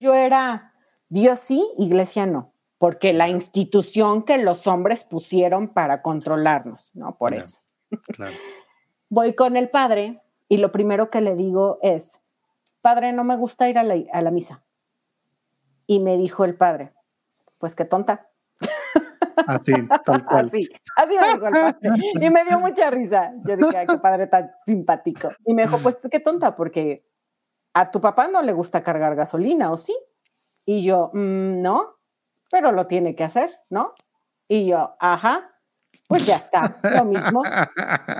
Yo 0.00 0.14
era 0.14 0.72
Dios 1.10 1.40
sí, 1.40 1.68
iglesia 1.76 2.24
no, 2.24 2.54
porque 2.78 3.12
la 3.12 3.28
institución 3.28 4.22
que 4.22 4.38
los 4.38 4.66
hombres 4.66 5.04
pusieron 5.04 5.68
para 5.68 6.00
controlarnos, 6.02 6.92
¿no? 6.94 7.16
Por 7.18 7.34
eso. 7.34 7.60
Claro. 8.06 8.34
Voy 9.10 9.34
con 9.34 9.56
el 9.56 9.68
padre 9.68 10.22
y 10.48 10.56
lo 10.56 10.72
primero 10.72 11.10
que 11.10 11.20
le 11.20 11.34
digo 11.34 11.78
es, 11.82 12.18
padre, 12.80 13.12
no 13.12 13.24
me 13.24 13.36
gusta 13.36 13.68
ir 13.68 13.78
a 13.78 13.82
la, 13.82 14.30
misa. 14.30 14.62
Y 15.86 16.00
me 16.00 16.16
dijo 16.16 16.44
el 16.44 16.54
padre, 16.54 16.92
pues 17.58 17.74
qué 17.74 17.84
tonta. 17.84 18.28
Así, 19.46 19.72
tal 20.04 20.24
cual. 20.24 20.46
Así, 20.46 20.68
así 20.96 21.18
me 21.18 21.34
dijo 21.34 21.46
el 21.46 21.52
padre. 21.52 21.78
Y 22.20 22.30
me 22.30 22.44
dio 22.44 22.58
mucha 22.60 22.90
risa. 22.90 23.32
Yo 23.44 23.56
dije, 23.56 23.76
ay, 23.76 23.86
qué 23.86 23.98
padre 23.98 24.28
tan 24.28 24.50
simpático. 24.64 25.28
Y 25.44 25.54
me 25.54 25.62
dijo, 25.62 25.78
pues 25.78 25.98
qué 26.10 26.20
tonta, 26.20 26.54
porque 26.54 27.04
a 27.74 27.90
tu 27.90 28.00
papá 28.00 28.28
no 28.28 28.42
le 28.42 28.52
gusta 28.52 28.82
cargar 28.82 29.14
gasolina, 29.14 29.70
¿o 29.70 29.76
sí? 29.76 29.96
Y 30.64 30.82
yo, 30.82 31.10
mm, 31.12 31.62
no, 31.62 31.96
pero 32.50 32.72
lo 32.72 32.86
tiene 32.86 33.14
que 33.14 33.24
hacer, 33.24 33.60
¿no? 33.68 33.94
Y 34.48 34.66
yo, 34.66 34.96
ajá, 34.98 35.50
pues 36.08 36.26
ya 36.26 36.36
está, 36.36 36.76
lo 36.82 37.04
mismo. 37.04 37.42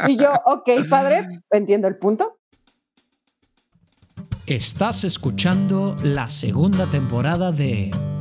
Y 0.06 0.16
yo, 0.16 0.32
ok, 0.44 0.70
padre, 0.88 1.42
entiendo 1.50 1.88
el 1.88 1.96
punto. 1.96 2.38
Estás 4.46 5.04
escuchando 5.04 5.96
la 6.02 6.28
segunda 6.28 6.86
temporada 6.86 7.52
de 7.52 7.90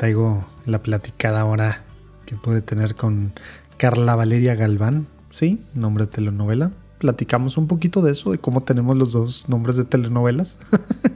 traigo 0.00 0.42
la 0.64 0.82
platicada 0.82 1.42
ahora 1.42 1.82
que 2.24 2.34
puede 2.34 2.62
tener 2.62 2.94
con 2.94 3.34
Carla 3.76 4.14
Valeria 4.14 4.54
Galván, 4.54 5.06
¿sí? 5.28 5.62
Nombre 5.74 6.06
de 6.06 6.10
telenovela. 6.10 6.70
Platicamos 6.98 7.58
un 7.58 7.66
poquito 7.66 8.00
de 8.00 8.12
eso, 8.12 8.32
y 8.32 8.38
cómo 8.38 8.62
tenemos 8.62 8.96
los 8.96 9.12
dos 9.12 9.44
nombres 9.46 9.76
de 9.76 9.84
telenovelas. 9.84 10.56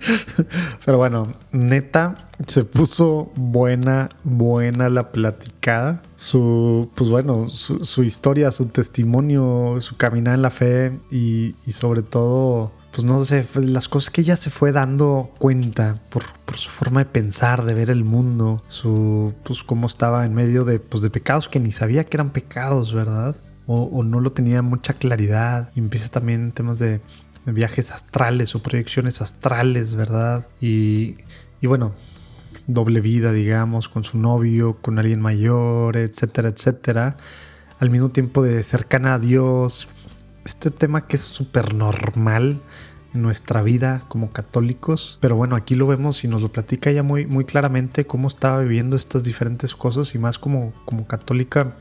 Pero 0.84 0.98
bueno, 0.98 1.32
neta, 1.50 2.28
se 2.46 2.64
puso 2.64 3.32
buena, 3.36 4.10
buena 4.22 4.90
la 4.90 5.12
platicada. 5.12 6.02
Su, 6.16 6.90
pues 6.94 7.08
bueno, 7.08 7.48
su, 7.48 8.04
historia, 8.04 8.50
su 8.50 8.66
testimonio, 8.66 9.76
su 9.80 9.96
caminar 9.96 10.34
en 10.34 10.42
la 10.42 10.50
fe 10.50 10.92
y 11.10 11.54
sobre 11.68 12.02
todo 12.02 12.72
pues 12.94 13.04
no 13.04 13.24
sé, 13.24 13.44
las 13.56 13.88
cosas 13.88 14.10
que 14.10 14.20
ella 14.20 14.36
se 14.36 14.50
fue 14.50 14.70
dando 14.70 15.32
cuenta 15.38 15.98
por, 16.10 16.22
su 16.56 16.70
forma 16.70 17.00
de 17.00 17.06
pensar, 17.06 17.64
de 17.64 17.74
ver 17.74 17.90
el 17.90 18.04
mundo, 18.04 18.62
su, 18.68 19.34
pues 19.42 19.64
cómo 19.64 19.88
estaba 19.88 20.24
en 20.24 20.32
medio 20.32 20.64
de, 20.64 20.78
pues, 20.78 21.02
de 21.02 21.10
pecados 21.10 21.48
que 21.48 21.58
ni 21.58 21.72
sabía 21.72 22.04
que 22.04 22.16
eran 22.16 22.30
pecados, 22.30 22.94
¿verdad? 22.94 23.34
O, 23.66 24.04
no 24.04 24.20
lo 24.20 24.30
tenía 24.30 24.62
mucha 24.62 24.92
claridad. 24.92 25.70
Y 25.74 25.80
empieza 25.80 26.08
también 26.08 26.52
temas 26.52 26.78
de, 26.78 27.00
viajes 27.46 27.90
astrales 27.90 28.54
o 28.54 28.62
proyecciones 28.62 29.20
astrales, 29.20 29.96
¿verdad? 29.96 30.46
Y, 30.60 31.16
y 31.60 31.66
bueno, 31.66 31.94
doble 32.68 33.00
vida, 33.00 33.32
digamos, 33.32 33.88
con 33.88 34.04
su 34.04 34.18
novio, 34.18 34.78
con 34.80 35.00
alguien 35.00 35.20
mayor, 35.20 35.96
etcétera, 35.96 36.50
etcétera. 36.50 37.16
Al 37.80 37.90
mismo 37.90 38.10
tiempo 38.10 38.40
de 38.44 38.62
cercana 38.62 39.14
a 39.14 39.18
Dios, 39.18 39.88
este 40.44 40.70
tema 40.70 41.08
que 41.08 41.16
es 41.16 41.22
súper 41.22 41.74
normal 41.74 42.60
en 43.14 43.22
nuestra 43.22 43.62
vida 43.62 44.02
como 44.08 44.30
católicos. 44.30 45.18
Pero 45.20 45.36
bueno, 45.36 45.56
aquí 45.56 45.74
lo 45.74 45.86
vemos 45.86 46.24
y 46.24 46.28
nos 46.28 46.42
lo 46.42 46.50
platica 46.50 46.90
ella 46.90 47.02
muy, 47.02 47.26
muy 47.26 47.44
claramente 47.44 48.06
cómo 48.06 48.28
estaba 48.28 48.60
viviendo 48.60 48.96
estas 48.96 49.24
diferentes 49.24 49.74
cosas 49.74 50.14
y 50.14 50.18
más 50.18 50.38
como, 50.38 50.72
como 50.84 51.06
católica, 51.06 51.74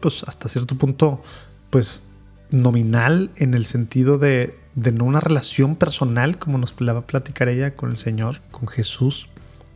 pues 0.00 0.24
hasta 0.26 0.48
cierto 0.48 0.76
punto, 0.76 1.22
pues 1.70 2.02
nominal 2.50 3.30
en 3.36 3.54
el 3.54 3.64
sentido 3.64 4.16
de, 4.18 4.58
de 4.74 4.92
no 4.92 5.04
una 5.04 5.20
relación 5.20 5.76
personal 5.76 6.38
como 6.38 6.58
nos 6.58 6.80
la 6.80 6.92
va 6.92 7.00
a 7.00 7.06
platicar 7.06 7.48
ella 7.48 7.74
con 7.74 7.90
el 7.90 7.98
Señor, 7.98 8.40
con 8.50 8.68
Jesús, 8.68 9.28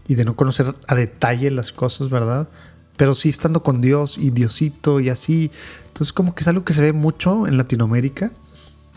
y 0.07 0.15
de 0.15 0.25
no 0.25 0.37
conocer 0.37 0.75
a 0.87 0.95
detalle 0.95 1.51
las 1.51 1.73
cosas, 1.73 2.09
¿verdad? 2.09 2.49
Pero 2.97 3.15
sí 3.15 3.29
estando 3.29 3.63
con 3.63 3.81
Dios 3.81 4.17
y 4.19 4.31
Diosito 4.31 5.01
y 5.01 5.11
así, 5.11 5.51
entonces 5.87 6.13
como 6.13 6.35
que 6.35 6.41
es 6.41 6.49
algo 6.49 6.65
que 6.65 6.73
se 6.73 6.83
ve 6.83 6.93
mucho 6.93 7.47
en 7.47 7.59
Latinoamérica, 7.59 8.33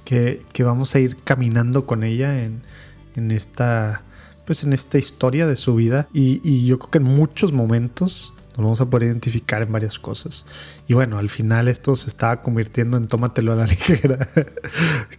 que, 0.05 0.43
vamos 0.59 0.95
a 0.95 0.99
ir 0.99 1.17
caminando 1.23 1.85
con 1.85 2.03
ella 2.03 2.43
en, 2.43 2.61
esta 3.31 4.03
pues 4.45 4.63
en 4.63 4.73
esta 4.73 4.97
historia 4.97 5.47
de 5.47 5.55
su 5.55 5.75
vida 5.75 6.07
y, 6.13 6.65
yo 6.65 6.79
creo 6.79 6.91
que 6.91 6.97
en 6.97 7.03
muchos 7.03 7.51
momentos 7.51 8.33
nos 8.51 8.57
vamos 8.57 8.81
a 8.81 8.89
poder 8.89 9.07
identificar 9.07 9.61
en 9.61 9.71
varias 9.71 9.97
cosas. 9.97 10.45
Y 10.87 10.93
bueno, 10.93 11.19
al 11.19 11.29
final 11.29 11.69
esto 11.69 11.95
se 11.95 12.09
estaba 12.09 12.41
convirtiendo 12.41 12.97
en 12.97 13.07
tómatelo 13.07 13.53
a 13.53 13.55
la 13.55 13.65
ligera. 13.67 14.27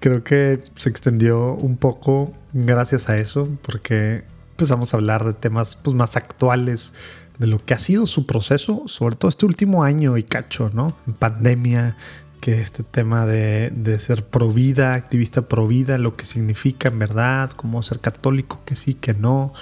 Creo 0.00 0.22
que 0.22 0.60
se 0.76 0.90
extendió 0.90 1.54
un 1.54 1.78
poco 1.78 2.32
gracias 2.52 3.08
a 3.08 3.16
eso, 3.16 3.48
porque 3.62 4.24
empezamos 4.50 4.92
a 4.92 4.98
hablar 4.98 5.24
de 5.24 5.32
temas 5.32 5.76
pues, 5.76 5.96
más 5.96 6.16
actuales 6.16 6.92
de 7.38 7.46
lo 7.46 7.58
que 7.58 7.74
ha 7.74 7.78
sido 7.78 8.06
su 8.06 8.26
proceso, 8.26 8.84
sobre 8.86 9.16
todo 9.16 9.28
este 9.28 9.46
último 9.46 9.82
año 9.82 10.16
y 10.16 10.22
cacho, 10.22 10.70
¿no? 10.72 10.96
En 11.06 11.14
pandemia, 11.14 11.96
que 12.42 12.60
este 12.60 12.82
tema 12.82 13.24
de, 13.24 13.70
de 13.70 14.00
ser 14.00 14.26
pro 14.26 14.50
vida, 14.50 14.94
activista 14.94 15.42
pro 15.42 15.68
vida, 15.68 15.96
lo 15.96 16.16
que 16.16 16.24
significa 16.24 16.88
en 16.88 16.98
verdad, 16.98 17.50
cómo 17.50 17.80
ser 17.84 18.00
católico, 18.00 18.60
que 18.64 18.74
sí, 18.74 18.94
que 18.94 19.14
no, 19.14 19.54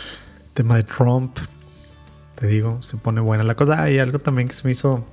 tema 0.54 0.76
de 0.76 0.84
Trump, 0.84 1.36
te 2.36 2.46
digo, 2.46 2.80
se 2.80 2.96
pone 2.96 3.20
buena 3.20 3.44
la 3.44 3.54
cosa. 3.54 3.82
Hay 3.82 3.98
algo 3.98 4.18
también 4.18 4.48
que 4.48 4.54
se 4.54 4.64
me 4.64 4.70
hizo 4.70 5.04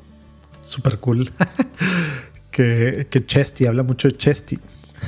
súper 0.63 0.99
cool, 0.99 1.29
que, 2.51 3.07
que 3.09 3.25
Chesty, 3.25 3.65
habla 3.65 3.83
mucho 3.83 4.07
de 4.07 4.15
Chesty. 4.15 4.57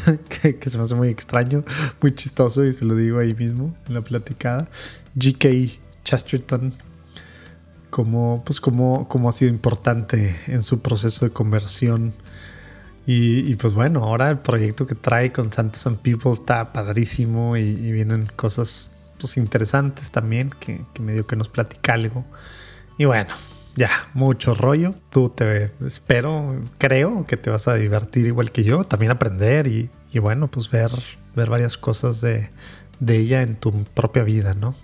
que, 0.30 0.58
que, 0.58 0.70
se 0.70 0.78
me 0.78 0.84
hace 0.84 0.96
muy 0.96 1.08
extraño, 1.08 1.64
muy 2.02 2.14
chistoso 2.14 2.66
y 2.66 2.74
se 2.74 2.84
lo 2.84 2.94
digo 2.94 3.20
ahí 3.20 3.34
mismo 3.36 3.74
en 3.88 3.94
la 3.94 4.02
platicada. 4.02 4.68
GK 5.16 5.80
Chesterton 6.04 6.76
como, 7.90 8.44
pues 8.46 8.60
como, 8.60 9.08
como 9.08 9.30
ha 9.30 9.32
sido 9.32 9.50
importante 9.50 10.36
en 10.48 10.62
su 10.62 10.82
proceso 10.82 11.26
de 11.26 11.32
conversión. 11.32 12.14
Y, 13.12 13.56
pues 13.56 13.74
bueno, 13.74 14.04
ahora 14.04 14.30
el 14.30 14.38
proyecto 14.38 14.86
que 14.86 14.94
trae 14.94 15.32
con 15.32 15.52
Santos 15.52 15.88
and 15.88 15.98
People 15.98 16.32
está 16.32 16.72
padrísimo 16.72 17.58
y, 17.58 17.92
vienen 17.92 18.28
cosas 18.36 18.94
pues 19.20 19.36
interesantes 19.38 20.12
también 20.12 20.52
que, 20.52 20.86
que 20.94 21.02
medio 21.02 21.26
que 21.26 21.36
nos 21.36 21.50
platica 21.50 21.94
algo. 21.96 22.24
Y 23.00 23.06
bueno, 23.06 23.34
ya, 23.76 23.90
mucho 24.14 24.54
rollo. 24.54 24.94
Tú 25.10 25.30
te 25.30 25.72
espero, 25.88 26.62
creo 26.78 27.26
que 27.26 27.36
te 27.36 27.50
vas 27.50 27.68
a 27.68 27.74
divertir 27.74 28.28
igual 28.28 28.52
que 28.52 28.64
yo, 28.64 28.84
también 28.84 29.12
aprender 29.12 29.66
y, 29.66 29.90
bueno, 30.20 30.48
pues 30.48 30.70
ver, 30.70 30.92
ver 31.36 31.50
varias 31.50 31.78
cosas 31.80 32.22
de, 32.22 32.52
ella 33.08 33.42
en 33.42 33.56
tu 33.56 33.86
propia 33.86 34.24
vida, 34.24 34.54
¿no? 34.54 34.76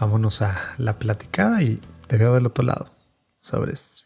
Vámonos 0.00 0.42
a 0.42 0.56
la 0.78 0.98
platicada 0.98 1.62
y 1.62 1.80
te 2.08 2.16
veo 2.16 2.34
del 2.34 2.46
otro 2.46 2.64
lado. 2.64 2.90
Sobres. 3.38 4.05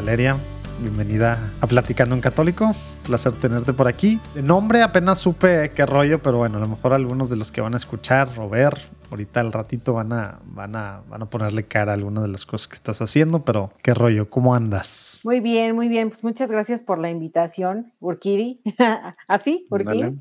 Valeria, 0.00 0.38
bienvenida 0.80 1.52
a 1.60 1.66
Platicando 1.66 2.14
en 2.14 2.22
Católico. 2.22 2.74
Placer 3.04 3.32
tenerte 3.32 3.74
por 3.74 3.86
aquí. 3.86 4.18
De 4.34 4.42
nombre 4.42 4.82
apenas 4.82 5.18
supe 5.18 5.72
qué 5.76 5.84
rollo, 5.84 6.22
pero 6.22 6.38
bueno, 6.38 6.56
a 6.56 6.60
lo 6.62 6.68
mejor 6.68 6.94
algunos 6.94 7.28
de 7.28 7.36
los 7.36 7.52
que 7.52 7.60
van 7.60 7.74
a 7.74 7.76
escuchar 7.76 8.30
o 8.38 8.48
ver 8.48 8.78
ahorita 9.10 9.40
al 9.40 9.52
ratito 9.52 9.92
van 9.92 10.14
a, 10.14 10.40
van 10.44 10.76
a, 10.76 11.02
van 11.06 11.22
a 11.22 11.28
ponerle 11.28 11.64
cara 11.64 11.92
a 11.92 11.96
alguna 11.96 12.22
de 12.22 12.28
las 12.28 12.46
cosas 12.46 12.68
que 12.68 12.76
estás 12.76 13.02
haciendo, 13.02 13.44
pero 13.44 13.72
qué 13.82 13.92
rollo, 13.92 14.30
¿cómo 14.30 14.54
andas? 14.54 15.20
Muy 15.22 15.40
bien, 15.40 15.74
muy 15.74 15.88
bien. 15.88 16.08
Pues 16.08 16.24
muchas 16.24 16.50
gracias 16.50 16.80
por 16.80 16.98
la 16.98 17.10
invitación, 17.10 17.92
Urquidi. 18.00 18.62
¿Así? 19.28 19.66
¿Urquidi? 19.70 20.18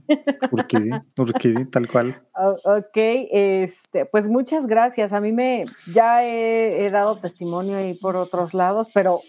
Urquidi, 0.51 0.89
Urquidi, 1.17 1.65
tal 1.65 1.87
cual. 1.87 2.21
ok, 2.65 2.97
este, 2.97 4.05
pues 4.07 4.27
muchas 4.27 4.67
gracias. 4.67 5.13
A 5.13 5.21
mí 5.21 5.31
me, 5.31 5.63
ya 5.93 6.25
he, 6.25 6.85
he 6.85 6.91
dado 6.91 7.17
testimonio 7.17 7.77
ahí 7.77 7.93
por 7.93 8.17
otros 8.17 8.53
lados, 8.53 8.89
pero 8.93 9.21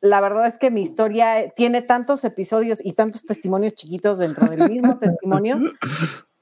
la 0.00 0.20
verdad 0.20 0.46
es 0.46 0.58
que 0.58 0.70
mi 0.70 0.82
historia 0.82 1.50
tiene 1.54 1.82
tantos 1.82 2.24
episodios 2.24 2.84
y 2.84 2.92
tantos 2.92 3.24
testimonios 3.24 3.74
chiquitos 3.74 4.18
dentro 4.18 4.46
del 4.48 4.68
mismo 4.70 4.98
testimonio 5.00 5.58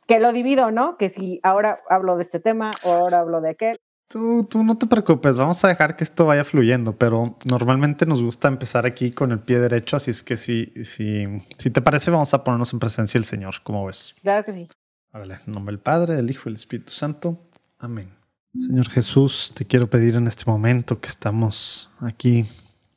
que 0.06 0.20
lo 0.20 0.32
divido, 0.32 0.70
¿no? 0.70 0.97
Que 0.97 1.08
si 1.08 1.41
ahora 1.43 1.81
hablo 1.88 2.17
de 2.17 2.23
este 2.23 2.41
tema 2.41 2.70
o 2.82 2.93
ahora 2.93 3.20
hablo 3.20 3.41
de 3.41 3.50
aquel. 3.50 3.76
Tú, 4.08 4.44
tú 4.44 4.62
no 4.62 4.79
te 4.79 4.87
preocupes, 4.87 5.35
vamos 5.35 5.64
a 5.64 5.69
dejar 5.69 5.97
que 5.97 6.05
esto 6.05 6.26
vaya 6.26 6.44
fluyendo, 6.44 6.97
pero 6.97 7.37
normalmente 7.50 8.06
nos 8.06 8.23
gusta 8.23 8.47
empezar 8.47 8.87
aquí 8.87 9.11
con 9.11 9.32
el 9.32 9.41
pie 9.41 9.58
derecho, 9.58 9.97
así 9.97 10.12
es 10.12 10.23
que 10.23 10.37
si, 10.37 10.73
si, 10.85 11.26
si 11.58 11.70
te 11.70 11.82
parece, 11.82 12.12
vamos 12.12 12.32
a 12.32 12.44
ponernos 12.44 12.73
en 12.73 12.79
presencia 12.79 13.19
del 13.19 13.25
Señor, 13.25 13.56
¿cómo 13.64 13.85
ves? 13.85 14.14
Claro 14.23 14.44
que 14.44 14.53
sí. 14.53 14.69
Vale, 15.12 15.41
en 15.44 15.53
nombre 15.53 15.73
del 15.73 15.81
Padre, 15.81 16.14
del 16.14 16.31
Hijo 16.31 16.43
y 16.43 16.53
del 16.53 16.55
Espíritu 16.55 16.93
Santo. 16.93 17.49
Amén. 17.79 18.14
Señor 18.55 18.88
Jesús, 18.88 19.53
te 19.55 19.64
quiero 19.64 19.91
pedir 19.91 20.14
en 20.14 20.29
este 20.29 20.44
momento 20.49 21.00
que 21.00 21.08
estamos 21.08 21.91
aquí 21.99 22.47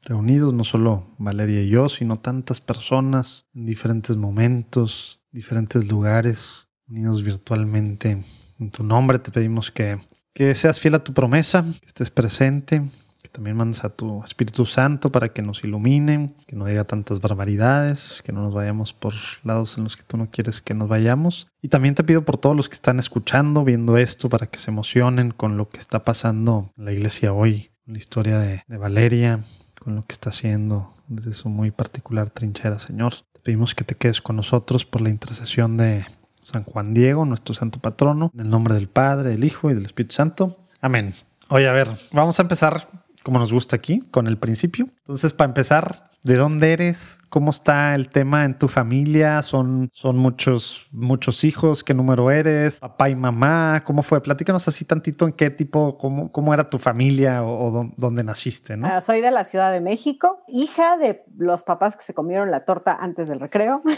reunidos, 0.09 0.53
no 0.53 0.65
solo 0.65 1.07
Valeria 1.17 1.61
y 1.61 1.69
yo, 1.69 1.87
sino 1.87 2.19
tantas 2.19 2.59
personas 2.59 3.45
en 3.53 3.65
diferentes 3.65 4.17
momentos, 4.17 5.21
diferentes 5.31 5.89
lugares, 5.89 6.67
unidos 6.89 7.23
virtualmente. 7.23 8.25
En 8.59 8.71
tu 8.71 8.83
nombre 8.83 9.19
te 9.19 9.31
pedimos 9.31 9.71
que 9.71 9.99
que 10.33 10.55
seas 10.55 10.79
fiel 10.79 10.95
a 10.95 11.03
tu 11.03 11.13
promesa, 11.13 11.65
que 11.81 11.85
estés 11.85 12.11
presente, 12.11 12.83
que 13.21 13.27
también 13.27 13.57
mandes 13.57 13.83
a 13.83 13.89
tu 13.89 14.23
Espíritu 14.23 14.65
Santo 14.65 15.11
para 15.11 15.33
que 15.33 15.41
nos 15.41 15.63
ilumine, 15.65 16.33
que 16.47 16.55
no 16.55 16.65
diga 16.65 16.85
tantas 16.85 17.19
barbaridades, 17.19 18.21
que 18.23 18.31
no 18.31 18.43
nos 18.43 18.53
vayamos 18.53 18.93
por 18.93 19.13
lados 19.43 19.77
en 19.77 19.83
los 19.83 19.97
que 19.97 20.03
tú 20.03 20.15
no 20.15 20.29
quieres 20.31 20.61
que 20.61 20.73
nos 20.73 20.87
vayamos. 20.87 21.49
Y 21.61 21.67
también 21.67 21.95
te 21.95 22.05
pido 22.05 22.23
por 22.23 22.37
todos 22.37 22.55
los 22.55 22.69
que 22.69 22.75
están 22.75 22.99
escuchando, 22.99 23.65
viendo 23.65 23.97
esto, 23.97 24.29
para 24.29 24.47
que 24.47 24.59
se 24.59 24.71
emocionen 24.71 25.31
con 25.31 25.57
lo 25.57 25.67
que 25.67 25.79
está 25.79 26.05
pasando 26.05 26.71
en 26.77 26.85
la 26.85 26.93
iglesia 26.93 27.33
hoy, 27.33 27.71
la 27.85 27.97
historia 27.97 28.39
de, 28.39 28.63
de 28.65 28.77
Valeria, 28.77 29.43
con 29.79 29.95
lo 29.95 30.05
que 30.05 30.13
está 30.13 30.29
haciendo 30.29 30.93
desde 31.07 31.33
su 31.33 31.49
muy 31.49 31.71
particular 31.71 32.29
trinchera, 32.29 32.79
Señor. 32.79 33.13
Te 33.33 33.39
pedimos 33.41 33.75
que 33.75 33.83
te 33.83 33.95
quedes 33.95 34.21
con 34.21 34.35
nosotros 34.35 34.85
por 34.85 35.01
la 35.01 35.09
intercesión 35.09 35.77
de 35.77 36.05
San 36.43 36.63
Juan 36.63 36.93
Diego, 36.93 37.25
nuestro 37.25 37.53
santo 37.53 37.79
patrono, 37.79 38.31
en 38.33 38.41
el 38.41 38.49
nombre 38.49 38.73
del 38.73 38.89
Padre, 38.89 39.29
del 39.29 39.43
Hijo 39.43 39.71
y 39.71 39.73
del 39.73 39.85
Espíritu 39.85 40.15
Santo. 40.15 40.57
Amén. 40.81 41.13
Oye, 41.49 41.67
a 41.67 41.71
ver, 41.71 41.89
vamos 42.11 42.39
a 42.39 42.43
empezar 42.43 42.89
como 43.23 43.39
nos 43.39 43.51
gusta 43.51 43.75
aquí, 43.75 43.99
con 44.11 44.27
el 44.27 44.37
principio. 44.37 44.89
Entonces, 44.99 45.33
para 45.33 45.49
empezar, 45.49 46.11
¿De 46.23 46.35
dónde 46.35 46.73
eres? 46.73 47.19
¿Cómo 47.29 47.51
está 47.51 47.93
el 47.95 48.09
tema 48.09 48.43
en 48.43 48.57
tu 48.57 48.67
familia? 48.67 49.41
¿Son, 49.43 49.89
son 49.93 50.17
muchos, 50.17 50.87
muchos 50.91 51.43
hijos? 51.43 51.83
¿Qué 51.83 51.93
número 51.93 52.31
eres? 52.31 52.79
¿Papá 52.79 53.09
y 53.09 53.15
mamá? 53.15 53.83
¿Cómo 53.85 54.01
fue? 54.01 54.21
Platícanos 54.21 54.67
así 54.67 54.83
tantito 54.83 55.27
en 55.27 55.33
qué 55.33 55.51
tipo, 55.51 55.97
cómo, 55.97 56.31
cómo 56.31 56.53
era 56.53 56.67
tu 56.67 56.79
familia 56.79 57.43
o, 57.43 57.91
dónde 57.95 58.23
naciste, 58.23 58.75
¿no? 58.75 58.87
Ah, 58.87 58.99
soy 58.99 59.21
de 59.21 59.31
la 59.31 59.43
Ciudad 59.45 59.71
de 59.71 59.79
México, 59.79 60.43
hija 60.47 60.97
de 60.97 61.23
los 61.37 61.63
papás 61.63 61.95
que 61.95 62.03
se 62.03 62.13
comieron 62.15 62.49
la 62.49 62.65
torta 62.65 62.97
antes 62.99 63.29
del 63.29 63.39
recreo. 63.39 63.81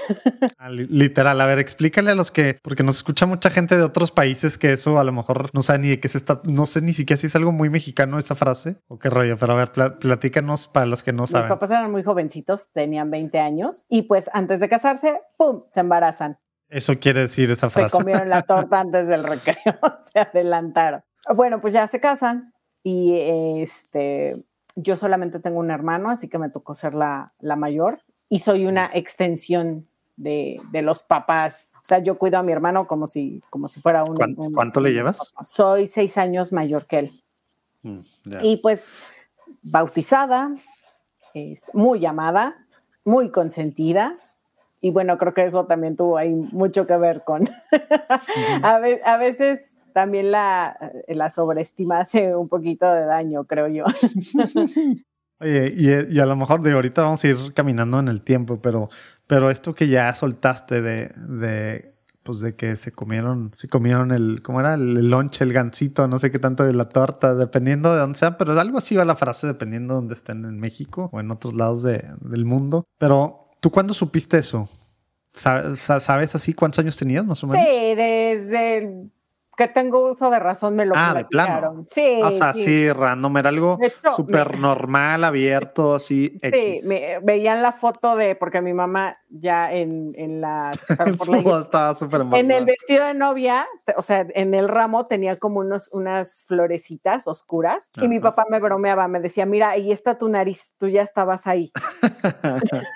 Ah, 0.58 0.70
literal, 0.70 1.40
a 1.42 1.46
ver, 1.46 1.58
explícale 1.58 2.12
a 2.12 2.16
los 2.16 2.30
que, 2.30 2.60
porque 2.62 2.84
nos 2.84 2.98
escucha 2.98 3.26
mucha 3.26 3.50
gente 3.50 3.78
de 3.78 3.84
otros 3.84 4.12
países 4.12 4.60
que 4.60 4.74
eso 4.74 5.00
a 5.00 5.04
lo 5.04 5.12
mejor 5.12 5.50
no 5.54 5.64
sabe 5.64 5.80
ni 5.80 5.90
de 5.90 6.00
qué 6.00 6.08
se 6.08 6.20
está, 6.20 6.42
no 6.46 6.68
sé 6.68 6.82
ni 6.82 6.94
siquiera 6.94 7.20
si 7.20 7.28
es 7.28 7.36
algo 7.36 7.52
muy 7.52 7.70
mexicano 7.70 8.20
esa 8.20 8.36
frase 8.36 8.78
o 8.88 9.00
qué 9.00 9.10
rollo, 9.10 9.38
pero 9.38 9.54
a 9.54 9.56
ver, 9.56 9.72
platícanos 9.72 10.68
para 10.68 10.86
los 10.86 11.02
que 11.02 11.14
no 11.14 11.26
saben. 11.26 11.48
Mis 11.48 11.56
papás 11.56 11.72
eran 11.72 11.92
muy 11.92 12.04
jovencitos, 12.12 12.68
tenían 12.74 13.10
20 13.10 13.40
años 13.40 13.86
y 13.88 14.02
pues 14.02 14.30
antes 14.34 14.60
de 14.60 14.68
casarse, 14.68 15.22
¡pum!, 15.38 15.62
se 15.72 15.80
embarazan. 15.80 16.38
Eso 16.68 17.00
quiere 17.00 17.22
decir 17.22 17.50
esa 17.52 17.70
frase. 17.70 17.90
Se 17.90 17.98
comieron 17.98 18.30
la 18.30 18.42
torta 18.48 18.82
antes 18.82 19.08
del 19.08 19.24
recreo, 19.24 19.56
se 20.12 20.20
adelantaron. 20.20 21.04
Bueno, 21.34 21.62
pues 21.62 21.74
ya 21.74 21.88
se 21.88 22.02
casan 22.02 22.54
y 22.84 23.16
este, 23.62 24.44
yo 24.76 24.98
solamente 24.98 25.40
tengo 25.40 25.60
un 25.60 25.72
hermano, 25.72 26.10
así 26.10 26.28
que 26.28 26.38
me 26.38 26.50
tocó 26.50 26.76
ser 26.76 26.96
la, 26.96 27.34
la 27.40 27.56
mayor 27.56 28.02
y 28.28 28.40
soy 28.40 28.66
una 28.66 28.90
extensión 28.94 29.88
de, 30.18 30.60
de, 30.72 30.82
los 30.82 31.02
papás. 31.04 31.70
O 31.76 31.86
sea, 31.86 32.00
yo 32.00 32.18
cuido 32.18 32.40
a 32.40 32.44
mi 32.44 32.52
hermano 32.52 32.88
como 32.88 33.08
si, 33.08 33.42
como 33.50 33.70
si 33.70 33.80
fuera 33.80 34.04
un... 34.04 34.18
¿Cuánto, 34.54 34.82
le 34.82 34.92
llevas? 34.92 35.34
Soy 35.46 35.88
seis 35.88 36.18
años 36.18 36.52
mayor 36.52 36.86
que 36.86 36.98
él. 37.00 37.24
Mm, 37.84 38.00
y 38.44 38.58
pues 38.58 38.86
bautizada, 39.62 40.54
muy 41.74 42.06
amada, 42.06 42.66
muy 43.04 43.30
consentida. 43.30 44.14
Y 44.82 44.92
bueno, 44.92 45.18
creo 45.18 45.34
que 45.34 45.46
eso 45.46 45.66
también 45.66 45.96
tuvo 45.96 46.18
ahí 46.18 46.34
mucho 46.34 46.88
que 46.88 46.98
ver 46.98 47.24
con... 47.24 47.50
a, 48.64 49.18
veces 49.18 49.62
también 49.94 50.32
la, 50.32 50.78
la 51.08 51.30
sobreestima 51.30 52.00
hace 52.00 52.36
un 52.36 52.50
poquito 52.50 52.92
de 52.92 53.06
daño, 53.06 53.44
creo 53.44 53.68
yo. 53.68 53.86
Oye, 55.40 55.74
y, 55.76 56.20
a 56.20 56.26
lo 56.26 56.36
mejor 56.36 56.62
de 56.62 56.72
ahorita 56.72 57.02
vamos 57.02 57.24
a 57.24 57.28
ir 57.28 57.54
caminando 57.56 58.00
en 58.00 58.08
el 58.08 58.22
tiempo, 58.22 58.62
pero, 58.62 58.90
pero 59.26 59.50
esto 59.50 59.74
que 59.74 59.88
ya 59.88 60.14
soltaste 60.14 60.82
de, 60.82 61.12
de 61.16 61.91
pues 62.24 62.40
de 62.40 62.56
que 62.56 62.76
se 62.76 62.92
comieron, 62.92 63.52
se 63.56 63.68
comieron 63.68 64.12
el, 64.12 64.42
¿cómo 64.44 64.60
era? 64.60 64.76
El, 64.76 65.10
lonche, 65.10 65.44
el 65.44 65.54
gancito, 65.54 66.08
no 66.08 66.20
sé 66.20 66.32
qué 66.32 66.40
tanto 66.40 66.64
de 66.64 66.74
la 66.74 66.90
torta, 66.90 67.36
dependiendo 67.36 67.94
de 67.94 68.00
dónde 68.00 68.20
sea, 68.20 68.38
pero 68.38 68.60
algo 68.60 68.78
así 68.78 68.96
va 68.96 69.06
la 69.06 69.16
frase 69.16 69.48
dependiendo 69.48 69.94
de 69.94 70.00
dónde 70.00 70.14
estén 70.14 70.46
en 70.46 70.60
México 70.60 71.10
o 71.12 71.20
en 71.20 71.32
otros 71.32 71.54
lados 71.54 71.84
del 71.84 72.46
mundo. 72.46 72.86
Pero, 72.98 73.50
¿tú 73.60 73.72
cuándo 73.72 73.94
supiste 73.94 74.38
eso? 74.38 74.70
¿Sabes, 75.34 75.80
¿Sabes 75.80 76.36
así 76.36 76.54
cuántos 76.54 76.80
años 76.80 76.98
tenías 76.98 77.26
más 77.26 77.44
o 77.44 77.48
menos? 77.48 77.66
Sí, 77.66 77.96
desde 77.96 79.10
que 79.58 79.68
tengo 79.68 80.10
uso 80.10 80.30
de 80.30 80.40
razón 80.40 80.76
me 80.76 80.86
lo 80.86 80.94
Ah, 80.96 81.14
de 81.14 81.26
plano. 81.26 81.84
Sí. 81.86 82.22
O 82.24 82.32
sea, 82.32 82.54
sí, 82.54 82.92
random, 82.92 83.38
era 83.38 83.50
algo 83.50 83.78
súper 84.16 84.58
normal, 84.58 85.24
abierto, 85.24 85.96
así. 85.96 86.40
Sí, 86.42 86.80
me, 86.86 87.20
veían 87.20 87.62
la 87.62 87.72
foto 87.72 88.16
de, 88.16 88.36
porque 88.36 88.62
mi 88.62 88.74
mamá 88.74 89.18
ya 89.30 89.72
en, 89.72 90.14
en 90.16 90.42
la. 90.42 90.72
estaba 91.62 91.94
súper 91.96 92.26
En 92.34 92.52
el 92.52 92.66
vestido 92.66 93.06
de 93.06 93.14
novia, 93.14 93.68
o 93.98 94.02
sea, 94.02 94.26
en 94.34 94.54
el 94.54 94.68
ramo 94.68 95.08
tenía 95.08 95.38
como 95.38 95.60
unos, 95.60 95.90
unas 95.92 96.46
florecitas 96.48 97.28
oscuras 97.28 97.92
y 98.02 98.08
mi 98.08 98.20
papá 98.20 98.46
me 98.50 98.60
bromeaba, 98.60 99.08
me 99.08 99.20
decía, 99.20 99.46
mira, 99.46 99.72
ahí 99.72 99.92
está 99.92 100.18
tu 100.18 100.30
nariz, 100.30 100.74
tú 100.78 100.88
ya 100.88 101.02
estabas 101.02 101.46
ahí. 101.48 101.72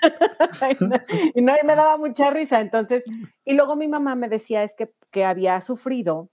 y, 1.36 1.42
no, 1.42 1.54
y 1.62 1.66
me 1.66 1.75
daba 1.75 1.98
mucha 1.98 2.30
risa, 2.31 2.62
entonces, 2.62 3.04
y 3.44 3.54
luego 3.54 3.75
mi 3.75 3.88
mamá 3.88 4.16
me 4.16 4.30
decía, 4.30 4.63
es 4.63 4.74
que, 4.75 4.92
que 5.12 5.25
había 5.25 5.62
sufrido 5.62 6.30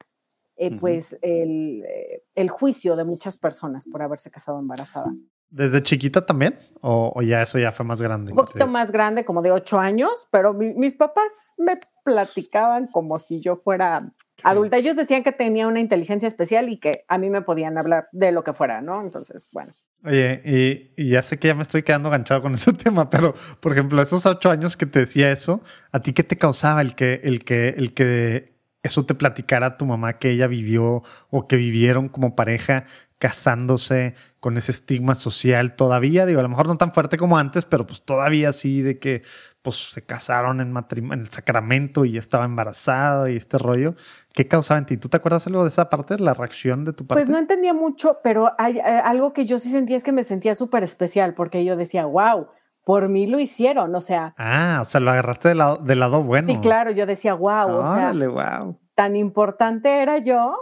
eh, 0.56 0.76
pues 0.78 1.16
eh, 1.22 2.22
el, 2.34 2.48
juicio 2.50 2.96
de 2.96 3.04
muchas 3.04 3.36
personas 3.36 3.86
por 3.86 4.02
haberse 4.02 4.30
casado 4.30 4.58
embarazada. 4.58 5.12
¿Desde 5.48 5.82
chiquita 5.82 6.24
también? 6.24 6.58
¿O, 6.80 7.20
ya 7.22 7.42
eso 7.42 7.58
ya 7.58 7.72
fue 7.72 7.84
más 7.84 8.00
grande? 8.00 8.32
Un 8.32 8.36
poquito 8.36 8.66
más 8.66 8.90
grande, 8.90 9.24
como 9.24 9.42
de 9.42 9.52
ocho 9.52 9.78
años, 9.78 10.28
pero 10.30 10.54
mis 10.54 10.94
papás 10.94 11.30
me 11.58 11.78
platicaban 12.04 12.86
como 12.86 13.18
si 13.18 13.40
yo 13.40 13.56
fuera 13.56 14.12
adulta. 14.42 14.78
Ellos 14.78 14.96
decían 14.96 15.22
que 15.22 15.32
tenía 15.32 15.66
una 15.66 15.80
inteligencia 15.80 16.26
especial 16.26 16.68
y 16.68 16.78
que 16.78 17.04
a 17.08 17.18
mí 17.18 17.30
me 17.30 17.42
podían 17.42 17.76
hablar 17.78 18.08
de 18.12 18.32
lo 18.32 18.44
que 18.44 18.52
fuera, 18.52 18.80
¿no? 18.80 19.02
Entonces, 19.02 19.48
bueno. 19.52 19.72
Oye, 20.04 20.40
y, 20.44 21.02
y, 21.02 21.10
ya 21.10 21.22
sé 21.22 21.38
que 21.38 21.48
ya 21.48 21.54
me 21.54 21.62
estoy 21.62 21.82
quedando 21.82 22.08
enganchado 22.08 22.42
con 22.42 22.52
ese 22.54 22.72
tema, 22.72 23.08
pero 23.10 23.34
por 23.60 23.72
ejemplo, 23.72 24.00
esos 24.02 24.26
ocho 24.26 24.50
años 24.50 24.76
que 24.76 24.86
te 24.86 25.00
decía 25.00 25.30
eso, 25.30 25.62
¿a 25.92 26.00
ti 26.00 26.12
qué 26.12 26.24
te 26.24 26.36
causaba 26.36 26.80
el 26.80 26.94
que, 26.94 27.20
el 27.24 27.44
que, 27.44 27.68
el 27.68 27.94
que 27.94 28.51
eso 28.82 29.04
te 29.04 29.14
platicara 29.14 29.76
tu 29.76 29.86
mamá 29.86 30.18
que 30.18 30.30
ella 30.30 30.46
vivió 30.46 31.02
o 31.30 31.46
que 31.46 31.56
vivieron 31.56 32.08
como 32.08 32.34
pareja 32.34 32.84
casándose 33.18 34.16
con 34.40 34.56
ese 34.56 34.72
estigma 34.72 35.14
social 35.14 35.76
todavía, 35.76 36.26
digo, 36.26 36.40
a 36.40 36.42
lo 36.42 36.48
mejor 36.48 36.66
no 36.66 36.76
tan 36.76 36.90
fuerte 36.90 37.16
como 37.16 37.38
antes, 37.38 37.64
pero 37.64 37.86
pues 37.86 38.02
todavía 38.02 38.48
así 38.48 38.82
de 38.82 38.98
que 38.98 39.22
pues 39.62 39.92
se 39.92 40.02
casaron 40.02 40.60
en, 40.60 40.74
en 40.76 41.20
el 41.20 41.28
sacramento 41.28 42.04
y 42.04 42.18
estaba 42.18 42.44
embarazado 42.44 43.28
y 43.28 43.36
este 43.36 43.58
rollo. 43.58 43.94
¿Qué 44.34 44.48
causaba 44.48 44.78
en 44.78 44.86
ti? 44.86 44.96
¿Tú 44.96 45.08
te 45.08 45.18
acuerdas 45.18 45.46
algo 45.46 45.62
de 45.62 45.68
esa 45.68 45.88
parte, 45.88 46.18
la 46.18 46.34
reacción 46.34 46.84
de 46.84 46.92
tu 46.92 47.06
parte? 47.06 47.22
Pues 47.22 47.30
no 47.30 47.38
entendía 47.38 47.72
mucho, 47.72 48.18
pero 48.24 48.52
hay, 48.58 48.78
eh, 48.78 48.82
algo 48.82 49.32
que 49.32 49.46
yo 49.46 49.60
sí 49.60 49.70
sentía 49.70 49.96
es 49.96 50.02
que 50.02 50.10
me 50.10 50.24
sentía 50.24 50.56
súper 50.56 50.82
especial 50.82 51.34
porque 51.34 51.64
yo 51.64 51.76
decía, 51.76 52.06
wow, 52.06 52.48
por 52.84 53.08
mí 53.08 53.26
lo 53.26 53.38
hicieron, 53.38 53.94
o 53.94 54.00
sea. 54.00 54.34
Ah, 54.36 54.78
o 54.80 54.84
sea, 54.84 55.00
lo 55.00 55.10
agarraste 55.10 55.48
del 55.48 55.58
lado, 55.58 55.76
del 55.76 56.00
lado 56.00 56.22
bueno. 56.22 56.48
Sí, 56.48 56.58
claro, 56.60 56.90
yo 56.90 57.06
decía, 57.06 57.34
wow, 57.34 57.68
o 57.70 57.94
sea, 57.94 58.12
wow. 58.12 58.78
tan 58.94 59.16
importante 59.16 60.02
era 60.02 60.18
yo 60.18 60.56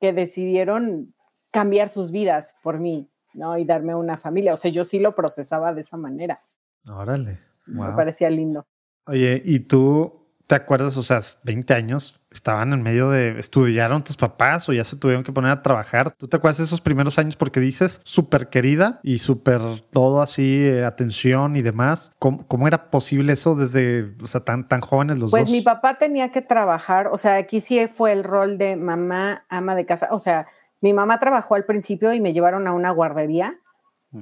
que 0.00 0.12
decidieron 0.12 1.14
cambiar 1.50 1.88
sus 1.88 2.10
vidas 2.10 2.56
por 2.62 2.78
mí, 2.78 3.10
¿no? 3.32 3.56
Y 3.58 3.64
darme 3.64 3.94
una 3.94 4.16
familia. 4.16 4.54
O 4.54 4.56
sea, 4.56 4.70
yo 4.70 4.84
sí 4.84 4.98
lo 4.98 5.14
procesaba 5.14 5.72
de 5.72 5.82
esa 5.82 5.96
manera. 5.96 6.40
Órale. 6.86 7.38
Me 7.66 7.92
parecía 7.92 8.28
lindo. 8.28 8.66
Oye, 9.06 9.40
¿y 9.44 9.60
tú 9.60 10.23
¿Te 10.46 10.54
acuerdas? 10.54 10.96
O 10.96 11.02
sea, 11.02 11.20
20 11.44 11.72
años, 11.72 12.20
estaban 12.30 12.72
en 12.72 12.82
medio 12.82 13.08
de, 13.10 13.38
estudiaron 13.38 14.04
tus 14.04 14.16
papás 14.16 14.68
o 14.68 14.72
ya 14.72 14.84
se 14.84 14.96
tuvieron 14.96 15.24
que 15.24 15.32
poner 15.32 15.50
a 15.50 15.62
trabajar. 15.62 16.10
¿Tú 16.10 16.28
te 16.28 16.36
acuerdas 16.36 16.58
de 16.58 16.64
esos 16.64 16.80
primeros 16.80 17.18
años? 17.18 17.36
Porque 17.36 17.60
dices 17.60 18.00
súper 18.04 18.48
querida 18.48 19.00
y 19.02 19.20
súper 19.20 19.60
todo 19.90 20.20
así, 20.20 20.66
eh, 20.66 20.84
atención 20.84 21.56
y 21.56 21.62
demás. 21.62 22.12
¿Cómo, 22.18 22.68
era 22.68 22.90
posible 22.90 23.32
eso 23.32 23.54
desde, 23.54 24.12
o 24.22 24.26
sea, 24.26 24.42
tan, 24.42 24.68
tan 24.68 24.80
jóvenes 24.80 25.18
los 25.18 25.30
dos? 25.30 25.40
Pues 25.40 25.50
mi 25.50 25.62
papá 25.62 25.96
tenía 25.96 26.30
que 26.30 26.42
trabajar, 26.42 27.08
o 27.08 27.16
sea, 27.16 27.36
aquí 27.36 27.60
sí 27.60 27.86
fue 27.86 28.12
el 28.12 28.24
rol 28.24 28.58
de 28.58 28.76
mamá, 28.76 29.44
ama 29.48 29.74
de 29.74 29.86
casa. 29.86 30.08
O 30.10 30.18
sea, 30.18 30.46
mi 30.80 30.92
mamá 30.92 31.20
trabajó 31.20 31.54
al 31.54 31.64
principio 31.64 32.12
y 32.12 32.20
me 32.20 32.32
llevaron 32.32 32.66
a 32.66 32.72
una 32.72 32.90
guardería 32.90 33.60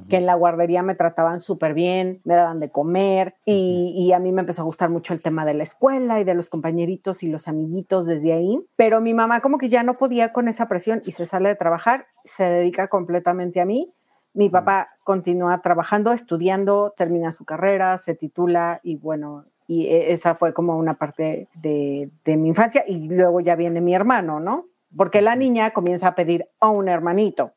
que 0.08 0.16
en 0.16 0.26
la 0.26 0.34
guardería 0.34 0.82
me 0.82 0.94
trataban 0.94 1.40
súper 1.40 1.74
bien, 1.74 2.20
me 2.24 2.34
daban 2.34 2.60
de 2.60 2.70
comer 2.70 3.34
y, 3.44 3.94
y, 3.96 4.12
a 4.12 4.18
mí 4.18 4.32
me 4.32 4.40
empezó 4.40 4.62
a 4.62 4.64
gustar 4.64 4.90
mucho 4.90 5.12
el 5.12 5.20
tema 5.20 5.44
de 5.44 5.54
la 5.54 5.64
escuela 5.64 6.20
y 6.20 6.24
de 6.24 6.34
los 6.34 6.48
compañeritos 6.48 7.22
y 7.22 7.28
los 7.28 7.48
amiguitos 7.48 8.06
desde 8.06 8.32
ahí, 8.32 8.60
pero 8.76 9.00
mi 9.00 9.14
mamá 9.14 9.40
como 9.40 9.58
que 9.58 9.68
ya 9.68 9.82
no 9.82 9.94
podía 9.94 10.32
con 10.32 10.48
esa 10.48 10.68
presión 10.68 11.02
y 11.04 11.12
se 11.12 11.26
sale 11.26 11.50
de 11.50 11.56
trabajar, 11.56 12.06
se 12.24 12.44
dedica 12.44 12.88
completamente 12.88 13.60
a 13.60 13.66
mí. 13.66 13.92
Mi 14.34 14.48
papá 14.48 14.88
continúa 15.04 15.60
trabajando, 15.60 16.12
estudiando, 16.12 16.94
termina 16.96 17.32
su 17.32 17.44
carrera, 17.44 17.98
se 17.98 18.14
titula 18.14 18.80
y 18.82 18.96
bueno, 18.96 19.44
y 19.66 19.88
e, 19.88 20.12
esa 20.12 20.34
fue 20.34 20.54
como 20.54 20.76
una 20.78 20.94
parte 20.94 21.48
de, 21.54 22.10
de 22.24 22.36
mi 22.38 22.48
infancia 22.48 22.84
y 22.86 23.08
luego 23.08 23.40
ya 23.40 23.56
viene 23.56 23.82
mi 23.82 23.94
hermano, 23.94 24.40
¿no? 24.40 24.66
Porque 24.96 25.20
la 25.22 25.36
niña 25.36 25.70
comienza 25.72 26.08
a 26.08 26.14
pedir 26.14 26.48
a 26.60 26.68
un 26.68 26.88
hermanito. 26.88 27.52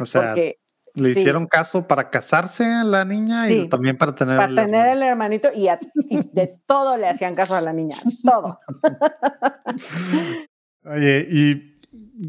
O 0.00 0.06
sea, 0.06 0.28
porque, 0.28 0.58
le 0.96 1.10
hicieron 1.10 1.46
caso 1.46 1.86
para 1.86 2.10
casarse 2.10 2.64
a 2.64 2.84
la 2.84 3.04
niña 3.04 3.50
y 3.50 3.68
también 3.68 3.96
para 3.96 4.14
tener 4.14 4.36
para 4.36 4.48
el 4.48 4.56
tener 4.56 4.86
el 4.88 5.02
hermanito 5.02 5.48
y, 5.54 5.68
de 6.32 6.60
todo 6.66 6.96
le 6.96 7.08
hacían 7.08 7.34
caso 7.34 7.54
a 7.54 7.60
la 7.60 7.72
niña, 7.72 7.96
todo. 8.24 8.58
Oye, 10.84 11.26
y 11.30 11.76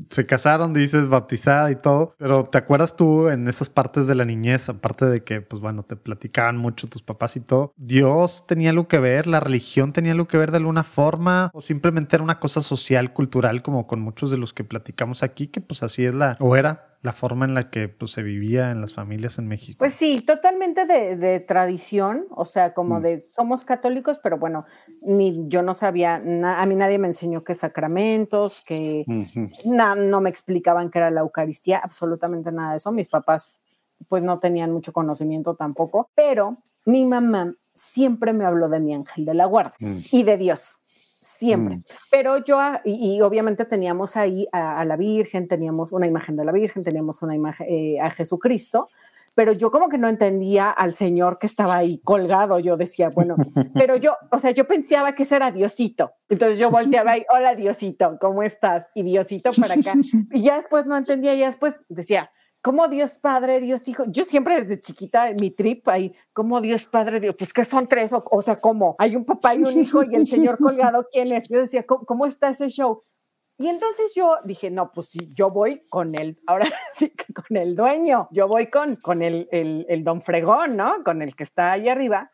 se 0.09 0.25
casaron, 0.25 0.73
dices, 0.73 1.07
bautizada 1.07 1.71
y 1.71 1.75
todo, 1.75 2.15
pero 2.17 2.45
¿te 2.45 2.57
acuerdas 2.57 2.95
tú 2.95 3.29
en 3.29 3.47
esas 3.47 3.69
partes 3.69 4.07
de 4.07 4.15
la 4.15 4.25
niñez, 4.25 4.69
aparte 4.69 5.05
de 5.05 5.23
que, 5.23 5.41
pues 5.41 5.61
bueno, 5.61 5.83
te 5.83 5.95
platicaban 5.95 6.57
mucho 6.57 6.87
tus 6.87 7.03
papás 7.03 7.35
y 7.37 7.41
todo, 7.41 7.73
¿Dios 7.77 8.45
tenía 8.47 8.71
algo 8.71 8.87
que 8.87 8.99
ver? 8.99 9.27
¿La 9.27 9.39
religión 9.39 9.93
tenía 9.93 10.11
algo 10.11 10.27
que 10.27 10.37
ver 10.37 10.51
de 10.51 10.57
alguna 10.57 10.83
forma? 10.83 11.49
¿O 11.53 11.61
simplemente 11.61 12.15
era 12.15 12.23
una 12.23 12.39
cosa 12.39 12.61
social, 12.61 13.13
cultural, 13.13 13.61
como 13.61 13.87
con 13.87 14.01
muchos 14.01 14.31
de 14.31 14.37
los 14.37 14.53
que 14.53 14.63
platicamos 14.63 15.23
aquí, 15.23 15.47
que 15.47 15.61
pues 15.61 15.83
así 15.83 16.05
es 16.05 16.13
la, 16.13 16.37
o 16.39 16.55
era 16.55 16.86
la 17.01 17.13
forma 17.13 17.45
en 17.45 17.53
la 17.53 17.69
que 17.69 17.87
pues, 17.87 18.11
se 18.11 18.23
vivía 18.23 18.71
en 18.71 18.81
las 18.81 18.93
familias 18.93 19.37
en 19.37 19.47
México. 19.47 19.77
Pues 19.79 19.93
sí, 19.93 20.21
totalmente 20.21 20.85
de, 20.85 21.39
tradición, 21.39 22.25
o 22.31 22.45
sea, 22.45 22.73
como 22.73 22.99
mm. 22.99 23.03
de 23.03 23.21
somos 23.21 23.65
católicos, 23.65 24.19
pero 24.21 24.37
bueno, 24.37 24.65
ni 25.01 25.47
yo 25.47 25.61
no 25.61 25.73
sabía, 25.73 26.15
a 26.15 26.65
mí 26.65 26.75
nadie 26.75 26.99
me 26.99 27.07
enseñó 27.07 27.43
qué 27.43 27.55
sacramentos, 27.55 28.61
que 28.65 29.05
no 29.65 30.21
me 30.21 30.29
explicaban 30.29 30.89
qué 30.89 30.99
era 30.99 31.11
la 31.11 31.21
Eucaristía, 31.21 31.79
absolutamente 31.79 32.51
nada 32.51 32.71
de 32.71 32.77
eso. 32.77 32.91
Mis 32.91 33.09
papás 33.09 33.61
pues 34.09 34.23
no 34.23 34.39
tenían 34.39 34.71
mucho 34.71 34.93
conocimiento 34.93 35.55
tampoco, 35.55 36.09
pero 36.15 36.57
mi 36.85 37.05
mamá 37.05 37.53
siempre 37.73 38.33
me 38.33 38.45
habló 38.45 38.69
de 38.69 38.79
mi 38.79 38.93
ángel 38.93 39.25
de 39.25 39.33
la 39.33 39.45
guarda 39.45 39.75
mm. 39.79 39.99
y 40.11 40.23
de 40.23 40.37
Dios 40.37 40.79
siempre. 41.37 41.77
Mm. 41.77 41.83
Pero 42.11 42.37
yo, 42.43 42.59
ah, 42.59 42.81
y, 42.83 43.21
obviamente 43.21 43.65
teníamos 43.65 44.17
ahí 44.17 44.47
a, 44.51 44.83
la 44.85 44.97
Virgen, 44.97 45.47
teníamos 45.47 45.91
una 45.91 46.07
imagen 46.07 46.35
de 46.35 46.45
la 46.45 46.51
Virgen, 46.51 46.83
teníamos 46.83 47.21
una 47.21 47.35
imagen 47.35 47.67
eh, 47.69 47.99
a 48.01 48.09
Jesucristo, 48.09 48.89
pero 49.35 49.51
yo 49.51 49.69
como 49.69 49.87
que 49.87 49.99
no 49.99 50.09
entendía 50.09 50.71
al 50.71 50.93
Señor 50.93 51.37
que 51.37 51.45
estaba 51.45 51.77
ahí 51.77 51.99
colgado. 52.03 52.57
Yo 52.57 52.75
decía, 52.75 53.09
bueno, 53.09 53.35
pero 53.75 53.95
yo, 53.95 54.15
o 54.31 54.39
sea, 54.39 54.49
yo 54.49 54.67
pensaba 54.67 55.13
que 55.13 55.23
ese 55.23 55.35
era 55.35 55.51
Diosito. 55.51 56.13
Entonces 56.27 56.57
yo 56.57 56.71
volteaba 56.71 57.17
y, 57.17 57.25
hola 57.29 57.53
Diosito, 57.53 58.17
¿cómo 58.19 58.41
estás? 58.41 58.87
Y 58.95 59.03
Diosito 59.03 59.51
para 59.53 59.75
acá. 59.75 59.93
Y 60.31 60.41
ya 60.41 60.55
después 60.55 60.87
no 60.87 60.97
entendía, 60.97 61.35
ya 61.35 61.45
después 61.45 61.75
decía, 61.87 62.31
¿Cómo 62.67 62.89
Dios 62.89 63.17
Padre, 63.17 63.61
Dios 63.61 63.87
Hijo? 63.87 64.03
Yo 64.07 64.25
siempre 64.25 64.61
desde 64.61 64.81
chiquita, 64.81 65.31
mi 65.39 65.51
trip 65.51 65.87
ahí, 65.87 66.13
¿cómo 66.33 66.59
Dios 66.59 66.83
Padre, 66.83 67.21
Dios? 67.21 67.33
Pues 67.39 67.53
que 67.53 67.63
son 67.63 67.87
tres, 67.87 68.11
o, 68.11 68.41
sea, 68.41 68.59
¿cómo? 68.59 68.97
Hay 68.99 69.15
un 69.15 69.23
papá 69.23 69.55
y 69.55 69.63
un 69.63 69.79
hijo 69.79 70.03
y 70.03 70.13
el 70.13 70.27
Señor 70.27 70.57
colgado, 70.61 71.07
¿quién 71.09 71.31
es? 71.31 71.47
Yo 71.47 71.61
decía, 71.61 71.85
¿cómo, 71.85 72.25
está 72.25 72.49
ese 72.49 72.67
show? 72.67 73.03
Y 73.57 73.69
entonces 73.69 74.13
yo 74.13 74.35
dije, 74.43 74.69
no, 74.69 74.91
pues 74.91 75.07
sí, 75.07 75.29
yo 75.33 75.49
voy 75.49 75.87
con 75.87 76.13
el, 76.19 76.41
ahora 76.45 76.65
sí 76.97 77.13
con 77.33 77.55
el 77.55 77.73
dueño, 77.73 78.27
yo 78.31 78.49
voy 78.49 78.69
con, 78.69 78.97
con 78.97 79.21
el, 79.21 79.47
el, 79.53 79.85
el 79.87 80.03
don 80.03 80.21
Fregón, 80.21 80.75
¿no? 80.75 81.05
Con 81.05 81.21
el 81.21 81.37
que 81.37 81.45
está 81.45 81.71
ahí 81.71 81.87
arriba. 81.87 82.31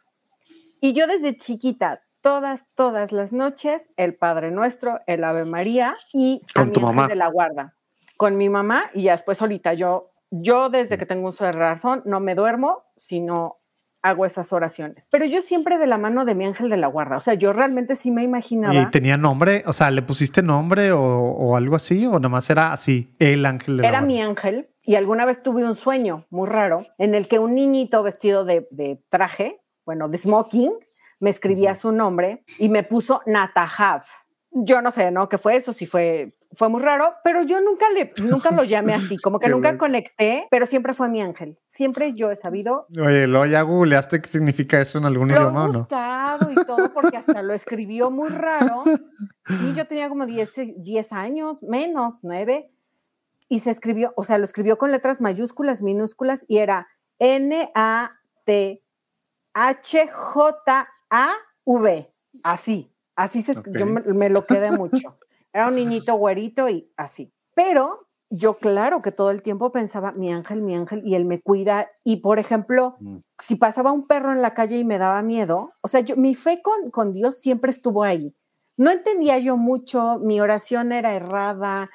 Y 0.82 0.94
yo 0.94 1.06
desde 1.06 1.38
chiquita, 1.38 2.02
todas, 2.22 2.66
todas 2.74 3.12
las 3.12 3.34
noches, 3.34 3.92
el 3.98 4.16
Padre 4.16 4.50
Nuestro, 4.50 5.00
el 5.06 5.26
Ave 5.26 5.46
María 5.46 5.96
y 6.12 6.42
con 6.56 6.72
tu 6.72 6.82
mamá 6.82 7.08
de 7.08 7.18
la 7.18 7.28
guarda. 7.28 7.76
Con 8.18 8.36
mi 8.36 8.50
mamá 8.50 8.90
y 8.96 9.04
ya 9.04 9.12
después 9.12 9.38
solita 9.38 9.76
yo 9.76 10.13
yo 10.42 10.70
desde 10.70 10.98
que 10.98 11.06
tengo 11.06 11.30
uso 11.30 11.46
de 11.46 11.52
razón 11.52 12.02
no 12.06 12.20
me 12.20 12.34
duermo, 12.34 12.84
sino 12.98 13.60
hago 14.02 14.26
esas 14.26 14.52
oraciones. 14.52 15.08
Pero 15.12 15.26
yo 15.26 15.42
siempre 15.42 15.78
de 15.78 15.86
la 15.86 15.98
mano 15.98 16.26
de 16.26 16.34
mi 16.34 16.46
ángel 16.46 16.70
de 16.70 16.78
la 16.78 16.88
guarda. 16.88 17.18
O 17.18 17.22
sea, 17.22 17.36
yo 17.36 17.54
realmente 17.54 17.96
sí 17.96 18.12
me 18.12 18.24
imaginaba. 18.24 18.74
¿Y 18.74 18.90
tenía 18.90 19.16
nombre? 19.16 19.64
O 19.68 19.74
sea, 19.74 19.92
¿le 19.92 20.02
pusiste 20.02 20.42
nombre 20.42 20.92
o, 20.92 21.56
algo 21.56 21.76
así? 21.76 22.06
¿O 22.06 22.20
nomás 22.20 22.50
era 22.50 22.74
así, 22.74 23.16
el 23.20 23.46
ángel 23.46 23.78
de 23.78 23.84
la 23.84 23.90
guarda? 23.90 23.98
Era 24.00 24.08
mi 24.08 24.22
ángel. 24.22 24.70
Y 24.84 24.96
alguna 24.96 25.26
vez 25.26 25.42
tuve 25.42 25.64
un 25.66 25.76
sueño 25.76 26.26
muy 26.32 26.50
raro 26.50 26.86
en 26.98 27.16
el 27.16 27.28
que 27.28 27.40
un 27.40 27.54
niñito 27.56 28.04
vestido 28.04 28.44
de, 28.44 29.00
traje, 29.10 29.62
bueno, 29.86 30.10
de 30.10 30.18
smoking, 30.18 30.74
me 31.20 31.30
escribía 31.30 31.76
su 31.76 31.92
nombre 31.92 32.44
y 32.58 32.70
me 32.70 32.84
puso 32.84 33.22
Natahab. 33.26 34.02
Yo 34.52 34.82
no 34.82 34.92
sé, 34.92 35.12
¿no? 35.12 35.30
¿Qué 35.30 35.38
fue 35.38 35.56
eso? 35.56 35.72
Si 35.72 35.86
fue 35.86 36.36
fue 36.56 36.70
muy 36.70 36.82
raro, 36.82 37.14
pero 37.24 37.44
yo 37.44 37.60
nunca, 37.62 37.90
le, 37.90 38.14
nunca 38.24 38.52
lo 38.52 38.64
llamé 38.64 38.94
así, 38.96 39.18
como 39.18 39.40
que 39.40 39.50
nunca 39.50 39.78
conecté, 39.78 40.48
pero 40.50 40.66
siempre 40.66 40.94
fue 40.94 41.10
mi 41.10 41.22
ángel. 41.22 41.60
Siempre 41.68 42.14
yo 42.14 42.32
he 42.32 42.36
sabido. 42.36 42.88
Oye, 42.98 43.28
lo 43.28 43.46
ya 43.46 43.62
googleaste 43.62 44.22
qué 44.22 44.28
significa 44.30 44.80
eso 44.80 44.98
en 44.98 45.06
algún 45.06 45.32
idioma 45.32 45.66
o 45.66 45.68
no? 45.68 45.80
buscado 45.80 46.52
y 46.52 46.56
todo, 46.66 46.92
porque 46.94 47.18
hasta 47.18 47.42
lo 47.42 47.54
escribió 47.56 48.12
muy 48.12 48.30
raro. 48.30 48.84
Sí, 49.48 49.74
yo 49.76 49.86
tenía 49.86 50.10
como 50.10 50.26
10, 50.26 50.84
10 50.84 51.12
años, 51.14 51.64
menos, 51.64 52.20
9, 52.24 52.72
y 53.50 53.60
se 53.60 53.72
escribió, 53.72 54.14
o 54.16 54.24
sea, 54.24 54.38
lo 54.38 54.46
escribió 54.46 54.78
con 54.78 54.92
letras 54.92 55.22
mayúsculas, 55.22 55.82
minúsculas, 55.82 56.46
y 56.48 56.60
era 56.60 56.88
N-A-T-H-J-A-V, 57.20 58.10
así. 62.44 62.90
Así 63.16 63.44
se, 63.44 63.54
yo 63.78 63.86
me 63.86 64.30
lo 64.32 64.48
quedé 64.48 64.72
mucho. 64.72 65.20
Era 65.54 65.68
un 65.68 65.76
niñito 65.76 66.16
güerito 66.16 66.68
y 66.68 66.92
así. 66.98 67.32
Pero 67.54 68.00
yo 68.36 68.56
claro 68.56 69.04
que 69.04 69.12
todo 69.12 69.30
el 69.30 69.44
tiempo 69.44 69.72
pensaba, 69.72 70.12
mi 70.12 70.34
ángel, 70.34 70.64
mi 70.64 70.74
ángel, 70.74 71.04
y 71.06 71.14
él 71.14 71.26
me 71.26 71.40
cuida. 71.40 71.92
Y 72.04 72.18
por 72.18 72.40
ejemplo, 72.40 72.96
mm. 73.00 73.18
si 73.38 73.56
pasaba 73.56 73.92
un 73.92 74.08
perro 74.08 74.32
en 74.32 74.42
la 74.42 74.56
calle 74.56 74.78
y 74.80 74.84
me 74.84 74.98
daba 74.98 75.22
miedo, 75.22 75.74
o 75.82 75.88
sea, 75.88 76.00
yo, 76.00 76.16
mi 76.16 76.34
fe 76.34 76.62
con, 76.64 76.90
con 76.90 77.14
Dios 77.14 77.38
siempre 77.38 77.70
estuvo 77.70 78.04
ahí. 78.04 78.36
No 78.76 78.90
entendía 78.90 79.38
yo 79.38 79.56
mucho, 79.56 80.18
mi 80.20 80.42
oración 80.42 80.92
era 80.92 81.14
errada, 81.14 81.92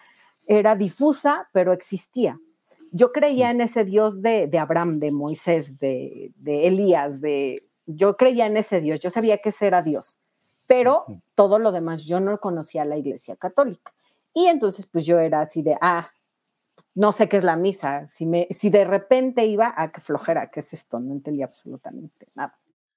era 0.47 0.77
difusa, 0.77 1.49
pero 1.53 1.73
existía. 1.73 2.39
Yo 2.93 3.11
creía 3.11 3.49
mm. 3.49 3.51
en 3.51 3.61
ese 3.63 3.85
Dios 3.85 4.23
de, 4.23 4.47
de 4.47 4.59
Abraham, 4.61 5.01
de 5.01 5.11
Moisés, 5.11 5.81
de, 5.81 6.31
de 6.37 6.69
Elías, 6.69 7.21
de, 7.21 7.69
yo 7.85 8.17
creía 8.17 8.47
en 8.47 8.57
ese 8.57 8.81
Dios, 8.81 9.01
yo 9.01 9.11
sabía 9.11 9.39
que 9.39 9.49
ese 9.49 9.67
era 9.67 9.83
Dios 9.83 10.21
pero 10.69 11.07
todo 11.35 11.59
lo 11.59 11.73
demás 11.73 12.05
yo 12.05 12.21
no 12.21 12.39
conocía 12.39 12.85
la 12.85 12.97
iglesia 12.97 13.35
católica. 13.35 13.93
Y 14.33 14.47
entonces 14.47 14.87
pues 14.87 15.05
yo 15.05 15.19
era 15.19 15.41
así 15.41 15.63
de, 15.63 15.77
ah, 15.81 16.11
no 16.95 17.11
sé 17.13 17.29
qué 17.29 17.39
es 17.39 17.45
la 17.45 17.57
misa, 17.57 18.07
si, 18.11 18.27
me, 18.27 18.47
si 18.51 18.71
de 18.71 18.85
repente 18.85 19.47
iba 19.47 19.67
a 19.67 19.75
ah, 19.77 19.91
que 19.91 20.01
flojera, 20.01 20.51
¿qué 20.51 20.61
es 20.61 20.73
esto? 20.73 21.01
No 21.01 21.13
entendía 21.13 21.47
absolutamente 21.47 22.29
nada. 22.35 22.57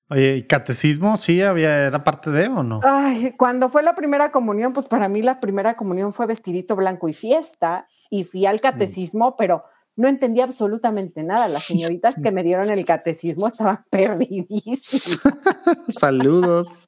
Oye, 0.10 0.36
¿y 0.36 0.44
catecismo 0.44 1.16
sí 1.16 1.42
había, 1.42 1.88
era 1.88 2.04
parte 2.04 2.32
de 2.32 2.48
o 2.50 2.64
no? 2.64 2.82
Ay, 2.84 3.34
cuando 3.38 3.70
fue 3.70 3.82
la 3.82 3.96
primera 3.96 4.30
comunión, 4.30 4.74
pues 4.74 4.86
para 4.86 5.08
mí 5.08 5.22
la 5.22 5.40
primera 5.40 5.76
comunión 5.76 6.12
fue 6.12 6.26
vestidito 6.26 6.76
blanco 6.76 7.08
y 7.08 7.14
fiesta, 7.14 7.88
y 8.10 8.26
fui 8.26 8.46
al 8.46 8.58
mm. 8.58 8.60
catecismo, 8.60 9.38
pero 9.38 9.64
no 10.02 10.08
entendía 10.08 10.46
absolutamente 10.46 11.22
nada. 11.22 11.48
Las 11.48 11.64
señoritas 11.64 12.16
que 12.22 12.32
me 12.32 12.42
dieron 12.42 12.72
el 12.72 12.84
catecismo 12.86 13.48
estaban 13.48 13.86
perdidísimas. 13.92 15.22
Saludos. 15.90 16.88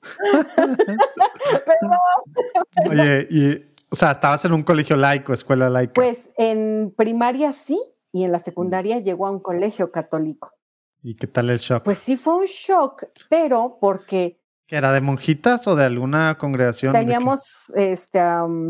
Oye, 2.90 3.28
y, 3.30 3.56
o 3.90 3.96
sea, 3.96 4.14
estabas 4.14 4.44
en 4.46 4.54
un 4.54 4.64
colegio 4.64 4.96
laico, 4.96 5.32
escuela 5.32 5.70
laica. 5.70 5.94
Pues 5.94 6.32
en 6.38 6.92
primaria 6.98 7.54
sí, 7.54 7.80
y 8.12 8.24
en 8.24 8.32
la 8.32 8.40
secundaria 8.40 9.00
llegó 9.00 9.28
a 9.28 9.32
un 9.32 9.40
colegio 9.40 9.92
católico. 9.92 10.52
¿Y 11.04 11.16
qué 11.16 11.28
tal 11.28 11.52
el 11.52 11.60
shock? 11.60 11.84
Pues 11.84 12.00
sí 12.00 12.18
fue 12.18 12.36
un 12.36 12.46
shock, 12.46 13.04
pero 13.30 13.78
porque 13.80 14.42
¿Era 14.74 14.92
de 14.92 15.02
monjitas 15.02 15.68
o 15.68 15.76
de 15.76 15.84
alguna 15.84 16.36
congregación? 16.40 16.94
Teníamos 16.94 17.72
este 17.76 18.20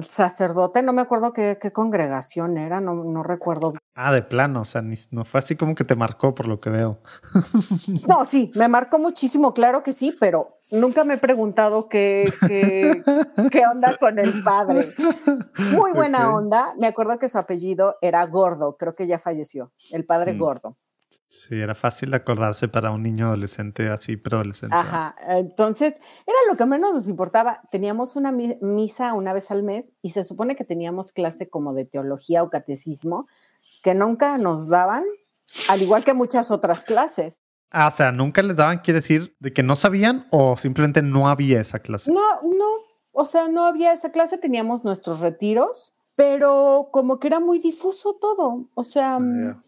sacerdote, 0.01 0.83
no 0.83 0.91
me 0.91 1.01
acuerdo 1.01 1.31
qué, 1.31 1.57
congregación 1.71 2.57
era, 2.57 2.81
no, 2.81 2.93
no, 3.05 3.23
recuerdo. 3.23 3.71
Ah, 3.95 4.11
de 4.11 4.21
plano, 4.21 4.63
o 4.63 4.65
sea, 4.65 4.83
no 5.11 5.23
fue 5.23 5.37
así 5.37 5.55
como 5.55 5.75
que 5.75 5.85
te 5.85 5.95
marcó 5.95 6.35
por 6.35 6.49
lo 6.49 6.59
que 6.59 6.69
veo. 6.69 6.99
No, 8.07 8.25
sí, 8.25 8.51
me 8.55 8.67
marcó 8.67 8.99
muchísimo, 8.99 9.53
claro 9.53 9.81
que 9.81 9.93
sí, 9.93 10.13
pero 10.19 10.55
nunca 10.71 11.05
me 11.05 11.13
he 11.13 11.17
preguntado 11.17 11.87
qué, 11.87 12.29
qué, 12.47 13.01
qué 13.49 13.65
onda 13.65 13.95
con 13.95 14.19
el 14.19 14.43
padre. 14.43 14.89
Muy 15.71 15.93
buena 15.93 16.33
onda, 16.33 16.73
me 16.77 16.87
acuerdo 16.87 17.17
que 17.17 17.29
su 17.29 17.37
apellido 17.37 17.95
era 18.01 18.25
Gordo, 18.25 18.75
creo 18.75 18.93
que 18.93 19.07
ya 19.07 19.19
falleció, 19.19 19.71
el 19.89 20.03
padre 20.03 20.33
mm. 20.33 20.37
Gordo. 20.37 20.77
Sí, 21.33 21.59
era 21.59 21.73
fácil 21.73 22.13
acordarse 22.13 22.67
para 22.67 22.91
un 22.91 23.01
niño 23.01 23.25
adolescente 23.25 23.89
así, 23.89 24.17
preadolescente. 24.17 24.75
Ajá, 24.75 25.15
entonces 25.27 25.95
era 26.27 26.37
lo 26.47 26.55
que 26.55 26.65
menos 26.67 26.93
nos 26.93 27.07
importaba. 27.07 27.59
Teníamos 27.71 28.15
una 28.15 28.31
misa 28.31 29.13
una 29.15 29.33
vez 29.33 29.49
al 29.49 29.63
mes 29.63 29.93
y 30.03 30.11
se 30.11 30.23
supone 30.23 30.55
que 30.55 30.63
teníamos 30.63 31.11
clase 31.11 31.49
como 31.49 31.73
de 31.73 31.85
teología 31.85 32.43
o 32.43 32.51
catecismo 32.51 33.25
que 33.81 33.95
nunca 33.95 34.37
nos 34.37 34.69
daban 34.69 35.05
al 35.69 35.81
igual 35.81 36.05
que 36.05 36.13
muchas 36.13 36.51
otras 36.51 36.83
clases. 36.83 37.39
Ah, 37.71 37.87
o 37.87 37.91
sea, 37.91 38.11
nunca 38.11 38.43
les 38.43 38.55
daban, 38.55 38.79
quiere 38.79 38.99
decir, 38.99 39.35
de 39.39 39.53
que 39.53 39.63
no 39.63 39.75
sabían 39.75 40.27
o 40.29 40.55
simplemente 40.55 41.01
no 41.01 41.27
había 41.27 41.59
esa 41.59 41.79
clase. 41.79 42.11
No, 42.13 42.41
no, 42.43 42.65
o 43.11 43.25
sea, 43.25 43.47
no 43.47 43.65
había 43.65 43.91
esa 43.91 44.11
clase, 44.11 44.37
teníamos 44.37 44.83
nuestros 44.83 45.19
retiros, 45.19 45.95
pero 46.15 46.89
como 46.91 47.19
que 47.19 47.25
era 47.25 47.39
muy 47.39 47.57
difuso 47.57 48.19
todo. 48.21 48.69
O 48.75 48.83
sea, 48.83 49.15
Ah, 49.15 49.62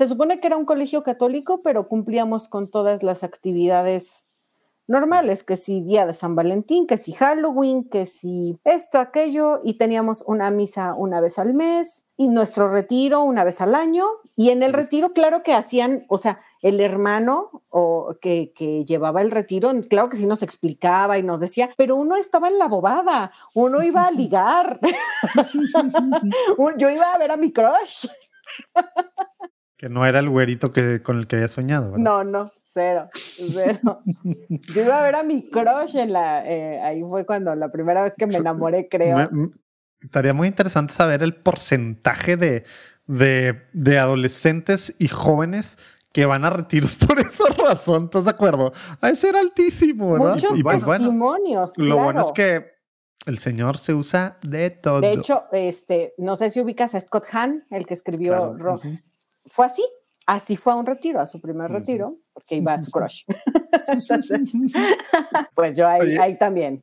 se 0.00 0.08
supone 0.08 0.40
que 0.40 0.46
era 0.46 0.56
un 0.56 0.64
colegio 0.64 1.02
católico, 1.02 1.60
pero 1.60 1.86
cumplíamos 1.86 2.48
con 2.48 2.70
todas 2.70 3.02
las 3.02 3.22
actividades 3.22 4.24
normales, 4.86 5.42
que 5.42 5.58
si 5.58 5.82
día 5.82 6.06
de 6.06 6.14
San 6.14 6.34
Valentín, 6.34 6.86
que 6.86 6.96
si 6.96 7.12
Halloween, 7.12 7.86
que 7.86 8.06
si 8.06 8.58
esto, 8.64 8.98
aquello, 8.98 9.60
y 9.62 9.74
teníamos 9.74 10.24
una 10.26 10.50
misa 10.50 10.94
una 10.94 11.20
vez 11.20 11.38
al 11.38 11.52
mes 11.52 12.06
y 12.16 12.28
nuestro 12.28 12.72
retiro 12.72 13.20
una 13.20 13.44
vez 13.44 13.60
al 13.60 13.74
año. 13.74 14.06
Y 14.36 14.48
en 14.48 14.62
el 14.62 14.72
retiro, 14.72 15.12
claro 15.12 15.42
que 15.42 15.52
hacían, 15.52 16.02
o 16.08 16.16
sea, 16.16 16.40
el 16.62 16.80
hermano 16.80 17.62
o 17.68 18.14
que, 18.22 18.54
que 18.54 18.86
llevaba 18.86 19.20
el 19.20 19.30
retiro, 19.30 19.70
claro 19.90 20.08
que 20.08 20.16
sí 20.16 20.24
nos 20.24 20.42
explicaba 20.42 21.18
y 21.18 21.22
nos 21.22 21.40
decía, 21.40 21.68
pero 21.76 21.94
uno 21.94 22.16
estaba 22.16 22.48
en 22.48 22.58
la 22.58 22.68
bobada, 22.68 23.32
uno 23.52 23.82
iba 23.82 24.06
a 24.06 24.10
ligar, 24.12 24.80
yo 26.78 26.88
iba 26.88 27.12
a 27.12 27.18
ver 27.18 27.32
a 27.32 27.36
mi 27.36 27.52
crush. 27.52 28.06
Que 29.80 29.88
no 29.88 30.04
era 30.04 30.18
el 30.18 30.28
güerito 30.28 30.72
que, 30.72 31.00
con 31.02 31.16
el 31.18 31.26
que 31.26 31.36
había 31.36 31.48
soñado, 31.48 31.92
¿verdad? 31.92 32.04
No, 32.04 32.22
no, 32.22 32.52
cero, 32.74 33.08
cero. 33.14 34.02
Yo 34.74 34.82
iba 34.84 34.98
a 35.00 35.02
ver 35.02 35.14
a 35.14 35.22
mi 35.22 35.48
crush 35.48 35.96
en 35.96 36.12
la, 36.12 36.46
eh, 36.46 36.78
ahí 36.82 37.00
fue 37.00 37.24
cuando 37.24 37.54
la 37.54 37.72
primera 37.72 38.02
vez 38.02 38.12
que 38.14 38.26
me 38.26 38.36
enamoré, 38.36 38.88
creo. 38.90 39.16
Me- 39.16 39.28
me- 39.30 39.50
estaría 40.02 40.34
muy 40.34 40.48
interesante 40.48 40.92
saber 40.92 41.22
el 41.22 41.34
porcentaje 41.34 42.36
de, 42.36 42.64
de, 43.06 43.62
de 43.72 43.98
adolescentes 43.98 44.94
y 44.98 45.08
jóvenes 45.08 45.78
que 46.12 46.26
van 46.26 46.44
a 46.44 46.50
retiros 46.50 46.94
por 47.06 47.18
esa 47.18 47.44
razón, 47.66 48.04
¿estás 48.04 48.26
de 48.26 48.30
acuerdo? 48.32 48.74
A 49.00 49.08
ese 49.08 49.30
era 49.30 49.40
altísimo, 49.40 50.12
¿verdad? 50.12 50.34
Muchos 50.34 50.58
y 50.58 50.62
pues 50.62 50.84
bueno, 50.84 51.04
testimonios. 51.06 51.72
lo 51.78 51.96
bueno 51.96 52.20
es 52.20 52.32
que 52.32 52.66
el 53.24 53.38
señor 53.38 53.78
se 53.78 53.94
usa 53.94 54.36
de 54.42 54.68
todo. 54.68 55.00
De 55.00 55.12
hecho, 55.14 55.44
este, 55.52 56.12
no 56.18 56.36
sé 56.36 56.50
si 56.50 56.60
ubicas 56.60 56.94
a 56.94 57.00
Scott 57.00 57.24
Hahn, 57.32 57.64
el 57.70 57.86
que 57.86 57.94
escribió 57.94 58.32
Claro, 58.32 58.56
Ro- 58.58 58.74
ujú. 58.76 58.98
Fue 59.46 59.66
así, 59.66 59.84
así 60.26 60.56
fue 60.56 60.72
a 60.72 60.76
un 60.76 60.86
retiro, 60.86 61.20
a 61.20 61.26
su 61.26 61.40
primer 61.40 61.70
Ujú. 61.70 61.80
retiro, 61.80 62.16
porque 62.32 62.56
iba 62.56 62.74
a 62.74 62.78
su 62.78 62.90
crush. 62.90 63.24
Entonces, 63.88 64.40
pues 65.54 65.76
yo 65.76 65.88
ahí, 65.88 66.16
ahí 66.16 66.38
también. 66.38 66.80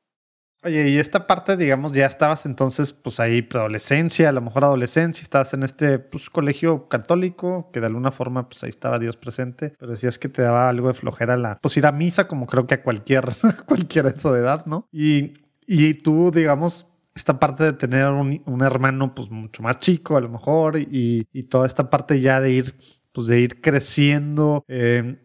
Oye, 0.64 0.90
y 0.90 0.98
esta 0.98 1.28
parte, 1.28 1.56
digamos, 1.56 1.92
ya 1.92 2.08
estabas 2.08 2.48
entonces, 2.48 2.92
pues 2.92 3.20
ahí, 3.20 3.44
preadolescencia, 3.44 4.30
a 4.30 4.32
lo 4.32 4.42
mejor 4.42 4.64
adolescencia, 4.64 5.22
estabas 5.22 5.54
en 5.54 5.62
este 5.62 6.00
pues, 6.00 6.32
colegio 6.32 6.90
católico, 6.90 7.70
que 7.72 7.80
de 7.80 7.86
alguna 7.86 8.12
forma, 8.12 8.50
pues 8.50 8.64
ahí 8.64 8.70
estaba 8.70 8.98
Dios 8.98 9.18
presente, 9.18 9.76
pero 9.78 9.92
decías 9.92 10.18
que 10.18 10.30
te 10.30 10.42
daba 10.42 10.68
algo 10.68 10.88
de 10.88 10.96
flojera 10.96 11.38
la, 11.38 11.60
pues 11.62 11.78
ir 11.78 11.86
a 11.86 11.92
misa, 11.92 12.28
como 12.28 12.48
creo 12.48 12.66
que 12.66 12.74
a 12.74 12.84
cualquier, 12.84 13.26
cualquier 13.68 14.08
eso 14.08 14.34
de 14.34 14.40
edad, 14.40 14.66
¿no? 14.66 14.88
Y, 14.92 15.34
y 15.68 15.94
tú, 15.94 16.32
digamos, 16.32 16.92
esta 17.18 17.40
parte 17.40 17.64
de 17.64 17.74
tener 17.74 18.08
un, 18.08 18.42
un 18.46 18.62
hermano, 18.62 19.14
pues 19.14 19.30
mucho 19.30 19.64
más 19.64 19.80
chico, 19.80 20.16
a 20.18 20.22
lo 20.22 20.30
mejor, 20.30 20.78
y, 20.78 21.28
y 21.34 21.44
toda 21.44 21.66
esta 21.66 21.90
parte 21.90 22.22
ya 22.22 22.40
de 22.40 22.52
ir, 22.52 22.76
pues 23.12 23.28
de 23.28 23.40
ir 23.40 23.60
creciendo, 23.60 24.64
eh, 24.68 25.18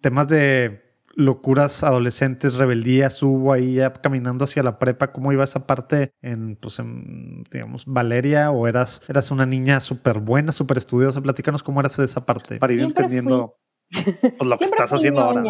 temas 0.00 0.28
de 0.28 0.82
locuras 1.16 1.82
adolescentes, 1.82 2.54
rebeldías 2.54 3.22
hubo 3.22 3.52
ahí 3.52 3.74
ya 3.74 3.92
caminando 3.92 4.44
hacia 4.44 4.62
la 4.62 4.78
prepa? 4.78 5.12
¿Cómo 5.12 5.32
iba 5.32 5.44
esa 5.44 5.66
parte 5.66 6.12
en, 6.22 6.56
pues, 6.56 6.78
en, 6.78 7.44
digamos, 7.50 7.84
Valeria? 7.84 8.50
¿O 8.52 8.66
eras, 8.66 9.02
eras 9.08 9.30
una 9.30 9.44
niña 9.44 9.80
súper 9.80 10.20
buena, 10.20 10.52
súper 10.52 10.78
estudiosa? 10.78 11.20
Platícanos 11.20 11.62
cómo 11.62 11.80
eras 11.80 11.96
de 11.96 12.04
esa 12.04 12.24
parte 12.24 12.58
para 12.58 12.72
ir 12.72 12.80
Siempre 12.80 13.04
entendiendo 13.04 13.56
pues, 13.90 14.48
lo 14.48 14.56
que 14.56 14.64
estás 14.64 14.92
haciendo 14.92 15.20
ahora. 15.20 15.42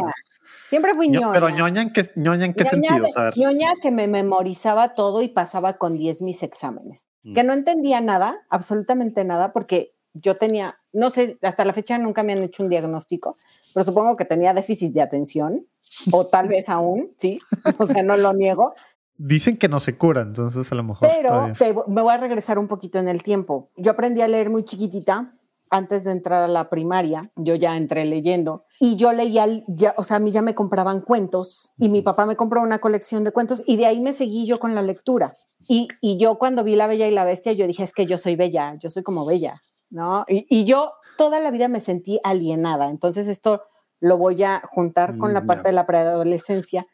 Siempre 0.71 0.95
fui 0.95 1.09
Ño- 1.09 1.21
ñoña. 1.21 1.33
Pero 1.33 1.49
ñoña 1.51 1.83
en 1.83 1.93
qué, 1.93 2.05
ñoña 2.15 2.47
en 2.47 2.55
qué 2.55 2.65
ñoña 2.65 2.71
sentido? 2.71 3.05
de- 3.05 3.13
A 3.17 3.25
ver. 3.25 3.37
ñoña 3.39 3.73
que 3.83 3.91
me 3.91 4.07
memorizaba 4.07 4.95
todo 4.95 5.21
y 5.21 5.29
pasaba 5.29 5.75
con 5.75 5.99
10 5.99 6.23
mis 6.23 6.43
exámenes. 6.43 7.09
Mm. 7.25 7.35
Que 7.35 7.43
no 7.43 7.53
entendía 7.53 8.01
nada, 8.01 8.39
absolutamente 8.49 9.25
nada, 9.25 9.53
porque 9.53 9.93
yo 10.15 10.37
tenía, 10.37 10.77
no 10.93 11.11
sé, 11.11 11.39
hasta 11.43 11.65
la 11.65 11.73
fecha 11.73 11.99
nunca 11.99 12.23
me 12.23 12.33
han 12.33 12.43
hecho 12.43 12.63
un 12.63 12.69
diagnóstico, 12.71 13.37
pero 13.75 13.85
supongo 13.85 14.17
que 14.17 14.25
tenía 14.25 14.55
déficit 14.55 14.93
de 14.95 15.03
atención, 15.03 15.67
o 16.13 16.27
tal 16.27 16.49
vez 16.49 16.69
aún, 16.69 17.11
sí, 17.19 17.41
o 17.79 17.87
sea, 17.87 18.03
no 18.03 18.17
lo 18.17 18.33
niego, 18.33 18.73
Dicen 19.23 19.59
que 19.59 19.69
no 19.69 19.81
se 19.81 19.99
cura, 19.99 20.23
entonces 20.23 20.73
a 20.73 20.75
lo 20.77 20.83
mejor. 20.83 21.07
pero 21.07 21.53
te 21.59 21.75
me 21.89 22.01
voy 22.01 22.15
a 22.15 22.17
regresar 22.17 22.59
un 22.59 22.69
poquito 22.69 22.99
en 22.99 23.07
el 23.07 23.23
tiempo. 23.23 23.69
Yo 23.77 23.91
aprendí 23.91 24.23
a 24.23 24.29
leer 24.29 24.49
muy 24.49 24.65
chiquitita. 24.65 25.35
Antes 25.69 26.05
de 26.05 26.13
entrar 26.13 26.43
a 26.43 26.49
la 26.49 26.71
primaria, 26.71 27.31
yo 27.37 27.55
ya 27.55 27.77
entré 27.77 28.05
leyendo 28.07 28.65
y 28.83 28.97
yo 28.97 29.13
leía, 29.13 29.47
ya, 29.69 29.95
o 29.99 30.03
sea, 30.03 30.17
a 30.17 30.21
mí 30.21 30.31
ya 30.31 30.41
me 30.41 30.55
compraban 30.55 31.03
cuentos 31.03 31.75
y 31.79 31.91
mi 31.91 32.01
papá 32.01 32.25
me 32.25 32.35
compró 32.35 32.63
una 32.63 32.79
colección 32.81 33.25
de 33.25 33.31
cuentos 33.31 33.63
y 33.67 33.77
de 33.77 33.85
ahí 33.85 34.01
me 34.01 34.15
seguí 34.15 34.47
yo 34.47 34.59
con 34.59 34.75
la 34.75 34.81
lectura. 34.81 35.37
Y, 35.69 35.89
y 36.01 36.17
yo 36.17 36.39
cuando 36.39 36.65
vi 36.65 36.77
La 36.77 36.87
Bella 36.87 37.07
y 37.07 37.11
la 37.11 37.25
Bestia, 37.27 37.53
yo 37.53 37.67
dije, 37.67 37.85
es 37.85 37.93
que 37.93 38.07
yo 38.07 38.17
soy 38.17 38.37
bella, 38.37 38.75
yo 38.77 38.89
soy 38.89 39.03
como 39.03 39.27
bella, 39.27 39.61
¿no? 39.91 40.25
Y, 40.29 40.47
y 40.49 40.65
yo 40.65 40.95
toda 41.19 41.41
la 41.41 41.51
vida 41.51 41.69
me 41.69 41.81
sentí 41.83 42.21
alienada. 42.25 42.89
Entonces 42.89 43.29
esto 43.29 43.63
lo 44.01 44.17
voy 44.17 44.43
a 44.43 44.63
juntar 44.67 45.19
con 45.19 45.35
la 45.35 45.43
Mm, 45.43 45.47
parte 45.47 45.69
de 45.69 45.73
la 45.75 45.87
preadolescencia. 45.87 46.87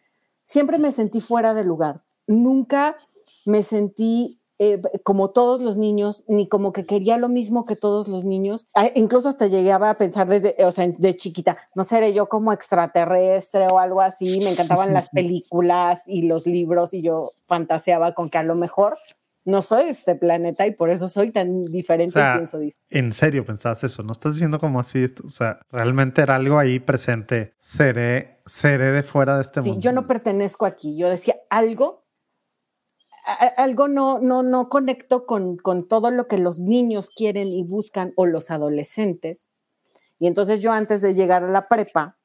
Siempre 0.43 0.79
me 0.79 0.91
sentí 0.91 1.21
fuera 1.21 1.55
de 1.55 1.63
lugar. 1.65 2.03
Nunca 2.27 2.97
me 3.45 3.63
sentí 3.63 4.36
eh, 4.59 4.81
como 5.03 5.31
todos 5.31 5.61
los 5.61 5.77
niños, 5.77 6.25
ni 6.29 6.49
como 6.49 6.73
que 6.73 6.85
quería 6.87 7.19
lo 7.19 7.29
mismo 7.29 7.65
que 7.67 7.77
todos 7.77 8.09
los 8.09 8.25
niños. 8.25 8.67
Ah, 8.75 8.91
incluso 8.95 9.29
hasta 9.29 9.47
llegaba 9.49 9.91
a 9.91 9.99
pensar 9.99 10.27
desde, 10.29 10.57
o 10.65 10.73
sea, 10.73 10.87
de 10.89 11.17
chiquita, 11.17 11.59
no 11.75 11.85
seré 11.85 12.13
yo 12.13 12.29
como 12.29 12.53
extraterrestre 12.53 13.67
o 13.69 13.79
algo 13.79 14.01
así. 14.01 14.39
Me 14.41 14.51
encantaban 14.51 14.93
las 14.95 15.09
películas 15.11 16.03
y 16.07 16.23
los 16.23 16.47
libros 16.47 16.95
y 16.95 17.03
yo 17.03 17.33
fantaseaba 17.47 18.15
con 18.15 18.31
que 18.31 18.39
a 18.39 18.43
lo 18.43 18.55
mejor 18.55 18.97
no 19.45 19.63
soy 19.63 19.85
de 19.85 19.91
este 19.91 20.17
planeta 20.17 20.67
y 20.67 20.73
por 20.73 20.91
eso 20.91 21.09
soy 21.09 21.31
tan 21.31 21.67
diferente 21.67 22.19
O 22.19 22.21
sea, 22.21 22.33
y 22.35 22.39
pienso 22.39 22.59
diferente. 22.59 22.85
En 22.99 23.13
serio 23.13 23.45
pensabas 23.47 23.85
eso, 23.85 24.03
no 24.03 24.11
estás 24.13 24.35
diciendo 24.35 24.59
como 24.59 24.81
así, 24.81 25.05
esto, 25.05 25.23
o 25.25 25.31
sea, 25.31 25.61
realmente 25.71 26.23
era 26.23 26.35
algo 26.35 26.59
ahí 26.59 26.81
presente. 26.81 27.55
Seré, 27.59 28.41
seré 28.47 28.87
de 28.91 29.03
fuera 29.05 29.37
de 29.37 29.43
este 29.43 29.63
Sí, 29.63 29.69
mundo. 29.69 29.81
yo 29.83 29.93
no 29.93 30.07
pertenezco 30.09 30.67
aquí. 30.67 30.97
Yo 30.97 31.09
decía 31.09 31.37
algo, 31.49 32.06
algo 33.57 33.89
no, 33.89 34.21
no, 34.21 34.43
no 34.43 34.69
conecto 34.69 35.27
con, 35.27 35.57
con 35.57 35.89
todo 35.89 36.11
lo 36.11 36.29
que 36.29 36.39
los 36.39 36.59
niños 36.59 37.11
quieren 37.11 37.49
y 37.49 37.65
buscan 37.65 38.13
o 38.17 38.27
los 38.27 38.51
adolescentes. 38.51 39.49
Y 40.19 40.27
entonces 40.27 40.63
yo 40.63 40.73
antes 40.73 41.03
de 41.03 41.15
llegar 41.15 41.45
a 41.45 41.49
la 41.49 41.69
prepa, 41.69 42.17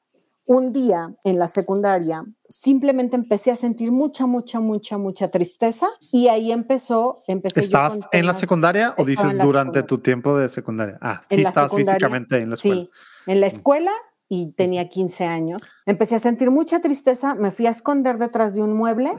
un 0.44 0.72
día 0.72 1.14
en 1.24 1.38
la 1.38 1.48
secundaria, 1.48 2.24
simplemente 2.48 3.16
empecé 3.16 3.50
a 3.50 3.56
sentir 3.56 3.92
mucha, 3.92 4.26
mucha, 4.26 4.60
mucha, 4.60 4.98
mucha 4.98 5.28
tristeza 5.28 5.88
y 6.10 6.28
ahí 6.28 6.50
empezó, 6.50 7.18
empecé 7.26 7.60
¿Estabas 7.60 8.00
en 8.10 8.26
la 8.26 8.34
secundaria 8.34 8.94
o 8.98 9.04
dices 9.04 9.32
durante 9.38 9.82
tu 9.82 9.98
tiempo 9.98 10.36
de 10.36 10.48
secundaria? 10.48 10.98
Ah, 11.00 11.22
sí, 11.28 11.42
estabas 11.42 11.72
físicamente 11.72 12.38
en 12.38 12.50
la 12.50 12.54
escuela. 12.56 12.82
Sí, 12.82 12.90
en 13.26 13.40
la 13.40 13.46
escuela 13.46 13.92
y 14.28 14.52
tenía 14.52 14.88
15 14.88 15.24
años. 15.24 15.70
Empecé 15.86 16.16
a 16.16 16.18
sentir 16.18 16.50
mucha 16.50 16.80
tristeza, 16.80 17.34
me 17.34 17.50
fui 17.52 17.66
a 17.66 17.70
esconder 17.70 18.18
detrás 18.18 18.54
de 18.54 18.62
un 18.62 18.72
mueble 18.72 19.12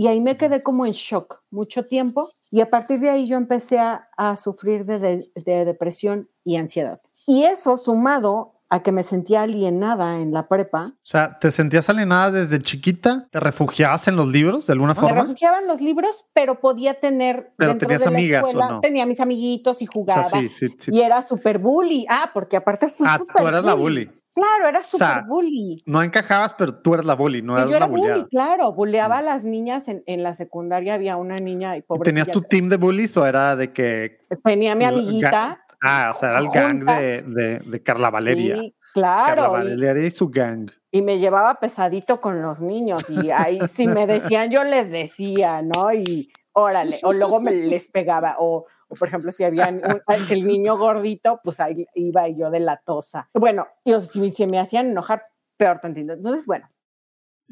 y 0.00 0.06
ahí 0.08 0.20
me 0.20 0.36
quedé 0.38 0.62
como 0.62 0.86
en 0.86 0.92
shock 0.92 1.42
mucho 1.50 1.84
tiempo 1.86 2.30
y 2.50 2.62
a 2.62 2.70
partir 2.70 3.00
de 3.00 3.10
ahí 3.10 3.26
yo 3.26 3.36
empecé 3.36 3.78
a, 3.78 4.08
a 4.16 4.36
sufrir 4.38 4.86
de, 4.86 4.98
de- 4.98 5.32
de 5.34 5.64
depresión 5.66 6.28
y 6.42 6.56
ansiedad. 6.56 7.00
Y 7.26 7.42
eso 7.44 7.76
sumado 7.76 8.54
a 8.70 8.82
que 8.82 8.92
me 8.92 9.02
sentía 9.02 9.42
alienada 9.42 10.16
en 10.20 10.32
la 10.32 10.48
prepa, 10.48 10.92
O 10.96 11.00
sea, 11.02 11.38
¿te 11.40 11.50
sentías 11.50 11.90
alienada 11.90 12.30
desde 12.30 12.60
chiquita? 12.62 13.28
¿Te 13.30 13.40
refugiabas 13.40 14.06
en 14.08 14.14
los 14.16 14.28
libros 14.28 14.66
de 14.66 14.72
alguna 14.72 14.94
me 14.94 15.00
forma? 15.00 15.20
refugiaba 15.22 15.58
en 15.58 15.66
los 15.66 15.80
libros, 15.80 16.24
pero 16.32 16.60
podía 16.60 16.98
tener 17.00 17.52
Pero 17.56 17.72
dentro 17.72 17.88
tenías 17.88 18.00
de 18.04 18.10
la 18.10 18.16
amigas, 18.16 18.44
¿o 18.44 18.46
escuela, 18.46 18.68
no? 18.70 18.80
tenía 18.80 19.04
mis 19.06 19.20
amiguitos 19.20 19.82
y 19.82 19.86
O 19.86 19.88
sea, 19.88 19.92
jugaba. 19.92 20.30
sí, 20.40 20.48
sí, 20.48 20.68
sí. 20.78 20.90
Y 20.94 21.00
era 21.02 21.20
súper 21.22 21.58
bully. 21.58 22.06
Ah, 22.08 22.30
porque 22.32 22.56
aparte 22.56 22.88
fui 22.88 23.06
Ah, 23.08 23.18
súper 23.18 23.42
tú 23.42 23.48
eras 23.48 23.64
la 23.64 23.74
bully. 23.74 24.10
Claro, 24.34 24.68
era 24.68 24.82
súper 24.82 25.08
sea, 25.08 25.24
bully. 25.26 25.82
No 25.86 26.02
encajabas, 26.02 26.54
pero 26.54 26.74
tú 26.74 26.94
eras 26.94 27.04
la 27.04 27.14
bully, 27.14 27.42
no 27.42 27.54
Y 27.54 27.56
eras 27.58 27.70
yo 27.70 27.76
era 27.76 27.86
la 27.86 27.92
bully, 27.92 28.26
claro, 28.30 28.72
bulleaba 28.72 29.18
a 29.18 29.22
las 29.22 29.44
niñas 29.44 29.88
en, 29.88 30.02
en 30.06 30.22
la 30.22 30.34
secundaria, 30.34 30.94
había 30.94 31.16
una 31.16 31.36
niña 31.36 31.76
y 31.76 31.80
¿Y 31.80 31.82
pobre. 31.82 32.10
¿Tenías 32.10 32.28
tu 32.28 32.42
team 32.42 32.68
de 32.68 32.76
bullies 32.76 33.16
o 33.16 33.26
era 33.26 33.56
de 33.56 33.72
que... 33.72 34.26
Tenía 34.44 34.74
mi 34.74 34.84
amiguita. 34.84 35.60
Ah, 35.82 36.12
o 36.14 36.18
sea, 36.18 36.30
era 36.30 36.38
el 36.40 36.48
gang 36.50 36.84
de, 36.84 37.22
de, 37.22 37.58
de 37.60 37.82
Carla 37.82 38.10
Valeria. 38.10 38.56
Sí, 38.56 38.74
Carla 38.94 39.34
claro. 39.34 39.48
y- 39.48 39.70
Valeria 39.70 40.06
y 40.06 40.10
su 40.10 40.28
gang. 40.28 40.70
Y, 40.92 41.02
me 41.02 41.18
llevaba 41.18 41.54
pesadito 41.54 42.20
con 42.20 42.42
los 42.42 42.62
niños 42.62 43.08
y 43.10 43.30
ahí 43.30 43.60
si 43.68 43.86
me 43.86 44.06
decían, 44.06 44.50
yo 44.50 44.64
les 44.64 44.90
decía, 44.90 45.62
¿no? 45.62 45.92
Y 45.92 46.32
órale, 46.52 46.98
o 47.02 47.12
luego 47.12 47.40
me 47.40 47.52
les 47.52 47.88
pegaba, 47.88 48.36
o, 48.38 48.66
por 48.98 49.08
ejemplo, 49.08 49.32
si 49.32 49.44
había 49.44 49.68
un- 49.68 50.02
el 50.30 50.46
niño 50.46 50.76
gordito, 50.76 51.40
pues 51.42 51.60
ahí 51.60 51.86
iba 51.94 52.28
yo 52.28 52.50
de 52.50 52.60
la 52.60 52.76
tosa. 52.78 53.28
Bueno, 53.34 53.66
y 53.84 53.92
si 54.00 54.30
se 54.30 54.46
me 54.46 54.58
hacían 54.58 54.90
enojar, 54.90 55.22
peor 55.56 55.78
tantito. 55.80 56.12
Entonces, 56.14 56.46
bueno, 56.46 56.68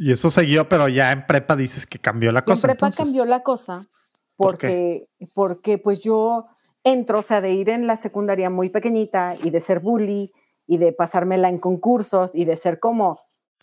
Y 0.01 0.13
eso 0.13 0.31
siguió, 0.31 0.69
pero 0.69 0.89
ya 0.89 1.11
en 1.11 1.27
prepa 1.27 1.57
dices 1.57 1.85
que 1.87 1.99
cambió 1.99 2.31
la 2.31 2.41
Y 2.41 2.43
en 2.43 2.45
cosa. 2.57 2.69
prepa 2.69 2.87
entonces. 2.87 3.05
cambió 3.05 3.25
la 3.25 3.43
cosa 3.43 3.89
¿Por 4.37 4.53
porque, 4.53 5.09
porque 5.35 5.79
pues 5.79 6.03
yo 6.05 6.47
entro, 6.85 7.19
o 7.19 7.23
sea, 7.23 7.41
de 7.41 7.53
ir 7.53 7.69
en 7.69 7.87
la 7.89 7.97
secundaria 7.97 8.49
muy 8.49 8.71
pequeñita 8.71 9.35
y 9.43 9.51
de 9.51 9.61
ser 9.61 9.81
bully 9.81 10.33
y 10.69 10.79
de 10.79 10.93
pasármela 10.93 11.49
en 11.49 11.59
concursos 11.59 12.31
y 12.35 12.45
de 12.45 12.57
ser 12.57 12.79
como 12.79 13.19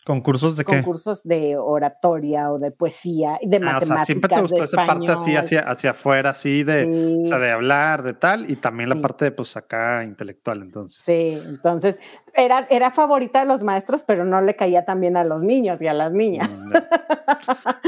¿Concursos 0.06 0.56
de 0.56 0.64
qué? 0.64 0.76
concursos 0.76 1.24
de 1.24 1.56
oratoria 1.56 2.52
o 2.52 2.60
de 2.60 2.70
poesía, 2.70 3.40
de 3.42 3.56
Ah, 3.56 3.60
o 3.60 3.62
matemáticas, 3.64 3.88
sea, 3.88 4.04
siempre 4.04 4.28
te 4.32 4.40
gustó 4.40 4.62
esa 4.62 4.86
parte 4.86 5.10
así 5.10 5.34
hacia, 5.34 5.60
hacia 5.62 5.90
afuera, 5.90 6.30
así 6.30 6.62
de, 6.62 6.84
Sí. 6.84 7.22
o 7.24 7.28
sea, 7.28 7.38
de 7.40 7.50
hablar, 7.50 8.04
de 8.04 8.14
tal, 8.14 8.48
y 8.48 8.54
también 8.54 8.88
la 8.88 8.94
Sí. 8.94 9.02
parte 9.02 9.24
de 9.24 9.32
pues 9.32 9.56
acá 9.56 10.04
intelectual, 10.04 10.62
entonces. 10.62 11.02
Sí, 11.04 11.42
entonces 11.44 11.98
era, 12.34 12.68
era 12.70 12.92
favorita 12.92 13.40
de 13.40 13.46
los 13.46 13.64
maestros, 13.64 14.04
pero 14.04 14.24
no 14.24 14.40
le 14.40 14.54
caía 14.54 14.84
tan 14.84 15.00
bien 15.00 15.16
a 15.16 15.24
los 15.24 15.42
niños 15.42 15.82
y 15.82 15.88
a 15.88 15.92
las 15.92 16.12
niñas. 16.12 16.48
Mm, 16.50 16.72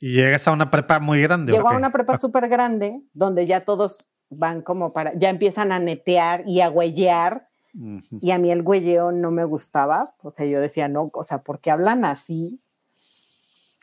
y, 0.00 0.12
llegas 0.14 0.48
a 0.48 0.52
una 0.52 0.70
prepa 0.70 0.98
muy 0.98 1.20
grande. 1.20 1.52
¿o 1.52 1.56
Llegó 1.56 1.68
a 1.68 1.76
una 1.76 1.92
prepa 1.92 2.18
súper 2.18 2.48
grande 2.48 3.02
donde 3.12 3.44
ya 3.44 3.66
todos 3.66 4.08
van 4.30 4.62
como 4.62 4.94
para, 4.94 5.12
ya 5.14 5.28
empiezan 5.28 5.72
a 5.72 5.78
netear 5.78 6.42
y 6.46 6.62
a 6.62 6.70
huellear 6.70 7.48
Y 8.20 8.30
a 8.30 8.38
mí 8.38 8.50
el 8.52 8.62
huelleo 8.62 9.10
no 9.10 9.30
me 9.32 9.44
gustaba, 9.44 10.14
o 10.22 10.30
sea, 10.30 10.46
yo 10.46 10.60
decía, 10.60 10.86
no, 10.88 11.10
o 11.12 11.24
sea, 11.24 11.38
¿por 11.42 11.60
qué 11.60 11.70
hablan 11.72 12.04
así? 12.04 12.60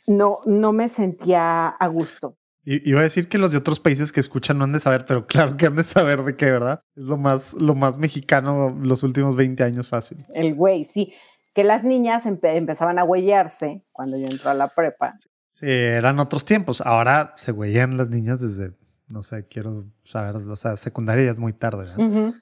No, 0.08 0.40
no 0.46 0.72
me 0.74 0.90
sentía 0.90 1.68
a 1.68 1.88
gusto. 1.88 2.38
I- 2.66 2.88
Iba 2.90 3.00
a 3.02 3.04
decir 3.04 3.28
que 3.28 3.38
los 3.38 3.52
de 3.52 3.58
otros 3.58 3.80
países 3.80 4.12
que 4.12 4.20
escuchan 4.20 4.58
no 4.58 4.64
han 4.64 4.72
de 4.74 4.80
saber, 4.80 5.06
pero 5.06 5.26
claro 5.28 5.58
que 5.58 5.68
han 5.68 5.76
de 5.76 5.84
saber 5.84 6.24
de 6.24 6.36
qué, 6.36 6.52
¿verdad? 6.52 6.84
Es 6.96 7.04
lo 7.04 7.18
más, 7.18 7.54
lo 7.54 7.76
más 7.76 7.98
mexicano 7.98 8.76
los 8.82 9.04
últimos 9.04 9.36
20 9.36 9.64
años 9.64 9.90
fácil. 9.90 10.26
El 10.34 10.56
güey, 10.56 10.86
sí, 10.86 11.14
que 11.54 11.64
las 11.64 11.84
niñas 11.84 12.26
empe- 12.26 12.56
empezaban 12.56 12.98
a 13.00 13.04
huellarse 13.04 13.84
cuando 13.92 14.18
yo 14.18 14.28
entré 14.28 14.50
a 14.50 14.54
la 14.54 14.70
prepa. 14.70 15.18
Sí, 15.52 15.66
eran 15.70 16.20
otros 16.20 16.46
tiempos. 16.46 16.82
Ahora 16.82 17.34
se 17.36 17.52
huellan 17.52 17.98
las 17.98 18.10
niñas 18.10 18.40
desde, 18.42 18.72
no 19.12 19.24
sé, 19.24 19.46
quiero 19.48 19.86
saber, 20.04 20.36
o 20.38 20.56
sea, 20.56 20.78
secundaria 20.78 21.26
ya 21.26 21.32
es 21.32 21.40
muy 21.40 21.54
tarde. 21.54 21.86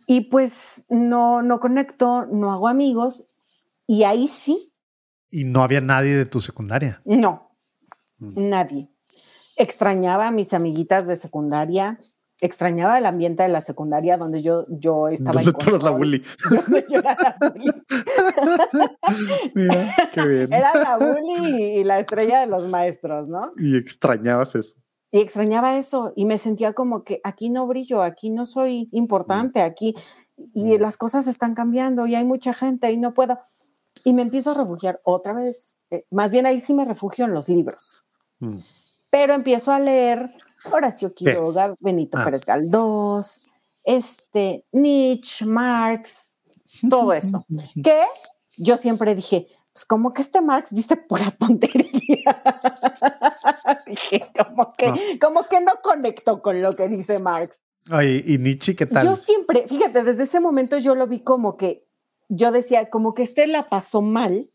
Y 0.08 0.21
pues 0.29 0.84
no, 0.89 1.41
no 1.41 1.60
conecto, 1.60 2.25
no 2.32 2.51
hago 2.51 2.67
amigos 2.67 3.23
y 3.88 4.03
ahí 4.03 4.27
sí, 4.27 4.71
Y 5.32 5.43
no 5.45 5.62
había 5.63 5.82
nadie 5.82 6.15
de 6.15 6.25
tu 6.25 6.41
secundaria. 6.41 7.01
no, 7.05 7.47
Mm. 8.19 8.49
nadie. 8.49 8.89
Extrañaba 9.55 10.27
a 10.27 10.32
mis 10.32 10.53
amiguitas 10.53 11.08
de 11.08 11.15
secundaria, 11.17 11.97
extrañaba 12.41 12.97
el 12.97 13.05
ambiente 13.05 13.43
de 13.43 13.49
la 13.49 13.62
secundaria 13.62 14.17
donde 14.17 14.41
yo, 14.41 14.65
yo 14.69 15.08
estaba 15.08 15.41
Donde 15.41 15.53
tú 15.53 15.69
eras 15.69 15.84
la 15.84 15.91
bully. 15.91 16.21
yo 16.89 16.99
era 16.99 17.15
la 17.21 17.38
bully. 17.49 17.71
Mira, 19.55 19.95
qué 20.13 20.25
bien. 20.27 20.53
Era 20.53 20.73
la 20.73 20.97
bully 20.97 21.62
y 21.79 21.84
la 21.84 21.99
estrella 21.99 22.41
de 22.41 22.47
los 22.47 22.67
maestros, 22.67 23.27
¿no? 23.29 23.51
Y 23.58 23.77
extrañabas 23.77 24.55
eso. 24.55 24.75
Y 25.11 25.19
extrañaba 25.19 25.77
eso 25.77 26.13
y 26.15 26.25
me 26.25 26.37
sentía 26.37 26.73
como 26.73 27.03
que 27.03 27.19
aquí 27.23 27.49
no 27.49 27.65
brillo, 27.67 28.01
aquí 28.03 28.29
no 28.29 28.45
soy 28.45 28.89
importante, 28.91 29.61
aquí 29.61 29.95
y 30.53 30.77
las 30.77 30.97
cosas 30.97 31.27
están 31.27 31.55
cambiando 31.55 32.05
y 32.07 32.15
hay 32.15 32.23
mucha 32.25 32.53
gente 32.53 32.91
y 32.91 32.97
no 32.97 33.13
puedo. 33.13 33.39
Y 34.03 34.13
me 34.13 34.21
empiezo 34.21 34.51
a 34.51 34.53
refugiar 34.53 35.01
otra 35.03 35.33
vez, 35.33 35.75
eh, 35.91 36.05
más 36.11 36.31
bien 36.31 36.45
ahí 36.45 36.61
sí 36.61 36.73
me 36.73 36.85
refugio 36.85 37.25
en 37.25 37.33
los 37.33 37.49
libros, 37.49 38.03
Mm. 38.39 38.59
pero 39.09 39.33
empiezo 39.33 39.71
a 39.71 39.79
leer 39.79 40.29
Horacio 40.71 41.13
Quiroga, 41.13 41.75
Benito 41.79 42.17
Ah. 42.17 42.23
Pérez 42.25 42.45
Galdós, 42.45 43.47
este, 43.83 44.63
Nietzsche, 44.71 45.45
Marx, 45.45 46.37
todo 46.89 47.11
eso. 47.13 47.45
Que 47.83 48.03
yo 48.57 48.77
siempre 48.77 49.15
dije, 49.15 49.47
pues 49.79 49.85
como 49.85 50.11
que 50.11 50.21
este 50.23 50.41
Marx 50.41 50.71
dice 50.71 50.97
pura 50.97 51.31
tontería. 51.31 52.41
dije, 53.87 54.25
como 54.37 54.73
que, 54.73 54.87
No. 54.87 54.97
como 55.21 55.43
que 55.47 55.61
no 55.61 55.71
conecto 55.81 56.41
con 56.41 56.61
lo 56.61 56.73
que 56.73 56.89
dice 56.89 57.17
Marx. 57.19 57.55
Oye, 57.89 58.21
¿y 58.27 58.37
Nietzsche 58.39 58.75
qué 58.75 58.85
tal? 58.85 59.05
Yo 59.05 59.15
siempre, 59.15 59.65
fíjate, 59.69 60.03
desde 60.03 60.23
ese 60.23 60.41
momento 60.41 60.77
yo 60.79 60.95
lo 60.95 61.07
vi 61.07 61.21
como 61.21 61.55
que, 61.55 61.87
yo 62.27 62.51
decía, 62.51 62.89
como 62.89 63.13
que 63.13 63.23
este 63.23 63.47
la 63.47 63.63
pasó 63.63 64.01
mal 64.01 64.49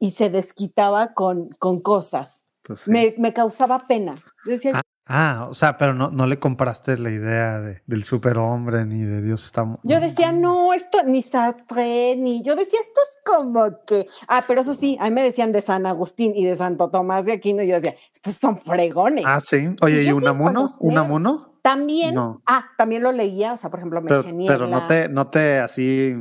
y 0.00 0.10
se 0.10 0.30
desquitaba 0.30 1.14
con, 1.14 1.50
con 1.60 1.78
cosas. 1.80 2.42
Pues 2.64 2.80
sí. 2.80 2.90
me, 2.90 3.14
me 3.18 3.32
causaba 3.32 3.86
pena. 3.86 4.16
Decía, 4.46 4.72
Ah, 4.74 4.82
o 5.08 5.54
sea, 5.54 5.76
pero 5.76 5.94
no, 5.94 6.10
no 6.10 6.26
le 6.26 6.38
compraste 6.38 6.98
la 6.98 7.10
idea 7.10 7.60
de- 7.60 7.82
del 7.86 8.02
superhombre 8.02 8.84
ni 8.84 9.02
de 9.02 9.22
Dios 9.22 9.44
está. 9.46 9.64
Yo 9.84 10.00
decía, 10.00 10.32
no, 10.32 10.72
esto 10.72 11.02
ni 11.04 11.22
Sartre, 11.22 12.16
ni. 12.16 12.42
Yo 12.42 12.56
decía, 12.56 12.80
esto 12.80 13.00
es 13.00 13.18
como 13.24 13.84
que. 13.86 14.06
Ah, 14.26 14.44
pero 14.48 14.62
eso 14.62 14.74
sí, 14.74 14.96
a 15.00 15.04
mí 15.04 15.10
me 15.12 15.22
decían 15.22 15.52
de 15.52 15.62
San 15.62 15.86
Agustín 15.86 16.32
y 16.34 16.44
de 16.44 16.56
Santo 16.56 16.90
Tomás 16.90 17.24
de 17.24 17.32
Aquino. 17.32 17.62
Y 17.62 17.68
yo 17.68 17.76
decía, 17.76 17.94
estos 18.12 18.34
son 18.34 18.58
fregones. 18.60 19.24
Ah, 19.26 19.40
sí. 19.40 19.68
Oye, 19.80 20.02
¿y 20.02 20.04
sin 20.06 20.14
Unamuno? 20.14 20.76
¿Unamuno? 20.80 21.52
también. 21.62 22.14
no. 22.14 22.42
Ah, 22.46 22.66
también 22.76 23.02
lo 23.02 23.10
leía, 23.12 23.52
o 23.52 23.56
sea, 23.56 23.70
por 23.70 23.80
ejemplo, 23.80 24.00
Pero, 24.04 24.22
pero 24.46 24.66
no 24.68 24.86
te, 24.86 25.08
no 25.08 25.28
te 25.28 25.58
así 25.58 26.14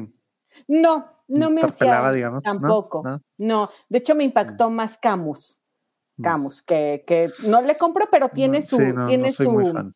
No, 0.67 1.05
no 1.27 1.49
me 1.51 1.61
hacía 1.61 2.11
digamos. 2.11 2.43
¿no? 2.43 2.51
tampoco. 2.51 3.01
¿No? 3.03 3.21
No, 3.37 3.69
de 3.89 3.97
hecho 3.99 4.15
me 4.15 4.23
impactó 4.23 4.69
más 4.69 4.97
Camus. 4.97 5.61
Mm. 6.17 6.23
Camus, 6.23 6.61
que, 6.63 7.03
que 7.05 7.29
no 7.47 7.61
le 7.61 7.77
compro, 7.77 8.05
pero 8.11 8.29
tiene 8.29 8.59
No, 8.61 8.65
su. 8.65 8.77
sí, 8.77 8.83
no, 8.93 9.07
tiene 9.07 9.27
no 9.27 9.33
soy 9.33 9.47
muy 9.47 9.65
su 9.65 9.73
fan. 9.73 9.95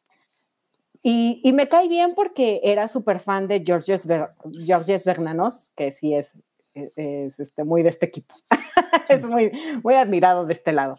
y, 1.01 1.41
y 1.43 1.53
me 1.53 1.67
cae 1.69 1.87
bien 1.87 2.13
porque 2.15 2.59
era 2.63 2.87
súper 2.87 3.19
fan 3.19 3.47
de 3.47 3.63
Georges, 3.65 4.05
Ber- 4.05 4.31
Georges 4.65 5.05
Bernanos, 5.05 5.71
que 5.77 5.91
sí 5.93 6.13
es, 6.13 6.31
es, 6.73 6.91
es, 6.95 7.39
este, 7.39 7.63
muy 7.63 7.83
de 7.83 7.89
este 7.89 8.05
equipo. 8.05 8.35
es 9.09 9.25
muy, 9.25 9.51
muy 9.83 9.95
admirado 9.95 10.45
de 10.45 10.53
este 10.53 10.73
lado. 10.73 10.97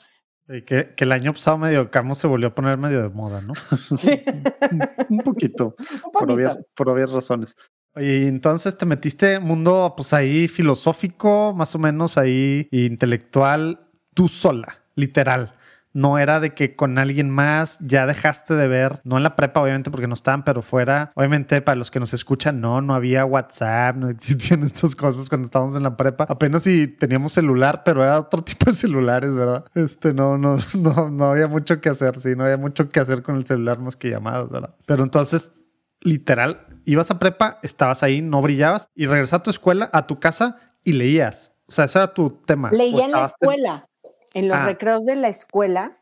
Y 0.48 0.62
que, 0.62 0.94
que 0.96 1.04
el 1.04 1.12
año 1.12 1.32
pasado 1.32 1.58
medio 1.58 1.90
Camus 1.92 2.18
se 2.18 2.26
volvió 2.26 2.48
a 2.48 2.54
poner 2.54 2.76
medio 2.76 3.02
de 3.02 3.08
moda, 3.10 3.40
¿no? 3.42 3.52
Sí. 3.98 4.22
Un 5.10 5.18
poquito, 5.18 5.76
Un 6.04 6.12
por 6.12 6.30
obvias, 6.30 6.58
por 6.74 6.88
obvias 6.88 7.10
razones. 7.12 7.54
Y 7.96 8.26
entonces 8.26 8.76
te 8.78 8.86
metiste 8.86 9.34
en 9.34 9.42
mundo, 9.42 9.94
pues 9.96 10.12
ahí 10.12 10.48
filosófico, 10.48 11.52
más 11.54 11.74
o 11.74 11.78
menos 11.78 12.16
ahí 12.16 12.68
intelectual, 12.70 13.88
tú 14.14 14.28
sola, 14.28 14.79
literal. 14.94 15.54
No 15.92 16.18
era 16.18 16.38
de 16.38 16.54
que 16.54 16.76
con 16.76 16.98
alguien 16.98 17.30
más 17.30 17.78
ya 17.80 18.06
dejaste 18.06 18.54
de 18.54 18.68
ver, 18.68 19.00
no 19.02 19.16
en 19.16 19.24
la 19.24 19.34
prepa 19.34 19.60
obviamente 19.60 19.90
porque 19.90 20.06
no 20.06 20.14
estaban, 20.14 20.44
pero 20.44 20.62
fuera, 20.62 21.10
obviamente 21.16 21.60
para 21.62 21.74
los 21.74 21.90
que 21.90 21.98
nos 21.98 22.14
escuchan, 22.14 22.60
no, 22.60 22.80
no 22.80 22.94
había 22.94 23.24
WhatsApp, 23.24 23.96
no 23.96 24.08
existían 24.08 24.62
estas 24.64 24.94
cosas 24.94 25.28
cuando 25.28 25.46
estábamos 25.46 25.74
en 25.74 25.82
la 25.82 25.96
prepa. 25.96 26.26
Apenas 26.28 26.62
si 26.62 26.86
teníamos 26.86 27.32
celular, 27.32 27.82
pero 27.84 28.04
era 28.04 28.20
otro 28.20 28.42
tipo 28.44 28.66
de 28.66 28.72
celulares, 28.72 29.34
¿verdad? 29.34 29.64
Este, 29.74 30.14
no, 30.14 30.38
no, 30.38 30.58
no, 30.78 31.10
no 31.10 31.24
había 31.24 31.48
mucho 31.48 31.80
que 31.80 31.88
hacer, 31.88 32.20
sí, 32.20 32.36
no 32.36 32.44
había 32.44 32.56
mucho 32.56 32.88
que 32.88 33.00
hacer 33.00 33.24
con 33.24 33.34
el 33.34 33.44
celular 33.44 33.80
más 33.80 33.96
que 33.96 34.10
llamadas, 34.10 34.48
¿verdad? 34.48 34.76
Pero 34.86 35.02
entonces, 35.02 35.52
literal, 36.00 36.66
ibas 36.84 37.10
a 37.10 37.18
prepa, 37.18 37.58
estabas 37.64 38.04
ahí, 38.04 38.22
no 38.22 38.40
brillabas 38.42 38.88
y 38.94 39.06
regresas 39.06 39.40
a 39.40 39.42
tu 39.42 39.50
escuela, 39.50 39.90
a 39.92 40.06
tu 40.06 40.20
casa 40.20 40.56
y 40.84 40.92
leías. 40.92 41.52
O 41.66 41.72
sea, 41.72 41.84
ese 41.84 41.98
era 41.98 42.12
tu 42.12 42.30
tema. 42.30 42.70
Leía 42.72 43.04
en 43.04 43.12
la 43.12 43.26
escuela, 43.26 43.84
en 44.34 44.48
los 44.48 44.56
Ah. 44.58 44.66
recreos 44.66 45.04
de 45.04 45.16
la 45.16 45.28
escuela. 45.28 45.92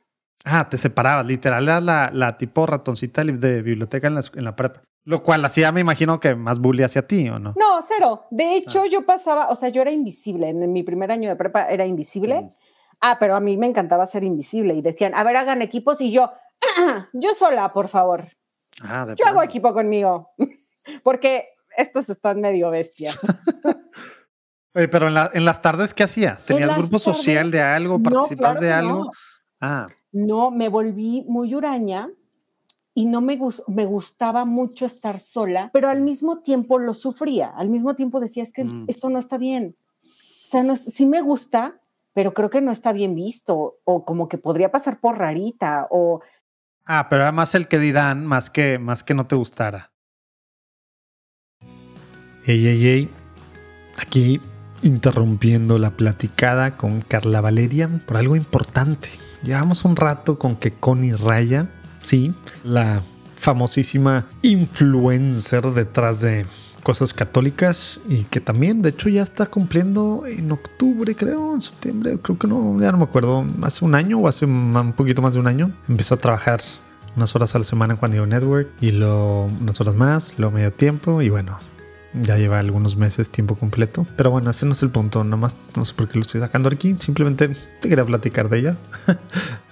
Ah, 0.45 0.69
te 0.69 0.79
separabas, 0.79 1.27
literal, 1.27 1.65
era 1.65 1.81
la, 1.81 2.11
la 2.13 2.37
tipo 2.39 2.65
ratoncita 2.67 3.25
de 3.25 3.63
biblioteca 3.63 4.07
en 4.07 4.15
la, 4.15 4.23
en 4.35 4.45
la 4.45 4.57
prepa. 4.57 4.83
Lo 5.05 5.23
cual 5.23 5.45
hacía, 5.45 5.73
me 5.73 5.81
imagino 5.81 6.21
que 6.21 6.35
más 6.35 6.59
bully 6.59 6.83
hacia 6.83 7.07
ti, 7.07 7.29
¿o 7.29 7.39
no? 7.39 7.55
No, 7.59 7.81
cero. 7.87 8.25
De 8.31 8.55
hecho, 8.57 8.85
yo 8.87 9.07
pasaba, 9.07 9.49
o 9.49 9.57
sea, 9.57 9.71
yo 9.71 9.81
era 9.83 9.91
invisible. 9.91 10.49
En 10.51 10.71
mi 10.73 10.83
primer 10.83 11.11
año 11.11 11.29
de 11.31 11.37
prepa 11.37 11.65
era 11.71 11.87
invisible. 11.87 12.43
Mm. 12.43 12.51
Ah, 13.01 13.17
pero 13.19 13.35
a 13.35 13.41
mí 13.41 13.57
me 13.57 13.67
encantaba 13.67 14.07
ser 14.07 14.23
invisible 14.25 14.75
y 14.75 14.83
decían, 14.83 15.15
a 15.15 15.23
ver, 15.25 15.37
hagan 15.37 15.63
equipos 15.63 16.01
y 16.01 16.11
yo, 16.13 16.31
"Ah, 16.79 17.09
yo 17.13 17.31
sola, 17.35 17.73
por 17.73 17.89
favor. 17.89 18.25
Ah, 18.83 19.07
de 19.07 19.15
Yo 19.17 19.25
hago 19.27 19.43
equipo 19.43 19.73
conmigo. 19.73 20.31
Porque 21.03 21.49
estos 21.77 22.09
están 22.11 22.41
medio 22.41 22.71
bestias. 22.71 23.19
Oye, 24.75 24.89
pero 24.89 25.09
en, 25.09 25.15
la- 25.15 25.31
en 25.33 25.45
las 25.45 25.63
tardes, 25.63 25.95
¿qué 25.95 26.05
hacías? 26.05 26.49
En 26.51 26.59
¿Tenías 26.59 26.77
grupo 26.79 26.99
social 26.99 27.51
de 27.51 27.61
algo? 27.63 27.99
No, 27.99 28.03
¿Participabas 28.11 28.59
claro 28.59 28.67
de 28.67 28.73
algo? 28.73 29.05
no. 29.05 29.11
Ah, 29.61 29.87
No, 30.13 30.51
me 30.51 30.69
volví 30.69 31.25
muy 31.29 31.55
huraña 31.55 32.09
y 32.95 33.07
no 33.07 33.21
me, 33.21 33.39
me 33.69 33.85
gustaba 33.87 34.45
mucho 34.45 34.87
estar 34.87 35.21
sola, 35.21 35.71
pero 35.73 35.89
al 35.89 36.01
mismo 36.01 36.41
tiempo 36.41 36.79
lo 36.79 36.95
sufría. 36.95 37.49
Al 37.57 37.69
mismo 37.71 37.95
tiempo 37.95 38.21
decía, 38.21 38.43
es 38.43 38.53
que 38.53 38.65
Mm. 38.65 38.85
esto 38.89 39.09
no 39.09 39.19
está 39.19 39.39
bien. 39.39 39.77
O 40.47 40.51
sea, 40.51 40.63
no 40.63 40.77
sí 40.77 41.07
me 41.07 41.21
gusta, 41.23 41.81
pero 42.15 42.33
creo 42.35 42.51
que 42.51 42.61
no 42.61 42.73
está 42.73 42.93
bien 42.93 43.15
visto 43.15 43.79
o 43.85 44.05
como 44.05 44.29
que 44.29 44.39
podría 44.39 44.71
pasar 44.71 44.99
por 45.01 45.19
rarita 45.19 45.87
o 45.91 46.21
ah, 46.87 47.07
pero 47.11 47.23
era 47.23 47.33
más 47.33 47.55
el 47.55 47.69
que 47.69 47.79
dirán, 47.79 48.25
más 48.27 48.49
que, 48.51 48.79
más 48.79 49.05
que 49.05 49.15
no 49.15 49.27
te 49.27 49.37
gustara. 49.37 49.93
Ey, 52.47 52.67
ey, 52.67 52.87
ey. 52.89 53.11
Aquí 53.99 54.41
interrumpiendo 54.83 55.79
la 55.79 55.91
platicada 55.91 56.77
con 56.77 57.01
Carla 57.01 57.41
Valeria 57.41 57.89
por 58.07 58.17
algo 58.17 58.37
importante. 58.37 59.09
Llevamos 59.43 59.85
un 59.85 59.97
rato 59.97 60.39
con 60.39 60.57
que 60.57 60.73
Connie 60.73 61.13
Raya, 61.13 61.69
sí, 62.01 62.35
la 62.65 63.03
famosísima 63.39 64.27
influencer 64.43 65.63
detrás 65.73 66.21
de 66.21 66.47
cosas 66.83 67.13
católicas 67.13 68.01
y 68.09 68.25
que 68.25 68.41
también, 68.41 68.83
de 68.83 68.91
hecho, 68.91 69.09
ya 69.09 69.23
está 69.23 69.47
cumpliendo 69.47 70.25
en 70.27 70.51
octubre, 70.51 71.15
creo, 71.15 71.55
en 71.55 71.63
septiembre, 71.63 72.19
creo 72.23 72.39
que 72.39 72.47
no, 72.47 72.81
ya 72.81 72.93
no 72.93 72.99
me 72.99 73.05
acuerdo, 73.05 73.45
hace 73.63 73.85
un 73.85 73.95
año 73.95 74.19
o 74.19 74.29
hace 74.29 74.47
un 74.47 74.95
poquito 74.97 75.23
más 75.23 75.35
de 75.35 75.41
un 75.41 75.47
año, 75.47 75.71
empezó 75.89 76.15
a 76.15 76.19
trabajar 76.19 76.61
unas 77.17 77.35
horas 77.35 77.55
a 77.55 77.59
la 77.59 77.65
semana 77.65 77.95
en 77.95 77.99
Juan 77.99 78.13
Diego 78.13 78.27
Network 78.27 78.69
y 78.81 78.93
luego 78.93 79.49
unas 79.61 79.81
horas 79.81 79.95
más, 79.95 80.39
luego 80.39 80.55
medio 80.55 80.73
tiempo 80.73 81.21
y 81.21 81.29
bueno, 81.29 81.59
ya 82.15 82.37
lleva 82.37 82.59
algunos 82.59 82.97
meses 82.97 83.31
tiempo 83.31 83.55
completo. 83.55 84.07
Pero 84.17 84.31
bueno, 84.31 84.51
ese 84.51 84.67
no 84.67 84.73
es 84.73 84.83
el 84.83 84.91
punto, 84.91 85.23
nada 85.25 85.37
más 85.37 85.57
no 85.77 85.85
sé 85.85 85.95
por 85.95 86.09
qué 86.09 86.19
lo 86.19 86.23
estoy 86.23 86.41
sacando 86.41 86.69
aquí, 86.69 86.97
simplemente 86.97 87.49
te 87.81 87.89
quería 87.89 88.05
platicar 88.05 88.49
de 88.49 88.59
ella. 88.59 88.77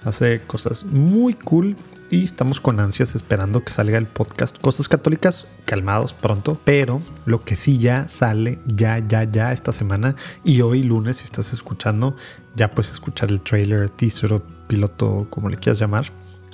Hace 0.03 0.41
cosas 0.41 0.85
muy 0.85 1.33
cool 1.33 1.75
y 2.09 2.23
estamos 2.23 2.61
con 2.61 2.79
ansias 2.79 3.15
esperando 3.15 3.63
que 3.63 3.73
salga 3.73 3.97
el 3.97 4.05
podcast 4.05 4.57
Cosas 4.59 4.87
Católicas, 4.87 5.47
calmados 5.65 6.13
pronto, 6.13 6.57
pero 6.63 7.01
lo 7.25 7.43
que 7.43 7.55
sí 7.55 7.79
ya 7.79 8.07
sale 8.07 8.59
ya, 8.65 8.99
ya, 8.99 9.23
ya 9.25 9.51
esta 9.51 9.73
semana 9.73 10.15
y 10.43 10.61
hoy 10.61 10.83
lunes 10.83 11.17
si 11.17 11.25
estás 11.25 11.51
escuchando, 11.51 12.15
ya 12.55 12.71
puedes 12.71 12.91
escuchar 12.91 13.29
el 13.29 13.41
trailer, 13.41 13.89
teaser 13.89 14.33
o 14.33 14.43
piloto, 14.67 15.27
como 15.29 15.49
le 15.49 15.57
quieras 15.57 15.79
llamar, 15.79 16.05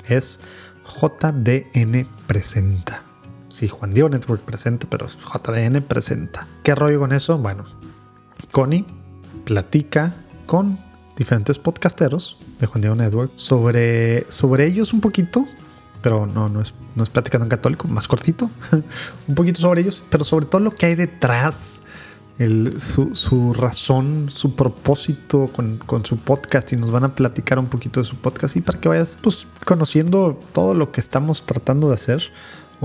es 0.08 0.40
JDN 0.86 2.08
Presenta. 2.28 3.13
Sí, 3.54 3.68
Juan 3.68 3.94
Diego 3.94 4.10
Network 4.10 4.42
presenta, 4.42 4.88
pero 4.90 5.08
JDN 5.08 5.84
presenta. 5.84 6.48
¿Qué 6.64 6.74
rollo 6.74 7.02
con 7.02 7.14
eso? 7.14 7.38
Bueno, 7.38 7.66
Connie 8.52 8.84
platica 9.46 10.12
con 10.48 10.80
diferentes 11.16 11.60
podcasteros 11.60 12.40
de 12.60 12.66
Juan 12.66 12.82
Diego 12.82 12.96
Network 12.96 13.32
sobre, 13.36 14.26
sobre 14.32 14.66
ellos 14.66 14.92
un 14.92 15.02
poquito, 15.02 15.48
pero 16.02 16.26
no, 16.26 16.50
no 16.50 16.62
es, 16.62 16.74
no 16.96 17.04
es 17.04 17.10
platicando 17.10 17.46
en 17.46 17.52
católico, 17.52 17.88
más 17.88 18.08
cortito, 18.08 18.50
un 19.28 19.36
poquito 19.36 19.62
sobre 19.62 19.82
ellos, 19.82 20.04
pero 20.10 20.24
sobre 20.24 20.48
todo 20.48 20.60
lo 20.60 20.72
que 20.72 20.88
hay 20.88 20.96
detrás, 20.96 21.84
su, 22.80 23.16
su, 23.16 23.54
razón, 23.54 24.32
su 24.32 24.56
propósito 24.56 25.48
con, 25.56 25.78
con, 25.78 26.04
su 26.04 26.18
podcast 26.18 26.74
y 26.74 26.76
nos 26.76 26.90
van 26.90 27.04
a 27.04 27.14
platicar 27.14 27.60
un 27.60 27.68
poquito 27.68 28.00
de 28.00 28.06
su 28.08 28.16
podcast 28.16 28.56
y 28.56 28.62
para 28.62 28.80
que 28.80 28.90
vayas 28.90 29.16
pues, 29.22 29.46
conociendo 29.64 30.40
todo 30.54 30.74
lo 30.74 30.92
que 30.92 31.00
estamos 31.00 31.46
tratando 31.46 31.90
de 31.90 31.94
hacer 31.94 32.24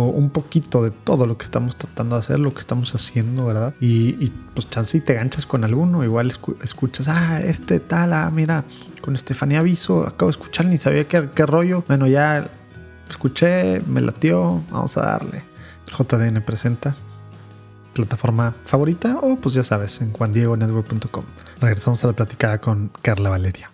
un 0.07 0.31
poquito 0.31 0.83
de 0.83 0.91
todo 0.91 1.27
lo 1.27 1.37
que 1.37 1.45
estamos 1.45 1.77
tratando 1.77 2.17
de 2.17 2.21
hacer, 2.21 2.39
lo 2.39 2.53
que 2.53 2.61
estamos 2.61 2.95
haciendo, 2.95 3.47
¿verdad? 3.47 3.75
Y, 3.81 4.31
pues 4.55 4.71
chance 4.71 4.97
y 4.97 5.01
te 5.01 5.15
ganchas 5.15 5.47
con 5.47 5.65
alguno, 5.65 6.05
igual 6.05 6.33
escuchas, 6.63 7.09
ah, 7.09 7.41
este 7.41 7.81
tal, 7.81 8.13
ah, 8.13 8.31
mira, 8.33 8.65
con 9.01 9.15
Estefanía 9.15 9.61
Aviso, 9.61 10.07
acabo 10.07 10.31
de 10.31 10.39
escuchar, 10.39 10.67
ni 10.67 10.79
sabía 10.79 11.05
qué, 11.05 11.29
qué 11.35 11.47
rollo. 11.47 11.83
Bueno, 11.87 12.07
ya 12.07 12.47
escuché, 13.09 13.81
me 13.87 14.01
latió, 14.01 14.63
vamos 14.71 14.97
a 14.97 15.03
darle. 15.03 15.45
JDN 15.87 16.43
presenta 16.43 16.95
plataforma 17.95 18.55
favorita 18.65 19.19
o 19.21 19.37
pues 19.37 19.55
ya 19.55 19.65
sabes, 19.65 20.01
en 20.01 20.13
juandiegonetwork.com. 20.13 21.25
Regresamos 21.61 22.05
a 22.05 22.07
la 22.07 22.13
platicada 22.13 22.61
con 22.61 22.93
Carla 23.03 23.31
Valeria. 23.31 23.71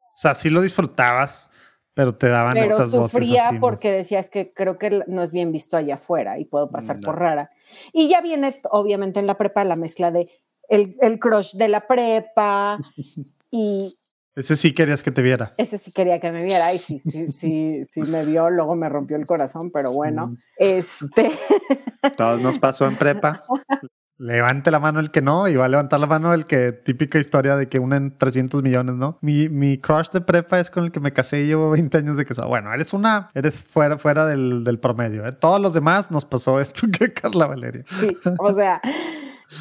O 0.00 0.16
sea, 0.22 0.34
si 0.34 0.50
lo 0.50 0.60
disfrutabas 0.60 1.50
pero 1.94 2.14
te 2.14 2.28
daban 2.28 2.54
Pero 2.54 2.66
estas 2.78 2.90
sufría 2.90 3.50
porque 3.60 3.88
más- 3.88 3.96
decías 3.98 4.30
que 4.30 4.52
creo 4.52 4.78
que 4.78 5.02
no 5.06 5.22
es 5.22 5.32
bien 5.32 5.52
visto 5.52 5.76
allá 5.76 5.94
afuera 5.94 6.38
y 6.38 6.44
puedo 6.44 6.70
pasar 6.70 6.96
No. 6.96 7.02
por 7.02 7.18
rara. 7.18 7.50
Y 7.92 8.08
ya 8.08 8.20
viene, 8.20 8.58
obviamente, 8.70 9.20
en 9.20 9.26
la 9.26 9.36
prepa 9.36 9.64
la 9.64 9.76
mezcla 9.76 10.10
de 10.10 10.28
el, 10.68 10.96
el 11.00 11.18
crush 11.18 11.54
de 11.56 11.68
la 11.68 11.86
prepa 11.86 12.78
y 13.50 13.94
Ese 14.34 14.56
sí 14.56 14.72
querías 14.72 15.02
que 15.02 15.10
te 15.10 15.20
viera. 15.20 15.52
ese 15.58 15.76
sí 15.76 15.92
quería 15.92 16.18
que 16.20 16.32
me 16.32 16.42
viera 16.42 16.72
y 16.72 16.78
sí, 16.78 16.98
sí, 16.98 17.28
sí, 17.28 17.82
sí 17.92 18.00
me 18.00 18.24
vio, 18.24 18.48
luego 18.48 18.74
me 18.74 18.88
rompió 18.88 19.16
el 19.18 19.26
corazón, 19.26 19.70
pero 19.70 19.92
bueno, 19.92 20.28
Mm. 20.28 20.36
este, 20.56 21.30
Todos 22.16 22.40
nos 22.40 22.58
pasó 22.58 22.86
en 22.86 22.96
prepa. 22.96 23.44
Levante 24.18 24.70
la 24.70 24.78
mano 24.78 25.00
el 25.00 25.10
que 25.10 25.22
no 25.22 25.48
y 25.48 25.56
va 25.56 25.64
a 25.64 25.68
levantar 25.68 25.98
la 25.98 26.06
mano 26.06 26.32
el 26.32 26.44
que 26.44 26.72
típica 26.72 27.18
historia 27.18 27.56
de 27.56 27.68
que 27.68 27.78
una 27.78 27.96
en 27.96 28.16
300 28.16 28.62
millones, 28.62 28.94
¿no? 28.94 29.18
Mi, 29.20 29.48
mi 29.48 29.78
crush 29.78 30.10
de 30.10 30.20
prepa 30.20 30.60
es 30.60 30.70
con 30.70 30.84
el 30.84 30.92
que 30.92 31.00
me 31.00 31.12
casé 31.12 31.40
y 31.40 31.46
llevo 31.46 31.70
20 31.70 31.98
años 31.98 32.16
de 32.16 32.24
casado. 32.24 32.48
Bueno, 32.48 32.72
eres 32.72 32.92
una, 32.92 33.30
eres 33.34 33.64
fuera, 33.64 33.98
fuera 33.98 34.26
del, 34.26 34.64
del 34.64 34.78
promedio. 34.78 35.26
¿eh? 35.26 35.32
Todos 35.32 35.60
los 35.60 35.74
demás 35.74 36.10
nos 36.10 36.24
pasó 36.24 36.60
esto 36.60 36.86
que 36.98 37.12
Carla 37.12 37.46
Valeria. 37.46 37.84
sí, 37.98 38.16
o 38.38 38.54
sea, 38.54 38.80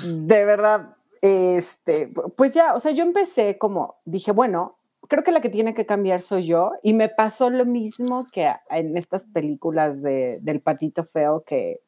de 0.05 0.45
verdad, 0.45 0.95
este, 1.21 2.11
pues 2.35 2.53
ya, 2.53 2.73
o 2.73 2.79
sea, 2.79 2.91
yo 2.91 3.03
empecé 3.03 3.57
como, 3.57 3.99
dije, 4.05 4.31
bueno, 4.31 4.77
creo 5.07 5.23
que 5.23 5.31
la 5.31 5.41
que 5.41 5.49
tiene 5.49 5.73
que 5.73 5.85
cambiar 5.85 6.21
soy 6.21 6.45
yo 6.45 6.71
y 6.83 6.93
me 6.93 7.09
pasó 7.09 7.49
lo 7.49 7.65
mismo 7.65 8.27
que 8.31 8.51
en 8.69 8.97
estas 8.97 9.25
películas 9.25 10.01
de, 10.01 10.39
del 10.41 10.61
patito 10.61 11.03
feo 11.03 11.43
que, 11.45 11.81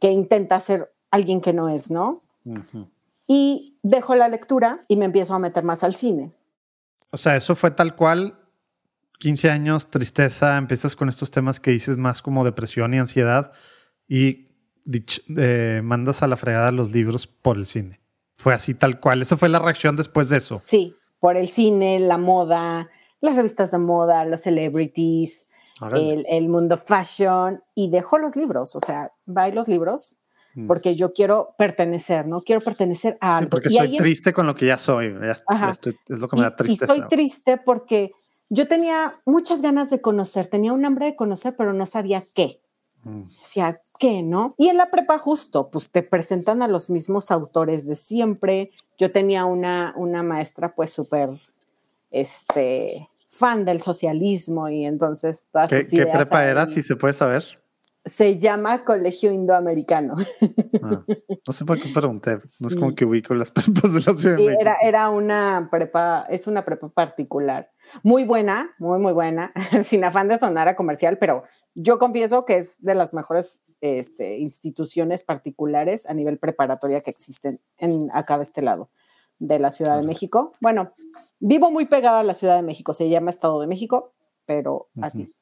que 0.00 0.10
intenta 0.10 0.58
ser 0.60 0.90
alguien 1.10 1.40
que 1.40 1.52
no 1.52 1.68
es, 1.68 1.90
¿no? 1.90 2.22
Y 3.26 3.78
dejo 3.82 4.14
la 4.14 4.28
lectura 4.28 4.80
y 4.88 4.96
me 4.96 5.04
empiezo 5.04 5.34
a 5.34 5.38
meter 5.38 5.64
más 5.64 5.84
al 5.84 5.94
cine. 5.94 6.32
O 7.10 7.16
sea, 7.16 7.36
eso 7.36 7.54
fue 7.56 7.70
tal 7.70 7.94
cual. 7.94 8.36
15 9.18 9.50
años, 9.50 9.90
tristeza, 9.90 10.56
empiezas 10.56 10.96
con 10.96 11.08
estos 11.08 11.30
temas 11.30 11.60
que 11.60 11.72
dices 11.72 11.98
más 11.98 12.22
como 12.22 12.42
depresión 12.42 12.94
y 12.94 12.98
ansiedad 12.98 13.52
y 14.08 14.48
eh, 15.36 15.82
mandas 15.84 16.22
a 16.22 16.26
la 16.26 16.36
fregada 16.36 16.72
los 16.72 16.90
libros 16.90 17.26
por 17.26 17.58
el 17.58 17.66
cine. 17.66 18.00
Fue 18.36 18.54
así 18.54 18.74
tal 18.74 18.98
cual. 18.98 19.20
Esa 19.20 19.36
fue 19.36 19.50
la 19.50 19.58
reacción 19.58 19.94
después 19.94 20.30
de 20.30 20.38
eso. 20.38 20.60
Sí, 20.64 20.96
por 21.18 21.36
el 21.36 21.48
cine, 21.48 22.00
la 22.00 22.16
moda, 22.16 22.88
las 23.20 23.36
revistas 23.36 23.70
de 23.72 23.78
moda, 23.78 24.24
los 24.24 24.40
celebrities, 24.40 25.46
el, 25.94 26.24
el 26.28 26.48
mundo 26.48 26.78
fashion 26.78 27.62
y 27.74 27.90
dejo 27.90 28.18
los 28.18 28.36
libros, 28.36 28.74
o 28.76 28.80
sea, 28.80 29.12
va 29.28 29.48
y 29.48 29.52
los 29.52 29.68
libros. 29.68 30.16
Porque 30.66 30.94
yo 30.94 31.12
quiero 31.12 31.54
pertenecer, 31.56 32.26
¿no? 32.26 32.42
Quiero 32.42 32.60
pertenecer 32.60 33.16
a 33.20 33.26
Sí, 33.38 33.38
algo. 33.38 33.50
porque 33.50 33.68
y 33.70 33.76
soy 33.76 33.96
triste 33.96 34.32
con 34.32 34.46
lo 34.46 34.54
que 34.54 34.66
ya 34.66 34.78
soy. 34.78 35.12
Ya, 35.14 35.34
ya 35.48 35.70
estoy- 35.70 35.96
es 36.08 36.18
lo 36.18 36.28
que 36.28 36.36
me 36.36 36.42
da 36.42 36.48
y- 36.48 36.52
y 36.52 36.56
tristeza. 36.56 36.92
estoy 36.92 37.08
triste 37.08 37.56
porque 37.58 38.12
yo 38.48 38.66
tenía 38.66 39.14
muchas 39.26 39.62
ganas 39.62 39.90
de 39.90 40.00
conocer, 40.00 40.46
tenía 40.48 40.72
un 40.72 40.84
hambre 40.84 41.06
de 41.06 41.16
conocer, 41.16 41.54
pero 41.56 41.72
no 41.72 41.86
sabía 41.86 42.24
qué. 42.34 42.60
Mm. 43.04 43.22
Decía, 43.42 43.80
¿qué, 43.98 44.22
no? 44.22 44.54
Y 44.58 44.68
en 44.68 44.76
la 44.76 44.90
prepa 44.90 45.18
justo, 45.18 45.70
pues 45.70 45.88
te 45.90 46.02
presentan 46.02 46.60
a 46.62 46.68
los 46.68 46.90
mismos 46.90 47.30
autores 47.30 47.86
de 47.86 47.94
siempre. 47.96 48.72
Yo 48.98 49.10
tenía 49.12 49.44
una, 49.44 49.94
una 49.96 50.22
maestra 50.22 50.74
pues 50.74 50.92
súper, 50.92 51.30
este, 52.10 53.08
fan 53.30 53.64
del 53.64 53.80
socialismo 53.80 54.68
y 54.68 54.84
entonces 54.84 55.46
todas 55.52 55.70
¿Qué, 55.70 55.82
sus 55.82 55.90
qué 55.92 56.06
prepa 56.06 56.40
ahí. 56.40 56.48
era? 56.50 56.66
Si 56.66 56.82
se 56.82 56.96
puede 56.96 57.14
saber. 57.14 57.44
Se 58.04 58.38
llama 58.38 58.84
Colegio 58.84 59.30
Indoamericano. 59.30 60.16
Ah, 60.82 61.04
no 61.46 61.52
sé 61.52 61.64
por 61.66 61.80
qué 61.80 61.90
pregunté. 61.92 62.38
No 62.58 62.66
es 62.68 62.72
Sí. 62.72 62.78
como 62.78 62.94
que 62.94 63.04
ubico 63.04 63.34
las 63.34 63.50
prepas 63.84 63.92
de 63.92 64.00
la 64.00 64.16
Ciudad 64.16 64.36
de 64.36 64.42
México. 64.44 64.60
era, 64.60 64.76
era 64.82 65.10
una 65.10 65.68
prepa, 65.70 66.24
es 66.30 66.46
una 66.46 66.64
prepa 66.64 66.88
particular. 66.88 67.70
Muy 68.02 68.24
buena, 68.24 68.70
muy, 68.78 68.98
muy 68.98 69.12
buena, 69.12 69.52
sin 69.84 70.04
afán 70.04 70.28
de 70.28 70.38
sonar 70.38 70.68
a 70.68 70.76
comercial, 70.76 71.18
pero 71.18 71.42
yo 71.74 71.98
confieso 71.98 72.44
que 72.46 72.56
es 72.58 72.82
de 72.82 72.94
las 72.94 73.12
mejores 73.14 73.62
este, 73.82 74.38
instituciones 74.38 75.22
particulares 75.22 76.06
a 76.06 76.14
nivel 76.14 76.38
preparatoria 76.38 77.00
que 77.02 77.10
existen 77.10 77.60
en, 77.78 78.08
acá 78.12 78.38
de 78.38 78.44
este 78.44 78.62
lado 78.62 78.90
de 79.38 79.58
la 79.58 79.72
Ciudad 79.72 79.98
de. 80.00 80.06
México. 80.06 80.52
Bueno, 80.60 80.92
vivo 81.38 81.70
muy 81.70 81.86
pegada 81.86 82.20
a 82.20 82.24
la 82.24 82.34
Ciudad 82.34 82.56
de 82.56 82.62
México, 82.62 82.92
se 82.92 83.08
llama 83.08 83.30
Estado 83.30 83.60
de 83.60 83.66
México, 83.66 84.12
pero 84.46 84.88
así. 85.02 85.32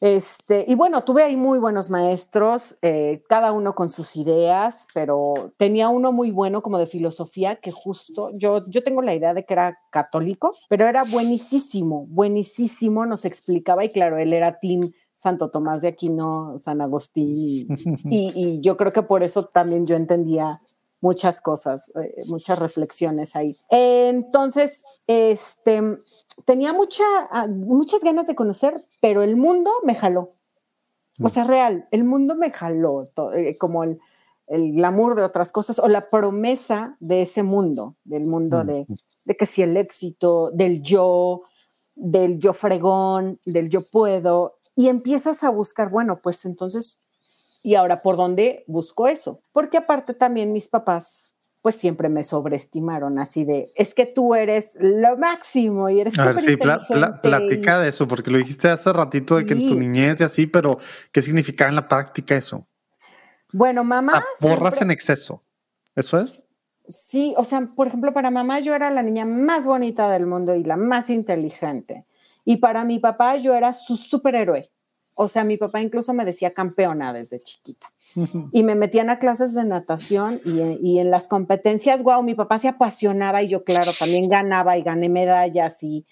Este, 0.00 0.64
y 0.66 0.74
bueno, 0.74 1.04
tuve 1.04 1.22
ahí 1.22 1.36
muy 1.36 1.58
buenos 1.58 1.90
maestros, 1.90 2.76
eh, 2.80 3.22
cada 3.28 3.52
uno 3.52 3.74
con 3.74 3.90
sus 3.90 4.16
ideas, 4.16 4.86
pero 4.94 5.52
tenía 5.58 5.90
uno 5.90 6.10
muy 6.10 6.30
bueno 6.30 6.62
como 6.62 6.78
de 6.78 6.86
filosofía 6.86 7.56
que 7.56 7.70
justo, 7.70 8.30
yo, 8.32 8.64
yo 8.66 8.82
tengo 8.82 9.02
la 9.02 9.14
idea 9.14 9.34
de 9.34 9.44
que 9.44 9.52
era 9.52 9.78
católico, 9.90 10.56
pero 10.70 10.86
era 10.86 11.04
buenísimo, 11.04 12.06
buenísimo, 12.08 13.04
nos 13.04 13.26
explicaba 13.26 13.84
y 13.84 13.90
claro, 13.90 14.16
él 14.16 14.32
era 14.32 14.58
Team 14.58 14.92
Santo 15.16 15.50
Tomás 15.50 15.82
de 15.82 15.88
Aquino, 15.88 16.58
San 16.58 16.80
Agustín, 16.80 17.68
y, 18.04 18.58
yo 18.62 18.78
creo 18.78 18.94
que 18.94 19.02
por 19.02 19.22
eso 19.22 19.44
también 19.44 19.86
yo 19.86 19.96
entendía 19.96 20.60
muchas 21.00 21.40
cosas, 21.40 21.90
eh, 21.96 22.22
muchas 22.26 22.58
reflexiones 22.58 23.36
ahí. 23.36 23.56
Entonces, 23.70 24.82
este, 25.06 25.82
tenía 26.44 26.72
mucha, 26.72 27.04
ah, 27.30 27.46
muchas 27.48 28.00
ganas 28.02 28.26
de 28.26 28.34
conocer, 28.34 28.82
pero 29.00 29.22
el 29.22 29.36
mundo 29.36 29.70
me 29.84 29.94
jaló. 29.94 30.32
O 31.22 31.28
sea, 31.28 31.44
real, 31.44 31.86
el 31.90 32.04
mundo 32.04 32.34
me 32.34 32.50
jaló, 32.50 33.10
eh, 33.34 33.58
como 33.58 33.84
el, 33.84 34.00
el 34.46 34.72
glamour 34.72 35.14
de 35.16 35.22
otras 35.22 35.52
cosas 35.52 35.78
o 35.78 35.88
la 35.88 36.08
promesa 36.08 36.96
de 37.00 37.22
ese 37.22 37.42
mundo, 37.42 37.96
del 38.04 38.24
mundo 38.24 38.64
de, 38.64 38.86
de 39.24 39.36
que 39.36 39.46
si 39.46 39.62
el 39.62 39.76
éxito, 39.76 40.50
del 40.52 40.82
yo, 40.82 41.42
del 41.94 42.38
yo 42.38 42.52
fregón, 42.52 43.38
del 43.44 43.68
yo 43.68 43.82
puedo, 43.82 44.54
y 44.74 44.88
empiezas 44.88 45.44
a 45.44 45.50
buscar, 45.50 45.90
bueno, 45.90 46.20
pues 46.22 46.44
entonces, 46.46 46.98
¿y 47.62 47.74
ahora 47.74 48.02
por 48.02 48.16
dónde 48.16 48.64
busco 48.66 49.08
eso? 49.08 49.40
Porque 49.52 49.78
aparte 49.78 50.14
también 50.14 50.52
mis 50.52 50.68
papás, 50.68 51.32
pues 51.62 51.74
siempre 51.74 52.08
me 52.08 52.24
sobreestimaron 52.24 53.18
así 53.18 53.44
de, 53.44 53.70
es 53.76 53.94
que 53.94 54.06
tú 54.06 54.34
eres 54.34 54.76
lo 54.80 55.16
máximo 55.16 55.90
y 55.90 56.00
eres 56.00 56.18
A 56.18 56.26
ver, 56.26 56.40
sí, 56.40 56.52
y- 56.52 56.56
platica 56.56 57.78
de 57.78 57.88
eso, 57.88 58.08
porque 58.08 58.30
lo 58.30 58.38
dijiste 58.38 58.68
hace 58.68 58.92
ratito 58.92 59.36
de 59.36 59.46
que 59.46 59.54
en 59.54 59.68
tu 59.68 59.74
niñez 59.76 60.20
y 60.20 60.24
así, 60.24 60.46
pero 60.46 60.78
¿qué 61.12 61.22
significaba 61.22 61.68
en 61.68 61.76
la 61.76 61.88
práctica 61.88 62.34
eso? 62.34 62.66
Bueno, 63.52 63.84
mamá... 63.84 64.12
Ah, 64.16 64.24
siempre- 64.38 64.78
en 64.80 64.90
exceso. 64.90 65.42
¿Eso 65.96 66.18
es? 66.20 66.44
Sí, 66.88 67.34
o 67.36 67.44
sea, 67.44 67.68
por 67.76 67.86
ejemplo, 67.86 68.12
para 68.12 68.30
mamá 68.30 68.60
yo 68.60 68.74
era 68.74 68.90
la 68.90 69.02
niña 69.02 69.24
más 69.24 69.64
bonita 69.64 70.10
del 70.10 70.26
mundo 70.26 70.54
y 70.54 70.64
la 70.64 70.76
más 70.76 71.10
inteligente. 71.10 72.04
Y 72.44 72.56
para 72.56 72.84
mi 72.84 72.98
papá 72.98 73.36
yo 73.36 73.54
era 73.54 73.74
su 73.74 73.96
superhéroe. 73.96 74.68
O 75.22 75.28
sea, 75.28 75.44
mi 75.44 75.58
papá 75.58 75.82
incluso 75.82 76.14
me 76.14 76.24
decía 76.24 76.54
campeona 76.54 77.12
desde 77.12 77.42
chiquita. 77.42 77.86
y 78.52 78.62
me 78.62 78.74
metían 78.74 79.10
a 79.10 79.18
clases 79.18 79.52
de 79.52 79.64
natación 79.64 80.40
y, 80.46 80.98
en 80.98 81.10
las 81.10 81.28
competencias, 81.28 82.02
wow, 82.02 82.22
mi 82.22 82.34
papá 82.34 82.58
se 82.58 82.68
apasionaba 82.68 83.42
y 83.42 83.48
yo, 83.48 83.62
claro, 83.62 83.92
también 83.92 84.30
ganaba 84.30 84.78
y 84.78 84.82
gané 84.82 85.10
medallas 85.10 85.82
y, 85.82 86.06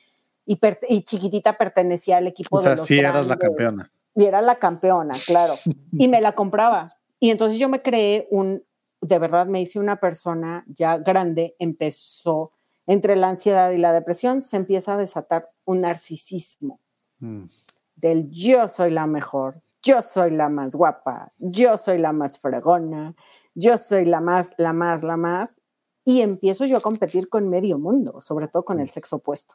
y, 0.44 1.02
chiquitita 1.04 1.56
pertenecía 1.56 2.18
al 2.18 2.26
equipo 2.26 2.58
o 2.58 2.60
sea, 2.60 2.72
de 2.72 2.76
los 2.76 2.86
sí 2.86 2.98
eras 2.98 3.26
la 3.26 3.38
campeona. 3.38 3.90
Y 4.14 4.26
era 4.26 4.42
la 4.42 4.56
campeona, 4.56 5.14
claro. 5.26 5.54
y 5.92 6.06
me 6.06 6.20
la 6.20 6.32
compraba. 6.32 6.98
Y 7.18 7.30
entonces 7.30 7.58
yo 7.58 7.70
me 7.70 7.80
creé 7.80 8.28
un, 8.30 8.62
de 9.00 9.18
verdad 9.18 9.46
me 9.46 9.62
hice 9.62 9.78
una 9.78 9.96
persona 9.96 10.66
ya 10.68 10.98
grande, 10.98 11.56
empezó 11.58 12.52
entre 12.86 13.16
la 13.16 13.30
ansiedad 13.30 13.70
y 13.70 13.78
la 13.78 13.94
depresión, 13.94 14.42
se 14.42 14.58
empieza 14.58 14.94
a 14.94 14.96
desatar 14.98 15.50
un 15.64 15.80
narcisismo 15.80 16.78
mm. 17.20 17.44
Del 18.00 18.30
yo 18.30 18.68
soy 18.68 18.90
la 18.90 19.06
mejor, 19.06 19.60
yo 19.82 20.02
soy 20.02 20.30
la 20.30 20.48
más 20.48 20.74
guapa, 20.74 21.32
yo 21.38 21.78
soy 21.78 21.98
la 21.98 22.12
más 22.12 22.38
fregona, 22.38 23.14
yo 23.54 23.78
soy 23.78 24.04
la 24.04 24.20
más, 24.20 24.52
la 24.56 24.72
más, 24.72 25.02
la 25.02 25.16
más, 25.16 25.60
y 26.04 26.22
empiezo 26.22 26.64
yo 26.64 26.78
a 26.78 26.80
competir 26.80 27.28
con 27.28 27.48
medio 27.48 27.78
mundo, 27.78 28.20
sobre 28.22 28.48
todo 28.48 28.64
con 28.64 28.80
el 28.80 28.90
sexo 28.90 29.16
opuesto. 29.16 29.54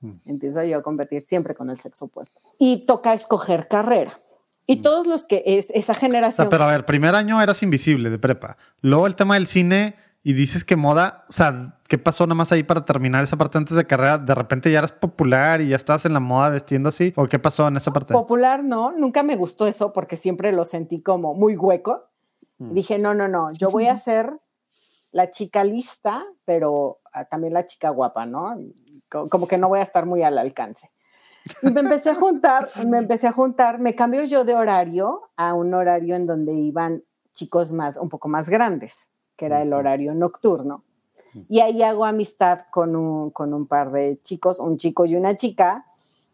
Mm. 0.00 0.12
Empiezo 0.26 0.62
yo 0.64 0.78
a 0.78 0.82
competir 0.82 1.24
siempre 1.26 1.54
con 1.54 1.70
el 1.70 1.80
sexo 1.80 2.06
opuesto. 2.06 2.40
Y 2.58 2.86
toca 2.86 3.12
escoger 3.14 3.66
carrera. 3.66 4.20
Y 4.66 4.76
mm. 4.76 4.82
todos 4.82 5.06
los 5.06 5.26
que 5.26 5.42
es 5.44 5.66
esa 5.70 5.94
generación. 5.94 6.48
pero 6.48 6.64
a 6.64 6.68
ver, 6.68 6.84
primer 6.84 7.14
año 7.14 7.40
eras 7.42 7.62
invisible 7.62 8.10
de 8.10 8.18
prepa. 8.18 8.56
Luego 8.82 9.06
el 9.06 9.16
tema 9.16 9.34
del 9.34 9.46
cine 9.46 9.96
y 10.22 10.34
dices 10.34 10.64
que 10.64 10.76
moda, 10.76 11.24
o 11.28 11.32
sea, 11.32 11.78
¿qué 11.88 11.96
pasó 11.96 12.26
nada 12.26 12.34
más 12.34 12.52
ahí 12.52 12.62
para 12.62 12.84
terminar 12.84 13.24
esa 13.24 13.38
parte 13.38 13.56
antes 13.56 13.74
de 13.74 13.86
carrera? 13.86 14.18
¿De 14.18 14.34
repente 14.34 14.70
ya 14.70 14.78
eras 14.78 14.92
popular 14.92 15.62
y 15.62 15.68
ya 15.68 15.76
estabas 15.76 16.04
en 16.04 16.12
la 16.12 16.20
moda 16.20 16.50
vestiendo 16.50 16.90
así? 16.90 17.14
¿O 17.16 17.26
qué 17.26 17.38
pasó 17.38 17.66
en 17.68 17.78
esa 17.78 17.90
parte? 17.90 18.12
Popular 18.12 18.62
no, 18.62 18.92
nunca 18.92 19.22
me 19.22 19.36
gustó 19.36 19.66
eso 19.66 19.92
porque 19.92 20.16
siempre 20.16 20.52
lo 20.52 20.64
sentí 20.64 21.02
como 21.02 21.34
muy 21.34 21.56
hueco. 21.56 22.04
Mm. 22.58 22.74
Dije, 22.74 22.98
no, 22.98 23.14
no, 23.14 23.28
no, 23.28 23.50
yo 23.52 23.70
voy 23.70 23.86
a 23.86 23.96
ser 23.96 24.38
la 25.10 25.30
chica 25.30 25.64
lista, 25.64 26.22
pero 26.44 26.98
ah, 27.14 27.24
también 27.24 27.54
la 27.54 27.64
chica 27.64 27.88
guapa, 27.88 28.26
¿no? 28.26 28.58
Como 29.08 29.48
que 29.48 29.56
no 29.56 29.68
voy 29.68 29.80
a 29.80 29.84
estar 29.84 30.04
muy 30.04 30.22
al 30.22 30.36
alcance. 30.36 30.90
Y 31.62 31.70
me 31.70 31.80
empecé 31.80 32.10
a 32.10 32.14
juntar, 32.14 32.68
me 32.86 32.98
empecé 32.98 33.26
a 33.26 33.32
juntar, 33.32 33.78
me 33.80 33.94
cambio 33.94 34.22
yo 34.24 34.44
de 34.44 34.54
horario 34.54 35.30
a 35.36 35.54
un 35.54 35.72
horario 35.72 36.14
en 36.14 36.26
donde 36.26 36.52
iban 36.52 37.02
chicos 37.32 37.72
más, 37.72 37.96
un 37.96 38.10
poco 38.10 38.28
más 38.28 38.50
grandes 38.50 39.09
que 39.40 39.46
era 39.46 39.62
el 39.62 39.72
horario 39.72 40.12
nocturno. 40.12 40.82
Y 41.48 41.60
ahí 41.60 41.82
hago 41.82 42.04
amistad 42.04 42.66
con 42.70 42.94
un, 42.94 43.30
con 43.30 43.54
un 43.54 43.66
par 43.66 43.90
de 43.90 44.18
chicos, 44.22 44.60
un 44.60 44.76
chico 44.76 45.06
y 45.06 45.16
una 45.16 45.34
chica, 45.34 45.86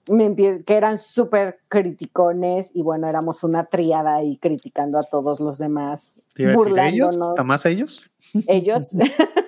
me 0.08 0.34
que 0.34 0.74
eran 0.74 0.98
súper 0.98 1.60
criticones 1.68 2.72
y 2.74 2.82
bueno, 2.82 3.06
éramos 3.06 3.44
una 3.44 3.66
triada 3.66 4.16
ahí 4.16 4.38
criticando 4.38 4.98
a 4.98 5.04
todos 5.04 5.38
los 5.38 5.56
demás, 5.56 6.20
burlándonos. 6.36 7.38
¿A 7.38 7.44
más 7.44 7.64
ellos? 7.64 8.10
Ellos. 8.48 8.88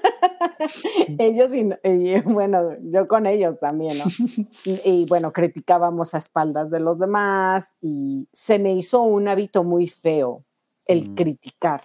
ellos 1.19 1.51
y, 1.53 2.21
bueno, 2.21 2.77
yo 2.83 3.09
con 3.09 3.27
ellos 3.27 3.59
también, 3.59 3.99
¿no? 3.99 4.05
Y, 4.85 5.05
bueno, 5.07 5.33
criticábamos 5.33 6.15
a 6.15 6.19
espaldas 6.19 6.71
de 6.71 6.79
los 6.79 7.01
demás 7.01 7.73
y 7.81 8.29
se 8.33 8.61
me 8.61 8.75
hizo 8.75 9.03
un 9.03 9.27
hábito 9.27 9.65
muy 9.65 9.89
feo 9.89 10.45
el 10.87 11.11
mm. 11.11 11.15
criticar 11.17 11.81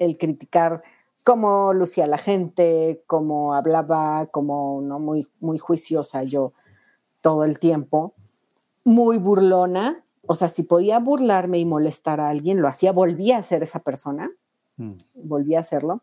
el 0.00 0.18
criticar 0.18 0.82
cómo 1.22 1.72
lucía 1.72 2.08
la 2.08 2.18
gente, 2.18 3.04
cómo 3.06 3.54
hablaba, 3.54 4.26
como 4.26 4.80
no 4.82 4.98
muy, 4.98 5.28
muy 5.38 5.58
juiciosa 5.58 6.24
yo 6.24 6.52
todo 7.20 7.44
el 7.44 7.60
tiempo, 7.60 8.14
muy 8.82 9.18
burlona, 9.18 10.02
o 10.26 10.34
sea, 10.34 10.48
si 10.48 10.62
podía 10.62 10.98
burlarme 10.98 11.58
y 11.58 11.64
molestar 11.64 12.20
a 12.20 12.30
alguien, 12.30 12.60
lo 12.60 12.68
hacía, 12.68 12.92
volvía 12.92 13.38
a 13.38 13.42
ser 13.42 13.62
esa 13.62 13.80
persona, 13.80 14.30
mm. 14.78 14.92
volvía 15.14 15.58
a 15.58 15.60
hacerlo, 15.60 16.00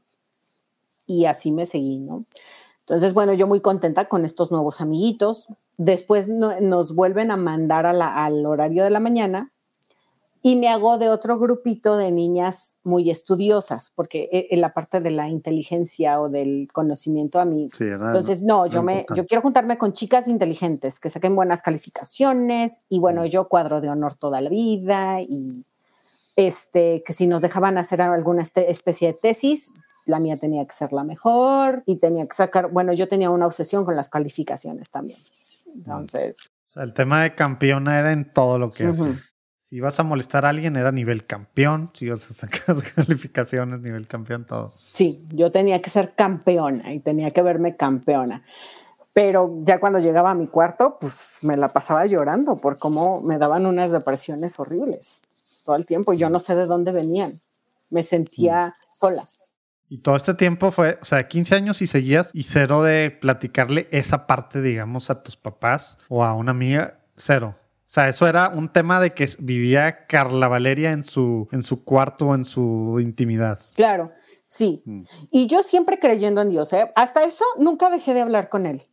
y 1.08 1.26
así 1.26 1.52
me 1.52 1.66
seguí, 1.66 2.00
¿no? 2.00 2.26
Entonces, 2.82 3.14
bueno, 3.14 3.34
yo 3.34 3.48
muy 3.48 3.60
contenta 3.60 4.08
con 4.08 4.24
estos 4.24 4.52
nuevos 4.52 4.80
amiguitos. 4.80 5.48
Después 5.76 6.30
nos 6.30 6.96
vuelven 6.96 7.32
a 7.32 7.38
mandar 7.38 7.86
al 7.86 8.46
horario 8.46 8.86
de 8.86 8.90
la 8.90 9.02
mañana 9.02 9.52
y 10.48 10.56
me 10.56 10.70
hago 10.70 10.98
de 10.98 11.10
otro 11.10 11.38
grupito 11.38 11.98
de 11.98 12.10
niñas 12.10 12.78
muy 12.82 13.12
estudiosas, 13.12 13.92
porque 13.94 14.30
e, 14.32 14.48
en 14.52 14.62
la 14.62 14.74
parte 14.74 15.02
de 15.02 15.12
la 15.12 15.28
inteligencia 15.28 16.22
o 16.22 16.30
del 16.30 16.70
conocimiento 16.72 17.42
a 17.42 17.44
mí. 17.44 17.70
Entonces, 17.78 18.42
no, 18.42 18.66
yo, 18.66 18.82
me, 18.82 19.06
yo 19.14 19.28
quiero 19.28 19.42
juntarme 19.42 19.78
con 19.78 19.92
chicas 19.92 20.30
inteligentes 20.30 21.02
que 21.02 21.10
saquen 21.10 21.36
buenas 21.36 21.62
calificaciones 21.62 22.82
y 22.88 23.00
bueno, 23.00 23.24
mm. 23.24 23.26
yo 23.26 23.50
cuadro 23.50 23.82
de 23.82 23.90
honor 23.90 24.14
toda 24.14 24.40
la 24.40 24.50
vida 24.50 25.20
y 25.20 25.66
este, 26.38 27.04
que 27.06 27.12
si 27.12 27.28
nos 27.28 27.42
dejaban 27.42 27.78
hacer 27.78 28.02
alguna 28.02 28.42
este, 28.42 28.72
especie 28.72 29.10
de 29.10 29.16
tesis, 29.16 29.74
la 30.06 30.22
mía 30.22 30.38
tenía 30.38 30.66
que 30.66 30.74
ser 30.74 30.94
la 30.94 31.04
mejor 31.04 31.84
y 31.86 31.98
tenía 31.98 32.26
que 32.26 32.38
sacar, 32.38 32.72
bueno, 32.72 32.94
yo 32.94 33.10
tenía 33.10 33.30
una 33.30 33.48
obsesión 33.48 33.84
con 33.84 33.98
las 33.98 34.08
calificaciones 34.08 34.90
también. 34.92 35.20
Entonces... 35.76 36.50
el 36.78 36.94
tema 36.94 37.24
de 37.24 37.36
campeona 37.36 38.00
era 38.00 38.14
en 38.14 38.32
todo 38.32 38.58
lo 38.58 38.70
que 38.70 38.86
si 39.70 39.82
vas 39.82 40.00
a 40.00 40.04
molestar 40.04 40.46
a 40.46 40.50
alguien 40.50 40.78
era 40.78 40.94
nivel 40.94 41.26
campeón, 41.26 41.92
si 41.94 42.10
vas 42.10 42.30
a 42.30 42.34
sacar 42.34 42.82
calificaciones 42.96 43.82
nivel 43.82 44.08
campeón, 44.08 44.46
todo. 44.46 44.74
Sí, 44.94 45.26
yo 45.34 45.52
tenía 45.52 45.82
que 45.82 45.90
ser 45.90 46.14
campeona 46.16 46.94
y 46.94 47.00
tenía 47.00 47.32
que 47.32 47.42
verme 47.42 47.76
campeona. 47.76 48.44
Pero 49.12 49.52
ya 49.64 49.80
cuando 49.80 50.00
llegaba 50.00 50.32
a 50.32 50.36
mi 50.36 50.48
cuarto, 50.48 50.98
pues 51.02 51.40
me 51.42 51.58
la 51.58 51.68
pasaba 51.70 52.06
llorando 52.06 52.58
por 52.58 52.78
cómo 52.78 53.22
me 53.22 53.38
daban 53.38 53.66
unas 53.66 53.92
depresiones 53.92 54.58
horribles 54.58 55.20
todo 55.66 55.76
el 55.76 55.86
tiempo. 55.86 56.14
Yo 56.14 56.30
no 56.30 56.40
sé 56.40 56.56
de 56.56 56.66
dónde 56.66 56.94
venían. 56.94 57.42
Me 57.90 58.04
sentía 58.04 58.68
mm. 58.68 58.98
sola. 58.98 59.26
Y 59.90 59.98
todo 59.98 60.16
este 60.16 60.34
tiempo 60.34 60.72
fue, 60.72 60.98
o 61.02 61.06
sea, 61.06 61.28
15 61.28 61.56
años 61.56 61.82
y 61.82 61.88
seguías 61.88 62.30
y 62.34 62.44
cero 62.44 62.84
de 62.84 63.12
platicarle 63.12 63.90
esa 63.92 64.28
parte, 64.28 64.62
digamos, 64.62 65.10
a 65.10 65.24
tus 65.24 65.36
papás 65.36 65.98
o 66.08 66.24
a 66.24 66.34
una 66.34 66.52
amiga, 66.52 67.00
cero. 67.18 67.56
O 67.88 67.90
sea, 67.90 68.10
eso 68.10 68.28
era 68.28 68.50
un 68.50 68.68
tema 68.68 69.00
de 69.00 69.12
que 69.12 69.30
vivía 69.40 70.06
Carla 70.08 70.50
Valeria 70.50 70.92
en 70.92 71.04
su, 71.04 71.48
en 71.54 71.64
su 71.64 71.86
cuarto, 71.86 72.36
en 72.36 72.44
su 72.44 73.00
intimidad. 73.00 73.60
Claro, 73.76 74.12
sí. 74.46 74.82
Mm. 74.84 75.04
Y 75.32 75.48
yo 75.48 75.64
siempre 75.64 75.98
creyendo 75.98 76.42
en 76.42 76.50
Dios, 76.50 76.74
¿eh? 76.74 76.92
hasta 76.96 77.24
eso 77.24 77.46
nunca 77.58 77.90
dejé 77.90 78.14
de 78.14 78.22
hablar 78.22 78.50
con 78.50 78.66
él, 78.66 78.84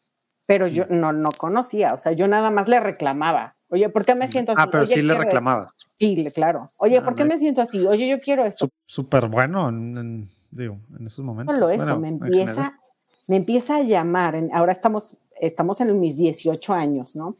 pero 0.46 0.68
yo 0.68 0.84
mm. 0.84 1.00
no, 1.00 1.12
no 1.12 1.32
conocía, 1.32 1.92
o 1.92 1.98
sea, 1.98 2.12
yo 2.12 2.28
nada 2.28 2.50
más 2.50 2.68
le 2.68 2.78
reclamaba. 2.78 3.56
Oye, 3.68 3.88
¿por 3.88 4.04
qué 4.04 4.14
me 4.14 4.28
siento 4.28 4.52
así? 4.52 4.60
Ah, 4.62 4.70
pero 4.70 4.86
sí 4.86 5.02
le 5.02 5.14
reclamabas. 5.14 5.74
Sí, 5.96 6.24
claro. 6.32 6.70
Oye, 6.76 7.02
¿por 7.02 7.16
qué 7.16 7.24
me 7.24 7.36
siento 7.38 7.60
así? 7.60 7.84
Oye, 7.84 8.06
yo 8.06 8.20
quiero 8.20 8.44
esto. 8.44 8.68
Súper 8.86 9.26
bueno 9.26 9.68
en, 9.68 10.30
digo, 10.52 10.78
en 10.96 11.06
esos 11.08 11.24
momentos. 11.24 11.56
Solo 11.56 11.70
eso, 11.70 11.98
me 11.98 12.08
empieza, 12.10 12.78
me 13.26 13.34
empieza 13.34 13.78
a 13.78 13.82
llamar. 13.82 14.40
ahora 14.52 14.70
estamos, 14.70 15.16
estamos 15.40 15.80
en 15.80 15.98
mis 15.98 16.16
18 16.16 16.72
años, 16.72 17.16
¿no? 17.16 17.34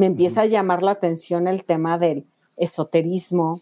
Me 0.00 0.06
empieza 0.06 0.40
a 0.40 0.46
llamar 0.46 0.82
la 0.82 0.92
atención 0.92 1.46
el 1.46 1.66
tema 1.66 1.98
del 1.98 2.24
esoterismo, 2.56 3.60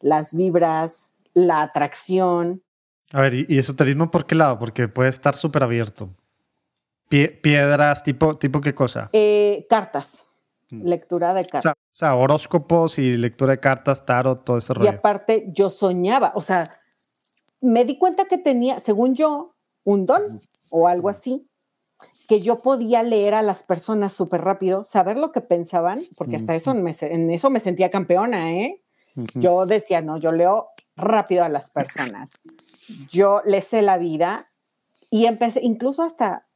las 0.00 0.34
vibras, 0.34 1.12
la 1.34 1.62
atracción. 1.62 2.64
A 3.12 3.20
ver, 3.20 3.34
¿y, 3.34 3.58
esoterismo 3.60 4.10
por 4.10 4.26
qué 4.26 4.34
lado? 4.34 4.58
Porque 4.58 4.88
puede 4.88 5.08
estar 5.08 5.36
súper 5.36 5.62
abierto. 5.62 6.10
piedras, 7.08 8.02
tipo, 8.02 8.36
tipo 8.36 8.60
qué 8.60 8.74
cosa? 8.74 9.08
Eh, 9.12 9.66
cartas, 9.70 10.26
mm. 10.70 10.82
lectura 10.82 11.32
de 11.32 11.46
cartas. 11.46 11.74
O 11.76 11.96
sea, 11.96 12.16
horóscopos 12.16 12.98
y 12.98 13.16
lectura 13.16 13.52
de 13.52 13.60
cartas, 13.60 14.04
tarot, 14.04 14.44
todo 14.44 14.58
ese 14.58 14.74
rollo. 14.74 14.90
Y 14.90 14.92
aparte, 14.92 15.46
yo 15.52 15.70
soñaba, 15.70 16.32
o 16.34 16.42
sea, 16.42 16.72
me 17.60 17.84
di 17.84 17.98
cuenta 17.98 18.24
que 18.24 18.38
tenía, 18.38 18.80
según 18.80 19.14
yo, 19.14 19.54
un 19.84 20.06
don 20.06 20.40
o 20.70 20.88
algo 20.88 21.08
así, 21.08 21.46
que 22.28 22.42
yo 22.42 22.60
podía 22.60 23.02
leer 23.02 23.32
a 23.32 23.42
las 23.42 23.62
personas 23.62 24.12
súper 24.12 24.42
rápido, 24.42 24.84
saber 24.84 25.16
lo 25.16 25.32
que 25.32 25.40
pensaban, 25.40 26.04
porque 26.14 26.36
hasta 26.36 26.54
eso 26.54 26.72
en 26.72 27.30
eso 27.30 27.50
me 27.50 27.58
sentía 27.58 27.90
campeona, 27.90 28.52
¿eh? 28.52 28.82
Yo 29.34 29.64
decía, 29.64 30.02
no, 30.02 30.18
yo 30.18 30.30
leo 30.30 30.68
rápido 30.94 31.42
a 31.42 31.48
las 31.48 31.70
personas. 31.70 32.30
Yo 33.08 33.40
le 33.46 33.62
sé 33.62 33.80
la 33.80 33.96
vida 33.96 34.50
y 35.08 35.24
empecé, 35.24 35.60
incluso 35.62 36.02
hasta, 36.02 36.46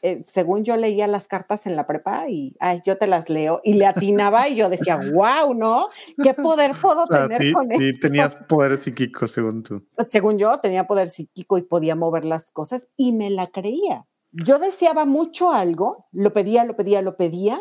eh, 0.00 0.24
según 0.32 0.64
yo 0.64 0.76
leía 0.76 1.08
las 1.08 1.26
cartas 1.26 1.66
en 1.66 1.74
la 1.74 1.88
prepa 1.88 2.28
y, 2.28 2.56
ay, 2.60 2.80
yo 2.86 2.96
te 2.96 3.08
las 3.08 3.28
leo 3.28 3.60
y 3.64 3.74
le 3.74 3.86
atinaba 3.86 4.48
y 4.48 4.54
yo 4.54 4.70
decía, 4.70 4.96
wow, 5.12 5.54
¿no? 5.54 5.88
¿Qué 6.22 6.34
poder 6.34 6.70
puedo 6.80 7.04
tener 7.04 7.52
con 7.52 7.72
eso? 7.72 7.82
Sí, 7.82 7.98
tenías 7.98 8.36
poder 8.36 8.78
psíquico, 8.78 9.26
según 9.26 9.64
tú. 9.64 9.84
Según 10.06 10.38
yo, 10.38 10.60
tenía 10.60 10.86
poder 10.86 11.08
psíquico 11.08 11.58
y 11.58 11.62
podía 11.62 11.96
mover 11.96 12.24
las 12.24 12.52
cosas 12.52 12.86
y 12.96 13.10
me 13.10 13.28
la 13.28 13.48
creía 13.48 14.06
yo 14.44 14.58
deseaba 14.58 15.04
mucho 15.04 15.52
algo, 15.52 16.08
lo 16.12 16.32
pedía, 16.32 16.64
lo 16.64 16.74
pedía, 16.74 17.02
lo 17.02 17.16
pedía 17.16 17.60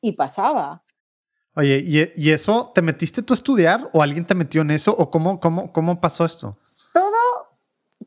y 0.00 0.12
pasaba. 0.12 0.84
Oye, 1.56 1.82
¿y, 2.16 2.30
eso 2.30 2.72
te 2.74 2.80
metiste 2.80 3.22
tú 3.22 3.34
a 3.34 3.36
estudiar 3.36 3.90
o 3.92 4.02
alguien 4.02 4.26
te 4.26 4.34
metió 4.34 4.62
en 4.62 4.70
eso 4.70 4.94
o 4.96 5.10
cómo, 5.10 5.40
cómo, 5.40 5.72
cómo 5.72 6.00
pasó 6.00 6.24
esto? 6.24 6.58
Todo, 6.94 7.58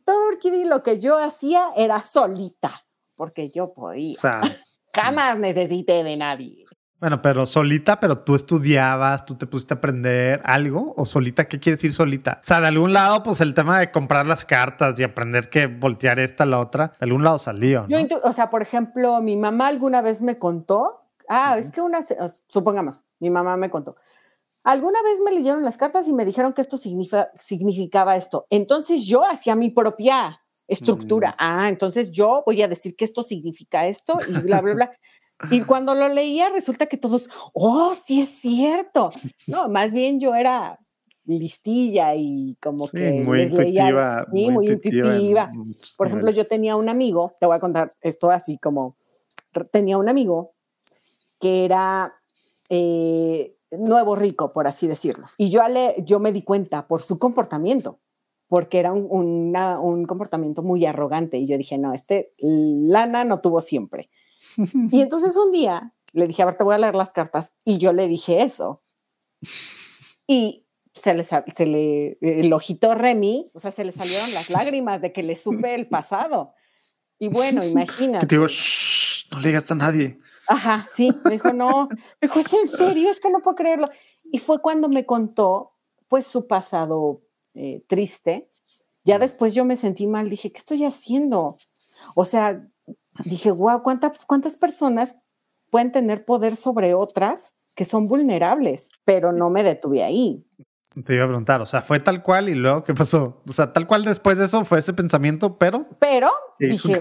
todo 0.06 0.28
Urquidi, 0.30 0.64
lo 0.64 0.82
que 0.82 1.00
yo 1.00 1.18
hacía 1.18 1.70
era 1.76 2.02
solita, 2.02 2.86
porque 3.16 3.52
yo 3.52 3.74
podía. 3.74 4.18
O 4.18 4.22
sea, 4.22 4.42
Jamás 4.94 5.40
necesité 5.40 6.04
de 6.04 6.16
nadie. 6.16 6.63
Bueno, 7.04 7.22
pero 7.22 7.46
solita, 7.46 8.00
pero 8.00 8.20
tú 8.20 8.34
estudiabas, 8.34 9.26
tú 9.26 9.36
te 9.36 9.46
pusiste 9.46 9.74
a 9.74 9.76
aprender 9.76 10.40
algo, 10.46 10.94
o 10.96 11.06
solita, 11.06 11.50
¿qué 11.50 11.60
quiere 11.60 11.76
decir 11.76 11.92
solita? 11.92 12.40
O 12.42 12.46
sea, 12.46 12.62
de 12.62 12.68
algún 12.68 12.94
lado, 12.94 13.24
pues 13.24 13.42
el 13.42 13.54
tema 13.54 13.78
de 13.78 13.92
comprar 13.92 14.26
las 14.26 14.46
cartas 14.46 14.98
y 14.98 15.04
aprender 15.04 15.50
que 15.50 15.68
voltear 15.68 16.18
esta 16.20 16.46
a 16.46 16.48
la 16.48 16.62
otra, 16.62 16.94
de 16.98 17.06
algún 17.06 17.26
lado 17.26 17.40
salió. 17.40 17.86
Yo, 17.90 17.98
o 18.24 18.32
sea, 18.32 18.50
por 18.50 18.62
ejemplo, 18.62 19.20
mi 19.20 19.36
mamá 19.36 19.68
alguna 19.68 20.02
vez 20.02 20.22
me 20.22 20.38
contó, 20.38 21.02
ah, 21.28 21.58
es 21.60 21.72
que 21.72 21.82
una, 21.82 22.00
supongamos, 22.48 23.04
mi 23.20 23.30
mamá 23.30 23.58
me 23.58 23.70
contó, 23.70 23.98
alguna 24.64 25.04
vez 25.04 25.20
me 25.26 25.34
leyeron 25.34 25.62
las 25.62 25.76
cartas 25.76 26.08
y 26.08 26.14
me 26.14 26.24
dijeron 26.24 26.54
que 26.54 26.62
esto 26.62 26.78
significaba 26.78 28.16
esto. 28.16 28.46
Entonces 28.50 29.06
yo 29.06 29.26
hacía 29.26 29.56
mi 29.56 29.72
propia 29.72 30.40
estructura. 30.70 31.32
Mm. 31.32 31.36
Ah, 31.38 31.68
entonces 31.68 32.12
yo 32.12 32.44
voy 32.46 32.62
a 32.62 32.70
decir 32.70 32.96
que 32.96 33.04
esto 33.04 33.24
significa 33.24 33.88
esto 33.88 34.18
y 34.26 34.40
bla, 34.40 34.62
bla, 34.62 34.74
bla. 34.74 34.92
Y 35.52 35.62
cuando 35.62 35.94
lo 35.94 36.10
leía, 36.10 36.50
resulta 36.50 36.86
que 36.86 36.98
todos, 36.98 37.30
oh, 37.54 37.94
sí 37.96 38.22
es 38.22 38.30
cierto. 38.30 39.12
No, 39.48 39.70
más 39.70 39.92
bien 39.92 40.20
yo 40.20 40.36
era 40.36 40.80
listilla 41.26 42.16
y 42.16 42.58
como 42.62 42.88
que 42.88 43.24
muy 43.24 43.44
intuitiva, 43.44 44.26
muy, 44.30 44.68
intuitiva. 44.68 45.52
Por 45.98 46.08
ejemplo, 46.08 46.32
yo 46.32 46.46
tenía 46.46 46.76
un 46.76 46.90
amigo, 46.90 47.34
te 47.40 47.46
voy 47.46 47.56
a 47.56 47.60
contar 47.60 47.94
esto 48.02 48.30
así 48.30 48.58
como, 48.58 48.98
tenía 49.72 49.98
un 49.98 50.10
amigo 50.10 50.54
que 51.40 51.66
era 51.66 52.14
eh, 52.70 53.56
nuevo 53.72 54.16
rico, 54.16 54.54
por 54.54 54.68
así 54.68 54.88
decirlo. 54.88 55.28
Y 55.38 55.50
yo, 55.50 55.66
le, 55.68 55.96
yo 56.06 56.20
me 56.20 56.32
di 56.32 56.42
cuenta 56.42 56.88
por 56.88 57.02
su 57.02 57.20
comportamiento, 57.20 58.00
porque 58.48 58.80
era 58.80 58.92
un, 58.92 59.56
un 59.56 60.06
comportamiento 60.06 60.62
muy 60.62 60.86
arrogante. 60.86 61.38
Y 61.38 61.48
yo 61.48 61.58
dije, 61.58 61.78
no, 61.78 61.94
este 61.94 62.32
lana 62.40 63.24
no 63.24 63.40
tuvo 63.40 63.62
siempre. 63.62 64.10
Y 64.92 65.02
entonces 65.02 65.36
un 65.38 65.52
día 65.52 65.94
le 66.14 66.28
dije, 66.28 66.44
a 66.44 66.46
ver, 66.46 66.56
te 66.56 66.64
voy 66.64 66.76
a 66.76 66.78
leer 66.78 66.96
las 66.96 67.12
cartas. 67.12 67.52
Y 67.66 67.78
yo 67.78 67.94
le 67.94 68.08
dije 68.08 68.44
eso. 68.44 68.82
Y 70.28 70.66
se 70.94 71.14
le, 71.14 71.24
se 71.24 71.66
le, 71.66 72.18
el 72.22 72.54
ojito 72.54 72.94
Remy, 72.94 73.52
o 73.54 73.60
sea, 73.60 73.72
se 73.72 73.84
le 73.84 73.92
salieron 73.92 74.34
las 74.34 74.50
lágrimas 74.50 75.02
de 75.02 75.12
que 75.12 75.24
le 75.24 75.36
supe 75.36 75.74
el 75.74 75.88
pasado. 75.88 76.54
Y 77.20 77.30
bueno, 77.30 77.64
imagínate. 77.64 78.28
te 78.28 78.36
digo, 78.36 78.48
no 79.32 79.40
le 79.40 79.48
digas 79.48 79.72
a 79.72 79.76
nadie. 79.76 80.20
Ajá, 80.48 80.88
sí, 80.94 81.12
me 81.26 81.32
dijo, 81.32 81.54
no, 81.54 81.88
me 81.90 82.28
dijo, 82.28 82.40
¿es 82.40 82.54
en 82.54 82.70
serio? 82.70 83.10
Es 83.10 83.20
que 83.20 83.30
no 83.30 83.40
puedo 83.40 83.56
creerlo. 83.56 83.90
Y 84.24 84.40
fue 84.40 84.62
cuando 84.62 84.90
me 84.90 85.06
contó, 85.06 85.74
pues, 86.08 86.28
su 86.28 86.48
pasado 86.48 87.22
eh, 87.56 87.84
triste. 87.88 88.50
Ya 89.06 89.20
después 89.20 89.54
yo 89.54 89.66
me 89.66 89.76
sentí 89.76 90.06
mal, 90.08 90.30
dije, 90.30 90.52
¿qué 90.52 90.60
estoy 90.60 90.86
haciendo? 90.86 91.58
O 92.16 92.26
sea, 92.26 92.68
dije, 93.26 93.52
wow, 93.52 93.82
¿cuántas, 93.82 94.26
cuántas 94.26 94.56
personas 94.56 95.18
pueden 95.70 95.92
tener 95.92 96.26
poder 96.26 96.56
sobre 96.56 96.94
otras 96.94 97.54
que 97.76 97.86
son 97.86 98.08
vulnerables? 98.08 98.90
Pero 99.06 99.32
no 99.32 99.50
me 99.50 99.64
detuve 99.64 100.04
ahí. 100.04 100.46
Te 101.06 101.16
iba 101.16 101.24
a 101.24 101.28
preguntar, 101.28 101.60
o 101.60 101.66
sea, 101.66 101.82
fue 101.82 102.00
tal 102.00 102.22
cual 102.22 102.50
y 102.50 102.56
luego, 102.56 102.84
¿qué 102.84 102.94
pasó? 102.94 103.42
O 103.48 103.54
sea, 103.54 103.74
tal 103.74 103.88
cual 103.88 104.06
después 104.06 104.38
de 104.38 104.46
eso 104.46 104.64
fue 104.64 104.78
ese 104.78 104.94
pensamiento, 104.94 105.58
pero... 105.58 105.88
Pero, 106.00 106.30
dije, 106.60 107.00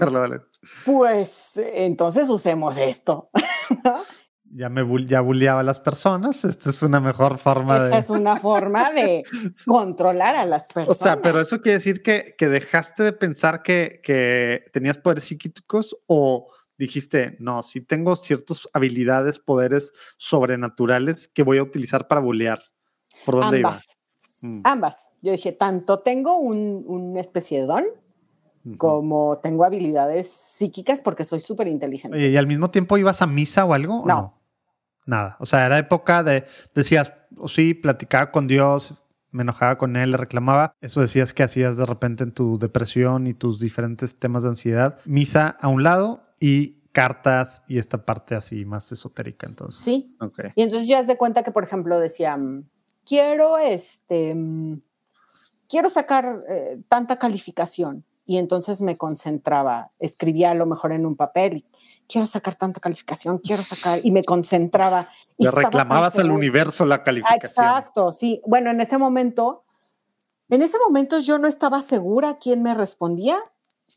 pues 0.83 1.51
entonces 1.55 2.27
usemos 2.29 2.75
esto. 2.77 3.29
ya 4.55 4.69
me 4.69 4.83
ya 5.05 5.21
bulleaba 5.21 5.61
a 5.61 5.63
las 5.63 5.79
personas, 5.79 6.45
esta 6.45 6.69
es 6.69 6.81
una 6.83 6.99
mejor 6.99 7.37
forma 7.39 7.79
de... 7.79 7.85
Esta 7.85 7.97
es 7.97 8.09
una 8.09 8.37
forma 8.37 8.91
de 8.91 9.23
controlar 9.65 10.35
a 10.35 10.45
las 10.45 10.67
personas. 10.67 11.01
O 11.01 11.03
sea, 11.03 11.21
pero 11.21 11.41
eso 11.41 11.61
quiere 11.61 11.79
decir 11.79 12.03
que, 12.03 12.35
que 12.37 12.47
dejaste 12.47 13.03
de 13.03 13.13
pensar 13.13 13.63
que, 13.63 13.99
que 14.03 14.65
tenías 14.71 14.97
poderes 14.97 15.23
psíquicos 15.23 15.97
o 16.07 16.47
dijiste, 16.77 17.35
no, 17.39 17.63
sí 17.63 17.81
tengo 17.81 18.15
ciertas 18.15 18.67
habilidades, 18.73 19.39
poderes 19.39 19.91
sobrenaturales 20.17 21.27
que 21.27 21.43
voy 21.43 21.57
a 21.57 21.63
utilizar 21.63 22.07
para 22.07 22.21
bullear. 22.21 22.61
¿Por 23.25 23.35
dónde 23.35 23.57
Ambas. 23.57 23.85
Mm. 24.41 24.61
Ambas. 24.63 24.95
Yo 25.21 25.31
dije, 25.31 25.53
tanto 25.53 25.99
tengo 25.99 26.37
un, 26.37 26.83
una 26.85 27.21
especie 27.21 27.61
de 27.61 27.65
don 27.65 27.85
como 28.77 29.39
tengo 29.43 29.65
habilidades 29.65 30.29
psíquicas 30.29 31.01
porque 31.01 31.25
soy 31.25 31.41
súper 31.41 31.67
inteligente. 31.67 32.17
¿y 32.17 32.37
al 32.37 32.47
mismo 32.47 32.71
tiempo 32.71 32.97
ibas 32.97 33.21
a 33.21 33.27
misa 33.27 33.65
o 33.65 33.73
algo? 33.73 34.03
No. 34.05 34.39
Nada. 35.05 35.37
O 35.39 35.45
sea, 35.45 35.65
era 35.65 35.77
época 35.77 36.23
de, 36.23 36.45
decías, 36.73 37.13
o 37.37 37.47
sí, 37.47 37.73
platicaba 37.73 38.31
con 38.31 38.47
Dios, 38.47 38.93
me 39.31 39.41
enojaba 39.41 39.77
con 39.77 39.95
él, 39.95 40.11
le 40.11 40.17
reclamaba. 40.17 40.75
Eso 40.81 41.01
decías 41.01 41.33
que 41.33 41.43
hacías 41.43 41.77
de 41.77 41.85
repente 41.85 42.23
en 42.23 42.31
tu 42.31 42.57
depresión 42.59 43.27
y 43.27 43.33
tus 43.33 43.59
diferentes 43.59 44.17
temas 44.17 44.43
de 44.43 44.49
ansiedad. 44.49 44.99
Misa 45.05 45.57
a 45.59 45.67
un 45.67 45.83
lado 45.83 46.23
y 46.39 46.83
cartas 46.91 47.63
y 47.67 47.79
esta 47.79 48.05
parte 48.05 48.35
así 48.35 48.63
más 48.63 48.91
esotérica, 48.91 49.47
entonces. 49.47 49.83
Sí. 49.83 50.15
Okay. 50.19 50.51
Y 50.55 50.61
entonces 50.61 50.87
ya 50.87 51.03
de 51.03 51.17
cuenta 51.17 51.43
que, 51.43 51.51
por 51.51 51.63
ejemplo, 51.63 51.99
decía, 51.99 52.37
mm, 52.37 52.63
quiero 53.05 53.57
este, 53.57 54.35
mm, 54.35 54.81
quiero 55.67 55.89
sacar 55.89 56.43
eh, 56.47 56.79
tanta 56.87 57.17
calificación 57.17 58.05
y 58.25 58.37
entonces 58.37 58.79
me 58.79 58.97
concentraba, 58.97 59.91
escribía 59.99 60.51
a 60.51 60.55
lo 60.55 60.67
mejor 60.67 60.91
en 60.93 61.05
un 61.05 61.15
papel, 61.15 61.65
quiero 62.07 62.27
sacar 62.27 62.55
tanta 62.55 62.79
calificación, 62.79 63.39
quiero 63.39 63.63
sacar, 63.63 63.99
y 64.03 64.11
me 64.11 64.23
concentraba. 64.23 65.09
Y 65.37 65.45
Le 65.45 65.51
reclamabas 65.51 66.17
al 66.17 66.31
universo 66.31 66.85
la 66.85 67.03
calificación. 67.03 67.49
Exacto, 67.49 68.11
sí. 68.11 68.41
Bueno, 68.45 68.71
en 68.71 68.81
ese 68.81 68.97
momento, 68.97 69.63
en 70.49 70.61
ese 70.61 70.77
momento 70.79 71.19
yo 71.19 71.39
no 71.39 71.47
estaba 71.47 71.81
segura 71.81 72.37
quién 72.39 72.63
me 72.63 72.73
respondía, 72.73 73.39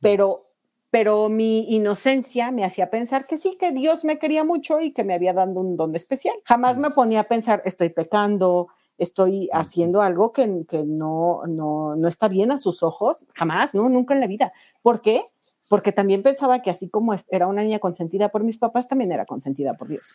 pero 0.01 0.47
pero 0.91 1.29
mi 1.29 1.75
inocencia 1.75 2.51
me 2.53 2.65
hacía 2.65 2.89
pensar 2.89 3.27
que 3.27 3.37
sí, 3.37 3.59
que 3.61 3.71
Dios 3.71 4.05
me 4.05 4.19
quería 4.19 4.45
mucho 4.45 4.81
y 4.81 4.93
que 4.93 5.05
me 5.05 5.13
había 5.13 5.35
dado 5.35 5.61
un 5.61 5.77
don 5.77 5.95
especial. 5.95 6.35
Jamás 6.45 6.79
me 6.79 6.91
ponía 6.91 7.21
a 7.21 7.25
pensar, 7.25 7.61
estoy 7.67 7.91
pecando, 7.91 8.69
estoy 8.97 9.51
haciendo 9.53 10.01
algo 10.01 10.33
que, 10.33 10.65
que 10.67 10.85
no, 10.85 11.43
no, 11.47 11.97
no, 11.97 12.09
está 12.09 12.29
bien 12.29 12.51
a 12.51 12.59
sus 12.59 12.83
ojos, 12.83 13.17
jamás, 13.35 13.75
¿no? 13.75 13.89
Nunca 13.89 14.15
en 14.15 14.21
la 14.21 14.27
vida. 14.27 14.53
¿Por 14.81 15.03
qué? 15.03 15.27
Porque 15.69 15.93
también 15.93 16.23
pensaba 16.23 16.63
que 16.63 16.71
así 16.71 16.89
como 16.89 17.15
era 17.29 17.47
una 17.47 17.63
niña 17.63 17.79
consentida 17.79 18.29
por 18.29 18.45
mis 18.45 18.59
papás, 18.59 18.89
también 18.89 19.13
era 19.13 19.27
consentida 19.27 19.75
por 19.75 19.89
Dios. 19.89 20.15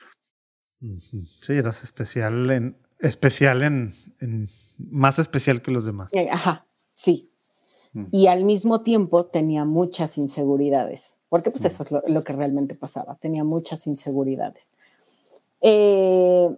Sí, 1.41 1.54
eras 1.54 1.84
especial 1.84 2.49
en, 2.49 2.78
especial 2.99 3.64
en, 3.64 3.95
en 4.20 4.49
más 4.78 5.20
especial 5.20 5.62
que 5.62 5.72
los 5.72 5.86
demás. 5.86 6.14
Eh, 6.14 6.30
ajá, 6.32 6.66
sí. 6.93 7.30
Mm. 7.93 8.06
Y 8.12 8.28
al 8.28 8.45
mismo 8.45 8.82
tiempo 8.82 9.26
tenía 9.26 9.66
muchas 9.66 10.18
inseguridades, 10.18 11.04
porque 11.30 11.52
pues 11.52 11.64
mm. 11.64 11.68
eso 11.68 11.84
es 11.84 11.91
lo, 11.91 12.02
lo, 12.08 12.24
que 12.24 12.34
realmente 12.34 12.76
pasaba, 12.76 13.16
tenía 13.16 13.43
muchas 13.43 13.86
inseguridades. 13.88 14.64
Eh, 15.62 16.49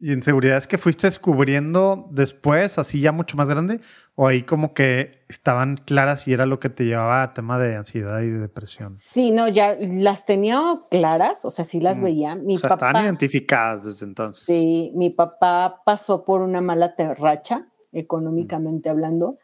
¿Y 0.00 0.12
inseguridades 0.12 0.66
que 0.66 0.78
fuiste 0.78 1.06
descubriendo 1.06 2.08
después, 2.10 2.78
así 2.78 3.00
ya 3.00 3.12
mucho 3.12 3.36
más 3.36 3.48
grande? 3.48 3.80
¿O 4.20 4.26
ahí 4.26 4.42
como 4.42 4.74
que 4.74 5.22
estaban 5.28 5.76
claras 5.76 6.26
y 6.26 6.32
era 6.32 6.44
lo 6.44 6.58
que 6.58 6.68
te 6.68 6.84
llevaba 6.84 7.22
a 7.22 7.34
tema 7.34 7.56
de 7.56 7.76
ansiedad 7.76 8.20
y 8.20 8.28
de 8.28 8.40
depresión? 8.40 8.98
Sí, 8.98 9.30
no, 9.30 9.46
ya 9.46 9.76
las 9.78 10.26
tenía 10.26 10.60
claras, 10.90 11.44
o 11.44 11.52
sea, 11.52 11.64
sí 11.64 11.78
las 11.78 12.00
mm. 12.00 12.02
veía. 12.02 12.34
Mi 12.34 12.56
o 12.56 12.58
sea, 12.58 12.70
estaban 12.70 13.04
identificadas 13.04 13.84
desde 13.84 14.06
entonces. 14.06 14.44
Sí, 14.44 14.90
mi 14.96 15.10
papá 15.10 15.82
pasó 15.84 16.24
por 16.24 16.40
una 16.40 16.60
mala 16.60 16.96
racha, 17.16 17.68
económicamente 17.92 18.88
mm. 18.88 18.92
hablando, 18.92 19.36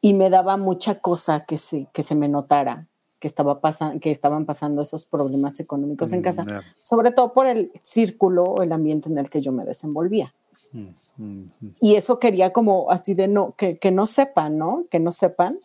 y 0.00 0.14
me 0.14 0.30
daba 0.30 0.56
mucha 0.56 0.96
cosa 0.96 1.44
que 1.44 1.58
se, 1.58 1.86
que 1.92 2.02
se 2.02 2.16
me 2.16 2.28
notara 2.28 2.88
que, 3.20 3.28
estaba 3.28 3.60
que 4.00 4.10
estaban 4.10 4.46
pasando 4.46 4.82
esos 4.82 5.06
problemas 5.06 5.60
económicos 5.60 6.12
en 6.12 6.18
mm, 6.18 6.22
casa, 6.24 6.44
sobre 6.82 7.12
todo 7.12 7.32
por 7.32 7.46
el 7.46 7.70
círculo 7.84 8.42
o 8.42 8.62
el 8.62 8.72
ambiente 8.72 9.08
en 9.08 9.18
el 9.18 9.30
que 9.30 9.40
yo 9.40 9.52
me 9.52 9.64
desenvolvía. 9.64 10.34
Mm, 11.22 11.50
mm, 11.60 11.74
y 11.80 11.94
eso 11.94 12.18
quería 12.18 12.52
como 12.52 12.90
así 12.90 13.14
de 13.14 13.28
no, 13.28 13.54
que, 13.56 13.78
que, 13.78 13.92
no 13.92 14.06
sepan, 14.06 14.58
¿no? 14.58 14.86
Que 14.90 14.98
no 14.98 15.12
sepan, 15.12 15.58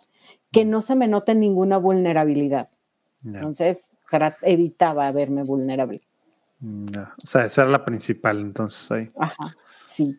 que 0.51 0.65
no 0.65 0.81
se 0.81 0.95
me 0.95 1.07
note 1.07 1.33
ninguna 1.33 1.77
vulnerabilidad. 1.77 2.69
Entonces, 3.25 3.91
evitaba 4.43 5.11
verme 5.11 5.43
vulnerable. 5.43 6.01
O 6.61 7.27
sea, 7.27 7.45
esa 7.45 7.63
era 7.63 7.71
la 7.71 7.83
principal 7.83 8.39
entonces 8.39 8.89
ahí. 8.91 9.11
Ajá, 9.17 9.55
sí. 9.85 10.17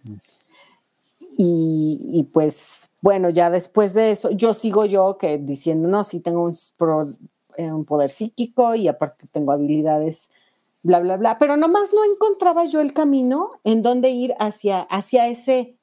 Y, 1.39 2.01
y, 2.13 2.25
pues 2.25 2.89
bueno, 3.01 3.31
ya 3.31 3.49
después 3.49 3.95
de 3.95 4.11
eso, 4.11 4.31
yo 4.31 4.53
sigo 4.55 4.85
yo 4.85 5.17
que 5.19 5.39
diciendo, 5.39 5.89
no, 5.89 6.05
sí 6.05 6.21
tengo 6.21 6.43
un, 6.43 6.55
eh, 7.57 7.73
un 7.73 7.85
poder 7.85 8.11
psíquico 8.11 8.75
y 8.75 8.89
aparte 8.89 9.27
tengo 9.33 9.53
habilidades, 9.53 10.31
bla, 10.89 11.01
bla, 11.01 11.17
bla, 11.19 11.39
pero 11.39 11.57
nomás 11.59 11.93
no 11.93 12.03
encontraba 12.03 12.65
yo 12.65 12.81
el 12.81 12.95
camino 12.95 13.51
en 13.63 13.83
donde 13.83 14.09
ir 14.09 14.35
hacia, 14.39 14.81
hacia 14.81 15.29
ese 15.29 15.77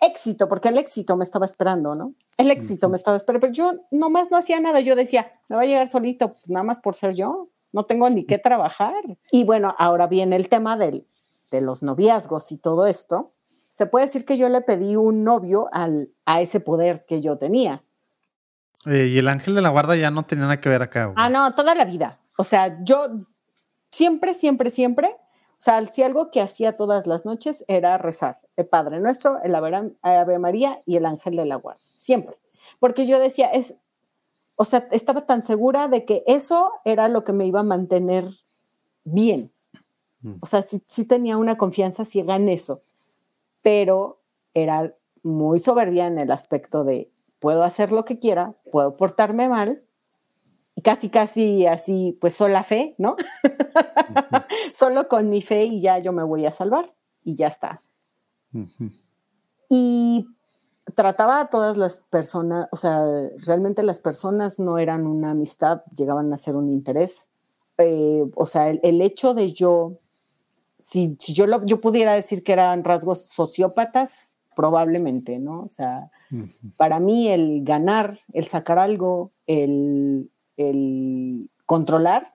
éxito, 0.00 0.48
porque 0.48 0.70
el 0.70 0.78
éxito 0.78 1.16
me 1.16 1.24
estaba 1.24 1.44
esperando, 1.44 1.94
¿no? 1.94 2.14
El 2.38 2.50
éxito 2.50 2.88
me 2.88 2.96
estaba 2.96 3.18
esperando, 3.18 3.46
pero 3.46 3.52
yo 3.52 3.72
nomás 3.90 4.30
no 4.30 4.38
hacía 4.38 4.58
nada, 4.58 4.80
yo 4.80 4.96
decía, 4.96 5.30
me 5.48 5.56
va 5.56 5.62
a 5.62 5.66
llegar 5.66 5.88
solito, 5.90 6.34
nada 6.46 6.64
más 6.64 6.80
por 6.80 6.94
ser 6.94 7.14
yo, 7.14 7.50
no 7.72 7.84
tengo 7.84 8.08
ni 8.08 8.24
qué 8.24 8.38
trabajar. 8.38 8.94
Y 9.30 9.44
bueno, 9.44 9.74
ahora 9.78 10.06
viene 10.06 10.36
el 10.36 10.48
tema 10.48 10.78
del, 10.78 11.06
de 11.50 11.60
los 11.60 11.82
noviazgos 11.82 12.50
y 12.52 12.56
todo 12.56 12.86
esto 12.86 13.32
se 13.68 13.86
puede 13.86 14.06
decir 14.06 14.24
que 14.24 14.38
yo 14.38 14.48
le 14.48 14.62
pedí 14.62 14.96
un 14.96 15.24
novio 15.24 15.68
al, 15.72 16.10
a 16.24 16.40
ese 16.40 16.58
poder 16.58 17.04
que 17.06 17.20
yo 17.20 17.36
tenía. 17.36 17.82
y 18.86 19.18
el 19.18 19.28
ángel 19.28 19.54
de 19.54 19.62
la 19.62 19.68
guarda 19.68 19.94
ya 19.94 20.10
no 20.10 20.24
tenía 20.24 20.44
nada 20.44 20.60
que 20.60 20.68
ver 20.68 20.82
acá. 20.82 21.12
Ah, 21.16 21.28
no, 21.28 21.54
toda 21.54 21.74
la 21.74 21.84
vida. 21.84 22.18
O 22.36 22.44
sea, 22.44 22.82
yo 22.82 23.06
siempre, 23.92 24.34
siempre, 24.34 24.70
siempre, 24.70 25.08
o 25.08 25.64
sea, 25.64 25.86
si 25.86 26.02
algo 26.02 26.32
que 26.32 26.40
hacía 26.40 26.76
todas 26.76 27.06
las 27.06 27.24
noches 27.24 27.64
era 27.68 27.96
rezar 27.98 28.40
el 28.56 28.66
Padre 28.66 28.98
Nuestro, 28.98 29.40
el 29.44 29.54
Ave 29.54 30.38
María 30.40 30.82
y 30.86 30.96
el 30.96 31.06
Ángel 31.06 31.36
de 31.36 31.46
la 31.46 31.54
Guardia, 31.56 31.86
siempre. 31.96 32.36
Porque 32.80 33.06
yo 33.06 33.20
decía, 33.20 33.46
es, 33.46 33.76
o 34.56 34.64
sea, 34.64 34.88
estaba 34.90 35.26
tan 35.26 35.44
segura 35.44 35.86
de 35.86 36.04
que 36.04 36.24
eso 36.26 36.72
era 36.84 37.06
lo 37.06 37.22
que 37.22 37.32
me 37.32 37.46
iba 37.46 37.60
a 37.60 37.64
mantener 37.64 38.28
bien. 39.04 39.52
Mm. 40.22 40.34
O 40.40 40.46
sea, 40.46 40.62
sí, 40.62 40.82
sí 40.86 41.04
tenía 41.04 41.36
una 41.36 41.56
confianza 41.56 42.04
ciega 42.04 42.34
en 42.34 42.48
eso, 42.48 42.80
pero 43.62 44.18
era 44.54 44.94
muy 45.22 45.60
soberbia 45.60 46.06
en 46.06 46.20
el 46.20 46.32
aspecto 46.32 46.82
de 46.82 47.08
puedo 47.38 47.62
hacer 47.62 47.92
lo 47.92 48.04
que 48.04 48.18
quiera, 48.18 48.54
puedo 48.70 48.94
portarme 48.94 49.48
mal, 49.48 49.82
casi, 50.80 51.10
casi 51.10 51.66
así, 51.66 52.16
pues 52.20 52.34
sola 52.34 52.62
fe, 52.62 52.94
¿no? 52.98 53.16
Solo 54.74 55.08
con 55.08 55.28
mi 55.28 55.42
fe 55.42 55.64
y 55.64 55.80
ya 55.80 55.98
yo 55.98 56.12
me 56.12 56.22
voy 56.22 56.46
a 56.46 56.52
salvar 56.52 56.92
y 57.24 57.36
ya 57.36 57.48
está. 57.48 57.82
Y 59.68 60.26
trataba 60.94 61.40
a 61.40 61.46
todas 61.48 61.76
las 61.76 61.96
personas, 61.96 62.68
o 62.72 62.76
sea, 62.76 63.04
realmente 63.46 63.82
las 63.82 64.00
personas 64.00 64.58
no 64.58 64.78
eran 64.78 65.06
una 65.06 65.30
amistad, 65.30 65.82
llegaban 65.96 66.32
a 66.32 66.38
ser 66.38 66.56
un 66.56 66.70
interés. 66.70 67.28
Eh, 67.78 68.24
o 68.34 68.46
sea, 68.46 68.68
el, 68.70 69.00
hecho 69.00 69.34
de 69.34 69.52
yo, 69.52 69.98
si, 70.80 71.16
yo, 71.18 71.46
lo, 71.46 71.64
yo 71.64 71.80
pudiera 71.80 72.14
decir 72.14 72.42
que 72.42 72.52
eran 72.52 72.84
rasgos 72.84 73.22
sociópatas, 73.26 74.36
probablemente, 74.54 75.38
¿no? 75.38 75.60
O 75.60 75.70
sea, 75.70 76.10
para 76.76 77.00
mí 77.00 77.28
el 77.28 77.64
ganar, 77.64 78.18
el 78.34 78.44
sacar 78.44 78.78
algo, 78.78 79.30
el 79.46 80.30
el 80.70 81.50
controlar 81.66 82.34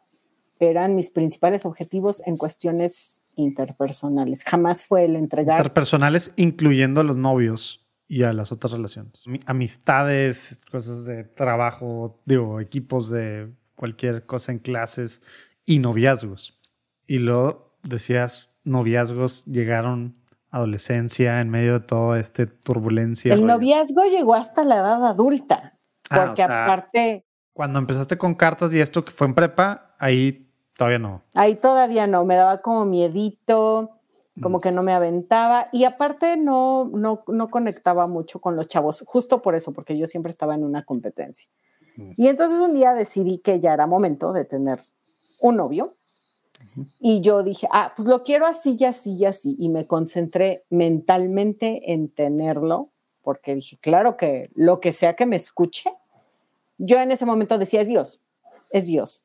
eran 0.59 0.95
mis 0.95 1.11
principales 1.11 1.65
objetivos 1.65 2.21
en 2.25 2.37
cuestiones 2.37 3.23
interpersonales. 3.35 4.43
Jamás 4.43 4.85
fue 4.85 5.05
el 5.05 5.15
entregar. 5.15 5.59
Interpersonales, 5.59 6.31
incluyendo 6.35 7.01
a 7.01 7.03
los 7.03 7.17
novios 7.17 7.85
y 8.07 8.23
a 8.23 8.33
las 8.33 8.51
otras 8.51 8.73
relaciones. 8.73 9.23
Amistades, 9.45 10.59
cosas 10.71 11.05
de 11.05 11.23
trabajo, 11.23 12.19
digo, 12.25 12.59
equipos 12.59 13.09
de 13.09 13.51
cualquier 13.75 14.25
cosa 14.25 14.51
en 14.51 14.59
clases 14.59 15.21
y 15.65 15.79
noviazgos. 15.79 16.59
Y 17.05 17.19
luego 17.19 17.77
decías, 17.83 18.49
noviazgos 18.63 19.45
llegaron 19.45 20.15
adolescencia 20.49 21.41
en 21.41 21.49
medio 21.49 21.73
de 21.73 21.79
toda 21.81 22.19
esta 22.19 22.45
turbulencia. 22.45 23.33
El 23.33 23.45
noviazgo 23.45 24.03
llegó 24.05 24.33
hasta 24.33 24.63
la 24.63 24.77
edad 24.77 25.05
adulta, 25.05 25.77
ah, 26.09 26.25
porque 26.25 26.41
aparte 26.41 27.26
cuando 27.57 27.79
empezaste 27.79 28.19
con 28.19 28.35
cartas 28.35 28.71
y 28.71 28.79
esto 28.79 29.03
que 29.03 29.11
fue 29.11 29.25
en 29.25 29.33
prepa, 29.33 29.95
ahí 29.97 30.47
todavía 30.77 30.99
no. 30.99 31.23
Ahí 31.33 31.55
todavía 31.55 32.05
no, 32.05 32.23
me 32.23 32.35
daba 32.35 32.61
como 32.61 32.85
miedito, 32.85 33.97
como 34.43 34.59
mm. 34.59 34.61
que 34.61 34.71
no 34.71 34.83
me 34.83 34.93
aventaba 34.93 35.67
y 35.71 35.83
aparte 35.83 36.37
no, 36.37 36.87
no, 36.93 37.23
no 37.25 37.49
conectaba 37.49 38.05
mucho 38.05 38.37
con 38.37 38.55
los 38.55 38.67
chavos, 38.67 39.03
justo 39.07 39.41
por 39.41 39.55
eso, 39.55 39.71
porque 39.71 39.97
yo 39.97 40.05
siempre 40.05 40.29
estaba 40.29 40.53
en 40.53 40.63
una 40.63 40.85
competencia. 40.85 41.49
Mm. 41.95 42.11
Y 42.15 42.27
entonces 42.27 42.59
un 42.59 42.75
día 42.75 42.93
decidí 42.93 43.39
que 43.39 43.59
ya 43.59 43.73
era 43.73 43.87
momento 43.87 44.33
de 44.33 44.45
tener 44.45 44.79
un 45.39 45.57
novio. 45.57 45.95
Y 46.99 47.21
yo 47.21 47.41
dije, 47.41 47.67
ah, 47.71 47.93
pues 47.95 48.07
lo 48.07 48.23
quiero 48.23 48.45
así 48.45 48.77
y 48.79 48.85
así 48.85 49.15
y 49.15 49.25
así. 49.25 49.55
Y 49.57 49.69
me 49.69 49.87
concentré 49.87 50.63
mentalmente 50.69 51.91
en 51.91 52.09
tenerlo, 52.09 52.91
porque 53.23 53.55
dije, 53.55 53.79
claro 53.81 54.15
que 54.15 54.51
lo 54.53 54.79
que 54.79 54.93
sea 54.93 55.15
que 55.15 55.25
me 55.25 55.37
escuche, 55.37 55.89
yo 56.77 56.99
en 56.99 57.11
ese 57.11 57.25
momento 57.25 57.57
decía, 57.57 57.81
es 57.81 57.87
Dios, 57.87 58.19
es 58.69 58.85
Dios. 58.85 59.23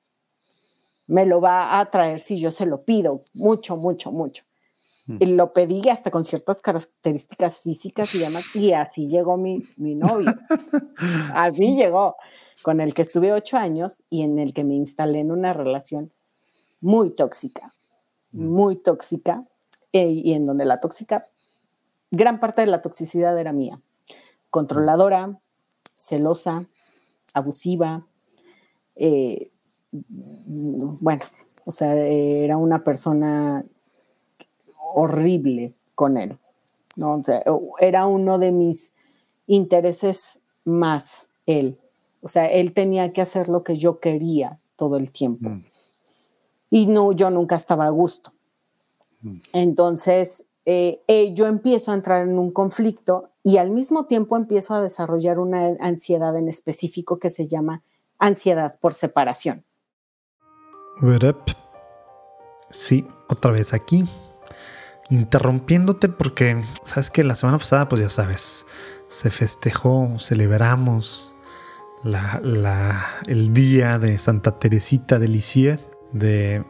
Me 1.06 1.26
lo 1.26 1.40
va 1.40 1.78
a 1.78 1.90
traer 1.90 2.20
si 2.20 2.38
yo 2.38 2.50
se 2.50 2.66
lo 2.66 2.84
pido, 2.84 3.24
mucho, 3.34 3.76
mucho, 3.76 4.10
mucho. 4.12 4.44
Mm. 5.06 5.16
Y 5.20 5.26
lo 5.26 5.52
pedí 5.52 5.88
hasta 5.88 6.10
con 6.10 6.24
ciertas 6.24 6.62
características 6.62 7.60
físicas 7.60 8.14
y 8.14 8.18
demás, 8.18 8.44
y 8.54 8.72
así 8.72 9.08
llegó 9.08 9.36
mi, 9.36 9.64
mi 9.76 9.94
novio. 9.94 10.34
así 11.34 11.76
llegó, 11.76 12.16
con 12.62 12.80
el 12.80 12.94
que 12.94 13.02
estuve 13.02 13.32
ocho 13.32 13.56
años 13.56 14.02
y 14.08 14.22
en 14.22 14.38
el 14.38 14.54
que 14.54 14.64
me 14.64 14.74
instalé 14.74 15.20
en 15.20 15.32
una 15.32 15.52
relación 15.52 16.12
muy 16.80 17.10
tóxica, 17.10 17.74
mm. 18.32 18.46
muy 18.46 18.76
tóxica, 18.76 19.44
eh, 19.92 20.08
y 20.08 20.32
en 20.32 20.46
donde 20.46 20.64
la 20.64 20.80
tóxica, 20.80 21.28
gran 22.10 22.40
parte 22.40 22.62
de 22.62 22.68
la 22.68 22.80
toxicidad 22.80 23.38
era 23.38 23.52
mía. 23.52 23.80
Controladora, 24.48 25.38
celosa, 25.94 26.64
abusiva. 27.32 28.06
Eh, 28.96 29.48
bueno, 29.90 31.22
o 31.64 31.72
sea, 31.72 31.94
era 31.96 32.56
una 32.56 32.84
persona 32.84 33.64
horrible 34.94 35.72
con 35.94 36.16
él. 36.16 36.38
¿no? 36.96 37.22
era 37.80 38.06
uno 38.06 38.38
de 38.38 38.52
mis 38.52 38.92
intereses 39.46 40.40
más 40.64 41.28
él. 41.46 41.78
O 42.20 42.28
sea, 42.28 42.46
él 42.46 42.72
tenía 42.72 43.12
que 43.12 43.22
hacer 43.22 43.48
lo 43.48 43.64
que 43.64 43.76
yo 43.76 43.98
quería 43.98 44.58
todo 44.76 44.96
el 44.96 45.10
tiempo. 45.10 45.48
Mm. 45.48 45.64
Y 46.70 46.86
no, 46.86 47.12
yo 47.12 47.30
nunca 47.30 47.56
estaba 47.56 47.86
a 47.86 47.90
gusto. 47.90 48.32
Mm. 49.22 49.36
Entonces, 49.52 50.44
eh, 50.64 51.00
eh, 51.08 51.34
yo 51.34 51.46
empiezo 51.46 51.90
a 51.90 51.94
entrar 51.94 52.26
en 52.26 52.38
un 52.38 52.52
conflicto 52.52 53.30
y 53.42 53.56
al 53.56 53.70
mismo 53.70 54.06
tiempo 54.06 54.36
empiezo 54.36 54.74
a 54.74 54.80
desarrollar 54.80 55.38
una 55.38 55.76
ansiedad 55.80 56.36
en 56.36 56.48
específico 56.48 57.18
que 57.18 57.30
se 57.30 57.48
llama 57.48 57.82
ansiedad 58.18 58.78
por 58.80 58.94
separación. 58.94 59.64
Sí, 62.70 63.06
otra 63.28 63.50
vez 63.50 63.74
aquí, 63.74 64.04
interrumpiéndote 65.10 66.08
porque 66.08 66.62
sabes 66.84 67.10
que 67.10 67.24
la 67.24 67.34
semana 67.34 67.58
pasada, 67.58 67.88
pues 67.88 68.00
ya 68.00 68.10
sabes, 68.10 68.66
se 69.08 69.30
festejó, 69.30 70.18
celebramos 70.18 71.34
el 73.26 73.52
día 73.52 73.98
de 73.98 74.18
Santa 74.18 74.58
Teresita 74.58 75.18
de 75.18 75.28
Lisieux, 75.28 75.80
de 76.12 76.64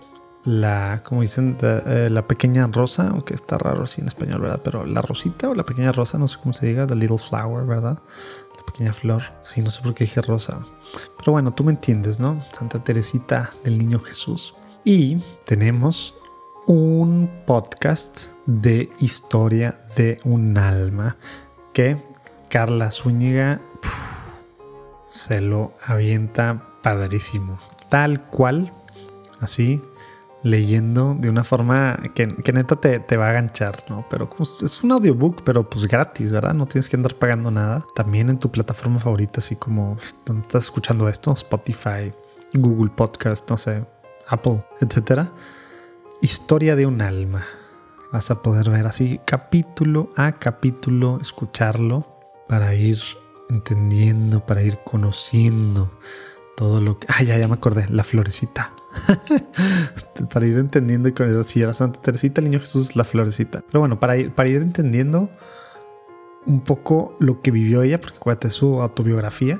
la, 0.44 1.02
como 1.04 1.22
dicen, 1.22 1.56
eh, 1.62 2.08
la 2.10 2.26
pequeña 2.26 2.66
rosa, 2.66 3.08
aunque 3.08 3.34
está 3.34 3.58
raro 3.58 3.84
así 3.84 4.00
en 4.00 4.08
español, 4.08 4.40
¿verdad? 4.40 4.60
Pero 4.64 4.84
la 4.84 5.00
rosita 5.00 5.48
o 5.48 5.54
la 5.54 5.64
pequeña 5.64 5.92
rosa, 5.92 6.18
no 6.18 6.26
sé 6.26 6.38
cómo 6.40 6.52
se 6.52 6.66
diga, 6.66 6.86
the 6.86 6.96
little 6.96 7.18
flower, 7.18 7.64
¿verdad? 7.64 7.98
La 8.56 8.66
pequeña 8.66 8.92
flor. 8.92 9.22
Sí, 9.42 9.60
no 9.62 9.70
sé 9.70 9.82
por 9.82 9.94
qué 9.94 10.04
dije 10.04 10.20
rosa. 10.20 10.60
Pero 11.18 11.32
bueno, 11.32 11.52
tú 11.52 11.64
me 11.64 11.72
entiendes, 11.72 12.18
¿no? 12.18 12.42
Santa 12.52 12.82
Teresita 12.82 13.52
del 13.64 13.78
Niño 13.78 14.00
Jesús. 14.00 14.54
Y 14.84 15.18
tenemos 15.44 16.14
un 16.66 17.30
podcast 17.46 18.26
de 18.46 18.90
historia 18.98 19.80
de 19.96 20.18
un 20.24 20.58
alma 20.58 21.16
que 21.72 21.96
Carla 22.48 22.90
Zúñiga 22.90 23.60
se 25.08 25.40
lo 25.40 25.72
avienta 25.84 26.68
padrísimo. 26.82 27.58
Tal 27.88 28.22
cual, 28.22 28.72
así 29.40 29.80
leyendo 30.42 31.14
de 31.18 31.30
una 31.30 31.44
forma 31.44 32.00
que, 32.14 32.26
neta 32.26 32.76
te, 32.76 33.16
va 33.16 33.30
a 33.30 33.32
ganchar, 33.32 33.84
¿no? 33.88 34.06
Pero 34.10 34.28
es 34.62 34.82
un 34.82 34.92
audiobook, 34.92 35.42
pero 35.44 35.68
pues 35.68 35.86
gratis, 35.86 36.32
¿verdad? 36.32 36.54
No 36.54 36.66
tienes 36.66 36.88
que 36.88 36.96
andar 36.96 37.14
pagando 37.14 37.50
nada. 37.50 37.84
También 37.94 38.28
en 38.28 38.38
tu 38.38 38.50
plataforma 38.50 38.98
favorita, 38.98 39.40
así 39.40 39.56
como 39.56 39.96
donde 40.26 40.42
estás 40.42 40.64
escuchando 40.64 41.08
esto, 41.08 41.32
Spotify, 41.32 42.12
Google 42.54 42.90
Podcast, 42.94 43.48
no 43.50 43.56
sé, 43.56 43.84
Apple, 44.28 44.64
etcétera. 44.80 45.30
Historia 46.20 46.76
de 46.76 46.86
un 46.86 47.00
alma. 47.00 47.44
Vas 48.12 48.30
a 48.30 48.42
poder 48.42 48.68
ver 48.68 48.86
así 48.86 49.20
capítulo 49.24 50.10
a 50.16 50.32
capítulo, 50.32 51.18
escucharlo 51.22 52.06
para 52.46 52.74
ir 52.74 52.98
entendiendo, 53.48 54.44
para 54.44 54.62
ir 54.62 54.78
conociendo 54.84 55.90
todo 56.56 56.80
lo 56.80 56.98
que... 56.98 57.06
Ah, 57.08 57.22
ya, 57.22 57.38
ya 57.38 57.48
me 57.48 57.54
acordé, 57.54 57.86
la 57.88 58.04
florecita. 58.04 58.72
para 60.32 60.46
ir 60.46 60.58
entendiendo 60.58 61.08
y 61.08 61.12
con 61.12 61.44
si 61.44 61.62
era 61.62 61.74
Santa 61.74 62.00
Teresita, 62.00 62.40
el 62.40 62.50
niño 62.50 62.60
Jesús, 62.60 62.96
la 62.96 63.04
florecita. 63.04 63.62
Pero 63.66 63.80
bueno, 63.80 63.98
para 63.98 64.16
ir, 64.16 64.32
para 64.32 64.48
ir 64.48 64.62
entendiendo 64.62 65.30
un 66.46 66.60
poco 66.60 67.16
lo 67.18 67.40
que 67.40 67.50
vivió 67.50 67.82
ella, 67.82 68.00
porque 68.00 68.16
acuérdate 68.16 68.50
su 68.50 68.82
autobiografía, 68.82 69.58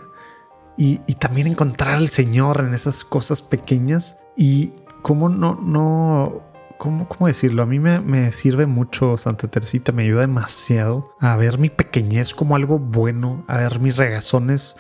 y, 0.77 0.99
también 1.15 1.47
encontrar 1.47 1.97
al 1.97 2.09
Señor 2.09 2.65
en 2.67 2.75
esas 2.75 3.05
cosas 3.05 3.43
pequeñas 3.43 4.19
y 4.37 4.73
cómo 5.03 5.29
no, 5.29 5.55
no, 5.55 6.43
¿Cómo, 6.79 7.07
¿cómo, 7.07 7.29
decirlo? 7.29 7.63
A 7.63 7.67
mí 7.67 7.79
me, 7.79 8.01
me, 8.01 8.33
sirve 8.33 8.67
mucho 8.67 9.17
Santa 9.17 9.47
Teresita, 9.47 9.93
me 9.93 10.03
ayuda 10.03 10.23
demasiado 10.23 11.15
a 11.21 11.37
ver 11.37 11.59
mi 11.59 11.69
pequeñez 11.69 12.35
como 12.35 12.57
algo 12.57 12.81
bueno, 12.81 13.45
a 13.47 13.59
ver 13.59 13.79
mis 13.79 13.97
regazones 13.97 14.77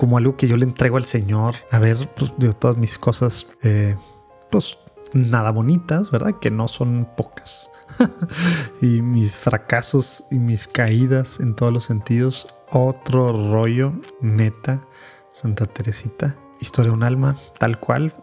como 0.00 0.16
algo 0.16 0.34
que 0.34 0.48
yo 0.48 0.56
le 0.56 0.64
entrego 0.64 0.96
al 0.96 1.04
Señor. 1.04 1.56
A 1.70 1.78
ver, 1.78 2.08
pues, 2.16 2.32
todas 2.58 2.78
mis 2.78 2.96
cosas, 2.96 3.46
eh, 3.62 3.96
pues 4.50 4.78
nada 5.12 5.50
bonitas, 5.50 6.10
¿verdad? 6.10 6.36
Que 6.40 6.50
no 6.50 6.68
son 6.68 7.06
pocas. 7.18 7.70
y 8.80 9.02
mis 9.02 9.36
fracasos 9.36 10.24
y 10.30 10.36
mis 10.36 10.66
caídas 10.66 11.38
en 11.38 11.54
todos 11.54 11.70
los 11.70 11.84
sentidos. 11.84 12.46
Otro 12.70 13.52
rollo, 13.52 13.92
neta, 14.22 14.80
Santa 15.32 15.66
Teresita. 15.66 16.34
Historia 16.60 16.92
de 16.92 16.96
un 16.96 17.02
alma, 17.02 17.36
tal 17.58 17.78
cual. 17.78 18.14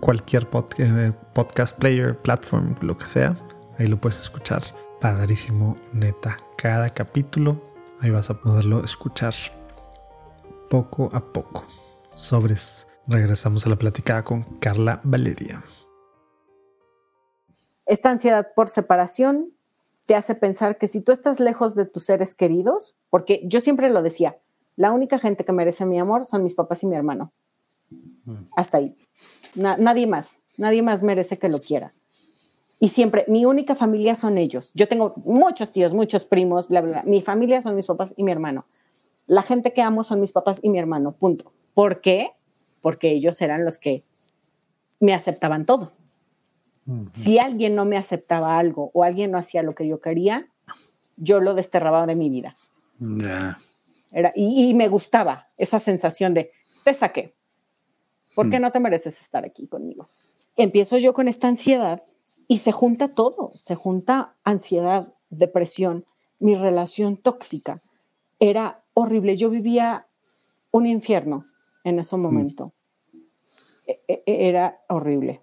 cualquier 0.00 0.46
eh, 0.76 1.12
podcast 1.32 1.78
player, 1.78 2.18
platform, 2.18 2.74
lo 2.82 2.98
que 2.98 3.06
sea. 3.06 3.38
Ahí 3.78 3.86
lo 3.86 3.98
puedes 3.98 4.20
escuchar. 4.20 4.62
Padrísimo, 5.00 5.78
neta. 5.94 6.36
Cada 6.58 6.90
capítulo, 6.90 7.58
ahí 8.02 8.10
vas 8.10 8.28
a 8.28 8.34
poderlo 8.34 8.84
escuchar 8.84 9.32
poco 10.70 11.10
a 11.12 11.20
poco. 11.20 11.66
Sobres. 12.12 12.86
Regresamos 13.06 13.66
a 13.66 13.70
la 13.70 13.76
platicada 13.76 14.24
con 14.24 14.44
Carla 14.60 15.00
Valeria. 15.02 15.64
Esta 17.86 18.10
ansiedad 18.10 18.52
por 18.54 18.68
separación 18.68 19.48
te 20.06 20.14
hace 20.14 20.36
pensar 20.36 20.78
que 20.78 20.86
si 20.86 21.00
tú 21.00 21.10
estás 21.10 21.40
lejos 21.40 21.74
de 21.74 21.86
tus 21.86 22.04
seres 22.04 22.36
queridos, 22.36 22.94
porque 23.10 23.42
yo 23.44 23.60
siempre 23.60 23.90
lo 23.90 24.02
decía, 24.02 24.38
la 24.76 24.92
única 24.92 25.18
gente 25.18 25.44
que 25.44 25.52
merece 25.52 25.84
mi 25.86 25.98
amor 25.98 26.26
son 26.28 26.44
mis 26.44 26.54
papás 26.54 26.84
y 26.84 26.86
mi 26.86 26.94
hermano. 26.94 27.32
Hasta 28.56 28.78
ahí. 28.78 28.96
nadie 29.54 30.06
más, 30.06 30.38
nadie 30.56 30.82
más 30.82 31.02
merece 31.02 31.36
que 31.36 31.48
lo 31.48 31.60
quiera. 31.60 31.92
Y 32.78 32.90
siempre, 32.90 33.24
mi 33.26 33.44
única 33.44 33.74
familia 33.74 34.14
son 34.14 34.38
ellos. 34.38 34.70
Yo 34.74 34.86
tengo 34.86 35.14
muchos 35.24 35.72
tíos, 35.72 35.92
muchos 35.92 36.24
primos, 36.24 36.68
bla, 36.68 36.80
bla. 36.80 37.02
Mi 37.04 37.22
familia 37.22 37.60
son 37.60 37.74
mis 37.74 37.86
papás 37.86 38.14
y 38.16 38.22
mi 38.22 38.30
hermano. 38.30 38.66
La 39.30 39.42
gente 39.42 39.72
que 39.72 39.80
amo 39.80 40.02
son 40.02 40.20
mis 40.20 40.32
papás 40.32 40.58
y 40.60 40.70
mi 40.70 40.80
hermano, 40.80 41.12
punto. 41.12 41.52
¿Por 41.72 42.00
qué? 42.00 42.32
Porque 42.82 43.12
ellos 43.12 43.40
eran 43.40 43.64
los 43.64 43.78
que 43.78 44.02
me 44.98 45.14
aceptaban 45.14 45.66
todo. 45.66 45.92
Si 47.12 47.38
alguien 47.38 47.76
no 47.76 47.84
me 47.84 47.96
aceptaba 47.96 48.58
algo 48.58 48.90
o 48.92 49.04
alguien 49.04 49.30
no 49.30 49.38
hacía 49.38 49.62
lo 49.62 49.76
que 49.76 49.86
yo 49.86 50.00
quería, 50.00 50.48
yo 51.16 51.38
lo 51.38 51.54
desterraba 51.54 52.06
de 52.06 52.16
mi 52.16 52.28
vida. 52.28 52.56
Era, 54.10 54.32
y, 54.34 54.74
me 54.74 54.88
gustaba 54.88 55.46
esa 55.56 55.78
sensación 55.78 56.34
de, 56.34 56.50
te 56.82 56.92
saqué. 56.92 57.32
¿Por 58.34 58.50
qué 58.50 58.58
mm. 58.58 58.62
no 58.62 58.72
te 58.72 58.80
mereces 58.80 59.20
estar 59.20 59.44
aquí 59.44 59.68
conmigo? 59.68 60.08
Empiezo 60.56 60.98
yo 60.98 61.14
con 61.14 61.28
esta 61.28 61.46
ansiedad 61.46 62.02
y 62.48 62.58
se 62.58 62.72
junta 62.72 63.14
todo, 63.14 63.52
se 63.56 63.76
junta 63.76 64.34
ansiedad, 64.42 65.12
depresión, 65.28 66.04
mi 66.40 66.56
relación 66.56 67.16
tóxica. 67.16 67.80
Era 68.40 68.79
horrible, 69.02 69.36
yo 69.36 69.50
vivía 69.50 70.06
un 70.70 70.86
infierno 70.86 71.44
en 71.84 71.98
ese 71.98 72.16
mm. 72.16 72.20
momento. 72.20 72.72
E, 73.86 74.02
e, 74.06 74.22
e, 74.26 74.48
era 74.48 74.80
horrible. 74.88 75.42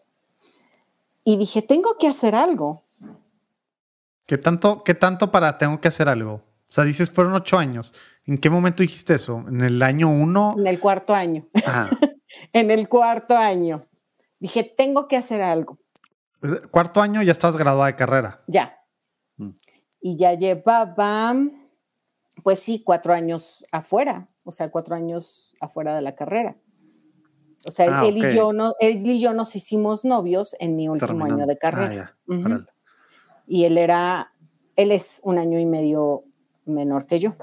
Y 1.23 1.37
dije, 1.37 1.61
tengo 1.61 1.97
que 1.97 2.07
hacer 2.07 2.35
algo. 2.35 2.83
¿Qué 4.25 4.37
tanto, 4.37 4.83
¿Qué 4.83 4.93
tanto 4.93 5.31
para 5.31 5.57
tengo 5.57 5.79
que 5.81 5.87
hacer 5.87 6.09
algo? 6.09 6.43
O 6.69 6.71
sea, 6.71 6.83
dices, 6.83 7.11
fueron 7.11 7.33
ocho 7.33 7.57
años. 7.57 7.93
¿En 8.25 8.37
qué 8.37 8.49
momento 8.49 8.83
dijiste 8.83 9.15
eso? 9.15 9.43
¿En 9.47 9.61
el 9.61 9.81
año 9.81 10.09
uno? 10.09 10.55
En 10.57 10.67
el 10.67 10.79
cuarto 10.79 11.13
año. 11.13 11.47
en 12.53 12.71
el 12.71 12.89
cuarto 12.89 13.37
año. 13.37 13.83
Dije, 14.39 14.63
tengo 14.63 15.07
que 15.07 15.17
hacer 15.17 15.41
algo. 15.41 15.79
Pues, 16.39 16.61
cuarto 16.71 17.01
año 17.01 17.21
ya 17.23 17.31
estabas 17.31 17.55
graduada 17.55 17.87
de 17.87 17.95
carrera. 17.95 18.43
Ya. 18.47 18.77
Mm. 19.37 19.51
Y 20.01 20.17
ya 20.17 20.33
llevaba, 20.33 21.33
pues 22.43 22.59
sí, 22.59 22.81
cuatro 22.83 23.13
años 23.13 23.65
afuera. 23.71 24.27
O 24.43 24.51
sea, 24.51 24.69
cuatro 24.69 24.95
años 24.95 25.55
afuera 25.59 25.95
de 25.95 26.01
la 26.01 26.15
carrera. 26.15 26.55
O 27.65 27.71
sea, 27.71 27.85
él, 27.85 27.93
ah, 27.93 28.29
y 28.29 28.35
yo 28.35 28.53
no, 28.53 28.75
él 28.79 29.05
y 29.05 29.19
yo 29.19 29.33
nos 29.33 29.55
hicimos 29.55 30.05
novios 30.05 30.55
en 30.59 30.75
mi 30.75 30.87
último 30.87 31.25
año 31.25 31.45
de 31.45 31.57
carrera. 31.57 32.15
Ah, 32.29 32.59
y 33.47 33.63
él 33.63 33.77
era, 33.77 34.31
él 34.75 34.91
es 34.91 35.19
un 35.23 35.37
año 35.37 35.59
y 35.59 35.65
medio 35.65 36.23
menor 36.65 37.07
que 37.07 37.19
yo. 37.19 37.35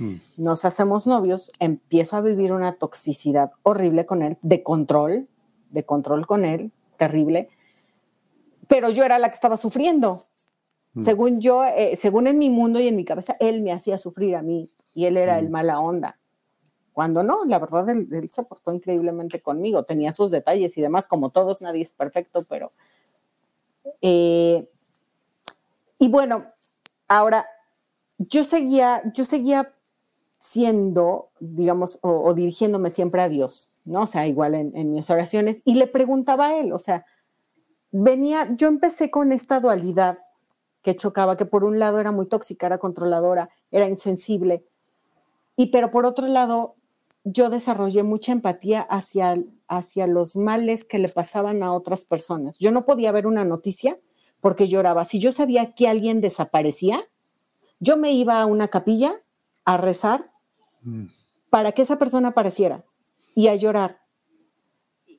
Mm. 0.00 0.14
Nos 0.36 0.64
hacemos 0.64 1.06
novios, 1.06 1.52
empiezo 1.58 2.16
a 2.16 2.20
vivir 2.20 2.52
una 2.52 2.74
toxicidad 2.74 3.52
horrible 3.62 4.04
con 4.04 4.22
él, 4.22 4.38
de 4.42 4.62
control, 4.62 5.28
de 5.70 5.84
control 5.84 6.26
con 6.26 6.44
él, 6.44 6.72
terrible. 6.96 7.48
Pero 8.68 8.90
yo 8.90 9.04
era 9.04 9.18
la 9.18 9.28
que 9.28 9.34
estaba 9.34 9.56
sufriendo. 9.56 10.26
Mm. 10.94 11.04
Según 11.04 11.40
yo, 11.40 11.64
eh, 11.64 11.96
según 11.96 12.26
en 12.26 12.38
mi 12.38 12.50
mundo 12.50 12.80
y 12.80 12.88
en 12.88 12.96
mi 12.96 13.04
cabeza, 13.04 13.36
él 13.40 13.62
me 13.62 13.72
hacía 13.72 13.98
sufrir 13.98 14.36
a 14.36 14.42
mí 14.42 14.70
y 14.94 15.06
él 15.06 15.16
era 15.16 15.38
el 15.38 15.48
mm. 15.48 15.52
mala 15.52 15.80
onda. 15.80 16.18
Cuando 16.92 17.22
no, 17.22 17.44
la 17.46 17.58
verdad, 17.58 17.88
él, 17.88 18.30
se 18.30 18.42
portó 18.42 18.72
increíblemente 18.72 19.40
conmigo. 19.40 19.84
Tenía 19.84 20.12
sus 20.12 20.30
detalles 20.30 20.76
y 20.76 20.82
demás, 20.82 21.06
como 21.06 21.30
todos, 21.30 21.62
nadie 21.62 21.82
es 21.82 21.90
perfecto, 21.90 22.44
pero... 22.48 22.72
Eh, 24.02 24.68
y 25.98 26.08
bueno, 26.08 26.44
ahora 27.08 27.46
yo 28.18 28.44
seguía, 28.44 29.02
yo 29.14 29.24
seguía 29.24 29.72
siendo, 30.38 31.30
digamos, 31.38 31.98
o, 32.02 32.34
dirigiéndome 32.34 32.90
siempre 32.90 33.22
a 33.22 33.28
Dios, 33.28 33.70
¿no? 33.84 34.02
O 34.02 34.06
sea, 34.06 34.26
igual 34.26 34.54
en, 34.54 34.92
mis 34.92 35.08
oraciones, 35.08 35.62
y 35.64 35.74
le 35.74 35.86
preguntaba 35.86 36.48
a 36.48 36.58
Él, 36.58 36.72
o 36.72 36.78
sea, 36.78 37.06
venía, 37.92 38.48
yo 38.56 38.68
empecé 38.68 39.10
con 39.10 39.30
esta 39.30 39.60
dualidad 39.60 40.18
que 40.82 40.96
chocaba, 40.96 41.36
que 41.36 41.46
por 41.46 41.64
un 41.64 41.78
lado 41.78 42.00
era 42.00 42.12
muy 42.12 42.26
tóxica, 42.26 42.66
era 42.66 42.78
controladora, 42.78 43.48
era 43.70 43.88
insensible, 43.88 44.64
y 45.56 45.66
pero 45.66 45.90
por 45.90 46.06
otro 46.06 46.26
lado, 46.26 46.74
yo 47.24 47.50
desarrollé 47.50 48.02
mucha 48.02 48.32
empatía 48.32 48.80
hacia, 48.80 49.42
hacia 49.68 50.06
los 50.06 50.36
males 50.36 50.84
que 50.84 50.98
le 50.98 51.08
pasaban 51.08 51.62
a 51.62 51.72
otras 51.72 52.04
personas. 52.04 52.58
Yo 52.58 52.72
no 52.72 52.84
podía 52.84 53.12
ver 53.12 53.26
una 53.26 53.44
noticia 53.44 53.98
porque 54.40 54.66
lloraba. 54.66 55.04
Si 55.04 55.20
yo 55.20 55.30
sabía 55.30 55.74
que 55.74 55.88
alguien 55.88 56.20
desaparecía, 56.20 57.06
yo 57.78 57.96
me 57.96 58.12
iba 58.12 58.40
a 58.40 58.46
una 58.46 58.68
capilla 58.68 59.14
a 59.64 59.76
rezar 59.76 60.32
mm. 60.82 61.06
para 61.50 61.72
que 61.72 61.82
esa 61.82 61.98
persona 61.98 62.28
apareciera 62.28 62.84
y 63.34 63.48
a 63.48 63.54
llorar. 63.54 64.00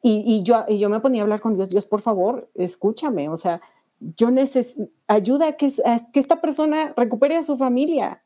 Y, 0.06 0.44
yo, 0.44 0.66
y 0.68 0.80
yo 0.80 0.90
me 0.90 1.00
ponía 1.00 1.22
a 1.22 1.24
hablar 1.24 1.40
con 1.40 1.54
Dios, 1.54 1.70
Dios, 1.70 1.86
por 1.86 2.02
favor, 2.02 2.50
escúchame, 2.56 3.30
o 3.30 3.38
sea, 3.38 3.62
yo 4.18 4.32
necesito, 4.32 4.90
ayuda 5.08 5.50
a 5.50 5.54
que, 5.54 5.72
que 6.12 6.20
esta 6.20 6.42
persona 6.42 6.94
recupere 6.96 7.36
a 7.36 7.44
su 7.44 7.58
familia. 7.58 8.22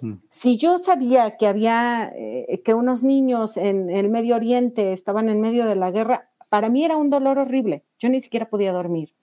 Mm. 0.00 0.14
Si 0.28 0.56
yo 0.56 0.78
sabía 0.78 1.36
que 1.36 1.46
había, 1.46 2.10
eh, 2.14 2.62
que 2.64 2.74
unos 2.74 3.02
niños 3.02 3.56
en 3.56 3.90
el 3.90 4.08
Medio 4.08 4.36
Oriente 4.36 4.92
estaban 4.92 5.28
en 5.28 5.40
medio 5.40 5.66
de 5.66 5.76
la 5.76 5.90
guerra, 5.90 6.28
para 6.48 6.68
mí 6.68 6.84
era 6.84 6.96
un 6.96 7.10
dolor 7.10 7.38
horrible. 7.38 7.84
Yo 7.98 8.08
ni 8.08 8.20
siquiera 8.20 8.46
podía 8.46 8.72
dormir. 8.72 9.14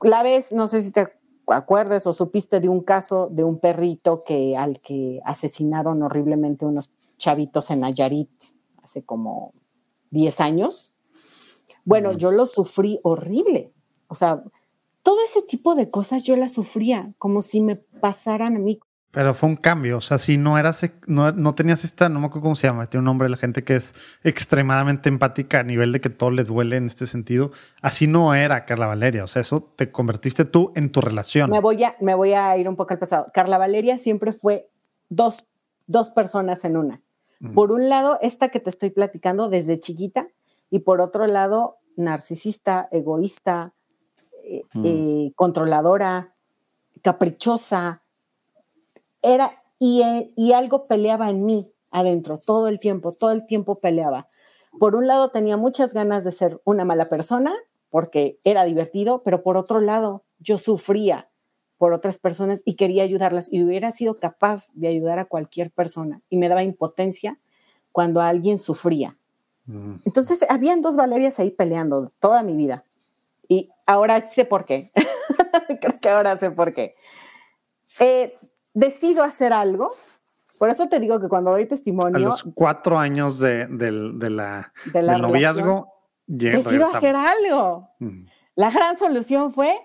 La 0.00 0.22
vez, 0.22 0.52
no 0.52 0.68
sé 0.68 0.80
si 0.80 0.90
te 0.90 1.06
acuerdes 1.48 2.06
o 2.06 2.12
supiste 2.12 2.60
de 2.60 2.68
un 2.68 2.82
caso 2.82 3.28
de 3.30 3.44
un 3.44 3.58
perrito 3.58 4.24
que 4.24 4.56
al 4.56 4.80
que 4.80 5.20
asesinaron 5.24 6.02
horriblemente 6.02 6.64
unos 6.64 6.90
chavitos 7.18 7.70
en 7.70 7.80
Nayarit 7.80 8.30
hace 8.82 9.02
como 9.02 9.52
10 10.10 10.40
años. 10.40 10.94
Bueno, 11.84 12.12
yo 12.12 12.30
lo 12.30 12.46
sufrí 12.46 13.00
horrible. 13.02 13.72
O 14.08 14.14
sea, 14.14 14.42
todo 15.08 15.24
ese 15.24 15.40
tipo 15.40 15.74
de 15.74 15.90
cosas 15.90 16.22
yo 16.22 16.36
las 16.36 16.52
sufría 16.52 17.14
como 17.16 17.40
si 17.40 17.62
me 17.62 17.76
pasaran 17.76 18.56
a 18.56 18.58
mí 18.58 18.78
pero 19.10 19.32
fue 19.34 19.48
un 19.48 19.56
cambio, 19.56 19.96
o 19.96 20.00
sea, 20.02 20.18
si 20.18 20.36
no 20.36 20.58
eras, 20.58 20.82
no, 21.06 21.32
no 21.32 21.54
tenías 21.54 21.82
esta, 21.82 22.10
no 22.10 22.20
me 22.20 22.26
acuerdo 22.26 22.42
cómo 22.42 22.54
se 22.54 22.66
llama, 22.66 22.90
tiene 22.90 23.00
un 23.00 23.06
nombre 23.06 23.30
la 23.30 23.38
gente 23.38 23.64
que 23.64 23.76
es 23.76 23.94
extremadamente 24.22 25.08
empática 25.08 25.60
a 25.60 25.62
nivel 25.62 25.92
de 25.92 26.02
que 26.02 26.10
todo 26.10 26.30
le 26.30 26.44
duele 26.44 26.76
en 26.76 26.84
este 26.84 27.06
sentido. 27.06 27.50
Así 27.80 28.06
no 28.06 28.34
era 28.34 28.66
Carla 28.66 28.86
Valeria, 28.86 29.24
o 29.24 29.26
sea, 29.26 29.40
eso 29.40 29.62
te 29.62 29.90
convertiste 29.90 30.44
tú 30.44 30.72
en 30.74 30.92
tu 30.92 31.00
relación. 31.00 31.50
Me 31.50 31.58
voy 31.58 31.82
a, 31.84 31.96
me 32.02 32.14
voy 32.14 32.34
a 32.34 32.54
ir 32.58 32.68
un 32.68 32.76
poco 32.76 32.92
al 32.92 32.98
pasado. 32.98 33.28
Carla 33.32 33.56
Valeria 33.56 33.96
siempre 33.96 34.34
fue 34.34 34.68
dos, 35.08 35.46
dos 35.86 36.10
personas 36.10 36.62
en 36.66 36.76
una. 36.76 37.00
Por 37.54 37.72
un 37.72 37.88
lado, 37.88 38.18
esta 38.20 38.50
que 38.50 38.60
te 38.60 38.68
estoy 38.68 38.90
platicando 38.90 39.48
desde 39.48 39.80
chiquita, 39.80 40.28
y 40.70 40.80
por 40.80 41.00
otro 41.00 41.26
lado, 41.26 41.78
narcisista, 41.96 42.88
egoísta, 42.92 43.72
eh, 44.48 44.62
eh, 44.84 45.32
controladora, 45.36 46.34
caprichosa, 47.02 48.02
era, 49.22 49.52
y, 49.78 50.02
y 50.36 50.52
algo 50.52 50.86
peleaba 50.86 51.30
en 51.30 51.44
mí 51.44 51.70
adentro, 51.90 52.38
todo 52.38 52.68
el 52.68 52.78
tiempo, 52.78 53.12
todo 53.12 53.30
el 53.30 53.46
tiempo 53.46 53.76
peleaba. 53.76 54.28
Por 54.78 54.94
un 54.94 55.06
lado 55.06 55.30
tenía 55.30 55.56
muchas 55.56 55.92
ganas 55.92 56.24
de 56.24 56.32
ser 56.32 56.60
una 56.64 56.84
mala 56.84 57.08
persona, 57.08 57.54
porque 57.90 58.38
era 58.44 58.64
divertido, 58.64 59.22
pero 59.22 59.42
por 59.42 59.56
otro 59.56 59.80
lado 59.80 60.22
yo 60.38 60.58
sufría 60.58 61.28
por 61.78 61.92
otras 61.92 62.18
personas 62.18 62.62
y 62.64 62.74
quería 62.74 63.04
ayudarlas 63.04 63.52
y 63.52 63.62
hubiera 63.62 63.92
sido 63.92 64.18
capaz 64.18 64.68
de 64.74 64.88
ayudar 64.88 65.18
a 65.18 65.24
cualquier 65.24 65.70
persona 65.70 66.20
y 66.28 66.36
me 66.36 66.48
daba 66.48 66.62
impotencia 66.62 67.38
cuando 67.92 68.20
alguien 68.20 68.58
sufría. 68.58 69.14
Mm. 69.66 69.96
Entonces, 70.04 70.44
habían 70.48 70.82
dos 70.82 70.96
Valerias 70.96 71.38
ahí 71.38 71.50
peleando 71.50 72.10
toda 72.18 72.42
mi 72.42 72.56
vida. 72.56 72.84
Y 73.48 73.70
ahora 73.86 74.20
sé 74.20 74.44
por 74.44 74.64
qué. 74.64 74.90
Creo 75.80 75.98
que 76.00 76.08
ahora 76.08 76.36
sé 76.36 76.50
por 76.50 76.74
qué. 76.74 76.94
Eh, 77.98 78.36
decido 78.74 79.24
hacer 79.24 79.52
algo. 79.52 79.90
Por 80.58 80.68
eso 80.68 80.88
te 80.88 81.00
digo 81.00 81.20
que 81.20 81.28
cuando 81.28 81.52
doy 81.52 81.66
testimonio. 81.66 82.16
A 82.16 82.20
los 82.20 82.44
cuatro 82.54 82.98
años 82.98 83.38
de, 83.38 83.66
la, 83.70 84.72
del 84.92 85.06
noviazgo, 85.22 85.92
decido 86.26 86.86
hacer 86.94 87.16
algo. 87.16 87.88
La 88.54 88.70
gran 88.70 88.98
solución 88.98 89.52
fue 89.52 89.78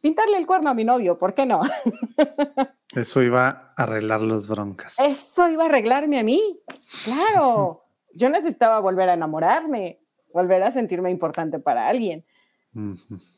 pintarle 0.00 0.38
el 0.38 0.46
cuerno 0.46 0.70
a 0.70 0.74
mi 0.74 0.84
novio, 0.84 1.18
¿por 1.18 1.34
qué 1.34 1.46
no? 1.46 1.60
Eso 2.94 3.22
iba 3.22 3.72
a 3.76 3.82
arreglar 3.82 4.20
los 4.20 4.48
broncas. 4.48 4.98
Eso 4.98 5.48
iba 5.48 5.64
a 5.64 5.66
arreglarme 5.66 6.18
a 6.18 6.24
mí. 6.24 6.58
Claro. 7.04 7.82
Yo 8.14 8.28
necesitaba 8.28 8.80
volver 8.80 9.08
a 9.08 9.14
enamorarme. 9.14 10.00
volver 10.32 10.62
a 10.62 10.72
sentirme 10.72 11.10
importante 11.10 11.58
para 11.58 11.88
alguien. 11.88 12.24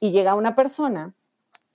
Y 0.01 0.11
llega 0.11 0.35
una 0.35 0.55
persona 0.55 1.15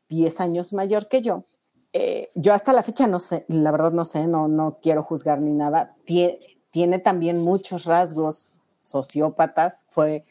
10 0.10 0.40
años 0.40 0.74
mayor 0.74 1.08
que 1.08 1.22
yo. 1.22 1.46
Eh, 1.94 2.32
yo 2.36 2.54
hasta 2.54 2.74
la 2.74 2.84
fecha 2.84 3.08
no 3.08 3.20
sé, 3.20 3.46
la 3.48 3.72
verdad 3.72 3.92
no 3.92 4.06
sé, 4.06 4.28
no, 4.28 4.48
no 4.48 4.80
quiero 4.82 5.04
juzgar 5.04 5.42
ni 5.42 5.54
nada. 5.54 5.96
tiene 6.06 7.00
también 7.00 7.40
muchos 7.40 7.86
rasgos 7.86 8.56
sociópatas. 8.82 9.84
Fue, 9.88 10.26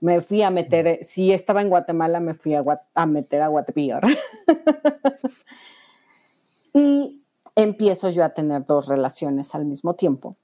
me 0.00 0.20
fui 0.20 0.42
a 0.42 0.50
meter, 0.50 1.00
si 1.02 1.32
estaba 1.32 1.62
en 1.62 1.68
Guatemala, 1.68 2.20
me 2.20 2.34
fui 2.34 2.54
a, 2.54 2.62
a 2.94 3.06
meter 3.06 3.42
a 3.42 3.48
Guatepeor. 3.48 4.02
y 6.72 7.24
empiezo 7.54 8.10
yo 8.10 8.24
a 8.24 8.30
tener 8.30 8.66
dos 8.66 8.88
relaciones 8.88 9.54
al 9.54 9.64
mismo 9.64 9.94
tiempo. 9.94 10.36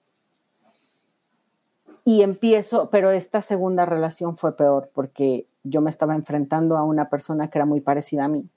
Y 2.04 2.22
empiezo, 2.22 2.90
pero 2.90 3.10
esta 3.10 3.42
segunda 3.42 3.86
relación 3.86 4.36
fue 4.36 4.56
peor 4.56 4.90
porque 4.92 5.46
yo 5.62 5.80
me 5.80 5.90
estaba 5.90 6.14
enfrentando 6.14 6.76
a 6.76 6.84
una 6.84 7.08
persona 7.08 7.48
que 7.48 7.58
era 7.58 7.66
muy 7.66 7.80
parecida 7.80 8.24
a 8.24 8.28
mí. 8.28 8.48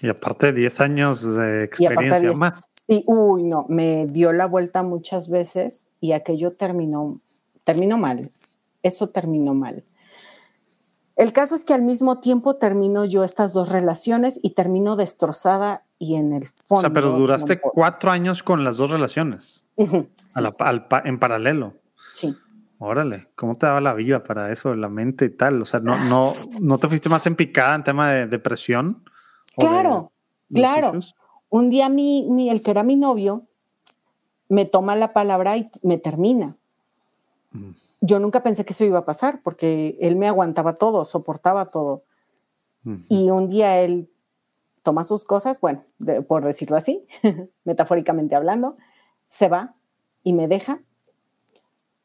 Y 0.00 0.08
aparte 0.08 0.52
10 0.52 0.80
años 0.80 1.22
de 1.22 1.64
experiencia 1.64 2.32
más. 2.32 2.62
Sí, 2.86 3.04
uy, 3.06 3.42
no, 3.42 3.66
me 3.68 4.06
dio 4.06 4.32
la 4.32 4.46
vuelta 4.46 4.82
muchas 4.82 5.28
veces 5.28 5.88
y 6.00 6.12
aquello 6.12 6.52
terminó, 6.52 7.20
terminó 7.64 7.98
mal. 7.98 8.30
Eso 8.82 9.08
terminó 9.08 9.54
mal. 9.54 9.82
El 11.16 11.32
caso 11.32 11.56
es 11.56 11.64
que 11.64 11.74
al 11.74 11.82
mismo 11.82 12.20
tiempo 12.20 12.54
termino 12.54 13.04
yo 13.04 13.24
estas 13.24 13.52
dos 13.52 13.70
relaciones 13.70 14.38
y 14.40 14.50
termino 14.50 14.94
destrozada 14.94 15.82
y 15.98 16.14
en 16.14 16.32
el 16.32 16.46
fondo. 16.46 16.78
O 16.78 16.80
sea, 16.82 16.90
pero 16.90 17.10
duraste 17.10 17.60
cuatro 17.60 18.12
años 18.12 18.44
con 18.44 18.62
las 18.62 18.76
dos 18.76 18.90
relaciones. 18.90 19.64
en 19.76 21.18
paralelo. 21.18 21.74
Sí. 22.12 22.36
Órale, 22.80 23.28
¿cómo 23.34 23.56
te 23.56 23.66
daba 23.66 23.80
la 23.80 23.94
vida 23.94 24.22
para 24.22 24.52
eso, 24.52 24.74
la 24.74 24.88
mente 24.88 25.24
y 25.24 25.30
tal? 25.30 25.60
O 25.60 25.64
sea, 25.64 25.80
¿no, 25.80 25.98
no, 26.04 26.32
no 26.60 26.78
te 26.78 26.88
fuiste 26.88 27.08
más 27.08 27.26
en 27.26 27.34
picada 27.34 27.74
en 27.74 27.82
tema 27.82 28.12
de 28.12 28.26
depresión? 28.28 29.02
Claro, 29.56 30.12
claro. 30.52 30.92
Un 31.48 31.70
día 31.70 31.88
mi, 31.88 32.48
el 32.48 32.62
que 32.62 32.70
era 32.70 32.84
mi 32.84 32.94
novio 32.94 33.42
me 34.48 34.64
toma 34.64 34.94
la 34.94 35.12
palabra 35.12 35.56
y 35.56 35.70
me 35.82 35.98
termina. 35.98 36.56
Mm. 37.50 37.70
Yo 38.00 38.20
nunca 38.20 38.44
pensé 38.44 38.64
que 38.64 38.74
eso 38.74 38.84
iba 38.84 39.00
a 39.00 39.04
pasar 39.04 39.40
porque 39.42 39.98
él 40.00 40.14
me 40.14 40.28
aguantaba 40.28 40.74
todo, 40.74 41.04
soportaba 41.04 41.66
todo. 41.66 42.02
Y 43.10 43.28
un 43.28 43.50
día 43.50 43.80
él 43.80 44.08
toma 44.82 45.04
sus 45.04 45.24
cosas, 45.24 45.60
bueno, 45.60 45.82
por 46.26 46.42
decirlo 46.44 46.76
así, 46.76 47.06
metafóricamente 47.64 48.34
hablando, 48.34 48.78
se 49.28 49.48
va 49.48 49.74
y 50.22 50.32
me 50.32 50.48
deja 50.48 50.80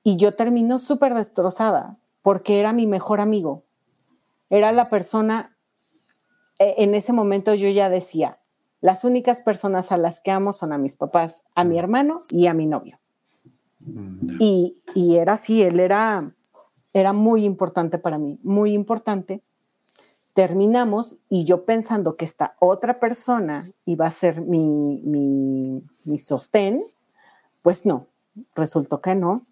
y 0.03 0.17
yo 0.17 0.35
termino 0.35 0.77
súper 0.77 1.13
destrozada 1.13 1.97
porque 2.21 2.59
era 2.59 2.73
mi 2.73 2.87
mejor 2.87 3.21
amigo. 3.21 3.63
Era 4.49 4.71
la 4.71 4.89
persona, 4.89 5.55
e, 6.59 6.75
en 6.77 6.95
ese 6.95 7.13
momento 7.13 7.53
yo 7.53 7.69
ya 7.69 7.89
decía, 7.89 8.39
las 8.81 9.03
únicas 9.05 9.39
personas 9.41 9.91
a 9.91 9.97
las 9.97 10.19
que 10.19 10.31
amo 10.31 10.51
son 10.53 10.73
a 10.73 10.77
mis 10.77 10.95
papás, 10.95 11.41
a 11.55 11.63
mi 11.63 11.79
hermano 11.79 12.19
y 12.29 12.47
a 12.47 12.53
mi 12.53 12.65
novio. 12.65 12.99
Mm, 13.79 14.37
y, 14.39 14.73
y 14.93 15.15
era 15.15 15.33
así, 15.33 15.61
él 15.61 15.79
era, 15.79 16.31
era 16.93 17.13
muy 17.13 17.45
importante 17.45 17.97
para 17.97 18.17
mí, 18.17 18.39
muy 18.43 18.73
importante. 18.73 19.41
Terminamos 20.33 21.17
y 21.29 21.45
yo 21.45 21.63
pensando 21.63 22.15
que 22.15 22.25
esta 22.25 22.55
otra 22.59 22.99
persona 22.99 23.71
iba 23.85 24.07
a 24.07 24.11
ser 24.11 24.41
mi, 24.41 25.01
mi, 25.03 25.83
mi 26.03 26.19
sostén, 26.19 26.83
pues 27.61 27.85
no, 27.85 28.07
resultó 28.55 28.99
que 28.99 29.15
no 29.15 29.45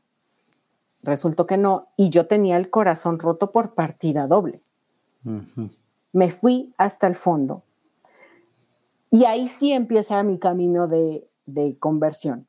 resultó 1.04 1.46
que 1.46 1.58
no, 1.58 1.88
y 1.98 2.10
yo 2.10 2.28
tenía 2.28 2.58
el 2.58 2.70
corazón 2.70 3.20
roto 3.20 3.52
por 3.52 3.74
partida 3.74 4.28
doble. 4.28 4.62
Me 6.14 6.32
fui 6.32 6.74
hasta 6.78 7.08
el 7.08 7.16
fondo. 7.16 7.64
Y 9.10 9.26
ahí 9.26 9.48
sí 9.48 9.72
empieza 9.72 10.24
mi 10.24 10.40
camino 10.40 10.88
de, 10.88 11.28
conversión. 11.80 12.48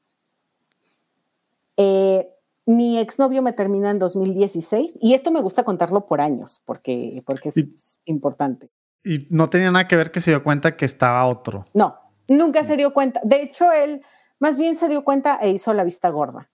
Eh, 1.76 2.28
mi 2.66 2.98
exnovio 2.98 3.42
me 3.42 3.52
termina 3.52 3.90
en 3.90 3.98
2016 3.98 4.98
y 5.00 5.14
esto 5.14 5.30
me 5.32 5.40
gusta 5.40 5.64
contarlo 5.64 6.06
por 6.06 6.20
años 6.20 6.62
porque, 6.64 7.22
porque 7.26 7.48
es 7.48 8.00
importante. 8.04 8.70
¿Y 9.04 9.26
no 9.30 9.50
tenía 9.50 9.70
nada 9.70 9.88
que 9.88 9.96
ver 9.96 10.12
que 10.12 10.20
se 10.20 10.30
dio 10.30 10.44
cuenta 10.44 10.76
que 10.76 10.84
estaba 10.84 11.26
otro? 11.26 11.66
No, 11.74 11.96
nunca 12.28 12.62
se 12.62 12.76
dio 12.76 12.92
cuenta. 12.92 13.20
De 13.24 13.42
hecho, 13.42 13.72
él 13.72 14.02
más 14.38 14.58
bien 14.58 14.76
se 14.76 14.88
dio 14.88 15.02
cuenta 15.02 15.38
e 15.42 15.50
hizo 15.50 15.72
la 15.72 15.82
vista 15.82 16.08
gorda. 16.10 16.48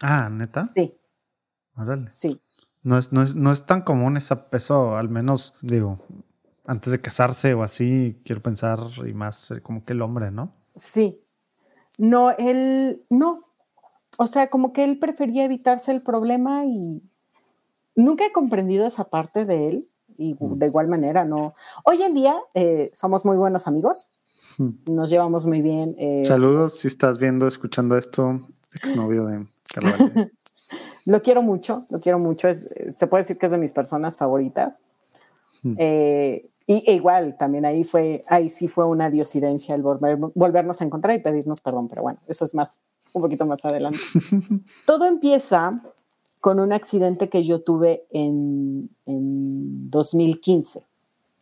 Ah, 0.00 0.30
neta. 0.30 0.64
Sí. 0.64 0.94
Sí. 2.10 2.40
No 2.82 2.96
es, 2.96 3.12
no, 3.12 3.22
es, 3.22 3.34
no 3.34 3.52
es 3.52 3.66
tan 3.66 3.82
común 3.82 4.16
esa, 4.16 4.46
eso, 4.52 4.96
al 4.96 5.08
menos, 5.08 5.54
digo, 5.60 5.98
antes 6.64 6.92
de 6.92 7.00
casarse 7.00 7.52
o 7.54 7.62
así, 7.62 8.20
quiero 8.24 8.42
pensar, 8.42 8.78
y 9.06 9.12
más 9.12 9.52
como 9.62 9.84
que 9.84 9.92
el 9.92 10.02
hombre, 10.02 10.30
¿no? 10.30 10.54
Sí. 10.76 11.20
No, 11.98 12.30
él, 12.30 13.04
no. 13.10 13.42
O 14.16 14.26
sea, 14.26 14.48
como 14.48 14.72
que 14.72 14.84
él 14.84 14.98
prefería 14.98 15.44
evitarse 15.44 15.92
el 15.92 16.00
problema 16.00 16.64
y 16.64 17.02
nunca 17.94 18.24
he 18.24 18.32
comprendido 18.32 18.86
esa 18.86 19.04
parte 19.10 19.44
de 19.44 19.68
él 19.68 19.90
y 20.16 20.36
de 20.38 20.66
igual 20.66 20.88
manera, 20.88 21.24
no. 21.24 21.54
Hoy 21.84 22.02
en 22.02 22.14
día 22.14 22.34
eh, 22.54 22.90
somos 22.94 23.24
muy 23.24 23.36
buenos 23.36 23.66
amigos, 23.66 24.10
nos 24.86 25.10
llevamos 25.10 25.46
muy 25.46 25.62
bien. 25.62 25.94
Eh, 25.98 26.24
Saludos 26.24 26.78
si 26.78 26.88
estás 26.88 27.18
viendo, 27.18 27.46
escuchando 27.46 27.96
esto, 27.96 28.46
exnovio 28.72 29.24
de 29.26 29.46
Carlos. 29.72 29.94
Lo 31.04 31.22
quiero 31.22 31.42
mucho, 31.42 31.84
lo 31.90 32.00
quiero 32.00 32.18
mucho. 32.18 32.48
se 32.54 33.06
puede 33.06 33.22
decir 33.22 33.38
que 33.38 33.46
es 33.46 33.52
de 33.52 33.58
mis 33.58 33.72
personas 33.72 34.16
favoritas. 34.16 34.80
Hmm. 35.62 35.74
Eh, 35.78 36.50
y 36.66 36.84
e 36.86 36.94
igual, 36.94 37.36
también 37.36 37.64
ahí 37.64 37.82
fue, 37.82 38.22
ahí 38.28 38.48
sí 38.48 38.68
fue 38.68 38.86
una 38.86 39.10
diosidencia 39.10 39.74
el 39.74 39.82
volvernos 39.82 40.80
a 40.80 40.84
encontrar 40.84 41.16
y 41.16 41.20
pedirnos 41.20 41.60
perdón, 41.60 41.88
pero 41.88 42.02
bueno, 42.02 42.20
eso 42.28 42.44
es 42.44 42.54
más, 42.54 42.78
un 43.12 43.22
poquito 43.22 43.44
más 43.44 43.64
adelante. 43.64 43.98
Todo 44.86 45.06
empieza 45.06 45.82
con 46.40 46.60
un 46.60 46.72
accidente 46.72 47.28
que 47.28 47.42
yo 47.42 47.62
tuve 47.62 48.06
en, 48.10 48.88
en 49.06 49.90
2015. 49.90 50.84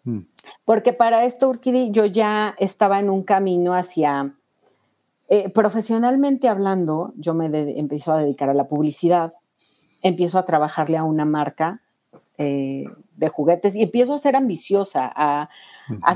Hmm. 0.05 0.21
Porque 0.65 0.95
para 0.95 1.25
esto, 1.25 1.51
Urquidi, 1.51 1.91
yo 1.91 2.07
ya 2.07 2.55
estaba 2.59 2.99
en 2.99 3.11
un 3.11 3.23
camino 3.23 3.75
hacia, 3.75 4.35
eh, 5.29 5.51
profesionalmente 5.51 6.49
hablando, 6.49 7.13
yo 7.17 7.35
me 7.35 7.47
empiezo 7.79 8.13
a 8.13 8.19
dedicar 8.23 8.49
a 8.49 8.55
la 8.55 8.67
publicidad 8.67 9.35
empiezo 10.03 10.39
a 10.39 10.45
trabajarle 10.45 10.97
a 10.97 11.05
una 11.05 11.25
marca 11.25 11.81
eh, 12.39 12.85
de 13.17 13.29
juguetes 13.29 13.75
y 13.75 13.83
empiezo 13.83 14.15
a 14.15 14.19
ser 14.19 14.37
ambiciosa, 14.37 15.11
a, 15.13 15.49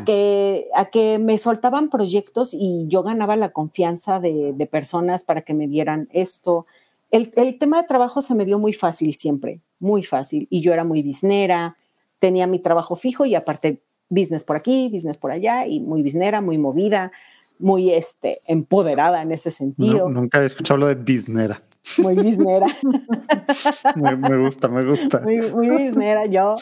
que, 0.05 0.69
a 0.73 0.85
que 0.85 1.19
me 1.19 1.37
soltaban 1.37 1.91
proyectos 1.91 2.51
y 2.55 2.85
yo 2.87 3.03
ganaba 3.03 3.35
la 3.35 3.49
confianza 3.49 4.21
de, 4.21 4.69
personas 4.71 5.25
para 5.25 5.43
que 5.43 5.53
me 5.53 5.67
dieran 5.67 6.09
esto. 6.13 6.65
El, 7.11 7.59
tema 7.59 7.83
de 7.83 7.89
trabajo 7.89 8.23
se 8.23 8.37
me 8.37 8.45
dio 8.45 8.61
muy 8.61 8.73
fácil 8.73 9.15
siempre, 9.15 9.59
muy 9.81 10.05
fácil. 10.05 10.47
Y 10.49 10.61
yo 10.61 10.73
era 10.73 10.85
muy 10.85 11.03
biznera, 11.03 11.77
tenía 12.21 12.47
mi 12.47 12.61
trabajo 12.61 12.95
fijo 12.95 13.27
y 13.27 13.35
aparte 13.35 13.81
business 14.09 14.45
por 14.45 14.55
aquí, 14.55 14.91
business 14.93 15.19
por 15.19 15.33
allá 15.33 15.67
y 15.67 15.81
muy 15.81 16.03
biznera, 16.03 16.41
muy 16.41 16.57
movida, 16.57 17.11
muy 17.59 17.91
este, 17.91 18.39
empoderada 18.47 19.23
en 19.23 19.33
ese 19.33 19.51
sentido. 19.51 20.09
nunca 20.09 20.39
había 20.39 20.47
escuchado 20.47 20.79
lo 20.79 20.87
de 20.87 20.95
biznera 20.95 21.61
muy 21.99 22.17
biznera. 22.17 22.67
me, 23.97 24.39
gusta, 24.39 24.69
me 24.69 24.85
gusta. 24.85 25.21
Muy, 25.21 25.41
muy 25.51 25.71
biznera, 25.71 26.27
yo. 26.27 26.57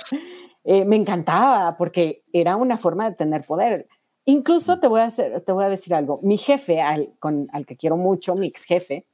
Eh, 0.65 0.85
me 0.85 0.97
encantaba 0.97 1.77
porque 1.77 2.23
era 2.33 2.57
una 2.57 2.79
forma 2.79 3.09
de 3.09 3.17
tener 3.17 3.45
poder. 3.45 3.89
Incluso 4.25 4.81
te 4.81 4.89
voy 4.89 5.01
a, 5.01 5.05
hacer, 5.05 5.41
te 5.41 5.53
voy 5.53 5.65
a 5.65 5.69
decir 5.69 5.95
algo. 5.95 6.21
Mi 6.23 6.37
jefe, 6.37 6.81
al, 6.81 7.13
con, 7.19 7.49
al 7.53 7.67
que 7.67 7.77
quiero 7.77 7.97
mucho, 7.97 8.35
mi 8.35 8.49
ex 8.49 8.65
jefe, 8.65 9.07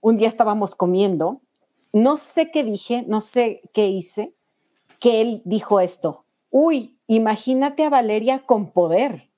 un 0.00 0.16
día 0.16 0.28
estábamos 0.28 0.74
comiendo, 0.74 1.40
no 1.92 2.16
sé 2.16 2.50
qué 2.50 2.64
dije, 2.64 3.04
no 3.06 3.20
sé 3.20 3.62
qué 3.72 3.88
hice, 3.88 4.34
que 4.98 5.20
él 5.20 5.42
dijo 5.44 5.80
esto. 5.80 6.24
Uy, 6.50 6.98
imagínate 7.06 7.84
a 7.84 7.90
Valeria 7.90 8.40
con 8.40 8.70
poder. 8.70 9.30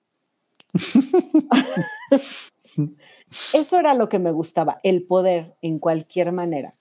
Eso 3.53 3.79
era 3.79 3.95
lo 3.95 4.09
que 4.09 4.19
me 4.19 4.33
gustaba, 4.33 4.81
el 4.83 5.05
poder 5.05 5.57
en 5.63 5.79
cualquier 5.79 6.33
manera. 6.33 6.75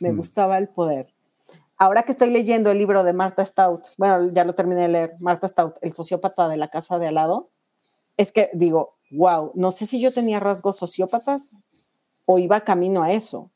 Me 0.00 0.12
mm. 0.12 0.16
gustaba 0.16 0.58
el 0.58 0.68
poder. 0.68 1.12
Ahora 1.76 2.04
que 2.04 2.12
estoy 2.12 2.30
leyendo 2.30 2.70
el 2.70 2.78
libro 2.78 3.02
de 3.02 3.12
Martha 3.12 3.44
Stout, 3.44 3.88
bueno, 3.98 4.30
ya 4.32 4.44
lo 4.44 4.54
terminé 4.54 4.82
de 4.82 4.88
leer, 4.88 5.14
Martha 5.18 5.48
Stout, 5.48 5.76
el 5.82 5.92
sociópata 5.92 6.48
de 6.48 6.56
la 6.56 6.68
casa 6.68 6.98
de 6.98 7.08
al 7.08 7.14
lado, 7.14 7.50
es 8.16 8.30
que 8.30 8.50
digo, 8.52 8.96
wow, 9.10 9.50
no 9.54 9.72
sé 9.72 9.86
si 9.86 10.00
yo 10.00 10.12
tenía 10.12 10.38
rasgos 10.38 10.76
sociópatas 10.76 11.56
o 12.26 12.38
iba 12.38 12.60
camino 12.60 13.02
a 13.02 13.12
eso, 13.12 13.50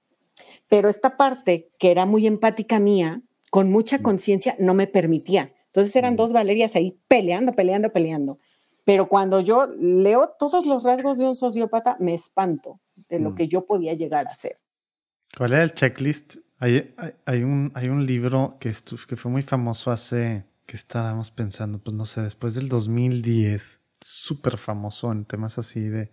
pero 0.68 0.88
esta 0.88 1.16
parte 1.16 1.70
que 1.78 1.90
era 1.90 2.06
muy 2.06 2.26
empática 2.26 2.80
mía, 2.80 3.22
con 3.50 3.70
mucha 3.70 3.98
mm. 3.98 4.02
conciencia, 4.02 4.56
no 4.58 4.74
me 4.74 4.86
permitía. 4.86 5.52
Entonces 5.66 5.94
eran 5.94 6.14
mm. 6.14 6.16
dos 6.16 6.32
Valerias 6.32 6.74
ahí 6.74 6.98
peleando, 7.08 7.52
peleando, 7.52 7.92
peleando. 7.92 8.38
Pero 8.88 9.06
cuando 9.06 9.40
yo 9.40 9.66
leo 9.66 10.30
todos 10.38 10.64
los 10.64 10.82
rasgos 10.82 11.18
de 11.18 11.26
un 11.26 11.36
sociópata, 11.36 11.98
me 12.00 12.14
espanto 12.14 12.80
de 13.10 13.18
lo 13.18 13.32
mm. 13.32 13.34
que 13.34 13.46
yo 13.46 13.66
podía 13.66 13.92
llegar 13.92 14.26
a 14.26 14.34
ser. 14.34 14.56
¿Cuál 15.36 15.52
era 15.52 15.62
el 15.62 15.74
checklist 15.74 16.36
Hay, 16.58 16.94
hay, 17.26 17.42
un, 17.42 17.70
hay 17.74 17.90
un 17.90 18.06
libro 18.06 18.56
que, 18.58 18.74
que 19.06 19.16
fue 19.16 19.30
muy 19.30 19.42
famoso 19.42 19.90
hace, 19.90 20.46
que 20.64 20.76
estábamos 20.76 21.30
pensando, 21.30 21.78
pues 21.80 21.94
no 21.94 22.06
sé, 22.06 22.22
después 22.22 22.54
del 22.54 22.70
2010, 22.70 23.82
súper 24.00 24.56
famoso 24.56 25.12
en 25.12 25.26
temas 25.26 25.58
así 25.58 25.80
de, 25.80 26.10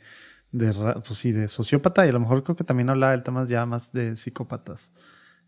de, 0.52 0.74
pues 1.08 1.18
sí, 1.18 1.32
de 1.32 1.48
sociópata 1.48 2.06
y 2.06 2.10
a 2.10 2.12
lo 2.12 2.20
mejor 2.20 2.44
creo 2.44 2.58
que 2.58 2.66
también 2.66 2.90
hablaba 2.90 3.16
de 3.16 3.24
temas 3.24 3.48
ya 3.48 3.66
más 3.66 3.94
de 3.94 4.18
psicópatas. 4.18 4.92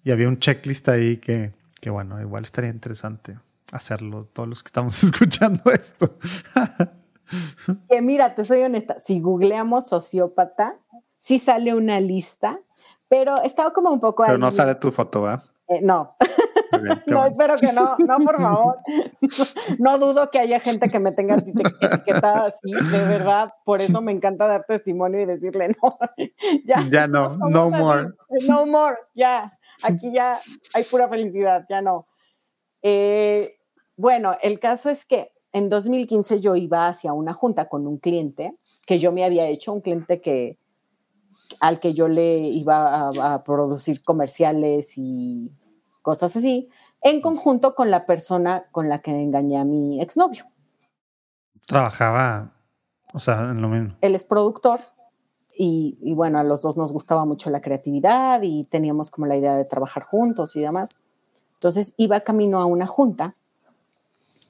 Y 0.02 0.12
había 0.12 0.30
un 0.30 0.40
checklist 0.40 0.88
ahí 0.88 1.18
que, 1.18 1.52
que 1.82 1.90
bueno, 1.90 2.22
igual 2.22 2.46
estaría 2.46 2.70
interesante 2.70 3.38
hacerlo, 3.74 4.30
todos 4.32 4.48
los 4.48 4.64
que 4.64 4.70
estamos 4.70 5.04
escuchando 5.04 5.70
esto. 5.74 6.18
Que 7.90 8.02
mira, 8.02 8.36
te 8.36 8.46
soy 8.46 8.62
honesta, 8.62 8.98
si 9.06 9.20
googleamos 9.20 9.88
sociópata, 9.88 10.76
sí 11.20 11.40
sale 11.40 11.74
una 11.74 12.00
lista, 12.00 12.60
pero 13.08 13.42
estaba 13.42 13.72
como 13.72 13.92
un 13.92 14.00
poco... 14.00 14.24
Pero 14.26 14.38
no 14.38 14.52
sale 14.52 14.76
tu 14.76 14.92
foto, 14.92 15.22
¿va? 15.22 15.44
Eh, 15.68 15.82
no. 15.82 16.16
no, 17.08 17.26
espero 17.26 17.58
que 17.58 17.72
no, 17.74 17.98
no, 18.00 18.20
por 18.20 18.38
favor. 18.38 18.78
No 19.80 19.98
dudo 19.98 20.30
que 20.32 20.40
haya 20.40 20.60
gente 20.60 20.90
que 20.90 21.00
me 21.00 21.12
tenga 21.12 21.36
etiquetada 21.36 22.48
así, 22.48 22.72
de 22.72 23.06
verdad. 23.06 23.50
Por 23.66 23.82
eso 23.82 24.02
me 24.02 24.12
encanta 24.12 24.48
dar 24.48 24.66
testimonio 24.66 25.22
y 25.22 25.26
decirle, 25.26 25.76
no, 25.82 25.98
ya. 26.66 26.86
Ya 26.90 27.08
no, 27.08 27.36
no 27.38 27.70
more. 27.70 28.10
No 28.48 28.66
more, 28.66 28.98
ya. 29.14 29.58
Aquí 29.84 30.12
ya 30.12 30.42
hay 30.74 30.84
pura 30.86 31.08
felicidad, 31.08 31.66
ya 31.70 31.82
no. 31.82 32.08
Eh, 32.82 33.58
bueno, 33.96 34.38
el 34.42 34.60
caso 34.60 34.90
es 34.90 35.06
que 35.06 35.32
en 35.58 35.70
2015 35.70 36.40
yo 36.40 36.56
iba 36.56 36.88
hacia 36.88 37.14
una 37.14 37.34
junta 37.34 37.68
con 37.68 37.88
un 37.88 37.98
cliente 37.98 38.54
que 38.86 39.00
yo 39.00 39.12
me 39.12 39.26
había 39.26 39.48
hecho, 39.48 39.74
un 39.74 39.82
cliente 39.82 40.22
que 40.22 40.58
al 41.60 41.80
que 41.80 41.94
yo 41.94 42.08
le 42.08 42.40
iba 42.40 43.10
a, 43.10 43.44
producir 43.44 44.04
comerciales 44.04 44.94
y 44.98 45.52
cosas 46.02 46.36
así, 46.36 46.70
en 47.02 47.22
conjunto 47.22 47.74
con 47.76 47.90
la 47.90 48.06
persona 48.06 48.66
con 48.72 48.88
la 48.90 49.02
que 49.02 49.12
engañé 49.12 49.58
a 49.58 49.66
mi 49.66 50.02
exnovio. 50.02 50.46
Trabajaba, 51.66 52.54
o 53.14 53.20
sea, 53.20 53.52
en 53.52 53.62
lo 53.62 53.70
mismo. 53.70 53.96
Él 54.02 54.16
es 54.16 54.24
productor 54.24 54.80
y, 55.58 55.98
y, 56.02 56.14
bueno, 56.14 56.40
a 56.40 56.44
los 56.44 56.62
dos 56.62 56.78
nos 56.78 56.92
gustaba 56.92 57.26
mucho 57.26 57.50
la 57.50 57.62
creatividad 57.62 58.42
y 58.44 58.66
teníamos 58.66 59.10
como 59.10 59.26
la 59.26 59.38
idea 59.38 59.56
de 59.56 59.66
trabajar 59.66 60.04
juntos 60.04 60.56
y 60.56 60.62
demás. 60.62 60.98
Entonces 61.54 61.94
iba 61.98 62.20
camino 62.22 62.62
a 62.62 62.66
una 62.66 62.88
junta 62.88 63.36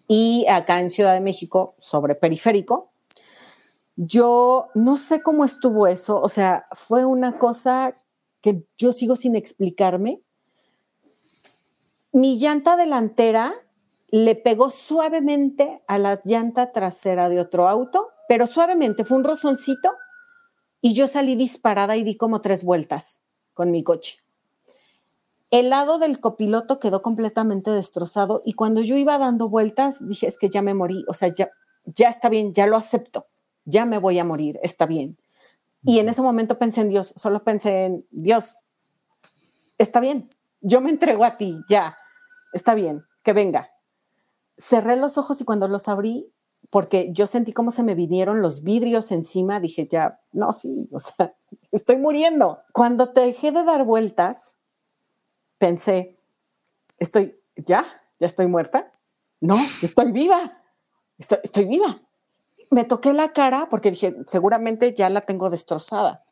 y 0.08 0.46
acá 0.48 0.80
en 0.80 0.90
Ciudad 0.90 1.14
de 1.14 1.22
México, 1.22 1.76
sobre 1.80 2.16
periférico, 2.16 2.92
yo 3.96 4.70
no 4.76 4.98
sé 4.98 5.22
cómo 5.22 5.44
estuvo 5.44 5.88
eso, 5.88 6.22
o 6.22 6.30
sea, 6.30 6.68
fue 6.74 7.04
una 7.04 7.38
cosa 7.38 7.98
que 8.42 8.64
yo 8.78 8.94
sigo 8.94 9.16
sin 9.16 9.36
explicarme. 9.36 10.22
Mi 12.12 12.40
llanta 12.40 12.78
delantera 12.78 13.56
le 14.10 14.36
pegó 14.36 14.70
suavemente 14.70 15.84
a 15.88 15.98
la 15.98 16.22
llanta 16.24 16.72
trasera 16.72 17.28
de 17.28 17.40
otro 17.40 17.68
auto, 17.68 18.10
pero 18.28 18.48
suavemente, 18.48 19.04
fue 19.04 19.18
un 19.18 19.24
rozoncito 19.24 19.94
y 20.80 20.94
yo 20.94 21.08
salí 21.08 21.36
disparada 21.36 21.98
y 21.98 22.04
di 22.04 22.16
como 22.16 22.40
tres 22.40 22.64
vueltas 22.64 23.22
con 23.54 23.72
mi 23.72 23.84
coche. 23.84 24.20
El 25.50 25.70
lado 25.70 25.98
del 25.98 26.20
copiloto 26.20 26.80
quedó 26.80 27.02
completamente 27.02 27.72
destrozado 27.72 28.42
y 28.44 28.54
cuando 28.54 28.82
yo 28.82 28.98
iba 28.98 29.18
dando 29.18 29.48
vueltas 29.48 30.06
dije, 30.06 30.28
es 30.28 30.38
que 30.38 30.50
ya 30.50 30.62
me 30.62 30.74
morí, 30.74 31.06
o 31.08 31.14
sea, 31.14 31.30
ya, 31.30 31.50
ya 31.86 32.10
está 32.10 32.28
bien, 32.28 32.54
ya 32.54 32.68
lo 32.68 32.76
acepto, 32.76 33.26
ya 33.64 33.86
me 33.86 33.98
voy 33.98 34.20
a 34.20 34.26
morir, 34.26 34.60
está 34.62 34.86
bien. 34.86 35.18
Y 35.84 36.00
en 36.00 36.10
ese 36.10 36.22
momento 36.22 36.58
pensé 36.58 36.82
en 36.82 36.90
Dios, 36.90 37.14
solo 37.16 37.44
pensé 37.44 37.86
en 37.86 38.06
Dios, 38.12 38.56
está 39.78 40.02
bien, 40.02 40.30
yo 40.60 40.82
me 40.82 40.90
entrego 40.90 41.24
a 41.24 41.38
ti, 41.38 41.58
ya, 41.70 41.98
está 42.52 42.76
bien, 42.76 43.06
que 43.24 43.32
venga. 43.32 43.70
Cerré 44.58 44.98
los 44.98 45.18
ojos 45.18 45.40
y 45.40 45.46
cuando 45.46 45.70
los 45.70 45.88
abrí, 45.88 46.30
porque 46.70 47.14
yo 47.14 47.26
sentí 47.26 47.54
como 47.54 47.72
se 47.72 47.84
me 47.84 47.96
vinieron 47.96 48.42
los 48.42 48.64
vidrios 48.64 49.14
encima, 49.14 49.62
dije, 49.62 49.88
ya, 49.90 50.20
no, 50.34 50.52
sí, 50.52 50.90
o 50.92 51.00
sea, 51.00 51.34
estoy 51.72 51.96
muriendo. 51.96 52.60
Cuando 52.74 53.14
te 53.14 53.22
dejé 53.22 53.54
de 53.54 53.64
dar 53.64 53.86
vueltas, 53.86 54.57
pensé, 55.58 56.16
estoy, 56.98 57.40
ya, 57.56 57.86
ya 58.20 58.28
estoy 58.28 58.48
muerta. 58.48 58.92
No, 59.40 59.58
estoy 59.82 60.12
viva, 60.12 60.60
estoy, 61.18 61.40
estoy 61.44 61.66
viva. 61.66 62.02
Me 62.70 62.84
toqué 62.84 63.14
la 63.14 63.34
cara 63.34 63.68
porque 63.70 63.92
dije, 63.92 64.16
seguramente 64.28 64.94
ya 64.94 65.10
la 65.10 65.22
tengo 65.22 65.50
destrozada. 65.50 66.24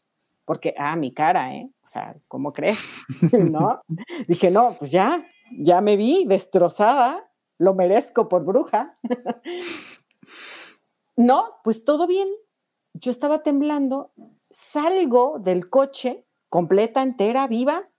Porque, 0.45 0.75
ah, 0.77 0.95
mi 0.95 1.11
cara, 1.11 1.55
¿eh? 1.55 1.71
O 1.83 1.87
sea, 1.87 2.15
¿cómo 2.27 2.53
crees? 2.53 2.77
¿No? 3.33 3.81
Dije, 4.27 4.51
no, 4.51 4.75
pues 4.77 4.91
ya, 4.91 5.27
ya 5.57 5.81
me 5.81 5.97
vi 5.97 6.25
destrozada, 6.25 7.27
lo 7.57 7.73
merezco 7.73 8.29
por 8.29 8.45
bruja. 8.45 8.97
no, 11.15 11.55
pues 11.63 11.83
todo 11.83 12.05
bien. 12.05 12.27
Yo 12.93 13.11
estaba 13.11 13.43
temblando, 13.43 14.11
salgo 14.49 15.39
del 15.39 15.69
coche 15.69 16.25
completa, 16.49 17.01
entera, 17.01 17.47
viva, 17.47 17.89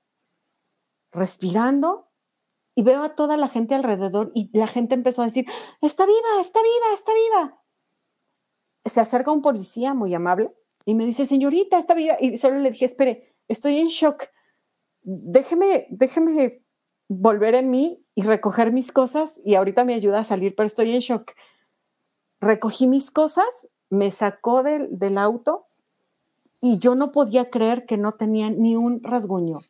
respirando 1.17 2.09
y 2.75 2.83
veo 2.83 3.03
a 3.03 3.15
toda 3.15 3.37
la 3.37 3.49
gente 3.49 3.75
alrededor 3.75 4.31
y 4.35 4.51
la 4.57 4.67
gente 4.67 4.95
empezó 4.95 5.23
a 5.23 5.27
decir, 5.27 5.47
está 5.81 6.05
viva, 6.05 6.41
está 6.41 6.61
viva, 6.63 6.95
está 6.95 7.13
viva. 7.15 7.63
Se 8.85 9.01
acerca 9.01 9.33
un 9.33 9.43
policía 9.43 9.95
muy 9.95 10.15
amable 10.15 10.55
y 10.85 10.95
me 10.95 11.07
dice, 11.07 11.25
señorita, 11.25 11.79
está 11.79 11.95
viva. 11.95 12.17
Y 12.21 12.37
solo 12.37 12.59
le 12.59 12.71
dije, 12.71 12.85
espere, 12.85 13.35
estoy 13.49 13.79
en 13.79 13.89
shock. 13.89 14.25
Déjeme, 15.03 15.87
déjeme 15.91 16.61
volver 17.09 17.55
en 17.55 17.71
mí 17.71 18.05
y 18.15 18.23
recoger 18.23 18.73
mis 18.73 18.93
cosas 18.93 19.41
y 19.45 19.55
ahorita 19.55 19.85
me 19.85 19.95
ayuda 19.95 20.21
a 20.21 20.25
salir, 20.25 20.55
pero 20.55 20.67
estoy 20.67 20.95
en 20.95 21.01
shock. 21.01 21.33
Recogí 22.41 22.87
mis 22.87 23.11
cosas, 23.11 23.49
me 23.89 24.11
sacó 24.11 24.63
del, 24.63 24.99
del 24.99 25.17
auto 25.17 25.65
y 26.61 26.79
yo 26.79 26.95
no 26.95 27.11
podía 27.11 27.49
creer 27.49 27.87
que 27.87 27.97
no 27.97 28.13
tenía 28.13 28.51
ni 28.51 28.77
un 28.77 29.03
rasguño 29.03 29.61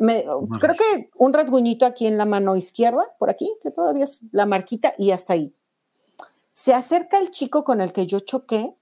creo 0.00 0.74
que 0.74 1.10
un 1.16 1.32
rasguñito 1.32 1.84
aquí 1.84 2.06
en 2.06 2.16
la 2.16 2.24
mano 2.24 2.56
izquierda, 2.56 3.04
por 3.18 3.30
aquí, 3.30 3.52
que 3.62 3.70
todavía 3.70 4.04
es 4.04 4.22
la 4.32 4.46
marquita 4.46 4.94
y 4.96 5.10
hasta 5.10 5.34
ahí. 5.34 5.54
Se 6.54 6.74
acerca 6.74 7.18
el 7.18 7.30
chico 7.30 7.64
con 7.64 7.80
el 7.80 7.92
que 7.92 8.06
yo 8.06 8.20
choqué, 8.20 8.74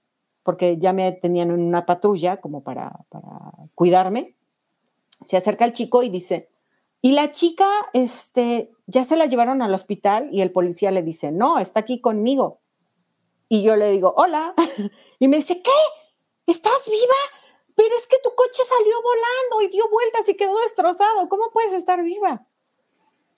porque 0.43 0.77
ya 0.77 0.93
me 0.93 1.11
tenían 1.11 1.51
en 1.51 1.59
una 1.59 1.85
patrulla 1.85 2.37
como 2.37 2.63
para, 2.63 3.05
para 3.09 3.51
cuidarme. 3.75 4.35
Se 5.23 5.37
acerca 5.37 5.65
el 5.65 5.73
chico 5.73 6.03
y 6.03 6.09
dice, 6.09 6.49
y 7.01 7.11
la 7.11 7.31
chica, 7.31 7.67
este, 7.93 8.71
ya 8.87 9.05
se 9.05 9.15
la 9.15 9.25
llevaron 9.25 9.61
al 9.61 9.73
hospital 9.73 10.29
y 10.31 10.41
el 10.41 10.51
policía 10.51 10.91
le 10.91 11.01
dice, 11.01 11.31
no, 11.31 11.59
está 11.59 11.81
aquí 11.81 12.01
conmigo. 12.01 12.59
Y 13.47 13.63
yo 13.63 13.75
le 13.75 13.91
digo, 13.91 14.13
hola. 14.15 14.53
Y 15.21 15.27
me 15.27 15.35
dice, 15.35 15.61
¿qué? 15.61 15.71
¿Estás 16.47 16.85
viva? 16.85 17.38
Pero 17.79 17.95
es 17.97 18.07
que 18.07 18.17
tu 18.21 18.31
coche 18.35 18.61
salió 18.67 18.93
volando 19.01 19.61
y 19.61 19.71
dio 19.71 19.89
vueltas 19.89 20.27
y 20.27 20.35
quedó 20.35 20.53
destrozado, 20.63 21.29
¿cómo 21.29 21.49
puedes 21.53 21.71
estar 21.71 22.03
viva? 22.03 22.45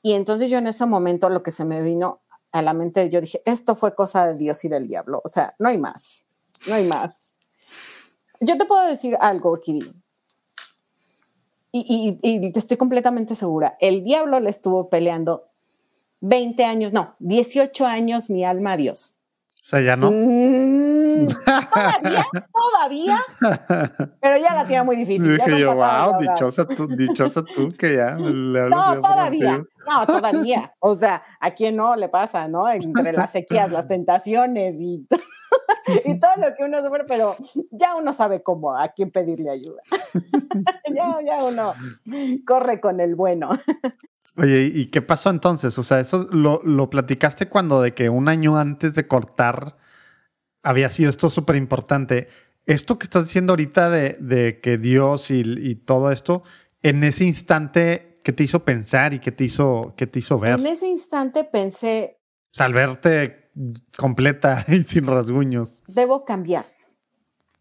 Y 0.02 0.14
entonces 0.14 0.50
yo 0.50 0.58
en 0.58 0.66
ese 0.66 0.88
momento 0.88 1.30
lo 1.30 1.44
que 1.44 1.52
se 1.52 1.64
me 1.64 1.84
vino 1.84 2.22
a 2.52 2.64
la 2.64 2.74
mente, 2.74 3.08
yo 3.12 3.22
dije, 3.22 3.44
esto 3.46 3.76
fue 3.76 3.94
cosa 3.94 4.26
de 4.26 4.38
Dios 4.38 4.66
y 4.66 4.68
del 4.68 4.88
diablo, 4.88 5.22
o 5.24 5.30
sea, 5.30 5.54
no 5.60 5.70
hay 5.70 5.78
más, 5.78 6.26
no 6.66 6.74
hay 6.74 6.88
más. 6.88 7.36
Yo 8.40 8.58
te 8.58 8.66
puedo 8.66 8.82
decir 8.88 9.16
algo, 9.22 9.62
Kiri, 9.62 9.94
y, 11.72 12.18
y, 12.24 12.48
y 12.48 12.52
estoy 12.58 12.78
completamente 12.78 13.36
segura, 13.36 13.78
el 13.80 14.04
diablo 14.04 14.40
le 14.40 14.50
estuvo 14.50 14.90
peleando 14.90 15.50
20 16.22 16.66
años, 16.66 16.94
no, 16.94 17.14
18 17.20 17.86
años 17.86 18.32
mi 18.32 18.44
alma 18.44 18.72
a 18.72 18.78
Dios. 18.78 19.11
O 19.62 19.64
sea, 19.64 19.80
ya 19.80 19.96
no. 19.96 20.10
Mm, 20.10 21.28
todavía, 21.46 22.26
todavía, 22.52 23.20
pero 24.20 24.38
ya 24.40 24.56
la 24.56 24.66
tiene 24.66 24.84
muy 24.84 24.96
difícil. 24.96 25.38
Dije 25.38 25.60
yo, 25.60 25.76
wow, 25.76 26.20
dichosa 26.20 26.68
tú, 26.68 26.88
dichosa 26.88 27.44
tú 27.44 27.72
que 27.78 27.98
ya 27.98 28.16
le 28.18 28.70
No, 28.70 29.00
todavía, 29.00 29.64
no, 29.88 30.08
todavía. 30.08 30.74
O 30.80 30.96
sea, 30.96 31.22
a 31.40 31.52
quién 31.52 31.76
no 31.76 31.96
le 31.96 32.10
pasa, 32.10 32.48
¿no? 32.48 32.68
Entre 32.72 33.14
las 33.14 33.32
sequías, 33.32 33.72
las 33.72 33.88
tentaciones 33.88 34.78
y, 34.80 35.08
y 36.06 36.20
todo 36.20 36.32
lo 36.38 36.56
que 36.56 36.64
uno 36.64 36.82
sufre, 36.84 37.04
pero 37.08 37.36
ya 37.70 37.94
uno 37.94 38.14
sabe 38.14 38.42
cómo, 38.42 38.76
a 38.76 38.88
quién 38.88 39.12
pedirle 39.12 39.52
ayuda. 39.52 39.84
ya, 40.92 41.20
ya 41.24 41.44
uno 41.44 41.76
corre 42.48 42.82
con 42.82 43.00
el 43.00 43.14
bueno. 43.14 43.52
Oye, 44.38 44.72
¿y 44.74 44.86
qué 44.88 45.02
pasó 45.02 45.30
entonces? 45.30 45.78
O 45.78 45.84
sea, 45.84 46.00
eso 46.00 46.28
lo, 46.32 46.62
lo 46.64 46.90
platicaste 46.90 47.50
cuando 47.50 47.82
de 47.82 47.94
que 47.94 48.10
un 48.10 48.30
año 48.30 48.58
antes 48.58 48.94
de 48.94 49.08
cortar 49.08 49.78
había 50.64 50.90
sido 50.90 51.10
esto 51.10 51.30
súper 51.30 51.56
importante. 51.56 52.28
Esto 52.66 52.98
que 52.98 53.06
estás 53.06 53.26
diciendo 53.26 53.54
ahorita 53.54 53.90
de, 53.90 54.18
de 54.20 54.62
que 54.62 54.78
Dios 54.78 55.32
y, 55.32 55.42
y, 55.42 55.76
todo 55.76 56.12
esto, 56.12 56.44
en 56.82 57.04
ese 57.04 57.26
instante, 57.26 58.20
¿qué 58.24 58.32
te 58.32 58.44
hizo 58.44 58.64
pensar 58.64 59.14
y 59.14 59.20
qué 59.20 59.32
te 59.32 59.44
hizo, 59.44 59.94
qué 59.98 60.08
te 60.08 60.20
hizo 60.20 60.40
ver? 60.40 60.60
En 60.60 60.68
ese 60.68 60.88
instante 60.88 61.44
pensé... 61.44 62.20
O 62.52 62.54
sea, 62.54 62.68
al 62.68 62.74
verte 62.74 63.52
completa 63.98 64.64
y 64.70 64.84
sin 64.84 65.08
rasguños. 65.08 65.84
Debo 65.88 66.24
cambiar. 66.24 66.66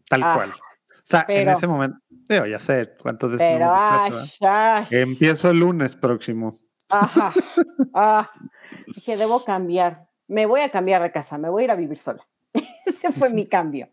Tal 0.07 0.23
ah. 0.23 0.33
cual. 0.35 0.51
O 0.51 1.03
sea, 1.11 1.25
en 1.27 1.49
ese 1.49 1.67
momento, 1.67 1.97
digo, 2.09 2.45
ya 2.45 2.59
sé 2.59 2.93
cuántas 3.01 3.31
veces 3.31 3.47
Pero, 3.47 3.65
no 3.65 3.73
ay, 3.75 4.13
ay, 4.41 4.85
Empiezo 4.91 5.49
el 5.49 5.59
lunes 5.59 5.95
próximo. 5.95 6.60
Ajá, 6.91 7.33
ah. 7.93 8.31
Dije, 8.95 9.17
debo 9.17 9.43
cambiar. 9.43 10.07
Me 10.27 10.45
voy 10.45 10.61
a 10.61 10.69
cambiar 10.69 11.01
de 11.01 11.11
casa, 11.11 11.37
me 11.37 11.49
voy 11.49 11.63
a 11.63 11.65
ir 11.65 11.71
a 11.71 11.75
vivir 11.75 11.97
sola. 11.97 12.25
Ese 12.85 13.11
fue 13.11 13.29
mi 13.29 13.47
cambio. 13.47 13.89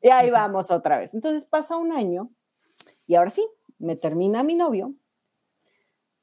Y 0.00 0.08
ahí 0.08 0.30
vamos 0.30 0.70
otra 0.70 0.98
vez. 0.98 1.14
Entonces 1.14 1.44
pasa 1.44 1.76
un 1.76 1.92
año 1.92 2.30
y 3.06 3.14
ahora 3.14 3.30
sí, 3.30 3.46
me 3.78 3.96
termina 3.96 4.42
mi 4.42 4.54
novio, 4.54 4.94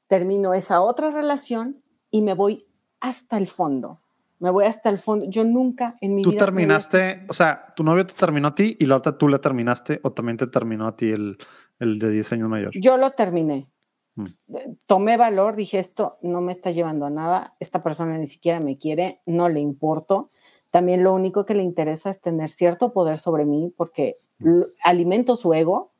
termino 0.06 0.54
esa 0.54 0.82
otra 0.82 1.10
relación 1.10 1.82
y 2.10 2.22
me 2.22 2.34
voy 2.34 2.66
hasta 3.00 3.36
el 3.36 3.48
fondo. 3.48 3.98
Me 4.38 4.50
voy 4.50 4.64
hasta 4.64 4.88
el 4.88 4.98
fondo. 4.98 5.26
Yo 5.28 5.44
nunca 5.44 5.96
en 6.00 6.14
mi 6.14 6.22
Tú 6.22 6.30
vida. 6.30 6.42
había 6.42 6.46
terminaste, 6.46 7.26
o 7.28 7.32
sea, 7.34 7.72
tu 7.76 7.84
novio 7.84 8.06
te 8.06 8.14
terminó 8.14 8.48
a 8.48 8.54
ti 8.54 8.76
y 8.80 8.86
la 8.86 8.96
otra 8.96 9.16
tú 9.16 9.28
la 9.28 9.38
terminaste 9.38 10.00
o 10.02 10.12
también 10.12 10.38
te 10.38 10.46
terminó 10.46 10.86
a 10.86 10.96
ti 10.96 11.10
el, 11.10 11.36
el 11.78 11.98
de 11.98 12.10
10 12.10 12.32
años 12.32 12.48
mayor. 12.48 12.72
Yo 12.74 12.96
lo 12.96 13.10
terminé. 13.10 13.68
Mm. 14.16 14.24
Eh, 14.54 14.74
Tomé 14.86 15.16
valor, 15.16 15.56
dije, 15.56 15.78
esto 15.78 16.16
no 16.22 16.40
me 16.40 16.52
está 16.52 16.70
llevando 16.70 17.06
a 17.06 17.10
nada, 17.10 17.54
esta 17.60 17.82
persona 17.82 18.18
ni 18.18 18.26
siquiera 18.26 18.60
me 18.60 18.76
quiere, 18.76 19.20
no 19.26 19.48
le 19.48 19.60
importo. 19.60 20.30
También 20.70 21.02
lo 21.02 21.12
único 21.14 21.44
que 21.46 21.54
le 21.54 21.62
interesa 21.62 22.10
es 22.10 22.20
tener 22.20 22.50
cierto 22.50 22.92
poder 22.92 23.18
sobre 23.18 23.44
mí 23.44 23.72
porque 23.76 24.16
l- 24.40 24.66
alimento 24.84 25.34
su 25.36 25.52
ego, 25.54 25.90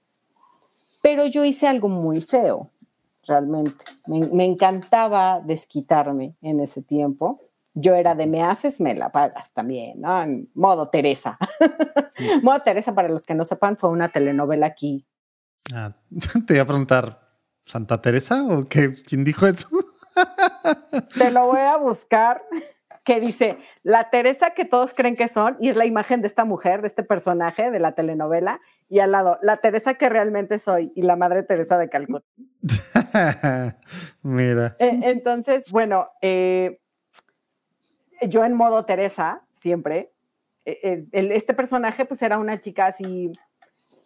pero 1.03 1.27
yo 1.27 1.45
hice 1.45 1.67
algo 1.67 1.89
muy 1.89 2.21
feo, 2.21 2.71
realmente. 3.27 3.85
Me, 4.07 4.27
me 4.29 4.45
encantaba 4.45 5.41
desquitarme 5.41 6.37
en 6.43 6.61
ese 6.61 6.83
tiempo. 6.83 7.41
Yo 7.75 7.95
era 7.95 8.15
de 8.15 8.27
me 8.27 8.43
haces, 8.43 8.81
me 8.81 8.95
la 8.95 9.11
pagas 9.13 9.51
también, 9.53 10.01
¿no? 10.01 10.23
En 10.23 10.51
modo 10.55 10.89
Teresa. 10.89 11.39
modo 12.43 12.61
Teresa, 12.63 12.95
para 12.95 13.09
los 13.09 13.25
que 13.25 13.35
no 13.35 13.45
sepan, 13.45 13.77
fue 13.77 13.91
una 13.91 14.09
telenovela 14.11 14.67
aquí 14.67 15.07
Ah, 15.73 15.95
te 16.47 16.55
iba 16.55 16.65
a 16.65 16.67
preguntar, 16.67 17.30
¿Santa 17.71 18.03
Teresa 18.03 18.45
o 18.49 18.67
qué? 18.69 18.97
¿Quién 19.07 19.23
dijo 19.23 19.47
eso? 19.47 19.69
Te 21.17 21.31
lo 21.31 21.47
voy 21.47 21.61
a 21.61 21.77
buscar, 21.77 22.43
que 23.05 23.21
dice, 23.21 23.59
la 23.85 24.11
Teresa 24.11 24.51
que 24.51 24.65
todos 24.65 24.93
creen 24.93 25.15
que 25.15 25.29
son, 25.29 25.57
y 25.61 25.69
es 25.69 25.77
la 25.77 25.87
imagen 25.87 26.21
de 26.21 26.27
esta 26.27 26.45
mujer, 26.45 26.83
de 26.83 26.89
este 26.89 27.05
personaje 27.05 27.71
de 27.71 27.79
la 27.79 27.93
telenovela, 27.93 28.61
y 28.89 28.99
al 28.99 29.13
lado, 29.13 29.39
la 29.41 29.59
Teresa 29.59 29.95
que 29.95 30.09
realmente 30.09 30.59
soy, 30.59 30.93
y 30.97 31.03
la 31.03 31.15
Madre 31.15 31.45
Teresa 31.45 31.79
de 31.79 31.89
Calcuta. 31.89 32.27
Mira. 34.23 34.75
Eh, 34.81 35.01
Entonces, 35.05 35.71
bueno, 35.71 36.09
eh, 36.23 36.81
yo 38.23 38.45
en 38.45 38.55
modo 38.55 38.85
Teresa, 38.85 39.43
siempre, 39.53 40.11
eh, 40.65 40.79
eh, 40.83 41.05
el- 41.13 41.33
este 41.33 41.55
personaje 41.55 42.05
pues 42.05 42.21
era 42.23 42.37
una 42.37 42.61
chica 42.61 42.87
así 42.87 43.33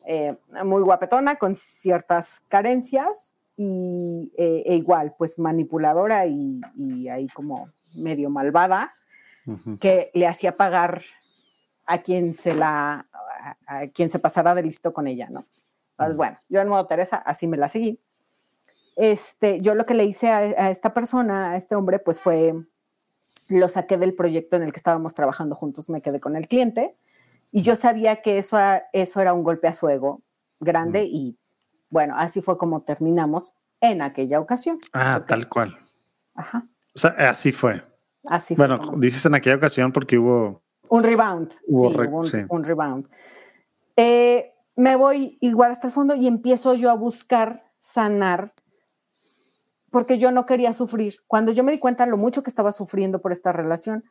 eh, 0.07 0.37
muy 0.65 0.83
guapetona, 0.83 1.37
con 1.37 1.57
ciertas 1.57 2.43
carencias, 2.49 3.34
y 3.57 4.33
eh, 4.37 4.63
e 4.67 4.75
igual, 4.77 5.15
pues 5.17 5.39
manipuladora 5.39 6.27
y, 6.27 6.61
y 6.77 7.09
ahí 7.09 7.29
como 7.29 7.71
medio 7.95 8.31
malvada. 8.31 8.95
Que 9.79 10.11
le 10.15 10.27
hacía 10.27 10.57
pagar 10.57 11.03
a 11.85 11.99
quien 11.99 12.33
se 12.33 12.55
la 12.55 13.07
a, 13.13 13.57
a 13.67 13.89
quien 13.89 14.09
se 14.09 14.19
pasara 14.19 14.55
de 14.55 14.63
listo 14.63 14.95
con 14.95 15.07
ella, 15.07 15.29
¿no? 15.29 15.45
Entonces, 15.91 16.15
Ujú. 16.15 16.17
bueno, 16.17 16.39
yo 16.49 16.61
en 16.63 16.69
modo 16.69 16.87
Teresa 16.87 17.17
así 17.19 17.47
me 17.47 17.59
la 17.59 17.69
seguí. 17.69 18.01
Este, 18.97 19.61
yo 19.61 19.75
lo 19.75 19.85
que 19.85 19.93
le 19.93 20.05
hice 20.05 20.31
a, 20.31 20.39
a 20.39 20.71
esta 20.71 20.95
persona, 20.95 21.51
a 21.51 21.57
este 21.57 21.75
hombre, 21.75 21.99
pues 21.99 22.23
fue 22.23 22.55
lo 23.49 23.69
saqué 23.69 23.99
del 23.99 24.15
proyecto 24.15 24.57
en 24.57 24.63
el 24.63 24.73
que 24.73 24.79
estábamos 24.79 25.15
trabajando 25.15 25.55
juntos, 25.55 25.89
me 25.89 26.01
quedé 26.01 26.21
con 26.21 26.37
el 26.37 26.49
cliente 26.49 26.97
y 27.53 27.63
yo 27.63 27.77
sabía 27.77 28.23
que 28.23 28.39
eso, 28.39 28.59
eso 28.93 29.21
era 29.21 29.35
un 29.35 29.43
golpe 29.43 29.69
a 29.69 29.75
su 29.75 29.89
ego 29.89 30.23
grande 30.61 31.05
y 31.05 31.39
bueno, 31.95 32.15
así 32.19 32.41
fue 32.43 32.59
como 32.59 32.83
terminamos 32.83 33.53
en 33.81 34.03
aquella 34.03 34.41
ocasión. 34.41 34.79
Ah, 34.93 35.25
tal 35.29 35.49
cual. 35.49 35.79
Ajá, 36.35 36.65
O 36.93 36.99
sea, 36.99 37.11
así 37.31 37.53
fue. 37.53 37.83
así 38.27 38.57
fue. 38.57 38.67
Bueno, 38.67 38.95
dices 38.99 39.25
en 39.25 39.35
aquella 39.37 39.55
ocasión 39.57 39.93
porque 39.93 40.19
hubo. 40.19 40.65
Un 40.89 41.05
rebound. 41.05 41.53
Hubo 41.69 41.91
sí, 41.91 41.97
re- 41.97 42.09
hubo 42.09 42.19
un, 42.19 42.27
sí. 42.27 42.39
un 42.49 42.65
rebound. 42.65 43.09
Eh, 43.97 44.53
me 44.75 44.97
voy 44.97 45.39
igual 45.41 45.71
hasta 45.71 45.87
el 45.87 45.93
fondo 45.93 46.17
y 46.17 46.27
empiezo 46.27 46.75
yo 46.75 46.91
a 46.91 46.95
buscar 46.95 47.61
sanar 47.79 48.51
porque 49.91 50.19
yo 50.19 50.33
no 50.33 50.47
quería 50.47 50.73
sufrir. 50.73 51.19
Cuando 51.29 51.53
yo 51.53 51.63
me 51.63 51.71
di 51.71 51.79
cuenta 51.79 52.07
lo 52.07 52.17
mucho 52.17 52.43
que 52.43 52.51
estaba 52.51 52.73
sufriendo 52.73 53.21
por 53.23 53.31
esta 53.31 53.53
relación, 53.53 54.03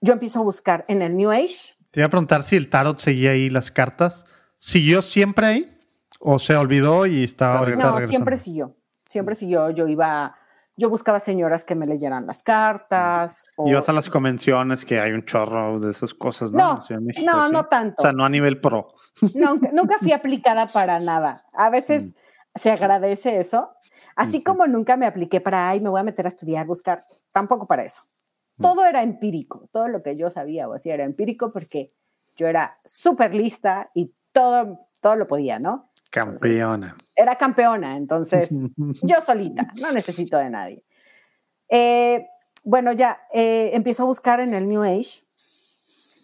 yo 0.00 0.12
empiezo 0.12 0.38
a 0.38 0.42
buscar 0.44 0.84
en 0.86 1.02
el 1.02 1.16
New 1.16 1.32
Age. 1.32 1.74
Te 1.90 1.98
iba 2.00 2.06
a 2.06 2.10
preguntar 2.10 2.44
si 2.44 2.54
el 2.54 2.70
tarot 2.70 3.00
seguía 3.00 3.32
ahí 3.32 3.50
las 3.50 3.72
cartas. 3.72 4.24
¿Siguió 4.58 5.02
siempre 5.02 5.46
ahí? 5.46 5.76
¿O 6.22 6.38
se 6.38 6.54
olvidó 6.54 7.06
y 7.06 7.24
estaba 7.24 7.58
ahorita 7.60 7.76
No, 7.78 7.82
regresando? 7.92 8.08
siempre 8.08 8.36
siguió. 8.36 8.76
Siempre 9.08 9.34
siguió. 9.34 9.70
Yo 9.70 9.88
iba, 9.88 10.36
yo 10.76 10.90
buscaba 10.90 11.18
señoras 11.18 11.64
que 11.64 11.74
me 11.74 11.86
leyeran 11.86 12.26
las 12.26 12.42
cartas. 12.42 13.46
o- 13.56 13.66
Ibas 13.66 13.88
a 13.88 13.92
las 13.92 14.08
convenciones 14.10 14.84
que 14.84 15.00
hay 15.00 15.12
un 15.12 15.24
chorro 15.24 15.80
de 15.80 15.90
esas 15.90 16.12
cosas, 16.14 16.52
¿no? 16.52 16.58
No, 16.74 16.80
En 16.90 16.96
de 16.98 17.04
México, 17.06 17.30
no, 17.32 17.46
sí. 17.46 17.52
no 17.52 17.64
tanto. 17.64 17.96
O 17.98 18.02
sea, 18.02 18.12
no 18.12 18.24
a 18.24 18.28
nivel 18.28 18.60
pro. 18.60 18.94
Nunca, 19.34 19.70
nunca 19.72 19.96
fui 19.98 20.12
aplicada 20.12 20.66
para 20.70 21.00
nada. 21.00 21.44
A 21.54 21.70
veces 21.70 22.04
Mm. 22.04 22.14
se 22.56 22.70
agradece 22.70 23.40
eso. 23.40 23.70
Así 24.14 24.38
Ujú. 24.38 24.44
como 24.44 24.66
nunca 24.66 24.96
me 24.98 25.06
apliqué 25.06 25.40
para, 25.40 25.70
ay, 25.70 25.80
me 25.80 25.88
voy 25.88 26.00
a 26.00 26.04
meter 26.04 26.26
a 26.26 26.28
estudiar, 26.28 26.66
buscar, 26.66 27.06
tampoco 27.32 27.66
para 27.66 27.82
eso. 27.84 28.02
Mm. 28.58 28.62
Todo 28.62 28.84
era 28.84 29.02
empírico, 29.02 29.68
todo 29.72 29.88
lo 29.88 30.02
que 30.02 30.16
yo 30.16 30.28
sabía 30.28 30.68
o 30.68 30.74
hacía 30.74 30.92
era 30.94 31.04
empírico 31.04 31.50
porque 31.50 31.90
yo 32.36 32.46
era 32.46 32.78
súper 32.84 33.34
lista 33.34 33.90
y 33.94 34.12
todo, 34.32 34.80
todo 35.00 35.16
lo 35.16 35.26
podía, 35.26 35.58
¿no? 35.58 35.89
Campeona. 36.10 36.96
Era 37.14 37.36
campeona, 37.36 37.96
entonces 37.96 38.50
yo 39.02 39.22
solita, 39.24 39.72
no 39.80 39.92
necesito 39.92 40.36
de 40.38 40.50
nadie. 40.50 40.84
Eh, 41.68 42.26
bueno, 42.64 42.92
ya 42.92 43.20
eh, 43.32 43.70
empiezo 43.74 44.02
a 44.02 44.06
buscar 44.06 44.40
en 44.40 44.54
el 44.54 44.68
New 44.68 44.82
Age 44.82 45.24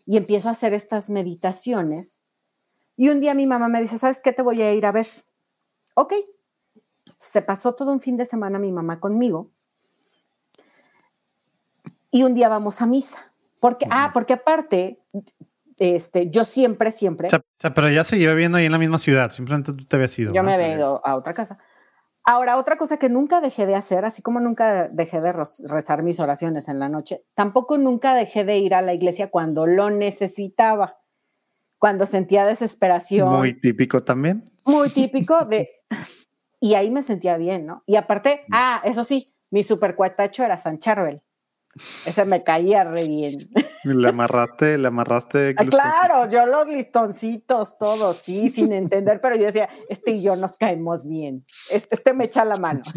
y 0.07 0.17
empiezo 0.17 0.49
a 0.49 0.53
hacer 0.53 0.75
estas 0.75 1.09
meditaciones. 1.09 2.23
Y 2.97 3.09
un 3.11 3.21
día 3.21 3.35
mi 3.35 3.47
mamá 3.47 3.69
me 3.69 3.81
dice, 3.81 3.99
¿sabes 3.99 4.21
qué? 4.21 4.33
Te 4.33 4.43
voy 4.43 4.61
a 4.63 4.73
ir 4.73 4.87
a 4.87 4.93
ver. 4.93 5.07
Ok. 5.95 6.15
Se 7.19 7.43
pasó 7.43 7.75
todo 7.75 7.93
un 7.93 8.01
fin 8.01 8.17
de 8.17 8.27
semana 8.27 8.59
mi 8.59 8.73
mamá 8.73 9.01
conmigo. 9.01 9.51
Y 12.11 12.23
un 12.23 12.35
día 12.35 12.49
vamos 12.49 12.81
a 12.81 12.87
misa. 12.87 13.33
Porque, 13.61 13.87
ah, 13.91 14.05
Ujú. 14.07 14.13
porque 14.15 14.33
aparte, 14.35 15.01
este, 15.79 16.31
yo 16.31 16.45
siempre, 16.45 16.93
siempre, 16.93 17.29
O 17.29 17.43
sea, 17.59 17.75
pero 17.75 17.91
ya 17.91 18.05
se 18.05 18.19
lleva 18.19 18.35
viviendo 18.35 18.59
ahí 18.59 18.67
en 18.67 18.73
la 18.73 18.79
misma 18.79 18.99
ciudad. 18.99 19.31
Simplemente 19.31 19.73
tú 19.73 19.85
te 19.85 19.97
habías 19.97 20.19
ido. 20.19 20.33
yo 20.33 20.43
¿no? 20.43 20.47
me 20.47 20.55
había 20.55 20.73
ido 20.73 21.01
a 21.05 21.17
otra 21.17 21.35
casa. 21.35 21.59
Ahora, 22.29 22.57
otra 22.57 22.77
cosa 22.77 22.97
que 22.97 23.09
nunca 23.09 23.41
dejé 23.41 23.67
de 23.67 23.77
hacer, 23.77 24.05
así 24.05 24.21
como 24.21 24.41
nunca 24.41 24.89
dejé 24.89 25.21
de 25.21 25.33
rezar 25.33 26.03
mis 26.03 26.19
oraciones 26.19 26.69
en 26.69 26.81
la 26.81 26.89
noche, 26.89 27.23
tampoco 27.35 27.79
nunca 27.79 28.15
dejé 28.15 28.43
de 28.43 28.59
ir 28.59 28.75
a 28.75 28.83
la 28.83 28.95
iglesia 28.95 29.31
cuando 29.31 29.65
lo 29.65 29.91
necesitaba, 29.91 30.97
cuando 31.79 32.05
sentía 32.05 32.45
desesperación, 32.45 33.29
Muy 33.29 33.39
muy, 33.39 33.61
típico 33.61 34.03
también. 34.03 34.51
típico 34.95 35.45
de... 35.45 35.71
Y 36.59 36.75
ahí 36.75 36.91
me 36.91 37.03
sentía 37.03 37.37
bien, 37.37 37.65
¿no? 37.65 37.85
Y 37.87 37.95
aparte, 37.95 38.45
ah, 38.51 38.81
eso 38.85 39.05
sí, 39.05 39.33
mi 39.51 39.63
super 39.63 39.95
cuatacho 39.95 40.43
era 40.43 40.59
San 40.59 40.79
Charbel. 40.81 41.23
Ese 42.05 42.25
me 42.25 42.43
caía 42.43 42.85
re 42.85 43.07
bien. 43.07 43.51
Le 43.85 44.09
amarraste, 44.09 44.79
le 44.79 44.89
amarraste. 44.89 45.55
Ah, 45.57 45.65
claro, 45.65 46.31
yo 46.31 46.47
los 46.47 46.67
listoncitos, 46.69 47.79
todos, 47.79 48.19
sí, 48.19 48.49
sin 48.49 48.73
entender, 48.73 49.21
pero 49.21 49.37
yo 49.37 49.47
decía, 49.47 49.69
este 49.89 50.13
y 50.13 50.23
yo 50.23 50.37
nos 50.37 50.57
caemos 50.57 51.07
bien, 51.07 51.45
este, 51.71 51.95
este 51.95 52.13
me 52.13 52.25
echa 52.25 52.45
la 52.45 52.57
mano. 52.57 52.83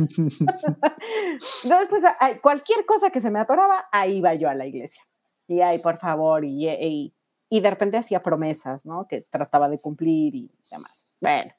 Entonces, 1.63 1.87
pues, 1.89 2.03
cualquier 2.41 2.85
cosa 2.85 3.09
que 3.09 3.21
se 3.21 3.29
me 3.29 3.39
atoraba, 3.39 3.85
ahí 3.91 4.17
iba 4.17 4.33
yo 4.33 4.49
a 4.49 4.55
la 4.55 4.65
iglesia. 4.65 5.01
Y 5.47 5.61
ay, 5.61 5.79
por 5.79 5.97
favor, 5.97 6.45
y, 6.45 6.67
y, 6.67 7.13
y 7.49 7.59
de 7.59 7.69
repente 7.69 7.97
hacía 7.97 8.21
promesas, 8.21 8.85
¿no? 8.85 9.07
Que 9.07 9.21
trataba 9.21 9.67
de 9.69 9.79
cumplir 9.79 10.35
y 10.35 10.51
demás. 10.71 11.05
Bueno. 11.19 11.51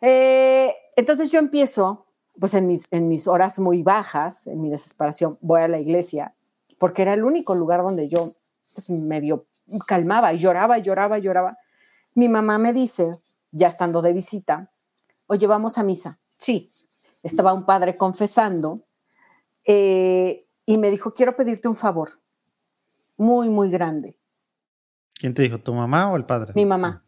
Eh, 0.00 0.74
entonces 0.96 1.30
yo 1.30 1.38
empiezo, 1.38 2.06
pues 2.40 2.54
en 2.54 2.66
mis, 2.66 2.88
en 2.90 3.06
mis 3.06 3.28
horas 3.28 3.58
muy 3.58 3.82
bajas, 3.82 4.46
en 4.46 4.62
mi 4.62 4.70
desesperación, 4.70 5.38
voy 5.42 5.60
a 5.60 5.68
la 5.68 5.78
iglesia, 5.78 6.34
porque 6.78 7.02
era 7.02 7.12
el 7.12 7.22
único 7.22 7.54
lugar 7.54 7.82
donde 7.82 8.08
yo 8.08 8.32
pues, 8.74 8.88
medio 8.88 9.44
calmaba 9.86 10.32
y 10.32 10.38
lloraba 10.38 10.78
y 10.78 10.82
lloraba 10.82 11.18
y 11.18 11.22
lloraba. 11.22 11.58
Mi 12.14 12.30
mamá 12.30 12.56
me 12.58 12.72
dice, 12.72 13.18
ya 13.52 13.68
estando 13.68 14.00
de 14.00 14.14
visita, 14.14 14.72
oye, 15.26 15.46
vamos 15.46 15.76
a 15.76 15.82
misa. 15.82 16.18
Sí, 16.38 16.72
estaba 17.22 17.52
un 17.52 17.66
padre 17.66 17.98
confesando 17.98 18.80
eh, 19.66 20.46
y 20.64 20.78
me 20.78 20.90
dijo, 20.90 21.12
quiero 21.12 21.36
pedirte 21.36 21.68
un 21.68 21.76
favor 21.76 22.08
muy, 23.18 23.50
muy 23.50 23.70
grande. 23.70 24.18
¿Quién 25.12 25.34
te 25.34 25.42
dijo? 25.42 25.58
¿Tu 25.58 25.74
mamá 25.74 26.10
o 26.10 26.16
el 26.16 26.24
padre? 26.24 26.54
Mi 26.56 26.64
mamá, 26.64 27.04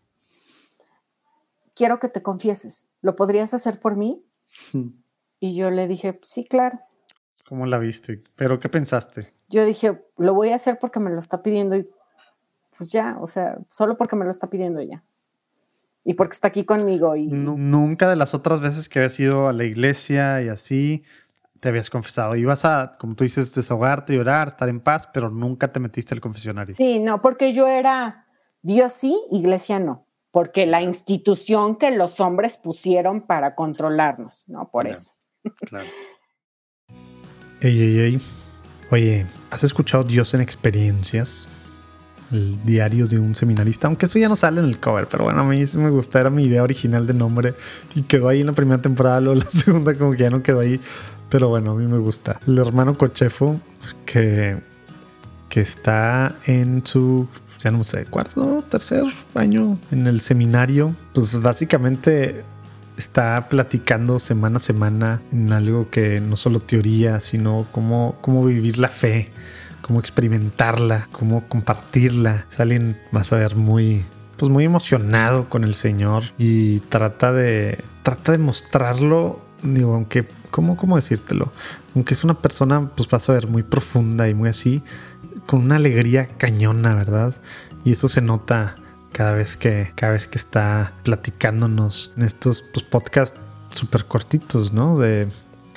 quiero 1.74 1.98
que 1.98 2.08
te 2.08 2.22
confieses. 2.22 2.86
¿Lo 3.00 3.16
podrías 3.16 3.54
hacer 3.54 3.80
por 3.80 3.96
mí? 3.96 4.22
Y 5.42 5.56
yo 5.56 5.72
le 5.72 5.88
dije, 5.88 6.20
sí, 6.22 6.44
claro. 6.44 6.78
¿Cómo 7.48 7.66
la 7.66 7.80
viste? 7.80 8.22
¿Pero 8.36 8.60
qué 8.60 8.68
pensaste? 8.68 9.34
Yo 9.48 9.64
dije, 9.64 10.00
lo 10.16 10.34
voy 10.34 10.50
a 10.50 10.54
hacer 10.54 10.78
porque 10.80 11.00
me 11.00 11.10
lo 11.10 11.18
está 11.18 11.42
pidiendo 11.42 11.74
y 11.74 11.90
pues 12.78 12.92
ya, 12.92 13.16
o 13.20 13.26
sea, 13.26 13.58
solo 13.68 13.96
porque 13.96 14.14
me 14.14 14.24
lo 14.24 14.30
está 14.30 14.46
pidiendo 14.46 14.80
ya. 14.82 15.02
y 16.04 16.14
porque 16.14 16.34
está 16.34 16.46
aquí 16.46 16.64
conmigo. 16.64 17.16
Y... 17.16 17.26
Nunca 17.26 18.08
de 18.08 18.14
las 18.14 18.34
otras 18.34 18.60
veces 18.60 18.88
que 18.88 19.00
habías 19.00 19.18
ido 19.18 19.48
a 19.48 19.52
la 19.52 19.64
iglesia 19.64 20.40
y 20.42 20.48
así 20.48 21.02
te 21.58 21.70
habías 21.70 21.90
confesado. 21.90 22.36
Ibas 22.36 22.64
a, 22.64 22.96
como 23.00 23.16
tú 23.16 23.24
dices, 23.24 23.52
desahogarte, 23.52 24.14
llorar, 24.14 24.46
estar 24.46 24.68
en 24.68 24.78
paz, 24.78 25.08
pero 25.12 25.28
nunca 25.28 25.72
te 25.72 25.80
metiste 25.80 26.14
al 26.14 26.20
confesionario. 26.20 26.72
Sí, 26.72 27.00
no, 27.00 27.20
porque 27.20 27.52
yo 27.52 27.66
era 27.66 28.26
Dios 28.62 28.92
sí, 28.92 29.20
iglesia 29.32 29.80
no. 29.80 30.06
Porque 30.30 30.66
la 30.66 30.82
institución 30.82 31.74
que 31.74 31.90
los 31.90 32.20
hombres 32.20 32.56
pusieron 32.56 33.22
para 33.22 33.56
controlarnos, 33.56 34.44
¿no? 34.46 34.68
Por 34.70 34.86
eso. 34.86 35.14
Claro. 35.66 35.88
Ey, 37.60 37.80
ey, 37.80 37.98
ey. 37.98 38.20
Oye, 38.90 39.26
¿has 39.50 39.64
escuchado 39.64 40.04
Dios 40.04 40.34
en 40.34 40.40
experiencias? 40.40 41.48
El 42.30 42.64
diario 42.64 43.06
de 43.06 43.18
un 43.18 43.34
seminarista, 43.34 43.88
aunque 43.88 44.06
eso 44.06 44.18
ya 44.18 44.28
no 44.28 44.36
sale 44.36 44.60
en 44.60 44.66
el 44.66 44.78
cover, 44.78 45.06
pero 45.10 45.24
bueno, 45.24 45.42
a 45.42 45.44
mí 45.44 45.66
sí 45.66 45.76
me 45.76 45.90
gusta, 45.90 46.18
era 46.20 46.30
mi 46.30 46.44
idea 46.44 46.62
original 46.62 47.06
de 47.06 47.12
nombre 47.12 47.54
y 47.94 48.02
quedó 48.02 48.28
ahí 48.28 48.40
en 48.40 48.46
la 48.46 48.52
primera 48.54 48.80
temporada, 48.80 49.20
luego 49.20 49.40
la 49.40 49.46
segunda 49.50 49.94
como 49.94 50.12
que 50.12 50.18
ya 50.18 50.30
no 50.30 50.42
quedó 50.42 50.60
ahí, 50.60 50.80
pero 51.28 51.48
bueno, 51.48 51.72
a 51.72 51.74
mí 51.74 51.86
me 51.86 51.98
gusta. 51.98 52.40
El 52.46 52.58
hermano 52.58 52.96
Cochefo, 52.96 53.60
que, 54.06 54.56
que 55.50 55.60
está 55.60 56.34
en 56.46 56.86
su, 56.86 57.28
ya 57.58 57.70
no 57.70 57.84
sé, 57.84 58.06
cuarto, 58.06 58.64
tercer 58.70 59.04
año 59.34 59.78
en 59.90 60.06
el 60.06 60.22
seminario, 60.22 60.96
pues 61.12 61.38
básicamente 61.40 62.44
está 63.02 63.48
platicando 63.48 64.20
semana 64.20 64.58
a 64.58 64.60
semana 64.60 65.20
en 65.32 65.52
algo 65.52 65.90
que 65.90 66.20
no 66.20 66.36
solo 66.36 66.60
teoría, 66.60 67.20
sino 67.20 67.66
cómo, 67.72 68.16
cómo 68.20 68.44
vivir 68.44 68.78
la 68.78 68.88
fe, 68.88 69.30
cómo 69.80 69.98
experimentarla, 69.98 71.08
cómo 71.10 71.48
compartirla. 71.48 72.46
Es 72.50 72.60
alguien, 72.60 72.96
vas 73.10 73.32
a 73.32 73.36
ver, 73.36 73.56
muy, 73.56 74.04
pues 74.36 74.50
muy 74.52 74.64
emocionado 74.64 75.48
con 75.48 75.64
el 75.64 75.74
Señor 75.74 76.24
y 76.38 76.78
trata 76.80 77.32
de, 77.32 77.84
trata 78.04 78.32
de 78.32 78.38
mostrarlo, 78.38 79.40
digo, 79.64 79.94
aunque, 79.94 80.26
¿cómo, 80.52 80.76
cómo 80.76 80.94
decírtelo? 80.94 81.50
Aunque 81.96 82.14
es 82.14 82.22
una 82.22 82.34
persona, 82.34 82.88
pues 82.96 83.08
vas 83.08 83.28
a 83.28 83.32
ver, 83.32 83.48
muy 83.48 83.64
profunda 83.64 84.28
y 84.28 84.34
muy 84.34 84.48
así, 84.48 84.80
con 85.46 85.62
una 85.62 85.76
alegría 85.76 86.28
cañona, 86.38 86.94
¿verdad? 86.94 87.34
Y 87.84 87.92
eso 87.92 88.08
se 88.08 88.20
nota 88.20 88.76
cada 89.12 89.32
vez 89.32 89.56
que, 89.56 89.92
cada 89.94 90.12
vez 90.14 90.26
que 90.26 90.38
está 90.38 90.92
platicándonos 91.02 92.12
en 92.16 92.24
estos 92.24 92.62
pues, 92.72 92.84
podcasts 92.84 93.38
súper 93.68 94.04
cortitos, 94.06 94.72
¿no? 94.72 94.98
De 94.98 95.28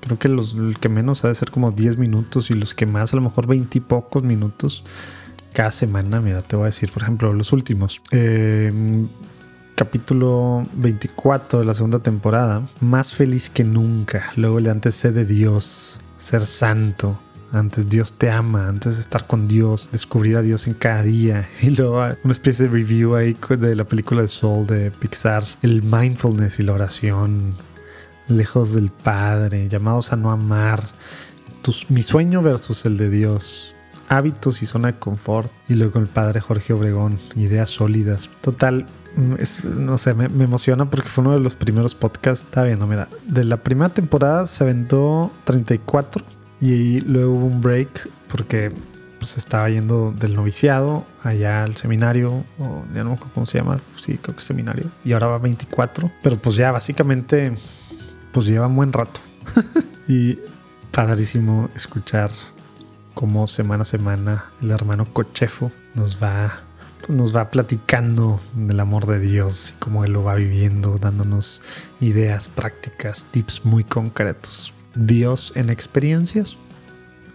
creo 0.02 0.20
que 0.20 0.30
los 0.30 0.56
el 0.56 0.78
que 0.80 0.90
menos 0.90 1.26
ha 1.26 1.30
de 1.30 1.36
ser 1.36 1.52
como 1.52 1.72
10 1.72 1.98
minutos 1.98 2.50
y 2.52 2.54
los 2.54 2.74
que 2.74 2.86
más 2.86 3.14
a 3.14 3.16
lo 3.16 3.24
mejor 3.24 3.48
20 3.48 3.78
y 3.78 3.82
pocos 3.82 4.24
minutos 4.24 4.84
cada 5.54 5.72
semana. 5.72 6.22
Mira, 6.22 6.42
te 6.42 6.56
voy 6.56 6.64
a 6.64 6.66
decir, 6.68 6.92
por 6.92 7.04
ejemplo, 7.04 7.34
los 7.34 7.54
últimos. 7.54 8.02
Em, 8.12 9.08
capítulo 9.76 10.64
24 10.74 11.60
de 11.60 11.66
la 11.66 11.74
segunda 11.74 12.00
temporada. 12.00 12.68
Más 12.82 13.14
feliz 13.14 13.50
que 13.50 13.64
nunca. 13.64 14.32
Luego 14.36 14.60
le 14.60 14.70
antes 14.70 14.96
sé 14.96 15.12
de 15.12 15.26
Dios, 15.26 16.00
ser 16.18 16.46
santo, 16.46 17.20
antes 17.56 17.90
Dios 17.90 18.14
te 18.14 18.30
ama, 18.30 18.68
antes 18.68 18.98
estar 18.98 19.28
con 19.28 19.48
Dios, 19.48 19.90
descubrir 19.92 20.38
a 20.38 20.42
Dios 20.42 20.68
en 20.68 20.74
cada 20.74 21.04
día. 21.04 21.50
Y 21.62 21.70
luego 21.70 22.06
una 22.24 22.34
especie 22.34 22.66
de 22.66 22.72
review 22.72 23.16
ahí 23.16 23.36
de 23.50 23.76
la 23.76 23.86
película 23.86 24.22
de 24.22 24.28
Soul 24.28 24.68
de 24.68 24.92
Pixar, 24.92 25.44
el 25.62 25.84
mindfulness 25.84 26.60
y 26.60 26.64
la 26.64 26.74
oración, 26.74 27.56
lejos 28.28 28.74
del 28.74 28.90
Padre, 28.90 29.68
llamados 29.68 30.14
a 30.14 30.16
no 30.16 30.32
amar, 30.32 30.84
mi 31.90 32.04
sueño 32.04 32.42
versus 32.42 32.86
el 32.86 32.98
de 32.98 33.10
Dios, 33.10 33.76
hábitos 34.10 34.62
y 34.62 34.66
zona 34.66 34.92
de 34.92 35.00
confort. 35.00 35.52
Y 35.68 35.74
luego 35.74 36.00
el 36.00 36.08
padre 36.08 36.40
Jorge 36.40 36.74
Obregón, 36.74 37.20
ideas 37.36 37.72
sólidas. 37.72 38.30
Total, 38.42 38.86
mm, 39.16 39.84
no 39.84 39.98
sé, 39.98 40.14
me, 40.14 40.30
me, 40.30 40.44
emociona 40.44 40.90
porque 40.90 41.10
fue 41.10 41.24
uno 41.24 41.34
de 41.34 41.40
los 41.40 41.56
primeros 41.56 41.96
podcasts. 41.96 42.46
Está 42.46 42.64
viendo, 42.64 42.86
mira, 42.86 43.08
de 43.26 43.44
la 43.44 43.58
primera 43.58 43.90
temporada 43.90 44.46
se 44.46 44.64
aventó 44.64 45.32
34 45.46 46.35
y 46.62 47.02
luego 47.02 47.34
hubo 47.34 47.46
un 47.46 47.62
break 47.62 48.10
porque 48.30 48.72
pues 49.20 49.38
estaba 49.38 49.70
yendo 49.70 50.12
del 50.12 50.36
noviciado 50.36 51.06
allá 51.24 51.64
al 51.64 51.78
seminario, 51.78 52.44
o 52.60 52.86
ya 52.94 53.04
no 53.04 53.10
me 53.10 53.16
acuerdo 53.16 53.34
cómo 53.34 53.46
se 53.46 53.58
llama, 53.58 53.80
sí, 54.00 54.20
creo 54.22 54.36
que 54.36 54.44
seminario, 54.44 54.86
y 55.04 55.14
ahora 55.14 55.28
va 55.28 55.38
24, 55.40 56.12
pero 56.22 56.38
pues 56.38 56.56
ya 56.58 56.72
básicamente, 56.72 57.58
pues 58.32 58.46
lleva 58.46 58.68
un 58.68 58.76
buen 58.76 58.94
rato. 58.94 59.20
y 60.08 60.38
padrísimo 60.92 61.70
escuchar 61.76 62.30
cómo 63.16 63.48
semana 63.48 63.82
a 63.82 63.86
semana 63.86 64.46
el 64.62 64.70
hermano 64.72 65.06
Cochefo 65.06 65.72
nos 65.96 66.22
va, 66.22 66.62
pues 67.00 67.18
nos 67.18 67.36
va 67.36 67.50
platicando 67.50 68.40
del 68.54 68.80
amor 68.80 69.08
de 69.08 69.20
Dios 69.20 69.72
y 69.72 69.80
cómo 69.80 70.04
él 70.04 70.12
lo 70.12 70.24
va 70.24 70.36
viviendo, 70.36 70.98
dándonos 71.00 71.64
ideas 72.00 72.48
prácticas, 72.48 73.26
tips 73.32 73.66
muy 73.66 73.84
concretos. 73.84 74.75
Dios 74.96 75.52
en 75.56 75.70
experiencias, 75.70 76.58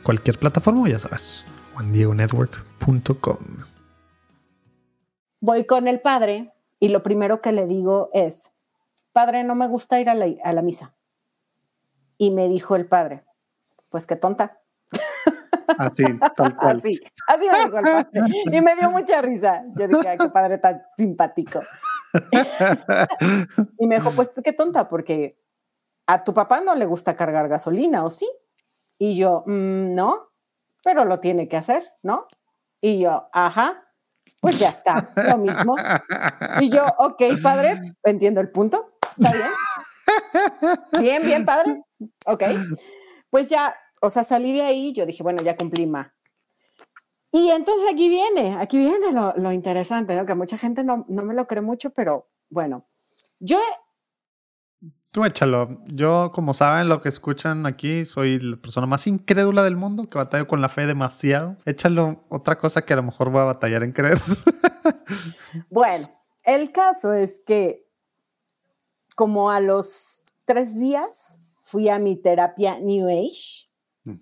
cualquier 0.02 0.38
plataforma, 0.38 0.88
ya 0.88 0.98
sabes, 0.98 1.44
juandiegonetwork.com. 1.74 3.36
Voy 5.40 5.66
con 5.66 5.88
el 5.88 6.00
padre 6.00 6.50
y 6.78 6.88
lo 6.88 7.02
primero 7.02 7.42
que 7.42 7.52
le 7.52 7.66
digo 7.66 8.10
es, 8.14 8.50
padre, 9.12 9.44
no 9.44 9.54
me 9.54 9.68
gusta 9.68 10.00
ir 10.00 10.08
a 10.08 10.14
la, 10.14 10.62
misa. 10.62 10.94
Y 12.16 12.30
me 12.30 12.48
dijo 12.48 12.76
el 12.76 12.86
padre, 12.86 13.24
pues 13.90 14.06
qué 14.06 14.16
tonta. 14.16 14.58
Así, 15.78 16.04
tal 16.36 16.56
cual. 16.56 16.78
Así, 16.78 17.00
así 17.26 17.48
me 17.50 17.64
dijo 17.64 17.78
el 17.78 17.84
padre. 17.84 18.08
Y 18.52 18.60
me 18.60 18.74
dio 18.74 18.90
mucha 18.90 19.22
risa. 19.22 19.64
Yo 19.76 19.86
dije, 19.86 20.08
ay, 20.08 20.18
qué 20.18 20.28
padre 20.28 20.58
tan 20.58 20.82
simpático. 20.96 21.60
y 23.78 23.86
me 23.86 23.96
dijo, 23.96 24.10
pues 24.12 24.30
qué 24.42 24.52
tonta, 24.52 24.88
porque 24.88 25.38
a 26.12 26.24
tu 26.24 26.34
papá 26.34 26.60
no 26.60 26.74
le 26.74 26.86
gusta 26.86 27.14
cargar 27.14 27.48
gasolina, 27.48 28.04
¿o 28.04 28.10
sí? 28.10 28.28
Y 28.98 29.16
yo, 29.16 29.44
mm, 29.46 29.94
no, 29.94 30.30
pero 30.82 31.04
lo 31.04 31.20
tiene 31.20 31.48
que 31.48 31.56
hacer, 31.56 31.92
¿no? 32.02 32.26
Y 32.80 32.98
yo, 32.98 33.28
ajá, 33.32 33.84
pues 34.40 34.58
ya 34.58 34.70
está, 34.70 35.08
lo 35.14 35.38
mismo. 35.38 35.76
Y 36.60 36.68
yo, 36.70 36.84
ok, 36.98 37.22
padre, 37.42 37.94
entiendo 38.02 38.40
el 38.40 38.50
punto, 38.50 38.86
está 39.16 39.32
bien. 39.32 39.48
Bien, 41.00 41.22
bien, 41.22 41.44
padre. 41.44 41.84
Ok. 42.26 42.42
Pues 43.30 43.48
ya, 43.48 43.76
o 44.00 44.10
sea, 44.10 44.24
salí 44.24 44.52
de 44.52 44.62
ahí, 44.62 44.92
yo 44.92 45.06
dije, 45.06 45.22
bueno, 45.22 45.40
ya 45.44 45.56
cumplí 45.56 45.86
más. 45.86 46.08
Y 47.30 47.50
entonces 47.50 47.88
aquí 47.92 48.08
viene, 48.08 48.56
aquí 48.58 48.78
viene 48.78 49.12
lo, 49.12 49.52
interesante, 49.52 50.20
que 50.26 50.34
mucha 50.34 50.58
gente 50.58 50.82
no, 50.82 51.04
no 51.08 51.22
me 51.22 51.34
lo 51.34 51.46
cree 51.46 51.62
mucho, 51.62 51.90
pero 51.90 52.28
bueno, 52.48 52.88
yo 53.38 53.60
Tú 55.12 55.24
échalo. 55.24 55.80
Yo, 55.86 56.30
como 56.32 56.54
saben, 56.54 56.88
lo 56.88 57.00
que 57.00 57.08
escuchan 57.08 57.66
aquí, 57.66 58.04
soy 58.04 58.38
la 58.38 58.56
persona 58.56 58.86
más 58.86 59.08
incrédula 59.08 59.64
del 59.64 59.76
mundo, 59.76 60.06
que 60.06 60.16
batallo 60.16 60.46
con 60.46 60.60
la 60.60 60.68
fe 60.68 60.86
demasiado. 60.86 61.56
Échalo 61.64 62.24
otra 62.28 62.58
cosa 62.58 62.82
que 62.82 62.92
a 62.92 62.96
lo 62.96 63.02
mejor 63.02 63.30
voy 63.30 63.40
a 63.40 63.44
batallar 63.44 63.82
en 63.82 63.92
creer. 63.92 64.18
bueno, 65.70 66.10
el 66.44 66.70
caso 66.70 67.12
es 67.12 67.40
que 67.44 67.88
como 69.16 69.50
a 69.50 69.60
los 69.60 70.22
tres 70.44 70.78
días 70.78 71.38
fui 71.60 71.88
a 71.88 71.98
mi 71.98 72.16
terapia 72.16 72.78
New 72.78 73.08
Age. 73.08 73.68
Mm. 74.04 74.14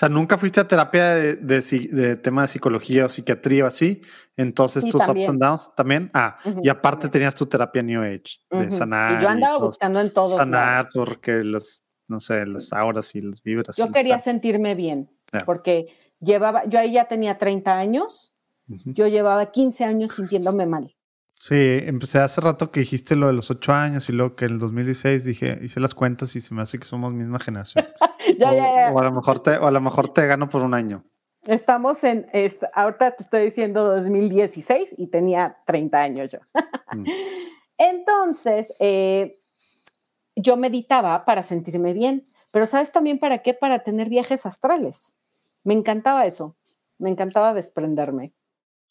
O 0.00 0.06
sea, 0.06 0.08
nunca 0.08 0.38
fuiste 0.38 0.58
a 0.58 0.66
terapia 0.66 1.10
de, 1.10 1.36
de, 1.36 2.16
tema 2.16 2.40
de 2.40 2.48
psicología 2.48 3.04
o 3.04 3.10
psiquiatría 3.10 3.64
o 3.64 3.66
así. 3.66 4.00
Entonces 4.34 4.82
tus 4.84 4.94
ups 4.94 5.28
and 5.28 5.38
downs 5.38 5.70
también. 5.76 6.10
Ah, 6.14 6.38
y 6.62 6.70
aparte 6.70 7.10
tenías 7.10 7.34
tu 7.34 7.44
terapia 7.44 7.82
New 7.82 8.00
Age 8.00 8.38
de 8.50 8.70
sanar. 8.70 9.20
yo 9.20 9.28
andaba 9.28 9.58
buscando 9.58 10.00
en 10.00 10.10
todo. 10.10 10.38
Sanar 10.38 10.88
porque 10.94 11.44
los, 11.44 11.84
no 12.08 12.18
sé, 12.18 12.38
las 12.46 12.72
auras 12.72 13.14
y 13.14 13.20
las 13.20 13.42
vibras. 13.42 13.76
Yo 13.76 13.92
quería 13.92 14.18
sentirme 14.20 14.74
bien 14.74 15.10
porque 15.44 15.94
llevaba, 16.18 16.64
yo 16.64 16.78
ahí 16.78 16.92
ya 16.92 17.04
tenía 17.04 17.36
30 17.36 17.76
años. 17.76 18.32
Yo 18.66 19.06
llevaba 19.06 19.50
15 19.50 19.84
años 19.84 20.14
sintiéndome 20.14 20.64
mal. 20.64 20.94
Sí, 21.38 21.80
empecé 21.84 22.20
hace 22.20 22.40
rato 22.40 22.70
que 22.70 22.80
dijiste 22.80 23.16
lo 23.16 23.26
de 23.26 23.34
los 23.34 23.50
ocho 23.50 23.74
años 23.74 24.08
y 24.08 24.12
luego 24.12 24.34
que 24.34 24.46
en 24.46 24.52
el 24.52 24.58
2016 24.60 25.24
dije, 25.24 25.58
hice 25.62 25.78
las 25.78 25.92
cuentas 25.92 26.36
y 26.36 26.40
se 26.40 26.54
me 26.54 26.62
hace 26.62 26.78
que 26.78 26.86
somos 26.86 27.12
misma 27.12 27.38
generación. 27.38 27.84
ya, 28.38 28.54
ya, 28.54 28.74
ya. 28.74 28.92
O 28.92 28.98
a 28.98 29.04
lo 29.04 29.12
mejor 29.12 29.42
te, 29.42 29.50
a 29.50 29.70
lo 29.70 29.80
mejor 29.80 30.12
te 30.12 30.26
gano 30.26 30.48
por 30.48 30.62
un 30.62 30.74
año. 30.74 31.04
Estamos 31.46 32.04
en, 32.04 32.26
ahorita 32.74 33.12
te 33.12 33.22
estoy 33.22 33.44
diciendo 33.44 33.84
2016 33.84 34.94
y 34.98 35.06
tenía 35.06 35.56
30 35.66 35.98
años 35.98 36.32
yo. 36.32 36.38
Mm. 36.94 37.04
Entonces, 37.78 38.74
eh, 38.78 39.38
yo 40.36 40.56
meditaba 40.56 41.24
para 41.24 41.42
sentirme 41.42 41.94
bien, 41.94 42.28
pero 42.50 42.66
¿sabes 42.66 42.92
también 42.92 43.18
para 43.18 43.38
qué? 43.38 43.54
Para 43.54 43.78
tener 43.80 44.10
viajes 44.10 44.44
astrales. 44.44 45.14
Me 45.64 45.72
encantaba 45.74 46.26
eso, 46.26 46.56
me 46.98 47.10
encantaba 47.10 47.54
desprenderme. 47.54 48.34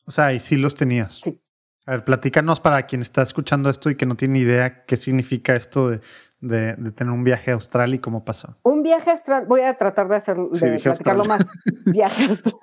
O 0.06 0.11
sea, 0.11 0.34
y 0.34 0.40
sí 0.40 0.56
los 0.56 0.74
tenías. 0.74 1.20
Sí. 1.22 1.40
A 1.86 1.91
ver, 1.91 2.03
platícanos 2.03 2.60
para 2.60 2.86
quien 2.88 3.02
está 3.02 3.22
escuchando 3.22 3.70
esto 3.70 3.90
y 3.90 3.95
que 3.95 4.06
no 4.06 4.16
tiene 4.16 4.40
idea 4.40 4.86
qué 4.86 4.98
significa 4.98 5.56
esto 5.56 5.90
de, 5.90 6.02
tener 6.40 7.11
un 7.11 7.24
viaje 7.24 7.52
austral 7.52 7.94
y 7.94 7.99
cómo 7.99 8.24
pasó. 8.24 8.56
Un 8.64 8.84
viaje 8.84 9.11
astral, 9.11 9.45
voy 9.45 9.61
a 9.61 9.74
tratar 9.76 10.07
de 10.07 10.16
hacer 10.16 10.38
de 10.38 10.80
platicarlo 10.80 11.26
más. 11.26 11.45
Viaje 11.86 12.32
astral. 12.32 12.56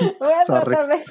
voy 0.20 0.32
a 0.32 0.44
tratar 0.44 0.88
de. 0.88 1.04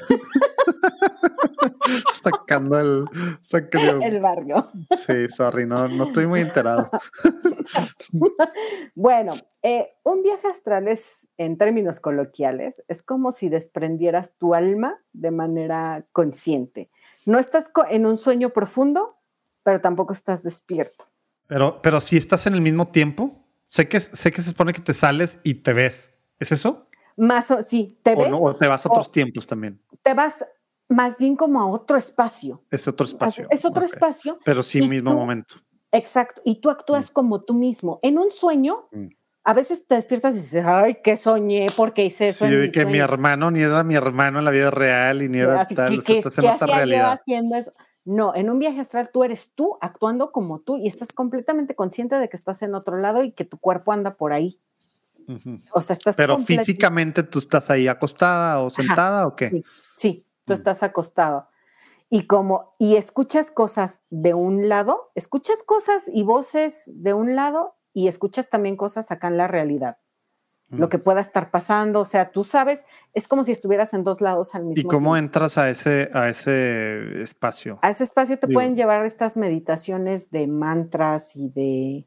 sacando 2.22 2.80
el, 2.80 3.06
sacando 3.42 4.06
el 4.06 4.20
barrio. 4.20 4.68
Sí, 5.06 5.28
sorry, 5.30 5.66
no, 5.66 5.88
no 5.88 6.04
estoy 6.06 6.28
muy 6.28 6.42
enterado. 6.42 6.90
bueno, 8.96 9.36
eh, 9.64 9.94
un 10.04 10.22
viaje 10.22 10.48
astral 10.48 10.88
es, 10.88 11.28
en 11.38 11.58
términos 11.58 12.00
coloquiales, 12.00 12.84
es 12.88 13.02
como 13.02 13.32
si 13.32 13.50
desprendieras 13.50 14.34
tu 14.38 14.54
alma 14.54 15.00
de 15.14 15.32
manera 15.32 16.06
consciente. 16.12 16.90
No 17.26 17.40
estás 17.40 17.72
en 17.90 18.06
un 18.06 18.18
sueño 18.18 18.50
profundo, 18.50 19.19
pero 19.64 19.82
tampoco 19.82 20.14
estás 20.14 20.44
despierto. 20.44 21.06
Pero, 21.48 21.82
pero 21.82 22.00
si 22.02 22.18
estás 22.18 22.46
en 22.48 22.54
el 22.54 22.62
mismo 22.62 22.90
tiempo, 22.90 23.46
sé 23.68 23.88
que, 23.88 24.00
sé 24.00 24.32
que 24.32 24.42
se 24.42 24.50
supone 24.50 24.74
que 24.74 24.82
te 24.82 24.94
sales 24.94 25.40
y 25.44 25.56
te 25.56 25.74
ves. 25.74 26.12
¿Es 26.40 26.52
eso? 26.52 26.88
Más 27.18 27.52
o, 27.52 27.62
sí, 27.64 27.98
te 28.04 28.16
ves. 28.16 28.30
O, 28.32 28.56
te 28.56 28.68
vas 28.68 28.86
a 28.86 28.90
otros 28.90 29.12
tiempos 29.12 29.46
también. 29.46 29.82
Te 30.04 30.14
vas 30.14 30.46
más 30.88 31.18
bien 31.18 31.36
como 31.36 31.62
a 31.62 31.68
otro 31.68 31.98
espacio. 31.98 32.64
Es 32.72 32.88
otro 32.88 33.06
espacio. 33.06 33.48
Es, 33.50 33.64
otro 33.66 33.86
espacio. 33.86 34.40
Pero 34.44 34.64
sí, 34.64 34.82
mismo 34.88 35.14
momento. 35.14 35.56
Exacto. 35.92 36.42
Y 36.46 36.62
tú 36.62 36.70
actúas 36.70 37.12
mm. 37.12 37.14
como 37.14 37.42
tú 37.42 37.54
mismo. 37.54 38.00
En 38.02 38.18
un 38.18 38.32
sueño, 38.32 38.88
mm. 38.92 39.08
a 39.44 39.54
veces 39.54 39.86
te 39.86 39.96
despiertas 39.96 40.36
y 40.36 40.40
dices, 40.40 40.66
ay, 40.66 40.98
que 41.04 41.18
soñé 41.18 41.68
porque 41.76 42.06
hice 42.06 42.30
eso. 42.30 42.46
Sí, 42.48 42.52
de 42.52 42.70
que 42.70 42.86
mi 42.86 43.00
hermano 43.00 43.52
ni 43.52 43.62
era 43.62 43.84
mi 43.84 43.96
hermano 43.96 44.40
en 44.40 44.46
la 44.46 44.52
vida 44.52 44.72
real 44.72 45.22
y 45.22 45.30
ni 45.30 45.40
era 45.40 45.68
tal. 45.68 46.04
Que, 46.04 46.22
o 46.26 46.32
sea, 46.32 46.58
realidad. 46.58 47.14
haciendo 47.14 47.56
eso? 47.56 47.74
No, 48.10 48.34
en 48.34 48.50
un 48.50 48.58
viaje 48.58 48.82
astral 48.82 49.12
tú 49.12 49.24
eres 49.24 49.52
tú 49.54 49.78
actuando 49.82 50.32
como 50.32 50.58
tú 50.58 50.78
y 50.78 50.88
estás 50.88 51.14
completamente 51.14 51.76
consciente 51.76 52.16
de 52.16 52.28
que 52.28 52.38
estás 52.38 52.64
en 52.64 52.74
otro 52.74 52.98
lado 52.98 53.24
y 53.24 53.34
que 53.34 53.46
tu 53.46 53.60
cuerpo 53.60 53.92
anda 53.92 54.16
por 54.16 54.34
ahí. 54.34 54.60
O 55.72 55.80
sea, 55.80 55.94
estás 55.94 56.16
Pero 56.16 56.40
físicamente 56.40 57.22
tú 57.22 57.38
estás 57.38 57.70
ahí 57.70 57.88
acostada 57.88 58.62
o 58.62 58.72
sentada 58.72 59.28
o 59.28 59.36
qué? 59.36 59.64
Sí, 59.96 60.26
tú 60.46 60.54
mm. 60.54 60.56
estás 60.56 60.82
acostado. 60.82 61.50
Y 62.10 62.26
como, 62.26 62.74
y 62.80 62.96
escuchas 62.96 63.52
cosas 63.52 64.02
de 64.10 64.34
un 64.34 64.70
lado, 64.70 65.12
escuchas 65.14 65.62
cosas 65.64 66.02
y 66.12 66.24
voces 66.24 66.82
de 66.88 67.14
un 67.14 67.36
lado 67.36 67.76
y 67.94 68.08
escuchas 68.08 68.50
también 68.50 68.76
cosas 68.76 69.12
acá 69.12 69.28
en 69.28 69.38
la 69.38 69.48
realidad. 69.48 70.00
Lo 70.72 70.88
que 70.88 71.00
pueda 71.00 71.20
estar 71.20 71.50
pasando, 71.50 72.02
o 72.02 72.06
sea, 72.06 72.30
tú 72.30 72.44
sabes, 72.44 72.86
es 73.16 73.28
como 73.28 73.44
si 73.44 73.52
estuvieras 73.52 73.94
en 73.96 74.04
dos 74.04 74.22
lados 74.22 74.54
al 74.54 74.66
mismo 74.66 74.76
tiempo. 74.76 74.92
¿Y 74.92 74.96
cómo 74.96 75.18
entras 75.18 75.58
a 75.58 75.68
ese, 75.68 76.12
a 76.14 76.30
ese 76.30 77.24
espacio? 77.24 77.80
A 77.82 77.90
ese 77.90 78.04
espacio 78.04 78.38
te 78.38 78.48
pueden 78.48 78.76
llevar 78.76 79.04
estas 79.04 79.36
meditaciones 79.36 80.30
de 80.30 80.46
mantras 80.46 81.36
y 81.36 81.50
de, 81.50 82.06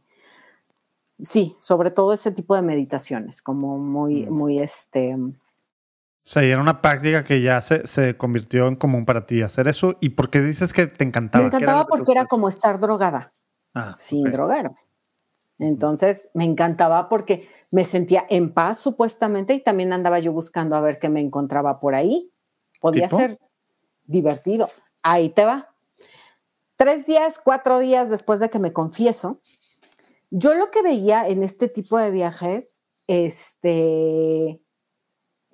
sí, 1.24 1.56
sobre 1.58 1.90
todo 1.90 2.12
ese 2.12 2.30
tipo 2.30 2.54
de 2.54 2.62
meditaciones, 2.62 3.42
como 3.42 3.78
muy, 3.78 4.26
mm. 4.26 4.32
muy 4.32 4.60
este... 4.60 5.16
O 5.16 6.28
sea, 6.28 6.44
y 6.44 6.50
era 6.50 6.60
una 6.60 6.80
práctica 6.80 7.24
que 7.24 7.42
ya 7.42 7.60
se, 7.60 7.84
se, 7.88 8.16
convirtió 8.16 8.68
en 8.68 8.76
común 8.76 9.04
para 9.04 9.26
ti 9.26 9.42
hacer 9.42 9.66
eso. 9.66 9.96
¿Y 10.00 10.10
por 10.10 10.30
qué 10.30 10.40
dices 10.40 10.72
que 10.72 10.86
te 10.86 11.02
encantaba? 11.02 11.42
Me 11.42 11.48
encantaba 11.48 11.84
porque 11.84 12.12
era 12.12 12.26
como 12.26 12.48
estar 12.48 12.78
drogada, 12.78 13.32
ah, 13.74 13.94
sin 13.96 14.30
drogar. 14.30 14.70
Entonces, 15.62 16.28
me 16.34 16.44
encantaba 16.44 17.08
porque 17.08 17.48
me 17.70 17.84
sentía 17.84 18.26
en 18.28 18.52
paz 18.52 18.78
supuestamente 18.78 19.54
y 19.54 19.62
también 19.62 19.92
andaba 19.92 20.18
yo 20.18 20.32
buscando 20.32 20.74
a 20.74 20.80
ver 20.80 20.98
qué 20.98 21.08
me 21.08 21.20
encontraba 21.20 21.78
por 21.78 21.94
ahí. 21.94 22.32
Podía 22.80 23.08
ser 23.08 23.38
divertido. 24.04 24.68
Ahí 25.02 25.30
te 25.30 25.44
va. 25.44 25.68
Tres 26.76 27.06
días, 27.06 27.40
cuatro 27.42 27.78
días 27.78 28.10
después 28.10 28.40
de 28.40 28.50
que 28.50 28.58
me 28.58 28.72
confieso, 28.72 29.40
yo 30.30 30.54
lo 30.54 30.70
que 30.70 30.82
veía 30.82 31.28
en 31.28 31.44
este 31.44 31.68
tipo 31.68 31.96
de 31.96 32.10
viajes, 32.10 32.80
este, 33.06 34.60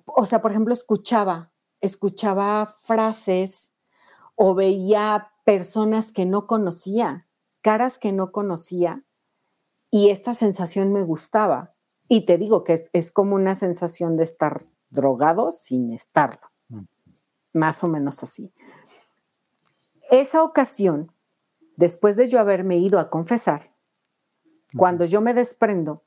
o 0.05 0.25
sea, 0.25 0.41
por 0.41 0.51
ejemplo, 0.51 0.73
escuchaba, 0.73 1.51
escuchaba 1.81 2.65
frases 2.65 3.71
o 4.35 4.55
veía 4.55 5.31
personas 5.43 6.11
que 6.11 6.25
no 6.25 6.47
conocía, 6.47 7.27
caras 7.61 7.99
que 7.99 8.11
no 8.11 8.31
conocía, 8.31 9.03
y 9.91 10.09
esta 10.09 10.35
sensación 10.35 10.93
me 10.93 11.03
gustaba. 11.03 11.73
Y 12.07 12.25
te 12.25 12.37
digo 12.37 12.63
que 12.63 12.89
es, 12.91 13.11
como 13.11 13.35
una 13.35 13.55
sensación 13.55 14.17
de 14.17 14.23
estar 14.23 14.65
drogado 14.89 15.51
sin 15.51 15.93
estarlo, 15.93 16.47
mm. 16.69 16.83
más 17.53 17.83
o 17.83 17.87
menos 17.87 18.23
así. 18.23 18.51
Esa 20.09 20.43
ocasión, 20.43 21.11
después 21.75 22.17
de 22.17 22.27
yo 22.27 22.39
haberme 22.39 22.77
ido 22.77 22.99
a 22.99 23.09
confesar, 23.09 23.71
cuando 24.75 25.05
yo 25.05 25.21
me 25.21 25.33
desprendo, 25.33 26.03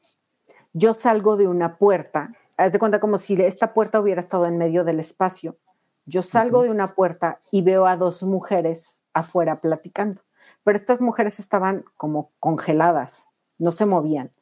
yo 0.73 0.95
salgo 0.95 1.37
de 1.37 1.47
una 1.47 1.79
puerta, 1.79 2.33
haz 2.57 2.73
de 2.73 2.79
cuenta 2.79 3.01
como 3.01 3.19
si 3.19 3.35
esta 3.35 3.75
puerta 3.75 4.01
hubiera 4.01 4.21
estado 4.21 4.47
en 4.47 4.59
medio 4.59 4.85
del 4.85 5.01
espacio. 5.01 5.57
Yo 6.05 6.23
salgo 6.23 6.63
de 6.63 6.71
una 6.71 6.95
puerta 6.95 7.41
y 7.51 7.63
veo 7.63 7.87
a 7.87 7.97
dos 7.97 8.23
mujeres 8.23 9.03
afuera 9.13 9.61
platicando, 9.61 10.23
pero 10.65 10.77
estas 10.77 11.01
mujeres 11.01 11.39
estaban 11.39 11.85
como 11.97 12.33
congeladas, 12.41 13.29
no 13.63 13.71
se 13.73 13.87
movían. 13.87 14.33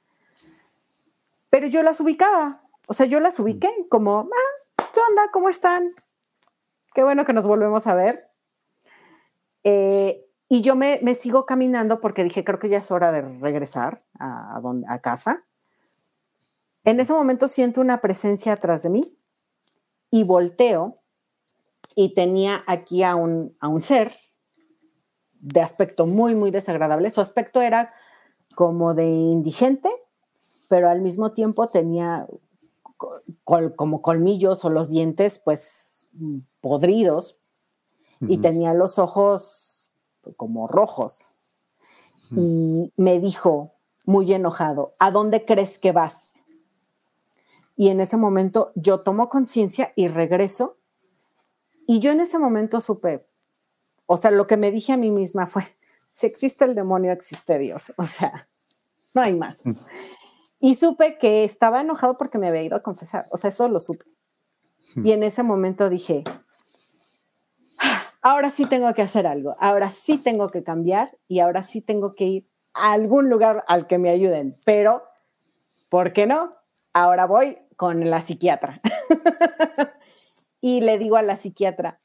Pero 1.51 1.67
yo 1.67 1.83
las 1.83 2.01
ubicaba, 2.01 2.63
o 2.89 2.95
sea, 2.95 3.07
yo 3.07 3.21
las 3.21 3.39
ubiqué 3.39 3.69
como, 3.89 4.31
ah, 4.33 4.85
¿qué 4.95 5.01
onda? 5.09 5.31
¿Cómo 5.33 5.49
están? 5.49 5.91
Qué 6.95 7.05
bueno 7.05 7.25
que 7.25 7.33
nos 7.33 7.47
volvemos 7.47 7.87
a 7.87 7.95
ver. 7.95 8.31
Eh, 9.63 10.27
y 10.49 10.63
yo 10.63 10.75
me, 10.75 10.99
sigo 11.15 11.45
caminando 11.45 12.01
porque 12.01 12.25
dije, 12.25 12.45
creo 12.45 12.59
que 12.59 12.69
ya 12.69 12.79
es 12.79 12.91
hora 12.91 13.13
de 13.13 13.21
regresar 13.21 13.99
a, 14.19 14.59
donde, 14.63 14.87
a 14.89 15.01
casa. 15.01 15.45
En 16.85 16.99
ese 16.99 17.13
momento 17.13 17.47
siento 17.47 17.81
una 17.81 18.01
presencia 18.01 18.55
atrás 18.55 18.83
de 18.83 18.91
mí 18.91 19.19
y 20.11 20.25
volteo 20.25 20.97
y 21.95 22.15
tenía 22.15 22.65
aquí 22.67 23.03
a 23.03 23.17
un, 23.17 23.55
a 23.61 23.69
un 23.69 23.83
ser 23.83 24.13
de 25.35 25.61
aspecto 25.61 26.07
muy, 26.07 26.35
muy 26.35 26.51
desagradable. 26.51 27.11
Su 27.11 27.21
aspecto 27.21 27.61
era 27.61 27.93
como 28.55 28.95
de 28.95 29.07
indigente, 29.07 29.91
pero 30.69 30.89
al 30.89 31.01
mismo 31.01 31.33
tiempo 31.33 31.69
tenía 31.69 32.27
como 33.77 34.03
colmillos 34.03 34.65
o 34.65 34.71
los 34.71 34.91
dientes 34.91 35.41
pues 35.43 36.09
podridos 36.61 37.39
y 38.21 38.39
tenía 38.39 38.75
los 38.75 38.99
ojos 38.99 39.91
como 40.37 40.69
rojos. 40.69 41.31
Y 42.37 42.93
me 42.97 43.19
dijo, 43.19 43.73
muy 44.05 44.33
enojado, 44.33 44.93
¿a 44.99 45.11
dónde 45.11 45.45
crees 45.45 45.79
que 45.79 45.93
vas? 45.93 46.45
Y 47.77 47.89
en 47.89 48.01
ese 48.01 48.17
momento 48.17 48.73
yo 48.75 49.01
tomo 49.01 49.29
conciencia 49.31 49.93
y 49.97 50.09
regreso. 50.09 50.77
Y 51.87 52.01
yo 52.01 52.11
en 52.11 52.21
ese 52.21 52.39
momento 52.39 52.81
supe, 52.81 53.27
o 54.07 54.17
sea, 54.17 54.31
lo 54.31 54.47
que 54.47 54.57
me 54.57 54.71
dije 54.71 54.93
a 54.93 54.97
mí 54.97 55.11
misma 55.11 55.47
fue, 55.47 55.75
si 56.21 56.27
existe 56.27 56.67
el 56.67 56.75
demonio, 56.75 57.13
existe 57.13 57.59
Dios. 57.59 57.95
O 57.97 58.05
sea, 58.05 58.47
no 59.15 59.23
hay 59.23 59.35
más. 59.35 59.63
Y 60.61 60.75
supe 60.75 61.17
que 61.17 61.45
estaba 61.45 61.81
enojado 61.81 62.19
porque 62.19 62.37
me 62.37 62.49
había 62.49 62.63
ido 62.63 62.77
a 62.77 62.83
confesar. 62.83 63.27
O 63.31 63.39
sea, 63.39 63.49
eso 63.49 63.67
lo 63.69 63.81
supe. 63.81 64.05
Y 64.97 65.13
en 65.13 65.23
ese 65.23 65.43
momento 65.43 65.89
dije, 65.89 66.25
ahora 68.21 68.51
sí 68.51 68.67
tengo 68.67 68.93
que 68.93 69.03
hacer 69.03 69.27
algo, 69.27 69.55
ahora 69.61 69.89
sí 69.89 70.19
tengo 70.19 70.49
que 70.51 70.65
cambiar 70.65 71.17
y 71.29 71.39
ahora 71.39 71.63
sí 71.63 71.81
tengo 71.81 72.13
que 72.13 72.25
ir 72.25 72.51
a 72.75 72.93
algún 72.93 73.31
lugar 73.31 73.65
al 73.69 73.87
que 73.87 73.99
me 73.99 74.11
ayuden. 74.11 74.57
Pero, 74.65 75.03
¿por 75.89 76.13
qué 76.13 76.27
no? 76.27 76.53
Ahora 76.93 77.27
voy 77.27 77.57
con 77.77 78.11
la 78.11 78.21
psiquiatra. 78.21 78.81
y 80.61 80.81
le 80.81 80.99
digo 80.99 81.17
a 81.17 81.23
la 81.23 81.37
psiquiatra, 81.37 82.01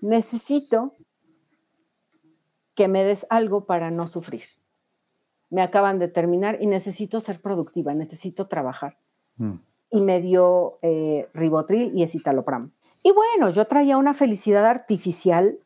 necesito 0.00 0.96
que 2.74 2.88
me 2.88 3.04
des 3.04 3.26
algo 3.30 3.64
para 3.64 3.90
no 3.90 4.08
sufrir. 4.08 4.44
Me 5.50 5.62
acaban 5.62 5.98
de 5.98 6.08
terminar 6.08 6.58
y 6.60 6.66
necesito 6.66 7.20
ser 7.20 7.40
productiva, 7.40 7.92
necesito 7.94 8.46
trabajar. 8.46 8.96
Mm. 9.36 9.54
Y 9.90 10.00
me 10.00 10.20
dio 10.22 10.78
eh, 10.82 11.28
ribotril 11.34 11.92
y 11.94 12.02
escitalopram. 12.02 12.72
Y 13.02 13.12
bueno, 13.12 13.50
yo 13.50 13.66
traía 13.66 13.98
una 13.98 14.14
felicidad 14.14 14.64
artificial 14.64 15.58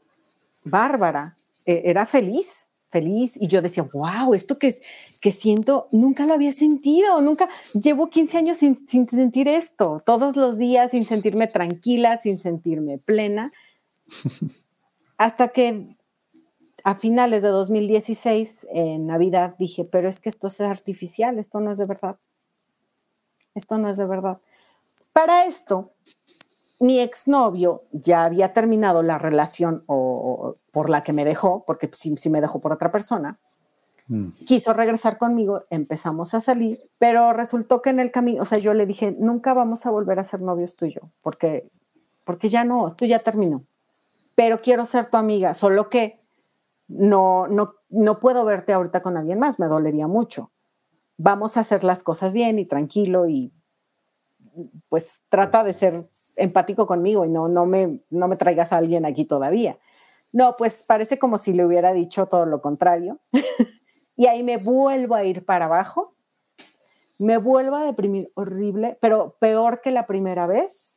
bárbara. 0.65 1.37
E, 1.65 1.83
era 1.85 2.07
feliz, 2.07 2.69
feliz. 2.91 3.37
Y 3.41 3.47
yo 3.47 3.63
decía, 3.63 3.85
wow, 3.93 4.35
esto 4.35 4.59
que, 4.59 4.69
es, 4.69 4.83
que 5.21 5.31
siento, 5.31 5.87
nunca 5.93 6.27
lo 6.27 6.35
había 6.35 6.53
sentido, 6.53 7.21
nunca, 7.21 7.49
llevo 7.75 8.11
15 8.11 8.39
años 8.39 8.59
sin, 8.59 8.89
sin 8.89 9.09
sentir 9.09 9.47
esto, 9.49 9.99
todos 10.05 10.35
los 10.37 10.59
días 10.59 10.91
sin 10.91 11.05
sentirme 11.05 11.47
tranquila, 11.47 12.19
sin 12.19 12.39
sentirme 12.39 12.99
plena. 12.99 13.53
Hasta 15.19 15.49
que 15.49 15.97
a 16.87 16.95
finales 16.95 17.43
de 17.43 17.49
2016, 17.49 18.69
en 18.71 19.09
Navidad, 19.09 19.57
dije, 19.59 19.85
pero 19.85 20.09
es 20.09 20.21
que 20.21 20.29
esto 20.29 20.47
es 20.47 20.61
artificial, 20.61 21.37
esto 21.37 21.59
no 21.59 21.73
es 21.73 21.79
de 21.79 21.85
verdad. 21.85 22.17
Esto 23.57 23.77
no 23.77 23.91
es 23.91 23.97
de 23.97 24.07
verdad. 24.07 24.39
Para 25.13 25.47
esto, 25.47 25.91
mi 26.79 27.01
exnovio 27.01 27.83
ya 27.91 28.25
había 28.25 28.53
terminado 28.53 29.03
la 29.03 29.19
relación 29.19 29.83
o, 29.87 30.59
por 30.71 30.89
la 30.89 31.03
que 31.03 31.13
me 31.13 31.25
dejó, 31.25 31.65
porque 31.67 31.91
sí, 31.93 32.15
me 32.31 32.41
dejó 32.41 32.61
por 32.61 32.73
otra 32.73 32.93
persona. 32.93 33.41
Mm. 34.07 34.29
Quiso 34.47 34.73
regresar 34.73 35.19
conmigo, 35.19 35.65
empezamos 35.71 36.35
a 36.35 36.41
salir, 36.41 36.79
pero 36.99 37.33
resultó 37.33 37.83
que 37.83 37.91
en 37.91 37.99
el 37.99 38.13
camino, 38.13 38.43
o 38.43 38.45
sea, 38.45 38.59
yo 38.59 38.75
le 38.75 38.87
dije, 38.87 39.17
nunca 39.19 39.55
vamos 39.55 39.87
a 39.87 39.91
volver 39.91 40.21
a 40.21 40.25
ser 40.25 40.41
novios 40.41 40.77
tú 40.77 40.85
y 40.85 40.93
yo, 40.93 41.01
porque, 41.21 41.69
porque 42.23 42.49
ya 42.49 42.63
no, 42.63 42.87
esto 42.87 43.07
ya 43.07 43.19
terminó. 43.19 43.65
pero 44.37 44.59
quiero 44.59 44.87
ser 44.87 45.11
tu 45.11 45.17
amiga, 45.17 45.53
solo 45.53 45.89
que 45.89 46.25
no, 46.89 47.47
no, 47.49 47.75
no 47.89 48.21
puedo 48.21 48.45
verte 48.45 48.73
ahorita 48.73 49.03
con 49.03 49.17
alguien 49.17 49.39
más, 49.39 49.59
me 49.59 49.67
dolería 49.67 50.07
mucho. 50.07 50.53
Vamos 51.19 51.57
a 51.57 51.61
hacer 51.61 51.85
las 51.85 52.03
cosas 52.03 52.33
bien 52.33 52.59
y 52.59 52.67
tranquilo 52.67 53.27
y 53.27 53.53
pues 54.89 55.23
trata 55.29 55.65
de 55.65 55.75
ser 55.75 56.05
empático 56.37 56.87
conmigo 56.87 57.25
y 57.25 57.29
no, 57.29 57.49
no, 57.49 57.67
me, 57.67 58.01
no 58.11 58.29
me 58.29 58.37
traigas 58.37 58.73
a 58.73 58.77
alguien 58.77 59.05
aquí 59.05 59.25
todavía. 59.25 59.79
No, 60.33 60.55
pues 60.57 60.83
parece 60.83 61.19
como 61.19 61.39
si 61.39 61.53
le 61.53 61.65
hubiera 61.65 61.93
dicho 61.93 62.27
todo 62.27 62.47
lo 62.47 62.61
contrario. 62.61 63.21
y 64.17 64.27
ahí 64.27 64.43
me 64.43 64.59
vuelvo 64.59 65.15
a 65.15 65.25
ir 65.25 65.45
para 65.45 65.67
abajo, 65.67 66.15
me 67.19 67.39
vuelvo 67.39 67.77
a 67.77 67.85
deprimir 67.85 68.31
horrible, 68.35 68.99
pero 69.01 69.37
peor 69.41 69.81
que 69.81 69.91
la 69.91 70.07
primera 70.07 70.47
vez. 70.47 70.93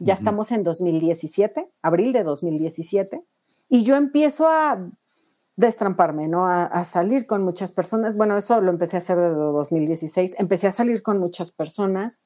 Ya 0.00 0.14
estamos 0.14 0.50
en 0.50 0.64
2017, 0.64 1.70
abril 1.80 2.12
de 2.12 2.24
2017, 2.24 3.24
y 3.68 3.84
yo 3.84 3.94
empiezo 3.94 4.48
a 4.48 4.90
destramparme, 5.56 6.28
¿no? 6.28 6.46
A, 6.46 6.64
a, 6.64 6.84
salir 6.84 7.26
con 7.26 7.44
muchas 7.44 7.70
personas. 7.70 8.16
Bueno, 8.16 8.36
eso 8.36 8.60
lo 8.60 8.70
empecé 8.70 8.96
a 8.96 8.98
hacer 8.98 9.18
desde 9.18 9.34
2016. 9.34 10.36
Empecé 10.38 10.66
a 10.66 10.72
salir 10.72 11.02
con 11.02 11.18
muchas 11.18 11.50
personas, 11.50 12.22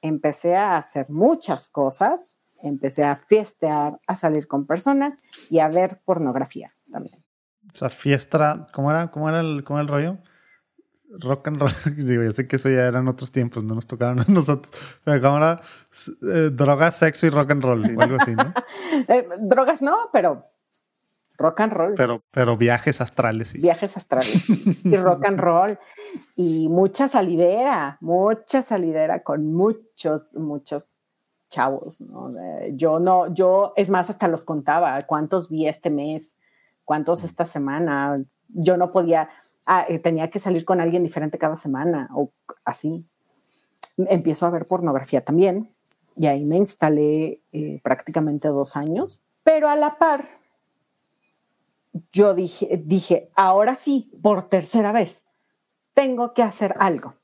empecé 0.00 0.56
a 0.56 0.78
hacer 0.78 1.10
muchas 1.10 1.68
cosas, 1.68 2.36
empecé 2.62 3.04
a 3.04 3.16
fiestear, 3.16 3.98
a 4.06 4.16
salir 4.16 4.46
con 4.46 4.66
personas 4.66 5.18
y 5.50 5.58
a 5.58 5.68
ver 5.68 6.00
pornografía 6.04 6.74
también. 6.90 7.22
O 7.74 7.76
sea, 7.76 7.90
fiesta, 7.90 8.66
¿cómo 8.72 8.90
era, 8.90 9.10
cómo 9.10 9.28
era, 9.28 9.40
el, 9.40 9.64
cómo 9.64 9.78
era 9.78 9.82
el 9.82 9.88
rollo? 9.88 10.18
Rock 11.08 11.48
and 11.48 11.58
roll, 11.58 11.72
digo, 11.96 12.22
yo 12.22 12.30
sé 12.30 12.48
que 12.48 12.56
eso 12.56 12.68
ya 12.68 12.86
eran 12.86 13.06
otros 13.08 13.30
tiempos, 13.30 13.64
no 13.64 13.74
nos 13.74 13.86
tocaron 13.86 14.20
a 14.20 14.24
nosotros, 14.28 14.72
pero 15.04 15.20
como 15.20 15.36
era 15.38 15.60
eh, 16.22 16.50
drogas, 16.52 16.96
sexo 16.96 17.26
y 17.26 17.30
rock 17.30 17.52
and 17.52 17.62
roll, 17.62 17.96
o 17.96 18.00
algo 18.00 18.16
así, 18.20 18.34
¿no? 18.34 18.52
eh, 19.08 19.26
drogas 19.42 19.82
no, 19.82 19.94
pero 20.12 20.44
rock 21.36 21.60
and 21.60 21.72
roll. 21.72 21.94
Pero, 21.96 22.22
pero 22.30 22.56
viajes 22.56 23.00
astrales, 23.00 23.48
sí. 23.48 23.60
Viajes 23.60 23.96
astrales 23.96 24.44
y 24.48 24.96
rock 24.96 25.24
and 25.26 25.38
roll. 25.38 25.78
Y 26.34 26.68
mucha 26.68 27.08
salidera, 27.08 27.98
mucha 28.00 28.62
salidera 28.62 29.22
con 29.22 29.52
muchos, 29.52 30.34
muchos 30.34 30.96
chavos. 31.48 32.00
¿no? 32.00 32.32
Yo 32.72 32.98
no, 32.98 33.32
yo, 33.32 33.72
es 33.76 33.88
más, 33.90 34.10
hasta 34.10 34.28
los 34.28 34.44
contaba, 34.44 35.00
cuántos 35.02 35.48
vi 35.48 35.68
este 35.68 35.90
mes, 35.90 36.36
cuántos 36.84 37.24
esta 37.24 37.46
semana. 37.46 38.22
Yo 38.48 38.76
no 38.76 38.90
podía, 38.90 39.28
ah, 39.66 39.86
tenía 40.02 40.30
que 40.30 40.40
salir 40.40 40.64
con 40.64 40.80
alguien 40.80 41.02
diferente 41.02 41.38
cada 41.38 41.56
semana 41.56 42.08
o 42.14 42.30
así. 42.64 43.06
Empiezo 43.96 44.46
a 44.46 44.50
ver 44.50 44.66
pornografía 44.66 45.22
también 45.22 45.70
y 46.16 46.26
ahí 46.26 46.44
me 46.44 46.56
instalé 46.56 47.42
eh, 47.52 47.80
prácticamente 47.82 48.48
dos 48.48 48.76
años, 48.76 49.20
pero 49.42 49.68
a 49.68 49.76
la 49.76 49.96
par 49.96 50.24
yo 52.12 52.34
dije, 52.34 52.82
dije, 52.84 53.30
ahora 53.34 53.74
sí, 53.76 54.10
por 54.22 54.48
tercera 54.48 54.92
vez, 54.92 55.24
tengo 55.94 56.34
que 56.34 56.42
hacer 56.42 56.74
algo. 56.78 57.14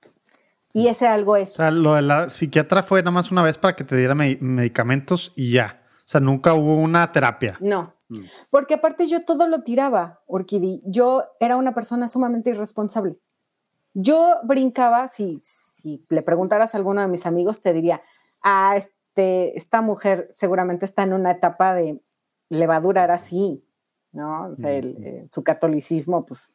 Y 0.72 0.88
ese 0.88 1.06
algo 1.06 1.36
es... 1.36 1.50
O 1.52 1.54
sea, 1.54 1.70
lo 1.70 1.94
de 1.94 2.02
la 2.02 2.30
psiquiatra 2.30 2.82
fue 2.82 3.02
nada 3.02 3.10
más 3.10 3.30
una 3.30 3.42
vez 3.42 3.58
para 3.58 3.76
que 3.76 3.84
te 3.84 3.96
diera 3.96 4.14
me 4.14 4.38
medicamentos 4.40 5.32
y 5.36 5.52
ya. 5.52 5.82
O 5.98 6.08
sea, 6.08 6.20
nunca 6.20 6.54
hubo 6.54 6.76
una 6.76 7.12
terapia. 7.12 7.56
No, 7.60 7.92
mm. 8.08 8.20
porque 8.50 8.74
aparte 8.74 9.06
yo 9.06 9.24
todo 9.24 9.46
lo 9.46 9.62
tiraba, 9.62 10.20
Orquídea. 10.26 10.80
Yo 10.84 11.24
era 11.40 11.56
una 11.56 11.74
persona 11.74 12.08
sumamente 12.08 12.50
irresponsable. 12.50 13.18
Yo 13.94 14.36
brincaba, 14.44 15.08
si, 15.08 15.40
si 15.40 16.04
le 16.08 16.22
preguntaras 16.22 16.74
a 16.74 16.78
alguno 16.78 17.02
de 17.02 17.08
mis 17.08 17.26
amigos, 17.26 17.60
te 17.60 17.72
diría, 17.72 18.02
ah, 18.42 18.74
este, 18.76 19.58
esta 19.58 19.82
mujer 19.82 20.28
seguramente 20.32 20.86
está 20.86 21.02
en 21.02 21.12
una 21.12 21.32
etapa 21.32 21.74
de, 21.74 22.00
le 22.48 22.66
va 22.66 22.76
a 22.76 22.80
durar 22.80 23.10
así, 23.10 23.62
¿no? 24.12 24.52
O 24.52 24.56
sea, 24.56 24.72
el, 24.72 24.97
eh, 25.05 25.26
su 25.30 25.43
catolicismo, 25.43 26.24
pues, 26.24 26.52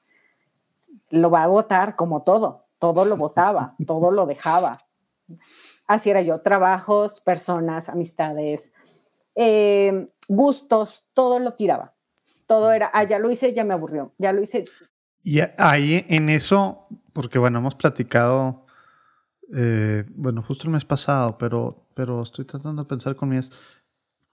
lo 1.10 1.30
va 1.30 1.44
a 1.44 1.48
votar 1.48 1.96
como 1.96 2.24
todo, 2.24 2.66
todo 2.80 3.06
lo 3.06 3.18
votaba, 3.18 3.76
todo 3.88 4.12
lo 4.12 4.26
dejaba. 4.26 4.86
Así 5.88 6.10
era 6.10 6.22
yo, 6.22 6.40
trabajos, 6.40 7.22
personas, 7.22 7.90
amistades, 7.90 8.72
eh, 9.36 10.10
gustos, 10.28 11.06
todo 11.14 11.40
lo 11.40 11.54
tiraba. 11.54 11.94
Todo 12.46 12.72
era, 12.72 12.90
ah, 12.94 13.04
ya 13.04 13.20
lo 13.20 13.30
hice, 13.30 13.54
ya 13.54 13.64
me 13.64 13.74
aburrió, 13.74 14.14
ya 14.18 14.32
lo 14.32 14.42
hice. 14.42 14.66
Y 15.24 15.42
ahí 15.58 16.06
en 16.08 16.30
eso, 16.30 16.88
porque 17.14 17.40
bueno, 17.40 17.60
hemos 17.60 17.76
platicado, 17.76 18.66
eh, 19.54 20.06
bueno, 20.16 20.42
justo 20.42 20.66
el 20.66 20.72
mes 20.72 20.86
pasado, 20.86 21.38
pero, 21.38 21.86
pero 21.94 22.22
estoy 22.22 22.46
tratando 22.46 22.84
de 22.84 22.88
pensar 22.88 23.16
con 23.16 23.30
mi 23.30 23.38
es 23.38 23.52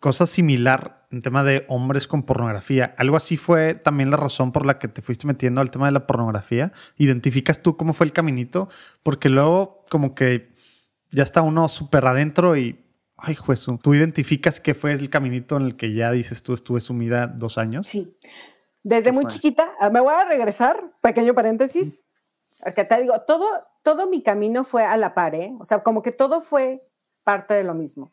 cosa 0.05 0.27
similar 0.27 1.07
en 1.11 1.23
tema 1.23 1.43
de 1.45 1.65
hombres 1.67 2.07
con 2.07 2.25
pornografía. 2.25 2.95
Algo 2.99 3.17
así 3.17 3.39
fue 3.39 3.75
también 3.75 4.11
la 4.11 4.19
razón 4.19 4.53
por 4.53 4.67
la 4.67 4.79
que 4.79 4.87
te 4.87 5.01
fuiste 5.01 5.27
metiendo 5.27 5.63
al 5.63 5.71
tema 5.71 5.87
de 5.87 5.93
la 5.93 6.07
pornografía. 6.07 6.75
¿Identificas 6.99 7.63
tú 7.63 7.79
cómo 7.79 7.95
fue 7.95 8.05
el 8.05 8.13
caminito? 8.13 8.69
Porque 9.03 9.31
luego 9.31 9.83
como 9.89 10.15
que 10.15 10.55
ya 11.11 11.23
está 11.23 11.41
uno 11.41 11.71
súper 11.71 12.05
adentro 12.05 12.55
y, 12.55 12.85
ay, 13.17 13.35
juez, 13.35 13.65
tú 13.81 13.95
identificas 13.95 14.61
qué 14.61 14.75
fue 14.75 14.93
el 14.93 15.09
caminito 15.09 15.57
en 15.57 15.63
el 15.63 15.77
que 15.77 15.95
ya 15.95 16.11
dices 16.11 16.43
tú 16.43 16.53
estuve 16.53 16.81
sumida 16.81 17.27
dos 17.27 17.57
años. 17.57 17.87
Sí. 17.87 18.15
Desde 18.83 19.11
muy 19.11 19.25
chiquita, 19.25 19.73
ah, 19.81 19.89
me 19.89 20.03
voy 20.03 20.13
a 20.13 20.27
regresar, 20.27 20.93
pequeño 21.01 21.33
paréntesis, 21.33 22.05
porque 22.63 22.85
te 22.85 23.01
digo, 23.01 23.23
todo, 23.27 23.47
todo 23.83 24.07
mi 24.07 24.23
camino 24.23 24.65
fue 24.65 24.85
a 24.85 24.99
la 24.99 25.15
par, 25.15 25.35
¿eh? 25.35 25.55
O 25.61 25.65
sea, 25.65 25.83
como 25.83 26.03
que 26.03 26.13
todo 26.13 26.43
fue 26.43 26.87
parte 27.23 27.55
de 27.55 27.65
lo 27.65 27.73
mismo. 27.73 28.13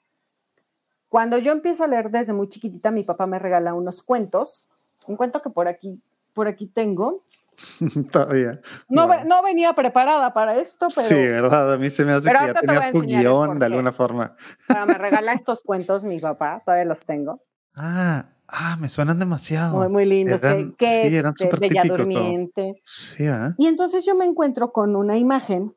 Cuando 1.11 1.37
yo 1.37 1.51
empiezo 1.51 1.83
a 1.83 1.87
leer 1.87 2.09
desde 2.09 2.31
muy 2.31 2.47
chiquitita, 2.47 2.89
mi 2.89 3.03
papá 3.03 3.27
me 3.27 3.37
regala 3.37 3.73
unos 3.73 4.01
cuentos, 4.01 4.63
un 5.07 5.17
cuento 5.17 5.41
que 5.41 5.49
por 5.49 5.67
aquí, 5.67 6.01
por 6.33 6.47
aquí 6.47 6.67
tengo. 6.67 7.21
Todavía. 8.13 8.61
No, 8.87 9.09
no, 9.25 9.43
venía 9.43 9.73
preparada 9.73 10.33
para 10.33 10.55
esto, 10.55 10.87
pero. 10.95 11.05
Sí, 11.05 11.15
verdad. 11.15 11.73
A 11.73 11.77
mí 11.77 11.89
se 11.89 12.05
me 12.05 12.13
hace 12.13 12.29
que 12.29 12.33
ya 12.33 12.53
tenías 12.53 12.91
tu 12.93 13.01
guion 13.01 13.59
de 13.59 13.65
alguna 13.65 13.91
forma. 13.91 14.37
Pero 14.65 14.85
me 14.85 14.93
regala 14.93 15.33
estos 15.33 15.63
cuentos 15.63 16.05
mi 16.05 16.17
papá, 16.17 16.61
todavía 16.63 16.85
los 16.85 17.01
tengo. 17.01 17.41
Ah, 17.75 18.27
ah, 18.47 18.77
me 18.79 18.87
suenan 18.87 19.19
demasiado. 19.19 19.79
Muy, 19.79 19.89
muy 19.89 20.05
lindos. 20.05 20.41
Eran, 20.41 20.71
que, 20.71 20.85
que 20.85 21.09
sí, 21.09 21.15
eran 21.17 21.33
este, 21.33 21.43
súper 21.43 21.59
Bella 21.59 21.81
típicos. 21.81 22.75
Sí, 22.85 23.25
¿eh? 23.25 23.53
Y 23.57 23.67
entonces 23.67 24.05
yo 24.05 24.15
me 24.15 24.23
encuentro 24.23 24.71
con 24.71 24.95
una 24.95 25.17
imagen. 25.17 25.75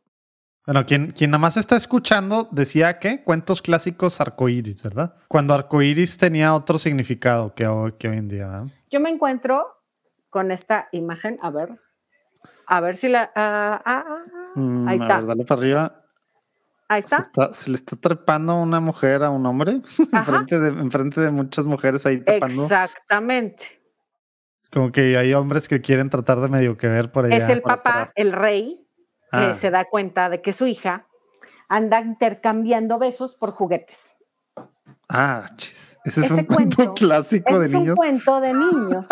Bueno, 0.67 0.87
quien, 0.87 1.13
quien 1.13 1.31
nada 1.31 1.41
más 1.41 1.57
está 1.59 1.77
escuchando 1.77 2.49
decía 2.51 2.99
que 2.99 3.23
cuentos 3.23 3.61
clásicos 3.61 4.21
arcoíris, 4.21 4.83
¿verdad? 4.83 5.15
Cuando 5.29 5.53
arcoíris 5.55 6.17
tenía 6.17 6.55
otro 6.55 6.79
significado 6.79 7.55
que 7.55 7.67
hoy, 7.67 7.93
que 7.99 8.09
hoy 8.09 8.17
en 8.17 8.29
día, 8.29 8.47
¿verdad? 8.47 8.67
Yo 8.91 9.01
me 9.01 9.11
encuentro 9.11 9.67
con 10.31 10.51
esta 10.51 10.89
imagen, 10.93 11.39
a 11.43 11.51
ver, 11.51 11.79
a 12.67 12.81
ver 12.81 12.97
si 12.97 13.09
la... 13.09 13.31
ah, 13.35 13.83
ah, 13.85 14.05
ah, 14.09 14.25
Mm, 14.57 14.89
ahí 14.89 14.99
a 15.01 15.03
está. 15.03 15.17
ver, 15.19 15.27
dale 15.27 15.45
para 15.45 15.61
arriba. 15.61 16.01
Ahí 16.89 17.03
Se, 17.03 17.17
está. 17.17 17.53
se 17.53 17.71
le 17.71 17.77
está 17.77 17.97
trepando 17.97 18.55
una 18.57 18.79
mujer 18.79 19.25
a 19.25 19.31
un 19.31 19.45
hombre 19.47 19.81
enfrente 20.13 20.61
de, 20.61 20.69
enfrente 20.69 21.21
de 21.21 21.31
muchas 21.33 21.67
mujeres 21.67 22.07
ahí 22.07 22.21
tapando. 22.21 22.63
Exactamente. 22.63 23.81
Como 24.73 24.93
que 24.93 25.17
hay 25.19 25.35
hombres 25.35 25.67
que 25.67 25.81
quieren 25.81 26.09
tratar 26.09 26.41
de 26.41 26.49
medio 26.49 26.77
que 26.77 26.87
ver 26.87 27.11
por 27.11 27.25
allá. 27.25 27.37
es 27.37 27.49
el 27.49 27.63
papá, 27.63 27.91
atrás. 27.91 28.13
el 28.15 28.33
rey, 28.33 28.84
Ah. 29.41 29.57
se 29.61 29.71
da 29.71 29.85
cuenta 29.87 30.29
de 30.29 30.43
que 30.43 30.53
su 30.53 30.67
hija 30.67 31.07
anda 31.69 32.01
intercambiando 32.01 32.99
besos 32.99 33.35
por 33.35 33.51
juguetes. 33.53 34.17
Ah, 35.09 35.47
chis. 35.57 35.99
Ese 36.05 36.21
es 36.21 36.27
Ese 36.27 36.35
un 36.35 36.45
cuento, 36.45 36.77
cuento 36.77 36.95
clásico 36.95 37.59
de 37.59 37.67
es 37.69 37.75
un 37.75 37.81
niños. 37.81 37.97
cuento 37.97 38.41
de 38.41 38.53
niños 38.53 39.07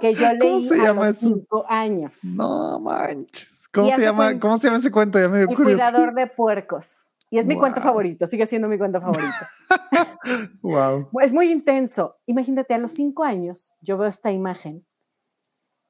que 0.00 0.14
yo 0.14 0.32
leí 0.38 0.68
se 0.68 0.86
a 0.86 0.92
los 0.92 1.06
eso? 1.06 1.20
cinco 1.28 1.64
años. 1.68 2.18
No 2.22 2.78
manches. 2.80 3.66
¿Cómo 3.72 3.90
se 3.94 4.02
llama? 4.02 4.24
cuenta- 4.26 4.40
¿Cómo 4.40 4.58
se 4.58 4.66
llama 4.66 4.78
ese 4.78 4.90
cuento? 4.90 5.18
Ya 5.18 5.28
me 5.28 5.38
dio 5.38 5.48
El 5.48 5.56
cuidador 5.56 6.14
de 6.14 6.26
puercos. 6.26 6.86
Y 7.30 7.38
es 7.38 7.46
mi 7.46 7.56
cuento 7.56 7.80
favorito, 7.80 8.26
sigue 8.26 8.46
siendo 8.46 8.68
mi 8.68 8.78
cuento 8.78 9.00
favorito. 9.00 9.32
Wow. 10.62 11.08
Es 11.22 11.32
muy 11.32 11.50
intenso. 11.52 12.16
Imagínate, 12.26 12.74
a 12.74 12.78
los 12.78 12.90
cinco 12.92 13.22
años 13.24 13.74
yo 13.80 13.96
veo 13.96 14.08
esta 14.08 14.32
imagen 14.32 14.84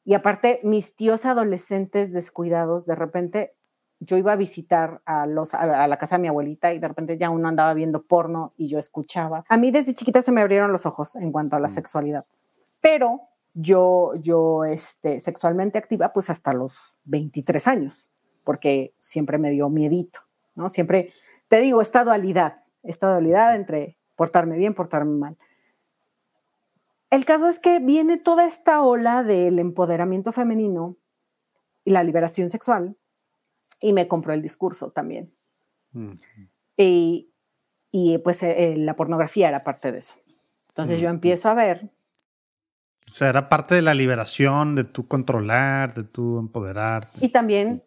y 0.05 0.15
aparte 0.15 0.61
mis 0.63 0.95
tíos 0.95 1.25
adolescentes 1.25 2.13
descuidados, 2.13 2.85
de 2.87 2.95
repente 2.95 3.56
yo 4.01 4.17
iba 4.17 4.33
a 4.33 4.37
visitar 4.37 5.01
a, 5.07 5.27
los, 5.27 5.55
a, 5.55 5.87
la 5.89 5.97
casa 5.97 6.17
de 6.17 6.23
mi 6.23 6.29
abuelita 6.29 6.73
y 6.73 6.79
de 6.79 6.89
repente 6.89 7.17
ya 7.19 7.31
uno 7.31 7.49
andaba 7.49 7.73
viendo 7.75 8.03
porno 8.03 8.53
y 8.57 8.69
yo 8.69 8.79
escuchaba. 8.79 9.45
A 9.49 9.57
mí 9.57 9.71
desde 9.71 9.95
chiquita 9.95 10.23
se 10.23 10.33
me 10.33 10.41
abrieron 10.41 10.73
los 10.73 10.87
ojos 10.87 11.17
en 11.17 11.33
cuanto 11.33 11.57
a 11.57 11.61
la 11.61 11.69
Mm. 11.69 11.73
sexualidad, 11.73 12.27
pero 12.81 13.21
yo, 13.55 14.13
yo 14.21 14.65
este, 14.65 15.21
sexualmente 15.21 15.79
activa 15.79 16.13
pues 16.13 16.29
hasta 16.29 16.53
los 16.53 16.77
23 17.05 17.67
años, 17.67 18.11
porque 18.45 18.95
siempre 18.99 19.39
me 19.39 19.51
dio 19.51 19.71
miedito, 19.71 20.21
¿no? 20.55 20.69
Siempre, 20.69 21.13
te 21.49 21.61
digo, 21.61 21.81
esta 21.81 22.05
dualidad, 22.05 22.63
esta 22.83 23.11
dualidad 23.11 23.57
entre 23.57 23.99
portarme 24.15 24.57
bien, 24.57 24.75
portarme 24.75 25.17
mal. 25.17 25.39
El 27.11 27.25
caso 27.25 27.49
es 27.49 27.61
que 27.61 27.79
viene 27.79 28.19
toda 28.19 28.47
esta 28.47 28.83
ola 28.83 29.23
del 29.23 29.59
empoderamiento 29.59 30.33
femenino 30.33 30.97
y 31.85 31.93
la 31.93 32.03
liberación 32.03 32.51
sexual 32.51 32.97
y 33.81 33.93
me 33.93 34.09
compró 34.09 34.33
el 34.33 34.43
discurso 34.43 34.91
también. 34.91 35.33
Mm. 35.93 36.13
Y, 36.77 37.33
y, 37.91 38.19
pues 38.19 38.43
eh, 38.43 38.75
la 38.77 38.97
pornografía 38.97 39.49
era 39.49 39.65
parte 39.65 39.93
de 39.93 39.99
eso. 39.99 40.17
Entonces 40.69 41.01
yo 41.01 41.09
Mm. 41.09 41.15
empiezo 41.15 41.49
a 41.49 41.55
ver 41.55 41.91
O 43.11 43.15
sea, 43.15 43.29
era 43.29 43.49
parte 43.49 43.75
de 43.77 43.83
la 43.83 43.95
liberación, 43.95 44.75
de 44.75 44.85
tu 44.85 45.07
controlar, 45.07 45.95
de 45.95 46.05
tu 46.05 46.39
empoderarte. 46.39 47.25
Y 47.25 47.31
también 47.31 47.83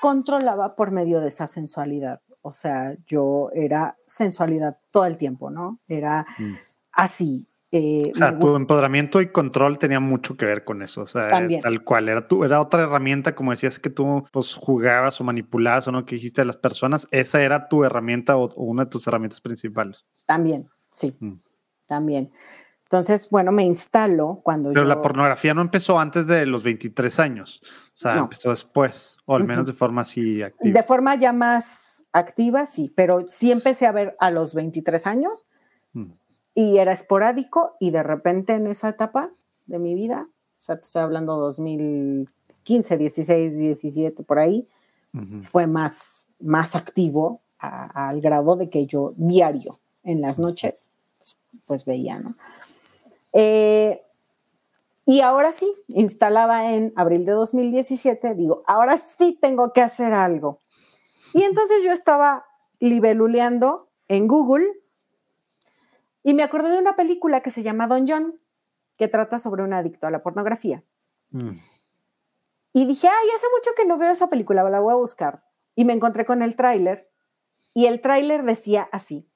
controlaba 0.00 0.76
por 0.76 0.90
medio 0.90 1.20
de 1.20 1.28
esa 1.28 1.46
sensualidad. 1.46 2.20
O 2.40 2.52
sea, 2.52 2.96
yo 3.06 3.50
era 3.52 3.96
sensualidad 4.06 4.78
todo 4.90 5.06
el 5.06 5.16
tiempo, 5.16 5.50
¿no? 5.50 5.80
Era 5.88 6.24
mm. 6.38 6.54
así. 6.92 7.46
Eh, 7.76 8.12
o 8.12 8.14
sea, 8.14 8.38
tu 8.38 8.54
empoderamiento 8.54 9.20
y 9.20 9.32
control 9.32 9.80
tenía 9.80 9.98
mucho 9.98 10.36
que 10.36 10.44
ver 10.44 10.62
con 10.62 10.80
eso. 10.80 11.02
O 11.02 11.06
sea, 11.08 11.28
tal 11.60 11.82
cual. 11.82 12.08
Era, 12.08 12.28
tu, 12.28 12.44
era 12.44 12.60
otra 12.60 12.84
herramienta, 12.84 13.34
como 13.34 13.50
decías, 13.50 13.80
que 13.80 13.90
tú 13.90 14.24
pues, 14.30 14.54
jugabas 14.54 15.20
o 15.20 15.24
manipulabas 15.24 15.88
o 15.88 15.90
no, 15.90 16.06
que 16.06 16.14
dijiste 16.14 16.40
a 16.40 16.44
las 16.44 16.56
personas. 16.56 17.08
Esa 17.10 17.42
era 17.42 17.68
tu 17.68 17.82
herramienta 17.82 18.36
o, 18.36 18.54
una 18.54 18.84
de 18.84 18.90
tus 18.90 19.04
herramientas 19.08 19.40
principales. 19.40 20.04
También, 20.24 20.68
sí. 20.92 21.16
Mm. 21.18 21.32
También. 21.88 22.30
Entonces, 22.84 23.28
bueno, 23.28 23.50
me 23.50 23.64
instalo 23.64 24.40
cuando 24.44 24.70
Pero 24.70 24.84
la 24.84 25.02
pornografía 25.02 25.52
no 25.52 25.60
empezó 25.60 25.98
antes 25.98 26.28
de 26.28 26.46
los 26.46 26.62
23 26.62 27.18
años. 27.18 27.60
O 27.88 27.96
sea, 27.96 28.18
empezó 28.18 28.50
después, 28.50 29.16
o 29.24 29.34
al 29.34 29.42
menos 29.42 29.66
de 29.66 29.72
forma 29.72 30.02
así 30.02 30.44
activa. 30.44 30.74
De 30.80 30.82
forma 30.84 31.16
ya 31.16 31.32
más 31.32 32.04
activa, 32.12 32.68
sí, 32.68 32.92
pero 32.94 33.24
sí 33.26 33.50
empecé 33.50 33.86
a 33.86 33.90
ver 33.92 34.14
a 34.20 34.30
los 34.30 34.54
23 34.54 35.08
años. 35.08 35.44
Mm 35.92 36.12
y 36.54 36.78
era 36.78 36.92
esporádico 36.92 37.76
y 37.80 37.90
de 37.90 38.02
repente 38.02 38.54
en 38.54 38.66
esa 38.66 38.90
etapa 38.90 39.30
de 39.66 39.78
mi 39.78 39.94
vida, 39.94 40.28
o 40.58 40.62
sea, 40.62 40.76
te 40.76 40.82
estoy 40.82 41.02
hablando 41.02 41.36
2015, 41.36 42.96
16, 42.96 43.58
17, 43.58 44.22
por 44.22 44.38
ahí, 44.38 44.68
fue 45.42 45.68
más, 45.68 46.26
más 46.40 46.74
activo 46.74 47.40
al 47.58 48.20
grado 48.20 48.56
de 48.56 48.68
que 48.68 48.84
yo 48.86 49.12
diario 49.16 49.76
en 50.02 50.20
las 50.20 50.38
noches, 50.38 50.90
pues, 51.66 51.84
veía, 51.84 52.18
¿no? 52.18 52.34
Eh, 53.32 54.02
y 55.06 55.20
ahora 55.20 55.52
sí, 55.52 55.72
instalaba 55.88 56.72
en 56.72 56.92
abril 56.96 57.26
de 57.26 57.32
2017, 57.32 58.34
digo, 58.34 58.62
ahora 58.66 58.96
sí 58.96 59.38
tengo 59.40 59.72
que 59.72 59.82
hacer 59.82 60.14
algo. 60.14 60.60
Y 61.32 61.42
entonces 61.42 61.84
yo 61.84 61.92
estaba 61.92 62.44
libeluleando 62.80 63.88
en 64.08 64.28
Google 64.28 64.66
y 66.24 66.32
me 66.32 66.42
acordé 66.42 66.70
de 66.70 66.78
una 66.78 66.96
película 66.96 67.42
que 67.42 67.50
se 67.50 67.62
llama 67.62 67.86
Don 67.86 68.06
John, 68.08 68.40
que 68.96 69.08
trata 69.08 69.38
sobre 69.38 69.62
un 69.62 69.74
adicto 69.74 70.06
a 70.06 70.10
la 70.10 70.22
pornografía. 70.22 70.82
Mm. 71.30 71.58
Y 72.72 72.86
dije, 72.86 73.06
ay, 73.06 73.28
hace 73.36 73.46
mucho 73.54 73.70
que 73.76 73.84
no 73.84 73.98
veo 73.98 74.10
esa 74.10 74.28
película, 74.28 74.68
la 74.68 74.80
voy 74.80 74.92
a 74.92 74.96
buscar. 74.96 75.44
Y 75.76 75.84
me 75.84 75.92
encontré 75.92 76.24
con 76.24 76.40
el 76.40 76.56
tráiler. 76.56 77.10
Y 77.74 77.86
el 77.86 78.00
tráiler 78.00 78.42
decía 78.42 78.88
así. 78.90 79.30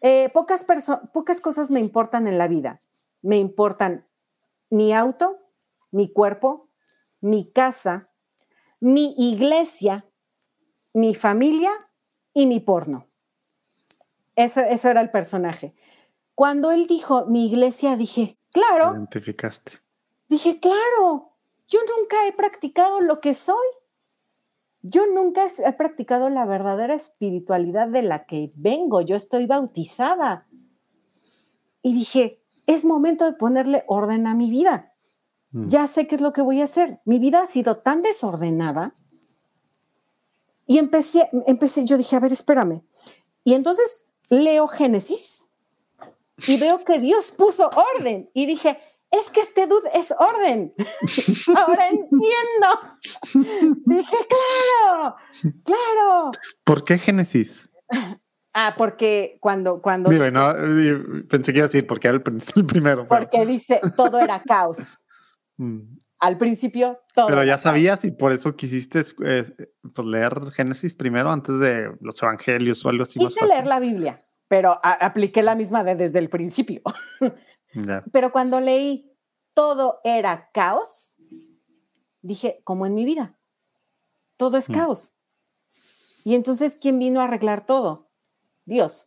Eh, 0.00 0.30
pocas, 0.32 0.64
pocas 1.12 1.42
cosas 1.42 1.70
me 1.70 1.80
importan 1.80 2.26
en 2.26 2.38
la 2.38 2.48
vida. 2.48 2.80
Me 3.20 3.36
importan 3.36 4.08
mi 4.70 4.94
auto, 4.94 5.38
mi 5.90 6.10
cuerpo, 6.10 6.70
mi 7.20 7.52
casa, 7.52 8.08
mi 8.80 9.14
iglesia, 9.18 10.06
mi 10.94 11.14
familia 11.14 11.70
y 12.32 12.46
mi 12.46 12.60
porno. 12.60 13.09
Eso, 14.44 14.88
era 14.88 15.00
el 15.00 15.10
personaje. 15.10 15.74
Cuando 16.34 16.70
él 16.70 16.86
dijo 16.86 17.26
mi 17.26 17.46
iglesia, 17.46 17.96
dije, 17.96 18.38
claro. 18.52 18.94
Identificaste. 18.94 19.72
Dije, 20.28 20.60
claro, 20.60 21.32
yo 21.68 21.80
nunca 21.96 22.26
he 22.26 22.32
practicado 22.32 23.00
lo 23.00 23.20
que 23.20 23.34
soy. 23.34 23.66
Yo 24.82 25.06
nunca 25.06 25.46
he 25.46 25.72
practicado 25.74 26.30
la 26.30 26.46
verdadera 26.46 26.94
espiritualidad 26.94 27.88
de 27.88 28.02
la 28.02 28.24
que 28.24 28.50
vengo. 28.54 29.02
Yo 29.02 29.16
estoy 29.16 29.44
bautizada. 29.46 30.46
Y 31.82 31.92
dije, 31.92 32.42
es 32.66 32.84
momento 32.84 33.26
de 33.26 33.32
ponerle 33.34 33.84
orden 33.88 34.26
a 34.26 34.34
mi 34.34 34.48
vida. 34.48 34.94
Mm. 35.50 35.68
Ya 35.68 35.86
sé 35.86 36.06
qué 36.06 36.14
es 36.14 36.22
lo 36.22 36.32
que 36.32 36.40
voy 36.40 36.62
a 36.62 36.64
hacer. 36.64 37.00
Mi 37.04 37.18
vida 37.18 37.42
ha 37.42 37.46
sido 37.46 37.76
tan 37.76 38.00
desordenada. 38.00 38.94
Y 40.66 40.78
empecé, 40.78 41.28
empecé, 41.46 41.84
yo 41.84 41.98
dije, 41.98 42.16
a 42.16 42.20
ver, 42.20 42.32
espérame. 42.32 42.82
Y 43.44 43.54
entonces 43.54 44.04
leo 44.30 44.66
Génesis 44.68 45.44
y 46.46 46.58
veo 46.58 46.84
que 46.84 46.98
Dios 46.98 47.32
puso 47.32 47.70
orden 47.98 48.30
y 48.32 48.46
dije, 48.46 48.78
es 49.10 49.30
que 49.30 49.40
este 49.40 49.66
dude 49.66 49.90
es 49.94 50.12
orden. 50.18 50.72
Ahora 51.56 51.88
entiendo. 51.88 53.76
Dije, 53.84 54.16
claro, 54.28 55.16
claro. 55.64 56.30
¿Por 56.64 56.84
qué 56.84 56.98
Génesis? 56.98 57.68
Ah, 58.52 58.74
porque 58.76 59.38
cuando... 59.40 59.80
cuando 59.80 60.10
pensé 60.10 61.52
que 61.52 61.58
iba 61.58 61.64
a 61.64 61.68
decir 61.68 61.86
porque 61.86 62.08
era 62.08 62.16
el, 62.16 62.22
primero. 62.66 63.06
Porque 63.06 63.44
dice, 63.46 63.80
todo 63.96 64.18
era 64.20 64.42
caos. 64.42 64.78
Mm. 65.56 65.99
Al 66.20 66.36
principio, 66.36 67.00
todo. 67.14 67.28
Pero 67.28 67.44
ya 67.44 67.56
sabías 67.56 68.04
y 68.04 68.10
por 68.10 68.32
eso 68.32 68.54
quisiste 68.54 69.02
eh, 69.24 69.44
pues, 69.94 70.06
leer 70.06 70.34
Génesis 70.52 70.94
primero 70.94 71.30
antes 71.30 71.58
de 71.58 71.96
los 72.00 72.22
evangelios 72.22 72.84
o 72.84 72.90
algo 72.90 73.04
así. 73.04 73.18
Quise 73.18 73.46
leer 73.46 73.66
la 73.66 73.80
Biblia, 73.80 74.22
pero 74.46 74.78
apliqué 74.82 75.42
la 75.42 75.54
misma 75.54 75.82
de 75.82 75.94
desde 75.94 76.18
el 76.18 76.28
principio. 76.28 76.82
Pero 78.12 78.32
cuando 78.32 78.60
leí 78.60 79.16
todo 79.54 80.00
era 80.02 80.50
caos, 80.52 81.16
dije, 82.20 82.60
como 82.64 82.84
en 82.84 82.94
mi 82.94 83.04
vida, 83.04 83.38
todo 84.36 84.58
es 84.58 84.68
mm. 84.68 84.72
caos. 84.72 85.12
Y 86.24 86.34
entonces, 86.34 86.76
¿quién 86.80 86.98
vino 86.98 87.20
a 87.20 87.24
arreglar 87.24 87.64
todo? 87.64 88.10
Dios. 88.64 89.06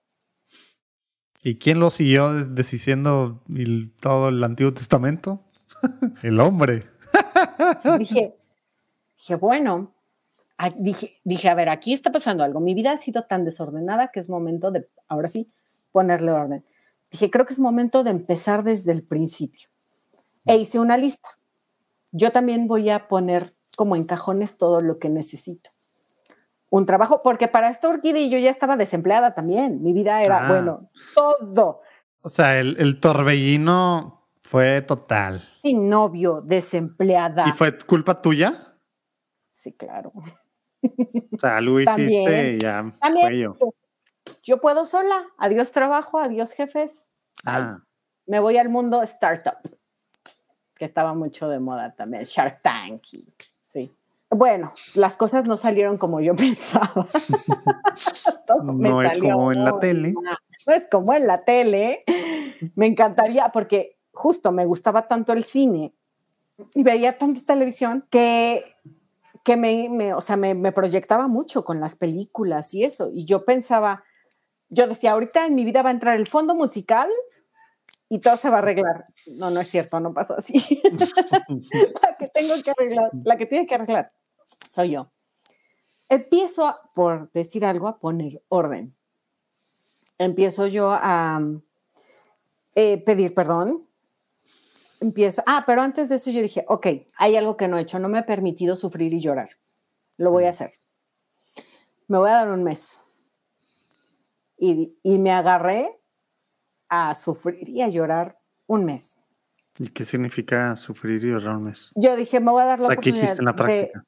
¿Y 1.42 1.58
quién 1.58 1.80
lo 1.80 1.90
siguió 1.90 2.34
deshiciendo 2.34 3.44
todo 4.00 4.30
el 4.30 4.44
Antiguo 4.44 4.74
Testamento? 4.74 5.44
el 6.24 6.40
hombre 6.40 6.93
dije, 8.00 8.36
dije, 9.18 9.36
bueno, 9.36 9.94
dije, 10.78 11.18
dije, 11.24 11.50
a 11.50 11.56
ver, 11.56 11.70
aquí 11.70 11.94
está 11.94 12.12
pasando 12.12 12.44
algo. 12.44 12.60
Mi 12.60 12.74
vida 12.74 12.92
ha 12.92 12.98
sido 12.98 13.24
tan 13.24 13.46
desordenada 13.46 14.10
que 14.10 14.20
es 14.20 14.30
momento 14.30 14.72
de, 14.72 14.88
ahora 15.08 15.30
sí, 15.30 15.52
ponerle 15.92 16.32
orden. 16.32 16.66
Dije, 17.12 17.30
creo 17.30 17.46
que 17.46 17.54
es 17.54 17.60
momento 17.60 18.04
de 18.04 18.12
empezar 18.12 18.64
desde 18.64 18.92
el 18.92 19.04
principio. 19.04 19.70
E 20.46 20.58
hice 20.58 20.80
una 20.80 20.98
lista. 20.98 21.30
Yo 22.12 22.32
también 22.32 22.68
voy 22.68 22.90
a 22.90 23.08
poner 23.08 23.54
como 23.76 23.96
en 23.96 24.06
cajones 24.06 24.58
todo 24.58 24.82
lo 24.82 25.00
que 25.00 25.10
necesito. 25.10 25.72
Un 26.70 26.86
trabajo, 26.86 27.22
porque 27.24 27.48
para 27.48 27.70
esta 27.70 27.88
orquídea 27.88 28.28
yo 28.28 28.40
ya 28.40 28.50
estaba 28.50 28.78
desempleada 28.78 29.36
también. 29.36 29.84
Mi 29.84 29.94
vida 29.94 30.24
era, 30.24 30.46
ah. 30.46 30.50
bueno, 30.50 30.90
todo. 31.14 31.82
O 32.22 32.30
sea, 32.30 32.60
el, 32.60 32.78
el 32.80 33.00
torbellino 33.00 34.23
fue 34.54 34.84
total. 34.84 35.42
Sin 35.64 35.90
novio, 35.90 36.40
desempleada. 36.40 37.50
¿Y 37.50 37.54
fue 37.54 37.76
culpa 37.76 38.22
tuya? 38.22 38.54
Sí, 39.50 39.74
claro. 39.74 40.14
O 40.14 41.40
sea, 41.40 41.60
hiciste 41.60 42.54
y 42.54 42.60
ya. 42.60 42.94
También. 43.02 43.34
yo. 43.34 43.56
yo. 44.44 44.62
puedo 44.62 44.86
sola. 44.86 45.26
Adiós 45.40 45.72
trabajo, 45.72 46.20
adiós 46.20 46.52
jefes. 46.52 47.10
Ah. 47.44 47.80
me 48.28 48.40
voy 48.40 48.58
al 48.58 48.70
mundo 48.70 49.02
startup, 49.02 49.58
que 50.76 50.86
estaba 50.86 51.16
mucho 51.16 51.50
de 51.50 51.60
moda 51.60 51.92
también. 51.92 52.22
Shark 52.22 52.62
Tank. 52.62 53.02
sí. 53.72 53.92
Bueno, 54.30 54.72
las 54.94 55.18
cosas 55.18 55.48
no 55.48 55.58
salieron 55.58 55.98
como 55.98 56.20
yo 56.20 56.36
pensaba. 56.36 57.08
no 58.64 59.02
es 59.02 59.18
como 59.18 59.52
en 59.52 59.66
la 59.66 59.80
tele. 59.80 60.14
No 60.68 60.74
es 60.76 60.84
como 60.92 61.16
en 61.16 61.26
la 61.26 61.42
tele. 61.42 62.04
Me 62.76 62.86
encantaría, 62.86 63.50
porque 63.50 63.98
justo 64.14 64.52
me 64.52 64.66
gustaba 64.66 65.08
tanto 65.08 65.34
el 65.34 65.44
cine 65.44 65.94
y 66.74 66.84
veía 66.84 67.18
tanta 67.18 67.42
televisión 67.42 68.06
que, 68.10 68.64
que 69.44 69.58
me, 69.58 70.14
o 70.14 70.22
sea, 70.22 70.38
me, 70.38 70.72
proyectaba 70.72 71.28
mucho 71.28 71.66
con 71.66 71.80
las 71.80 71.96
películas 71.96 72.74
y 72.74 72.84
eso. 72.84 73.10
Y 73.14 73.26
yo 73.26 73.44
pensaba, 73.44 74.04
yo 74.70 74.88
decía, 74.88 75.12
ahorita 75.12 75.46
en 75.48 75.56
mi 75.56 75.66
vida 75.66 75.82
va 75.82 75.90
a 75.90 75.94
entrar 75.94 76.18
el 76.18 76.28
fondo 76.28 76.56
musical 76.56 77.10
y 78.08 78.20
todo 78.20 78.38
se 78.38 78.50
va 78.50 78.58
a 78.58 78.60
arreglar. 78.60 79.08
No, 79.28 79.50
no 79.50 79.60
es 79.60 79.70
cierto, 79.70 80.00
no 80.00 80.14
pasó 80.14 80.36
así. 80.38 80.82
la 82.04 82.18
que 82.18 82.28
tengo 82.28 82.62
que 82.62 82.72
arreglar, 82.72 83.10
la 83.24 83.38
que 83.38 83.48
tiene 83.48 83.66
que 83.66 83.76
arreglar, 83.76 84.12
soy 84.70 84.92
yo. 84.92 85.10
Empiezo, 86.08 86.78
por 86.94 87.32
decir 87.32 87.66
algo, 87.66 87.88
a 87.88 87.98
poner 87.98 88.44
orden. 88.50 88.94
Empiezo 90.20 90.68
yo 90.68 90.92
a 90.92 91.42
eh, 92.76 92.98
pedir 93.00 93.34
perdón, 93.34 93.88
empiezo, 95.04 95.44
ah, 95.46 95.64
pero 95.66 95.82
antes 95.82 96.10
de 96.10 96.16
eso 96.16 96.32
yo 96.32 96.42
dije, 96.42 96.66
ok, 96.68 96.88
hay 97.18 97.36
algo 97.36 97.58
que 97.58 97.68
no 97.68 97.78
he 97.78 97.82
hecho, 97.82 98.00
no 98.00 98.10
me 98.10 98.20
he 98.20 98.24
permitido 98.24 98.76
sufrir 98.76 99.14
y 99.14 99.20
llorar, 99.20 99.50
lo 100.18 100.32
voy 100.32 100.46
a 100.46 100.50
hacer. 100.50 100.72
Me 102.08 102.18
voy 102.18 102.30
a 102.30 102.34
dar 102.34 102.50
un 102.50 102.64
mes. 102.64 103.00
Y, 104.58 104.98
y 105.04 105.20
me 105.20 105.32
agarré 105.32 106.00
a 106.90 107.16
sufrir 107.16 107.68
y 107.70 107.82
a 107.82 107.90
llorar 107.90 108.40
un 108.68 108.86
mes. 108.86 109.18
¿Y 109.80 109.90
qué 109.90 110.06
significa 110.06 110.76
sufrir 110.76 111.24
y 111.24 111.30
llorar 111.30 111.58
un 111.58 111.66
mes? 111.66 111.92
Yo 111.96 112.16
dije, 112.16 112.40
me 112.40 112.52
voy 112.52 112.62
a 112.62 112.66
dar 112.66 112.80
la 112.80 112.86
o 112.86 112.88
sea, 112.88 112.98
¿qué 112.98 113.10
hiciste 113.10 113.40
en 113.40 113.46
la 113.46 113.56
práctica? 113.56 114.06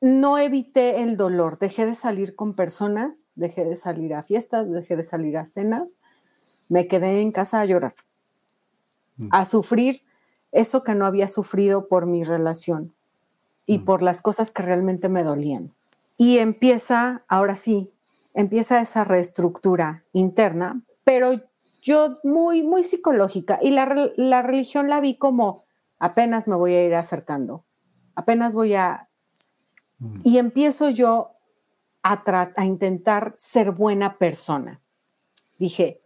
no 0.00 0.36
evité 0.36 1.00
el 1.00 1.16
dolor, 1.16 1.58
dejé 1.58 1.86
de 1.86 1.94
salir 1.94 2.36
con 2.36 2.54
personas, 2.54 3.30
dejé 3.36 3.64
de 3.64 3.76
salir 3.76 4.12
a 4.12 4.22
fiestas, 4.22 4.70
dejé 4.70 4.96
de 4.96 5.04
salir 5.04 5.38
a 5.38 5.46
cenas, 5.46 5.98
me 6.68 6.88
quedé 6.88 7.22
en 7.22 7.32
casa 7.32 7.60
a 7.60 7.64
llorar 7.64 7.94
a 9.30 9.44
sufrir 9.44 10.02
eso 10.54 10.84
que 10.84 10.94
no 10.94 11.04
había 11.04 11.28
sufrido 11.28 11.88
por 11.88 12.06
mi 12.06 12.24
relación 12.24 12.94
y 13.66 13.80
por 13.80 14.02
las 14.02 14.22
cosas 14.22 14.50
que 14.50 14.62
realmente 14.62 15.08
me 15.08 15.24
dolían. 15.24 15.74
Y 16.16 16.38
empieza, 16.38 17.24
ahora 17.28 17.56
sí, 17.56 17.92
empieza 18.34 18.80
esa 18.80 19.04
reestructura 19.04 20.04
interna, 20.12 20.80
pero 21.02 21.32
yo 21.82 22.18
muy, 22.22 22.62
muy 22.62 22.84
psicológica. 22.84 23.58
Y 23.60 23.70
la, 23.70 24.12
la 24.16 24.42
religión 24.42 24.88
la 24.88 25.00
vi 25.00 25.16
como 25.16 25.64
apenas 25.98 26.46
me 26.46 26.54
voy 26.54 26.74
a 26.74 26.86
ir 26.86 26.94
acercando, 26.94 27.64
apenas 28.14 28.54
voy 28.54 28.74
a... 28.74 29.08
Mm. 29.98 30.20
Y 30.22 30.38
empiezo 30.38 30.90
yo 30.90 31.32
a, 32.02 32.22
a 32.56 32.64
intentar 32.64 33.34
ser 33.36 33.72
buena 33.72 34.18
persona. 34.18 34.80
Dije, 35.58 36.00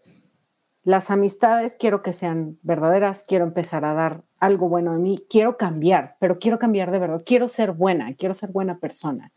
las 0.84 1.10
amistades 1.10 1.76
quiero 1.78 2.02
que 2.02 2.14
sean 2.14 2.58
verdaderas, 2.62 3.24
quiero 3.26 3.44
empezar 3.44 3.84
a 3.84 3.92
dar 3.92 4.22
algo 4.40 4.68
bueno 4.68 4.92
de 4.92 4.98
mí, 4.98 5.24
quiero 5.28 5.56
cambiar, 5.56 6.16
pero 6.20 6.38
quiero 6.38 6.58
cambiar 6.58 6.90
de 6.90 6.98
verdad, 6.98 7.22
quiero 7.24 7.48
ser 7.48 7.72
buena, 7.72 8.14
quiero 8.14 8.34
ser 8.34 8.50
buena 8.50 8.78
persona, 8.78 9.30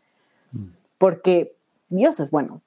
mm. 0.52 0.66
porque 0.98 1.56
Dios 1.88 2.20
es 2.20 2.30
bueno. 2.30 2.62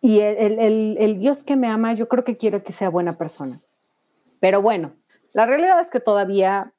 Y 0.00 0.20
el, 0.20 1.18
Dios 1.18 1.42
que 1.42 1.56
me 1.56 1.66
ama, 1.66 1.92
yo 1.94 2.06
creo 2.08 2.22
que 2.22 2.36
quiero 2.36 2.62
que 2.62 2.72
sea 2.72 2.88
buena 2.88 3.18
persona. 3.18 3.60
Pero 4.38 4.62
bueno, 4.62 4.92
la 5.32 5.46
realidad 5.46 5.80
es 5.80 5.90
que 5.90 5.98
todavía... 5.98 6.72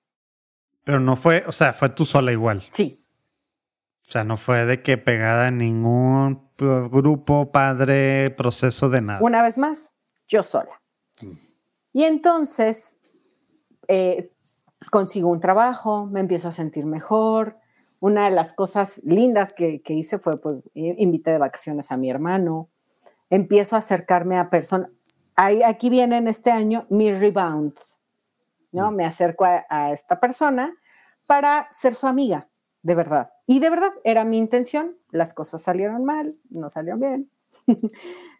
Pero 0.85 1.01
no 1.01 1.17
fue, 1.17 1.43
o 1.45 1.51
sea, 1.51 1.73
fue 1.73 1.89
tú 1.89 2.05
sola 2.05 2.31
igual. 2.31 2.65
Sí. 2.69 2.97
O 4.07 4.11
sea, 4.11 4.23
no 4.23 4.37
fue 4.37 4.65
de 4.65 4.81
que 4.81 4.97
pegada 4.97 5.49
en 5.49 5.57
ningún 5.57 6.47
grupo, 6.57 7.51
padre, 7.51 8.29
proceso 8.31 8.89
de 8.89 9.01
nada. 9.01 9.19
Una 9.21 9.43
vez 9.43 9.57
más, 9.57 9.93
yo 10.27 10.43
sola. 10.43 10.81
Mm. 11.21 11.31
Y 11.91 12.03
entonces 12.05 12.96
eh, 13.87 14.29
consigo 14.91 15.29
un 15.29 15.39
trabajo, 15.39 16.05
me 16.05 16.19
empiezo 16.19 16.49
a 16.49 16.51
sentir 16.51 16.85
mejor. 16.85 17.57
Una 17.99 18.25
de 18.25 18.31
las 18.31 18.53
cosas 18.53 19.01
lindas 19.03 19.53
que, 19.53 19.81
hice 19.87 20.19
fue, 20.19 20.39
pues, 20.39 20.61
invité 20.73 21.31
de 21.31 21.39
vacaciones 21.39 21.91
a 21.91 21.97
mi 21.97 22.09
hermano. 22.09 22.69
Empiezo 23.29 23.75
a 23.75 23.79
acercarme 23.79 24.37
a 24.37 24.49
personas. 24.49 24.91
Aquí 25.35 25.89
viene 25.89 26.17
en 26.17 26.27
este 26.27 26.51
año 26.51 26.85
mi 26.89 27.11
rebound, 27.11 27.73
¿no? 28.71 28.91
Mm. 28.91 28.95
Me 28.95 29.05
acerco 29.05 29.45
a, 29.45 29.91
esta 29.91 30.19
persona 30.19 30.75
para 31.25 31.67
ser 31.71 31.95
su 31.95 32.07
amiga, 32.07 32.47
de 32.83 32.95
verdad. 32.95 33.31
Y 33.45 33.59
de 33.59 33.69
verdad, 33.69 33.91
era 34.03 34.25
mi 34.25 34.37
intención. 34.37 34.95
Las 35.11 35.33
cosas 35.33 35.61
salieron 35.61 36.05
mal, 36.05 36.33
no 36.49 36.69
salieron 36.69 36.99
bien. 36.99 37.29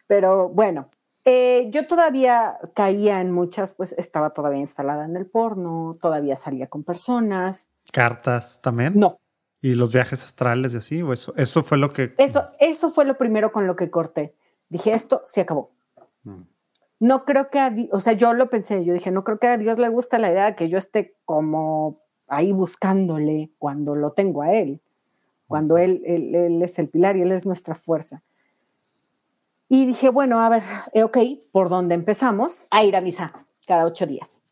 Pero 0.06 0.48
bueno, 0.48 0.88
eh, 1.30 1.68
yo 1.70 1.86
todavía 1.86 2.58
caía 2.72 3.20
en 3.20 3.32
muchas, 3.32 3.74
pues 3.74 3.92
estaba 3.98 4.30
todavía 4.30 4.60
instalada 4.60 5.04
en 5.04 5.14
el 5.14 5.26
porno, 5.26 5.98
todavía 6.00 6.36
salía 6.36 6.68
con 6.68 6.84
personas. 6.84 7.68
¿Cartas 7.92 8.62
también? 8.62 8.98
No. 8.98 9.18
¿Y 9.60 9.74
los 9.74 9.92
viajes 9.92 10.24
astrales 10.24 10.72
y 10.72 10.78
así? 10.78 11.02
¿O 11.02 11.12
eso, 11.12 11.34
eso 11.36 11.62
fue 11.62 11.76
lo 11.76 11.92
que...? 11.92 12.14
Eso, 12.16 12.48
eso 12.60 12.88
fue 12.88 13.04
lo 13.04 13.18
primero 13.18 13.52
con 13.52 13.66
lo 13.66 13.76
que 13.76 13.90
corté. 13.90 14.36
Dije, 14.70 14.92
esto 14.92 15.20
se 15.24 15.42
acabó. 15.42 15.70
Mm. 16.22 16.44
No 17.00 17.26
creo 17.26 17.50
que 17.50 17.58
a 17.58 17.74
o 17.92 18.00
sea, 18.00 18.14
yo 18.14 18.32
lo 18.32 18.48
pensé, 18.48 18.82
yo 18.86 18.94
dije, 18.94 19.10
no 19.10 19.22
creo 19.22 19.38
que 19.38 19.48
a 19.48 19.58
Dios 19.58 19.78
le 19.78 19.90
gusta 19.90 20.18
la 20.18 20.30
idea 20.30 20.46
de 20.46 20.56
que 20.56 20.70
yo 20.70 20.78
esté 20.78 21.14
como 21.26 22.00
ahí 22.26 22.52
buscándole 22.52 23.50
cuando 23.58 23.94
lo 23.94 24.12
tengo 24.12 24.40
a 24.40 24.54
Él, 24.54 24.80
cuando 25.46 25.76
él, 25.76 26.02
él, 26.06 26.34
él 26.34 26.62
es 26.62 26.78
el 26.78 26.88
pilar 26.88 27.18
y 27.18 27.22
Él 27.22 27.32
es 27.32 27.44
nuestra 27.44 27.74
fuerza. 27.74 28.22
Y 29.68 29.86
dije, 29.86 30.08
bueno, 30.08 30.40
a 30.40 30.48
ver, 30.48 30.62
eh, 30.92 31.02
ok, 31.02 31.18
¿por 31.52 31.68
dónde 31.68 31.94
empezamos? 31.94 32.66
A 32.70 32.84
ir 32.84 32.96
a 32.96 33.00
misa 33.00 33.32
cada 33.66 33.84
ocho 33.84 34.06
días. 34.06 34.42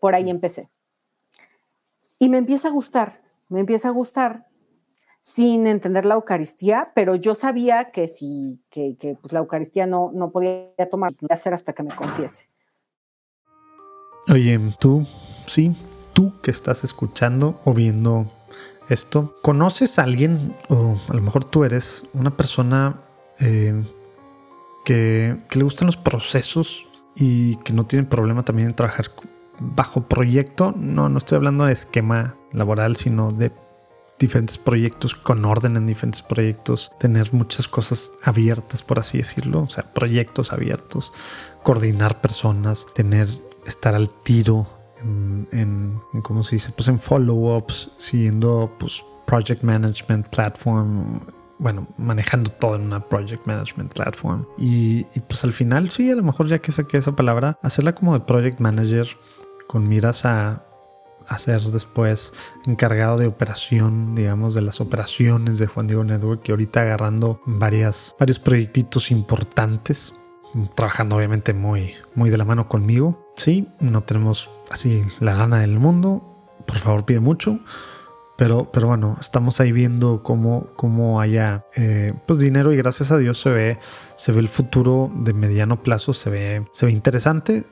Por 0.00 0.14
ahí 0.14 0.30
empecé. 0.30 0.68
Y 2.18 2.28
me 2.28 2.38
empieza 2.38 2.68
a 2.68 2.70
gustar, 2.70 3.22
me 3.48 3.60
empieza 3.60 3.88
a 3.88 3.92
gustar 3.92 4.46
sin 5.20 5.66
entender 5.66 6.04
la 6.04 6.14
Eucaristía, 6.14 6.92
pero 6.94 7.14
yo 7.16 7.34
sabía 7.34 7.90
que 7.90 8.08
si 8.08 8.60
que, 8.70 8.96
que 8.98 9.16
pues 9.20 9.32
la 9.32 9.40
Eucaristía 9.40 9.86
no, 9.86 10.10
no 10.12 10.30
podía 10.30 10.72
tomar, 10.90 11.12
no 11.20 11.28
hacer 11.30 11.54
hasta 11.54 11.72
que 11.72 11.82
me 11.82 11.94
confiese. 11.94 12.48
Oye, 14.28 14.60
tú, 14.78 15.04
sí, 15.46 15.74
tú 16.12 16.40
que 16.42 16.52
estás 16.52 16.84
escuchando 16.84 17.60
o 17.64 17.74
viendo 17.74 18.30
esto, 18.88 19.34
¿conoces 19.42 19.98
a 19.98 20.04
alguien, 20.04 20.54
o 20.68 20.96
a 21.08 21.14
lo 21.14 21.22
mejor 21.22 21.44
tú 21.44 21.64
eres 21.64 22.04
una 22.14 22.36
persona 22.36 23.00
eh, 23.40 23.82
que, 24.84 25.36
le 25.52 25.62
gustan 25.62 25.86
los 25.86 25.96
procesos 25.96 26.86
y 27.14 27.56
que 27.56 27.72
no 27.72 27.86
tienen 27.86 28.06
problema 28.06 28.44
también 28.44 28.68
en 28.68 28.74
trabajar 28.74 29.10
bajo 29.58 30.02
proyecto. 30.02 30.74
No, 30.76 31.08
no 31.08 31.18
estoy 31.18 31.36
hablando 31.36 31.64
de 31.64 31.72
esquema 31.72 32.34
laboral, 32.52 32.96
sino 32.96 33.32
de 33.32 33.52
diferentes 34.18 34.58
proyectos 34.58 35.14
con 35.14 35.44
orden 35.44 35.76
en 35.76 35.86
diferentes 35.86 36.22
proyectos, 36.22 36.92
tener 36.98 37.34
muchas 37.34 37.66
cosas 37.66 38.12
abiertas, 38.22 38.82
por 38.82 39.00
así 39.00 39.18
decirlo, 39.18 39.62
o 39.62 39.68
sea, 39.68 39.92
proyectos 39.92 40.52
abiertos, 40.52 41.12
coordinar 41.64 42.20
personas, 42.20 42.86
tener, 42.94 43.26
estar 43.66 43.96
al 43.96 44.10
tiro 44.22 44.68
en, 45.00 45.48
en, 45.50 46.00
en 46.14 46.22
¿cómo 46.22 46.44
se 46.44 46.54
dice? 46.54 46.70
Pues 46.70 46.86
en 46.86 47.00
follow-ups, 47.00 47.90
siguiendo 47.96 48.72
pues 48.78 49.02
project 49.26 49.64
management 49.64 50.28
platform, 50.28 51.20
bueno, 51.58 51.86
manejando 51.96 52.50
todo 52.50 52.76
en 52.76 52.82
una 52.82 53.08
project 53.08 53.46
management 53.46 53.92
platform. 53.92 54.46
Y, 54.58 55.04
pues 55.28 55.44
al 55.44 55.52
final, 55.52 55.90
sí, 55.90 56.10
a 56.10 56.16
lo 56.16 56.22
mejor 56.22 56.48
ya 56.48 56.58
que 56.58 56.72
saqué 56.72 56.98
esa 56.98 57.14
palabra, 57.14 57.58
hacerla 57.62 57.94
como 57.94 58.14
de 58.14 58.20
project 58.20 58.60
manager 58.60 59.06
con 59.66 59.88
miras 59.88 60.24
a, 60.24 60.64
ser 61.38 61.62
después 61.62 62.34
encargado 62.66 63.16
de 63.16 63.26
operación, 63.26 64.14
digamos, 64.14 64.52
de 64.52 64.60
las 64.60 64.82
operaciones 64.82 65.58
de 65.58 65.66
Juan 65.66 65.86
Diego 65.86 66.04
Network, 66.04 66.46
y 66.46 66.50
ahorita 66.50 66.82
agarrando 66.82 67.40
varias, 67.46 68.14
varios 68.18 68.38
proyectitos 68.38 69.10
importantes, 69.10 70.12
trabajando 70.74 71.16
obviamente 71.16 71.54
muy, 71.54 71.94
muy 72.14 72.28
de 72.28 72.36
la 72.36 72.44
mano 72.44 72.68
conmigo. 72.68 73.32
Sí, 73.36 73.66
no 73.80 74.02
tenemos 74.02 74.50
así 74.70 75.02
la 75.20 75.34
gana 75.34 75.60
del 75.60 75.78
mundo, 75.78 76.22
por 76.66 76.76
favor 76.76 77.06
pide 77.06 77.20
mucho, 77.20 77.60
pero, 78.42 78.72
pero 78.72 78.88
bueno, 78.88 79.18
estamos 79.20 79.60
ahí 79.60 79.70
viendo 79.70 80.24
cómo, 80.24 80.66
cómo 80.74 81.20
haya 81.20 81.64
eh, 81.76 82.12
pues 82.26 82.40
dinero 82.40 82.72
y 82.72 82.76
gracias 82.76 83.12
a 83.12 83.18
Dios 83.18 83.40
se 83.40 83.50
ve, 83.50 83.78
se 84.16 84.32
ve 84.32 84.40
el 84.40 84.48
futuro 84.48 85.12
de 85.14 85.32
mediano 85.32 85.80
plazo, 85.80 86.12
se 86.12 86.28
ve, 86.28 86.66
se 86.72 86.86
ve 86.86 86.90
interesante 86.90 87.62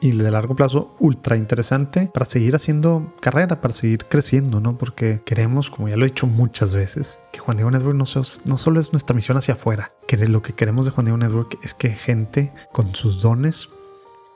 y 0.00 0.10
de 0.10 0.28
largo 0.32 0.56
plazo 0.56 0.96
ultra 0.98 1.36
interesante 1.36 2.10
para 2.12 2.26
seguir 2.26 2.56
haciendo 2.56 3.14
carrera, 3.20 3.60
para 3.60 3.72
seguir 3.72 4.06
creciendo, 4.06 4.58
¿no? 4.58 4.76
Porque 4.76 5.22
queremos, 5.24 5.70
como 5.70 5.88
ya 5.88 5.96
lo 5.96 6.04
he 6.04 6.08
dicho 6.08 6.26
muchas 6.26 6.74
veces, 6.74 7.20
que 7.32 7.38
Juan 7.38 7.58
Diego 7.58 7.70
Network 7.70 7.94
no, 7.94 8.04
no 8.46 8.58
solo 8.58 8.80
es 8.80 8.92
nuestra 8.92 9.14
misión 9.14 9.38
hacia 9.38 9.54
afuera, 9.54 9.92
que 10.08 10.16
lo 10.26 10.42
que 10.42 10.54
queremos 10.54 10.86
de 10.86 10.90
Juan 10.90 11.04
Diego 11.04 11.18
Network 11.18 11.56
es 11.62 11.72
que 11.72 11.90
gente 11.90 12.52
con 12.72 12.96
sus 12.96 13.22
dones, 13.22 13.70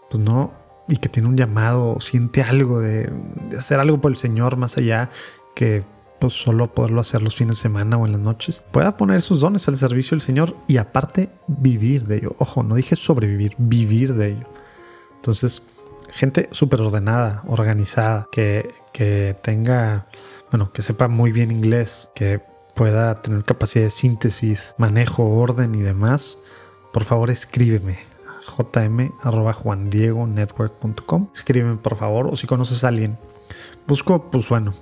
pues 0.08 0.22
no, 0.22 0.52
y 0.86 0.98
que 0.98 1.08
tiene 1.08 1.28
un 1.28 1.36
llamado, 1.36 2.00
siente 2.00 2.42
algo 2.42 2.80
de 2.80 3.12
hacer 3.58 3.80
algo 3.80 4.00
por 4.00 4.12
el 4.12 4.16
Señor 4.16 4.56
más 4.56 4.76
allá 4.76 5.10
que 5.54 5.84
pues 6.20 6.34
solo 6.34 6.74
poderlo 6.74 7.00
hacer 7.00 7.22
los 7.22 7.34
fines 7.34 7.56
de 7.56 7.62
semana 7.62 7.96
o 7.96 8.04
en 8.04 8.12
las 8.12 8.20
noches, 8.20 8.62
pueda 8.70 8.96
poner 8.96 9.22
sus 9.22 9.40
dones 9.40 9.66
al 9.68 9.78
servicio 9.78 10.14
del 10.14 10.20
Señor 10.20 10.54
y 10.68 10.76
aparte 10.76 11.30
vivir 11.46 12.06
de 12.06 12.18
ello. 12.18 12.36
Ojo, 12.38 12.62
no 12.62 12.74
dije 12.74 12.94
sobrevivir, 12.94 13.54
vivir 13.56 14.14
de 14.14 14.32
ello. 14.32 14.46
Entonces, 15.16 15.62
gente 16.10 16.50
súper 16.52 16.82
ordenada, 16.82 17.42
organizada, 17.46 18.28
que, 18.30 18.68
que 18.92 19.34
tenga, 19.42 20.08
bueno, 20.50 20.72
que 20.72 20.82
sepa 20.82 21.08
muy 21.08 21.32
bien 21.32 21.50
inglés, 21.50 22.10
que 22.14 22.42
pueda 22.74 23.22
tener 23.22 23.44
capacidad 23.44 23.84
de 23.84 23.90
síntesis, 23.90 24.74
manejo, 24.76 25.24
orden 25.24 25.74
y 25.74 25.80
demás, 25.80 26.36
por 26.92 27.04
favor 27.04 27.30
escríbeme 27.30 27.96
jm.juandiegonetwork.com. 28.56 31.28
Escríbeme 31.34 31.76
por 31.76 31.96
favor 31.96 32.26
o 32.26 32.36
si 32.36 32.46
conoces 32.46 32.84
a 32.84 32.88
alguien. 32.88 33.18
Busco, 33.86 34.30
pues 34.30 34.46
bueno, 34.48 34.74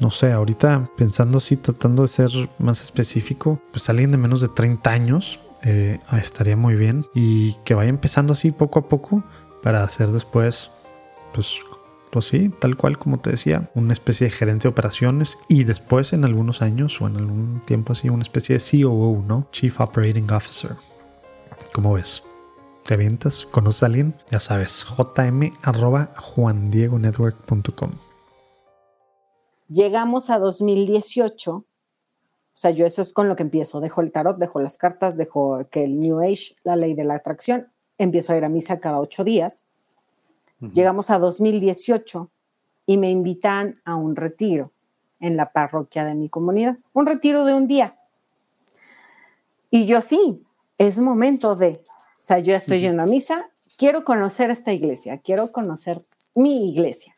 no 0.00 0.10
sé, 0.10 0.32
ahorita 0.32 0.90
pensando 0.96 1.38
así, 1.38 1.56
tratando 1.56 2.02
de 2.02 2.08
ser 2.08 2.30
más 2.58 2.82
específico, 2.82 3.60
pues 3.70 3.88
alguien 3.88 4.10
de 4.10 4.18
menos 4.18 4.40
de 4.40 4.48
30 4.48 4.90
años 4.90 5.40
eh, 5.62 5.98
estaría 6.12 6.56
muy 6.56 6.74
bien 6.74 7.06
y 7.14 7.54
que 7.64 7.74
vaya 7.74 7.90
empezando 7.90 8.34
así 8.34 8.50
poco 8.52 8.78
a 8.80 8.88
poco 8.88 9.24
para 9.62 9.82
hacer 9.82 10.08
después, 10.12 10.70
pues, 11.34 11.56
pues 12.10 12.26
sí, 12.26 12.50
tal 12.60 12.76
cual 12.76 12.98
como 12.98 13.18
te 13.18 13.30
decía, 13.30 13.70
una 13.74 13.92
especie 13.92 14.26
de 14.26 14.30
gerente 14.30 14.64
de 14.64 14.68
operaciones 14.68 15.38
y 15.48 15.64
después 15.64 16.12
en 16.12 16.24
algunos 16.24 16.62
años 16.62 17.00
o 17.00 17.06
en 17.06 17.16
algún 17.16 17.62
tiempo 17.64 17.94
así, 17.94 18.08
una 18.08 18.22
especie 18.22 18.58
de 18.58 18.82
COO, 18.82 19.24
¿no? 19.26 19.48
Chief 19.50 19.80
Operating 19.80 20.30
Officer. 20.30 20.76
¿Cómo 21.72 21.94
ves? 21.94 22.22
¿Te 22.84 22.94
avientas? 22.94 23.46
¿Conoces 23.50 23.82
a 23.82 23.86
alguien? 23.86 24.14
Ya 24.30 24.38
sabes, 24.38 24.84
jm 24.84 25.52
Llegamos 29.68 30.30
a 30.30 30.38
2018, 30.38 31.52
o 31.52 31.64
sea, 32.54 32.70
yo 32.70 32.86
eso 32.86 33.02
es 33.02 33.12
con 33.12 33.28
lo 33.28 33.36
que 33.36 33.42
empiezo, 33.42 33.80
dejo 33.80 34.00
el 34.00 34.12
tarot, 34.12 34.38
dejo 34.38 34.60
las 34.60 34.78
cartas, 34.78 35.16
dejo 35.16 35.66
que 35.70 35.84
el 35.84 35.98
New 35.98 36.20
Age, 36.20 36.54
la 36.62 36.76
ley 36.76 36.94
de 36.94 37.04
la 37.04 37.16
atracción, 37.16 37.68
empiezo 37.98 38.32
a 38.32 38.36
ir 38.36 38.44
a 38.44 38.48
misa 38.48 38.78
cada 38.78 39.00
ocho 39.00 39.24
días. 39.24 39.66
Llegamos 40.60 41.10
a 41.10 41.18
2018 41.18 42.30
y 42.86 42.96
me 42.96 43.10
invitan 43.10 43.80
a 43.84 43.96
un 43.96 44.16
retiro 44.16 44.72
en 45.20 45.36
la 45.36 45.52
parroquia 45.52 46.04
de 46.04 46.14
mi 46.14 46.28
comunidad, 46.28 46.78
un 46.92 47.06
retiro 47.06 47.44
de 47.44 47.54
un 47.54 47.66
día. 47.66 47.98
Y 49.70 49.86
yo 49.86 50.00
sí, 50.00 50.42
es 50.78 50.98
momento 50.98 51.56
de, 51.56 51.82
o 51.88 52.22
sea, 52.22 52.38
yo 52.38 52.54
estoy 52.54 52.80
yendo 52.80 53.02
a 53.02 53.06
misa, 53.06 53.50
quiero 53.76 54.04
conocer 54.04 54.50
esta 54.50 54.72
iglesia, 54.72 55.18
quiero 55.18 55.52
conocer 55.52 56.04
mi 56.34 56.70
iglesia, 56.70 57.16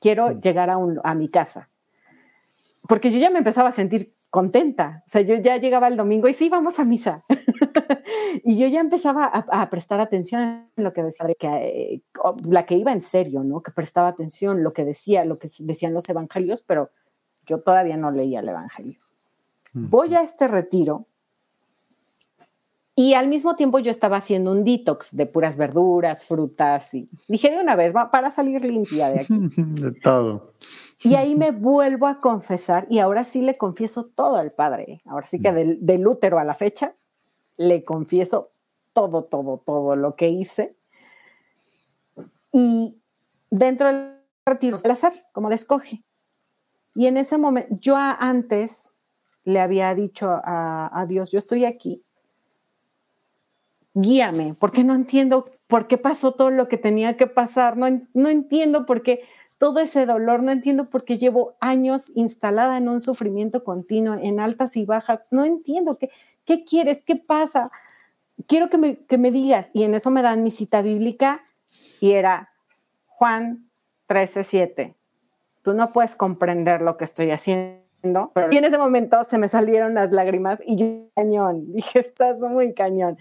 quiero 0.00 0.32
llegar 0.32 0.70
a, 0.70 0.78
a 1.04 1.14
mi 1.14 1.28
casa. 1.28 1.68
Porque 2.86 3.10
yo 3.10 3.18
ya 3.18 3.30
me 3.30 3.38
empezaba 3.38 3.70
a 3.70 3.72
sentir 3.72 4.14
contenta. 4.30 5.04
O 5.06 5.10
sea, 5.10 5.22
yo 5.22 5.36
ya 5.36 5.56
llegaba 5.58 5.88
el 5.88 5.96
domingo 5.96 6.28
y 6.28 6.34
sí, 6.34 6.48
vamos 6.48 6.78
a 6.78 6.84
misa. 6.84 7.22
y 8.44 8.58
yo 8.58 8.66
ya 8.66 8.80
empezaba 8.80 9.24
a, 9.24 9.70
prestar 9.70 10.00
atención 10.00 10.68
en 10.76 10.84
lo 10.84 10.92
que 10.92 11.02
decía, 11.02 11.26
que, 11.38 11.46
eh, 11.46 12.02
la 12.44 12.66
que 12.66 12.74
iba 12.74 12.92
en 12.92 13.00
serio, 13.00 13.44
¿no? 13.44 13.62
Que 13.62 13.70
prestaba 13.70 14.08
atención, 14.08 14.62
lo 14.62 14.72
que 14.72 14.84
decía, 14.84 15.24
lo 15.24 15.38
que 15.38 15.48
decían 15.60 15.94
los 15.94 16.08
evangelios, 16.08 16.62
pero 16.62 16.90
yo 17.46 17.60
todavía 17.60 17.96
no 17.96 18.10
leía 18.10 18.40
el 18.40 18.48
evangelio. 18.48 19.00
Voy 19.72 20.14
a 20.14 20.22
este 20.22 20.46
retiro 20.46 21.06
y 22.96 23.14
al 23.14 23.26
mismo 23.26 23.56
tiempo 23.56 23.80
yo 23.80 23.90
estaba 23.90 24.18
haciendo 24.18 24.52
un 24.52 24.62
detox 24.62 25.16
de 25.16 25.26
puras 25.26 25.56
verduras, 25.56 26.24
frutas 26.24 26.94
y 26.94 27.08
dije 27.26 27.50
de 27.50 27.58
una 27.58 27.74
vez, 27.74 27.94
va 27.94 28.10
para 28.10 28.30
salir 28.30 28.64
limpia 28.64 29.10
de 29.10 29.20
aquí. 29.20 29.34
De 29.56 29.92
todo. 29.92 30.54
Y 31.04 31.16
ahí 31.16 31.36
me 31.36 31.50
vuelvo 31.50 32.06
a 32.06 32.20
confesar 32.20 32.86
y 32.88 32.98
ahora 32.98 33.24
sí 33.24 33.42
le 33.42 33.56
confieso 33.56 34.04
todo 34.04 34.36
al 34.36 34.50
Padre. 34.50 35.02
Ahora 35.04 35.26
sí 35.26 35.40
que 35.40 35.52
del, 35.52 35.84
del 35.84 36.06
útero 36.06 36.38
a 36.38 36.44
la 36.44 36.54
fecha 36.54 36.94
le 37.56 37.84
confieso 37.84 38.50
todo, 38.92 39.24
todo, 39.24 39.62
todo 39.64 39.96
lo 39.96 40.16
que 40.16 40.30
hice. 40.30 40.76
Y 42.52 43.00
dentro 43.50 43.88
del 43.88 44.18
retiro, 44.46 44.78
el 44.82 44.90
azar, 44.90 45.12
como 45.32 45.50
de 45.50 45.56
escoge. 45.56 46.02
Y 46.94 47.06
en 47.06 47.18
ese 47.18 47.36
momento, 47.36 47.76
yo 47.80 47.96
antes 47.96 48.90
le 49.44 49.60
había 49.60 49.94
dicho 49.94 50.40
a, 50.42 50.90
a 50.98 51.06
Dios, 51.06 51.30
yo 51.30 51.38
estoy 51.38 51.64
aquí 51.64 52.02
guíame, 53.94 54.54
porque 54.58 54.84
no 54.84 54.94
entiendo 54.94 55.48
por 55.68 55.86
qué 55.86 55.96
pasó 55.96 56.32
todo 56.32 56.50
lo 56.50 56.68
que 56.68 56.76
tenía 56.76 57.16
que 57.16 57.26
pasar, 57.26 57.76
no, 57.76 57.86
no 58.12 58.28
entiendo 58.28 58.86
por 58.86 59.02
qué 59.02 59.22
todo 59.64 59.80
ese 59.80 60.04
dolor, 60.04 60.42
no 60.42 60.52
entiendo 60.52 60.90
por 60.90 61.06
qué 61.06 61.16
llevo 61.16 61.56
años 61.58 62.12
instalada 62.14 62.76
en 62.76 62.86
un 62.86 63.00
sufrimiento 63.00 63.64
continuo, 63.64 64.12
en 64.20 64.38
altas 64.38 64.76
y 64.76 64.84
bajas, 64.84 65.24
no 65.30 65.46
entiendo 65.46 65.96
qué, 65.98 66.10
qué 66.44 66.66
quieres, 66.66 67.02
qué 67.02 67.16
pasa, 67.16 67.70
quiero 68.46 68.68
que 68.68 68.76
me, 68.76 69.06
que 69.06 69.16
me 69.16 69.30
digas, 69.30 69.70
y 69.72 69.84
en 69.84 69.94
eso 69.94 70.10
me 70.10 70.20
dan 70.20 70.44
mi 70.44 70.50
cita 70.50 70.82
bíblica 70.82 71.40
y 71.98 72.10
era 72.10 72.50
Juan 73.06 73.70
13:7. 74.06 74.96
Tú 75.62 75.72
no 75.72 75.94
puedes 75.94 76.14
comprender 76.14 76.82
lo 76.82 76.98
que 76.98 77.04
estoy 77.04 77.30
haciendo, 77.30 78.32
pero 78.34 78.52
y 78.52 78.58
en 78.58 78.66
ese 78.66 78.76
momento 78.76 79.16
se 79.24 79.38
me 79.38 79.48
salieron 79.48 79.94
las 79.94 80.12
lágrimas 80.12 80.60
y 80.66 80.76
yo, 80.76 81.08
cañón, 81.16 81.72
dije, 81.72 82.00
estás 82.00 82.38
muy 82.38 82.74
cañón. 82.74 83.16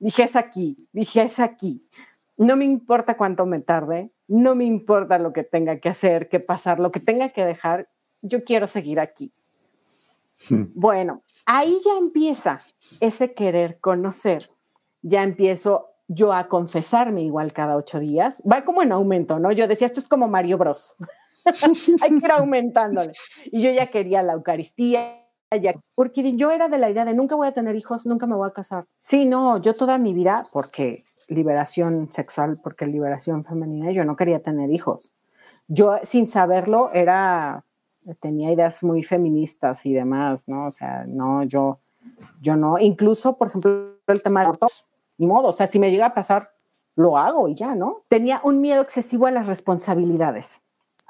Dije, 0.00 0.24
es 0.24 0.34
aquí, 0.34 0.88
dije, 0.90 1.22
es 1.22 1.38
aquí. 1.38 1.88
No 2.36 2.56
me 2.56 2.64
importa 2.64 3.16
cuánto 3.16 3.46
me 3.46 3.60
tarde, 3.60 4.10
no 4.28 4.54
me 4.54 4.64
importa 4.64 5.18
lo 5.18 5.32
que 5.32 5.44
tenga 5.44 5.78
que 5.78 5.88
hacer, 5.88 6.28
que 6.28 6.40
pasar, 6.40 6.80
lo 6.80 6.90
que 6.90 7.00
tenga 7.00 7.30
que 7.30 7.44
dejar, 7.44 7.88
yo 8.22 8.44
quiero 8.44 8.66
seguir 8.66 9.00
aquí. 9.00 9.32
Hmm. 10.48 10.64
Bueno, 10.74 11.22
ahí 11.46 11.78
ya 11.84 11.98
empieza 11.98 12.62
ese 13.00 13.34
querer 13.34 13.78
conocer, 13.80 14.50
ya 15.02 15.22
empiezo 15.22 15.90
yo 16.08 16.32
a 16.32 16.48
confesarme 16.48 17.22
igual 17.22 17.52
cada 17.52 17.76
ocho 17.76 17.98
días, 17.98 18.42
va 18.50 18.64
como 18.64 18.82
en 18.82 18.92
aumento, 18.92 19.38
¿no? 19.38 19.52
Yo 19.52 19.66
decía, 19.66 19.86
esto 19.86 20.00
es 20.00 20.08
como 20.08 20.28
Mario 20.28 20.58
Bros. 20.58 20.96
Hay 22.02 22.10
que 22.10 22.24
ir 22.24 22.32
aumentándole. 22.32 23.12
Y 23.46 23.60
yo 23.60 23.70
ya 23.70 23.90
quería 23.90 24.22
la 24.22 24.34
Eucaristía, 24.34 25.20
porque 25.94 26.36
yo 26.36 26.50
era 26.50 26.68
de 26.68 26.78
la 26.78 26.90
idea 26.90 27.04
de 27.04 27.14
nunca 27.14 27.36
voy 27.36 27.46
a 27.46 27.52
tener 27.52 27.76
hijos, 27.76 28.06
nunca 28.06 28.26
me 28.26 28.34
voy 28.34 28.48
a 28.48 28.52
casar. 28.52 28.86
Sí, 29.00 29.26
no, 29.26 29.60
yo 29.60 29.74
toda 29.74 29.98
mi 29.98 30.14
vida, 30.14 30.46
porque 30.52 31.04
liberación 31.28 32.10
sexual, 32.12 32.58
porque 32.62 32.86
liberación 32.86 33.44
femenina, 33.44 33.90
yo 33.90 34.04
no 34.04 34.16
quería 34.16 34.40
tener 34.40 34.70
hijos. 34.70 35.12
Yo 35.68 35.98
sin 36.02 36.26
saberlo 36.26 36.90
era, 36.92 37.64
tenía 38.20 38.52
ideas 38.52 38.82
muy 38.82 39.02
feministas 39.02 39.86
y 39.86 39.92
demás, 39.94 40.44
¿no? 40.46 40.66
O 40.66 40.70
sea, 40.70 41.04
no, 41.06 41.42
yo, 41.44 41.78
yo 42.40 42.56
no, 42.56 42.78
incluso, 42.78 43.36
por 43.36 43.48
ejemplo, 43.48 43.98
el 44.06 44.22
tema 44.22 44.40
de 44.40 44.46
abortos, 44.46 44.84
ni 45.18 45.26
modo, 45.26 45.48
o 45.48 45.52
sea, 45.52 45.66
si 45.66 45.78
me 45.78 45.90
llega 45.90 46.06
a 46.06 46.14
pasar, 46.14 46.48
lo 46.96 47.18
hago 47.18 47.48
y 47.48 47.54
ya, 47.54 47.74
¿no? 47.74 48.02
Tenía 48.08 48.40
un 48.44 48.60
miedo 48.60 48.82
excesivo 48.82 49.26
a 49.26 49.30
las 49.30 49.46
responsabilidades 49.46 50.60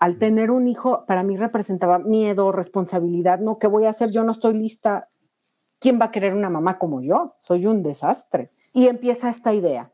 al 0.04 0.18
tener 0.18 0.50
un 0.50 0.68
hijo, 0.68 1.04
para 1.06 1.22
mí 1.22 1.36
representaba 1.36 1.98
miedo, 1.98 2.52
responsabilidad, 2.52 3.38
no, 3.38 3.58
¿qué 3.58 3.66
voy 3.66 3.86
a 3.86 3.90
hacer? 3.90 4.10
Yo 4.10 4.22
no 4.22 4.32
estoy 4.32 4.52
lista. 4.52 5.08
¿Quién 5.80 5.98
va 5.98 6.06
a 6.06 6.10
querer 6.10 6.34
una 6.34 6.50
mamá 6.50 6.78
como 6.78 7.00
yo? 7.00 7.36
Soy 7.40 7.64
un 7.64 7.82
desastre. 7.82 8.50
Y 8.74 8.88
empieza 8.88 9.30
esta 9.30 9.54
idea. 9.54 9.92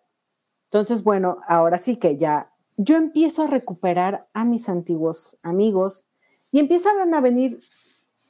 Entonces, 0.71 1.03
bueno, 1.03 1.39
ahora 1.49 1.79
sí 1.79 1.97
que 1.97 2.17
ya 2.17 2.53
yo 2.77 2.97
empiezo 2.97 3.43
a 3.43 3.49
recuperar 3.49 4.29
a 4.33 4.45
mis 4.45 4.69
antiguos 4.69 5.37
amigos 5.43 6.07
y 6.53 6.61
empiezan 6.61 7.13
a 7.13 7.21
venir, 7.21 7.61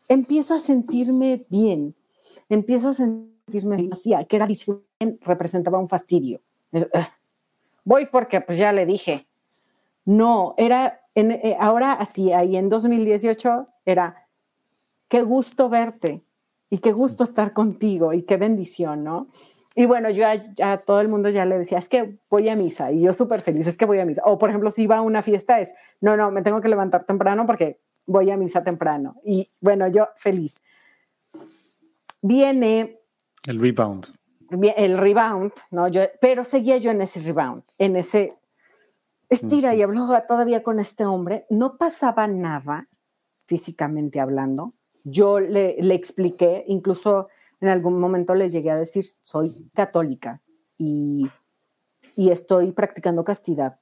empiezo 0.09 0.55
a 0.55 0.59
sentirme 0.59 1.45
bien, 1.51 1.95
empiezo 2.49 2.89
a 2.89 2.95
sentirme 2.95 3.77
bien, 3.77 3.91
que 4.27 4.37
era 4.37 4.49
representaba 5.21 5.79
un 5.79 5.89
fastidio. 5.89 6.41
Voy 7.85 8.07
porque 8.07 8.41
pues 8.41 8.57
ya 8.57 8.73
le 8.73 8.87
dije. 8.87 9.27
No, 10.07 10.55
era 10.57 11.03
eh, 11.15 11.57
ahora 11.61 11.93
así, 11.93 12.33
ahí 12.33 12.57
en 12.57 12.71
2018 12.71 13.67
era, 13.85 14.29
qué 15.09 15.23
gusto 15.23 15.69
verte 15.69 16.23
y 16.71 16.79
qué 16.79 16.93
gusto 16.93 17.25
estar 17.25 17.53
contigo 17.53 18.15
y 18.15 18.23
qué 18.23 18.39
bendición, 18.39 19.05
¿no? 19.05 19.29
Y 19.75 19.87
bueno, 19.87 20.11
yo 20.11 20.25
a, 20.27 20.77
todo 20.79 21.01
el 21.01 21.09
mundo 21.09 21.29
ya 21.29 21.45
le 21.45 21.59
decía, 21.59 21.79
es 21.79 21.89
que 21.89 22.19
voy 22.29 22.49
a 22.49 22.57
misa 22.57 22.91
y 22.91 23.03
yo 23.03 23.13
súper 23.13 23.41
feliz, 23.43 23.67
es 23.67 23.77
que 23.77 23.85
voy 23.85 24.01
a 24.01 24.05
misa. 24.05 24.23
O 24.25 24.39
por 24.39 24.51
ejemplo, 24.51 24.71
si 24.71 24.83
iba 24.83 24.97
a 24.97 25.03
una 25.03 25.23
fiesta 25.23 25.61
es, 25.61 25.71
no, 26.01 26.17
no, 26.17 26.31
me 26.31 26.43
tengo 26.43 26.61
que 26.61 26.69
levantar 26.69 27.05
temprano 27.05 27.47
porque 27.47 27.81
voy 28.07 28.31
a 28.31 28.37
misa 28.37 28.65
temprano. 28.65 29.21
Y 29.25 29.49
bueno, 29.61 29.87
yo 29.89 30.09
feliz. 30.17 30.61
Viene... 32.21 32.99
El 33.47 33.61
rebound. 33.61 34.07
El 34.77 34.99
rebound, 34.99 35.53
¿no? 35.71 35.87
Yo, 35.87 36.03
pero 36.21 36.45
seguía 36.45 36.77
yo 36.79 36.91
en 36.91 37.03
ese 37.03 37.21
rebound, 37.21 37.63
en 37.79 37.95
ese 37.95 38.33
estira 39.29 39.77
y 39.77 39.83
habló 39.83 40.09
todavía 40.27 40.65
con 40.65 40.81
este 40.81 41.07
hombre, 41.07 41.47
no 41.49 41.79
pasaba 41.79 42.27
nada 42.27 42.89
físicamente 43.47 44.19
hablando. 44.19 44.75
Yo 45.05 45.39
le, 45.39 45.77
le, 45.81 45.95
expliqué, 45.95 46.65
incluso 46.67 47.29
en 47.61 47.69
algún 47.69 47.99
momento 47.99 48.35
le 48.35 48.51
llegué 48.51 48.71
a 48.71 48.77
decir, 48.77 49.05
soy 49.23 49.71
católica 49.75 50.41
y, 50.79 51.31
y 52.17 52.31
estoy 52.31 52.73
practicando 52.73 53.25
castidad. 53.25 53.79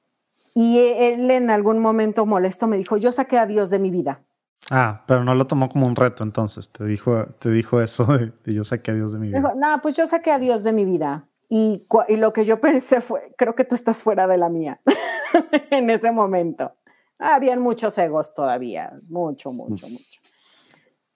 Y 0.53 0.79
él 0.79 1.29
en 1.31 1.49
algún 1.49 1.79
momento 1.79 2.25
molesto 2.25 2.67
me 2.67 2.77
dijo, 2.77 2.97
yo 2.97 3.11
saqué 3.11 3.37
a 3.37 3.45
Dios 3.45 3.69
de 3.69 3.79
mi 3.79 3.91
vida. 3.91 4.21
Ah, 4.69 5.03
pero 5.07 5.23
no 5.23 5.35
lo 5.35 5.47
tomó 5.47 5.69
como 5.69 5.87
un 5.87 5.95
reto 5.95 6.23
entonces, 6.23 6.69
te 6.69 6.83
dijo, 6.83 7.25
te 7.39 7.49
dijo 7.49 7.81
eso 7.81 8.05
de, 8.05 8.33
yo 8.45 8.63
saqué 8.65 8.91
a 8.91 8.93
Dios 8.95 9.13
de 9.13 9.19
mi 9.19 9.27
vida. 9.29 9.53
no, 9.55 9.81
pues 9.81 9.95
yo 9.95 10.05
saqué 10.05 10.31
a 10.31 10.39
Dios 10.39 10.63
de 10.63 10.73
mi 10.73 10.85
vida. 10.85 11.25
Y, 11.47 11.87
y, 12.07 12.15
lo 12.17 12.31
que 12.31 12.45
yo 12.45 12.59
pensé 12.61 13.01
fue, 13.01 13.21
creo 13.37 13.55
que 13.55 13.63
tú 13.63 13.73
estás 13.75 14.03
fuera 14.03 14.27
de 14.27 14.37
la 14.37 14.49
mía. 14.49 14.79
en 15.71 15.89
ese 15.89 16.11
momento. 16.11 16.73
Habían 17.17 17.61
muchos 17.61 17.97
egos 17.97 18.33
todavía, 18.33 18.93
mucho, 19.09 19.51
mucho, 19.51 19.89
mucho. 19.89 20.21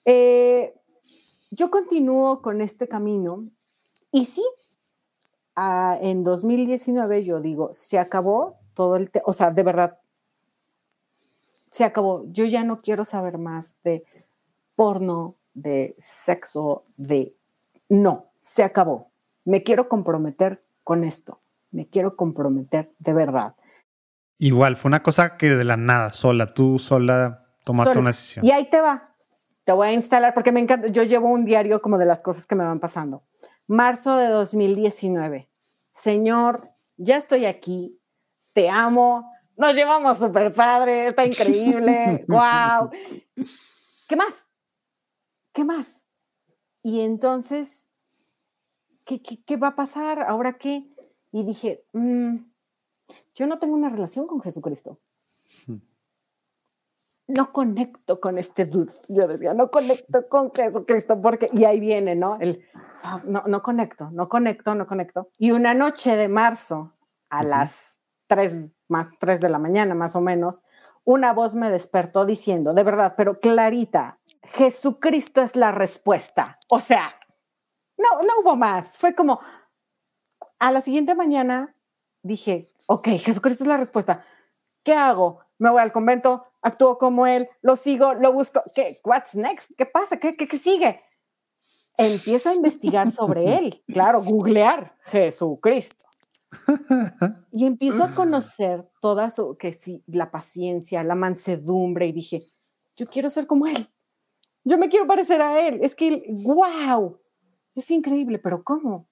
Eh, 0.04 0.74
yo 1.54 1.70
continúo 1.70 2.42
con 2.42 2.62
este 2.62 2.88
camino 2.88 3.48
y 4.12 4.26
sí, 4.26 4.44
en 5.56 6.24
2019 6.24 7.24
yo 7.24 7.40
digo, 7.40 7.70
se 7.74 8.00
acabó 8.00 8.58
todo 8.74 8.96
el, 8.96 9.12
o 9.26 9.34
sea, 9.34 9.52
de 9.52 9.64
verdad, 9.64 10.00
se 11.72 11.84
acabó. 11.84 12.24
Yo 12.28 12.46
ya 12.46 12.64
no 12.64 12.82
quiero 12.82 13.06
saber 13.06 13.38
más 13.38 13.76
de 13.84 14.04
porno, 14.76 15.36
de 15.54 15.96
sexo, 15.98 16.84
de... 16.98 17.34
No, 17.90 18.26
se 18.42 18.64
acabó. 18.64 19.08
Me 19.46 19.64
quiero 19.64 19.90
comprometer 19.90 20.64
con 20.84 21.04
esto. 21.04 21.40
Me 21.72 21.88
quiero 21.88 22.16
comprometer 22.16 22.92
de 23.00 23.14
verdad. 23.14 23.56
Igual, 24.38 24.78
fue 24.78 24.90
una 24.90 25.04
cosa 25.04 25.38
que 25.38 25.50
de 25.50 25.64
la 25.64 25.78
nada, 25.78 26.12
sola, 26.12 26.54
tú 26.54 26.80
sola 26.80 27.46
tomaste 27.64 27.98
una 27.98 28.10
decisión. 28.10 28.46
Y 28.46 28.52
ahí 28.52 28.70
te 28.70 28.82
va. 28.82 29.13
Te 29.64 29.72
voy 29.72 29.88
a 29.88 29.94
instalar 29.94 30.34
porque 30.34 30.52
me 30.52 30.60
encanta. 30.60 30.88
Yo 30.90 31.04
llevo 31.04 31.30
un 31.30 31.46
diario 31.46 31.82
como 31.82 31.98
de 31.98 32.06
las 32.06 32.22
cosas 32.22 32.46
que 32.46 32.56
me 32.56 32.64
van 32.64 32.80
pasando. 32.80 33.24
Marzo 33.68 34.18
de 34.18 34.28
2019. 34.28 35.50
Señor, 35.94 36.70
ya 36.98 37.18
estoy 37.18 37.46
aquí. 37.46 38.00
Te 38.54 38.70
amo. 38.70 39.32
Nos 39.56 39.76
llevamos 39.76 40.18
súper 40.18 40.54
padre. 40.54 41.08
Está 41.08 41.26
increíble. 41.26 42.26
¡Wow! 42.28 42.90
¿Qué 44.08 44.16
más? 44.16 44.34
¿Qué 45.54 45.64
más? 45.64 46.02
Y 46.82 47.02
entonces, 47.02 47.86
¿qué, 49.06 49.22
qué, 49.22 49.42
qué 49.44 49.56
va 49.56 49.70
a 49.70 49.76
pasar? 49.76 50.24
¿Ahora 50.24 50.58
qué? 50.58 50.90
Y 51.32 51.44
dije, 51.44 51.86
mmm, 51.94 52.36
yo 53.36 53.48
no 53.48 53.58
tengo 53.58 53.76
una 53.76 53.90
relación 53.90 54.28
con 54.28 54.42
Jesucristo. 54.42 55.00
No 57.28 57.52
conecto 57.52 58.20
con 58.20 58.38
este 58.38 58.66
dude. 58.66 58.92
Yo 59.08 59.28
decía, 59.28 59.54
no 59.54 59.72
conecto 59.72 60.28
con 60.28 60.52
Jesucristo 60.54 61.20
porque, 61.22 61.50
y 61.54 61.64
ahí 61.64 61.80
viene, 61.80 62.16
¿no? 62.16 62.38
El, 62.40 62.66
ah, 63.04 63.22
no, 63.24 63.44
no 63.48 63.62
conecto, 63.62 64.10
no 64.12 64.28
conecto, 64.28 64.76
no 64.76 64.86
conecto. 64.86 65.30
Y 65.38 65.52
una 65.52 65.74
noche 65.74 66.18
de 66.18 66.28
marzo, 66.28 66.94
a 67.30 67.44
las 67.44 68.02
3, 68.28 68.72
más 68.90 69.08
3 69.20 69.42
de 69.42 69.50
la 69.50 69.58
mañana 69.58 69.96
más 69.96 70.16
o 70.16 70.22
menos, 70.22 70.62
una 71.04 71.34
voz 71.34 71.56
me 71.56 71.70
despertó 71.70 72.26
diciendo, 72.26 72.74
de 72.74 72.84
verdad, 72.84 73.16
pero 73.18 73.40
clarita, 73.40 74.20
Jesucristo 74.44 75.42
es 75.42 75.56
la 75.56 75.72
respuesta. 75.72 76.60
O 76.68 76.80
sea, 76.80 77.10
no, 77.98 78.22
no 78.22 78.42
hubo 78.42 78.56
más. 78.56 78.98
Fue 78.98 79.16
como, 79.16 79.40
a 80.60 80.72
la 80.72 80.82
siguiente 80.82 81.16
mañana 81.16 81.76
dije, 82.22 82.72
ok, 82.88 83.08
Jesucristo 83.20 83.64
es 83.64 83.68
la 83.68 83.78
respuesta. 83.78 84.24
¿Qué 84.84 84.94
hago? 84.94 85.43
Me 85.60 85.70
voy 85.70 85.82
al 85.82 85.92
convento, 85.92 86.46
actúo 86.62 86.98
como 86.98 87.28
él, 87.28 87.48
lo 87.62 87.76
sigo, 87.76 88.14
lo 88.14 88.34
busco. 88.34 88.62
¿Qué? 88.74 89.00
What's 89.04 89.36
next? 89.36 89.72
¿Qué 89.78 89.86
pasa? 89.86 90.18
¿Qué, 90.18 90.36
qué, 90.36 90.48
qué 90.48 90.58
sigue? 90.58 91.02
Empiezo 91.98 92.50
a 92.50 92.56
investigar 92.56 93.12
sobre 93.12 93.56
él. 93.58 93.84
Claro, 93.88 94.24
googlear 94.24 94.98
Jesucristo. 95.06 96.06
Y 97.52 97.66
empiezo 97.66 98.04
a 98.04 98.16
conocer 98.16 98.88
toda 99.02 99.30
su, 99.30 99.58
que 99.58 99.74
sí, 99.74 100.04
la 100.08 100.32
paciencia, 100.32 101.04
la 101.04 101.16
mansedumbre, 101.16 102.08
y 102.08 102.12
dije, 102.12 102.52
yo 102.96 103.08
quiero 103.08 103.30
ser 103.30 103.48
como 103.48 103.68
él. 103.68 103.90
Yo 104.64 104.78
me 104.78 104.90
quiero 104.90 105.08
parecer 105.08 105.42
a 105.42 105.68
él. 105.68 105.80
Es 105.82 105.96
que, 105.96 106.24
wow, 106.30 107.20
es 107.76 107.90
increíble, 107.92 108.40
pero 108.40 108.64
¿cómo? 108.64 109.08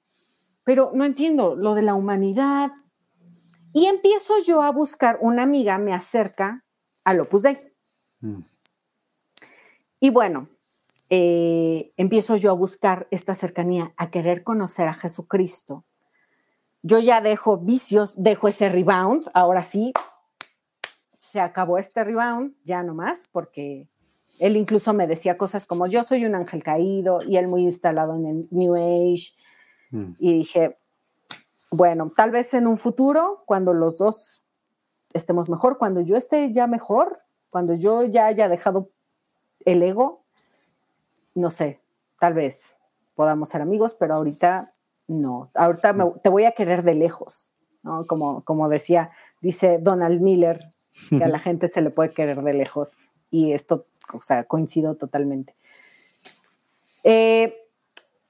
Pero 0.64 0.92
no 0.94 1.04
entiendo 1.04 1.56
lo 1.56 1.74
de 1.74 1.82
la 1.82 1.96
humanidad. 1.96 2.72
Y 3.74 3.86
empiezo 3.86 4.34
yo 4.46 4.62
a 4.62 4.72
buscar, 4.72 5.18
una 5.22 5.44
amiga 5.44 5.78
me 5.78 5.94
acerca 5.94 6.66
al 7.04 7.22
Opus 7.22 7.44
Dei. 7.44 7.58
Mm. 8.20 8.42
Y 10.00 10.10
bueno, 10.10 10.48
eh, 11.10 11.94
empiezo 11.98 12.36
yo 12.36 12.52
a 12.52 12.56
buscar 12.56 13.08
esta 13.12 13.36
cercanía, 13.36 13.94
a 13.98 14.10
querer 14.10 14.44
conocer 14.44 14.88
a 14.88 14.94
Jesucristo 14.94 15.86
yo 16.84 17.00
ya 17.00 17.22
dejo 17.22 17.58
vicios, 17.58 18.14
dejo 18.18 18.48
ese 18.48 18.70
rebound, 18.70 19.30
ahora 19.34 19.64
sí, 19.64 19.94
se 21.20 21.40
acabó 21.40 21.78
este 21.78 22.04
rebound, 22.04 22.56
ya 22.64 22.84
no 22.84 22.94
más, 22.94 23.30
porque 23.32 23.88
él 24.40 24.58
incluso 24.58 24.94
me 24.94 25.08
decía 25.08 25.38
cosas 25.38 25.66
como 25.66 25.88
yo 25.88 26.04
soy 26.04 26.26
un 26.26 26.36
ángel 26.36 26.64
caído 26.64 27.22
y 27.22 27.38
él 27.38 27.48
muy 27.48 27.64
instalado 27.64 28.16
en 28.16 28.26
el 28.26 28.48
New 28.50 28.76
Age. 28.76 29.34
Mm. 29.92 30.14
Y 30.18 30.34
dije, 30.34 30.78
bueno, 31.72 32.12
tal 32.16 32.32
vez 32.32 32.54
en 32.54 32.68
un 32.68 32.78
futuro, 32.78 33.44
cuando 33.46 33.74
los 33.74 33.98
dos 33.98 34.44
estemos 35.14 35.50
mejor, 35.50 35.78
cuando 35.78 36.02
yo 36.02 36.16
esté 36.16 36.52
ya 36.52 36.68
mejor, 36.68 37.20
cuando 37.50 37.74
yo 37.74 38.04
ya 38.04 38.28
haya 38.28 38.48
dejado 38.50 38.90
el 39.66 39.82
ego, 39.82 40.24
no 41.34 41.50
sé, 41.50 41.82
tal 42.20 42.34
vez 42.34 42.78
podamos 43.16 43.50
ser 43.50 43.62
amigos, 43.62 43.96
pero 43.96 44.16
ahorita 44.16 44.72
no, 45.08 45.50
ahorita 45.54 45.96
te 46.22 46.30
voy 46.30 46.46
a 46.46 46.52
querer 46.52 46.84
de 46.84 46.94
lejos, 46.94 47.52
¿no? 47.84 48.06
Como, 48.08 48.44
como 48.44 48.70
decía, 48.70 49.12
dice 49.42 49.80
Donald 49.80 50.22
Miller, 50.22 50.74
que 51.10 51.24
a 51.24 51.28
la 51.28 51.40
gente 51.40 51.68
se 51.68 51.82
le 51.82 51.90
puede 51.90 52.14
querer 52.14 52.42
de 52.42 52.54
lejos. 52.54 52.92
Y 53.30 53.54
esto, 53.54 53.86
o 54.14 54.22
sea, 54.22 54.44
coincido 54.44 54.96
totalmente. 54.96 55.56
Eh, 57.04 57.58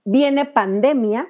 viene 0.06 0.46
pandemia. 0.46 1.28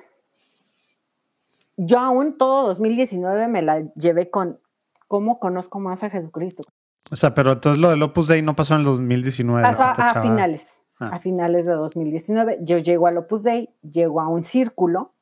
Yo 1.78 2.00
aún 2.00 2.38
todo 2.38 2.68
2019 2.68 3.48
me 3.48 3.62
la 3.62 3.82
llevé 3.94 4.30
con 4.30 4.60
cómo 5.08 5.40
conozco 5.40 5.80
más 5.80 6.04
a 6.04 6.10
Jesucristo. 6.10 6.64
O 7.12 7.16
sea, 7.16 7.34
pero 7.34 7.54
entonces 7.54 7.80
lo 7.80 7.90
del 7.90 8.02
Opus 8.04 8.28
Dei 8.28 8.42
no 8.42 8.56
pasó 8.56 8.76
en 8.76 8.82
el 8.82 8.86
2019. 8.86 9.62
Pasó 9.62 9.84
a, 9.84 10.22
finales, 10.22 10.82
ah. 11.00 11.10
a 11.14 11.20
finales 11.20 11.66
de 11.66 11.74
2019. 11.74 12.60
Yo 12.62 12.78
llego 12.78 13.08
al 13.08 13.18
Opus 13.18 13.44
Dei, 13.44 13.70
llego 13.82 14.22
a 14.22 14.28
un 14.28 14.44
círculo 14.44 15.14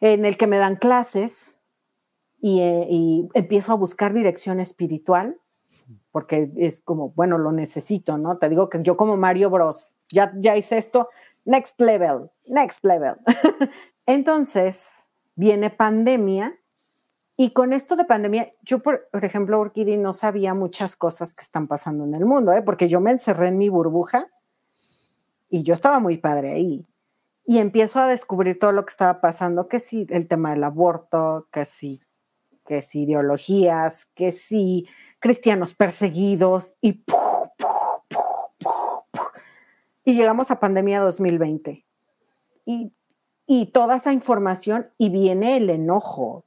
en 0.00 0.24
el 0.24 0.36
que 0.36 0.46
me 0.46 0.58
dan 0.58 0.76
clases 0.76 1.56
eh, 2.42 2.86
y, 2.88 3.28
empiezo 3.34 3.72
a 3.72 3.76
buscar 3.76 4.12
dirección 4.12 4.60
espiritual, 4.60 5.36
porque 6.10 6.50
es 6.56 6.80
como, 6.80 7.10
bueno, 7.10 7.38
lo 7.38 7.52
necesito, 7.52 8.18
¿no? 8.18 8.38
Te 8.38 8.48
digo 8.48 8.68
que 8.68 8.82
yo 8.82 8.96
como 8.96 9.16
Mario 9.16 9.50
Bros, 9.50 9.94
ya, 10.10 10.32
ya 10.36 10.56
hice 10.56 10.78
esto, 10.78 11.08
next 11.44 11.80
level, 11.80 12.30
next 12.46 12.84
level. 12.84 13.16
Entonces, 14.06 14.88
viene 15.40 15.70
pandemia 15.70 16.54
y 17.34 17.54
con 17.54 17.72
esto 17.72 17.96
de 17.96 18.04
pandemia, 18.04 18.52
yo, 18.60 18.80
por, 18.80 19.08
ejemplo, 19.22 19.58
Orquídea, 19.58 19.96
no 19.96 20.12
sabía 20.12 20.52
muchas 20.52 20.96
cosas 20.96 21.32
que 21.32 21.42
están 21.42 21.66
pasando 21.66 22.04
en 22.04 22.14
el 22.14 22.26
mundo, 22.26 22.52
¿eh? 22.52 22.60
porque 22.60 22.88
yo 22.88 23.00
me 23.00 23.10
encerré 23.10 23.48
en 23.48 23.56
mi 23.56 23.70
burbuja 23.70 24.28
y 25.48 25.62
yo 25.62 25.72
estaba 25.72 25.98
muy 25.98 26.18
padre 26.18 26.52
ahí 26.52 26.86
y 27.46 27.56
empiezo 27.56 28.00
a 28.00 28.06
descubrir 28.06 28.58
todo 28.58 28.72
lo 28.72 28.84
que 28.84 28.90
estaba 28.90 29.22
pasando, 29.22 29.66
que 29.66 29.80
sí, 29.80 30.06
el 30.10 30.28
tema 30.28 30.50
del 30.50 30.62
aborto, 30.62 31.48
que 31.50 31.64
sí, 31.64 32.02
que 32.66 32.82
sí, 32.82 33.04
ideologías, 33.04 34.04
que 34.14 34.32
sí, 34.32 34.86
cristianos 35.20 35.72
perseguidos 35.72 36.74
y... 36.82 37.02
y 40.04 40.14
llegamos 40.14 40.50
a 40.50 40.60
pandemia 40.60 41.00
2020. 41.00 41.86
Y, 42.66 42.92
y 43.46 43.66
toda 43.72 43.96
esa 43.96 44.12
información 44.12 44.90
y 44.98 45.10
viene 45.10 45.56
el 45.56 45.70
enojo, 45.70 46.44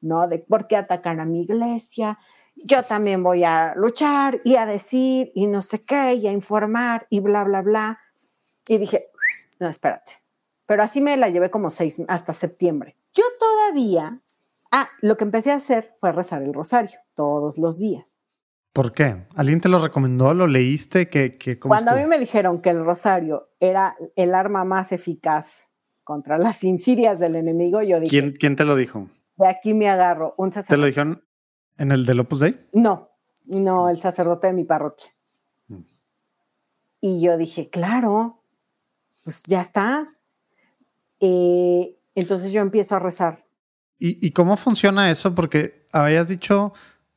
¿no? 0.00 0.26
De 0.28 0.38
por 0.38 0.66
qué 0.66 0.76
atacan 0.76 1.20
a 1.20 1.24
mi 1.24 1.42
iglesia, 1.42 2.18
yo 2.56 2.82
también 2.82 3.22
voy 3.22 3.44
a 3.44 3.74
luchar 3.76 4.40
y 4.44 4.56
a 4.56 4.66
decir 4.66 5.32
y 5.34 5.46
no 5.46 5.62
sé 5.62 5.82
qué, 5.82 6.14
y 6.14 6.26
a 6.26 6.32
informar 6.32 7.06
y 7.10 7.20
bla, 7.20 7.44
bla, 7.44 7.62
bla. 7.62 8.00
Y 8.68 8.78
dije, 8.78 9.08
no, 9.58 9.68
espérate, 9.68 10.12
pero 10.66 10.82
así 10.82 11.00
me 11.00 11.16
la 11.16 11.28
llevé 11.28 11.50
como 11.50 11.70
seis, 11.70 12.00
hasta 12.08 12.34
septiembre. 12.34 12.96
Yo 13.14 13.24
todavía, 13.38 14.20
ah, 14.70 14.88
lo 15.00 15.16
que 15.16 15.24
empecé 15.24 15.52
a 15.52 15.56
hacer 15.56 15.94
fue 15.98 16.12
rezar 16.12 16.42
el 16.42 16.54
rosario 16.54 16.98
todos 17.14 17.58
los 17.58 17.78
días. 17.78 18.04
¿Por 18.72 18.92
qué? 18.92 19.26
¿Alguien 19.34 19.60
te 19.60 19.68
lo 19.68 19.80
recomendó? 19.80 20.32
¿Lo 20.32 20.46
leíste? 20.46 21.08
que 21.08 21.58
Cuando 21.58 21.90
a 21.90 21.96
mí 21.96 22.06
me 22.06 22.20
dijeron 22.20 22.60
que 22.60 22.70
el 22.70 22.84
rosario 22.84 23.48
era 23.58 23.96
el 24.14 24.32
arma 24.32 24.64
más 24.64 24.92
eficaz 24.92 25.69
contra 26.10 26.38
las 26.38 26.64
insidias 26.64 27.20
del 27.20 27.36
enemigo, 27.36 27.82
yo 27.82 28.00
dije... 28.00 28.10
¿Quién, 28.10 28.32
quién 28.32 28.56
te 28.56 28.64
lo 28.64 28.74
dijo? 28.74 29.06
De 29.36 29.46
aquí 29.46 29.74
me 29.74 29.88
agarro 29.88 30.34
un 30.38 30.48
sacerdote. 30.48 30.74
¿Te 30.74 30.76
lo 30.76 30.86
dijeron 30.86 31.22
en 31.78 31.92
el 31.92 32.04
del 32.04 32.18
Opus 32.18 32.40
Dei? 32.40 32.58
No, 32.72 33.10
no, 33.44 33.88
el 33.88 34.00
sacerdote 34.00 34.48
de 34.48 34.52
mi 34.52 34.64
parroquia. 34.64 35.08
Mm. 35.68 35.82
Y 37.00 37.20
yo 37.20 37.36
dije, 37.36 37.70
claro, 37.70 38.42
pues 39.22 39.44
ya 39.44 39.60
está, 39.60 40.08
eh, 41.20 41.96
entonces 42.16 42.52
yo 42.52 42.60
empiezo 42.60 42.96
a 42.96 42.98
rezar. 42.98 43.38
¿Y, 44.00 44.32
cómo 44.32 44.56
funciona 44.56 45.12
eso? 45.12 45.36
Porque 45.36 45.86
habías 45.92 46.26
dicho, 46.26 46.72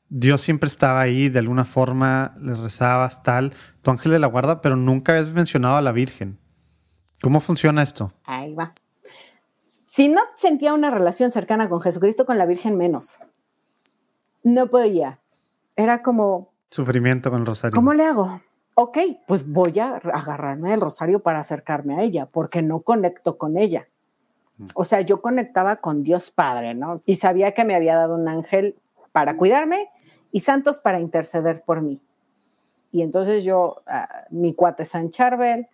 Dios 0.08 0.42
siempre 0.42 0.68
estaba 0.68 1.02
ahí, 1.02 1.30
de 1.30 1.40
alguna 1.40 1.66
forma 1.66 2.36
le 2.40 2.54
rezabas, 2.54 3.24
tal, 3.24 3.56
tu 3.82 3.90
ángel 3.90 4.12
de 4.12 4.20
la 4.20 4.28
guarda, 4.28 4.62
pero 4.62 4.76
nunca 4.76 5.14
habías 5.14 5.34
mencionado 5.34 5.78
a 5.78 5.82
la 5.82 5.94
Virgen. 5.94 6.38
¿Cómo 7.24 7.40
funciona 7.40 7.82
esto? 7.82 8.12
Ahí 8.26 8.54
va. 8.54 8.74
Si 9.96 10.08
no 10.08 10.22
sentía 10.38 10.74
una 10.74 10.90
relación 10.90 11.30
cercana 11.30 11.70
con 11.70 11.80
Jesucristo, 11.80 12.26
con 12.26 12.40
la 12.40 12.48
Virgen 12.48 12.78
menos. 12.78 13.20
No 14.42 14.66
podía. 14.66 15.20
Era 15.76 16.02
como... 16.02 16.52
Sufrimiento 16.72 17.30
con 17.30 17.42
el 17.42 17.46
rosario. 17.46 17.76
¿Cómo 17.76 17.94
le 17.94 18.04
hago? 18.04 18.42
Ok, 18.74 18.98
pues 19.28 19.48
voy 19.48 19.78
a 19.78 19.98
agarrarme 19.98 20.72
del 20.72 20.82
rosario 20.82 21.20
para 21.20 21.42
acercarme 21.42 21.94
a 21.94 22.02
ella, 22.02 22.26
porque 22.26 22.64
no 22.64 22.80
conecto 22.80 23.38
con 23.38 23.56
ella. 23.56 23.86
O 24.74 24.84
sea, 24.84 25.02
yo 25.02 25.22
conectaba 25.22 25.76
con 25.76 26.02
Dios 26.02 26.32
Padre, 26.32 26.74
¿no? 26.74 27.04
Y 27.06 27.18
sabía 27.18 27.54
que 27.54 27.64
me 27.64 27.76
había 27.76 27.96
dado 27.96 28.16
un 28.16 28.28
ángel 28.28 28.76
para 29.12 29.38
cuidarme 29.38 29.90
y 30.32 30.40
santos 30.40 30.80
para 30.80 31.00
interceder 31.00 31.62
por 31.64 31.84
mí. 31.84 32.02
Y 32.92 33.04
entonces 33.04 33.44
yo, 33.44 33.84
ah, 33.86 34.26
mi 34.32 34.56
cuate 34.56 34.86
San 34.86 35.12
Charbel, 35.12 35.68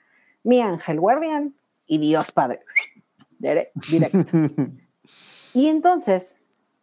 mi 0.43 0.59
ángel 0.59 0.99
guardián 0.99 1.55
y 1.87 1.99
Dios 1.99 2.33
Padre, 2.33 2.59
directo. 3.39 4.37
y 5.53 5.67
entonces 5.67 6.37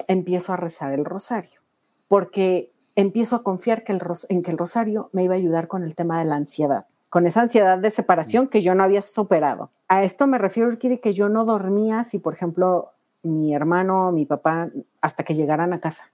empiezo 0.09 0.53
a 0.53 0.57
rezar 0.57 0.93
el 0.93 1.05
rosario, 1.05 1.61
porque 2.09 2.73
empiezo 2.97 3.37
a 3.37 3.43
confiar 3.43 3.85
que 3.85 3.93
el, 3.93 4.03
en 4.29 4.43
que 4.43 4.51
el 4.51 4.59
rosario 4.59 5.11
me 5.13 5.25
iba 5.25 5.35
a 5.35 5.39
ayudar 5.39 5.69
con 5.69 5.85
el 5.85 5.95
tema 5.95 6.19
de 6.19 6.25
la 6.25 6.37
ansiedad 6.37 6.87
con 7.09 7.27
esa 7.27 7.41
ansiedad 7.41 7.79
de 7.79 7.91
separación 7.91 8.47
que 8.47 8.61
yo 8.61 8.75
no 8.75 8.83
había 8.83 9.01
superado. 9.01 9.71
A 9.89 10.05
esto 10.05 10.27
me 10.27 10.39
refiero, 10.39 10.71
de 10.71 11.01
que 11.01 11.13
yo 11.13 11.29
no 11.29 11.45
dormía 11.45 12.05
si, 12.05 12.19
por 12.19 12.35
ejemplo, 12.35 12.93
mi 13.23 13.55
hermano 13.55 14.13
mi 14.13 14.27
papá, 14.27 14.69
hasta 15.01 15.25
que 15.25 15.35
llegaran 15.35 15.73
a 15.73 15.81
casa, 15.81 16.13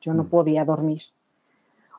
yo 0.00 0.12
no 0.14 0.24
mm. 0.24 0.28
podía 0.28 0.64
dormir. 0.64 1.00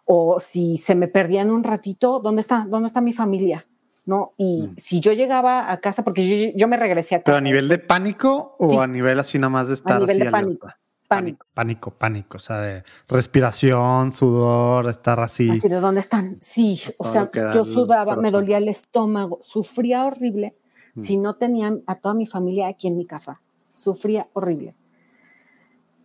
O 0.06 0.40
si 0.40 0.78
se 0.78 0.96
me 0.96 1.08
perdían 1.08 1.50
un 1.50 1.64
ratito, 1.64 2.20
¿dónde 2.20 2.42
está, 2.42 2.66
dónde 2.70 2.88
está 2.88 3.02
mi 3.02 3.14
familia? 3.14 3.66
¿No? 4.06 4.34
Y 4.38 4.64
mm. 4.64 4.76
si 4.78 5.00
yo 5.00 5.14
llegaba 5.14 5.72
a 5.72 5.80
casa, 5.80 6.04
porque 6.04 6.54
yo, 6.56 6.68
me 6.68 6.78
regresé 6.78 7.16
a 7.16 7.18
casa. 7.20 7.26
¿Pero 7.26 7.38
a 7.38 7.42
nivel 7.42 7.68
de 7.68 7.80
pánico 7.80 8.56
o 8.60 8.82
a 8.82 8.88
nivel 8.88 9.20
así 9.20 9.38
nada 9.40 9.50
más 9.50 9.68
de 9.68 9.76
estar 9.76 9.98
a 9.98 10.00
nivel 10.00 10.20
de 10.20 10.32
pánico. 10.32 10.68
pánico. 11.08 11.46
Pánico, 11.54 11.92
pánico. 11.92 12.38
O 12.38 12.40
sea, 12.40 12.60
de 12.60 12.84
respiración, 13.08 14.12
sudor, 14.12 14.90
estar 14.90 15.20
así. 15.20 15.50
Así 15.50 15.70
de 15.70 15.80
dónde 15.80 16.02
están. 16.02 16.38
Sí, 16.42 16.82
o 16.98 17.12
sea, 17.12 17.30
yo 17.54 17.66
sudaba, 17.66 18.16
me 18.16 18.32
dolía 18.32 18.58
el 18.58 18.70
estómago, 18.70 19.40
sufría 19.42 20.06
horrible 20.06 20.54
mm. 20.96 21.00
si 21.00 21.18
no 21.18 21.36
tenía 21.36 21.74
a 21.86 21.96
toda 21.96 22.14
mi 22.14 22.26
familia 22.26 22.68
aquí 22.68 22.88
en 22.88 22.98
mi 22.98 23.06
casa. 23.06 23.42
Sufría 23.74 24.28
horrible. 24.34 24.76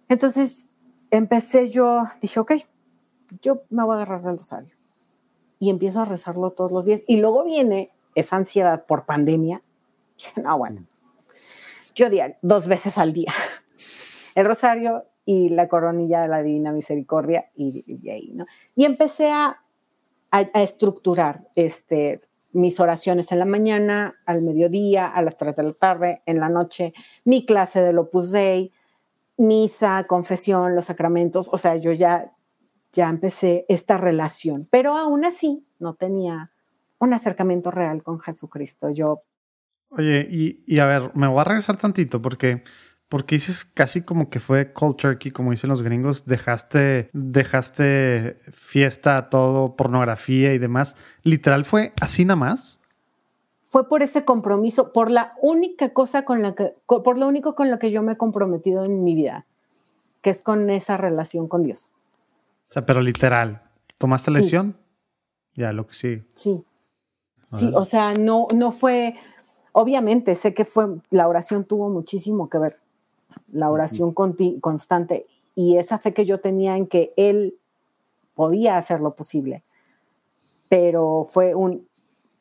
Entonces 0.08 0.76
empecé 1.10 1.68
yo, 1.68 2.04
dije, 2.22 2.40
ok, 2.40 2.52
yo 3.42 3.62
me 3.70 3.84
voy 3.84 3.92
a 3.92 3.96
agarrar 3.96 4.22
del 4.22 4.38
rosario. 4.38 4.77
Y 5.58 5.70
empiezo 5.70 6.00
a 6.00 6.04
rezarlo 6.04 6.50
todos 6.50 6.72
los 6.72 6.86
días. 6.86 7.02
Y 7.06 7.16
luego 7.16 7.44
viene 7.44 7.90
esa 8.14 8.36
ansiedad 8.36 8.84
por 8.86 9.04
pandemia. 9.04 9.62
no, 10.36 10.58
bueno, 10.58 10.84
yo 11.94 12.10
diario, 12.10 12.36
dos 12.42 12.66
veces 12.66 12.98
al 12.98 13.12
día. 13.12 13.32
El 14.34 14.46
rosario 14.46 15.04
y 15.24 15.50
la 15.50 15.68
coronilla 15.68 16.22
de 16.22 16.28
la 16.28 16.42
Divina 16.42 16.72
Misericordia 16.72 17.50
y, 17.54 17.84
¿no? 18.32 18.46
Y 18.76 18.86
empecé 18.86 19.30
a, 19.30 19.60
a, 20.30 20.40
estructurar 20.40 21.48
este, 21.54 22.22
mis 22.52 22.80
oraciones 22.80 23.30
en 23.32 23.40
la 23.40 23.44
mañana, 23.44 24.14
al 24.24 24.40
mediodía, 24.42 25.06
a 25.06 25.20
las 25.20 25.36
3 25.36 25.56
de 25.56 25.62
la 25.64 25.72
tarde, 25.72 26.22
en 26.24 26.40
la 26.40 26.48
noche, 26.48 26.94
mi 27.24 27.44
clase 27.44 27.82
del 27.82 27.98
Opus 27.98 28.30
Dei, 28.30 28.72
misa, 29.36 30.04
confesión, 30.04 30.74
los 30.74 30.86
sacramentos, 30.86 31.50
o 31.52 31.58
sea, 31.58 31.76
yo 31.76 31.92
ya, 31.92 32.32
ya 32.92 33.08
empecé 33.08 33.64
esta 33.68 33.96
relación, 33.96 34.66
pero 34.70 34.96
aún 34.96 35.24
así 35.24 35.64
no 35.78 35.94
tenía 35.94 36.50
un 36.98 37.14
acercamiento 37.14 37.70
real 37.70 38.02
con 38.02 38.20
Jesucristo. 38.20 38.90
Yo... 38.90 39.22
Oye, 39.90 40.26
y, 40.30 40.62
y 40.66 40.80
a 40.80 40.86
ver, 40.86 41.10
me 41.14 41.28
voy 41.28 41.40
a 41.40 41.44
regresar 41.44 41.76
tantito 41.76 42.20
porque 42.20 42.62
porque 43.08 43.36
dices 43.36 43.64
casi 43.64 44.02
como 44.02 44.28
que 44.28 44.38
fue 44.38 44.72
cold 44.72 44.96
turkey, 44.96 45.32
como 45.32 45.50
dicen 45.50 45.70
los 45.70 45.82
gringos, 45.82 46.26
dejaste, 46.26 47.08
dejaste 47.14 48.38
fiesta, 48.52 49.30
todo, 49.30 49.76
pornografía 49.76 50.52
y 50.52 50.58
demás. 50.58 50.94
¿Literal 51.22 51.64
fue 51.64 51.92
así 52.00 52.24
nada 52.24 52.36
más? 52.36 52.80
Fue 53.62 53.88
por 53.88 54.02
ese 54.02 54.24
compromiso, 54.24 54.92
por 54.92 55.10
la 55.10 55.34
única 55.40 55.92
cosa 55.92 56.24
con 56.24 56.42
la 56.42 56.54
que, 56.54 56.74
por 56.86 57.18
lo 57.18 57.26
único 57.26 57.54
con 57.54 57.70
lo 57.70 57.78
que 57.78 57.90
yo 57.90 58.02
me 58.02 58.12
he 58.12 58.16
comprometido 58.16 58.84
en 58.84 59.04
mi 59.04 59.14
vida, 59.14 59.46
que 60.20 60.30
es 60.30 60.42
con 60.42 60.68
esa 60.70 60.96
relación 60.96 61.48
con 61.48 61.62
Dios. 61.62 61.90
O 62.68 62.72
sea, 62.72 62.84
pero 62.84 63.00
literal, 63.00 63.62
¿tomaste 63.96 64.30
la 64.30 64.38
decisión? 64.38 64.76
Ya, 65.54 65.72
lo 65.72 65.86
que 65.86 65.94
sí. 65.94 66.22
Sí. 66.34 66.64
Sí, 67.50 67.72
o 67.74 67.84
sea, 67.86 68.12
no, 68.12 68.46
no 68.54 68.72
fue, 68.72 69.14
obviamente 69.72 70.34
sé 70.34 70.52
que 70.52 70.66
fue, 70.66 70.86
la 71.10 71.26
oración 71.28 71.64
tuvo 71.64 71.88
muchísimo 71.88 72.50
que 72.50 72.58
ver, 72.58 72.74
la 73.50 73.70
oración 73.70 74.12
constante 74.12 75.26
y 75.54 75.78
esa 75.78 75.98
fe 75.98 76.12
que 76.12 76.26
yo 76.26 76.40
tenía 76.40 76.76
en 76.76 76.86
que 76.86 77.14
Él 77.16 77.54
podía 78.34 78.76
hacer 78.76 79.00
lo 79.00 79.14
posible. 79.14 79.62
Pero 80.68 81.24
fue 81.24 81.54
un, 81.54 81.88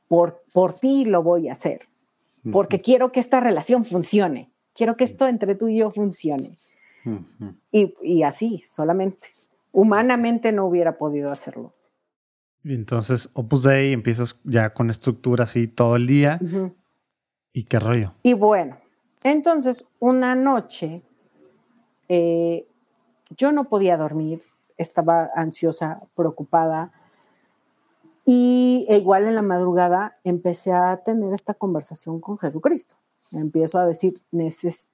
por, 0.10 0.44
por 0.52 0.74
ti 0.74 1.06
lo 1.06 1.24
voy 1.24 1.48
a 1.48 1.54
hacer, 1.54 1.80
porque 2.52 2.82
quiero 2.82 3.14
que 3.14 3.22
esta 3.22 3.40
relación 3.40 3.86
funcione, 3.86 4.52
quiero 4.74 4.98
que 4.98 5.06
esto 5.06 5.28
entre 5.28 5.56
tú 5.56 5.70
y 5.70 5.78
yo 5.78 5.90
funcione. 5.91 6.58
y, 7.72 7.94
y, 8.04 8.24
así, 8.24 8.60
solamente. 8.60 9.30
Humanamente 9.78 10.52
no 10.52 10.66
hubiera 10.66 10.98
podido 10.98 11.32
hacerlo. 11.32 11.72
Y 12.64 12.74
entonces, 12.74 13.30
Opus 13.34 13.62
Dei, 13.62 13.94
empiezas 13.94 14.40
ya 14.44 14.74
con 14.74 14.90
estructura 14.90 15.44
así 15.44 15.68
todo 15.68 15.98
el 15.98 16.08
día. 16.08 16.40
¿Y 17.54 17.64
qué 17.66 17.78
rollo? 17.78 18.16
Y 18.24 18.34
bueno, 18.34 18.78
entonces, 19.22 19.86
una 19.99 20.34
noche, 20.34 21.04
eh, 22.10 22.68
yo 23.38 23.52
no 23.52 23.66
podía 23.66 23.98
dormir, 23.98 24.41
estaba 24.78 25.30
ansiosa, 25.36 25.99
preocupada, 26.16 26.91
y 28.26 28.88
e 28.90 28.98
igual 28.98 29.26
en 29.26 29.36
la 29.36 29.44
madrugada 29.44 30.18
empecé 30.24 30.74
a 30.74 31.04
tener 31.06 31.36
esta 31.36 31.54
conversación 31.54 32.20
con 32.20 32.40
Jesucristo. 32.40 32.95
Empiezo 33.32 33.78
a 33.78 33.86
decir, 33.86 34.16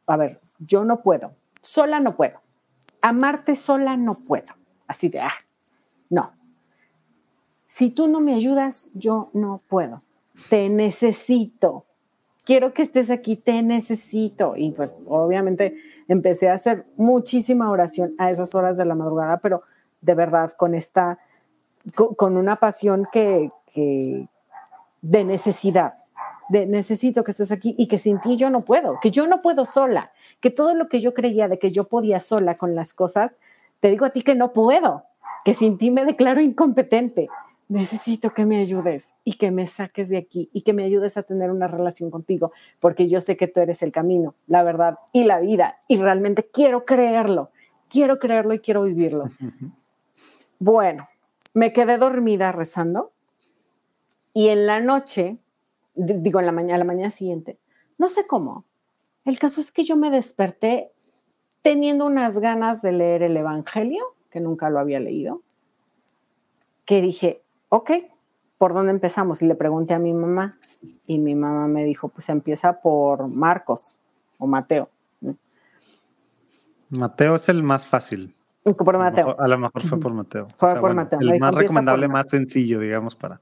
a 0.07 0.17
ver, 0.17 0.41
yo 0.59 0.83
no 0.83 1.01
puedo, 1.01 1.31
sola 1.61 2.01
no 2.01 2.17
puedo, 2.17 2.41
amarte 3.01 3.55
sola 3.55 3.95
no 3.95 4.15
puedo. 4.15 4.49
Así 4.87 5.09
de, 5.09 5.19
ah, 5.19 5.33
no. 6.09 6.33
Si 7.65 7.89
tú 7.89 8.07
no 8.07 8.19
me 8.19 8.35
ayudas, 8.35 8.89
yo 8.93 9.29
no 9.33 9.61
puedo. 9.67 10.01
Te 10.49 10.69
necesito 10.69 11.85
quiero 12.45 12.73
que 12.73 12.83
estés 12.83 13.09
aquí, 13.09 13.35
te 13.35 13.61
necesito. 13.61 14.55
Y 14.55 14.71
pues 14.71 14.91
obviamente 15.07 15.75
empecé 16.07 16.49
a 16.49 16.53
hacer 16.53 16.85
muchísima 16.97 17.69
oración 17.69 18.13
a 18.17 18.31
esas 18.31 18.53
horas 18.55 18.77
de 18.77 18.85
la 18.85 18.95
madrugada, 18.95 19.37
pero 19.37 19.63
de 20.01 20.13
verdad 20.15 20.53
con 20.57 20.75
esta, 20.75 21.19
con, 21.95 22.37
una 22.37 22.57
pasión 22.57 23.07
que, 23.11 23.51
que, 23.73 24.27
de 25.01 25.23
necesidad, 25.23 25.93
de 26.49 26.65
necesito 26.65 27.23
que 27.23 27.31
estés 27.31 27.51
aquí 27.51 27.73
y 27.77 27.87
que 27.87 27.97
sin 27.97 28.19
ti 28.19 28.35
yo 28.35 28.49
no 28.49 28.61
puedo, 28.61 28.99
que 28.99 29.11
yo 29.11 29.27
no 29.27 29.41
puedo 29.41 29.65
sola, 29.65 30.11
que 30.41 30.49
todo 30.49 30.75
lo 30.75 30.89
que 30.89 30.99
yo 30.99 31.13
creía 31.13 31.47
de 31.47 31.57
que 31.57 31.71
yo 31.71 31.85
podía 31.85 32.19
sola 32.19 32.55
con 32.55 32.75
las 32.75 32.93
cosas, 32.93 33.31
te 33.83 33.89
digo 33.89 34.05
a 34.05 34.11
ti 34.11 34.21
que 34.21 34.33
no 34.33 34.53
puedo, 34.53 35.03
que 35.43 35.53
sin 35.53 35.77
ti 35.77 35.91
me 35.91 36.05
declaro 36.05 36.39
incompetente, 36.39 37.27
necesito 37.67 38.33
que 38.33 38.45
me 38.45 38.61
ayudes 38.61 39.13
y 39.25 39.33
que 39.33 39.51
me 39.51 39.67
saques 39.67 40.07
de 40.07 40.15
aquí 40.15 40.49
y 40.53 40.61
que 40.61 40.71
me 40.71 40.85
ayudes 40.85 41.17
a 41.17 41.23
tener 41.23 41.51
una 41.51 41.67
relación 41.67 42.09
contigo, 42.09 42.53
porque 42.79 43.09
yo 43.09 43.19
sé 43.19 43.35
que 43.35 43.49
tú 43.49 43.59
eres 43.59 43.83
el 43.83 43.91
camino, 43.91 44.35
la 44.47 44.63
verdad 44.63 44.99
y 45.11 45.25
la 45.25 45.41
vida, 45.41 45.81
y 45.89 45.97
realmente 45.97 46.49
quiero 46.49 46.85
creerlo, 46.85 47.51
quiero 47.89 48.19
creerlo 48.19 48.53
y 48.53 48.59
quiero 48.59 48.83
vivirlo. 48.83 49.25
Bueno, 50.59 51.09
me 51.53 51.73
quedé 51.73 51.97
dormida 51.97 52.53
rezando 52.53 53.11
y 54.33 54.47
en 54.47 54.65
la 54.65 54.79
noche, 54.79 55.39
digo 55.93 56.39
en 56.39 56.45
la 56.45 56.53
mañana, 56.53 56.77
la 56.77 56.85
mañana 56.85 57.09
siguiente, 57.09 57.59
no 57.97 58.07
sé 58.07 58.25
cómo, 58.27 58.63
el 59.25 59.39
caso 59.39 59.59
es 59.59 59.73
que 59.73 59.83
yo 59.83 59.97
me 59.97 60.09
desperté 60.09 60.92
teniendo 61.63 62.05
unas 62.05 62.37
ganas 62.37 62.83
de 62.83 62.91
leer 62.91 63.23
el 63.23 63.35
Evangelio, 63.35 64.03
que 64.29 64.39
nunca 64.39 64.69
lo 64.69 64.79
había 64.79 64.99
leído, 64.99 65.41
que 66.85 67.01
dije, 67.01 67.41
ok, 67.69 67.91
¿por 68.59 68.73
dónde 68.73 68.91
empezamos? 68.91 69.41
Y 69.41 69.47
le 69.47 69.55
pregunté 69.55 69.95
a 69.95 69.99
mi 69.99 70.13
mamá 70.13 70.59
y 71.07 71.17
mi 71.17 71.33
mamá 71.33 71.67
me 71.67 71.85
dijo, 71.85 72.09
pues 72.09 72.29
empieza 72.29 72.81
por 72.81 73.27
Marcos 73.27 73.97
o 74.37 74.45
Mateo. 74.45 74.89
Mateo 76.89 77.35
es 77.35 77.49
el 77.49 77.63
más 77.63 77.87
fácil. 77.87 78.35
Por 78.63 78.97
Mateo. 78.97 79.35
A 79.39 79.47
lo 79.47 79.57
mejor 79.57 79.81
fue 79.83 79.99
por 79.99 80.13
Mateo. 80.13 80.47
Fue 80.57 80.79
por 80.79 80.93
Mateo. 80.93 81.19
El 81.19 81.39
más 81.39 81.55
recomendable, 81.55 82.07
más 82.07 82.29
sencillo, 82.29 82.79
digamos, 82.79 83.15
para, 83.15 83.41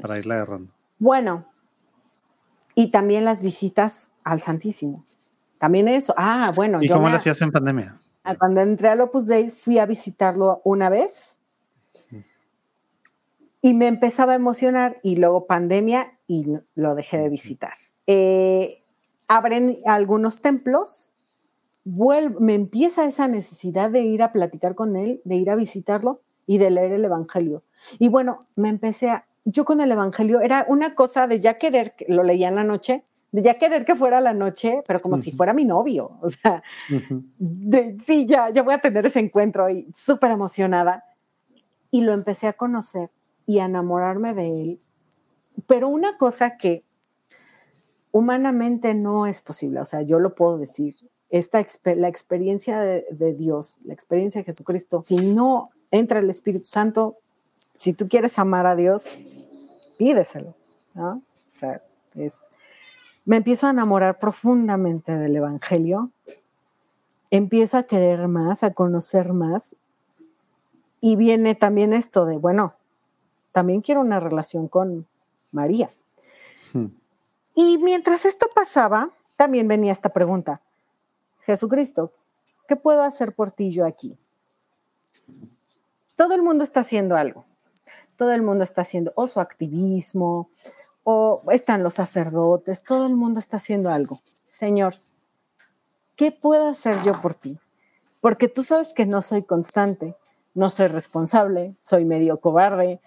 para 0.00 0.18
irla 0.18 0.34
agarrando. 0.34 0.70
Bueno, 0.98 1.46
y 2.74 2.90
también 2.90 3.24
las 3.24 3.40
visitas 3.42 4.10
al 4.24 4.40
Santísimo. 4.40 5.04
También 5.62 5.86
eso. 5.86 6.12
Ah, 6.16 6.52
bueno. 6.56 6.82
¿Y 6.82 6.88
cómo 6.88 7.08
lo 7.08 7.14
hacías 7.14 7.40
en 7.40 7.52
pandemia? 7.52 7.96
Cuando 8.40 8.62
entré 8.62 8.88
al 8.88 9.00
Opus 9.00 9.28
Dei, 9.28 9.48
fui 9.48 9.78
a 9.78 9.86
visitarlo 9.86 10.60
una 10.64 10.88
vez 10.88 11.36
y 13.60 13.72
me 13.72 13.86
empezaba 13.86 14.32
a 14.32 14.34
emocionar 14.34 14.98
y 15.04 15.14
luego 15.14 15.46
pandemia 15.46 16.08
y 16.26 16.46
lo 16.74 16.96
dejé 16.96 17.18
de 17.18 17.28
visitar. 17.28 17.74
Eh, 18.08 18.82
abren 19.28 19.78
algunos 19.86 20.42
templos, 20.42 21.12
me 21.84 22.54
empieza 22.54 23.06
esa 23.06 23.28
necesidad 23.28 23.88
de 23.88 24.00
ir 24.00 24.24
a 24.24 24.32
platicar 24.32 24.74
con 24.74 24.96
él, 24.96 25.20
de 25.24 25.36
ir 25.36 25.48
a 25.48 25.54
visitarlo 25.54 26.22
y 26.44 26.58
de 26.58 26.72
leer 26.72 26.90
el 26.90 27.04
Evangelio. 27.04 27.62
Y 28.00 28.08
bueno, 28.08 28.48
me 28.56 28.68
empecé 28.68 29.10
a, 29.10 29.26
yo 29.44 29.64
con 29.64 29.80
el 29.80 29.92
Evangelio 29.92 30.40
era 30.40 30.66
una 30.66 30.96
cosa 30.96 31.28
de 31.28 31.38
ya 31.38 31.56
querer, 31.56 31.94
lo 32.08 32.24
leía 32.24 32.48
en 32.48 32.56
la 32.56 32.64
noche, 32.64 33.04
de 33.32 33.42
ya 33.42 33.58
querer 33.58 33.84
que 33.86 33.96
fuera 33.96 34.20
la 34.20 34.34
noche, 34.34 34.82
pero 34.86 35.00
como 35.00 35.16
si 35.16 35.32
fuera 35.32 35.54
mi 35.54 35.64
novio. 35.64 36.18
O 36.20 36.30
sea, 36.30 36.62
sí, 38.04 38.26
ya, 38.26 38.50
ya 38.50 38.62
voy 38.62 38.74
a 38.74 38.78
tener 38.78 39.06
ese 39.06 39.20
encuentro 39.20 39.68
y 39.70 39.90
súper 39.94 40.30
emocionada. 40.30 41.04
Y 41.90 42.02
lo 42.02 42.12
empecé 42.12 42.46
a 42.46 42.52
conocer 42.52 43.10
y 43.46 43.58
enamorarme 43.58 44.34
de 44.34 44.62
él. 44.62 44.80
Pero 45.66 45.88
una 45.88 46.16
cosa 46.16 46.56
que 46.56 46.84
humanamente 48.12 48.94
no 48.94 49.26
es 49.26 49.40
posible, 49.40 49.80
o 49.80 49.86
sea, 49.86 50.02
yo 50.02 50.18
lo 50.18 50.34
puedo 50.34 50.58
decir, 50.58 50.94
esta 51.30 51.64
la 51.96 52.08
experiencia 52.08 52.80
de, 52.80 53.34
Dios, 53.34 53.78
la 53.84 53.94
experiencia 53.94 54.42
de 54.42 54.44
Jesucristo, 54.44 55.02
si 55.02 55.16
no 55.16 55.70
entra 55.90 56.18
el 56.18 56.28
Espíritu 56.28 56.66
Santo, 56.66 57.16
si 57.76 57.94
tú 57.94 58.06
quieres 58.08 58.38
amar 58.38 58.66
a 58.66 58.76
Dios, 58.76 59.18
pídeselo, 59.96 60.54
¿no? 60.94 61.22
O 61.54 61.58
sea, 61.58 61.80
me 63.24 63.36
empiezo 63.36 63.66
a 63.66 63.70
enamorar 63.70 64.18
profundamente 64.18 65.16
del 65.16 65.36
Evangelio, 65.36 66.10
empiezo 67.30 67.78
a 67.78 67.84
querer 67.84 68.28
más, 68.28 68.62
a 68.62 68.72
conocer 68.72 69.32
más, 69.32 69.76
y 71.00 71.16
viene 71.16 71.54
también 71.54 71.92
esto 71.92 72.26
de, 72.26 72.36
bueno, 72.36 72.74
también 73.52 73.80
quiero 73.80 74.00
una 74.00 74.20
relación 74.20 74.68
con 74.68 75.06
María. 75.50 75.90
Hmm. 76.72 76.86
Y 77.54 77.78
mientras 77.78 78.24
esto 78.24 78.48
pasaba, 78.54 79.10
también 79.36 79.68
venía 79.68 79.92
esta 79.92 80.10
pregunta, 80.10 80.60
Jesucristo, 81.40 82.12
¿qué 82.68 82.76
puedo 82.76 83.02
hacer 83.02 83.34
por 83.34 83.50
ti 83.50 83.70
yo 83.70 83.84
aquí? 83.84 84.16
Todo 86.16 86.34
el 86.34 86.42
mundo 86.42 86.64
está 86.64 86.80
haciendo 86.80 87.16
algo. 87.16 87.44
Todo 88.16 88.32
el 88.32 88.42
mundo 88.42 88.62
está 88.62 88.82
haciendo 88.82 89.12
o 89.16 89.26
su 89.26 89.40
activismo, 89.40 90.48
o 91.04 91.42
están 91.50 91.82
los 91.82 91.94
sacerdotes, 91.94 92.82
todo 92.82 93.06
el 93.06 93.14
mundo 93.14 93.40
está 93.40 93.56
haciendo 93.56 93.90
algo. 93.90 94.20
Señor, 94.44 94.94
¿qué 96.16 96.30
puedo 96.30 96.68
hacer 96.68 97.02
yo 97.02 97.20
por 97.20 97.34
ti? 97.34 97.58
Porque 98.20 98.48
tú 98.48 98.62
sabes 98.62 98.94
que 98.94 99.06
no 99.06 99.22
soy 99.22 99.42
constante, 99.42 100.16
no 100.54 100.70
soy 100.70 100.86
responsable, 100.86 101.74
soy 101.80 102.04
medio 102.04 102.38
cobarde, 102.40 103.00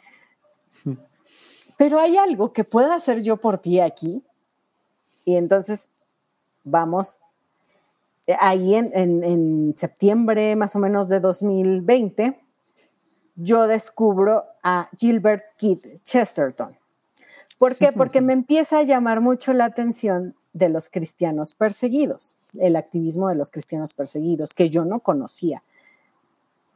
pero 1.77 1.99
hay 1.99 2.17
algo 2.17 2.53
que 2.53 2.63
pueda 2.63 2.95
hacer 2.95 3.21
yo 3.21 3.37
por 3.37 3.57
ti 3.59 3.79
aquí. 3.79 4.23
Y 5.23 5.35
entonces 5.35 5.89
vamos, 6.63 7.15
eh, 8.27 8.35
ahí 8.39 8.75
en, 8.75 8.91
en, 8.93 9.75
septiembre 9.77 10.55
más 10.55 10.75
o 10.75 10.79
menos 10.79 11.09
de 11.09 11.19
2020, 11.19 12.39
yo 13.35 13.67
descubro 13.67 14.45
a 14.63 14.89
Gilbert 14.97 15.43
Keith 15.57 16.01
Chesterton. 16.03 16.77
¿Por 17.57 17.77
qué? 17.77 17.91
Porque 17.91 18.21
me 18.21 18.33
empieza 18.33 18.79
a 18.79 18.83
llamar 18.83 19.21
mucho 19.21 19.53
la 19.53 19.65
atención 19.65 20.35
de 20.53 20.69
los 20.69 20.89
cristianos 20.89 21.53
perseguidos, 21.53 22.37
el 22.57 22.75
activismo 22.75 23.29
de 23.29 23.35
los 23.35 23.51
cristianos 23.51 23.93
perseguidos, 23.93 24.53
que 24.53 24.69
yo 24.69 24.85
no 24.85 24.99
conocía. 24.99 25.63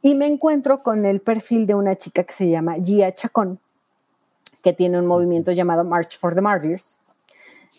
Y 0.02 0.14
me 0.14 0.26
encuentro 0.26 0.82
con 0.82 1.04
el 1.04 1.20
perfil 1.20 1.66
de 1.66 1.74
una 1.74 1.96
chica 1.96 2.24
que 2.24 2.32
se 2.32 2.48
llama 2.48 2.76
Gia 2.82 3.12
Chacón, 3.12 3.58
que 4.62 4.72
tiene 4.72 4.98
un 4.98 5.06
movimiento 5.06 5.52
llamado 5.52 5.84
March 5.84 6.18
for 6.18 6.34
the 6.34 6.40
Martyrs. 6.40 7.00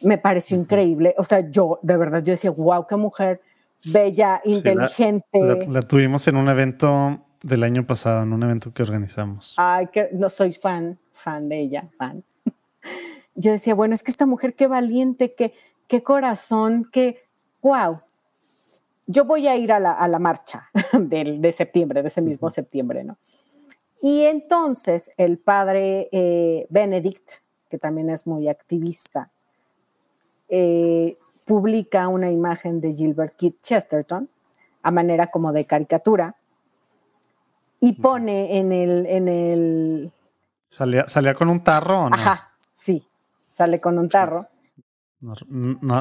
Me 0.01 0.17
pareció 0.17 0.57
increíble. 0.57 1.13
O 1.17 1.23
sea, 1.23 1.47
yo, 1.49 1.79
de 1.81 1.97
verdad, 1.97 2.23
yo 2.23 2.31
decía, 2.31 2.51
wow, 2.51 2.85
qué 2.87 2.95
mujer 2.95 3.41
bella, 3.83 4.41
inteligente. 4.43 5.67
la, 5.67 5.81
tuvimos 5.81 6.27
en 6.27 6.35
un 6.35 6.49
evento 6.49 7.19
del 7.41 7.63
año 7.63 7.85
pasado, 7.85 8.23
en 8.23 8.33
un 8.33 8.43
evento 8.43 8.71
que 8.73 8.83
organizamos. 8.83 9.55
Ay, 9.57 9.87
que 9.87 10.09
no 10.13 10.29
soy 10.29 10.53
fan, 10.53 10.97
fan 11.13 11.49
de 11.49 11.59
ella, 11.59 11.87
fan. 11.97 12.23
Yo 13.41 13.51
decía, 13.51 13.73
bueno, 13.73 13.95
es 13.95 14.03
que 14.03 14.11
esta 14.11 14.27
mujer 14.27 14.55
qué 14.55 14.67
valiente, 14.67 15.33
qué, 15.33 15.53
qué 15.87 16.03
corazón, 16.03 16.87
qué, 16.91 17.23
wow. 17.61 17.99
Yo 19.07 19.25
voy 19.25 19.47
a 19.47 19.55
ir 19.55 19.71
a 19.71 19.79
la, 19.79 19.93
a 19.93 20.07
la 20.07 20.19
marcha 20.19 20.69
del, 20.93 21.41
de 21.41 21.51
septiembre, 21.51 22.03
de 22.03 22.07
ese 22.09 22.21
mismo 22.21 22.51
septiembre, 22.51 23.03
¿no? 23.03 23.17
Y 23.99 24.23
entonces 24.25 25.11
el 25.17 25.39
padre 25.39 26.07
eh, 26.11 26.67
Benedict, 26.69 27.31
que 27.67 27.79
también 27.79 28.11
es 28.11 28.27
muy 28.27 28.47
activista, 28.47 29.31
eh, 30.49 31.17
publica 31.45 32.07
una 32.07 32.29
imagen 32.29 32.79
de 32.79 32.93
Gilbert 32.93 33.35
Keith 33.35 33.59
Chesterton 33.61 34.29
a 34.83 34.91
manera 34.91 35.27
como 35.27 35.51
de 35.51 35.65
caricatura 35.65 36.35
y 37.79 37.93
pone 37.93 38.59
en 38.59 38.71
el... 38.71 39.05
En 39.07 39.27
el 39.27 40.11
¿Salía, 40.67 41.07
¿Salía 41.07 41.33
con 41.33 41.49
un 41.49 41.63
tarro 41.63 42.03
o 42.05 42.09
no? 42.09 42.15
Ajá, 42.15 42.51
sí, 42.75 43.07
sale 43.61 43.79
con 43.79 43.99
un 43.99 44.09
tarro. 44.09 44.47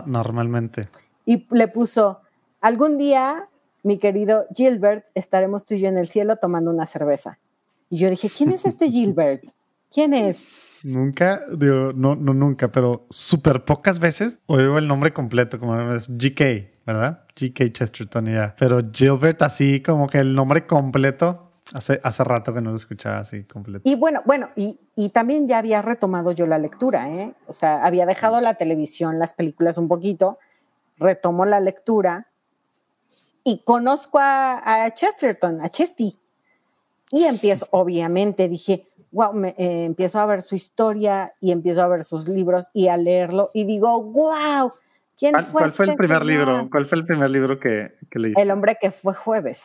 normalmente. 0.06 0.88
Y 1.26 1.46
le 1.54 1.68
puso, 1.68 2.20
algún 2.62 2.96
día, 2.96 3.50
mi 3.82 3.98
querido 3.98 4.46
Gilbert, 4.54 5.04
estaremos 5.14 5.66
tú 5.66 5.74
y 5.74 5.80
yo 5.80 5.88
en 5.88 5.98
el 5.98 6.06
cielo 6.06 6.36
tomando 6.36 6.70
una 6.70 6.86
cerveza. 6.86 7.38
Y 7.90 7.98
yo 7.98 8.08
dije, 8.08 8.30
¿quién 8.34 8.50
es 8.50 8.64
este 8.64 8.88
Gilbert? 8.94 9.44
¿Quién 9.92 10.14
es? 10.14 10.38
Nunca, 10.82 11.42
digo, 11.54 11.92
no, 11.94 12.16
no 12.16 12.32
nunca, 12.32 12.72
pero 12.72 13.06
súper 13.10 13.66
pocas 13.66 13.98
veces 13.98 14.40
oigo 14.46 14.78
el 14.78 14.88
nombre 14.88 15.12
completo, 15.12 15.60
como 15.60 15.92
es 15.92 16.08
GK, 16.08 16.86
¿verdad? 16.86 17.26
GK 17.36 17.70
Chesterton, 17.72 18.24
ya. 18.24 18.54
Pero 18.58 18.80
Gilbert, 18.90 19.42
así 19.42 19.82
como 19.82 20.08
que 20.08 20.16
el 20.16 20.34
nombre 20.34 20.66
completo, 20.66 21.49
hace, 21.72 22.00
hace 22.02 22.24
rato 22.24 22.52
que 22.52 22.60
no 22.60 22.70
lo 22.70 22.76
escuchaba 22.76 23.18
así 23.18 23.44
completo. 23.44 23.88
Y 23.88 23.94
bueno, 23.94 24.22
bueno, 24.24 24.50
y, 24.56 24.78
y 24.96 25.10
también 25.10 25.48
ya 25.48 25.58
había 25.58 25.82
retomado 25.82 26.32
yo 26.32 26.46
la 26.46 26.58
lectura, 26.58 27.08
¿eh? 27.10 27.34
O 27.46 27.52
sea, 27.52 27.84
había 27.84 28.06
dejado 28.06 28.40
la 28.40 28.54
televisión, 28.54 29.18
las 29.18 29.32
películas 29.32 29.78
un 29.78 29.88
poquito, 29.88 30.38
retomo 30.98 31.44
la 31.44 31.60
lectura 31.60 32.26
y 33.44 33.62
conozco 33.64 34.18
a, 34.18 34.84
a 34.84 34.90
Chesterton, 34.92 35.60
a 35.60 35.68
Chesty. 35.68 36.18
Y 37.10 37.24
empiezo, 37.24 37.66
obviamente, 37.72 38.48
dije, 38.48 38.86
wow, 39.12 39.32
me, 39.32 39.50
eh, 39.58 39.84
empiezo 39.84 40.20
a 40.20 40.26
ver 40.26 40.42
su 40.42 40.54
historia 40.54 41.34
y 41.40 41.52
empiezo 41.52 41.82
a 41.82 41.88
ver 41.88 42.04
sus 42.04 42.28
libros 42.28 42.68
y 42.72 42.88
a 42.88 42.96
leerlo 42.96 43.50
y 43.54 43.64
digo, 43.64 44.02
wow, 44.02 44.72
¿quién 45.18 45.32
¿Cuál, 45.32 45.44
fue? 45.44 45.60
¿Cuál 45.60 45.72
fue 45.72 45.84
el 45.86 45.90
este 45.90 45.98
primer 45.98 46.24
señor?" 46.24 46.46
libro? 46.46 46.68
¿Cuál 46.70 46.84
fue 46.84 46.98
el 46.98 47.06
primer 47.06 47.30
libro 47.30 47.58
que, 47.58 47.94
que 48.10 48.18
leíste? 48.18 48.42
El 48.42 48.50
hombre 48.50 48.78
que 48.80 48.90
fue 48.90 49.14
jueves. 49.14 49.62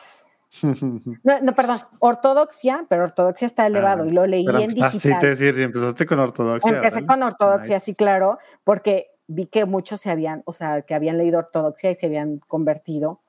No, 1.24 1.40
no, 1.40 1.54
perdón, 1.54 1.80
ortodoxia, 1.98 2.86
pero 2.88 3.04
ortodoxia 3.04 3.46
está 3.46 3.66
elevado 3.66 4.04
Ah, 4.04 4.06
y 4.06 4.10
lo 4.10 4.26
leí 4.26 4.44
Pero 4.44 4.60
en 4.60 4.68
digital. 4.68 4.92
sí, 4.92 5.10
te 5.20 5.34
decir, 5.34 5.60
empezaste 5.60 6.06
con 6.06 6.18
ortodoxia. 6.18 6.70
Empecé 6.70 6.94
¿verdad? 6.96 7.08
con 7.08 7.22
ortodoxia, 7.22 7.76
Ay, 7.76 7.82
sí, 7.84 7.94
claro, 7.94 8.38
porque 8.64 9.10
vi 9.26 9.46
que 9.46 9.64
muchos 9.64 10.00
se 10.00 10.10
habían, 10.10 10.42
o 10.44 10.52
sea, 10.52 10.82
que 10.82 10.94
habían 10.94 11.18
leído 11.18 11.38
ortodoxia 11.38 11.90
y 11.90 11.94
se 11.94 12.06
habían 12.06 12.38
convertido. 12.46 13.20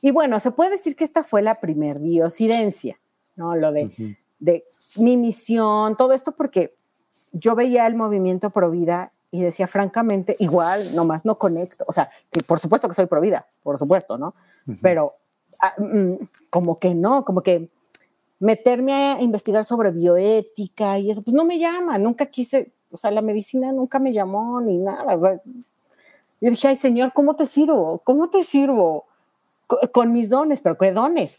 Y 0.00 0.10
bueno, 0.10 0.40
se 0.40 0.50
puede 0.50 0.70
decir 0.70 0.96
que 0.96 1.04
esta 1.04 1.24
fue 1.24 1.42
la 1.42 1.60
primer 1.60 2.00
diosidencia, 2.00 2.98
¿no? 3.36 3.56
Lo 3.56 3.72
de, 3.72 3.86
ujú. 3.86 4.14
de 4.38 4.64
mi 4.96 5.16
misión, 5.16 5.96
todo 5.96 6.12
esto 6.12 6.32
porque 6.32 6.74
yo 7.32 7.54
veía 7.54 7.86
el 7.86 7.94
movimiento 7.94 8.50
pro 8.50 8.70
vida 8.70 9.12
y 9.30 9.42
decía, 9.42 9.66
francamente, 9.68 10.34
igual, 10.40 10.94
nomás 10.94 11.24
no 11.24 11.36
conecto. 11.36 11.84
O 11.86 11.92
sea, 11.92 12.10
que 12.30 12.42
por 12.42 12.58
supuesto 12.58 12.88
que 12.88 12.94
soy 12.94 13.06
pro 13.06 13.20
vida, 13.20 13.46
por 13.62 13.78
supuesto, 13.78 14.18
¿no? 14.18 14.34
Ujú. 14.66 14.78
Pero 14.82 15.12
ah, 15.12 15.16
mm, 15.16 15.19
como 16.50 16.78
que 16.78 16.94
no, 16.94 17.24
como 17.24 17.42
que 17.42 17.68
meterme 18.38 18.92
a 18.92 19.20
investigar 19.20 19.64
sobre 19.64 19.90
bioética 19.90 20.98
y 20.98 21.10
eso, 21.10 21.22
pues 21.22 21.34
no 21.34 21.44
me 21.44 21.58
llama, 21.58 21.98
nunca 21.98 22.26
quise, 22.26 22.72
o 22.90 22.96
sea, 22.96 23.10
la 23.10 23.20
medicina 23.22 23.70
nunca 23.72 23.98
me 23.98 24.12
llamó 24.12 24.60
ni 24.60 24.78
nada. 24.78 25.14
o 25.16 25.20
sea, 25.20 25.40
yo 26.40 26.50
dije, 26.50 26.68
ay 26.68 26.76
Señor, 26.76 27.12
¿cómo 27.12 27.36
te 27.36 27.46
sirvo? 27.46 28.00
¿Cómo 28.04 28.30
te 28.30 28.44
sirvo? 28.44 29.04
Co- 29.66 29.78
Con 29.92 30.12
mis 30.12 30.30
dones, 30.30 30.60
pero 30.62 30.78
¿qué 30.78 30.90
dones? 30.92 31.38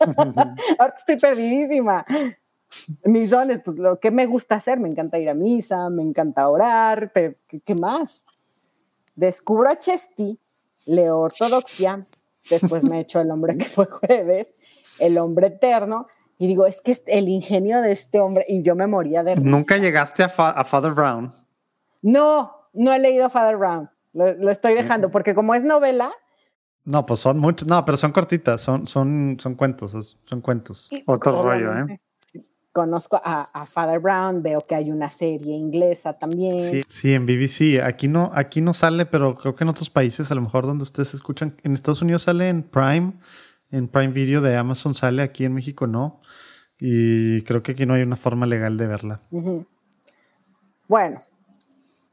Ahora 0.78 0.94
estoy 0.96 1.16
perdidísima. 1.18 2.04
Mis 3.04 3.30
dones, 3.30 3.62
pues 3.64 3.76
lo 3.78 3.98
que 4.00 4.10
me 4.10 4.26
gusta 4.26 4.56
hacer, 4.56 4.78
me 4.78 4.88
encanta 4.88 5.18
ir 5.18 5.28
a 5.28 5.34
misa, 5.34 5.90
me 5.90 6.02
encanta 6.02 6.48
orar, 6.48 7.10
pero 7.12 7.34
¿qué, 7.48 7.60
qué 7.60 7.74
más? 7.74 8.24
Descubro 9.14 9.68
a 9.68 9.78
Chesty, 9.78 10.38
leo 10.86 11.18
ortodoxia, 11.20 12.06
después 12.50 12.84
me 12.84 13.00
echo 13.00 13.20
el 13.20 13.30
hombre 13.30 13.56
que 13.56 13.64
fue 13.64 13.86
jueves, 13.86 14.48
el 14.98 15.16
hombre 15.18 15.46
eterno, 15.46 16.06
y 16.38 16.46
digo, 16.46 16.66
es 16.66 16.80
que 16.80 16.98
el 17.06 17.28
ingenio 17.28 17.80
de 17.82 17.92
este 17.92 18.18
hombre, 18.20 18.44
y 18.48 18.62
yo 18.62 18.74
me 18.74 18.86
moría 18.86 19.22
de 19.22 19.36
risa. 19.36 19.48
Nunca 19.48 19.76
llegaste 19.78 20.22
a, 20.22 20.28
Fa- 20.28 20.50
a 20.50 20.64
Father 20.64 20.92
Brown. 20.92 21.34
No, 22.02 22.52
no 22.72 22.92
he 22.92 22.98
leído 22.98 23.28
Father 23.30 23.56
Brown, 23.56 23.90
lo, 24.12 24.32
lo 24.34 24.50
estoy 24.50 24.74
dejando, 24.74 25.10
porque 25.10 25.34
como 25.34 25.54
es 25.54 25.62
novela, 25.62 26.10
No, 26.84 27.04
pues 27.04 27.20
son 27.20 27.38
muchos. 27.38 27.68
No, 27.68 27.84
pero 27.84 27.98
son 27.98 28.10
cortitas, 28.12 28.62
son, 28.62 28.86
son, 28.86 29.36
son 29.38 29.54
cuentos, 29.54 30.18
son 30.24 30.40
cuentos. 30.40 30.88
Otro 31.06 31.42
rollo, 31.42 31.76
¿eh? 31.76 32.00
Conozco 32.72 33.20
a, 33.24 33.50
a 33.52 33.66
Father 33.66 33.98
Brown, 33.98 34.42
veo 34.42 34.60
que 34.60 34.76
hay 34.76 34.92
una 34.92 35.10
serie 35.10 35.56
inglesa 35.56 36.12
también. 36.12 36.60
Sí, 36.60 36.82
sí, 36.88 37.14
en 37.14 37.26
BBC. 37.26 37.82
Aquí 37.82 38.06
no, 38.06 38.30
aquí 38.32 38.60
no 38.60 38.74
sale, 38.74 39.06
pero 39.06 39.34
creo 39.34 39.56
que 39.56 39.64
en 39.64 39.70
otros 39.70 39.90
países, 39.90 40.30
a 40.30 40.36
lo 40.36 40.42
mejor 40.42 40.66
donde 40.66 40.84
ustedes 40.84 41.12
escuchan, 41.14 41.56
en 41.64 41.74
Estados 41.74 42.00
Unidos 42.00 42.22
sale 42.22 42.48
en 42.48 42.62
Prime, 42.62 43.14
en 43.72 43.88
Prime 43.88 44.12
Video 44.12 44.40
de 44.40 44.56
Amazon 44.56 44.94
sale, 44.94 45.22
aquí 45.22 45.44
en 45.44 45.54
México 45.54 45.88
no. 45.88 46.20
Y 46.78 47.42
creo 47.42 47.62
que 47.62 47.72
aquí 47.72 47.86
no 47.86 47.94
hay 47.94 48.02
una 48.02 48.16
forma 48.16 48.46
legal 48.46 48.76
de 48.76 48.86
verla. 48.86 49.20
Bueno, 50.86 51.22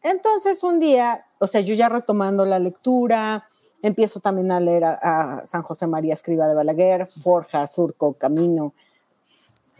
entonces 0.01 0.63
un 0.63 0.79
día, 0.79 1.25
o 1.37 1.45
sea, 1.45 1.61
yo 1.61 1.75
ya 1.75 1.87
retomando 1.87 2.45
la 2.45 2.57
lectura, 2.57 3.47
empiezo 3.83 4.19
también 4.19 4.51
a 4.51 4.59
leer 4.59 4.85
a, 4.85 4.93
a 5.39 5.45
San 5.45 5.61
José 5.61 5.85
María 5.85 6.15
Escriba 6.15 6.47
de 6.47 6.55
Balaguer, 6.55 7.05
Forja, 7.05 7.67
Surco, 7.67 8.13
Camino. 8.13 8.73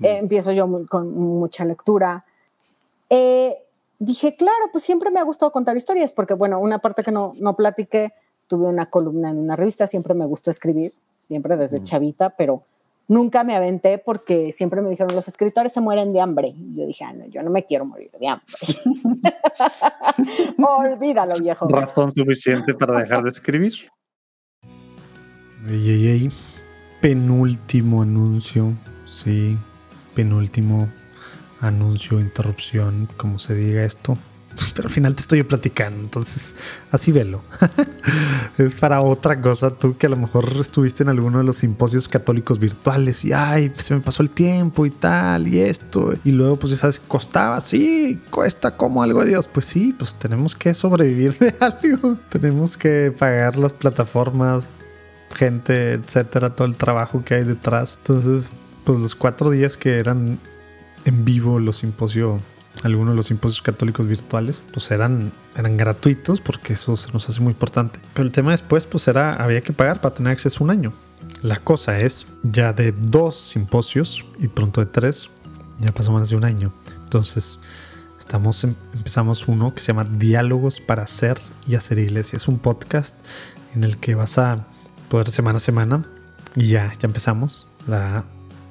Eh, 0.01 0.17
empiezo 0.17 0.51
yo 0.51 0.67
mu- 0.67 0.85
con 0.87 1.11
mucha 1.17 1.65
lectura. 1.65 2.23
Eh, 3.09 3.55
dije, 3.99 4.35
claro, 4.35 4.69
pues 4.71 4.83
siempre 4.83 5.09
me 5.11 5.19
ha 5.19 5.23
gustado 5.23 5.51
contar 5.51 5.77
historias, 5.77 6.11
porque 6.11 6.33
bueno, 6.33 6.59
una 6.59 6.79
parte 6.79 7.03
que 7.03 7.11
no, 7.11 7.33
no 7.39 7.55
platiqué, 7.55 8.13
tuve 8.47 8.67
una 8.67 8.87
columna 8.89 9.29
en 9.31 9.37
una 9.39 9.55
revista, 9.55 9.87
siempre 9.87 10.13
me 10.13 10.25
gustó 10.25 10.51
escribir, 10.51 10.93
siempre 11.19 11.57
desde 11.57 11.79
Mm. 11.79 11.83
chavita, 11.83 12.29
pero 12.31 12.63
nunca 13.09 13.43
me 13.43 13.55
aventé 13.55 13.97
porque 13.97 14.53
siempre 14.53 14.81
me 14.81 14.89
dijeron, 14.89 15.15
los 15.15 15.27
escritores 15.27 15.71
se 15.73 15.81
mueren 15.81 16.13
de 16.13 16.21
hambre. 16.21 16.49
Y 16.49 16.75
yo 16.75 16.85
dije, 16.85 17.03
ah, 17.05 17.13
no, 17.13 17.25
yo 17.25 17.41
no 17.41 17.49
me 17.49 17.63
quiero 17.65 17.85
morir 17.85 18.11
de 18.19 18.27
hambre. 18.27 18.47
Olvídalo, 20.57 21.35
viejo. 21.39 21.67
Razón 21.69 22.11
suficiente 22.11 22.73
para 22.73 22.99
dejar 22.99 23.23
de 23.23 23.29
escribir. 23.29 23.73
Ey, 25.69 25.89
ey, 25.89 26.07
ey. 26.07 26.31
Penúltimo 27.01 28.01
anuncio. 28.01 28.73
Sí, 29.05 29.57
penúltimo 30.17 30.89
anuncio, 31.61 32.19
interrupción, 32.19 33.07
como 33.17 33.37
se 33.37 33.53
diga 33.53 33.83
esto. 33.83 34.17
pero 34.75 34.87
al 34.87 34.93
final 34.93 35.13
te 35.13 35.21
estoy 35.21 35.43
platicando, 35.43 35.99
entonces 35.99 36.55
así 36.91 37.11
velo. 37.11 37.43
es 38.57 38.73
para 38.73 39.01
otra 39.01 39.39
cosa, 39.39 39.69
tú 39.69 39.95
que 39.95 40.07
a 40.07 40.09
lo 40.09 40.15
mejor 40.15 40.51
estuviste 40.59 41.03
en 41.03 41.09
alguno 41.09 41.37
de 41.37 41.43
los 41.43 41.57
simposios 41.57 42.07
católicos 42.07 42.57
virtuales 42.57 43.23
y 43.23 43.31
ay, 43.31 43.71
se 43.77 43.93
me 43.93 43.99
pasó 43.99 44.23
el 44.23 44.31
tiempo 44.31 44.87
y 44.87 44.89
tal 44.89 45.47
y 45.47 45.59
esto, 45.59 46.13
y 46.23 46.31
luego 46.31 46.55
pues 46.55 46.71
ya 46.71 46.77
sabes, 46.77 46.99
costaba, 46.99 47.61
sí, 47.61 48.19
cuesta 48.31 48.75
como 48.75 49.03
algo 49.03 49.21
de 49.21 49.29
Dios, 49.29 49.47
pues 49.47 49.67
sí, 49.67 49.93
pues 49.95 50.15
tenemos 50.15 50.55
que 50.55 50.73
sobrevivir 50.73 51.37
de 51.37 51.53
algo, 51.59 52.17
tenemos 52.29 52.75
que 52.75 53.13
pagar 53.15 53.55
las 53.55 53.73
plataformas, 53.73 54.65
gente, 55.35 55.93
etcétera, 55.93 56.55
todo 56.55 56.67
el 56.67 56.75
trabajo 56.75 57.23
que 57.23 57.35
hay 57.35 57.43
detrás. 57.43 57.99
Entonces, 57.99 58.53
pues 58.87 58.99
los 58.99 59.15
cuatro 59.15 59.51
días 59.51 59.75
que 59.75 59.99
eran 59.99 60.39
en 61.03 61.25
vivo 61.25 61.59
los 61.59 61.79
simposios, 61.79 62.41
algunos 62.83 63.11
de 63.11 63.17
los 63.17 63.25
simposios 63.25 63.61
católicos 63.61 64.07
virtuales, 64.07 64.63
pues 64.71 64.91
eran, 64.91 65.33
eran 65.57 65.75
gratuitos 65.75 66.39
porque 66.39 66.71
eso 66.71 66.95
se 66.95 67.11
nos 67.11 67.27
hace 67.27 67.41
muy 67.41 67.51
importante. 67.51 67.99
Pero 68.13 68.25
el 68.25 68.31
tema 68.31 68.51
después, 68.51 68.85
pues 68.85 69.09
era, 69.09 69.33
había 69.33 69.59
que 69.59 69.73
pagar 69.73 69.99
para 69.99 70.15
tener 70.15 70.31
acceso 70.31 70.63
un 70.63 70.69
año. 70.69 70.93
La 71.41 71.57
cosa 71.57 71.99
es, 71.99 72.27
ya 72.43 72.71
de 72.71 72.93
dos 72.93 73.37
simposios 73.37 74.23
y 74.39 74.47
pronto 74.47 74.79
de 74.79 74.87
tres, 74.87 75.29
ya 75.81 75.91
pasó 75.91 76.13
más 76.13 76.29
de 76.29 76.37
un 76.37 76.45
año. 76.45 76.71
Entonces, 77.03 77.59
estamos 78.21 78.63
em, 78.63 78.73
empezamos 78.93 79.49
uno 79.49 79.75
que 79.75 79.81
se 79.81 79.87
llama 79.87 80.05
Diálogos 80.05 80.79
para 80.79 81.03
hacer 81.03 81.37
y 81.67 81.75
hacer 81.75 81.99
iglesia. 81.99 82.37
Es 82.37 82.47
un 82.47 82.57
podcast 82.57 83.17
en 83.75 83.83
el 83.83 83.97
que 83.97 84.15
vas 84.15 84.37
a 84.37 84.65
poder 85.09 85.29
semana 85.29 85.57
a 85.57 85.59
semana 85.59 86.05
y 86.55 86.69
ya, 86.69 86.93
ya 86.97 87.07
empezamos. 87.07 87.67
La, 87.85 88.23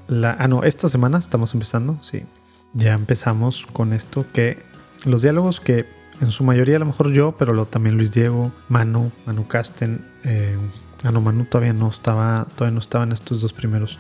ah, 0.09 0.49
no, 0.49 0.65
esta 0.65 0.89
semana 0.89 1.19
estamos 1.19 1.55
empezando, 1.55 1.99
sí. 2.03 2.25
Ya 2.73 2.95
empezamos 2.95 3.67
con 3.73 3.93
esto 3.93 4.25
que 4.33 4.63
los 5.05 5.23
diálogos 5.23 5.61
que 5.61 5.87
en 6.21 6.31
su 6.31 6.45
mayoría 6.45 6.77
a 6.77 6.79
lo 6.79 6.87
mejor 6.87 7.13
yo, 7.13 7.35
pero 7.39 7.53
lo, 7.53 7.67
también 7.67 7.97
Luis 7.97 8.13
Diego, 8.13 8.53
Manu, 8.69 9.13
Manu 9.27 9.47
Casten, 9.47 10.05
eh, 10.25 10.57
ah 11.05 11.13
no, 11.13 11.21
Manu 11.21 11.45
todavía 11.45 11.73
no 11.73 11.89
estaba, 11.89 12.47
todavía 12.55 12.75
no 12.75 12.81
estaba 12.81 13.05
en 13.05 13.13
estos 13.13 13.41
dos 13.41 13.53
primeros. 13.53 13.99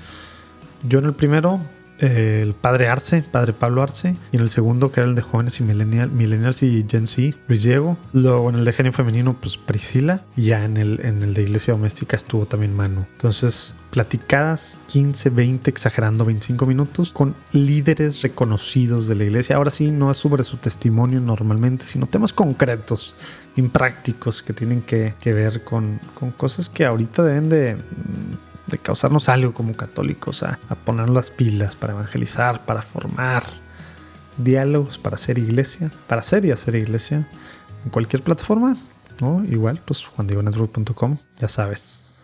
Yo 0.88 0.98
en 0.98 1.06
el 1.06 1.14
primero 1.14 1.60
el 1.98 2.54
padre 2.54 2.88
Arce, 2.88 3.22
padre 3.22 3.52
Pablo 3.52 3.82
Arce, 3.82 4.16
y 4.32 4.36
en 4.36 4.42
el 4.42 4.50
segundo, 4.50 4.92
que 4.92 5.00
era 5.00 5.08
el 5.08 5.14
de 5.14 5.22
jóvenes 5.22 5.60
y 5.60 5.62
millennial, 5.62 6.10
millennials 6.10 6.62
y 6.62 6.84
Gen 6.88 7.06
Z, 7.06 7.36
Luis 7.48 7.62
Diego. 7.62 7.96
Luego 8.12 8.50
en 8.50 8.56
el 8.56 8.64
de 8.64 8.72
genio 8.72 8.92
femenino, 8.92 9.36
pues 9.40 9.56
Priscila, 9.56 10.22
y 10.36 10.46
ya 10.46 10.64
en 10.64 10.76
el, 10.76 11.00
en 11.04 11.22
el 11.22 11.34
de 11.34 11.42
iglesia 11.42 11.74
doméstica 11.74 12.16
estuvo 12.16 12.46
también 12.46 12.74
Manu. 12.74 13.06
Entonces, 13.12 13.74
platicadas 13.90 14.78
15, 14.88 15.30
20, 15.30 15.70
exagerando 15.70 16.24
25 16.24 16.66
minutos 16.66 17.12
con 17.12 17.34
líderes 17.52 18.20
reconocidos 18.22 19.08
de 19.08 19.14
la 19.14 19.24
iglesia. 19.24 19.56
Ahora 19.56 19.70
sí, 19.70 19.90
no 19.90 20.10
es 20.10 20.18
sobre 20.18 20.44
su 20.44 20.58
testimonio 20.58 21.20
normalmente, 21.20 21.86
sino 21.86 22.06
temas 22.06 22.32
concretos, 22.32 23.14
imprácticos 23.56 24.42
que 24.42 24.52
tienen 24.52 24.82
que, 24.82 25.14
que 25.20 25.32
ver 25.32 25.64
con, 25.64 25.98
con 26.14 26.30
cosas 26.30 26.68
que 26.68 26.84
ahorita 26.84 27.22
deben 27.22 27.48
de 27.48 27.76
de 28.66 28.78
causarnos 28.78 29.28
algo 29.28 29.54
como 29.54 29.74
católicos, 29.74 30.42
a, 30.42 30.58
poner 30.84 31.08
las 31.08 31.30
pilas 31.30 31.76
para 31.76 31.92
evangelizar, 31.92 32.64
para 32.64 32.82
formar 32.82 33.44
diálogos, 34.38 34.98
para 34.98 35.16
hacer 35.16 35.38
iglesia, 35.38 35.90
para 36.06 36.20
hacer 36.20 36.44
y 36.44 36.50
hacer 36.50 36.74
iglesia 36.74 37.28
en 37.84 37.90
cualquier 37.90 38.22
plataforma, 38.22 38.76
¿no? 39.20 39.44
Igual, 39.44 39.80
pues 39.84 40.04
juandiegonetwork.com, 40.04 41.18
ya 41.38 41.48
sabes. 41.48 42.16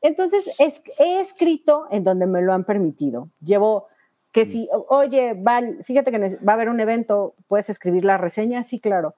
Entonces, 0.00 0.44
he 0.58 1.20
escrito 1.20 1.86
en 1.90 2.04
donde 2.04 2.26
me 2.26 2.42
lo 2.42 2.52
han 2.52 2.64
permitido. 2.64 3.28
Llevo 3.40 3.86
que 4.32 4.46
si, 4.46 4.68
oye, 4.88 5.34
Val, 5.34 5.78
fíjate 5.84 6.10
que 6.10 6.18
va 6.36 6.52
a 6.52 6.54
haber 6.54 6.68
un 6.68 6.80
evento, 6.80 7.34
¿puedes 7.48 7.68
escribir 7.68 8.04
la 8.04 8.18
reseña? 8.18 8.64
Sí, 8.64 8.80
claro. 8.80 9.14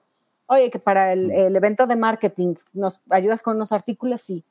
Oye, 0.47 0.69
que 0.69 0.77
para 0.77 1.13
el, 1.13 1.31
el 1.31 1.55
evento 1.55 1.87
de 1.87 1.95
marketing, 1.95 2.55
¿nos 2.73 3.01
ayudas 3.09 3.41
con 3.41 3.55
unos 3.55 3.71
artículos? 3.71 4.21
Sí. 4.21 4.43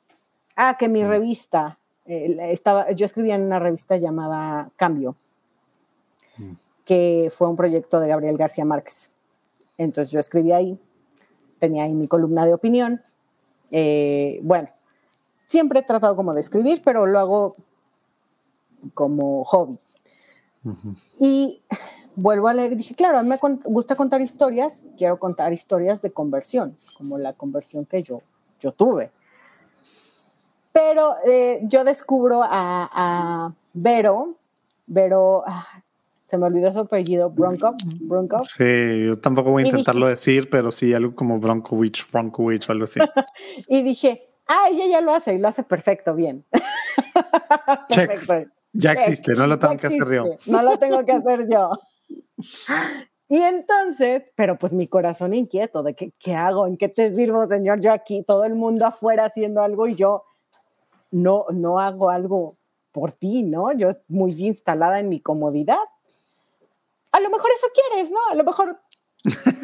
Ah, 0.56 0.76
que 0.78 0.88
mi 0.88 1.04
revista, 1.04 1.78
eh, 2.06 2.36
estaba, 2.50 2.90
yo 2.92 3.06
escribía 3.06 3.34
en 3.34 3.42
una 3.42 3.58
revista 3.58 3.96
llamada 3.96 4.70
Cambio, 4.76 5.16
mm. 6.36 6.52
que 6.84 7.32
fue 7.36 7.48
un 7.48 7.56
proyecto 7.56 8.00
de 8.00 8.08
Gabriel 8.08 8.36
García 8.36 8.64
Márquez. 8.64 9.10
Entonces 9.78 10.12
yo 10.12 10.20
escribí 10.20 10.52
ahí, 10.52 10.78
tenía 11.58 11.84
ahí 11.84 11.94
mi 11.94 12.06
columna 12.06 12.46
de 12.46 12.54
opinión. 12.54 13.02
Eh, 13.70 14.38
bueno, 14.42 14.68
siempre 15.46 15.80
he 15.80 15.82
tratado 15.82 16.14
como 16.14 16.34
de 16.34 16.40
escribir, 16.40 16.82
pero 16.84 17.06
lo 17.06 17.18
hago 17.18 17.54
como 18.92 19.42
hobby. 19.44 19.78
Y 21.20 21.60
vuelvo 22.16 22.48
a 22.48 22.54
leer 22.54 22.72
y 22.72 22.76
dije, 22.76 22.94
claro, 22.94 23.18
a 23.18 23.22
mí 23.22 23.28
me 23.28 23.38
gusta 23.64 23.96
contar 23.96 24.20
historias, 24.20 24.84
quiero 24.96 25.18
contar 25.18 25.52
historias 25.52 26.00
de 26.00 26.10
conversión, 26.10 26.76
como 26.96 27.18
la 27.18 27.32
conversión 27.32 27.84
que 27.84 28.02
yo, 28.02 28.22
yo 28.60 28.72
tuve. 28.72 29.10
Pero 30.74 31.14
eh, 31.24 31.60
yo 31.62 31.84
descubro 31.84 32.40
a, 32.42 33.54
Vero, 33.74 34.34
Vero, 34.88 35.44
ah, 35.46 35.84
se 36.24 36.36
me 36.36 36.46
olvidó 36.46 36.72
su 36.72 36.80
apellido, 36.80 37.30
Bronco, 37.30 37.76
Bronco. 38.00 38.42
Sí, 38.44 39.06
yo 39.06 39.16
tampoco 39.20 39.52
voy 39.52 39.62
a 39.62 39.66
intentarlo 39.66 40.08
decir, 40.08 40.50
pero 40.50 40.72
sí, 40.72 40.92
algo 40.92 41.14
como 41.14 41.38
Broncowich, 41.38 42.10
Broncowich 42.10 42.68
o 42.68 42.72
algo 42.72 42.84
así. 42.84 42.98
y 43.68 43.82
dije, 43.82 44.26
ah, 44.48 44.66
ella 44.68 44.86
ya 44.86 45.00
lo 45.00 45.14
hace 45.14 45.34
y 45.34 45.38
lo 45.38 45.46
hace 45.46 45.62
perfecto, 45.62 46.12
bien. 46.16 46.44
perfecto. 47.94 48.50
Ya 48.72 48.94
existe, 48.94 49.32
no 49.34 49.46
lo 49.46 49.56
tengo 49.60 49.76
que 49.76 49.86
hacer 49.86 50.10
yo. 50.10 50.24
No 50.46 50.60
lo 50.60 50.76
tengo 50.76 51.04
que 51.04 51.12
hacer 51.12 51.48
yo. 51.48 51.70
Y 53.28 53.40
entonces, 53.40 54.24
pero 54.34 54.58
pues 54.58 54.72
mi 54.72 54.88
corazón 54.88 55.34
inquieto 55.34 55.84
de 55.84 55.94
que, 55.94 56.10
qué 56.18 56.34
hago, 56.34 56.66
en 56.66 56.76
qué 56.76 56.88
te 56.88 57.14
sirvo, 57.14 57.46
señor, 57.46 57.78
yo 57.80 57.92
aquí, 57.92 58.24
todo 58.26 58.44
el 58.44 58.56
mundo 58.56 58.86
afuera 58.86 59.26
haciendo 59.26 59.62
algo 59.62 59.86
y 59.86 59.94
yo 59.94 60.24
no, 61.14 61.46
no 61.52 61.78
hago 61.78 62.10
algo 62.10 62.56
por 62.90 63.12
ti, 63.12 63.42
¿no? 63.42 63.72
Yo 63.72 63.90
muy 64.08 64.32
instalada 64.32 64.98
en 64.98 65.08
mi 65.08 65.20
comodidad. 65.20 65.78
A 67.12 67.20
lo 67.20 67.30
mejor 67.30 67.50
eso 67.56 67.68
quieres, 67.72 68.10
¿no? 68.10 68.18
A 68.30 68.34
lo 68.34 68.42
mejor 68.42 68.80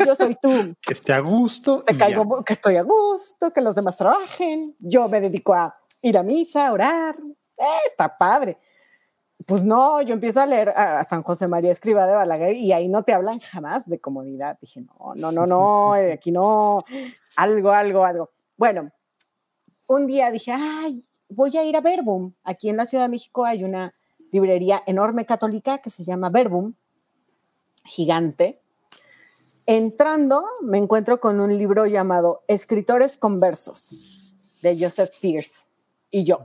yo 0.06 0.14
soy 0.14 0.36
tú. 0.40 0.48
que 0.80 0.92
esté 0.92 1.12
a 1.12 1.18
gusto. 1.18 1.82
Te 1.82 1.96
caigo, 1.96 2.44
que 2.44 2.52
estoy 2.52 2.76
a 2.76 2.82
gusto, 2.82 3.52
que 3.52 3.60
los 3.60 3.74
demás 3.74 3.96
trabajen. 3.96 4.76
Yo 4.78 5.08
me 5.08 5.20
dedico 5.20 5.52
a 5.52 5.74
ir 6.02 6.16
a 6.16 6.22
misa, 6.22 6.68
a 6.68 6.72
orar. 6.72 7.16
Eh, 7.58 7.88
está 7.88 8.16
padre. 8.16 8.56
Pues 9.44 9.64
no, 9.64 10.00
yo 10.02 10.14
empiezo 10.14 10.40
a 10.40 10.46
leer 10.46 10.68
a 10.68 11.02
San 11.04 11.22
José 11.22 11.48
María 11.48 11.72
Escriba 11.72 12.06
de 12.06 12.12
Balaguer 12.12 12.54
y 12.54 12.72
ahí 12.72 12.88
no 12.88 13.02
te 13.02 13.12
hablan 13.12 13.40
jamás 13.40 13.88
de 13.88 13.98
comodidad. 13.98 14.56
Dije, 14.60 14.82
no, 14.82 15.14
no, 15.16 15.32
no, 15.32 15.46
no, 15.46 15.96
eh, 15.96 16.12
aquí 16.12 16.30
no, 16.30 16.84
algo, 17.34 17.72
algo, 17.72 18.04
algo. 18.04 18.30
Bueno, 18.56 18.92
un 19.88 20.06
día 20.06 20.30
dije, 20.30 20.52
ay, 20.52 21.04
voy 21.30 21.56
a 21.56 21.64
ir 21.64 21.76
a 21.76 21.80
Verbum. 21.80 22.32
Aquí 22.44 22.68
en 22.68 22.76
la 22.76 22.86
Ciudad 22.86 23.04
de 23.04 23.10
México 23.10 23.44
hay 23.44 23.64
una 23.64 23.94
librería 24.30 24.82
enorme 24.86 25.24
católica 25.24 25.78
que 25.78 25.90
se 25.90 26.04
llama 26.04 26.28
Verbum, 26.28 26.74
gigante. 27.84 28.60
Entrando, 29.66 30.44
me 30.62 30.78
encuentro 30.78 31.20
con 31.20 31.40
un 31.40 31.56
libro 31.56 31.86
llamado 31.86 32.42
Escritores 32.48 33.16
Conversos 33.16 34.00
de 34.62 34.76
Joseph 34.78 35.12
Pierce. 35.20 35.54
Y 36.10 36.24
yo, 36.24 36.40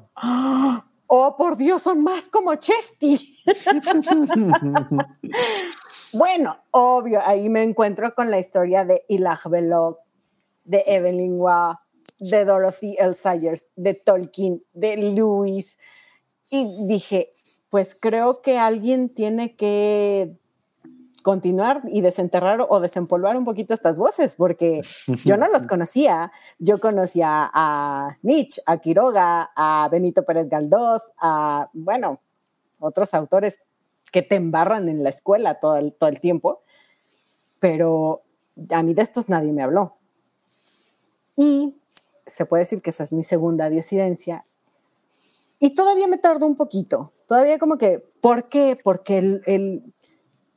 oh, 1.07 1.35
por 1.37 1.57
Dios, 1.57 1.81
son 1.81 2.03
más 2.03 2.29
como 2.29 2.53
Chesty. 2.55 3.39
bueno, 6.13 6.57
obvio, 6.71 7.19
ahí 7.25 7.49
me 7.49 7.63
encuentro 7.63 8.13
con 8.13 8.29
la 8.29 8.39
historia 8.39 8.85
de 8.85 9.05
Ilah 9.07 9.39
Belloc, 9.49 9.99
de 10.63 10.83
Evelyn 10.85 11.39
Waugh, 11.39 11.77
de 12.19 12.45
Dorothy 12.45 12.95
L. 12.99 13.13
Sayers, 13.13 13.67
de 13.75 13.93
Tolkien, 13.93 14.63
de 14.73 14.97
Lewis. 14.97 15.77
Y 16.49 16.87
dije, 16.87 17.33
pues 17.69 17.97
creo 17.99 18.41
que 18.41 18.57
alguien 18.57 19.09
tiene 19.09 19.55
que 19.55 20.37
continuar 21.25 21.81
y 21.87 22.01
desenterrar 22.01 22.67
o 22.69 22.79
desempolvar 22.79 23.35
un 23.35 23.45
poquito 23.45 23.73
estas 23.73 23.97
voces, 23.97 24.35
porque 24.35 24.83
yo 25.23 25.37
no 25.37 25.47
los 25.47 25.65
conocía. 25.67 26.31
Yo 26.59 26.79
conocía 26.79 27.49
a 27.51 28.17
Nietzsche, 28.21 28.61
a 28.67 28.77
Quiroga, 28.77 29.49
a 29.55 29.89
Benito 29.91 30.23
Pérez 30.23 30.49
Galdós, 30.49 31.01
a, 31.17 31.69
bueno, 31.73 32.21
otros 32.79 33.13
autores 33.15 33.59
que 34.11 34.21
te 34.21 34.35
embarran 34.35 34.87
en 34.87 35.03
la 35.03 35.09
escuela 35.09 35.59
todo 35.59 35.77
el, 35.77 35.93
todo 35.93 36.09
el 36.09 36.19
tiempo, 36.19 36.61
pero 37.59 38.21
a 38.71 38.83
mí 38.83 38.93
de 38.93 39.01
estos 39.01 39.27
nadie 39.27 39.51
me 39.51 39.63
habló. 39.63 39.97
Y 41.35 41.75
se 42.25 42.45
puede 42.45 42.63
decir 42.63 42.81
que 42.81 42.89
esa 42.89 43.03
es 43.03 43.13
mi 43.13 43.23
segunda 43.23 43.69
diosidencia. 43.69 44.45
Y 45.59 45.75
todavía 45.75 46.07
me 46.07 46.17
tardó 46.17 46.45
un 46.45 46.55
poquito, 46.55 47.13
todavía 47.27 47.57
como 47.57 47.77
que, 47.77 48.03
¿por 48.21 48.49
qué? 48.49 48.77
Porque 48.81 49.17
el, 49.17 49.93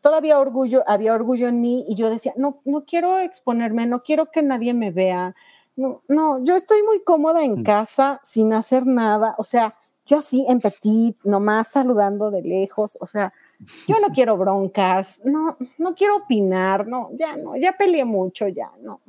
todavía 0.00 0.38
orgullo, 0.38 0.82
había 0.86 1.14
orgullo 1.14 1.48
en 1.48 1.60
mí 1.60 1.84
y 1.88 1.94
yo 1.94 2.10
decía, 2.10 2.32
no, 2.36 2.60
no 2.64 2.84
quiero 2.84 3.18
exponerme, 3.18 3.86
no 3.86 4.02
quiero 4.02 4.26
que 4.26 4.42
nadie 4.42 4.74
me 4.74 4.90
vea, 4.90 5.34
no, 5.76 6.02
no, 6.08 6.44
yo 6.44 6.56
estoy 6.56 6.82
muy 6.82 7.02
cómoda 7.04 7.44
en 7.44 7.60
mm. 7.60 7.62
casa 7.62 8.20
sin 8.24 8.52
hacer 8.52 8.84
nada, 8.86 9.36
o 9.38 9.44
sea, 9.44 9.76
yo 10.06 10.18
así 10.18 10.44
en 10.48 10.60
petit, 10.60 11.16
nomás 11.22 11.68
saludando 11.68 12.30
de 12.30 12.42
lejos, 12.42 12.98
o 13.00 13.06
sea, 13.06 13.32
yo 13.86 14.00
no 14.00 14.08
quiero 14.14 14.36
broncas, 14.36 15.20
no, 15.24 15.56
no 15.76 15.94
quiero 15.94 16.16
opinar, 16.16 16.88
no, 16.88 17.10
ya 17.12 17.36
no, 17.36 17.56
ya 17.56 17.76
peleé 17.76 18.04
mucho, 18.04 18.48
ya 18.48 18.72
no. 18.80 19.00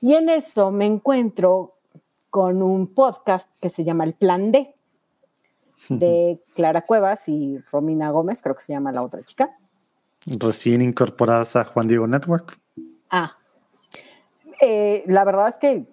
Y 0.00 0.14
en 0.14 0.28
eso 0.28 0.70
me 0.70 0.86
encuentro 0.86 1.74
con 2.30 2.62
un 2.62 2.86
podcast 2.86 3.48
que 3.60 3.68
se 3.68 3.84
llama 3.84 4.04
El 4.04 4.14
Plan 4.14 4.52
D, 4.52 4.74
de 5.88 6.40
Clara 6.54 6.82
Cuevas 6.82 7.28
y 7.28 7.58
Romina 7.70 8.10
Gómez, 8.10 8.42
creo 8.42 8.54
que 8.54 8.62
se 8.62 8.72
llama 8.72 8.92
la 8.92 9.02
otra 9.02 9.22
chica. 9.24 9.56
Recién 10.26 10.82
incorporadas 10.82 11.56
a 11.56 11.64
Juan 11.64 11.88
Diego 11.88 12.06
Network. 12.06 12.58
Ah, 13.10 13.34
eh, 14.60 15.02
la 15.06 15.24
verdad 15.24 15.48
es 15.48 15.56
que 15.56 15.86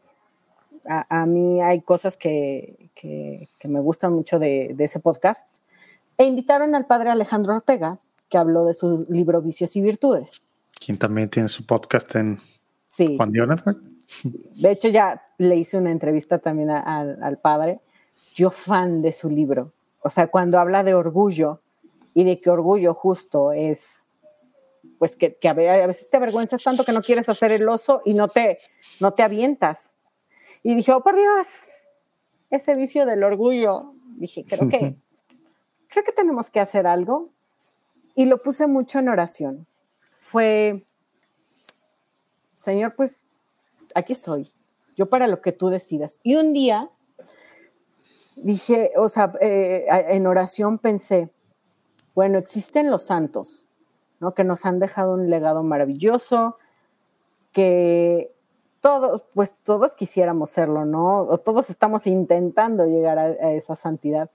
a, 0.86 1.26
mí 1.26 1.62
hay 1.62 1.82
cosas 1.82 2.18
que, 2.18 2.90
que, 2.94 3.50
me 3.68 3.80
gustan 3.80 4.14
mucho 4.14 4.40
de, 4.40 4.74
de, 4.76 4.84
ese 4.86 5.00
podcast. 5.00 5.48
E 6.18 6.26
invitaron 6.26 6.76
al 6.76 6.86
padre 6.86 7.10
Alejandro 7.10 7.56
Ortega, 7.56 8.00
que 8.30 8.38
habló 8.38 8.66
de 8.66 8.74
su 8.74 9.06
libro 9.10 9.42
Vicios 9.42 9.76
y 9.76 9.82
Virtudes. 9.82 10.42
Quien 10.74 10.98
también 10.98 11.30
tiene 11.30 11.50
su 11.50 11.66
podcast 11.66 12.16
en 12.16 12.40
Juan 13.18 13.32
Diego 13.32 13.48
Network. 13.48 13.80
De 14.24 14.72
hecho, 14.72 14.88
ya 14.88 15.22
le 15.38 15.56
hice 15.56 15.78
una 15.78 15.92
entrevista 15.92 16.40
también 16.40 16.70
al 16.70 17.40
padre. 17.40 17.82
Yo 18.34 18.52
fan 18.52 19.02
de 19.02 19.12
su 19.12 19.30
libro. 19.30 19.72
O 20.02 20.10
sea, 20.10 20.28
cuando 20.28 20.60
habla 20.60 20.84
de 20.84 20.94
orgullo 20.94 21.62
y 22.14 22.24
de 22.24 22.40
que 22.40 22.50
orgullo 22.50 22.94
justo 22.94 23.52
es, 23.52 24.06
pues 25.00 25.16
que, 25.16 25.36
que 25.36 25.50
a 25.50 25.54
veces 25.54 26.10
te 26.10 26.18
avergüenzas 26.18 26.64
tanto 26.64 26.86
que 26.86 26.92
no 26.92 27.02
quieres 27.02 27.30
hacer 27.30 27.52
el 27.52 27.68
oso 27.68 28.02
y 28.06 28.14
no 28.14 28.28
te, 28.28 28.60
no 29.00 29.14
te 29.14 29.24
avientas. 29.24 29.96
Y 30.64 30.76
dije, 30.76 30.92
oh, 30.92 31.02
por 31.02 31.16
Dios, 31.16 31.48
ese 32.50 32.76
vicio 32.76 33.06
del 33.06 33.24
orgullo. 33.24 33.94
Dije, 34.18 34.46
creo 34.48 34.70
que, 34.70 34.96
creo 35.90 36.04
que 36.04 36.12
tenemos 36.12 36.50
que 36.50 36.60
hacer 36.60 36.88
algo. 36.88 37.30
Y 38.16 38.26
lo 38.26 38.42
puse 38.42 38.66
mucho 38.68 39.00
en 39.00 39.10
oración. 39.10 39.68
Fue, 40.20 40.84
Señor, 42.56 42.96
pues 42.96 43.27
aquí 43.98 44.14
estoy, 44.14 44.52
yo 44.96 45.08
para 45.08 45.28
lo 45.28 45.42
que 45.42 45.52
tú 45.52 45.70
decidas. 45.70 46.20
Y 46.24 46.36
un 46.36 46.54
día 46.54 46.90
dije, 48.36 48.92
o 48.98 49.10
sea, 49.10 49.34
eh, 49.42 49.86
en 50.10 50.28
oración 50.28 50.78
pensé, 50.78 51.30
bueno, 52.14 52.38
existen 52.38 52.90
los 52.92 53.04
santos, 53.04 53.68
¿no? 54.20 54.34
Que 54.34 54.44
nos 54.44 54.66
han 54.66 54.80
dejado 54.80 55.14
un 55.14 55.30
legado 55.30 55.64
maravilloso, 55.64 56.58
que 57.52 58.34
todos, 58.82 59.24
pues 59.34 59.56
todos 59.64 59.96
quisiéramos 59.96 60.52
serlo, 60.52 60.86
¿no? 60.86 61.22
O 61.22 61.38
todos 61.40 61.70
estamos 61.70 62.08
intentando 62.08 62.86
llegar 62.86 63.18
a, 63.18 63.52
esa 63.54 63.76
santidad. 63.76 64.30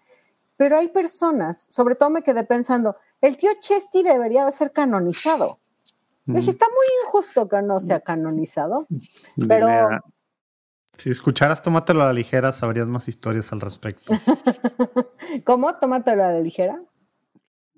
Pero 0.57 0.77
hay 0.77 0.89
personas, 0.89 1.67
sobre 1.69 1.95
todo 1.95 2.11
me 2.11 2.23
quedé 2.23 2.45
pensando, 2.45 2.97
el 3.21 3.37
tío 3.37 3.51
Chesty 3.61 4.03
debería 4.03 4.45
de 4.45 4.53
ser 4.53 4.73
canonizado. 4.73 5.59
Dije, 6.25 6.51
está 6.51 6.67
muy 6.69 6.87
injusto 7.05 7.49
que 7.49 7.63
no 7.63 7.81
sea 7.81 8.01
canonizado, 8.01 8.87
pero... 9.49 9.89
si 10.97 11.11
escucharas 11.11 11.63
Tómatelo 11.63 12.03
a 12.03 12.07
la 12.07 12.13
ligera, 12.13 12.53
sabrías 12.53 12.87
más 12.89 13.09
historias 13.09 13.53
al 13.53 13.61
respecto. 13.61 14.13
¿Cómo? 15.45 15.75
¿Tómatelo 15.79 16.25
a 16.25 16.33
la 16.33 16.41
ligera? 16.41 16.81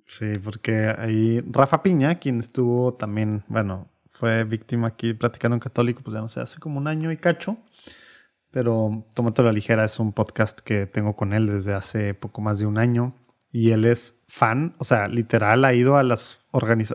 Sí, 0.06 0.38
porque 0.42 0.94
ahí 0.98 1.40
Rafa 1.40 1.82
Piña, 1.82 2.16
quien 2.16 2.40
estuvo 2.40 2.92
también, 2.94 3.44
bueno, 3.48 3.88
fue 4.10 4.44
víctima 4.44 4.88
aquí 4.88 5.14
platicando 5.14 5.54
en 5.54 5.60
católico, 5.60 6.02
pues 6.04 6.14
ya 6.14 6.20
no 6.20 6.28
sé, 6.28 6.40
hace 6.40 6.60
como 6.60 6.78
un 6.78 6.86
año 6.86 7.10
y 7.12 7.16
cacho. 7.16 7.56
Pero 8.50 9.04
Tómatelo 9.14 9.48
a 9.48 9.52
la 9.52 9.54
ligera 9.54 9.84
es 9.84 9.98
un 9.98 10.12
podcast 10.12 10.60
que 10.60 10.86
tengo 10.86 11.16
con 11.16 11.32
él 11.32 11.46
desde 11.46 11.72
hace 11.72 12.12
poco 12.14 12.42
más 12.42 12.58
de 12.58 12.66
un 12.66 12.78
año 12.78 13.14
y 13.54 13.70
él 13.70 13.84
es 13.84 14.20
fan, 14.26 14.74
o 14.78 14.84
sea, 14.84 15.06
literal 15.06 15.64
ha 15.64 15.72
ido 15.72 15.96
a 15.96 16.02
las, 16.02 16.40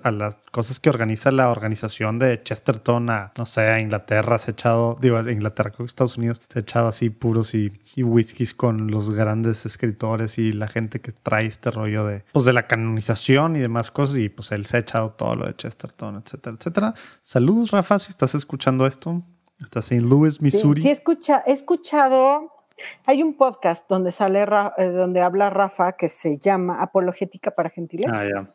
a 0.03 0.11
las 0.11 0.35
cosas 0.51 0.81
que 0.81 0.89
organiza 0.89 1.31
la 1.31 1.51
organización 1.51 2.19
de 2.19 2.43
Chesterton 2.43 3.09
a, 3.09 3.31
no 3.37 3.45
sé, 3.45 3.61
a 3.61 3.79
Inglaterra, 3.79 4.37
se 4.39 4.51
ha 4.51 4.53
echado, 4.55 4.97
digo, 4.99 5.15
a 5.15 5.31
Inglaterra, 5.31 5.69
creo 5.69 5.85
que 5.85 5.89
Estados 5.89 6.17
Unidos, 6.17 6.41
se 6.49 6.59
ha 6.59 6.61
echado 6.61 6.89
así 6.89 7.09
puros 7.11 7.55
y, 7.55 7.71
y 7.95 8.03
whiskies 8.03 8.53
con 8.53 8.91
los 8.91 9.09
grandes 9.11 9.65
escritores 9.65 10.37
y 10.37 10.51
la 10.51 10.67
gente 10.67 10.99
que 10.99 11.13
trae 11.13 11.45
este 11.45 11.71
rollo 11.71 12.05
de, 12.05 12.25
pues, 12.33 12.43
de 12.43 12.51
la 12.51 12.67
canonización 12.67 13.55
y 13.55 13.59
demás 13.59 13.89
cosas 13.89 14.17
y 14.17 14.27
pues 14.27 14.51
él 14.51 14.65
se 14.65 14.75
ha 14.75 14.79
echado 14.81 15.11
todo 15.11 15.37
lo 15.37 15.45
de 15.45 15.55
Chesterton, 15.55 16.21
etcétera, 16.25 16.57
etcétera. 16.59 16.93
Saludos, 17.23 17.71
Rafa, 17.71 17.99
si 17.99 18.09
estás 18.09 18.35
escuchando 18.35 18.85
esto. 18.85 19.23
Estás 19.61 19.93
en 19.93 20.09
Louis, 20.09 20.41
Missouri. 20.41 20.81
Sí, 20.81 20.87
sí 20.87 20.91
escucha, 20.91 21.41
he 21.47 21.53
escuchado 21.53 22.58
hay 23.05 23.23
un 23.23 23.35
podcast 23.35 23.87
donde 23.89 24.11
sale, 24.11 24.45
eh, 24.77 24.85
donde 24.85 25.21
habla 25.21 25.49
Rafa 25.49 25.93
que 25.93 26.09
se 26.09 26.37
llama 26.37 26.81
Apologética 26.81 27.51
para 27.51 27.69
Gentiles. 27.69 28.11
Ah, 28.13 28.25
ya. 28.25 28.53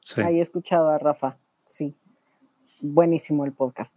Sí. 0.00 0.20
Ahí 0.20 0.38
he 0.38 0.42
escuchado 0.42 0.90
a 0.90 0.98
Rafa, 0.98 1.36
sí. 1.64 1.96
Buenísimo 2.80 3.44
el 3.44 3.52
podcast, 3.52 3.96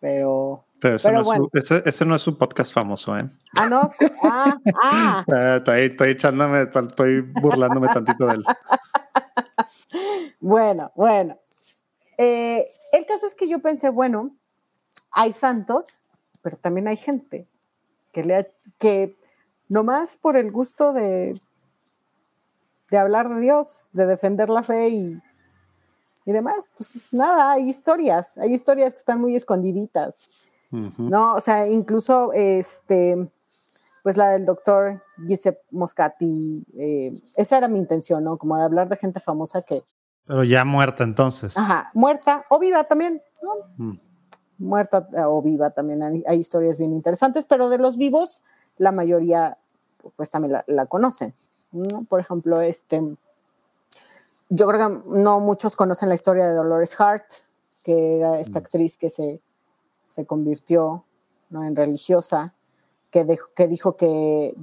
pero... 0.00 0.62
Pero, 0.78 0.96
ese, 0.96 2.04
no 2.04 2.14
es 2.14 2.20
su, 2.20 2.36
podcast 2.36 2.70
famoso, 2.72 3.16
¿eh? 3.16 3.26
Ah, 3.56 3.66
no. 3.66 3.90
Ah, 4.22 4.58
ah. 4.82 5.24
Eh, 5.34 5.86
estoy, 5.86 6.10
echándome, 6.10 6.62
estoy 6.64 7.22
burlándome 7.22 7.88
tantito 7.88 8.26
de 8.26 8.34
él. 8.34 8.44
Bueno, 10.40 10.92
bueno. 10.94 11.38
Eh, 12.18 12.66
el 12.92 13.06
caso 13.06 13.26
es 13.26 13.34
que 13.34 13.48
yo 13.48 13.60
pensé, 13.60 13.88
bueno, 13.88 14.36
hay 15.10 15.32
santos, 15.32 16.04
pero 16.42 16.56
también 16.56 16.88
hay 16.88 16.96
gente 16.96 17.48
que, 18.16 18.24
le, 18.24 18.50
que 18.78 19.14
nomás 19.68 20.16
por 20.16 20.38
el 20.38 20.50
gusto 20.50 20.94
de, 20.94 21.38
de 22.90 22.96
hablar 22.96 23.28
de 23.28 23.42
Dios, 23.42 23.90
de 23.92 24.06
defender 24.06 24.48
la 24.48 24.62
fe 24.62 24.88
y, 24.88 25.22
y 26.24 26.32
demás, 26.32 26.70
pues 26.74 26.94
nada, 27.12 27.52
hay 27.52 27.68
historias, 27.68 28.34
hay 28.38 28.54
historias 28.54 28.94
que 28.94 29.00
están 29.00 29.20
muy 29.20 29.36
escondiditas, 29.36 30.18
¿no? 30.70 31.34
O 31.34 31.40
sea, 31.40 31.66
incluso 31.66 32.32
este, 32.32 33.30
pues 34.02 34.16
la 34.16 34.30
del 34.30 34.46
doctor 34.46 35.02
Giuseppe 35.28 35.60
Moscati, 35.70 36.64
eh, 36.78 37.20
esa 37.34 37.58
era 37.58 37.68
mi 37.68 37.78
intención, 37.78 38.24
¿no? 38.24 38.38
Como 38.38 38.56
de 38.56 38.64
hablar 38.64 38.88
de 38.88 38.96
gente 38.96 39.20
famosa 39.20 39.60
que... 39.60 39.84
Pero 40.24 40.42
ya 40.42 40.64
muerta 40.64 41.04
entonces. 41.04 41.54
Ajá, 41.56 41.90
muerta 41.92 42.46
o 42.48 42.58
viva 42.58 42.84
también, 42.84 43.22
¿no? 43.42 43.50
Mm 43.76 44.06
muerta 44.58 45.08
eh, 45.12 45.22
o 45.24 45.42
viva 45.42 45.70
también 45.70 46.02
hay, 46.02 46.38
historias 46.38 46.78
bien 46.78 46.92
interesantes, 46.92 47.44
pero 47.48 47.68
de 47.68 47.78
los 47.78 47.96
vivos 47.96 48.42
la 48.78 48.92
mayoría 48.92 49.58
pues 50.16 50.30
también 50.30 50.62
la, 50.66 50.86
conocen. 50.86 51.34
Por 52.08 52.20
ejemplo, 52.20 52.60
este, 52.60 53.02
yo 54.48 54.66
creo 54.68 54.88
que 54.88 55.08
no 55.08 55.40
muchos 55.40 55.74
conocen 55.74 56.08
la 56.08 56.14
historia 56.14 56.46
de 56.46 56.54
Dolores 56.54 56.98
Hart, 57.00 57.24
que 57.82 58.18
era 58.18 58.38
esta 58.38 58.60
mm. 58.60 58.62
actriz 58.62 58.96
que 58.96 59.10
se, 59.10 59.40
se 60.04 60.24
convirtió 60.26 61.04
¿no? 61.50 61.64
en 61.64 61.74
religiosa, 61.74 62.54
que, 63.10 63.38
que 63.54 63.66
dijo 63.66 63.96
que 63.96 64.54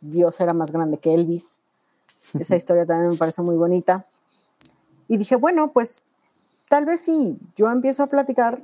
Dios 0.00 0.40
era 0.40 0.52
más 0.52 0.70
grande 0.70 0.98
que 0.98 1.14
Elvis. 1.14 1.56
Esa 2.38 2.56
historia 2.56 2.86
también 2.86 3.10
me 3.10 3.16
parece 3.16 3.42
muy 3.42 3.56
bonita. 3.56 4.06
Y 5.08 5.16
dije, 5.16 5.36
bueno, 5.36 5.72
pues 5.72 6.02
tal 6.68 6.84
vez 6.84 7.00
sí, 7.00 7.38
yo 7.56 7.70
empiezo 7.70 8.02
a 8.02 8.06
platicar 8.06 8.62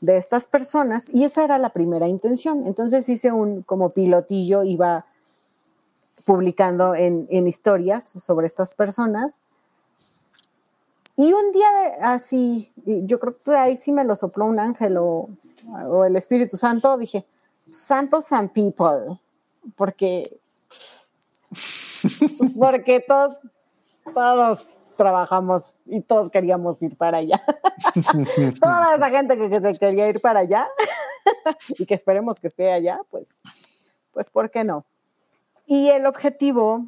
de 0.00 0.16
estas 0.16 0.46
personas 0.46 1.12
y 1.12 1.24
esa 1.24 1.44
era 1.44 1.58
la 1.58 1.70
primera 1.70 2.08
intención. 2.08 2.66
Entonces 2.66 3.08
hice 3.08 3.32
un 3.32 3.62
como 3.62 3.90
pilotillo, 3.90 4.62
iba 4.64 5.06
publicando 6.24 6.94
en, 6.94 7.46
historias 7.46 8.08
sobre 8.08 8.46
estas 8.46 8.72
personas. 8.72 9.42
Y 11.16 11.32
un 11.32 11.52
día 11.52 11.68
así, 12.02 12.72
yo 12.86 13.18
creo 13.18 13.36
que 13.42 13.54
ahí 13.56 13.76
sí 13.76 13.92
me 13.92 14.04
lo 14.04 14.16
sopló 14.16 14.46
un 14.46 14.58
ángel 14.58 14.96
o, 14.98 15.28
el 16.06 16.16
Espíritu 16.16 16.56
Santo, 16.56 16.96
dije, 16.96 17.26
Santos 17.70 18.32
and 18.32 18.50
People, 18.52 19.20
porque, 19.76 20.40
porque 22.58 23.04
todos, 23.06 23.36
todos 24.14 24.79
trabajamos 25.00 25.62
y 25.86 26.02
todos 26.02 26.30
queríamos 26.30 26.82
ir 26.82 26.94
para 26.94 27.18
allá. 27.18 27.42
Toda 28.60 28.94
esa 28.94 29.08
gente 29.08 29.38
que, 29.38 29.58
se 29.58 29.78
quería 29.78 30.06
ir 30.08 30.20
para 30.20 30.40
allá 30.40 30.68
y 31.70 31.86
que 31.86 31.94
esperemos 31.94 32.38
que 32.38 32.48
esté 32.48 32.70
allá, 32.70 33.00
pues, 33.10 33.26
pues, 34.12 34.28
¿por 34.28 34.50
qué 34.50 34.62
no? 34.62 34.84
Y 35.64 35.88
el 35.88 36.04
objetivo, 36.04 36.84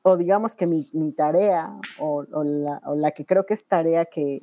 o 0.00 0.16
digamos 0.16 0.54
que 0.54 0.66
mi, 0.66 1.12
tarea, 1.14 1.78
o, 1.98 2.24
la, 2.42 2.80
o 2.86 2.94
la 2.94 3.10
que 3.10 3.26
creo 3.26 3.44
que 3.44 3.52
es 3.52 3.66
tarea 3.66 4.06
que... 4.06 4.40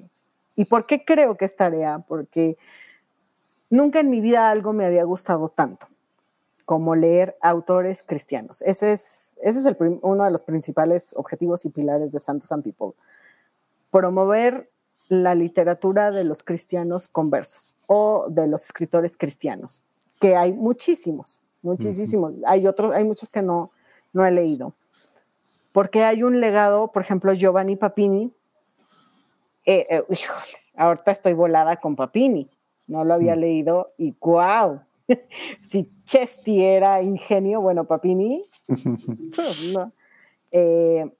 ¿Y 0.56 0.66
por 0.66 0.86
qué 0.86 1.04
creo 1.04 1.36
que 1.36 1.46
es 1.46 1.56
tarea? 1.56 1.98
Porque 2.08 2.60
nunca 3.72 4.02
en 4.02 4.12
mi 4.12 4.22
vida 4.22 4.52
algo 4.52 4.72
me 4.72 4.86
había 4.86 5.04
gustado 5.04 5.50
tanto 5.50 5.88
como 6.66 6.96
leer 6.96 7.38
autores 7.42 8.04
cristianos. 8.04 8.62
Ese 8.62 8.94
es, 8.94 9.38
ese 9.42 9.60
es 9.60 9.66
el 9.66 9.78
uno 10.02 10.24
de 10.24 10.32
los 10.32 10.44
principales 10.44 11.14
objetivos 11.16 11.66
y 11.66 11.70
pilares 11.70 12.12
de 12.12 12.20
Santos 12.20 12.52
and 12.52 12.64
People. 12.64 12.92
Promover 13.92 14.70
la 15.10 15.36
literatura 15.36 16.12
de 16.12 16.24
los 16.24 16.44
cristianos 16.44 17.08
conversos 17.08 17.76
o 17.88 18.28
de 18.30 18.48
los 18.48 18.66
escritores 18.66 19.18
cristianos, 19.18 19.82
que 20.20 20.36
hay 20.36 20.54
muchísimos, 20.54 21.42
muchísimos. 21.62 22.34
Hay 22.46 22.66
otros, 22.68 22.94
hay 22.94 23.04
muchos 23.04 23.30
que 23.30 23.42
no, 23.42 23.72
no 24.14 24.26
he 24.26 24.32
leído. 24.32 24.74
porque 25.74 26.04
hay 26.04 26.22
un 26.24 26.40
legado, 26.40 26.92
por 26.92 27.02
ejemplo, 27.02 27.34
Giovanni 27.34 27.76
Papini. 27.76 28.32
Eh, 29.66 29.88
eh, 29.90 30.04
híjole, 30.10 30.58
ahorita 30.76 31.12
estoy 31.12 31.34
volada 31.34 31.78
con 31.78 31.96
Papini, 31.96 32.50
no 32.88 33.04
lo 33.04 33.14
había 33.14 33.36
mm. 33.36 33.40
leído 33.40 33.94
y 33.98 34.16
wow, 34.20 34.82
si 35.68 35.90
Chesti 36.06 36.64
era 36.64 37.02
ingenio, 37.02 37.62
bueno, 37.62 37.86
Papini, 37.86 38.44
eh, 40.52 41.12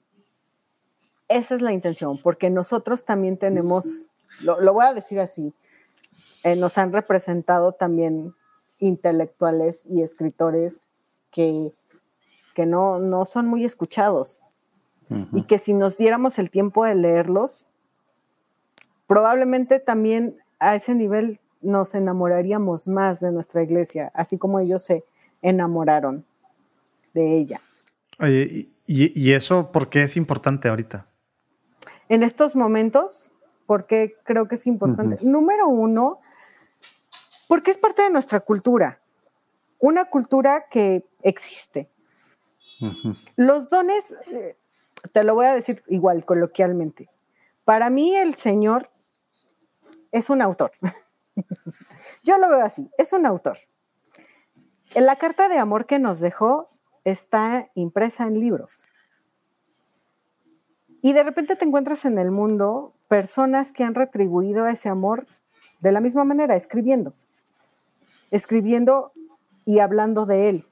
esa 1.28 1.54
es 1.54 1.62
la 1.62 1.72
intención, 1.72 2.18
porque 2.18 2.50
nosotros 2.50 3.04
también 3.04 3.36
tenemos, 3.38 4.10
lo, 4.40 4.72
voy 4.72 4.84
a 4.84 4.94
decir 4.94 5.20
así, 5.20 5.52
nos 6.56 6.76
han 6.76 6.92
representado 6.92 7.72
también 7.72 8.34
intelectuales 8.78 9.86
y 9.86 10.02
escritores 10.02 10.86
que, 11.30 11.72
que 12.54 12.66
no, 12.66 12.98
no 12.98 13.24
son 13.24 13.46
muy 13.46 13.64
escuchados. 13.64 14.40
Y 15.32 15.42
que 15.42 15.58
si 15.58 15.74
nos 15.74 15.98
diéramos 15.98 16.38
el 16.38 16.50
tiempo 16.50 16.84
de 16.84 16.94
leerlos, 16.94 17.66
probablemente 19.06 19.78
también 19.78 20.38
a 20.58 20.74
ese 20.74 20.94
nivel 20.94 21.40
nos 21.64 21.94
enamoraríamos 21.94 22.88
más 22.88 23.20
de 23.20 23.32
nuestra 23.32 23.62
iglesia, 23.62 24.10
así 24.14 24.38
como 24.38 24.60
ellos 24.60 24.82
se 24.82 25.04
enamoraron 25.42 26.24
de 27.12 27.38
ella. 27.38 27.60
Oye, 28.20 28.68
¿y, 28.86 29.32
eso 29.32 29.72
por 29.72 29.88
qué 29.88 30.02
es 30.02 30.16
importante 30.16 30.68
ahorita? 30.68 31.06
En 32.08 32.22
estos 32.22 32.54
momentos, 32.54 33.32
porque 33.66 34.16
creo 34.24 34.46
que 34.46 34.56
es 34.56 34.66
importante. 34.66 35.18
Número 35.24 35.68
uno, 35.68 36.20
porque 37.48 37.70
es 37.70 37.78
parte 37.78 38.02
de 38.02 38.10
nuestra 38.10 38.40
cultura, 38.40 39.00
una 39.78 40.04
cultura 40.04 40.66
que 40.70 41.04
existe. 41.22 41.88
Los 43.36 43.70
dones, 43.70 44.04
eh, 44.26 44.56
te 45.12 45.24
lo 45.24 45.34
voy 45.34 45.46
a 45.46 45.54
decir 45.54 45.82
igual, 45.88 46.24
coloquialmente. 46.24 47.08
Para 47.64 47.88
mí 47.90 48.14
el 48.14 48.34
Señor 48.34 48.88
es 50.12 50.30
un 50.30 50.42
autor. 50.42 50.70
Yo 52.22 52.38
lo 52.38 52.48
veo 52.48 52.62
así, 52.62 52.90
es 52.98 53.12
un 53.12 53.26
autor. 53.26 53.58
En 54.94 55.06
la 55.06 55.16
carta 55.16 55.48
de 55.48 55.58
amor 55.58 55.86
que 55.86 55.98
nos 55.98 56.20
dejó 56.20 56.70
está 57.04 57.70
impresa 57.74 58.26
en 58.26 58.40
libros. 58.40 58.84
Y 61.02 61.12
de 61.12 61.22
repente 61.22 61.56
te 61.56 61.64
encuentras 61.64 62.04
en 62.04 62.18
el 62.18 62.30
mundo 62.30 62.94
personas 63.08 63.72
que 63.72 63.84
han 63.84 63.94
retribuido 63.94 64.66
ese 64.66 64.88
amor 64.88 65.26
de 65.80 65.92
la 65.92 66.00
misma 66.00 66.24
manera, 66.24 66.56
escribiendo. 66.56 67.12
Escribiendo 68.30 69.12
y 69.66 69.80
hablando 69.80 70.24
de 70.26 70.48
él. 70.48 70.64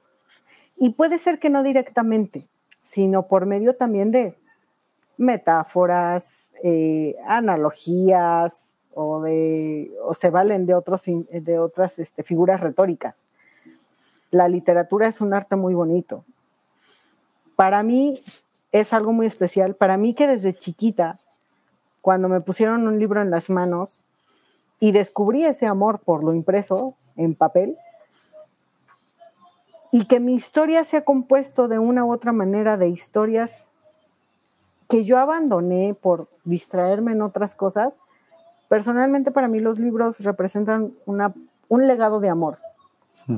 Y 0.75 0.91
puede 0.91 1.17
ser 1.19 1.39
que 1.39 1.49
no 1.49 1.61
directamente, 1.61 2.47
sino 2.77 3.27
por 3.27 3.45
medio 3.45 3.75
también 3.75 4.11
de 4.11 4.35
metáforas, 5.17 6.49
eh, 6.63 7.15
analogías 7.27 8.72
o, 8.95 9.21
de, 9.21 9.91
o 10.03 10.13
se 10.13 10.29
valen 10.29 10.65
de, 10.65 10.75
otros, 10.75 11.03
de 11.05 11.59
otras 11.59 11.99
este, 11.99 12.23
figuras 12.23 12.61
retóricas. 12.61 13.25
La 14.31 14.47
literatura 14.47 15.07
es 15.07 15.21
un 15.21 15.33
arte 15.33 15.55
muy 15.55 15.73
bonito. 15.73 16.23
Para 17.55 17.83
mí 17.83 18.21
es 18.71 18.93
algo 18.93 19.13
muy 19.13 19.27
especial. 19.27 19.75
Para 19.75 19.97
mí 19.97 20.13
que 20.13 20.27
desde 20.27 20.53
chiquita, 20.53 21.19
cuando 22.01 22.27
me 22.27 22.41
pusieron 22.41 22.87
un 22.87 22.99
libro 22.99 23.21
en 23.21 23.29
las 23.29 23.49
manos 23.49 24.01
y 24.79 24.91
descubrí 24.91 25.45
ese 25.45 25.67
amor 25.67 25.99
por 25.99 26.23
lo 26.23 26.33
impreso 26.33 26.95
en 27.15 27.35
papel, 27.35 27.77
y 29.91 30.05
que 30.05 30.19
mi 30.19 30.33
historia 30.33 30.83
se 30.85 30.97
ha 30.97 31.05
compuesto 31.05 31.67
de 31.67 31.77
una 31.77 32.03
u 32.03 32.11
otra 32.11 32.31
manera 32.31 32.77
de 32.77 32.89
historias 32.89 33.63
que 34.89 35.03
yo 35.03 35.19
abandoné 35.19 35.93
por 35.93 36.27
distraerme 36.43 37.11
en 37.11 37.21
otras 37.21 37.53
cosas, 37.53 37.93
personalmente 38.73 39.29
para 39.29 39.47
mí 39.47 39.59
los 39.59 39.77
libros 39.77 40.19
representan 40.21 40.93
una, 41.05 41.31
un 41.67 41.85
legado 41.85 42.19
de 42.19 42.29
amor. 42.29 42.57
Hmm. 43.27 43.35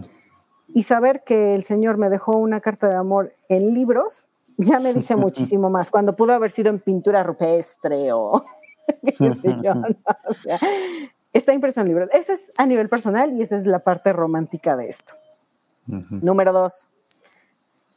Y 0.69 0.83
saber 0.83 1.23
que 1.25 1.53
el 1.55 1.65
Señor 1.65 1.97
me 1.97 2.09
dejó 2.09 2.37
una 2.37 2.61
carta 2.61 2.87
de 2.87 2.95
amor 2.95 3.33
en 3.49 3.73
libros, 3.73 4.29
ya 4.55 4.79
me 4.79 4.93
dice 4.93 5.13
muchísimo 5.17 5.69
más, 5.69 5.91
cuando 5.91 6.15
pudo 6.15 6.31
haber 6.31 6.51
sido 6.51 6.69
en 6.69 6.79
pintura 6.79 7.21
rupestre 7.21 8.13
o 8.13 8.45
qué 9.03 9.35
sé 9.35 9.57
yo. 9.61 9.73
O 10.23 10.33
sea, 10.35 10.57
está 11.33 11.51
impreso 11.51 11.81
en 11.81 11.89
libros. 11.89 12.09
Eso 12.13 12.31
es 12.31 12.53
a 12.57 12.65
nivel 12.65 12.87
personal 12.87 13.33
y 13.33 13.41
esa 13.41 13.57
es 13.57 13.65
la 13.65 13.79
parte 13.79 14.13
romántica 14.13 14.77
de 14.77 14.87
esto. 14.87 15.15
Número 16.11 16.53
dos, 16.53 16.87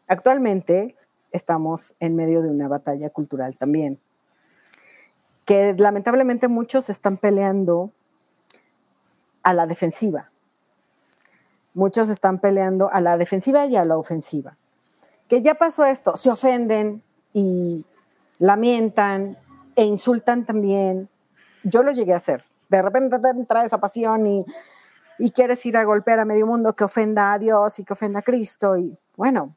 actualmente 0.09 0.97
estamos 1.31 1.95
en 2.01 2.17
medio 2.17 2.43
de 2.43 2.51
una 2.51 2.67
batalla 2.67 3.11
cultural 3.11 3.57
también, 3.57 4.01
que 5.49 5.75
lamentablemente 5.79 6.47
muchos 6.47 6.91
están 6.91 7.17
peleando 7.17 7.91
a 9.43 9.55
la 9.55 9.67
defensiva. 9.67 10.31
Muchos 11.73 12.11
están 12.11 12.39
peleando 12.39 12.93
a 12.93 13.01
la 13.01 13.17
defensiva 13.17 13.65
y 13.65 13.75
a 13.75 13.87
la 13.87 13.97
ofensiva. 13.97 14.59
Que 15.27 15.41
ya 15.41 15.55
pasó 15.55 15.87
esto, 15.87 16.19
se 16.19 16.31
ofenden 16.31 17.03
y 17.33 17.87
lamentan 18.39 19.39
e 19.75 19.85
insultan 19.85 20.45
también. 20.45 21.09
Yo 21.65 21.83
lo 21.83 21.93
llegué 21.93 22.13
a 22.13 22.19
hacer. 22.19 22.45
De 22.69 22.83
repente 22.83 23.19
te 23.19 23.31
entra 23.31 23.65
esa 23.65 23.79
pasión 23.79 24.27
y 24.27 24.45
y 25.19 25.33
quieres 25.33 25.65
ir 25.67 25.77
a 25.77 25.85
golpear 25.85 26.21
a 26.21 26.25
medio 26.25 26.47
mundo 26.47 26.75
que 26.75 26.85
ofenda 26.85 27.33
a 27.33 27.39
Dios 27.39 27.79
y 27.79 27.85
que 27.85 27.93
ofenda 27.93 28.21
a 28.21 28.23
Cristo. 28.23 28.77
Y 28.77 28.97
bueno, 29.17 29.57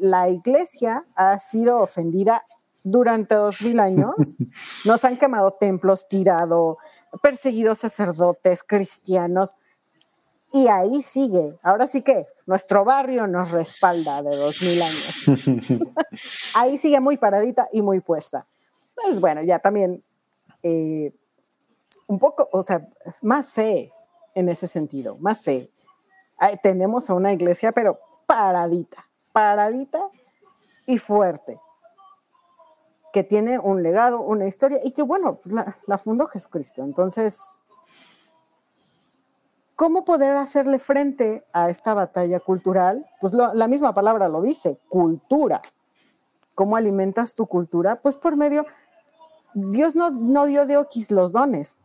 la 0.00 0.28
iglesia 0.28 1.04
ha 1.14 1.36
sido 1.38 1.80
ofendida 1.80 2.44
durante 2.82 3.34
dos 3.34 3.60
mil 3.62 3.80
años. 3.80 4.14
Nos 4.84 5.04
han 5.04 5.16
quemado 5.18 5.52
templos, 5.52 6.08
tirado, 6.08 6.78
perseguido 7.22 7.74
sacerdotes, 7.74 8.62
cristianos. 8.62 9.56
Y 10.52 10.66
ahí 10.66 11.02
sigue. 11.02 11.58
Ahora 11.62 11.86
sí 11.86 12.02
que 12.02 12.26
nuestro 12.44 12.84
barrio 12.84 13.28
nos 13.28 13.52
respalda 13.52 14.20
de 14.20 14.34
dos 14.34 14.60
mil 14.62 14.82
años. 14.82 15.26
ahí 16.54 16.76
sigue 16.76 16.98
muy 16.98 17.16
paradita 17.16 17.68
y 17.70 17.82
muy 17.82 18.00
puesta. 18.00 18.48
Entonces, 18.88 19.20
bueno, 19.20 19.44
ya 19.44 19.60
también 19.60 20.02
eh, 20.64 21.14
un 22.08 22.18
poco, 22.18 22.48
o 22.50 22.62
sea, 22.64 22.84
más 23.22 23.52
fe, 23.52 23.92
en 24.34 24.48
ese 24.48 24.66
sentido, 24.66 25.16
más 25.18 25.42
sé. 25.42 25.70
Tenemos 26.62 27.10
a 27.10 27.14
una 27.14 27.32
iglesia, 27.32 27.72
pero 27.72 27.98
paradita, 28.26 29.08
paradita 29.32 30.08
y 30.86 30.98
fuerte, 30.98 31.60
que 33.12 33.24
tiene 33.24 33.58
un 33.58 33.82
legado, 33.82 34.20
una 34.20 34.46
historia 34.46 34.78
y 34.84 34.92
que, 34.92 35.02
bueno, 35.02 35.36
pues 35.36 35.54
la, 35.54 35.98
fundó 35.98 36.26
Jesucristo. 36.26 36.82
Entonces, 36.82 37.38
¿cómo 39.76 40.04
poder 40.04 40.36
hacerle 40.36 40.78
frente 40.78 41.44
a 41.52 41.70
esta 41.70 41.94
batalla 41.94 42.40
cultural? 42.40 43.06
Pues 43.20 43.32
la 43.32 43.68
misma 43.68 43.94
palabra 43.94 44.28
lo 44.28 44.42
dice, 44.42 44.78
cultura. 44.88 45.60
¿Cómo 46.54 46.76
alimentas 46.76 47.34
tu 47.34 47.46
cultura? 47.46 48.00
Pues 48.00 48.16
por 48.16 48.36
medio, 48.36 48.66
Dios 49.54 49.94
no, 49.94 50.10
no 50.10 50.46
dio 50.46 50.66
de 50.66 50.76
oquis 50.76 51.10
los 51.10 51.32
dones, 51.32 51.78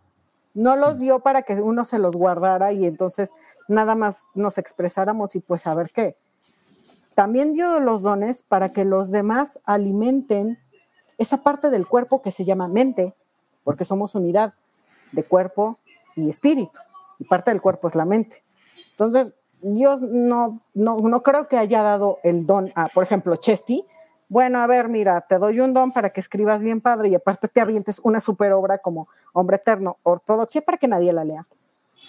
no 0.53 0.75
los 0.75 0.99
dio 0.99 1.19
para 1.19 1.41
que 1.41 1.61
uno 1.61 1.85
se 1.85 1.99
los 1.99 2.15
guardara 2.15 2.71
y 2.71 2.85
entonces 2.85 3.31
nada 3.67 3.95
más 3.95 4.27
nos 4.33 4.57
expresáramos 4.57 5.35
y 5.35 5.39
pues 5.39 5.65
a 5.67 5.73
ver 5.73 5.91
qué. 5.91 6.17
También 7.13 7.53
dio 7.53 7.79
los 7.79 8.01
dones 8.01 8.43
para 8.43 8.69
que 8.69 8.83
los 8.83 9.09
demás 9.09 9.59
alimenten 9.63 10.59
esa 11.17 11.43
parte 11.43 11.69
del 11.69 11.87
cuerpo 11.87 12.21
que 12.21 12.31
se 12.31 12.43
llama 12.43 12.67
mente, 12.67 13.13
porque 13.63 13.83
somos 13.83 14.15
unidad 14.15 14.53
de 15.11 15.23
cuerpo 15.23 15.79
y 16.15 16.29
espíritu, 16.29 16.79
y 17.19 17.25
parte 17.25 17.51
del 17.51 17.61
cuerpo 17.61 17.87
es 17.87 17.95
la 17.95 18.05
mente. 18.05 18.43
Entonces, 18.91 19.35
Dios 19.61 20.01
no, 20.01 20.61
no, 20.73 20.99
no 20.99 21.23
creo 21.23 21.47
que 21.47 21.57
haya 21.57 21.81
dado 21.81 22.19
el 22.23 22.45
don 22.45 22.71
a, 22.75 22.87
por 22.89 23.03
ejemplo, 23.03 23.35
Chesty, 23.35 23.85
bueno, 24.27 24.59
a 24.59 24.67
ver, 24.67 24.89
mira, 24.89 25.21
te 25.21 25.37
doy 25.37 25.59
un 25.59 25.73
don 25.73 25.91
para 25.91 26.09
que 26.09 26.19
escribas 26.19 26.63
bien 26.63 26.81
padre 26.81 27.09
y 27.09 27.15
aparte 27.15 27.47
te 27.47 27.61
avientes 27.61 27.99
una 28.03 28.19
super 28.19 28.53
obra 28.53 28.79
como 28.79 29.07
Hombre 29.33 29.57
Eterno, 29.57 29.97
Ortodoxia, 30.03 30.61
para 30.61 30.77
que 30.77 30.87
nadie 30.87 31.13
la 31.13 31.23
lea. 31.23 31.47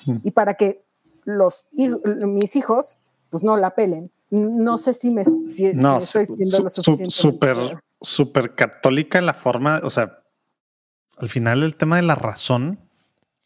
Hmm. 0.06 0.18
Y 0.22 0.30
para 0.30 0.54
que 0.54 0.82
los 1.24 1.66
mis 1.72 2.56
hijos, 2.56 2.98
pues 3.30 3.42
no 3.42 3.56
la 3.56 3.74
pelen. 3.74 4.10
No 4.30 4.78
sé 4.78 4.94
si 4.94 5.10
me, 5.10 5.24
no, 5.74 5.98
estoy 5.98 6.26
siendo 6.26 6.60
lo 6.60 6.70
suficiente. 6.70 7.10
Súper, 7.10 7.56
súper 8.00 8.54
católica 8.54 9.18
en 9.18 9.26
la 9.26 9.34
forma, 9.34 9.80
o 9.82 9.90
sea, 9.90 10.20
al 11.18 11.28
final 11.28 11.62
el 11.62 11.76
tema 11.76 11.96
de 11.96 12.02
la 12.02 12.14
razón 12.14 12.80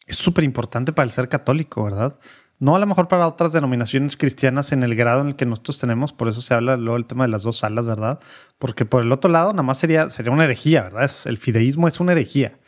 es 0.07 0.17
súper 0.17 0.45
importante 0.45 0.93
para 0.93 1.05
el 1.05 1.13
ser 1.13 1.29
católico, 1.29 1.85
¿verdad? 1.85 2.19
No 2.59 2.77
a 2.77 2.79
lo 2.79 2.87
mejor 2.87 3.09
para 3.09 3.27
otras 3.27 3.53
denominaciones 3.53 4.17
cristianas 4.17 4.73
en 4.73 4.83
el 4.83 4.95
grado 4.95 5.23
en 5.23 5.29
el 5.29 5.37
que 5.37 5.47
nosotros 5.47 5.79
tenemos, 5.79 6.13
por 6.13 6.29
eso 6.29 6.43
se 6.43 6.53
habla 6.53 6.77
luego 6.77 6.99
el 6.99 7.07
tema 7.07 7.25
de 7.25 7.31
las 7.31 7.43
dos 7.43 7.65
alas, 7.65 7.87
¿verdad? 7.87 8.21
Porque 8.59 8.85
por 8.85 9.03
el 9.03 9.13
otro 9.13 9.31
lado, 9.31 9.53
nada 9.53 9.63
más 9.63 9.79
sería, 9.79 10.11
sería 10.11 10.33
una 10.33 10.45
herejía, 10.45 10.83
¿verdad? 10.83 11.05
Es, 11.05 11.25
el 11.25 11.39
fideísmo 11.39 11.89
es 11.89 12.01
una 12.01 12.13
herejía. 12.13 12.59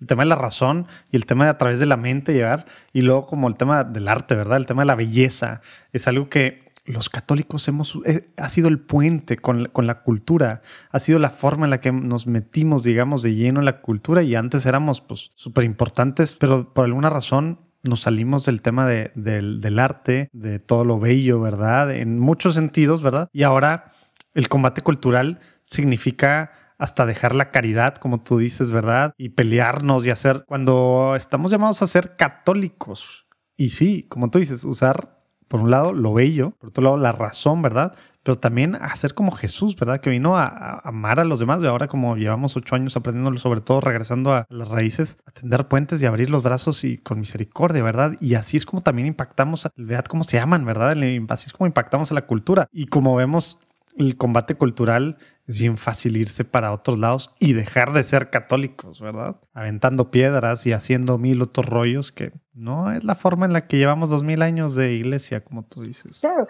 El 0.00 0.06
tema 0.06 0.22
de 0.22 0.28
la 0.28 0.36
razón 0.36 0.86
y 1.10 1.16
el 1.16 1.24
tema 1.24 1.44
de 1.44 1.50
a 1.50 1.58
través 1.58 1.78
de 1.78 1.86
la 1.86 1.96
mente 1.96 2.34
llegar, 2.34 2.66
y 2.92 3.00
luego 3.00 3.26
como 3.26 3.48
el 3.48 3.54
tema 3.54 3.84
del 3.84 4.08
arte, 4.08 4.34
¿verdad? 4.34 4.58
El 4.58 4.66
tema 4.66 4.82
de 4.82 4.86
la 4.86 4.96
belleza, 4.96 5.62
es 5.92 6.06
algo 6.06 6.28
que 6.28 6.67
los 6.88 7.08
católicos 7.08 7.68
hemos, 7.68 7.98
eh, 8.04 8.30
ha 8.36 8.48
sido 8.48 8.68
el 8.68 8.80
puente 8.80 9.36
con, 9.36 9.66
con, 9.66 9.86
la 9.86 10.02
cultura, 10.02 10.62
ha 10.90 10.98
sido 10.98 11.18
la 11.18 11.30
forma 11.30 11.66
en 11.66 11.70
la 11.70 11.80
que 11.80 11.92
nos 11.92 12.26
metimos, 12.26 12.82
digamos, 12.82 13.22
de 13.22 13.34
lleno 13.34 13.60
en 13.60 13.66
la 13.66 13.80
cultura 13.80 14.22
y 14.22 14.34
antes 14.34 14.66
éramos 14.66 15.00
pues 15.00 15.30
súper 15.34 15.64
importantes, 15.64 16.34
pero 16.34 16.72
por 16.72 16.84
alguna 16.84 17.10
razón 17.10 17.60
nos 17.82 18.00
salimos 18.00 18.44
del 18.44 18.62
tema 18.62 18.86
de, 18.86 19.12
del, 19.14 19.60
del 19.60 19.78
arte, 19.78 20.28
de 20.32 20.58
todo 20.58 20.84
lo 20.84 20.98
bello, 20.98 21.40
¿verdad? 21.40 21.90
En 21.92 22.18
muchos 22.18 22.54
sentidos, 22.54 23.02
¿verdad? 23.02 23.28
Y 23.32 23.42
ahora 23.42 23.92
el 24.34 24.48
combate 24.48 24.82
cultural 24.82 25.40
significa 25.62 26.52
hasta 26.78 27.06
dejar 27.06 27.34
la 27.34 27.50
caridad, 27.50 27.96
como 27.96 28.22
tú 28.22 28.38
dices, 28.38 28.70
¿verdad? 28.70 29.12
Y 29.18 29.30
pelearnos 29.30 30.06
y 30.06 30.10
hacer, 30.10 30.44
cuando 30.46 31.14
estamos 31.16 31.50
llamados 31.50 31.82
a 31.82 31.86
ser 31.86 32.14
católicos. 32.14 33.26
Y 33.56 33.70
sí, 33.70 34.06
como 34.08 34.30
tú 34.30 34.38
dices, 34.38 34.64
usar, 34.64 35.17
por 35.48 35.60
un 35.60 35.70
lado, 35.70 35.92
lo 35.92 36.14
bello, 36.14 36.50
por 36.52 36.70
otro 36.70 36.84
lado, 36.84 36.96
la 36.96 37.12
razón, 37.12 37.62
¿verdad? 37.62 37.94
Pero 38.22 38.38
también 38.38 38.74
hacer 38.74 39.14
como 39.14 39.32
Jesús, 39.32 39.74
¿verdad? 39.74 40.00
Que 40.00 40.10
vino 40.10 40.36
a, 40.36 40.80
amar 40.84 41.18
a 41.18 41.24
los 41.24 41.40
demás 41.40 41.60
y 41.62 41.66
ahora 41.66 41.88
como 41.88 42.16
llevamos 42.16 42.56
ocho 42.56 42.74
años 42.74 42.96
aprendiéndolo, 42.96 43.38
sobre 43.38 43.62
todo 43.62 43.80
regresando 43.80 44.32
a 44.32 44.46
las 44.50 44.68
raíces, 44.68 45.18
a 45.26 45.30
tender 45.30 45.66
puentes 45.66 46.02
y 46.02 46.06
abrir 46.06 46.28
los 46.28 46.42
brazos 46.42 46.84
y 46.84 46.98
con 46.98 47.20
misericordia, 47.20 47.82
¿verdad? 47.82 48.16
Y 48.20 48.34
así 48.34 48.56
es 48.56 48.66
como 48.66 48.82
también 48.82 49.08
impactamos, 49.08 49.68
vead 49.76 50.04
cómo 50.04 50.24
se 50.24 50.38
aman, 50.38 50.64
¿verdad? 50.64 50.96
Así 51.30 51.46
es 51.46 51.52
como 51.52 51.66
impactamos 51.66 52.10
a 52.10 52.14
la 52.14 52.26
cultura. 52.26 52.68
Y 52.72 52.86
como 52.86 53.16
vemos, 53.16 53.58
el 53.98 54.16
combate 54.16 54.54
cultural 54.54 55.18
es 55.46 55.58
bien 55.58 55.78
fácil 55.78 56.16
irse 56.16 56.44
para 56.44 56.72
otros 56.72 56.98
lados 56.98 57.34
y 57.38 57.54
dejar 57.54 57.92
de 57.92 58.04
ser 58.04 58.30
católicos, 58.30 59.00
¿verdad? 59.00 59.36
Aventando 59.54 60.10
piedras 60.10 60.66
y 60.66 60.72
haciendo 60.72 61.18
mil 61.18 61.42
otros 61.42 61.66
rollos 61.66 62.12
que 62.12 62.32
no 62.52 62.92
es 62.92 63.02
la 63.02 63.14
forma 63.14 63.46
en 63.46 63.52
la 63.52 63.66
que 63.66 63.78
llevamos 63.78 64.10
dos 64.10 64.22
mil 64.22 64.42
años 64.42 64.74
de 64.74 64.92
iglesia, 64.92 65.42
como 65.42 65.64
tú 65.64 65.82
dices. 65.82 66.20
Claro. 66.20 66.46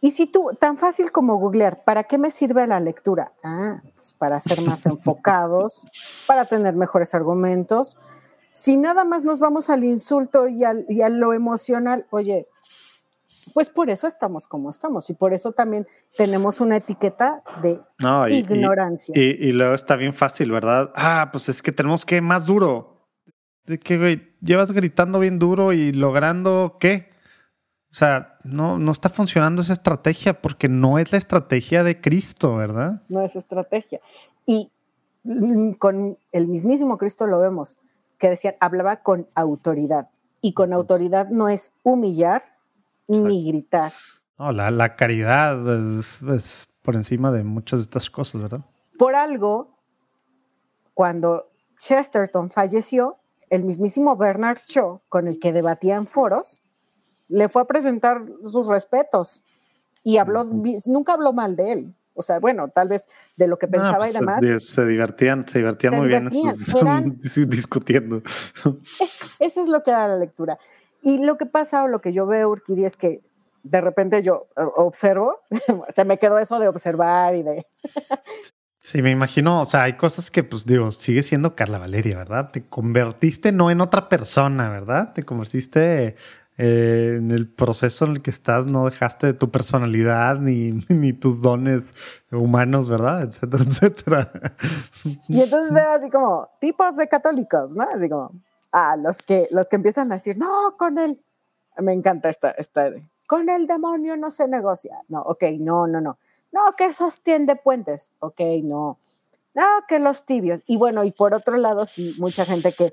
Y 0.00 0.12
si 0.12 0.26
tú, 0.26 0.50
tan 0.58 0.78
fácil 0.78 1.12
como 1.12 1.36
googlear, 1.36 1.84
¿para 1.84 2.04
qué 2.04 2.16
me 2.16 2.30
sirve 2.30 2.66
la 2.66 2.80
lectura? 2.80 3.32
Ah, 3.44 3.82
pues 3.94 4.14
para 4.14 4.40
ser 4.40 4.62
más 4.62 4.86
enfocados, 4.86 5.86
para 6.26 6.46
tener 6.46 6.74
mejores 6.74 7.14
argumentos. 7.14 7.98
Si 8.52 8.78
nada 8.78 9.04
más 9.04 9.22
nos 9.22 9.38
vamos 9.38 9.68
al 9.68 9.84
insulto 9.84 10.48
y, 10.48 10.62
y 10.88 11.02
a 11.02 11.08
lo 11.10 11.34
emocional, 11.34 12.06
oye, 12.10 12.48
pues 13.54 13.68
por 13.68 13.90
eso 13.90 14.06
estamos 14.06 14.46
como 14.46 14.70
estamos 14.70 15.08
y 15.10 15.14
por 15.14 15.32
eso 15.32 15.52
también 15.52 15.86
tenemos 16.16 16.60
una 16.60 16.76
etiqueta 16.76 17.42
de 17.62 17.80
ignorancia. 18.30 19.14
Y, 19.16 19.52
luego 19.52 19.74
está 19.74 19.96
bien 19.96 20.14
fácil, 20.14 20.50
¿verdad? 20.50 20.90
Ah, 20.94 21.30
pues 21.32 21.48
es 21.48 21.62
que 21.62 21.72
tenemos 21.72 22.04
que 22.04 22.20
más 22.20 22.46
duro. 22.46 23.08
De 23.64 23.78
que, 23.78 23.98
güey, 23.98 24.36
llevas 24.40 24.72
gritando 24.72 25.20
bien 25.20 25.38
duro 25.38 25.72
y 25.72 25.92
logrando 25.92 26.76
qué? 26.80 27.10
O 27.90 27.94
sea, 27.94 28.38
no, 28.44 28.78
no 28.78 28.92
está 28.92 29.08
funcionando 29.08 29.62
esa 29.62 29.72
estrategia 29.72 30.40
porque 30.40 30.68
no 30.68 30.98
es 30.98 31.12
la 31.12 31.18
estrategia 31.18 31.82
de 31.82 32.00
Cristo, 32.00 32.56
¿verdad? 32.56 33.02
No 33.08 33.22
es 33.22 33.34
estrategia. 33.36 34.00
Y 34.46 34.72
con 35.78 36.18
el 36.32 36.48
mismísimo 36.48 36.98
Cristo 36.98 37.26
lo 37.26 37.40
vemos, 37.40 37.78
que 38.18 38.28
decían, 38.28 38.54
hablaba 38.60 39.02
con 39.02 39.28
autoridad. 39.34 40.08
Y 40.40 40.54
con 40.54 40.72
autoridad 40.72 41.28
no 41.28 41.48
es 41.48 41.72
humillar, 41.82 42.42
ni 43.18 43.48
gritar. 43.48 43.92
No, 44.38 44.52
la, 44.52 44.70
la 44.70 44.96
caridad 44.96 45.58
es, 45.98 46.68
por 46.82 46.96
encima 46.96 47.30
de 47.30 47.44
muchas 47.44 47.80
de 47.80 47.82
estas 47.84 48.08
cosas, 48.08 48.42
¿verdad? 48.42 48.64
Por 48.98 49.14
algo, 49.14 49.76
cuando 50.94 51.50
Chesterton 51.78 52.50
falleció, 52.50 53.18
el 53.50 53.64
mismísimo 53.64 54.16
Bernard 54.16 54.58
Shaw, 54.66 55.02
con 55.08 55.26
el 55.28 55.38
que 55.38 55.52
debatía 55.52 55.96
en 55.96 56.06
foros, 56.06 56.62
le 57.28 57.48
fue 57.48 57.62
a 57.62 57.64
presentar 57.66 58.20
sus 58.44 58.68
respetos 58.68 59.44
y 60.02 60.18
habló, 60.18 60.44
nunca 60.44 61.12
habló 61.12 61.32
mal 61.32 61.56
de 61.56 61.72
él. 61.72 61.94
O 62.14 62.22
sea, 62.22 62.38
bueno, 62.38 62.68
tal 62.68 62.88
vez 62.88 63.08
de 63.36 63.46
lo 63.46 63.58
que 63.58 63.66
pensaba 63.68 64.08
y 64.08 64.12
pues, 64.12 64.14
demás. 64.14 64.62
Se, 64.62 64.84
divertían, 64.84 65.48
se 65.48 65.58
divertían 65.58 65.96
muy 65.96 66.08
bien 66.08 66.28
discutiendo. 67.48 68.22
Eso 69.38 69.62
es 69.62 69.68
lo 69.68 69.82
que 69.82 69.90
da 69.90 70.08
la 70.08 70.18
lectura. 70.18 70.58
Y 71.02 71.24
lo 71.24 71.36
que 71.36 71.46
pasa 71.46 71.82
o 71.82 71.88
lo 71.88 72.00
que 72.00 72.12
yo 72.12 72.26
veo, 72.26 72.50
Urquidi, 72.50 72.84
es 72.84 72.96
que 72.96 73.22
de 73.62 73.80
repente 73.80 74.22
yo 74.22 74.48
eh, 74.56 74.62
observo, 74.76 75.40
se 75.94 76.04
me 76.04 76.18
quedó 76.18 76.38
eso 76.38 76.58
de 76.58 76.68
observar 76.68 77.34
y 77.34 77.42
de... 77.42 77.66
Sí, 78.82 79.02
me 79.02 79.10
imagino, 79.10 79.60
o 79.60 79.64
sea, 79.66 79.84
hay 79.84 79.92
cosas 79.92 80.32
que, 80.32 80.42
pues 80.42 80.64
digo, 80.64 80.90
sigue 80.90 81.22
siendo 81.22 81.54
Carla 81.54 81.78
Valeria, 81.78 82.16
¿verdad? 82.16 82.50
Te 82.50 82.64
convertiste 82.64 83.52
no 83.52 83.70
en 83.70 83.80
otra 83.80 84.08
persona, 84.08 84.68
¿verdad? 84.68 85.12
Te 85.12 85.22
convertiste 85.22 86.16
eh, 86.58 87.14
en 87.18 87.30
el 87.30 87.46
proceso 87.46 88.04
en 88.06 88.12
el 88.12 88.22
que 88.22 88.30
estás, 88.30 88.66
no 88.66 88.86
dejaste 88.86 89.28
de 89.28 89.34
tu 89.34 89.50
personalidad 89.50 90.40
ni, 90.40 90.72
ni 90.88 91.12
tus 91.12 91.40
dones 91.40 91.94
humanos, 92.32 92.88
¿verdad? 92.88 93.22
Etcétera, 93.22 93.64
etcétera. 93.66 94.32
Y 95.28 95.40
entonces 95.40 95.72
veo 95.72 95.90
así 95.90 96.10
como 96.10 96.48
tipos 96.60 96.96
de 96.96 97.06
católicos, 97.06 97.76
¿no? 97.76 97.86
Así 97.94 98.08
como, 98.08 98.32
a 98.72 98.96
los 98.96 99.18
que, 99.18 99.48
los 99.50 99.66
que 99.66 99.76
empiezan 99.76 100.10
a 100.12 100.16
decir, 100.16 100.36
no, 100.38 100.76
con 100.76 100.98
él, 100.98 101.20
me 101.78 101.92
encanta 101.92 102.28
esta, 102.28 102.50
esta, 102.52 102.90
con 103.26 103.48
el 103.48 103.66
demonio 103.66 104.16
no 104.16 104.30
se 104.30 104.48
negocia. 104.48 104.98
No, 105.08 105.22
ok, 105.22 105.44
no, 105.60 105.86
no, 105.86 106.00
no. 106.00 106.18
No, 106.52 106.74
que 106.76 106.92
sostiene 106.92 107.54
puentes. 107.54 108.12
Ok, 108.18 108.40
no. 108.64 108.98
No, 109.54 109.64
que 109.88 109.98
los 109.98 110.24
tibios. 110.24 110.62
Y 110.66 110.76
bueno, 110.76 111.04
y 111.04 111.12
por 111.12 111.34
otro 111.34 111.56
lado, 111.56 111.86
sí, 111.86 112.14
mucha 112.18 112.44
gente 112.44 112.72
que 112.72 112.92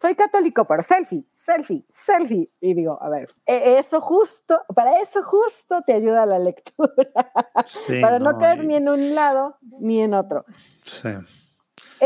soy 0.00 0.14
católico, 0.14 0.64
pero 0.64 0.82
selfie, 0.82 1.24
selfie, 1.30 1.84
selfie. 1.88 2.50
Y 2.60 2.74
digo, 2.74 2.98
a 3.02 3.08
ver, 3.10 3.30
e, 3.46 3.78
eso 3.78 4.00
justo, 4.00 4.62
para 4.74 5.00
eso 5.00 5.22
justo 5.22 5.82
te 5.86 5.94
ayuda 5.94 6.26
la 6.26 6.38
lectura. 6.38 7.10
para 8.02 8.18
no, 8.18 8.38
caer 8.38 8.64
ni 8.64 8.76
en 8.76 8.88
un 8.88 9.14
lado 9.14 9.56
ni 9.78 10.02
en 10.02 10.14
otro. 10.14 10.44
Sí. 10.84 11.08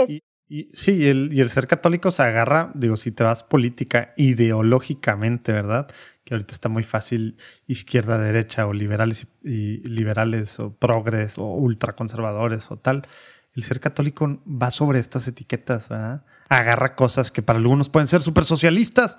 Y 0.09 0.23
sí, 0.73 0.93
y 0.93 1.07
el, 1.07 1.31
y 1.33 1.41
el, 1.41 1.49
ser 1.49 1.67
católico 1.67 2.11
se 2.11 2.23
agarra, 2.23 2.71
digo, 2.75 2.97
si 2.97 3.11
te 3.11 3.25
vas 3.25 3.43
política, 3.43 4.13
ideológicamente, 4.17 5.53
¿verdad? 5.53 5.89
Que 6.25 6.35
ahorita 6.35 6.55
está 6.55 6.69
muy 6.69 6.83
fácil 6.83 7.37
izquierda, 7.67 8.19
derecha, 8.19 8.67
o 8.67 8.73
liberales 8.73 9.27
y, 9.43 9.79
liberales, 9.89 10.59
o 10.61 10.73
progres, 10.75 11.39
o 11.39 11.45
ultraconservadores, 11.45 12.71
o 12.71 12.77
tal. 12.77 13.07
El 13.55 13.63
ser 13.63 13.81
católico 13.81 14.43
va 14.47 14.71
sobre 14.71 14.99
estas 14.99 15.27
etiquetas, 15.29 15.89
¿verdad? 15.89 16.25
Agarra 16.49 16.95
cosas 16.95 17.31
que 17.31 17.43
para 17.43 17.59
algunos 17.59 17.89
pueden 17.89 18.09
ser 18.09 18.23
súper 18.23 18.45
socialistas, 18.45 19.19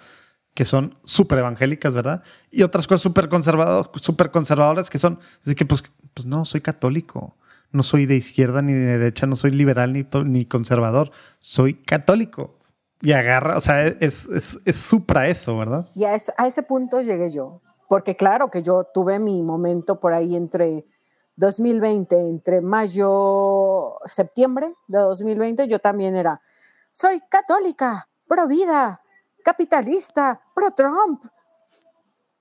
que 0.53 0.65
son 0.65 0.97
súper 1.03 1.39
evangélicas, 1.39 1.93
¿verdad? 1.93 2.23
Y 2.51 2.63
otras 2.63 2.87
cosas 2.87 3.01
súper 3.01 3.29
super 4.01 4.31
conservadoras 4.31 4.89
que 4.89 4.99
son, 4.99 5.19
es 5.45 5.55
que 5.55 5.65
pues, 5.65 5.83
pues 6.13 6.25
no, 6.25 6.45
soy 6.45 6.61
católico 6.61 7.35
no 7.75 7.83
soy 7.83 8.05
de 8.05 8.15
izquierda 8.15 8.61
ni 8.61 8.73
de 8.73 8.97
derecha, 8.97 9.27
no 9.27 9.35
soy 9.35 9.51
liberal 9.51 9.93
ni, 9.93 10.07
ni 10.25 10.45
conservador, 10.45 11.11
soy 11.39 11.75
católico. 11.75 12.57
Y 13.01 13.11
agarra, 13.11 13.57
o 13.57 13.59
sea, 13.59 13.85
es, 13.85 14.25
es, 14.25 14.57
es 14.65 14.75
supra 14.77 15.27
eso, 15.27 15.57
¿verdad? 15.57 15.87
Y 15.93 16.05
a, 16.05 16.17
a 16.37 16.47
ese 16.47 16.63
punto 16.63 17.01
llegué 17.01 17.29
yo, 17.29 17.61
porque 17.89 18.15
claro 18.15 18.49
que 18.49 18.63
yo 18.63 18.85
tuve 18.85 19.19
mi 19.19 19.43
momento 19.43 19.99
por 19.99 20.13
ahí 20.13 20.35
entre 20.35 20.85
2020, 21.35 22.15
entre 22.29 22.61
mayo, 22.61 23.97
septiembre 24.05 24.73
de 24.87 24.99
2020, 24.99 25.67
yo 25.67 25.79
también 25.79 26.15
era, 26.15 26.41
soy 26.91 27.19
católica, 27.29 28.07
pro 28.27 28.47
vida, 28.47 29.01
capitalista, 29.43 30.41
pro 30.55 30.71
Trump. 30.71 31.25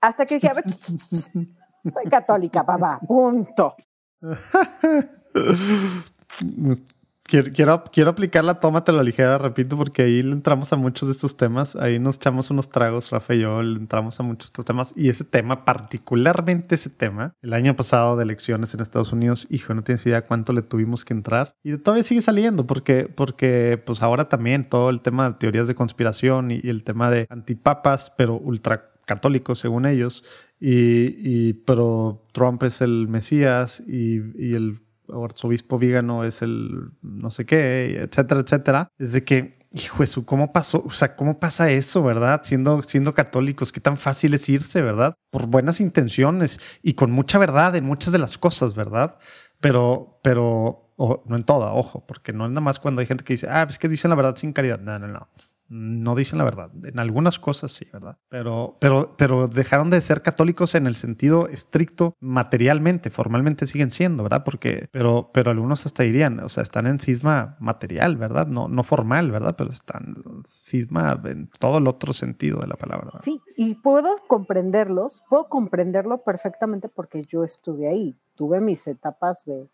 Hasta 0.01 0.25
que 0.25 0.37
dije, 0.37 0.51
soy 1.93 2.05
católica, 2.09 2.65
papá, 2.65 3.01
punto. 3.07 3.75
Quiero, 7.27 7.85
quiero, 7.91 8.11
aplicar 8.11 8.45
la 8.45 8.61
toma, 8.61 8.85
ligera, 9.03 9.39
repito, 9.39 9.79
porque 9.79 10.03
ahí 10.03 10.21
entramos 10.21 10.75
a 10.75 10.77
muchos 10.77 11.09
de 11.09 11.13
estos 11.13 11.39
temas. 11.39 11.75
Ahí 11.75 11.99
nos 11.99 12.17
echamos 12.17 12.51
unos 12.51 12.69
tragos, 12.69 13.11
Rafa 13.11 13.35
y 13.35 13.41
yo, 13.41 13.63
entramos 13.63 14.21
a 14.21 14.23
muchos 14.23 14.49
de 14.49 14.53
estos 14.53 14.65
temas. 14.67 14.93
Y 14.95 15.09
ese 15.09 15.25
tema, 15.25 15.65
particularmente 15.65 16.75
ese 16.75 16.91
tema, 16.91 17.33
el 17.41 17.55
año 17.55 17.75
pasado 17.77 18.17
de 18.17 18.25
elecciones 18.25 18.75
en 18.75 18.81
Estados 18.83 19.15
Unidos, 19.15 19.47
hijo, 19.49 19.73
no 19.73 19.83
tienes 19.83 20.05
idea 20.05 20.27
cuánto 20.27 20.53
le 20.53 20.61
tuvimos 20.61 21.03
que 21.07 21.15
entrar. 21.15 21.55
Y 21.63 21.79
todavía 21.79 22.03
sigue 22.03 22.21
saliendo, 22.21 22.67
porque, 22.67 23.05
porque 23.05 23.83
pues 23.85 24.03
ahora 24.03 24.29
también 24.29 24.69
todo 24.69 24.91
el 24.91 25.01
tema 25.01 25.31
de 25.31 25.37
teorías 25.37 25.67
de 25.67 25.75
conspiración 25.75 26.51
y, 26.51 26.61
el 26.65 26.85
tema 26.85 27.11
de 27.11 27.27
antipapas, 27.31 28.13
pero 28.19 28.37
ultra 28.37 28.91
católicos 29.07 29.59
según 29.59 29.87
ellos, 29.87 30.25
y, 30.61 31.55
pero 31.65 32.27
Trump 32.33 32.63
es 32.63 32.81
el 32.81 33.09
Mesías 33.09 33.83
y, 33.87 34.21
y 34.43 34.55
el 34.55 34.84
arzobispo 35.09 35.79
vígano 35.79 36.25
es 36.25 36.43
el 36.43 36.91
no 37.03 37.31
sé 37.31 37.45
qué, 37.47 38.01
etcétera, 38.03 38.41
etcétera. 38.41 38.89
Es 38.99 39.13
de 39.13 39.25
que, 39.25 39.59
hijo 39.73 40.03
eso, 40.03 40.25
¿cómo 40.25 40.53
pasó? 40.53 40.83
O 40.87 40.91
sea, 40.91 41.17
¿cómo 41.17 41.39
pasa 41.41 41.71
eso, 41.71 42.03
verdad? 42.03 42.43
Siendo, 42.45 42.83
siendo 42.83 43.15
católicos, 43.15 43.73
qué 43.73 43.81
tan 43.81 43.97
fácil 43.99 44.35
es 44.35 44.49
irse, 44.49 44.83
¿verdad? 44.83 45.15
Por 45.31 45.47
buenas 45.47 45.81
intenciones 45.81 46.61
y 46.83 46.95
con 46.95 47.11
mucha 47.11 47.39
verdad 47.39 47.77
en 47.77 47.85
muchas 47.85 48.13
de 48.13 48.19
las 48.19 48.39
cosas, 48.39 48.75
¿verdad? 48.75 49.19
Pero, 49.61 50.21
pero, 50.23 50.95
no 50.99 51.37
en 51.37 51.45
toda, 51.45 51.73
ojo, 51.73 52.05
porque 52.07 52.33
no 52.33 52.45
es 52.47 52.51
nada 52.51 52.61
más 52.61 52.79
cuando 52.79 53.01
hay 53.01 53.07
gente 53.07 53.25
que 53.25 53.35
dice, 53.35 53.49
ah, 53.51 53.67
es 53.69 53.79
que 53.79 53.89
dicen 53.89 54.11
la 54.11 54.17
verdad 54.17 54.37
sin 54.37 54.53
caridad. 54.53 54.81
No, 54.81 54.99
no, 54.99 55.09
no. 55.09 55.29
No 55.69 56.15
dicen 56.15 56.39
la 56.39 56.45
verdad. 56.45 56.71
En 56.85 56.99
algunas 56.99 57.39
cosas 57.39 57.73
sí, 57.73 57.87
¿verdad? 57.93 58.19
Pero, 58.29 58.77
pero, 58.81 59.15
pero 59.17 59.49
dejaron 59.49 59.91
de 59.91 60.01
ser 60.01 60.23
católicos 60.23 60.75
en 60.75 60.87
el 60.87 60.97
sentido 60.97 61.49
estricto 61.49 62.17
materialmente, 62.21 63.11
formalmente 63.11 63.67
siguen 63.67 63.91
siendo, 63.91 64.23
¿verdad? 64.23 64.45
Porque, 64.45 64.89
pero, 64.93 65.31
pero 65.33 65.51
algunos 65.51 65.87
hasta 65.87 66.03
dirían, 66.03 66.41
o 66.41 66.49
sea, 66.49 66.63
están 66.63 66.87
en 66.87 67.01
cisma 67.01 67.57
material, 67.61 68.17
¿verdad? 68.17 68.47
No, 68.47 68.69
no 68.69 68.83
formal, 68.83 69.31
¿verdad? 69.31 69.55
Pero 69.57 69.71
están 69.71 70.17
cisma 70.47 71.21
en 71.25 71.49
todo 71.59 71.79
el 71.79 71.87
otro 71.87 72.13
sentido 72.13 72.59
de 72.61 72.67
la 72.67 72.77
palabra. 72.77 73.21
Sí, 73.23 73.41
y 73.57 73.77
puedo 73.77 74.17
comprenderlos, 74.27 75.23
puedo 75.29 75.49
comprenderlo 75.49 76.23
perfectamente 76.25 76.89
porque 76.89 77.25
yo 77.25 77.45
estuve 77.45 77.89
ahí, 77.89 78.17
tuve 78.35 78.61
mis 78.61 78.87
etapas 78.87 79.45
de 79.45 79.69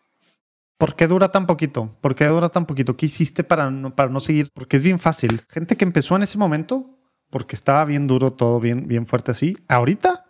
¿Por 0.81 0.95
qué 0.95 1.05
dura 1.05 1.31
tan 1.31 1.45
poquito? 1.45 1.95
¿Por 2.01 2.15
qué 2.15 2.25
dura 2.25 2.49
tan 2.49 2.65
poquito? 2.65 2.97
¿Qué 2.97 3.05
hiciste 3.05 3.43
para 3.43 3.69
no, 3.69 3.95
para 3.95 4.09
no 4.09 4.19
seguir? 4.19 4.49
Porque 4.51 4.77
es 4.77 4.83
bien 4.83 4.97
fácil. 4.97 5.39
Gente 5.47 5.77
que 5.77 5.85
empezó 5.85 6.15
en 6.15 6.23
ese 6.23 6.39
momento, 6.39 6.97
porque 7.29 7.55
estaba 7.55 7.85
bien 7.85 8.07
duro 8.07 8.33
todo, 8.33 8.59
bien, 8.59 8.87
bien 8.87 9.05
fuerte 9.05 9.29
así, 9.29 9.55
ahorita 9.67 10.25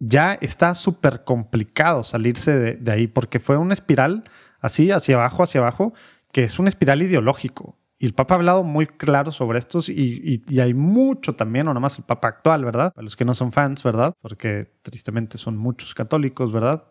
ya 0.00 0.34
está 0.40 0.74
súper 0.74 1.22
complicado 1.22 2.02
salirse 2.02 2.74
de, 2.74 2.90
ahí, 2.90 3.06
porque 3.06 3.38
fue 3.38 3.56
una 3.56 3.72
espiral 3.72 4.24
así, 4.58 4.90
hacia 4.90 5.14
abajo, 5.14 5.44
hacia 5.44 5.60
abajo, 5.60 5.94
que 6.32 6.42
es 6.42 6.58
una 6.58 6.68
espiral 6.68 7.00
ideológico. 7.00 7.78
Y 8.00 8.06
el 8.06 8.14
Papa 8.14 8.34
ha 8.34 8.38
hablado 8.38 8.64
muy 8.64 8.88
claro 8.88 9.30
sobre 9.30 9.60
estos 9.60 9.88
y, 9.88 10.42
hay 10.60 10.74
mucho 10.74 11.36
también, 11.36 11.68
o 11.68 11.70
nada 11.70 11.78
más 11.78 11.96
el 11.98 12.04
Papa 12.04 12.26
actual, 12.26 12.64
¿verdad? 12.64 12.92
Para 12.92 13.04
los 13.04 13.14
que 13.14 13.24
no 13.24 13.32
son 13.32 13.52
fans, 13.52 13.84
¿verdad? 13.84 14.12
Porque 14.20 14.72
tristemente 14.82 15.38
son 15.38 15.56
muchos 15.56 15.94
católicos, 15.94 16.52
¿verdad? 16.52 16.82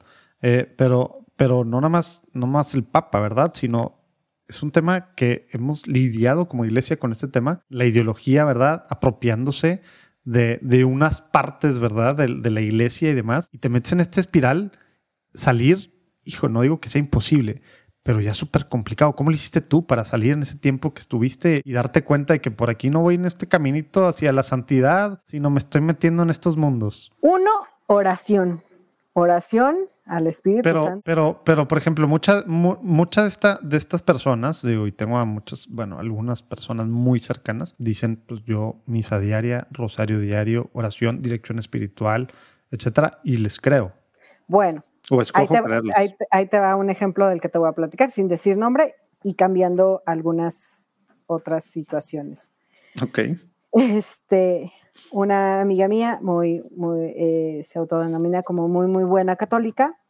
Eh, 0.42 0.74
pero 0.78 1.22
pero 1.36 1.64
no 1.64 1.82
nada 1.82 1.90
más, 1.90 2.28
no 2.34 2.48
más 2.48 2.74
el 2.74 2.84
Papa, 2.84 3.20
¿verdad? 3.20 3.52
Sino 3.54 4.02
es 4.48 4.62
un 4.62 4.72
tema 4.72 5.14
que 5.16 5.48
hemos 5.52 5.88
lidiado 5.88 6.48
como 6.48 6.66
iglesia 6.66 6.98
con 6.98 7.12
este 7.12 7.28
tema, 7.28 7.64
la 7.70 7.86
ideología, 7.86 8.44
¿verdad? 8.46 8.86
Apropiándose 8.90 9.82
de, 10.24 10.60
de 10.62 10.86
unas 10.86 11.22
partes, 11.22 11.80
¿verdad? 11.80 12.16
De, 12.16 12.28
de, 12.28 12.50
la 12.52 12.62
iglesia 12.62 13.10
y 13.10 13.14
demás, 13.14 13.48
y 13.52 13.60
te 13.60 13.70
metes 13.70 13.94
en 13.94 14.02
esta 14.02 14.20
espiral, 14.20 14.72
salir, 15.34 15.98
hijo, 16.24 16.50
no 16.50 16.62
digo 16.62 16.80
que 16.80 16.90
sea 16.90 17.00
imposible, 17.00 17.62
pero 18.04 18.20
ya 18.20 18.34
súper 18.34 18.68
complicado. 18.68 19.16
¿Cómo 19.16 19.30
lo 19.30 19.36
hiciste 19.36 19.62
tú 19.62 19.86
para 19.86 20.06
salir 20.06 20.34
en 20.34 20.44
ese 20.44 20.58
tiempo 20.58 20.94
que 20.94 21.02
estuviste 21.02 21.62
y 21.64 21.74
darte 21.74 22.04
cuenta 22.04 22.34
de 22.34 22.42
que 22.42 22.52
por 22.52 22.70
aquí 22.70 22.90
no 22.90 23.02
voy 23.02 23.16
en 23.16 23.26
este 23.26 23.48
caminito 23.48 24.08
hacia 24.08 24.34
la 24.34 24.44
santidad, 24.44 25.22
sino 25.26 25.50
me 25.50 25.60
estoy 25.60 25.82
metiendo 25.82 26.24
en 26.24 26.30
estos 26.30 26.58
mundos? 26.58 27.12
Uno, 27.22 27.52
oración. 27.88 28.62
Oración 29.14 29.76
al 30.12 30.28
Espíritu 30.28 30.64
pero, 30.64 30.84
Santo. 30.84 31.02
Pero, 31.06 31.42
pero, 31.46 31.68
por 31.70 31.78
ejemplo, 31.78 32.06
muchas 32.06 32.46
mucha 32.46 33.22
de, 33.22 33.30
esta, 33.30 33.60
de 33.62 33.78
estas 33.78 34.04
personas, 34.04 34.62
digo, 34.62 34.86
y 34.86 34.92
tengo 34.92 35.18
a 35.18 35.24
muchas, 35.24 35.70
bueno, 35.70 36.00
algunas 36.00 36.44
personas 36.44 36.88
muy 36.88 37.22
cercanas, 37.22 37.76
dicen, 37.78 38.22
pues 38.28 38.44
yo, 38.44 38.82
misa 38.86 39.20
diaria, 39.20 39.68
rosario 39.72 40.20
diario, 40.20 40.70
oración, 40.74 41.22
dirección 41.22 41.60
espiritual, 41.60 42.28
etcétera, 42.72 43.20
y 43.24 43.38
les 43.38 43.58
creo. 43.58 43.94
Bueno, 44.48 44.84
ahí, 45.34 45.48
te, 46.10 46.26
ahí 46.30 46.46
te 46.48 46.60
va 46.60 46.76
un 46.76 46.90
ejemplo 46.90 47.30
del 47.30 47.40
que 47.40 47.48
te 47.48 47.58
voy 47.58 47.70
a 47.70 47.74
platicar, 47.74 48.12
sin 48.12 48.28
decir 48.28 48.58
nombre 48.58 48.96
y 49.24 49.36
cambiando 49.36 50.04
algunas 50.06 50.90
otras 51.26 51.64
situaciones. 51.64 52.52
Ok. 53.02 53.20
Este, 53.72 54.74
una 55.10 55.62
amiga 55.62 55.88
mía, 55.88 56.20
muy, 56.22 56.62
muy, 56.76 57.14
eh, 57.16 57.62
se 57.64 57.80
autodenomina 57.80 58.44
como 58.44 58.68
muy, 58.68 58.88
muy 58.88 59.06
buena 59.06 59.38
católica, 59.38 60.01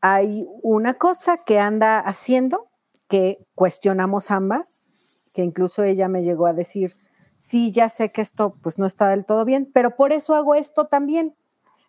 hay 0.00 0.48
una 0.62 0.94
cosa 0.94 1.38
que 1.38 1.58
anda 1.58 1.98
haciendo 1.98 2.68
que 3.08 3.38
cuestionamos 3.54 4.30
ambas, 4.30 4.86
que 5.32 5.42
incluso 5.42 5.84
ella 5.84 6.08
me 6.08 6.22
llegó 6.22 6.46
a 6.46 6.52
decir, 6.52 6.96
sí, 7.38 7.72
ya 7.72 7.88
sé 7.88 8.10
que 8.10 8.22
esto 8.22 8.56
pues 8.62 8.78
no 8.78 8.86
está 8.86 9.08
del 9.08 9.24
todo 9.24 9.44
bien, 9.44 9.70
pero 9.72 9.96
por 9.96 10.12
eso 10.12 10.34
hago 10.34 10.54
esto 10.54 10.86
también, 10.86 11.34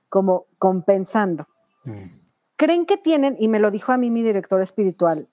como 0.09 0.45
compensando. 0.59 1.47
Mm. 1.85 2.17
¿Creen 2.55 2.85
que 2.85 2.97
tienen, 2.97 3.35
y 3.39 3.47
me 3.47 3.59
lo 3.59 3.71
dijo 3.71 3.91
a 3.91 3.97
mí 3.97 4.09
mi 4.09 4.23
director 4.23 4.61
espiritual, 4.61 5.29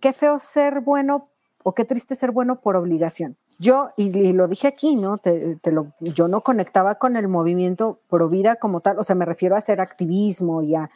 qué 0.00 0.12
feo 0.12 0.38
ser 0.38 0.80
bueno 0.80 1.30
o 1.62 1.74
qué 1.74 1.84
triste 1.84 2.14
ser 2.14 2.30
bueno 2.30 2.60
por 2.60 2.76
obligación. 2.76 3.36
Yo, 3.58 3.90
y, 3.96 4.32
lo 4.32 4.48
dije 4.48 4.68
aquí, 4.68 4.96
¿no? 4.96 5.18
Te, 5.18 5.58
lo, 5.64 5.92
yo 6.00 6.28
no 6.28 6.40
conectaba 6.42 6.94
con 6.94 7.16
el 7.16 7.28
movimiento 7.28 8.00
pro 8.08 8.28
vida 8.28 8.56
como 8.56 8.80
tal, 8.80 8.98
o 8.98 9.04
sea, 9.04 9.16
me 9.16 9.24
refiero 9.24 9.54
a 9.54 9.58
hacer 9.58 9.80
activismo 9.80 10.62
y 10.62 10.74
a 10.74 10.90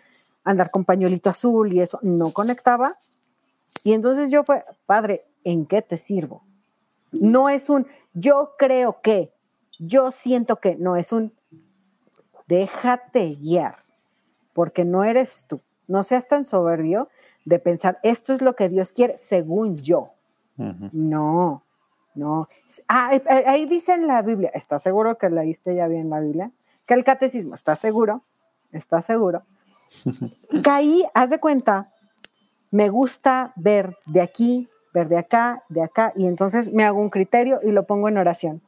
andar 0.45 0.71
con 0.71 0.85
pañuelito 0.85 1.31
azul 1.31 1.73
y 1.73 1.81
eso, 1.81 1.99
no 2.03 2.31
conectaba. 2.31 2.97
Y 3.85 3.93
entonces 3.93 4.31
yo 4.31 4.45
fue, 4.45 4.65
padre, 4.87 5.23
¿en 5.45 5.67
qué 5.67 5.83
te 5.83 5.97
sirvo? 5.97 6.43
No 7.11 7.49
es 7.49 7.69
un, 7.69 7.87
yo 8.15 8.53
creo 8.59 9.01
que, 9.03 9.33
yo 9.79 10.11
siento 10.11 10.57
que, 10.57 10.77
no 10.77 10.97
es 10.97 11.13
un, 11.13 11.33
déjate 12.47 13.37
guiar, 13.41 13.77
porque 14.53 14.85
no 14.85 15.05
eres 15.05 15.45
tú. 15.49 15.61
No 15.89 16.03
seas 16.03 16.29
tan 16.29 16.45
soberbio 16.45 17.09
de 17.45 17.59
pensar, 17.59 17.99
esto 18.03 18.33
es 18.33 18.43
lo 18.43 18.55
que 18.55 18.69
Dios 18.69 18.93
quiere 18.93 19.17
según 19.17 19.77
yo. 19.77 20.11
No, 20.57 21.63
no. 22.15 22.47
Ah, 22.87 23.15
eh, 23.15 23.23
eh, 23.29 23.45
ahí 23.47 23.67
dice 23.67 23.95
en 23.95 24.07
la 24.07 24.23
Biblia, 24.23 24.51
¿estás 24.55 24.83
seguro 24.83 25.19
que 25.19 25.29
leíste 25.29 25.75
ya 25.75 25.89
bien 25.89 26.09
la 26.11 26.21
Biblia? 26.21 26.53
Que 26.87 26.95
el 26.95 27.05
catecismo, 27.05 27.55
¿estás 27.55 27.81
seguro? 27.81 28.23
¿Estás 28.71 29.07
seguro? 29.07 29.43
Caí, 30.63 31.05
haz 31.15 31.31
de 31.31 31.39
cuenta, 31.39 31.93
me 32.71 32.89
gusta 32.89 33.53
ver 33.57 33.97
de 34.07 34.21
aquí, 34.21 34.69
ver 34.93 35.09
de 35.09 35.19
acá, 35.19 35.63
de 35.69 35.83
acá, 35.83 36.13
y 36.17 36.27
entonces 36.27 36.73
me 36.73 36.85
hago 36.85 37.01
un 37.01 37.11
criterio 37.11 37.61
y 37.63 37.71
lo 37.71 37.87
pongo 37.87 38.09
en 38.09 38.19
oración. 38.19 38.63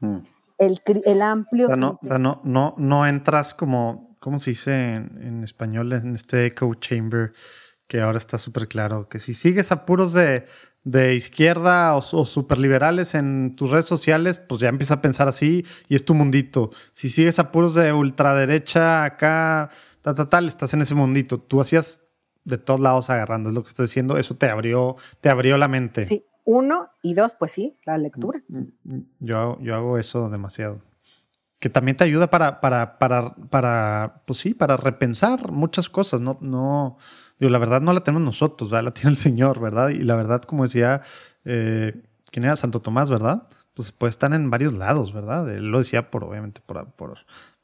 Mm. 0.00 0.18
El, 0.58 1.22
amplio. 1.22 1.66
O 1.66 1.68
sea, 1.68 1.76
no, 1.76 1.98
o 2.02 2.06
sea, 2.06 2.18
no, 2.18 2.40
no, 2.42 2.74
no 2.78 3.06
entras 3.06 3.54
como, 3.54 4.16
¿cómo 4.18 4.40
se 4.40 4.50
dice 4.50 4.94
en, 4.94 5.18
en 5.22 5.44
español? 5.44 5.92
En 5.92 6.16
este 6.16 6.46
echo 6.46 6.74
chamber, 6.74 7.32
que 7.86 8.00
ahora 8.00 8.18
está 8.18 8.38
súper 8.38 8.66
claro, 8.66 9.08
que 9.08 9.20
si 9.20 9.34
sigues 9.34 9.70
apuros 9.70 10.12
de, 10.12 10.46
de 10.82 11.14
izquierda 11.14 11.94
o, 11.94 11.98
o 11.98 12.24
superliberales 12.24 13.14
en 13.14 13.54
tus 13.54 13.70
redes 13.70 13.84
sociales, 13.84 14.38
pues 14.38 14.60
ya 14.60 14.68
empieza 14.68 14.94
a 14.94 15.02
pensar 15.02 15.28
así 15.28 15.64
y 15.88 15.94
es 15.94 16.04
tu 16.04 16.14
mundito. 16.14 16.70
Si 16.92 17.08
sigues 17.08 17.38
apuros 17.38 17.74
de 17.74 17.92
ultraderecha 17.92 19.04
acá, 19.04 19.70
tal, 20.08 20.14
tal, 20.14 20.28
tal, 20.28 20.48
estás 20.48 20.74
en 20.74 20.82
ese 20.82 20.94
mundito. 20.94 21.38
Tú 21.38 21.60
hacías 21.60 22.02
de 22.44 22.58
todos 22.58 22.80
lados 22.80 23.10
agarrando, 23.10 23.50
es 23.50 23.54
lo 23.54 23.62
que 23.62 23.68
estoy 23.68 23.86
diciendo. 23.86 24.16
Eso 24.16 24.36
te 24.36 24.48
abrió, 24.48 24.96
te 25.20 25.28
abrió 25.28 25.56
la 25.58 25.68
mente. 25.68 26.06
Sí, 26.06 26.24
uno 26.44 26.88
y 27.02 27.14
dos, 27.14 27.34
pues 27.38 27.52
sí, 27.52 27.76
la 27.84 27.98
lectura. 27.98 28.40
Mm, 28.48 28.58
mm, 28.84 29.06
yo, 29.20 29.58
yo 29.60 29.74
hago 29.74 29.98
eso 29.98 30.28
demasiado. 30.30 30.80
Que 31.58 31.68
también 31.68 31.96
te 31.96 32.04
ayuda 32.04 32.28
para, 32.28 32.60
para, 32.60 32.98
para, 32.98 33.34
para, 33.34 34.22
pues 34.26 34.38
sí, 34.38 34.54
para 34.54 34.76
repensar 34.76 35.50
muchas 35.50 35.88
cosas. 35.88 36.20
No, 36.20 36.38
no, 36.40 36.98
Digo, 37.38 37.50
la 37.50 37.58
verdad 37.58 37.80
no 37.80 37.92
la 37.92 38.00
tenemos 38.00 38.24
nosotros, 38.24 38.70
¿verdad? 38.70 38.84
La 38.84 38.94
tiene 38.94 39.10
el 39.10 39.16
Señor, 39.16 39.60
¿verdad? 39.60 39.90
Y 39.90 39.98
la 39.98 40.16
verdad, 40.16 40.42
como 40.42 40.64
decía, 40.64 41.02
eh, 41.44 42.02
¿quién 42.30 42.44
era 42.44 42.56
Santo 42.56 42.80
Tomás, 42.80 43.10
verdad? 43.10 43.48
Pues 43.74 43.92
puede 43.92 44.10
estar 44.10 44.32
en 44.32 44.50
varios 44.50 44.72
lados, 44.72 45.12
¿verdad? 45.12 45.48
Él 45.50 45.70
lo 45.70 45.78
decía 45.78 46.10
por, 46.10 46.24
obviamente, 46.24 46.60
por, 46.64 46.90
por, 46.92 47.18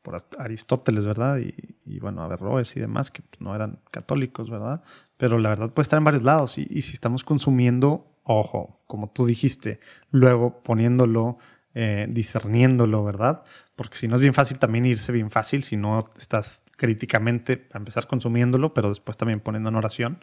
por 0.05 0.19
Aristóteles, 0.39 1.07
¿verdad? 1.07 1.39
Y, 1.39 1.55
y, 1.87 1.99
bueno, 1.99 2.23
Averroes 2.23 2.77
y 2.77 2.81
demás, 2.81 3.11
que 3.11 3.23
no 3.39 3.55
eran 3.55 3.81
católicos, 3.91 4.51
¿verdad? 4.51 4.83
Pero 5.17 5.39
la 5.39 5.49
verdad 5.49 5.71
puede 5.71 5.85
estar 5.85 5.97
en 5.97 6.05
varios 6.05 6.23
lados. 6.23 6.59
Y, 6.59 6.83
si 6.83 6.93
estamos 6.93 7.25
consumiendo, 7.25 8.07
ojo, 8.23 8.77
como 8.87 9.09
tú 9.09 9.25
dijiste, 9.25 9.81
luego 10.11 10.63
poniéndolo, 10.63 11.39
eh, 11.73 12.07
discerniéndolo, 12.11 13.03
¿verdad? 13.03 13.45
Porque 13.77 13.97
si 13.97 14.07
no 14.07 14.17
es 14.17 14.21
bien 14.21 14.35
fácil 14.35 14.59
también 14.59 14.85
irse 14.85 15.11
bien 15.11 15.31
fácil, 15.31 15.65
si 15.65 15.79
no 15.79 16.11
estás 16.19 16.63
críticamente 16.77 17.67
a 17.73 17.79
empezar 17.79 18.07
consumiéndolo, 18.07 18.75
pero 18.75 18.91
después 18.91 19.17
también 19.17 19.41
poniendo 19.41 19.71
en 19.71 19.77
oración. 19.77 20.19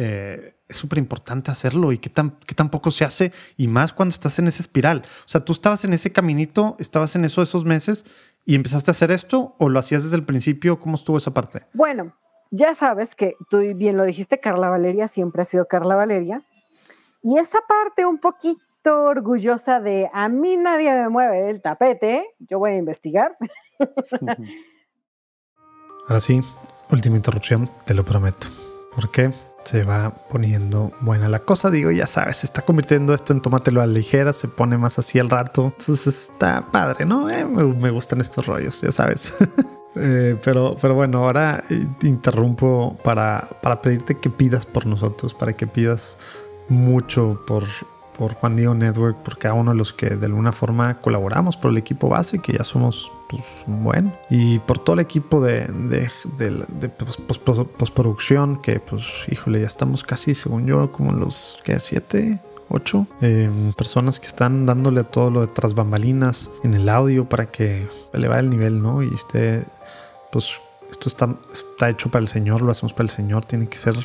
Eh, 0.00 0.54
es 0.68 0.76
súper 0.76 0.98
importante 0.98 1.50
hacerlo 1.50 1.92
y 1.92 1.98
que, 1.98 2.10
tan, 2.10 2.32
que 2.46 2.54
tampoco 2.54 2.90
se 2.90 3.04
hace, 3.04 3.32
y 3.56 3.68
más 3.68 3.92
cuando 3.92 4.12
estás 4.12 4.38
en 4.38 4.48
esa 4.48 4.62
espiral. 4.62 5.02
O 5.04 5.28
sea, 5.28 5.44
tú 5.44 5.52
estabas 5.52 5.84
en 5.84 5.92
ese 5.92 6.12
caminito, 6.12 6.76
estabas 6.78 7.14
en 7.16 7.24
eso 7.24 7.42
esos 7.42 7.64
meses 7.64 8.04
y 8.48 8.54
empezaste 8.54 8.90
a 8.90 8.92
hacer 8.92 9.10
esto 9.10 9.54
o 9.58 9.68
lo 9.68 9.78
hacías 9.78 10.04
desde 10.04 10.16
el 10.16 10.24
principio. 10.24 10.80
¿Cómo 10.80 10.94
estuvo 10.94 11.18
esa 11.18 11.34
parte? 11.34 11.66
Bueno, 11.74 12.14
ya 12.50 12.74
sabes 12.74 13.14
que 13.14 13.34
tú 13.50 13.58
bien 13.76 13.98
lo 13.98 14.04
dijiste, 14.04 14.40
Carla 14.40 14.70
Valeria 14.70 15.06
siempre 15.06 15.42
ha 15.42 15.44
sido 15.44 15.68
Carla 15.68 15.96
Valeria. 15.96 16.42
Y 17.22 17.36
esa 17.36 17.58
parte 17.68 18.06
un 18.06 18.16
poquito 18.16 19.02
orgullosa 19.04 19.80
de 19.80 20.08
a 20.14 20.30
mí 20.30 20.56
nadie 20.56 20.90
me 20.92 21.10
mueve 21.10 21.50
el 21.50 21.60
tapete, 21.60 22.24
yo 22.38 22.58
voy 22.58 22.70
a 22.70 22.76
investigar. 22.76 23.36
Ahora 26.08 26.20
sí, 26.22 26.40
última 26.90 27.16
interrupción, 27.16 27.70
te 27.84 27.92
lo 27.92 28.02
prometo. 28.02 28.46
Porque 28.94 29.30
se 29.68 29.84
va 29.84 30.10
poniendo 30.30 30.92
buena 31.00 31.28
la 31.28 31.40
cosa. 31.40 31.70
Digo, 31.70 31.90
ya 31.90 32.06
sabes, 32.06 32.38
se 32.38 32.46
está 32.46 32.62
convirtiendo 32.62 33.12
esto 33.12 33.34
en 33.34 33.42
tómatelo 33.42 33.82
a 33.82 33.86
la 33.86 33.92
ligera, 33.92 34.32
se 34.32 34.48
pone 34.48 34.78
más 34.78 34.98
así 34.98 35.18
al 35.18 35.28
rato. 35.28 35.74
Entonces 35.78 36.30
está 36.30 36.64
padre, 36.72 37.04
¿no? 37.04 37.28
Eh, 37.28 37.44
me, 37.44 37.90
gustan 37.90 38.20
estos 38.20 38.46
rollos, 38.46 38.80
ya 38.80 38.92
sabes. 38.92 39.34
Eh, 40.00 40.36
pero, 40.44 40.76
pero 40.80 40.94
bueno, 40.94 41.24
ahora 41.24 41.64
interrumpo 42.02 42.96
para, 43.02 43.48
para 43.62 43.82
pedirte 43.82 44.14
que 44.14 44.30
pidas 44.30 44.64
por 44.64 44.86
nosotros, 44.86 45.34
para 45.34 45.54
que 45.54 45.66
pidas 45.66 46.18
mucho 46.68 47.42
por, 47.48 47.64
por 48.18 48.34
Juan 48.34 48.56
Diego 48.56 48.74
Network, 48.74 49.16
por 49.18 49.38
cada 49.38 49.54
uno 49.54 49.70
de 49.70 49.78
los 49.78 49.92
que 49.92 50.10
de 50.10 50.26
alguna 50.26 50.52
forma 50.52 50.98
colaboramos, 51.00 51.56
por 51.56 51.70
el 51.70 51.78
equipo 51.78 52.08
base, 52.08 52.40
que 52.40 52.52
ya 52.52 52.64
somos 52.64 53.12
pues, 53.28 53.42
y 54.30 54.58
por 54.60 54.78
todo 54.78 54.94
el 54.94 55.00
equipo 55.00 55.40
de, 55.40 55.66
de, 55.66 56.10
de, 56.36 56.88
postproducción, 57.78 58.60
que 58.60 58.80
pues, 58.80 59.04
híjole, 59.30 59.60
ya 59.60 59.66
estamos 59.66 60.02
casi, 60.02 60.34
según 60.34 60.66
yo, 60.66 60.90
como 60.92 61.12
los, 61.12 61.60
¿qué? 61.64 61.78
¿Siete? 61.78 62.40
ocho 62.70 63.06
em, 63.20 63.72
personas 63.72 64.20
que 64.20 64.26
están 64.26 64.66
dándole 64.66 65.04
todo 65.04 65.30
lo 65.30 65.40
de 65.40 65.46
tras 65.46 65.74
bambalinas 65.74 66.50
en 66.62 66.74
el 66.74 66.88
audio 66.88 67.28
para 67.28 67.46
que 67.46 67.88
eleve 68.12 68.38
el 68.38 68.50
nivel, 68.50 68.82
¿no? 68.82 69.02
Y 69.02 69.08
esté, 69.14 69.64
pues 70.30 70.50
esto 70.90 71.08
está, 71.08 71.34
está 71.52 71.90
hecho 71.90 72.10
para 72.10 72.22
el 72.22 72.28
Señor, 72.28 72.62
lo 72.62 72.72
hacemos 72.72 72.92
para 72.92 73.04
el 73.04 73.10
Señor, 73.10 73.44
tiene 73.44 73.68
que 73.68 73.78
ser 73.78 73.96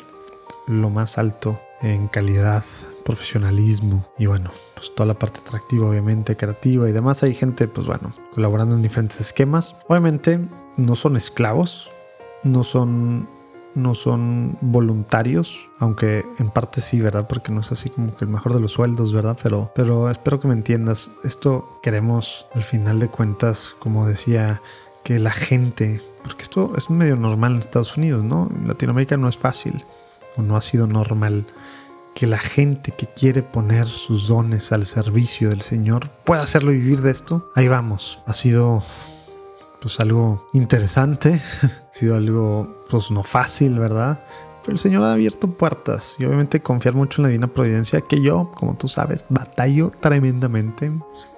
lo 0.66 0.90
más 0.90 1.18
alto 1.18 1.60
en 1.82 2.08
calidad, 2.08 2.64
profesionalismo 3.04 4.06
y 4.18 4.26
bueno, 4.26 4.50
pues 4.74 4.94
toda 4.94 5.06
la 5.06 5.18
parte 5.18 5.40
atractiva, 5.40 5.88
obviamente, 5.88 6.36
creativa 6.36 6.88
y 6.88 6.92
demás. 6.92 7.22
Hay 7.22 7.34
gente, 7.34 7.68
pues 7.68 7.86
bueno, 7.86 8.14
colaborando 8.32 8.74
en 8.74 8.82
diferentes 8.82 9.20
esquemas. 9.20 9.76
Obviamente 9.88 10.40
no 10.76 10.94
son 10.94 11.16
esclavos, 11.16 11.90
no 12.42 12.64
son 12.64 13.28
no 13.74 13.94
son 13.94 14.56
voluntarios, 14.60 15.68
aunque 15.78 16.24
en 16.38 16.50
parte 16.50 16.80
sí, 16.80 17.00
¿verdad? 17.00 17.26
Porque 17.28 17.52
no 17.52 17.60
es 17.60 17.72
así 17.72 17.90
como 17.90 18.16
que 18.16 18.24
el 18.24 18.30
mejor 18.30 18.54
de 18.54 18.60
los 18.60 18.72
sueldos, 18.72 19.12
¿verdad? 19.12 19.36
Pero, 19.42 19.72
pero 19.74 20.10
espero 20.10 20.38
que 20.38 20.48
me 20.48 20.54
entiendas. 20.54 21.10
Esto 21.24 21.80
queremos, 21.82 22.46
al 22.54 22.62
final 22.62 23.00
de 23.00 23.08
cuentas, 23.08 23.74
como 23.80 24.06
decía, 24.06 24.62
que 25.02 25.18
la 25.18 25.32
gente, 25.32 26.00
porque 26.22 26.44
esto 26.44 26.72
es 26.76 26.88
medio 26.88 27.16
normal 27.16 27.54
en 27.54 27.58
Estados 27.58 27.96
Unidos, 27.96 28.22
¿no? 28.22 28.48
En 28.54 28.68
Latinoamérica 28.68 29.16
no 29.16 29.28
es 29.28 29.36
fácil, 29.36 29.84
o 30.36 30.42
no 30.42 30.56
ha 30.56 30.60
sido 30.60 30.86
normal 30.86 31.44
que 32.14 32.26
la 32.26 32.38
gente 32.38 32.92
que 32.92 33.06
quiere 33.06 33.42
poner 33.42 33.86
sus 33.86 34.28
dones 34.28 34.72
al 34.72 34.86
servicio 34.86 35.50
del 35.50 35.62
Señor 35.62 36.10
pueda 36.24 36.42
hacerlo 36.42 36.70
vivir 36.70 37.02
de 37.02 37.10
esto. 37.10 37.50
Ahí 37.54 37.68
vamos. 37.68 38.20
Ha 38.26 38.34
sido 38.34 38.82
pues 39.80 40.00
algo 40.00 40.48
interesante, 40.52 41.42
ha 41.62 41.92
sido 41.92 42.16
algo 42.16 42.84
pues 42.88 43.10
no 43.10 43.24
fácil, 43.24 43.78
¿verdad? 43.78 44.20
Pero 44.62 44.72
el 44.72 44.78
Señor 44.78 45.02
ha 45.02 45.12
abierto 45.12 45.48
puertas 45.48 46.16
y 46.18 46.24
obviamente 46.24 46.62
confiar 46.62 46.94
mucho 46.94 47.20
en 47.20 47.24
la 47.24 47.28
divina 47.28 47.48
providencia 47.48 48.00
que 48.00 48.22
yo, 48.22 48.50
como 48.54 48.76
tú 48.76 48.88
sabes, 48.88 49.26
batallo 49.28 49.92
tremendamente. 50.00 50.90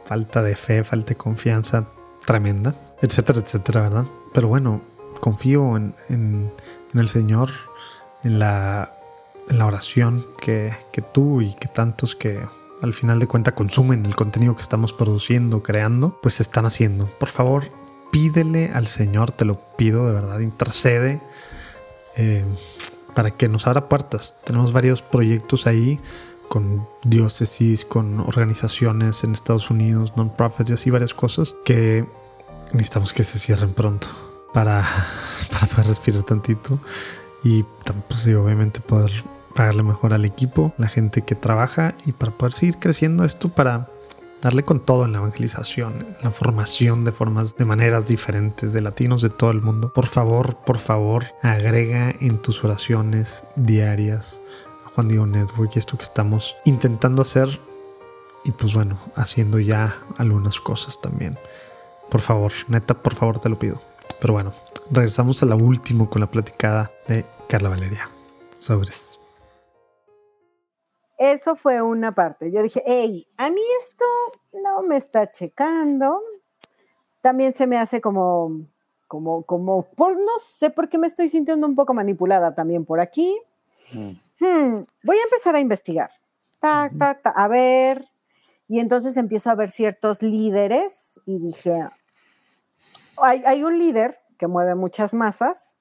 Falta 0.05 0.43
de 0.43 0.55
fe, 0.55 0.85
falta 0.85 1.09
de 1.09 1.17
confianza 1.17 1.87
tremenda, 2.25 2.77
etcétera, 3.03 3.41
etcétera, 3.41 3.81
¿verdad? 3.83 4.05
Pero 4.33 4.47
bueno, 4.47 4.81
confío 5.21 5.77
en, 5.77 5.95
en 6.09 6.53
el 6.95 7.09
Señor, 7.09 7.51
en 8.23 8.39
la 8.39 8.96
en 9.49 9.59
la 9.59 9.67
oración 9.67 10.27
que, 10.41 10.75
tú 11.13 11.41
y 11.41 11.55
que 11.55 11.69
tantos 11.69 12.15
que 12.17 12.41
al 12.83 12.93
final 12.93 13.19
de 13.19 13.27
cuenta 13.27 13.55
consumen 13.55 14.05
el 14.07 14.17
contenido 14.17 14.57
que 14.57 14.63
estamos 14.63 14.93
produciendo, 14.93 15.63
creando, 15.63 16.19
pues 16.23 16.41
están 16.41 16.67
haciendo. 16.67 17.07
Por 17.19 17.29
favor, 17.29 17.65
pídele 18.11 18.71
al 18.73 18.87
Señor, 18.87 19.33
te 19.33 19.45
lo 19.45 19.61
pido 19.77 20.07
de 20.07 20.13
verdad, 20.13 20.41
intercede 20.41 21.21
eh, 22.17 22.45
para 23.15 23.31
que 23.31 23.49
nos 23.49 23.67
abra 23.67 23.89
puertas. 23.89 24.37
Tenemos 24.45 24.73
varios 24.73 25.03
proyectos 25.03 25.67
ahí 25.67 25.99
con 26.49 26.87
diócesis, 27.03 27.85
con 27.85 28.21
organizaciones 28.21 29.25
en 29.25 29.33
Estados 29.33 29.71
Unidos, 29.71 30.13
non-profits 30.17 30.71
y 30.71 30.73
así 30.75 30.91
varias 30.91 31.15
cosas 31.15 31.55
que 31.65 32.07
necesitamos 32.73 33.13
que 33.13 33.25
se 33.25 33.39
cierren 33.39 33.75
pronto 33.75 34.09
para, 34.53 34.85
para 35.51 35.67
poder 35.67 35.87
respirar 35.89 36.23
tantito 36.23 36.79
y 37.43 37.65
pues, 38.09 38.27
obviamente 38.29 38.81
poder 38.81 39.13
pagarle 39.57 39.83
mejor 39.83 40.15
al 40.15 40.25
equipo, 40.25 40.73
la 40.79 40.87
gente 40.87 41.23
que 41.23 41.35
trabaja 41.35 41.95
y 42.05 42.13
para 42.13 42.31
poder 42.31 42.53
seguir 42.53 42.77
creciendo 42.79 43.25
esto 43.25 43.49
para 43.49 43.89
darle 44.43 44.65
con 44.65 44.81
todo 44.81 45.07
en 45.07 45.13
la 45.13 45.19
evangelización, 45.19 46.07
la 46.23 46.31
formación 46.31 47.05
de 47.05 47.11
formas, 47.11 47.57
de 47.57 47.65
maneras 47.65 48.07
diferentes 48.07 48.73
de 48.73 48.83
latinos 48.83 49.23
de 49.23 49.31
todo 49.31 49.51
el 49.51 49.63
mundo. 49.63 49.93
Por 49.93 50.07
favor, 50.07 50.59
por 50.59 50.79
favor, 50.79 51.25
agrega 51.43 52.13
en 52.21 52.39
tus 52.39 52.63
oraciones 52.63 53.45
diarias 53.57 54.41
a 54.85 54.91
Juan 54.91 55.09
Diego 55.09 55.27
Network 55.27 55.73
y 55.75 55.79
esto 55.79 55.97
que 55.97 56.05
estamos 56.05 56.55
intentando 56.65 57.23
hacer 57.23 57.59
y 58.45 58.53
pues 58.53 58.75
bueno, 58.75 58.99
haciendo 59.17 59.59
ya 59.59 59.97
algunas 60.19 60.61
cosas 60.61 61.01
también. 61.01 61.39
Por 62.11 62.21
favor, 62.21 62.53
neta, 62.69 62.95
por 62.95 63.15
favor 63.15 63.41
te 63.41 63.49
lo 63.49 63.59
pido. 63.59 63.81
Pero 64.21 64.35
bueno, 64.35 64.53
regresamos 64.91 65.43
a 65.43 65.47
la 65.47 65.57
última 65.57 66.09
con 66.09 66.21
la 66.21 66.31
platicada 66.31 66.93
de 67.09 67.25
Carla 67.49 67.71
Valeria. 67.71 68.09
Sobres 68.59 69.19
eso 71.19 71.57
fue 71.57 71.81
una 71.83 72.15
parte. 72.15 72.51
Yo 72.51 72.63
dije, 72.63 72.83
hey, 72.87 73.27
a 73.37 73.51
mí 73.51 73.61
esto 73.83 74.05
no 74.63 74.83
me 74.83 74.97
está 74.97 75.31
checando. 75.31 76.21
También 77.21 77.53
se 77.53 77.67
me 77.67 77.79
hace 77.79 78.01
como, 78.01 78.67
como, 79.09 79.43
como, 79.43 79.83
por, 79.83 80.17
no 80.17 80.39
sé 80.41 80.71
por 80.71 80.89
qué 80.89 80.99
me 80.99 81.07
estoy 81.07 81.29
sintiendo 81.29 81.67
un 81.67 81.75
poco 81.75 81.95
manipulada 81.95 82.55
también 82.55 82.85
por 82.85 83.01
aquí. 83.01 83.39
Mm. 83.93 84.11
Hmm, 84.39 84.85
voy 85.03 85.17
a 85.17 85.23
empezar 85.23 85.55
a 85.55 85.61
investigar. 85.61 86.11
a 86.61 87.49
ver. 87.49 88.07
Y 88.69 88.81
entonces 88.81 89.17
empiezo 89.17 89.51
a 89.51 89.55
ver 89.55 89.71
ciertos 89.71 90.23
líderes 90.23 91.21
y 91.25 91.39
dije, 91.39 91.89
hay, 93.17 93.43
hay 93.47 93.63
un 93.63 93.79
líder 93.79 94.19
que 94.39 94.49
mueve 94.49 94.75
muchas 94.75 95.15
masas 95.15 95.76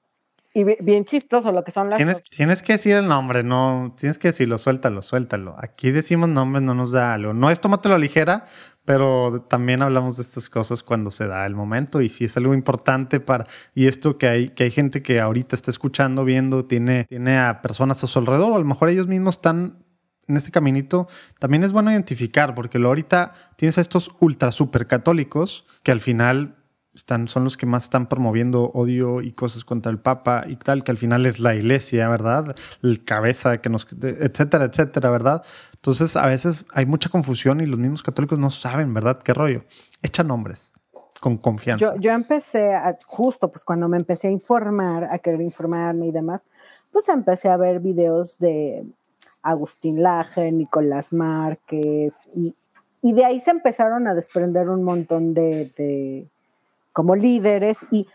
y 0.56 0.64
bien 0.64 1.04
chistoso 1.04 1.52
lo 1.52 1.62
que 1.64 1.70
son 1.70 1.90
las. 1.90 1.98
Tienes, 1.98 2.22
tienes 2.22 2.62
que 2.62 2.72
decir 2.72 2.96
el 2.96 3.06
nombre, 3.06 3.42
no. 3.42 3.94
Tienes 3.98 4.16
que 4.16 4.28
decirlo, 4.28 4.56
suéltalo, 4.56 5.02
suéltalo. 5.02 5.54
Aquí 5.58 5.90
decimos 5.90 6.30
nombres, 6.30 6.62
no 6.62 6.74
nos 6.74 6.92
da 6.92 7.12
algo. 7.12 7.34
No 7.34 7.50
es 7.50 7.60
tómatelo 7.60 7.98
ligera, 7.98 8.46
pero 8.86 9.44
también 9.50 9.82
hablamos 9.82 10.16
de 10.16 10.22
estas 10.22 10.48
cosas 10.48 10.82
cuando 10.82 11.10
se 11.10 11.26
da 11.26 11.44
el 11.44 11.54
momento 11.54 12.00
y 12.00 12.08
si 12.08 12.24
es 12.24 12.38
algo 12.38 12.54
importante 12.54 13.20
para 13.20 13.46
y 13.74 13.86
esto 13.86 14.16
que 14.16 14.28
hay 14.28 14.48
que 14.48 14.64
hay 14.64 14.70
gente 14.70 15.02
que 15.02 15.20
ahorita 15.20 15.54
está 15.54 15.70
escuchando 15.70 16.24
viendo 16.24 16.64
tiene 16.64 17.04
tiene 17.04 17.38
a 17.38 17.60
personas 17.60 18.02
a 18.02 18.06
su 18.06 18.18
alrededor 18.18 18.52
o 18.52 18.54
a 18.54 18.60
lo 18.60 18.64
mejor 18.64 18.88
ellos 18.88 19.08
mismos 19.08 19.36
están 19.36 19.84
en 20.28 20.36
este 20.36 20.52
caminito 20.52 21.08
también 21.40 21.64
es 21.64 21.72
bueno 21.72 21.90
identificar 21.90 22.54
porque 22.54 22.78
lo 22.78 22.88
ahorita 22.88 23.34
tienes 23.56 23.76
a 23.76 23.80
estos 23.80 24.10
ultra 24.20 24.52
super 24.52 24.86
católicos 24.86 25.66
que 25.82 25.90
al 25.90 26.00
final 26.00 26.54
son 27.26 27.44
los 27.44 27.56
que 27.56 27.66
más 27.66 27.84
están 27.84 28.08
promoviendo 28.08 28.70
odio 28.72 29.20
y 29.20 29.32
cosas 29.32 29.64
contra 29.64 29.90
el 29.92 29.98
Papa 29.98 30.44
y 30.46 30.56
tal, 30.56 30.84
que 30.84 30.90
al 30.90 30.98
final 30.98 31.26
es 31.26 31.38
la 31.38 31.54
iglesia, 31.54 32.08
¿verdad? 32.08 32.56
El 32.82 33.04
cabeza 33.04 33.58
que 33.60 33.68
nos, 33.68 33.86
etcétera, 34.02 34.64
etcétera, 34.64 35.10
¿verdad? 35.10 35.42
Entonces 35.74 36.16
a 36.16 36.26
veces 36.26 36.64
hay 36.72 36.86
mucha 36.86 37.08
confusión 37.08 37.60
y 37.60 37.66
los 37.66 37.78
mismos 37.78 38.02
católicos 38.02 38.38
no 38.38 38.50
saben, 38.50 38.92
¿verdad? 38.94 39.18
¿Qué 39.22 39.34
rollo? 39.34 39.64
Echa 40.02 40.22
nombres 40.22 40.72
con 41.20 41.38
confianza. 41.38 41.94
Yo, 41.94 42.00
yo 42.00 42.12
empecé, 42.12 42.72
justo 43.06 43.50
pues 43.50 43.64
cuando 43.64 43.88
me 43.88 43.96
empecé 43.96 44.28
a 44.28 44.30
informar, 44.30 45.04
a 45.04 45.18
querer 45.18 45.40
informarme 45.40 46.06
y 46.06 46.12
demás, 46.12 46.44
pues 46.92 47.08
empecé 47.08 47.48
a 47.48 47.56
ver 47.56 47.80
videos 47.80 48.38
de 48.38 48.84
Agustín 49.42 50.02
Laje, 50.02 50.50
Nicolás 50.52 51.12
Márquez 51.12 52.28
y, 52.34 52.54
y 53.00 53.12
de 53.12 53.24
ahí 53.24 53.40
se 53.40 53.50
empezaron 53.50 54.08
a 54.08 54.14
desprender 54.14 54.68
un 54.68 54.82
montón 54.82 55.34
de 55.34 56.28
como 56.96 57.14
líderes 57.14 57.78
y 57.90 58.08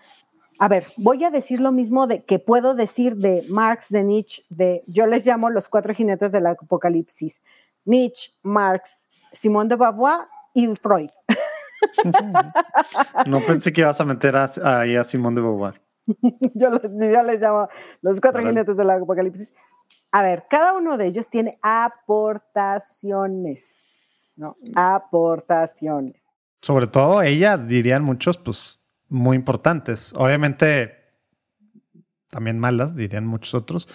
a 0.58 0.68
ver, 0.68 0.88
voy 0.98 1.24
a 1.24 1.30
decir 1.30 1.60
lo 1.60 1.72
mismo 1.72 2.08
de 2.08 2.24
que 2.24 2.40
puedo 2.40 2.74
decir 2.74 3.16
de 3.16 3.46
Marx, 3.48 3.90
de 3.90 4.04
Nietzsche, 4.04 4.44
de 4.50 4.84
yo 4.88 5.06
les 5.06 5.24
llamo 5.24 5.52
los 5.52 5.70
cuatro 5.70 5.94
jinetes 5.94 6.32
del 6.32 6.48
apocalipsis. 6.48 7.44
Nietzsche, 7.86 8.32
Marx, 8.42 9.08
Simone 9.34 9.70
de 9.70 9.76
Beauvoir 9.76 10.22
y 10.56 10.74
Freud. 10.76 11.12
No 13.28 13.46
pensé 13.46 13.72
que 13.72 13.82
ibas 13.82 14.02
a 14.02 14.06
meter 14.06 14.36
ahí 14.36 14.96
a, 14.96 15.04
Simone 15.04 15.36
de 15.36 15.42
Beauvoir. 15.42 15.80
yo, 16.56 16.72
les 16.72 17.42
llamo 17.42 17.70
los 18.02 18.20
cuatro 18.20 18.44
jinetes 18.44 18.78
del 18.78 18.90
apocalipsis. 18.90 19.54
A 20.12 20.24
ver, 20.24 20.46
cada 20.50 20.74
uno 20.74 20.98
de 20.98 21.06
ellos 21.06 21.30
tiene 21.30 21.60
aportaciones, 21.62 23.84
¿no? 24.36 24.56
Aportaciones 24.76 26.21
sobre 26.62 26.88
todo 26.88 27.22
ella, 27.22 27.58
dirían 27.58 28.04
muchos, 28.04 28.38
pues 28.38 28.80
muy 29.10 29.36
importantes. 29.36 30.14
Obviamente 30.16 31.02
también 32.30 32.60
malas, 32.60 32.96
dirían 32.96 33.28
muchos 33.28 33.54
otros. 33.54 33.88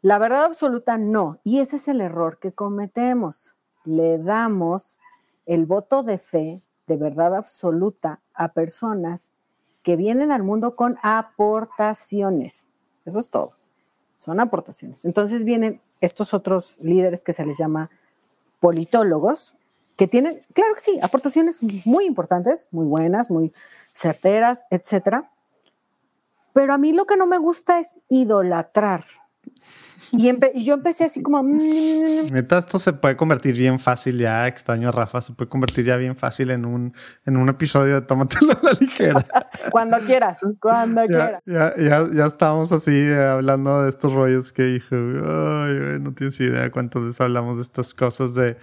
La 0.00 0.18
verdad 0.18 0.44
absoluta 0.44 0.96
no. 0.98 1.40
Y 1.44 1.60
ese 1.60 1.76
es 1.76 1.88
el 1.88 2.00
error 2.00 2.38
que 2.38 2.52
cometemos. 2.52 3.56
Le 3.84 4.18
damos 4.18 5.00
el 5.46 5.66
voto 5.66 6.02
de 6.02 6.18
fe, 6.18 6.62
de 6.86 6.96
verdad 6.96 7.34
absoluta, 7.34 8.20
a 8.34 8.52
personas 8.52 9.32
que 9.82 9.96
vienen 9.96 10.30
al 10.30 10.42
mundo 10.42 10.76
con 10.76 10.98
aportaciones. 11.02 12.68
Eso 13.04 13.18
es 13.18 13.30
todo. 13.30 13.56
Son 14.16 14.40
aportaciones. 14.40 15.04
Entonces 15.04 15.44
vienen 15.44 15.80
estos 16.00 16.32
otros 16.32 16.78
líderes 16.80 17.24
que 17.24 17.32
se 17.32 17.44
les 17.44 17.58
llama 17.58 17.90
politólogos, 18.60 19.56
que 19.96 20.06
tienen, 20.06 20.40
claro 20.52 20.74
que 20.74 20.80
sí, 20.80 20.98
aportaciones 21.02 21.58
muy 21.84 22.06
importantes, 22.06 22.68
muy 22.72 22.86
buenas, 22.86 23.30
muy 23.30 23.52
certeras, 23.94 24.66
etcétera. 24.70 25.30
Pero 26.52 26.72
a 26.72 26.78
mí 26.78 26.92
lo 26.92 27.04
que 27.04 27.16
no 27.16 27.26
me 27.26 27.38
gusta 27.38 27.80
es 27.80 27.98
idolatrar. 28.08 29.04
Y, 30.12 30.64
yo 30.64 30.74
empecé 30.74 31.04
así 31.04 31.22
como... 31.22 31.42
Mm". 31.42 32.32
Neta, 32.32 32.58
esto 32.58 32.78
se 32.78 32.92
puede 32.92 33.16
convertir 33.16 33.56
bien 33.56 33.80
fácil 33.80 34.18
ya, 34.18 34.46
extraño 34.46 34.88
a 34.88 34.92
Rafa, 34.92 35.20
se 35.20 35.32
puede 35.32 35.48
convertir 35.48 35.84
ya 35.84 35.96
bien 35.96 36.16
fácil 36.16 36.50
en 36.50 36.64
un, 36.64 36.94
en 37.26 37.36
un 37.36 37.48
episodio 37.48 37.94
de 37.94 38.02
Tómatelo 38.02 38.52
a 38.52 38.58
la 38.62 38.72
ligera. 38.78 39.24
cuando 39.70 39.98
quieras, 39.98 40.38
cuando 40.60 41.04
quieras. 41.06 41.42
Ya, 41.46 41.74
ya, 41.76 42.06
ya 42.12 42.26
estábamos 42.26 42.70
así 42.72 42.92
eh, 42.92 43.16
hablando 43.16 43.82
de 43.82 43.90
estos 43.90 44.12
rollos 44.12 44.52
que 44.52 44.62
dije, 44.62 44.94
ay, 44.94 45.98
no 46.00 46.14
tienes 46.14 46.38
idea 46.40 46.70
cuántas 46.70 47.02
veces 47.02 47.20
hablamos 47.20 47.56
de 47.56 47.62
estas 47.62 47.92
cosas 47.94 48.34
de... 48.34 48.56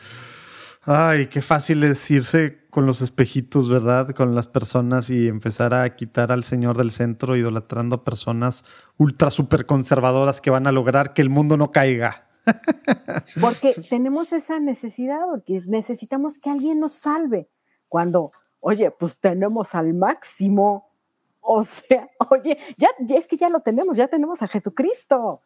Ay, 0.83 1.27
qué 1.27 1.43
fácil 1.43 1.83
es 1.83 2.09
irse 2.09 2.67
con 2.71 2.87
los 2.87 3.01
espejitos, 3.01 3.69
¿verdad? 3.69 4.15
Con 4.15 4.33
las 4.33 4.47
personas 4.47 5.11
y 5.11 5.27
empezar 5.27 5.75
a 5.75 5.95
quitar 5.95 6.31
al 6.31 6.43
Señor 6.43 6.75
del 6.75 6.89
centro, 6.89 7.35
idolatrando 7.35 7.97
a 7.97 8.03
personas 8.03 8.65
ultra 8.97 9.29
super 9.29 9.67
conservadoras 9.67 10.41
que 10.41 10.49
van 10.49 10.65
a 10.65 10.71
lograr 10.71 11.13
que 11.13 11.21
el 11.21 11.29
mundo 11.29 11.55
no 11.55 11.71
caiga. 11.71 12.27
Porque 13.39 13.75
tenemos 13.89 14.33
esa 14.33 14.59
necesidad, 14.59 15.19
porque 15.29 15.61
necesitamos 15.67 16.39
que 16.39 16.49
alguien 16.49 16.79
nos 16.79 16.93
salve. 16.93 17.47
Cuando, 17.87 18.31
oye, 18.59 18.89
pues 18.89 19.19
tenemos 19.19 19.75
al 19.75 19.93
máximo. 19.93 20.89
O 21.39 21.63
sea, 21.63 22.09
oye, 22.31 22.57
ya, 22.77 22.89
es 23.15 23.27
que 23.27 23.37
ya 23.37 23.49
lo 23.49 23.59
tenemos, 23.59 23.95
ya 23.95 24.07
tenemos 24.07 24.41
a 24.41 24.47
Jesucristo. 24.47 25.41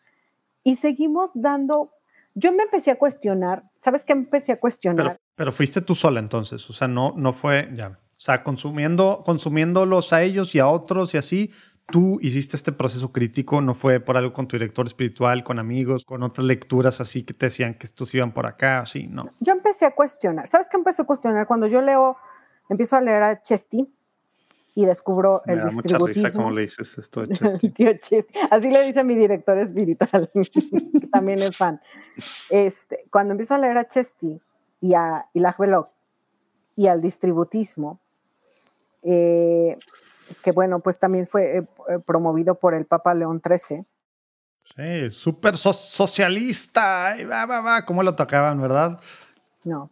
Y 0.64 0.78
seguimos 0.78 1.32
dando 1.34 1.92
yo 2.36 2.52
me 2.52 2.64
empecé 2.64 2.92
a 2.92 2.98
cuestionar, 2.98 3.64
¿sabes 3.78 4.04
qué 4.04 4.12
empecé 4.12 4.52
a 4.52 4.60
cuestionar? 4.60 5.20
Pero 5.36 5.52
fuiste 5.52 5.82
tú 5.82 5.96
sola 5.96 6.20
entonces, 6.20 6.70
o 6.70 6.74
sea, 6.74 6.88
no, 6.88 7.14
no 7.18 7.34
fue 7.34 7.70
ya. 7.74 8.00
O 8.18 8.20
sea, 8.20 8.44
consumiendo, 8.44 9.24
consumiéndolos 9.26 10.14
a 10.14 10.24
ellos 10.24 10.56
y 10.56 10.60
a 10.60 10.68
otros 10.68 11.14
y 11.14 11.18
así, 11.18 11.52
tú 11.88 12.18
hiciste 12.22 12.56
este 12.56 12.72
proceso 12.72 13.12
crítico, 13.12 13.62
no 13.62 13.74
fue 13.74 14.00
por 14.00 14.18
algo 14.18 14.34
con 14.34 14.48
tu 14.48 14.56
director 14.56 14.88
espiritual, 14.88 15.44
con 15.44 15.60
amigos, 15.60 16.06
con 16.06 16.24
otras 16.24 16.46
lecturas 16.46 17.02
así 17.02 17.24
que 17.24 17.34
te 17.34 17.48
decían 17.48 17.76
que 17.76 17.86
estos 17.86 18.14
iban 18.16 18.34
por 18.34 18.46
acá, 18.46 18.80
así, 18.80 19.08
no. 19.08 19.30
Yo 19.40 19.54
empecé 19.54 19.86
a 19.86 19.92
cuestionar. 19.92 20.48
¿Sabes 20.48 20.68
qué 20.70 20.78
empecé 20.78 21.02
a 21.02 21.06
cuestionar? 21.06 21.46
Cuando 21.46 21.68
yo 21.68 21.82
leo, 21.82 22.18
empiezo 22.70 22.96
a 22.96 23.02
leer 23.02 23.24
a 23.24 23.42
Chesty 23.42 23.88
y 24.74 24.86
descubro 24.86 25.42
el 25.46 25.58
Me 25.58 25.64
da 25.64 25.72
Mucha 25.72 25.98
risa 25.98 26.32
cómo 26.34 26.52
le 26.52 26.62
dices 26.62 26.98
esto 26.98 27.22
a 27.22 27.28
Chesty. 27.28 28.26
Así 28.50 28.70
le 28.70 28.86
dice 28.86 29.04
mi 29.04 29.16
director 29.16 29.58
espiritual, 29.58 30.30
que 30.34 31.08
también 31.12 31.40
es 31.42 31.56
fan. 31.56 31.82
Este, 32.50 33.06
cuando 33.12 33.34
empiezo 33.34 33.56
a 33.56 33.58
leer 33.58 33.78
a 33.78 33.88
Chesty, 33.88 34.42
y, 34.80 34.94
a, 34.94 35.30
y 35.34 35.40
la 35.40 35.56
y 36.76 36.88
al 36.88 37.02
distributismo, 37.02 38.02
eh, 39.04 39.78
que 40.44 40.52
bueno, 40.52 40.80
pues 40.80 41.00
también 41.00 41.28
fue 41.28 41.58
eh, 41.58 41.68
eh, 41.90 42.00
promovido 42.06 42.56
por 42.56 42.74
el 42.74 42.86
Papa 42.86 43.14
León 43.14 43.42
XIII. 43.44 43.86
Sí, 44.64 45.12
súper 45.12 45.58
socialista, 45.58 47.16
va, 47.30 47.46
va, 47.46 47.62
va, 47.62 47.86
¿cómo 47.86 48.02
lo 48.04 48.16
tocaban, 48.16 48.60
verdad? 48.60 49.00
No. 49.64 49.92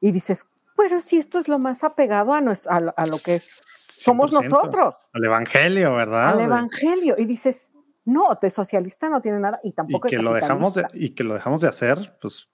Y 0.00 0.12
dices, 0.12 0.46
pero 0.76 1.00
si 1.00 1.18
esto 1.18 1.38
es 1.38 1.48
lo 1.48 1.58
más 1.58 1.84
apegado 1.84 2.34
a, 2.34 2.38
a, 2.38 3.06
lo 3.06 3.18
que 3.24 3.38
somos 3.38 4.32
nosotros. 4.32 5.10
Al 5.12 5.24
Evangelio, 5.24 5.94
¿verdad? 5.94 6.34
Al 6.34 6.40
Evangelio. 6.40 7.16
Y 7.18 7.24
dices, 7.24 7.69
no, 8.10 8.38
de 8.40 8.50
socialista 8.50 9.08
no 9.08 9.20
tiene 9.20 9.38
nada 9.38 9.60
y 9.62 9.72
tampoco 9.72 10.08
y 10.08 10.10
que 10.10 10.18
lo 10.18 10.32
dejamos 10.32 10.74
de, 10.74 10.84
Y 10.94 11.10
que 11.10 11.24
lo 11.24 11.34
dejamos 11.34 11.60
de 11.60 11.68
hacer, 11.68 12.16
pues 12.20 12.48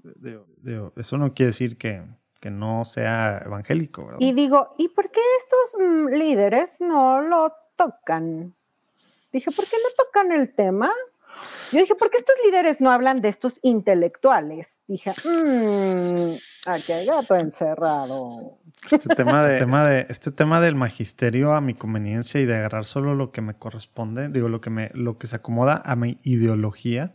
eso 0.96 1.18
no 1.18 1.34
quiere 1.34 1.50
decir 1.50 1.78
que, 1.78 2.02
que 2.40 2.50
no 2.50 2.84
sea 2.84 3.42
evangélico. 3.44 4.08
Y 4.18 4.32
digo, 4.32 4.74
¿y 4.78 4.88
por 4.88 5.10
qué 5.10 5.20
estos 5.38 5.86
mm, 5.86 6.08
líderes 6.14 6.80
no 6.80 7.20
lo 7.22 7.52
tocan? 7.76 8.54
Dije, 9.32 9.50
¿por 9.50 9.66
qué 9.66 9.76
no 9.76 10.04
tocan 10.04 10.32
el 10.32 10.54
tema? 10.54 10.92
Yo 11.72 11.80
dije, 11.80 11.94
¿por 11.94 12.10
qué 12.10 12.18
estos 12.18 12.36
líderes 12.44 12.80
no 12.80 12.90
hablan 12.90 13.20
de 13.20 13.28
estos 13.28 13.58
intelectuales? 13.62 14.84
Dije, 14.86 15.12
mmm, 15.24 16.34
aquí 16.66 16.92
hay 16.92 17.06
gato 17.06 17.34
encerrado. 17.34 18.58
Este 18.90 19.14
tema, 19.14 19.44
de, 19.44 19.54
este 19.54 19.64
tema, 19.64 19.84
de, 19.88 20.06
este 20.08 20.32
tema 20.32 20.60
del 20.60 20.74
magisterio 20.76 21.54
a 21.54 21.60
mi 21.60 21.74
conveniencia 21.74 22.40
y 22.40 22.46
de 22.46 22.56
agarrar 22.56 22.84
solo 22.84 23.14
lo 23.14 23.32
que 23.32 23.40
me 23.40 23.54
corresponde, 23.54 24.28
digo, 24.28 24.48
lo 24.48 24.60
que, 24.60 24.70
me, 24.70 24.90
lo 24.94 25.18
que 25.18 25.26
se 25.26 25.36
acomoda 25.36 25.82
a 25.84 25.96
mi 25.96 26.18
ideología, 26.22 27.14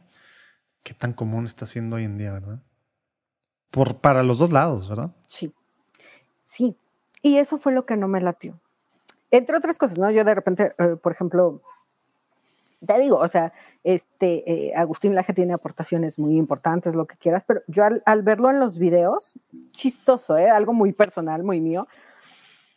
qué 0.83 0.93
tan 0.93 1.13
común 1.13 1.45
está 1.45 1.65
siendo 1.65 1.95
hoy 1.95 2.03
en 2.03 2.17
día, 2.17 2.33
¿verdad? 2.33 2.61
Por, 3.69 3.99
para 3.99 4.23
los 4.23 4.37
dos 4.37 4.51
lados, 4.51 4.89
¿verdad? 4.89 5.11
Sí, 5.27 5.53
sí. 6.43 6.75
Y 7.21 7.37
eso 7.37 7.57
fue 7.57 7.71
lo 7.71 7.83
que 7.83 7.95
no 7.95 8.07
me 8.07 8.19
latió. 8.19 8.59
Entre 9.29 9.55
otras 9.55 9.77
cosas, 9.77 9.97
¿no? 9.97 10.11
Yo 10.11 10.23
de 10.25 10.35
repente, 10.35 10.73
eh, 10.77 10.97
por 11.01 11.13
ejemplo, 11.13 11.61
te 12.85 12.99
digo, 12.99 13.17
o 13.17 13.27
sea, 13.27 13.53
este, 13.83 14.69
eh, 14.69 14.73
Agustín 14.75 15.15
Laje 15.15 15.33
tiene 15.33 15.53
aportaciones 15.53 16.19
muy 16.19 16.37
importantes, 16.37 16.95
lo 16.95 17.05
que 17.05 17.17
quieras, 17.17 17.45
pero 17.45 17.61
yo 17.67 17.83
al, 18.05 18.21
verlo 18.23 18.49
en 18.49 18.59
los 18.59 18.79
videos, 18.79 19.39
chistoso, 19.71 20.37
¿eh? 20.37 20.49
algo 20.49 20.73
muy 20.73 20.91
personal, 20.93 21.43
muy 21.43 21.61
mío, 21.61 21.87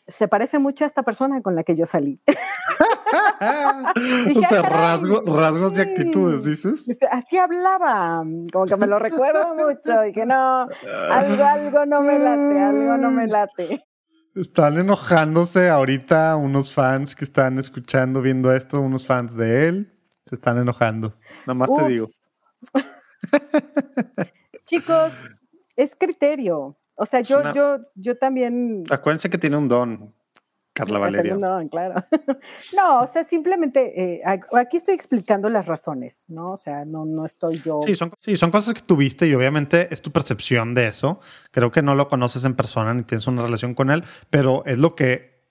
se 0.06 0.28
parece 0.28 0.58
mucho 0.58 0.84
a 0.84 0.86
esta 0.86 1.02
persona 1.02 1.40
con 1.40 1.54
la 1.54 1.64
que 1.64 1.74
yo 1.74 1.86
salí. 1.86 2.20
o 4.36 4.40
sea, 4.48 4.62
rasgos 4.62 5.74
de 5.74 5.82
actitudes, 5.82 6.44
dices. 6.44 6.98
Así 7.10 7.36
hablaba, 7.36 8.24
como 8.52 8.66
que 8.66 8.76
me 8.76 8.86
lo 8.86 8.98
recuerdo 8.98 9.54
mucho. 9.54 10.02
Dije, 10.02 10.26
no, 10.26 10.68
algo, 11.10 11.44
algo 11.44 11.86
no 11.86 12.02
me 12.02 12.18
late, 12.18 12.60
algo 12.60 12.96
no 12.96 13.10
me 13.10 13.26
late. 13.26 13.84
Están 14.34 14.78
enojándose 14.78 15.68
ahorita 15.68 16.34
unos 16.36 16.74
fans 16.74 17.14
que 17.14 17.24
están 17.24 17.58
escuchando, 17.58 18.20
viendo 18.20 18.52
esto, 18.52 18.80
unos 18.80 19.06
fans 19.06 19.36
de 19.36 19.68
él. 19.68 19.93
Se 20.26 20.34
están 20.34 20.58
enojando. 20.58 21.14
Nada 21.46 21.54
más 21.54 21.70
te 21.74 21.88
digo. 21.88 22.08
Chicos, 24.66 25.12
es 25.76 25.94
criterio. 25.96 26.76
O 26.96 27.06
sea, 27.06 27.20
yo, 27.20 27.52
yo, 27.52 27.78
yo 27.94 28.16
también. 28.16 28.84
Acuérdense 28.90 29.28
que 29.28 29.38
tiene 29.38 29.56
un 29.56 29.68
don, 29.68 30.14
Carla 30.74 30.98
Valeria. 30.98 31.36
No, 31.36 31.66
claro. 31.70 32.04
no, 32.76 33.02
o 33.02 33.06
sea, 33.06 33.22
simplemente 33.22 34.16
eh, 34.16 34.22
aquí 34.24 34.76
estoy 34.76 34.94
explicando 34.94 35.48
las 35.48 35.66
razones, 35.66 36.24
¿no? 36.28 36.52
O 36.52 36.56
sea, 36.56 36.84
no, 36.84 37.06
no 37.06 37.24
estoy 37.24 37.60
yo. 37.60 37.78
Sí 37.86 37.94
son, 37.94 38.12
sí, 38.18 38.36
son 38.36 38.50
cosas 38.50 38.74
que 38.74 38.80
tuviste 38.80 39.28
y 39.28 39.34
obviamente 39.34 39.86
es 39.94 40.02
tu 40.02 40.10
percepción 40.10 40.74
de 40.74 40.88
eso. 40.88 41.20
Creo 41.52 41.70
que 41.70 41.80
no 41.80 41.94
lo 41.94 42.08
conoces 42.08 42.44
en 42.44 42.56
persona 42.56 42.92
ni 42.92 43.04
tienes 43.04 43.28
una 43.28 43.42
relación 43.42 43.74
con 43.74 43.90
él, 43.90 44.02
pero 44.30 44.64
es 44.66 44.78
lo 44.78 44.96
que 44.96 45.44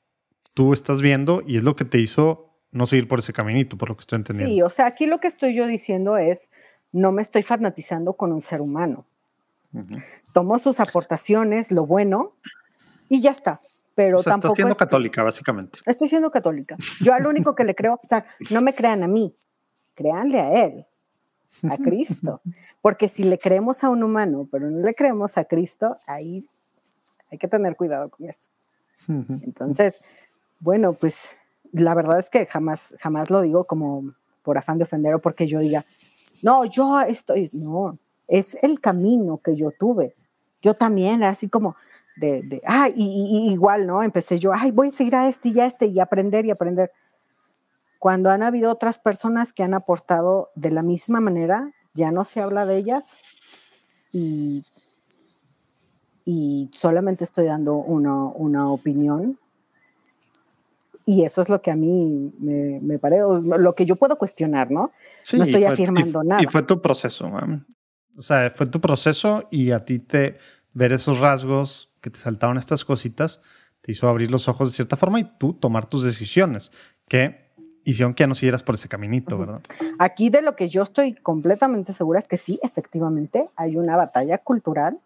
tú 0.54 0.74
estás 0.74 1.02
viendo 1.02 1.42
y 1.48 1.56
es 1.56 1.64
lo 1.64 1.78
que 1.78 1.86
te 1.86 2.00
hizo 2.00 2.53
no 2.74 2.86
seguir 2.88 3.08
por 3.08 3.20
ese 3.20 3.32
caminito, 3.32 3.78
por 3.78 3.90
lo 3.90 3.96
que 3.96 4.02
estoy 4.02 4.18
entendiendo. 4.18 4.54
Sí, 4.54 4.62
o 4.62 4.70
sea, 4.70 4.88
aquí 4.88 5.06
lo 5.06 5.20
que 5.20 5.28
estoy 5.28 5.56
yo 5.56 5.66
diciendo 5.68 6.18
es, 6.18 6.50
no 6.92 7.12
me 7.12 7.22
estoy 7.22 7.44
fanatizando 7.44 8.14
con 8.14 8.34
un 8.34 8.42
ser 8.42 8.60
humano. 8.62 9.06
Tomo 10.34 10.60
sus 10.60 10.80
aportaciones, 10.80 11.72
lo 11.72 11.86
bueno, 11.86 12.34
y 13.10 13.22
ya 13.22 13.32
está. 13.32 13.60
Pero 13.96 14.20
o 14.20 14.24
sea, 14.24 14.34
tampoco. 14.34 14.54
Estás 14.54 14.58
siendo 14.58 14.76
católica, 14.76 15.24
básicamente. 15.24 15.80
Estoy 15.86 16.08
siendo 16.08 16.32
católica. 16.32 16.76
Yo 17.00 17.14
al 17.14 17.26
único 17.26 17.56
que 17.56 17.64
le 17.64 17.76
creo, 17.76 18.00
o 18.04 18.08
sea, 18.08 18.26
no 18.50 18.62
me 18.62 18.74
crean 18.74 19.04
a 19.04 19.08
mí, 19.08 19.34
créanle 19.96 20.40
a 20.40 20.66
él, 20.66 20.86
a 21.70 21.78
Cristo. 21.78 22.42
Porque 22.82 23.08
si 23.08 23.24
le 23.24 23.40
creemos 23.40 23.84
a 23.84 23.90
un 23.90 24.04
humano, 24.04 24.48
pero 24.52 24.70
no 24.70 24.86
le 24.86 24.94
creemos 24.94 25.38
a 25.38 25.46
Cristo, 25.46 25.98
ahí 26.06 26.46
hay 27.32 27.38
que 27.38 27.48
tener 27.48 27.76
cuidado 27.76 28.10
con 28.10 28.28
eso. 28.28 28.50
Entonces, 29.08 30.00
bueno, 30.60 30.94
pues 30.94 31.36
la 31.74 31.96
verdad 31.96 32.20
es 32.20 32.30
que 32.30 32.46
jamás, 32.46 32.96
jamás 33.00 33.30
lo 33.30 33.42
digo 33.42 33.66
como 33.66 34.14
por 34.44 34.58
afán 34.58 34.78
de 34.78 34.84
ofender 34.84 35.16
o 35.16 35.20
porque 35.20 35.48
yo 35.48 35.60
diga, 35.60 35.84
no, 36.44 36.66
yo 36.66 37.00
estoy, 37.02 37.50
no, 37.54 37.98
es 38.28 38.56
el 38.62 38.80
camino 38.80 39.40
que 39.44 39.56
yo 39.56 39.72
tuve. 39.72 40.16
Yo 40.62 40.76
también, 40.76 41.24
así 41.24 41.50
como 41.50 41.76
de, 42.16 42.62
ah, 42.66 42.90
y, 42.96 43.52
igual, 43.52 43.88
¿no? 43.88 44.04
Empecé 44.04 44.38
yo, 44.38 44.54
ay, 44.54 44.72
voy 44.72 44.90
a 44.90 44.92
seguir 44.92 45.16
a 45.16 45.28
este 45.28 45.50
y 45.50 45.60
a 45.60 45.66
este 45.66 45.88
y 45.88 46.00
aprender 46.00 46.46
y 46.46 46.52
aprender. 46.52 46.92
Cuando 47.98 48.30
han 48.30 48.44
habido 48.44 48.72
otras 48.72 49.00
personas 49.00 49.52
que 49.52 49.64
han 49.64 49.74
aportado 49.74 50.52
de 50.56 50.72
la 50.72 50.84
misma 50.84 51.22
manera, 51.22 51.72
ya 51.94 52.12
no 52.12 52.24
se 52.24 52.42
habla 52.42 52.66
de 52.66 52.78
ellas 52.78 53.06
y, 54.12 54.66
y 56.26 56.70
solamente 56.74 57.24
estoy 57.24 57.46
dando 57.46 57.76
una, 57.76 58.26
una 58.26 58.70
opinión 58.70 59.40
y 61.06 61.24
eso 61.24 61.42
es 61.42 61.50
lo 61.50 61.62
que 61.62 61.72
a 61.72 61.76
mí 61.76 62.34
me, 62.40 62.80
me 62.82 63.00
parece, 63.00 63.24
lo 63.44 63.74
que 63.74 63.86
yo 63.86 63.96
puedo 63.96 64.18
cuestionar, 64.18 64.72
¿no? 64.72 64.92
no 65.34 65.44
estoy 65.44 65.64
afirmando 65.66 66.24
nada. 66.24 66.42
Y 66.42 66.46
fue 66.48 66.64
tu 66.64 66.82
proceso, 66.82 67.32
o 68.16 68.22
sea, 68.22 68.52
fue 68.52 68.68
tu 68.68 68.80
proceso 68.80 69.48
y 69.50 69.72
a 69.72 69.80
ti 69.86 70.00
te 70.00 70.38
ver 70.74 70.92
esos 70.92 71.20
rasgos 71.20 71.92
que 72.02 72.10
te 72.10 72.20
saltaron 72.20 72.58
estas 72.58 72.86
cositas 72.86 73.42
te 73.84 73.92
hizo 73.92 74.08
abrir 74.08 74.32
los 74.32 74.48
ojos 74.48 74.70
de 74.70 74.76
cierta 74.76 74.96
forma 74.96 75.20
y 75.20 75.26
tú 75.38 75.54
tomar 75.54 75.86
tus 75.86 76.04
decisiones 76.04 76.72
que 77.08 77.52
hicieron 77.84 78.14
que 78.14 78.24
ya 78.24 78.28
no 78.28 78.34
siguieras 78.34 78.64
por 78.64 78.76
ese 78.76 78.88
caminito, 78.88 79.38
¿verdad? 79.38 79.62
Aquí 80.00 80.30
de 80.30 80.42
lo 80.42 80.56
que 80.56 80.70
yo 80.70 80.84
estoy 80.84 81.14
completamente 81.16 81.92
segura 81.92 82.20
es 82.20 82.30
que 82.30 82.38
sí, 82.38 82.60
efectivamente, 82.64 83.50
hay 83.58 83.76
una 83.76 83.98
batalla 83.98 84.38
cultural 84.38 85.00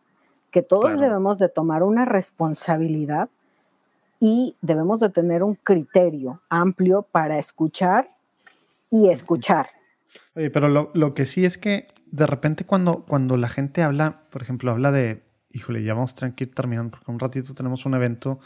que 0.51 0.61
todos 0.61 0.99
debemos 0.99 1.39
de 1.39 1.49
tomar 1.49 1.81
una 1.81 2.05
responsabilidad 2.05 3.29
y 4.19 4.55
debemos 4.61 4.99
de 4.99 5.09
tener 5.09 5.43
un 5.43 5.55
criterio 5.55 6.41
amplio 6.49 7.03
para 7.03 7.37
escuchar 7.37 8.07
y 8.89 9.09
escuchar. 9.09 9.67
Oye, 10.35 10.49
pero 10.49 10.69
lo, 10.69 10.91
lo, 10.93 11.13
que 11.13 11.25
sí 11.25 11.45
es 11.45 11.57
que 11.57 11.87
de 12.11 12.27
repente 12.27 12.65
cuando, 12.65 13.05
cuando 13.05 13.37
la 13.37 13.49
gente 13.49 13.83
habla, 13.83 14.21
por 14.29 14.41
ejemplo, 14.41 14.71
habla 14.71 14.91
de, 14.91 15.23
híjole, 15.51 15.83
ya 15.83 15.93
vamos 15.93 16.15
a 16.21 16.27
ir 16.27 16.53
terminando 16.53 16.91
porque 16.91 17.11
un 17.11 17.19
ratito 17.19 17.53
tenemos 17.53 17.85
un 17.85 17.93
evento 17.93 18.39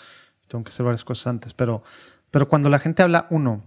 y 0.44 0.48
tengo 0.48 0.64
que 0.64 0.70
hacer 0.70 0.86
varias 0.86 1.04
cosas 1.04 1.28
antes, 1.28 1.54
pero, 1.54 1.84
pero 2.32 2.48
cuando 2.48 2.70
la 2.70 2.80
gente 2.80 3.04
habla, 3.04 3.28
uno, 3.30 3.64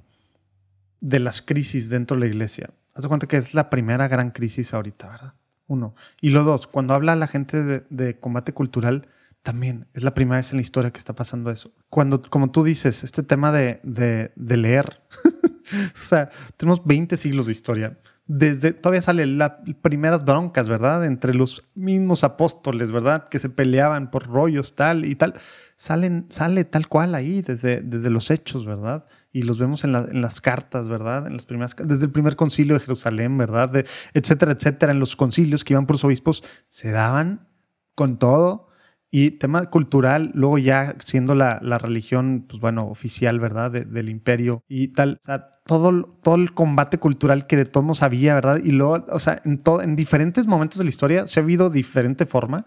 de 1.00 1.18
las 1.18 1.42
crisis 1.42 1.90
dentro 1.90 2.16
de 2.16 2.20
la 2.20 2.26
iglesia, 2.26 2.70
haz 2.94 3.02
de 3.02 3.08
cuenta 3.08 3.26
que 3.26 3.36
es 3.36 3.54
la 3.54 3.68
primera 3.68 4.08
gran 4.08 4.30
crisis 4.30 4.72
ahorita, 4.72 5.08
¿verdad? 5.08 5.34
Uno. 5.66 5.94
Y 6.20 6.30
lo 6.30 6.44
dos, 6.44 6.66
cuando 6.66 6.94
habla 6.94 7.14
la 7.16 7.26
gente 7.26 7.62
de, 7.62 7.84
de 7.90 8.18
combate 8.18 8.52
cultural, 8.52 9.08
también 9.44 9.86
es 9.94 10.02
la 10.02 10.14
primera 10.14 10.38
vez 10.38 10.50
en 10.50 10.56
la 10.56 10.62
historia 10.62 10.90
que 10.90 10.98
está 10.98 11.14
pasando 11.14 11.52
eso. 11.52 11.72
Cuando, 11.88 12.20
como 12.20 12.50
tú 12.50 12.64
dices, 12.64 13.04
este 13.04 13.22
tema 13.22 13.52
de, 13.52 13.78
de, 13.84 14.32
de 14.34 14.56
leer, 14.56 15.02
o 15.94 16.02
sea, 16.02 16.30
tenemos 16.56 16.84
20 16.84 17.16
siglos 17.16 17.46
de 17.46 17.52
historia 17.52 17.96
desde 18.26 18.72
todavía 18.72 19.02
salen 19.02 19.36
las 19.36 19.52
primeras 19.82 20.24
broncas, 20.24 20.66
¿verdad? 20.68 21.04
Entre 21.04 21.34
los 21.34 21.62
mismos 21.74 22.24
apóstoles, 22.24 22.90
¿verdad? 22.90 23.28
Que 23.28 23.38
se 23.38 23.50
peleaban 23.50 24.10
por 24.10 24.26
rollos 24.26 24.74
tal 24.74 25.04
y 25.04 25.14
tal. 25.14 25.34
Salen, 25.76 26.26
sale 26.30 26.64
tal 26.64 26.88
cual 26.88 27.14
ahí 27.14 27.42
desde, 27.42 27.82
desde 27.82 28.08
los 28.08 28.30
hechos, 28.30 28.64
¿verdad? 28.64 29.04
Y 29.32 29.42
los 29.42 29.58
vemos 29.58 29.84
en, 29.84 29.92
las 29.92 30.40
cartas, 30.40 30.88
¿verdad? 30.88 31.26
En 31.26 31.34
las 31.34 31.44
primeras, 31.44 31.76
desde 31.84 32.06
el 32.06 32.12
primer 32.12 32.36
concilio 32.36 32.74
de 32.74 32.80
Jerusalén, 32.80 33.36
¿verdad? 33.36 33.84
etcétera, 34.14 34.52
etcétera. 34.52 34.92
En 34.92 35.00
los 35.00 35.16
concilios 35.16 35.62
que 35.62 35.74
iban 35.74 35.86
por 35.86 35.94
los 35.94 36.04
obispos, 36.04 36.42
se 36.68 36.92
daban 36.92 37.48
con 37.94 38.18
todo 38.18 38.68
y 39.16 39.30
tema 39.30 39.70
cultural, 39.70 40.32
luego 40.34 40.58
ya 40.58 40.96
siendo 40.98 41.36
la, 41.36 41.60
la 41.62 41.78
religión, 41.78 42.46
pues 42.48 42.60
bueno, 42.60 42.88
oficial, 42.88 43.38
¿verdad? 43.38 43.70
del 43.70 44.08
imperio 44.08 44.64
y 44.66 44.88
tal. 44.88 45.20
Todo, 45.66 46.18
todo 46.20 46.34
el 46.34 46.52
combate 46.52 46.98
cultural 46.98 47.46
que 47.46 47.56
de 47.56 47.64
todos 47.64 48.02
había, 48.02 48.34
¿verdad? 48.34 48.58
Y 48.64 48.72
luego, 48.72 49.06
o 49.10 49.20
sea, 49.20 49.40
en, 49.44 49.58
todo, 49.58 49.82
en 49.82 49.94
diferentes 49.94 50.48
momentos 50.48 50.78
de 50.78 50.84
la 50.84 50.90
historia 50.90 51.28
se 51.28 51.38
ha 51.38 51.44
habido 51.44 51.70
diferente 51.70 52.26
forma. 52.26 52.66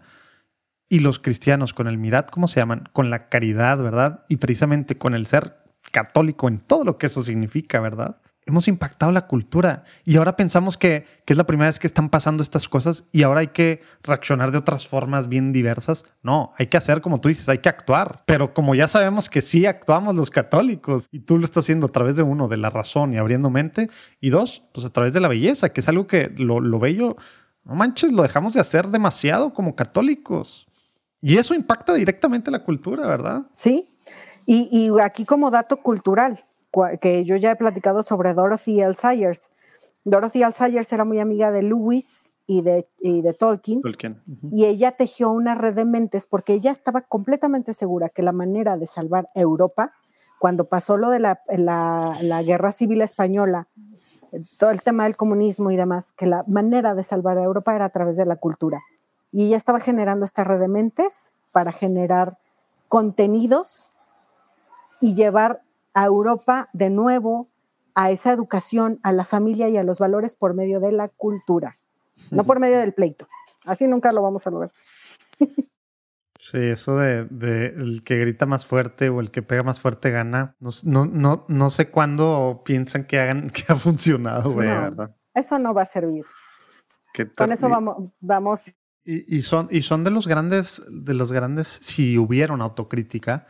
Y 0.87 0.99
los 0.99 1.19
cristianos 1.19 1.73
con 1.73 1.89
el 1.89 1.97
mirad, 1.97 2.27
¿cómo 2.27 2.47
se 2.47 2.61
llaman? 2.61 2.87
Con 2.93 3.09
la 3.09 3.27
caridad, 3.27 3.77
¿verdad? 3.79 4.23
Y 4.29 4.37
precisamente 4.37 4.97
con 4.97 5.15
el 5.15 5.25
ser 5.25 5.57
católico 5.91 6.47
en 6.47 6.59
todo 6.59 6.85
lo 6.85 6.97
que 6.97 7.07
eso 7.07 7.23
significa, 7.23 7.81
¿verdad? 7.81 8.21
Hemos 8.47 8.67
impactado 8.67 9.11
la 9.11 9.27
cultura 9.27 9.83
y 10.05 10.17
ahora 10.17 10.35
pensamos 10.35 10.77
que, 10.77 11.05
que, 11.25 11.33
es 11.33 11.37
la 11.37 11.45
primera 11.45 11.67
vez 11.67 11.79
que 11.79 11.87
están 11.87 12.09
pasando 12.09 12.41
estas 12.41 12.67
cosas 12.67 13.03
y 13.11 13.23
ahora 13.23 13.41
hay 13.41 13.47
que 13.47 13.81
reaccionar 14.03 14.51
de 14.51 14.57
otras 14.57 14.87
formas 14.87 15.27
bien 15.27 15.51
diversas. 15.51 16.05
No, 16.23 16.53
hay 16.57 16.67
que 16.67 16.77
hacer 16.77 17.01
como 17.01 17.21
tú 17.21 17.29
dices, 17.29 17.47
hay 17.49 17.59
que 17.59 17.69
actuar. 17.69 18.23
Pero 18.25 18.53
como 18.53 18.73
ya 18.73 18.87
sabemos 18.87 19.29
que 19.29 19.41
sí 19.41 19.65
actuamos 19.65 20.15
los 20.15 20.29
católicos 20.29 21.07
y 21.11 21.19
tú 21.19 21.37
lo 21.37 21.45
estás 21.45 21.65
haciendo 21.65 21.87
a 21.87 21.91
través 21.91 22.15
de 22.15 22.23
uno, 22.23 22.47
de 22.47 22.57
la 22.57 22.69
razón 22.69 23.13
y 23.13 23.17
abriendo 23.17 23.49
mente, 23.49 23.89
y 24.21 24.29
dos, 24.29 24.63
pues 24.73 24.85
a 24.85 24.89
través 24.89 25.13
de 25.13 25.19
la 25.19 25.27
belleza, 25.27 25.69
que 25.69 25.81
es 25.81 25.89
algo 25.89 26.07
que 26.07 26.33
lo, 26.37 26.59
lo 26.59 26.79
bello, 26.79 27.17
no 27.63 27.75
manches, 27.75 28.11
lo 28.11 28.23
dejamos 28.23 28.53
de 28.53 28.61
hacer 28.61 28.87
demasiado 28.87 29.53
como 29.53 29.75
católicos. 29.75 30.67
Y 31.21 31.37
eso 31.37 31.53
impacta 31.53 31.93
directamente 31.93 32.49
la 32.51 32.63
cultura, 32.63 33.05
¿verdad? 33.07 33.43
Sí. 33.53 33.89
Y, 34.45 34.69
y 34.71 34.89
aquí 35.01 35.25
como 35.25 35.51
dato 35.51 35.77
cultural, 35.77 36.45
que 36.99 37.23
yo 37.23 37.35
ya 37.35 37.51
he 37.51 37.55
platicado 37.55 38.03
sobre 38.03 38.33
Dorothy 38.33 38.81
L. 38.81 38.93
Sayers. 38.93 39.49
Dorothy 40.03 40.43
L. 40.43 40.51
Sayers 40.51 40.91
era 40.93 41.05
muy 41.05 41.19
amiga 41.19 41.51
de 41.51 41.63
Lewis 41.63 42.31
y 42.45 42.61
de, 42.61 42.87
de 43.01 43.33
Tolkien, 43.33 43.81
y 44.51 44.65
ella 44.65 44.93
tejió 44.93 45.31
una 45.31 45.53
red 45.53 45.73
de 45.73 45.83
mentes 45.83 46.25
porque 46.25 46.53
ella 46.53 46.71
estaba 46.71 47.01
completamente 47.01 47.73
segura 47.73 48.07
que 48.07 48.21
la 48.21 48.31
manera 48.31 48.77
de 48.77 48.87
salvar 48.87 49.29
Europa, 49.35 49.91
cuando 50.39 50.63
pasó 50.63 50.95
lo 50.95 51.09
de 51.09 51.19
la, 51.19 51.41
la 51.49 52.43
guerra 52.43 52.71
civil 52.71 53.01
española, 53.01 53.67
todo 54.57 54.71
el 54.71 54.81
tema 54.81 55.03
del 55.03 55.17
comunismo 55.17 55.71
y 55.71 55.77
demás, 55.77 56.13
que 56.13 56.25
la 56.25 56.43
manera 56.47 56.95
de 56.95 57.03
salvar 57.03 57.37
a 57.37 57.43
Europa 57.43 57.75
era 57.75 57.85
a 57.85 57.89
través 57.89 58.17
de 58.17 58.25
la 58.25 58.37
cultura. 58.37 58.81
Y 59.31 59.47
ella 59.47 59.57
estaba 59.57 59.79
generando 59.79 60.25
esta 60.25 60.43
red 60.43 60.59
de 60.59 60.67
mentes 60.67 61.33
para 61.51 61.71
generar 61.71 62.37
contenidos 62.87 63.91
y 65.01 65.15
llevar 65.15 65.61
a 65.97 66.05
Europa 66.05 66.69
de 66.73 66.91
nuevo 66.91 67.49
a 67.95 68.11
esa 68.11 68.31
educación, 68.31 68.99
a 69.01 69.11
la 69.11 69.25
familia 69.25 69.67
y 69.67 69.77
a 69.77 69.83
los 69.83 69.97
valores 69.97 70.35
por 70.35 70.53
medio 70.53 70.79
de 70.79 70.91
la 70.91 71.07
cultura, 71.07 71.79
no 72.29 72.43
por 72.43 72.59
medio 72.59 72.77
del 72.77 72.93
pleito. 72.93 73.27
Así 73.65 73.87
nunca 73.87 74.11
lo 74.11 74.21
vamos 74.21 74.45
a 74.45 74.51
lograr. 74.51 74.71
Sí, 76.39 76.59
eso 76.59 76.97
de, 76.97 77.25
el 77.75 78.03
que 78.05 78.19
grita 78.19 78.45
más 78.45 78.67
fuerte 78.67 79.09
o 79.09 79.21
el 79.21 79.31
que 79.31 79.41
pega 79.41 79.63
más 79.63 79.81
fuerte 79.81 80.11
gana. 80.11 80.55
No, 80.59 81.05
no, 81.05 81.45
no, 81.47 81.69
sé 81.71 81.89
cuándo 81.89 82.61
piensan 82.63 83.05
que 83.05 83.19
hagan 83.19 83.49
que 83.49 83.63
ha 83.67 83.75
funcionado, 83.75 84.53
güey, 84.53 84.67
¿verdad? 84.67 85.15
Eso 85.33 85.57
no 85.57 85.73
va 85.73 85.81
a 85.81 85.85
servir. 85.85 86.25
Con 87.35 87.51
eso 87.51 87.67
vamos, 87.67 88.13
vamos. 88.19 88.61
Y, 89.03 89.41
son, 89.41 89.67
y 89.71 89.81
son 89.81 90.03
de 90.03 90.11
los 90.11 90.27
grandes, 90.27 90.83
de 90.89 91.15
los 91.15 91.31
grandes, 91.31 91.67
si 91.67 92.19
hubiera 92.19 92.53
una 92.53 92.65
autocrítica, 92.65 93.47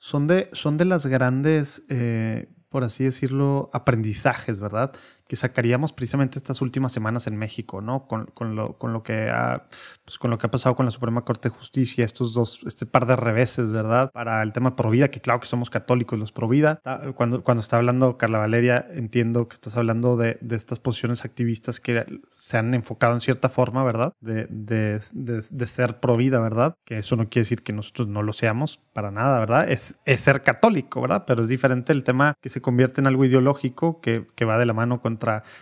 son 0.00 0.26
de, 0.26 0.48
son 0.52 0.78
de 0.78 0.86
las 0.86 1.06
grandes, 1.06 1.82
eh, 1.88 2.48
por 2.70 2.82
así 2.84 3.04
decirlo, 3.04 3.70
aprendizajes, 3.72 4.58
¿verdad? 4.58 4.92
Que 5.30 5.36
sacaríamos 5.36 5.92
precisamente 5.92 6.40
estas 6.40 6.60
últimas 6.60 6.90
semanas 6.90 7.28
en 7.28 7.36
México, 7.36 7.80
¿no? 7.80 8.08
Con, 8.08 8.26
con, 8.34 8.56
lo, 8.56 8.76
con, 8.78 8.92
lo, 8.92 9.04
que 9.04 9.30
ha, 9.30 9.68
pues 10.04 10.18
con 10.18 10.28
lo 10.28 10.38
que 10.38 10.48
ha 10.48 10.50
pasado 10.50 10.74
con 10.74 10.86
la 10.86 10.90
Suprema 10.90 11.24
Corte 11.24 11.50
de 11.50 11.54
Justicia, 11.54 12.04
estos 12.04 12.34
dos, 12.34 12.58
este 12.66 12.84
par 12.84 13.06
de 13.06 13.14
reveses, 13.14 13.70
¿verdad? 13.70 14.10
Para 14.10 14.42
el 14.42 14.52
tema 14.52 14.74
pro 14.74 14.90
vida, 14.90 15.12
que 15.12 15.20
claro 15.20 15.38
que 15.38 15.46
somos 15.46 15.70
católicos 15.70 16.18
los 16.18 16.32
pro 16.32 16.48
vida. 16.48 16.80
Cuando, 17.14 17.44
cuando 17.44 17.60
está 17.60 17.76
hablando 17.76 18.18
Carla 18.18 18.38
Valeria, 18.38 18.88
entiendo 18.90 19.46
que 19.46 19.54
estás 19.54 19.76
hablando 19.76 20.16
de, 20.16 20.36
de 20.40 20.56
estas 20.56 20.80
posiciones 20.80 21.24
activistas 21.24 21.78
que 21.78 22.04
se 22.32 22.58
han 22.58 22.74
enfocado 22.74 23.14
en 23.14 23.20
cierta 23.20 23.48
forma, 23.48 23.84
¿verdad? 23.84 24.14
De, 24.18 24.48
de, 24.50 25.00
de, 25.14 25.66
ser 25.68 26.00
pro 26.00 26.16
vida, 26.16 26.40
¿verdad? 26.40 26.74
Que 26.84 26.98
eso 26.98 27.14
no 27.14 27.28
quiere 27.28 27.44
decir 27.44 27.62
que 27.62 27.72
nosotros 27.72 28.08
no 28.08 28.24
lo 28.24 28.32
seamos 28.32 28.80
para 28.92 29.12
nada, 29.12 29.38
¿verdad? 29.38 29.70
Es, 29.70 29.96
es 30.06 30.22
ser 30.22 30.42
católico, 30.42 31.00
¿verdad? 31.00 31.22
Pero 31.24 31.42
es 31.42 31.48
diferente 31.48 31.92
el 31.92 32.02
tema 32.02 32.34
que 32.40 32.48
se 32.48 32.60
convierte 32.60 33.00
en 33.00 33.06
algo 33.06 33.24
ideológico 33.24 34.00
que, 34.00 34.26
que 34.34 34.44
va 34.44 34.58
de 34.58 34.66
la 34.66 34.72
mano 34.72 35.00
con 35.00 35.19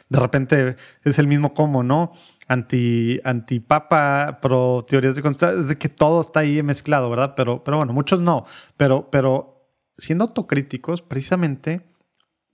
de 0.09 0.21
repente 0.21 0.77
es 1.05 1.19
el 1.19 1.27
mismo 1.27 1.55
como, 1.55 1.83
¿no? 1.83 2.13
Anti, 2.47 3.21
antipapa, 3.25 4.39
pro 4.41 4.87
teorías 4.89 5.17
de 5.17 5.23
conspiración, 5.23 5.61
es 5.61 5.69
de 5.69 5.79
que 5.79 5.89
todo 5.89 6.23
está 6.23 6.41
ahí 6.41 6.63
mezclado, 6.63 7.11
¿verdad? 7.11 7.35
Pero, 7.37 7.63
pero 7.63 7.77
bueno, 7.77 7.93
muchos 7.93 8.21
no. 8.21 8.47
Pero, 8.77 9.11
pero 9.11 9.69
siendo 9.99 10.25
autocríticos, 10.25 11.03
precisamente, 11.03 11.93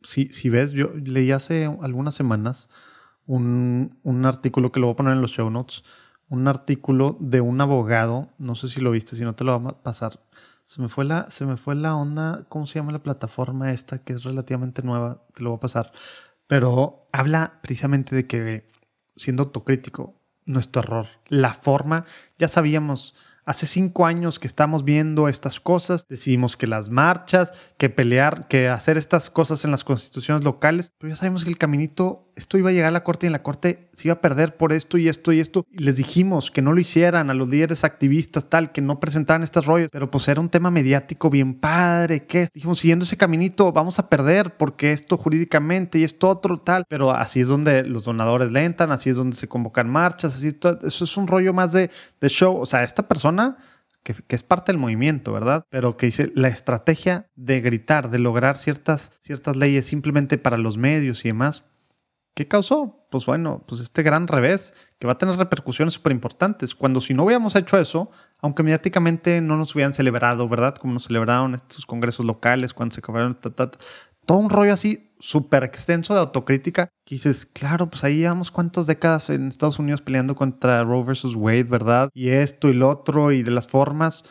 si, 0.02 0.26
si 0.28 0.48
ves, 0.48 0.72
yo 0.72 0.90
leí 0.94 1.30
hace 1.30 1.66
algunas 1.80 2.14
semanas 2.14 2.68
un, 3.26 3.98
un 4.02 4.26
artículo 4.26 4.72
que 4.72 4.80
lo 4.80 4.86
voy 4.86 4.94
a 4.94 4.96
poner 4.96 5.12
en 5.14 5.22
los 5.22 5.30
show 5.32 5.48
notes, 5.50 5.84
un 6.28 6.48
artículo 6.48 7.16
de 7.20 7.40
un 7.40 7.60
abogado, 7.60 8.30
no 8.38 8.54
sé 8.54 8.68
si 8.68 8.80
lo 8.80 8.90
viste, 8.90 9.16
si 9.16 9.22
no 9.22 9.34
te 9.34 9.44
lo 9.44 9.58
voy 9.58 9.72
a 9.72 9.82
pasar. 9.82 10.20
Se 10.64 10.80
me 10.80 10.88
fue 10.88 11.04
la, 11.04 11.30
se 11.30 11.44
me 11.44 11.56
fue 11.56 11.74
la 11.74 11.94
onda, 11.94 12.46
¿cómo 12.48 12.66
se 12.66 12.78
llama 12.78 12.92
la 12.92 13.02
plataforma 13.02 13.72
esta 13.72 13.98
que 13.98 14.14
es 14.14 14.24
relativamente 14.24 14.82
nueva? 14.82 15.22
Te 15.34 15.42
lo 15.42 15.50
voy 15.50 15.58
a 15.58 15.60
pasar 15.60 15.92
pero 16.46 17.08
habla 17.12 17.60
precisamente 17.62 18.14
de 18.14 18.26
que, 18.26 18.68
siendo 19.16 19.44
autocrítico, 19.44 20.20
nuestro 20.44 20.82
error, 20.82 21.06
la 21.28 21.54
forma, 21.54 22.04
ya 22.38 22.48
sabíamos 22.48 23.14
Hace 23.46 23.66
cinco 23.66 24.06
años 24.06 24.38
que 24.38 24.46
estamos 24.46 24.84
viendo 24.84 25.28
estas 25.28 25.60
cosas, 25.60 26.06
decidimos 26.08 26.56
que 26.56 26.66
las 26.66 26.88
marchas, 26.88 27.52
que 27.76 27.90
pelear, 27.90 28.48
que 28.48 28.70
hacer 28.70 28.96
estas 28.96 29.28
cosas 29.28 29.66
en 29.66 29.70
las 29.70 29.84
constituciones 29.84 30.44
locales, 30.44 30.92
pero 30.96 31.10
ya 31.10 31.16
sabemos 31.16 31.44
que 31.44 31.50
el 31.50 31.58
caminito, 31.58 32.30
esto 32.36 32.56
iba 32.56 32.70
a 32.70 32.72
llegar 32.72 32.88
a 32.88 32.92
la 32.92 33.04
corte 33.04 33.26
y 33.26 33.28
en 33.28 33.32
la 33.32 33.42
corte 33.42 33.90
se 33.92 34.08
iba 34.08 34.14
a 34.14 34.20
perder 34.22 34.56
por 34.56 34.72
esto 34.72 34.96
y 34.96 35.08
esto 35.08 35.30
y 35.30 35.40
esto. 35.40 35.66
Y 35.70 35.84
les 35.84 35.96
dijimos 35.96 36.50
que 36.50 36.62
no 36.62 36.72
lo 36.72 36.80
hicieran 36.80 37.28
a 37.28 37.34
los 37.34 37.50
líderes 37.50 37.84
activistas, 37.84 38.48
tal, 38.48 38.72
que 38.72 38.80
no 38.80 38.98
presentaran 38.98 39.42
estas 39.42 39.66
rollos, 39.66 39.90
pero 39.92 40.10
pues 40.10 40.26
era 40.28 40.40
un 40.40 40.48
tema 40.48 40.70
mediático 40.70 41.28
bien 41.28 41.52
padre, 41.60 42.24
que 42.24 42.48
dijimos, 42.54 42.78
siguiendo 42.78 43.04
ese 43.04 43.18
caminito 43.18 43.72
vamos 43.72 43.98
a 43.98 44.08
perder 44.08 44.56
porque 44.56 44.92
esto 44.92 45.18
jurídicamente 45.18 45.98
y 45.98 46.04
esto 46.04 46.30
otro 46.30 46.58
tal, 46.58 46.86
pero 46.88 47.10
así 47.10 47.40
es 47.40 47.48
donde 47.48 47.82
los 47.82 48.04
donadores 48.04 48.50
le 48.50 48.64
entran, 48.64 48.90
así 48.90 49.10
es 49.10 49.16
donde 49.16 49.36
se 49.36 49.48
convocan 49.48 49.90
marchas, 49.90 50.34
así, 50.34 50.56
eso 50.82 51.04
es 51.04 51.16
un 51.18 51.26
rollo 51.26 51.52
más 51.52 51.72
de, 51.72 51.90
de 52.22 52.28
show, 52.30 52.56
o 52.56 52.64
sea, 52.64 52.82
esta 52.82 53.06
persona 53.06 53.33
que, 54.04 54.14
es 54.28 54.42
parte 54.42 54.70
del 54.70 54.78
movimiento, 54.78 55.32
¿verdad? 55.32 55.66
Pero 55.70 55.96
que 55.96 56.06
dice 56.06 56.30
la 56.34 56.48
estrategia 56.48 57.30
de 57.34 57.60
gritar, 57.60 58.10
de 58.10 58.18
lograr 58.18 58.56
ciertas, 58.56 59.12
ciertas 59.20 59.56
leyes 59.56 59.86
simplemente 59.86 60.38
para 60.38 60.58
los 60.58 60.76
medios 60.76 61.24
y 61.24 61.28
demás. 61.28 61.64
¿Qué 62.34 62.46
causó? 62.48 63.06
Pues 63.10 63.26
bueno, 63.26 63.64
pues 63.66 63.80
este 63.80 64.02
gran 64.02 64.26
revés 64.26 64.74
que 64.98 65.06
va 65.06 65.14
a 65.14 65.18
tener 65.18 65.36
repercusiones 65.36 65.94
súper 65.94 66.12
importantes. 66.12 66.74
Cuando 66.74 67.00
si 67.00 67.14
no 67.14 67.24
hubiéramos 67.24 67.54
hecho 67.54 67.78
eso, 67.78 68.10
aunque 68.40 68.62
mediáticamente 68.62 69.40
no 69.40 69.56
nos 69.56 69.74
hubieran 69.74 69.94
celebrado, 69.94 70.48
¿verdad? 70.48 70.74
Como 70.74 70.94
nos 70.94 71.04
celebraron 71.04 71.54
estos 71.54 71.86
congresos 71.86 72.26
locales, 72.26 72.74
cuando 72.74 72.94
se 72.94 73.00
acabaron, 73.00 73.38
todo 74.26 74.38
un 74.38 74.50
rollo 74.50 74.72
así 74.72 75.10
súper 75.20 75.64
extenso 75.64 76.12
de 76.14 76.20
autocrítica 76.20 76.90
que 77.04 77.14
dices, 77.14 77.46
claro, 77.46 77.88
pues 77.88 78.04
ahí 78.04 78.18
llevamos 78.18 78.50
cuántas 78.50 78.86
décadas 78.86 79.30
en 79.30 79.48
Estados 79.48 79.78
Unidos 79.78 80.02
peleando 80.02 80.34
contra 80.34 80.82
Roe 80.82 81.04
versus 81.04 81.34
Wade, 81.34 81.64
¿verdad? 81.64 82.10
Y 82.12 82.28
esto 82.28 82.68
y 82.68 82.74
lo 82.74 82.90
otro 82.90 83.32
y 83.32 83.42
de 83.42 83.50
las 83.50 83.66
formas. 83.66 84.24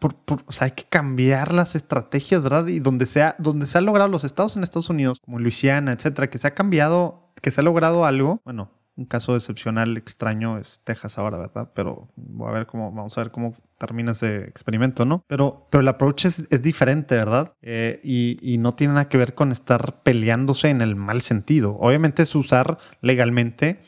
o 0.00 0.52
sea, 0.52 0.64
hay 0.66 0.72
que 0.72 0.84
cambiar 0.84 1.54
las 1.54 1.76
estrategias, 1.76 2.42
¿verdad? 2.42 2.66
Y 2.66 2.80
donde 2.80 3.06
sea, 3.06 3.36
donde 3.38 3.66
se 3.66 3.78
ha 3.78 3.80
logrado 3.80 4.08
los 4.08 4.24
estados 4.24 4.56
en 4.56 4.64
Estados 4.64 4.90
Unidos, 4.90 5.20
como 5.20 5.38
Luisiana, 5.38 5.92
etcétera, 5.92 6.30
que 6.30 6.38
se 6.38 6.48
ha 6.48 6.54
cambiado, 6.54 7.32
que 7.40 7.50
se 7.50 7.60
ha 7.60 7.64
logrado 7.64 8.04
algo, 8.04 8.40
bueno, 8.44 8.70
un 8.96 9.04
caso 9.06 9.34
excepcional, 9.34 9.96
extraño 9.96 10.58
es 10.58 10.80
Texas 10.84 11.18
ahora, 11.18 11.38
¿verdad? 11.38 11.70
Pero 11.74 12.08
a 12.46 12.50
ver 12.50 12.66
cómo, 12.66 12.92
vamos 12.92 13.16
a 13.16 13.22
ver 13.22 13.30
cómo 13.30 13.54
termina 13.78 14.12
ese 14.12 14.44
experimento, 14.44 15.06
¿no? 15.06 15.24
Pero, 15.26 15.66
pero 15.70 15.80
el 15.80 15.88
approach 15.88 16.26
es, 16.26 16.46
es 16.50 16.62
diferente, 16.62 17.14
¿verdad? 17.14 17.54
Eh, 17.62 18.00
y, 18.04 18.38
y, 18.42 18.58
no 18.58 18.74
tiene 18.74 18.94
nada 18.94 19.08
que 19.08 19.18
ver 19.18 19.34
con 19.34 19.52
estar 19.52 20.02
peleándose 20.02 20.68
en 20.68 20.80
el 20.82 20.96
mal 20.96 21.22
sentido. 21.22 21.76
Obviamente 21.80 22.22
es 22.22 22.34
usar 22.34 22.78
legalmente 23.00 23.80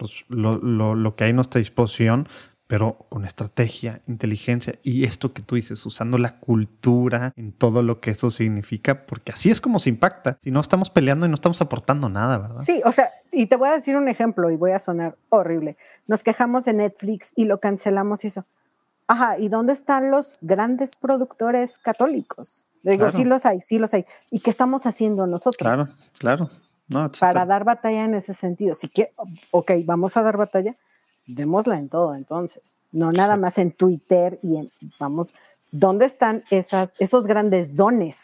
pues, 0.00 0.24
lo, 0.28 0.56
lo, 0.58 0.94
lo 0.94 1.14
que 1.14 1.24
hay 1.24 1.30
a 1.30 1.34
nuestra 1.34 1.58
disposición, 1.58 2.26
pero 2.70 3.04
con 3.08 3.24
estrategia, 3.24 4.00
inteligencia 4.06 4.76
y 4.84 5.02
esto 5.02 5.32
que 5.32 5.42
tú 5.42 5.56
dices, 5.56 5.84
usando 5.84 6.18
la 6.18 6.38
cultura 6.38 7.32
en 7.34 7.50
todo 7.50 7.82
lo 7.82 8.00
que 8.00 8.12
eso 8.12 8.30
significa, 8.30 9.06
porque 9.06 9.32
así 9.32 9.50
es 9.50 9.60
como 9.60 9.80
se 9.80 9.88
impacta. 9.88 10.38
Si 10.40 10.52
no 10.52 10.60
estamos 10.60 10.88
peleando 10.88 11.26
y 11.26 11.28
no 11.28 11.34
estamos 11.34 11.60
aportando 11.60 12.08
nada, 12.08 12.38
¿verdad? 12.38 12.62
Sí, 12.62 12.80
o 12.84 12.92
sea, 12.92 13.10
y 13.32 13.46
te 13.46 13.56
voy 13.56 13.70
a 13.70 13.72
decir 13.72 13.96
un 13.96 14.06
ejemplo 14.06 14.52
y 14.52 14.56
voy 14.56 14.70
a 14.70 14.78
sonar 14.78 15.16
horrible. 15.30 15.76
Nos 16.06 16.22
quejamos 16.22 16.64
de 16.64 16.74
Netflix 16.74 17.32
y 17.34 17.46
lo 17.46 17.58
cancelamos 17.58 18.22
y 18.22 18.28
eso. 18.28 18.44
Ajá, 19.08 19.36
¿y 19.36 19.48
dónde 19.48 19.72
están 19.72 20.12
los 20.12 20.38
grandes 20.40 20.94
productores 20.94 21.76
católicos? 21.76 22.68
Le 22.84 22.92
digo, 22.92 23.10
sí 23.10 23.24
los 23.24 23.46
hay, 23.46 23.62
sí 23.62 23.80
los 23.80 23.92
hay. 23.94 24.06
¿Y 24.30 24.38
qué 24.38 24.50
estamos 24.50 24.86
haciendo 24.86 25.26
nosotros? 25.26 25.66
Claro, 25.66 25.88
claro. 26.20 26.50
No, 26.86 27.10
para 27.18 27.44
dar 27.46 27.64
batalla 27.64 28.04
en 28.04 28.14
ese 28.14 28.32
sentido. 28.32 28.74
Si 28.74 28.88
que, 28.88 29.12
ok, 29.50 29.72
vamos 29.84 30.16
a 30.16 30.22
dar 30.22 30.36
batalla, 30.36 30.76
démosla 31.34 31.78
en 31.78 31.88
todo 31.88 32.14
entonces, 32.14 32.62
no 32.92 33.12
nada 33.12 33.36
más 33.36 33.58
en 33.58 33.72
Twitter 33.72 34.38
y 34.42 34.56
en, 34.56 34.70
vamos, 34.98 35.34
¿dónde 35.70 36.06
están 36.06 36.44
esas, 36.50 36.92
esos 36.98 37.26
grandes 37.26 37.76
dones? 37.76 38.18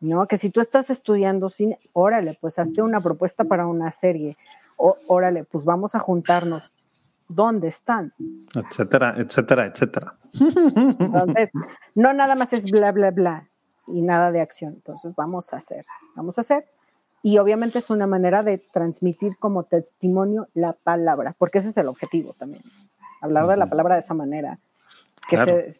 ¿No? 0.00 0.26
Que 0.26 0.38
si 0.38 0.48
tú 0.48 0.60
estás 0.60 0.88
estudiando 0.88 1.50
cine, 1.50 1.78
órale, 1.92 2.38
pues 2.40 2.58
hazte 2.58 2.80
una 2.80 3.02
propuesta 3.02 3.44
para 3.44 3.66
una 3.66 3.90
serie, 3.90 4.38
o, 4.76 4.96
órale, 5.08 5.44
pues 5.44 5.64
vamos 5.64 5.94
a 5.94 5.98
juntarnos. 5.98 6.74
¿Dónde 7.28 7.68
están? 7.68 8.12
Etcétera, 8.54 9.14
etcétera, 9.16 9.66
etcétera. 9.66 10.16
Entonces, 10.32 11.50
no 11.94 12.12
nada 12.12 12.34
más 12.34 12.52
es 12.52 12.64
bla, 12.64 12.90
bla, 12.90 13.10
bla 13.12 13.46
y 13.86 14.02
nada 14.02 14.32
de 14.32 14.40
acción. 14.40 14.72
Entonces, 14.72 15.14
vamos 15.14 15.52
a 15.52 15.58
hacer, 15.58 15.84
vamos 16.16 16.38
a 16.38 16.40
hacer 16.40 16.66
y 17.22 17.38
obviamente 17.38 17.78
es 17.78 17.90
una 17.90 18.06
manera 18.06 18.42
de 18.42 18.58
transmitir 18.58 19.36
como 19.36 19.64
testimonio 19.64 20.48
la 20.54 20.72
palabra, 20.72 21.34
porque 21.38 21.58
ese 21.58 21.68
es 21.68 21.76
el 21.76 21.86
objetivo 21.86 22.34
también, 22.38 22.62
hablar 23.20 23.46
de 23.46 23.56
la 23.56 23.66
palabra 23.66 23.96
de 23.96 24.00
esa 24.00 24.14
manera, 24.14 24.58
que 25.28 25.76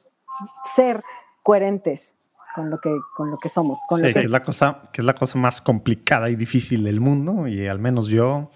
ser 0.75 1.03
coherentes 1.43 2.15
con 2.55 2.71
lo 2.71 2.79
que, 2.79 2.95
con 3.17 3.31
lo 3.31 3.39
que 3.39 3.49
somos. 3.49 3.79
Con 3.89 4.05
sí, 4.05 4.13
que, 4.13 4.21
es 4.21 4.31
la 4.31 4.43
cosa, 4.43 4.91
que 4.93 5.03
es 5.03 5.05
la 5.05 5.15
cosa 5.15 5.39
más 5.39 5.61
complicada 5.61 6.31
y 6.31 6.37
difícil 6.37 6.85
del 6.85 7.01
mundo, 7.01 7.47
y 7.47 7.67
al 7.67 7.79
menos 7.79 8.09
yo 8.09 8.51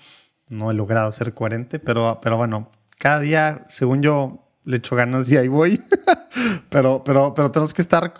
no 0.49 0.71
he 0.71 0.75
logrado 0.75 1.11
ser 1.13 1.33
coherente, 1.35 1.79
pero, 1.79 2.19
pero 2.21 2.37
bueno, 2.37 2.71
cada 2.99 3.21
día, 3.21 3.67
según 3.71 4.03
yo, 4.03 4.41
le 4.65 4.79
echo 4.79 4.97
ganas 4.97 5.31
y 5.31 5.37
ahí 5.37 5.49
voy, 5.49 5.83
pero, 6.71 7.03
pero, 7.05 7.35
pero 7.35 7.51
tenemos 7.51 7.75
que 7.75 7.83
estar 7.83 8.15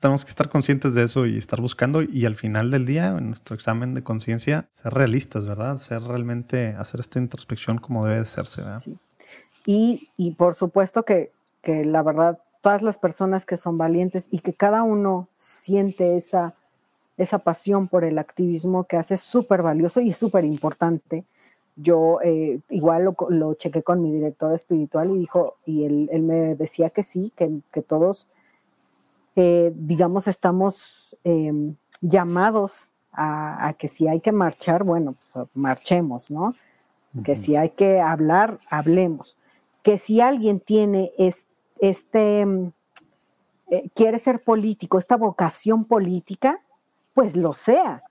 tenemos 0.00 0.24
que 0.24 0.30
estar 0.30 0.48
conscientes 0.48 0.94
de 0.94 1.04
eso 1.04 1.26
y 1.26 1.36
estar 1.36 1.60
buscando 1.60 2.02
y 2.02 2.24
al 2.24 2.34
final 2.34 2.70
del 2.70 2.86
día, 2.86 3.08
en 3.08 3.28
nuestro 3.28 3.54
examen 3.54 3.94
de 3.94 4.02
conciencia, 4.02 4.68
ser 4.72 4.94
realistas, 4.94 5.46
¿verdad? 5.46 5.76
Ser 5.76 6.02
realmente, 6.02 6.74
hacer 6.78 7.00
esta 7.00 7.18
introspección 7.18 7.78
como 7.78 8.04
debe 8.04 8.16
de 8.16 8.22
hacerse, 8.22 8.62
¿verdad? 8.62 8.80
Sí. 8.80 8.98
Y, 9.66 10.08
y 10.16 10.32
por 10.32 10.54
supuesto 10.54 11.04
que, 11.04 11.32
que 11.62 11.84
la 11.84 12.02
verdad, 12.02 12.38
todas 12.62 12.82
las 12.82 12.96
personas 12.96 13.44
que 13.44 13.58
son 13.58 13.76
valientes 13.76 14.26
y 14.30 14.38
que 14.38 14.54
cada 14.54 14.82
uno 14.82 15.28
siente 15.36 16.16
esa, 16.16 16.54
esa 17.18 17.38
pasión 17.38 17.86
por 17.86 18.04
el 18.04 18.18
activismo 18.18 18.84
que 18.84 18.96
hace 18.96 19.18
súper 19.18 19.60
valioso 19.60 20.00
y 20.00 20.12
súper 20.12 20.44
importante. 20.44 21.24
Yo 21.76 22.20
eh, 22.22 22.60
igual 22.70 23.04
lo, 23.04 23.16
lo, 23.28 23.54
chequé 23.54 23.82
con 23.82 24.02
mi 24.02 24.12
director 24.12 24.54
espiritual 24.54 25.10
y 25.10 25.18
dijo, 25.18 25.56
y 25.66 25.84
él, 25.84 26.08
él 26.10 26.22
me 26.22 26.54
decía 26.54 26.88
que 26.88 27.02
sí, 27.02 27.32
que, 27.36 27.60
que 27.70 27.82
todos 27.82 28.28
eh, 29.40 29.72
digamos, 29.74 30.28
estamos 30.28 31.16
eh, 31.24 31.50
llamados 32.02 32.92
a, 33.10 33.68
a, 33.68 33.72
que 33.72 33.88
si 33.88 34.06
hay 34.06 34.20
que 34.20 34.32
marchar, 34.32 34.84
bueno, 34.84 35.14
pues 35.14 35.48
marchemos, 35.54 36.30
¿no? 36.30 36.48
Uh 36.48 36.54
-huh. 37.14 37.22
Que 37.24 37.36
si 37.36 37.56
hay 37.56 37.70
que 37.70 38.00
hablar, 38.00 38.58
hablemos. 38.68 39.36
Que 39.82 39.96
si 39.98 40.20
alguien 40.20 40.60
tiene 40.60 41.10
es, 41.16 41.48
este, 41.80 42.42
eh, 43.70 43.88
quiere 43.94 44.18
ser 44.18 44.40
político, 44.40 44.98
esta 44.98 45.16
vocación 45.16 45.86
política, 45.86 46.60
pues 47.14 47.34
lo 47.34 47.54
sea. 47.54 48.02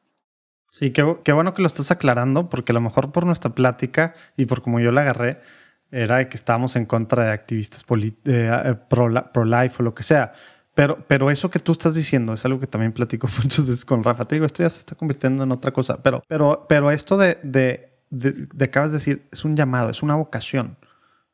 Sí, 0.72 0.91
qué, 0.91 1.17
qué, 1.24 1.32
bueno 1.33 1.53
que 1.53 1.61
lo 1.61 1.67
estás 1.67 1.91
aclarando, 1.91 2.49
porque 2.49 2.72
a 2.72 2.75
lo 2.75 2.82
mejor 2.82 3.11
por 3.11 3.25
nuestra 3.25 3.51
plática 3.51 4.16
y 4.35 4.45
por 4.45 4.61
como 4.64 4.80
yo 4.80 4.91
la 4.91 5.01
agarré, 5.01 5.40
era 5.91 6.27
que 6.27 6.38
estábamos 6.38 6.75
en 6.75 6.85
contra 6.85 7.25
de 7.25 7.32
activistas 7.32 7.85
eh, 8.25 8.75
pro-life 8.90 9.30
pro 9.32 9.43
o 9.80 9.83
lo 9.83 9.93
que 9.93 10.03
sea. 10.03 10.33
Pero, 10.80 10.98
pero 11.08 11.30
eso 11.30 11.49
que 11.49 11.59
tú 11.59 11.74
estás 11.74 11.93
diciendo 11.93 12.32
es 12.32 12.45
algo 12.45 12.58
que 12.58 12.66
también 12.66 12.93
platico 12.93 13.27
muchas 13.43 13.67
veces 13.67 13.83
con 13.83 14.01
Rafa. 14.01 14.24
Te 14.24 14.35
digo, 14.35 14.45
esto 14.45 14.64
ya 14.64 14.69
se 14.69 14.80
está 14.80 14.95
convirtiendo 14.95 15.43
en 15.43 15.51
otra 15.51 15.74
cosa. 15.74 16.01
Pero, 16.01 16.24
pero, 16.30 16.67
pero 16.69 16.90
esto 16.90 17.17
de, 17.17 17.38
de, 17.43 17.91
de, 18.09 18.48
de 18.53 18.66
acabas 18.66 18.91
de 18.91 18.99
decir, 18.99 19.27
es 19.30 19.43
un 19.43 19.58
llamado, 19.58 19.90
es 19.90 20.01
una 20.01 20.16
vocación. 20.16 20.77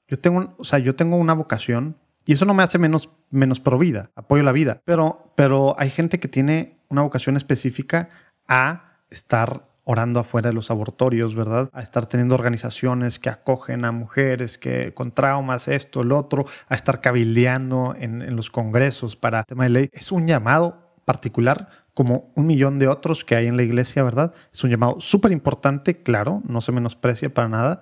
Yo 0.07 0.17
tengo, 0.17 0.55
o 0.57 0.63
sea, 0.63 0.79
yo 0.79 0.95
tengo 0.95 1.17
una 1.17 1.35
vocación 1.35 1.95
y 2.25 2.33
eso 2.33 2.45
no 2.45 2.55
me 2.55 2.63
hace 2.63 2.79
menos, 2.79 3.11
menos 3.29 3.59
pro. 3.59 3.79
Apoyo 4.15 4.41
la 4.41 4.51
vida. 4.51 4.81
Pero, 4.83 5.31
pero 5.35 5.75
hay 5.77 5.91
gente 5.91 6.19
que 6.19 6.27
tiene 6.27 6.79
una 6.89 7.03
vocación 7.03 7.37
específica 7.37 8.09
a 8.47 8.97
estar 9.11 9.67
orando 9.85 10.19
afuera 10.19 10.49
de 10.49 10.53
los 10.53 10.69
abortorios, 10.69 11.35
¿verdad? 11.35 11.69
A 11.71 11.81
estar 11.81 12.07
teniendo 12.07 12.35
organizaciones 12.35 13.17
que 13.19 13.29
acogen 13.29 13.85
a 13.85 13.91
mujeres 13.91 14.57
que 14.57 14.93
con 14.93 15.11
traumas, 15.11 15.67
esto, 15.67 16.01
el 16.01 16.11
otro, 16.11 16.45
a 16.67 16.75
estar 16.75 16.99
cabildeando 16.99 17.95
en, 17.97 18.21
en 18.21 18.35
los 18.35 18.49
congresos 18.49 19.15
para 19.15 19.43
tema 19.43 19.63
de 19.63 19.69
ley. 19.69 19.89
Es 19.93 20.11
un 20.11 20.27
llamado 20.27 20.85
particular 21.05 21.69
como 21.93 22.31
un 22.35 22.45
millón 22.45 22.77
de 22.77 22.87
otros 22.89 23.23
que 23.23 23.35
hay 23.35 23.47
en 23.47 23.55
la 23.55 23.63
iglesia, 23.63 24.03
¿verdad? 24.03 24.33
Es 24.51 24.63
un 24.63 24.69
llamado 24.69 24.97
súper 24.99 25.31
importante, 25.31 26.01
claro, 26.03 26.41
no 26.45 26.59
se 26.61 26.73
menosprecia 26.73 27.33
para 27.33 27.47
nada, 27.47 27.81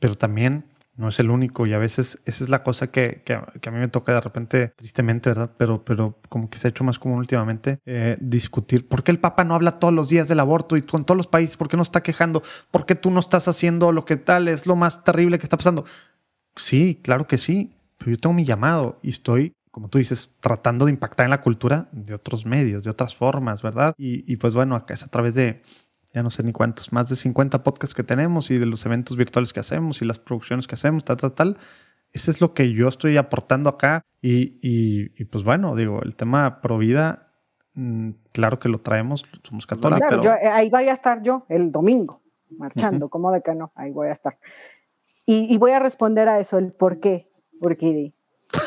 pero 0.00 0.16
también 0.16 0.66
no 0.96 1.08
es 1.08 1.18
el 1.18 1.30
único 1.30 1.66
y 1.66 1.72
a 1.72 1.78
veces 1.78 2.20
esa 2.24 2.44
es 2.44 2.50
la 2.50 2.62
cosa 2.62 2.90
que, 2.90 3.22
que, 3.24 3.34
a 3.34 3.70
mí 3.70 3.78
me 3.78 3.88
toca 3.88 4.14
de 4.14 4.20
repente, 4.20 4.68
tristemente, 4.76 5.30
¿verdad? 5.30 5.50
Pero, 5.56 5.84
pero 5.84 6.18
como 6.28 6.48
que 6.48 6.58
se 6.58 6.68
ha 6.68 6.70
hecho 6.70 6.84
más 6.84 6.98
común 6.98 7.18
últimamente 7.18 7.80
eh, 7.84 8.16
discutir 8.20 8.86
por 8.86 9.02
qué 9.02 9.10
el 9.10 9.18
Papa 9.18 9.44
no 9.44 9.54
habla 9.54 9.78
todos 9.78 9.92
los 9.92 10.08
días 10.08 10.28
del 10.28 10.40
aborto 10.40 10.76
y 10.76 10.80
en 10.80 11.04
todos 11.04 11.16
los 11.16 11.26
países, 11.26 11.56
por 11.56 11.68
qué 11.68 11.76
no 11.76 11.82
está 11.82 12.02
quejando, 12.02 12.42
por 12.70 12.86
qué 12.86 12.94
tú 12.94 13.10
no 13.10 13.20
estás 13.20 13.48
haciendo 13.48 13.92
lo 13.92 14.04
que 14.04 14.16
tal, 14.16 14.48
es 14.48 14.66
lo 14.66 14.76
más 14.76 15.02
terrible 15.04 15.38
que 15.38 15.44
está 15.44 15.56
pasando. 15.56 15.84
Sí, 16.56 17.00
claro 17.02 17.26
que 17.26 17.38
sí, 17.38 17.76
pero 17.98 18.12
yo 18.12 18.18
tengo 18.18 18.34
mi 18.34 18.44
llamado 18.44 18.98
y 19.02 19.10
estoy 19.10 19.52
como 19.74 19.88
tú 19.88 19.98
dices, 19.98 20.30
tratando 20.38 20.84
de 20.84 20.92
impactar 20.92 21.24
en 21.24 21.30
la 21.30 21.40
cultura 21.40 21.88
de 21.90 22.14
otros 22.14 22.46
medios, 22.46 22.84
de 22.84 22.90
otras 22.90 23.16
formas, 23.16 23.60
¿verdad? 23.60 23.92
Y, 23.98 24.32
y 24.32 24.36
pues 24.36 24.54
bueno, 24.54 24.76
acá 24.76 24.94
es 24.94 25.02
a 25.02 25.08
través 25.08 25.34
de, 25.34 25.62
ya 26.14 26.22
no 26.22 26.30
sé 26.30 26.44
ni 26.44 26.52
cuántos, 26.52 26.92
más 26.92 27.08
de 27.08 27.16
50 27.16 27.64
podcasts 27.64 27.94
que 27.94 28.04
tenemos 28.04 28.50
y 28.52 28.58
de 28.58 28.66
los 28.66 28.86
eventos 28.86 29.16
virtuales 29.16 29.52
que 29.52 29.60
hacemos 29.60 30.00
y 30.00 30.04
las 30.04 30.20
producciones 30.20 30.68
que 30.68 30.76
hacemos, 30.76 31.04
tal, 31.04 31.16
tal, 31.16 31.32
tal. 31.32 31.58
Ese 32.12 32.30
es 32.30 32.40
lo 32.40 32.54
que 32.54 32.72
yo 32.72 32.86
estoy 32.86 33.16
aportando 33.16 33.68
acá. 33.68 34.02
Y, 34.22 34.58
y, 34.62 35.10
y 35.20 35.24
pues 35.24 35.42
bueno, 35.42 35.74
digo, 35.74 36.00
el 36.02 36.14
tema 36.14 36.60
pro 36.60 36.78
vida, 36.78 37.32
mmm, 37.74 38.10
claro 38.30 38.60
que 38.60 38.68
lo 38.68 38.80
traemos, 38.80 39.24
somos 39.42 39.66
católicos. 39.66 40.06
Claro, 40.08 40.22
pero... 40.22 40.40
yo, 40.40 40.52
ahí 40.52 40.70
voy 40.70 40.88
a 40.88 40.92
estar 40.92 41.20
yo 41.20 41.44
el 41.48 41.72
domingo, 41.72 42.22
marchando, 42.56 43.06
uh 43.06 43.08
-huh. 43.08 43.10
como 43.10 43.32
de 43.32 43.42
que 43.42 43.54
no, 43.56 43.72
ahí 43.74 43.90
voy 43.90 44.06
a 44.06 44.12
estar. 44.12 44.38
Y, 45.26 45.52
y, 45.52 45.58
voy 45.58 45.72
a 45.72 45.80
responder 45.80 46.28
a 46.28 46.38
eso, 46.38 46.58
el 46.58 46.72
por 46.72 47.00
qué, 47.00 47.28
porque 47.60 48.14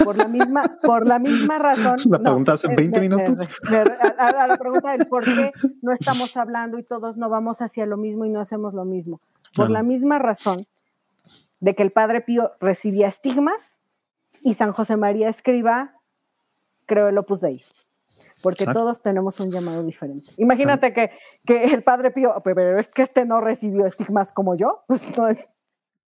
por 0.03 0.17
la 0.17 0.27
misma, 0.27 0.77
por 0.81 1.05
la 1.05 1.19
misma 1.19 1.57
razón. 1.57 1.97
La 2.05 2.19
pregunta 2.19 2.51
no, 2.51 2.55
hace 2.55 2.67
20 2.67 2.99
me, 2.99 3.09
minutos. 3.09 3.47
Me, 3.69 3.83
me, 3.83 3.91
a, 4.17 4.27
a, 4.43 4.47
la 4.47 4.57
pregunta 4.57 4.91
del 4.91 5.07
por 5.07 5.23
qué 5.23 5.51
no 5.81 5.91
estamos 5.91 6.35
hablando 6.37 6.77
y 6.77 6.83
todos 6.83 7.17
no 7.17 7.29
vamos 7.29 7.61
hacia 7.61 7.85
lo 7.85 7.97
mismo 7.97 8.25
y 8.25 8.29
no 8.29 8.39
hacemos 8.39 8.73
lo 8.73 8.85
mismo. 8.85 9.21
Por 9.55 9.69
la 9.69 9.83
misma 9.83 10.19
razón 10.19 10.67
de 11.59 11.75
que 11.75 11.83
el 11.83 11.91
Padre 11.91 12.21
Pío 12.21 12.51
recibía 12.59 13.07
estigmas 13.07 13.79
y 14.41 14.53
San 14.53 14.71
José 14.71 14.97
María 14.97 15.29
Escriba 15.29 15.93
creó 16.85 17.07
el 17.07 17.17
Opus 17.17 17.41
Dei. 17.41 17.63
Porque 18.41 18.65
Exacto. 18.65 18.81
todos 18.81 19.01
tenemos 19.01 19.39
un 19.39 19.49
llamado 19.49 19.83
diferente. 19.83 20.31
Imagínate 20.37 20.93
que, 20.93 21.11
que 21.45 21.65
el 21.73 21.83
Padre 21.83 22.11
Pío, 22.11 22.39
pero 22.43 22.77
es 22.77 22.87
que 22.87 23.01
este 23.01 23.25
no 23.25 23.41
recibió 23.41 23.85
estigmas 23.85 24.31
como 24.31 24.55
yo. 24.55 24.83
Pues 24.87 25.17
no, 25.17 25.27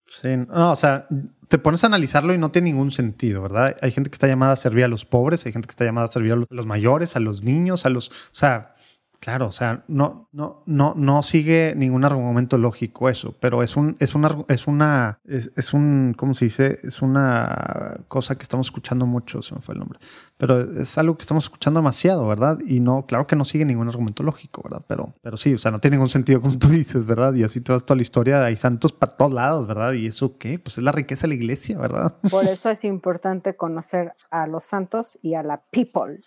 Sí, 0.10 0.38
no, 0.38 0.72
o 0.72 0.76
sea, 0.76 1.08
te 1.50 1.58
pones 1.58 1.84
a 1.84 1.88
analizarlo 1.88 2.34
y 2.34 2.38
no 2.38 2.52
tiene 2.52 2.70
ningún 2.70 2.92
sentido, 2.92 3.42
¿verdad? 3.42 3.76
Hay 3.82 3.92
gente 3.92 4.12
que 4.12 4.14
está 4.14 4.28
llamada 4.28 4.54
a 4.54 4.56
servir 4.56 4.84
a 4.84 4.88
los 4.88 5.04
pobres, 5.04 5.46
hay 5.46 5.52
gente 5.52 5.68
que 5.68 5.72
está 5.72 5.84
llamada 5.84 6.06
a 6.06 6.08
servir 6.08 6.34
a 6.34 6.36
los 6.48 6.66
mayores, 6.68 7.16
a 7.16 7.20
los 7.20 7.42
niños, 7.42 7.88
a 7.88 7.90
los... 7.90 8.10
O 8.10 8.14
sea, 8.34 8.76
Claro, 9.20 9.48
o 9.48 9.52
sea, 9.52 9.84
no, 9.90 10.30
no, 10.32 10.64
no, 10.66 10.94
no 10.96 11.24
sigue 11.24 11.74
ningún 11.76 12.06
argumento 12.06 12.58
lógico 12.58 13.10
eso, 13.10 13.36
pero 13.42 13.64
es 13.64 13.76
un, 13.76 13.98
es 14.00 14.16
una, 14.16 14.46
es 14.48 14.66
una, 14.66 15.20
es, 15.26 15.74
un, 15.74 16.16
¿cómo 16.18 16.34
se 16.34 16.46
dice? 16.46 16.80
Es 16.84 17.02
una 17.02 17.98
cosa 18.08 18.36
que 18.36 18.44
estamos 18.44 18.68
escuchando 18.68 19.06
mucho, 19.06 19.42
se 19.42 19.54
me 19.56 19.62
fue 19.62 19.74
el 19.74 19.80
nombre, 19.80 20.00
pero 20.38 20.62
es 20.80 20.98
algo 20.98 21.18
que 21.18 21.24
estamos 21.24 21.44
escuchando 21.44 21.82
demasiado, 21.82 22.26
¿verdad? 22.28 22.60
Y 22.66 22.80
no, 22.80 23.06
claro 23.06 23.28
que 23.28 23.36
no 23.36 23.44
sigue 23.44 23.66
ningún 23.66 23.90
argumento 23.90 24.24
lógico, 24.24 24.62
¿verdad? 24.64 24.86
Pero, 24.88 25.14
pero 25.22 25.36
sí, 25.36 25.54
o 25.54 25.58
sea, 25.58 25.72
no 25.72 25.80
tiene 25.80 25.98
ningún 25.98 26.10
sentido 26.10 26.40
como 26.40 26.58
tú 26.58 26.70
dices, 26.70 27.06
¿verdad? 27.06 27.34
Y 27.34 27.44
así 27.44 27.60
te 27.60 27.74
vas 27.74 27.86
toda 27.86 27.98
la 27.98 28.04
historia, 28.04 28.46
hay 28.46 28.56
santos 28.56 28.94
para 28.94 29.18
todos 29.18 29.34
lados, 29.34 29.68
¿verdad? 29.68 29.92
Y 29.94 30.08
eso 30.08 30.38
qué, 30.38 30.60
pues 30.60 30.78
es 30.78 30.84
la 30.86 30.94
riqueza 30.94 31.24
de 31.24 31.30
la 31.30 31.34
iglesia, 31.36 31.78
¿verdad? 31.78 32.16
Por 32.32 32.46
eso 32.46 32.70
es 32.70 32.86
importante 32.86 33.58
conocer 33.58 34.14
a 34.32 34.48
los 34.48 34.64
santos 34.64 35.20
y 35.22 35.34
a 35.34 35.44
la 35.44 35.62
people. 35.72 36.22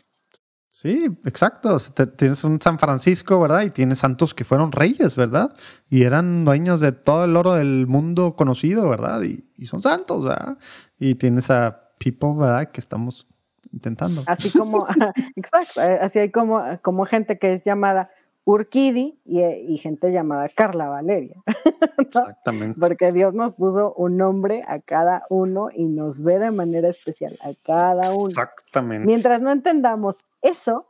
Sí, 0.73 1.05
exacto. 1.26 1.76
tienes 2.17 2.42
un 2.44 2.60
San 2.60 2.78
Francisco, 2.78 3.39
¿verdad? 3.39 3.62
Y 3.62 3.70
tienes 3.70 3.99
santos 3.99 4.34
que 4.34 4.42
fueron 4.42 4.73
reyes, 4.73 5.15
¿verdad? 5.15 5.55
Y 5.91 6.02
eran 6.02 6.47
dueños 6.47 6.81
de 6.81 6.92
todo 6.92 7.25
el 7.25 7.36
oro 7.36 7.52
del 7.52 7.86
mundo 7.86 8.34
conocido, 8.36 8.89
¿verdad? 8.89 9.23
Y, 9.23 9.67
son 9.67 9.83
santos, 9.83 10.25
¿verdad? 10.25 10.57
Y 10.99 11.15
tienes 11.15 11.51
a 11.51 11.91
people, 11.99 12.34
¿verdad? 12.36 12.70
Que 12.73 12.81
estamos 12.81 13.28
intentando. 13.70 14.25
Así 14.26 14.51
como, 14.51 14.86
exacto, 15.36 15.83
eh, 15.83 15.99
así 16.01 16.18
hay 16.18 16.31
como, 16.31 16.62
como 16.81 17.05
gente 17.05 17.39
que 17.39 17.52
es 17.52 17.65
llamada 17.65 18.10
Urquidi 18.44 19.20
y, 19.24 19.78
gente 19.78 20.10
llamada 20.10 20.48
Carla 20.48 20.88
Valeria. 20.88 21.36
Exactamente. 21.98 22.78
Porque 22.78 23.12
Dios 23.12 23.34
nos 23.34 23.54
puso 23.54 23.94
un 23.94 24.16
nombre 24.16 24.64
a 24.66 24.80
cada 24.80 25.24
uno 25.28 25.68
y 25.72 25.84
nos 25.84 26.22
ve 26.22 26.38
de 26.38 26.50
manera 26.50 26.88
especial 26.88 27.38
a 27.40 27.52
cada 27.64 28.12
uno. 28.12 28.28
Exactamente. 28.28 29.06
Mientras 29.06 29.40
no 29.40 29.52
entendamos 29.52 30.16
eso, 30.40 30.86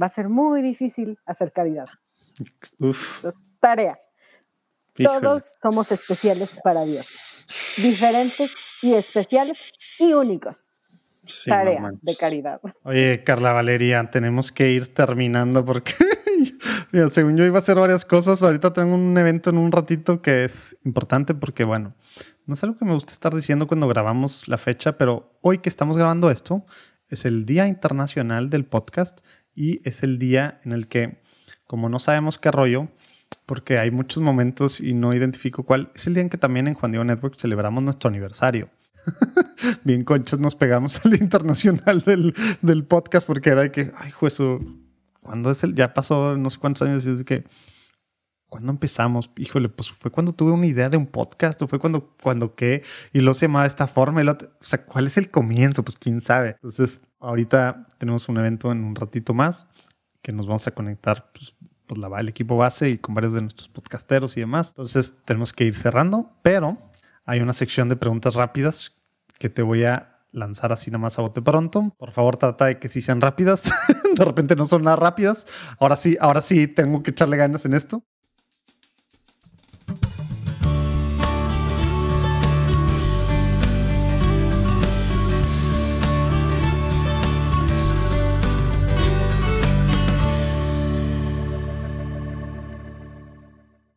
va 0.00 0.06
a 0.06 0.10
ser 0.10 0.28
muy 0.28 0.62
difícil 0.62 1.18
hacer 1.26 1.52
caridad. 1.52 1.88
Uf. 2.78 3.24
tarea. 3.60 3.98
Todos 4.94 5.56
somos 5.62 5.92
especiales 5.92 6.58
para 6.62 6.84
Dios. 6.84 7.06
Diferentes 7.76 8.52
y 8.82 8.94
especiales 8.94 9.72
y 9.98 10.12
únicos. 10.12 10.56
tarea 11.46 11.92
de 12.02 12.16
caridad. 12.16 12.60
Oye, 12.82 13.22
Carla 13.22 13.52
Valeria, 13.52 14.10
tenemos 14.10 14.50
que 14.50 14.70
ir 14.70 14.92
terminando 14.92 15.64
porque 15.64 15.94
Mira, 16.90 17.10
según 17.10 17.36
yo 17.36 17.44
iba 17.44 17.56
a 17.56 17.58
hacer 17.58 17.76
varias 17.76 18.06
cosas, 18.06 18.42
ahorita 18.42 18.72
tengo 18.72 18.94
un 18.94 19.16
evento 19.18 19.50
en 19.50 19.58
un 19.58 19.70
ratito 19.70 20.22
que 20.22 20.44
es 20.44 20.76
importante 20.84 21.34
porque, 21.34 21.64
bueno, 21.64 21.94
no 22.46 22.54
es 22.54 22.62
algo 22.64 22.78
que 22.78 22.86
me 22.86 22.94
gusta 22.94 23.12
estar 23.12 23.34
diciendo 23.34 23.66
cuando 23.66 23.88
grabamos 23.88 24.48
la 24.48 24.56
fecha, 24.56 24.96
pero 24.96 25.38
hoy 25.42 25.58
que 25.58 25.68
estamos 25.68 25.98
grabando 25.98 26.30
esto, 26.30 26.64
es 27.10 27.26
el 27.26 27.44
Día 27.44 27.66
Internacional 27.66 28.48
del 28.48 28.64
Podcast 28.64 29.20
y 29.54 29.86
es 29.86 30.02
el 30.02 30.18
día 30.18 30.60
en 30.64 30.72
el 30.72 30.88
que, 30.88 31.20
como 31.66 31.90
no 31.90 31.98
sabemos 31.98 32.38
qué 32.38 32.50
rollo, 32.50 32.88
porque 33.44 33.78
hay 33.78 33.90
muchos 33.90 34.22
momentos 34.22 34.80
y 34.80 34.94
no 34.94 35.12
identifico 35.12 35.64
cuál, 35.64 35.90
es 35.94 36.06
el 36.06 36.14
día 36.14 36.22
en 36.22 36.30
que 36.30 36.38
también 36.38 36.68
en 36.68 36.74
Juan 36.74 36.92
Diego 36.92 37.04
Network 37.04 37.38
celebramos 37.38 37.82
nuestro 37.82 38.08
aniversario. 38.08 38.70
Bien 39.84 40.04
conchas 40.04 40.38
nos 40.38 40.54
pegamos 40.54 41.04
al 41.04 41.14
Internacional 41.14 42.02
del, 42.62 42.84
podcast 42.84 43.26
porque 43.26 43.50
era 43.50 43.62
de 43.62 43.72
que, 43.72 43.90
ay, 43.98 44.10
juez, 44.10 44.38
¿cuándo 45.28 45.50
es 45.50 45.62
el? 45.62 45.74
Ya 45.74 45.92
pasó 45.92 46.38
no 46.38 46.48
sé 46.48 46.58
cuántos 46.58 46.88
años 46.88 47.04
y 47.04 47.10
es 47.10 47.18
de 47.18 47.24
que 47.26 47.44
¿Cuándo 48.48 48.72
empezamos? 48.72 49.30
Híjole, 49.36 49.68
pues 49.68 49.90
fue 49.92 50.10
cuando 50.10 50.32
tuve 50.32 50.52
una 50.52 50.66
idea 50.66 50.88
de 50.88 50.96
un 50.96 51.06
podcast, 51.06 51.60
o 51.60 51.68
fue 51.68 51.78
cuando, 51.78 52.16
cuando 52.22 52.54
qué, 52.54 52.82
y 53.12 53.20
lo 53.20 53.34
se 53.34 53.46
llamaba 53.46 53.64
de 53.64 53.68
esta 53.68 53.86
forma, 53.86 54.22
y 54.22 54.24
lo, 54.24 54.32
o 54.32 54.64
sea, 54.64 54.86
¿cuál 54.86 55.06
es 55.06 55.18
el 55.18 55.30
comienzo? 55.30 55.84
Pues 55.84 55.98
quién 55.98 56.22
sabe. 56.22 56.50
Entonces, 56.52 57.02
ahorita 57.20 57.88
tenemos 57.98 58.26
un 58.30 58.38
evento 58.38 58.72
en 58.72 58.84
un 58.84 58.94
ratito 58.94 59.34
más, 59.34 59.66
que 60.22 60.32
nos 60.32 60.46
vamos 60.46 60.66
a 60.66 60.70
conectar, 60.70 61.30
pues, 61.34 61.54
pues 61.86 62.00
la, 62.00 62.08
el 62.20 62.28
equipo 62.30 62.56
base 62.56 62.88
y 62.88 62.96
con 62.96 63.14
varios 63.14 63.34
de 63.34 63.42
nuestros 63.42 63.68
podcasteros 63.68 64.34
y 64.38 64.40
demás. 64.40 64.68
Entonces, 64.70 65.14
tenemos 65.26 65.52
que 65.52 65.64
ir 65.64 65.74
cerrando, 65.74 66.32
pero 66.40 66.78
hay 67.26 67.40
una 67.40 67.52
sección 67.52 67.90
de 67.90 67.96
preguntas 67.96 68.34
rápidas 68.34 68.96
que 69.38 69.50
te 69.50 69.60
voy 69.60 69.84
a 69.84 70.20
lanzar 70.32 70.72
así 70.72 70.90
nada 70.90 71.02
más 71.02 71.18
a 71.18 71.22
bote 71.22 71.42
pronto. 71.42 71.94
Por 71.98 72.12
favor, 72.12 72.38
trata 72.38 72.64
de 72.64 72.78
que 72.78 72.88
sí 72.88 73.02
sean 73.02 73.20
rápidas. 73.20 73.64
de 74.14 74.24
repente 74.24 74.56
no 74.56 74.66
son 74.66 74.82
nada 74.82 74.96
rápidas. 74.96 75.46
Ahora 75.78 75.96
sí, 75.96 76.16
ahora 76.20 76.40
sí 76.40 76.66
tengo 76.66 77.02
que 77.02 77.10
echarle 77.10 77.36
ganas 77.36 77.64
en 77.64 77.74
esto. 77.74 78.04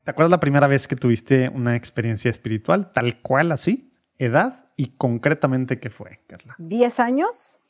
¿Te 0.03 0.09
acuerdas 0.09 0.31
la 0.31 0.39
primera 0.39 0.67
vez 0.67 0.87
que 0.87 0.95
tuviste 0.95 1.49
una 1.49 1.75
experiencia 1.75 2.29
espiritual 2.29 2.91
tal 2.91 3.21
cual 3.21 3.51
así? 3.51 3.93
¿Edad 4.17 4.65
y 4.75 4.97
concretamente 4.97 5.79
qué 5.79 5.89
fue, 5.89 6.19
Carla? 6.27 6.55
Diez 6.57 6.99
años. 6.99 7.60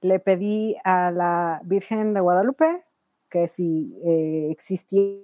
Le 0.00 0.18
pedí 0.18 0.76
a 0.84 1.10
la 1.10 1.60
Virgen 1.64 2.14
de 2.14 2.20
Guadalupe 2.20 2.84
que 3.28 3.48
si 3.48 3.96
eh, 4.04 4.48
existía, 4.50 5.20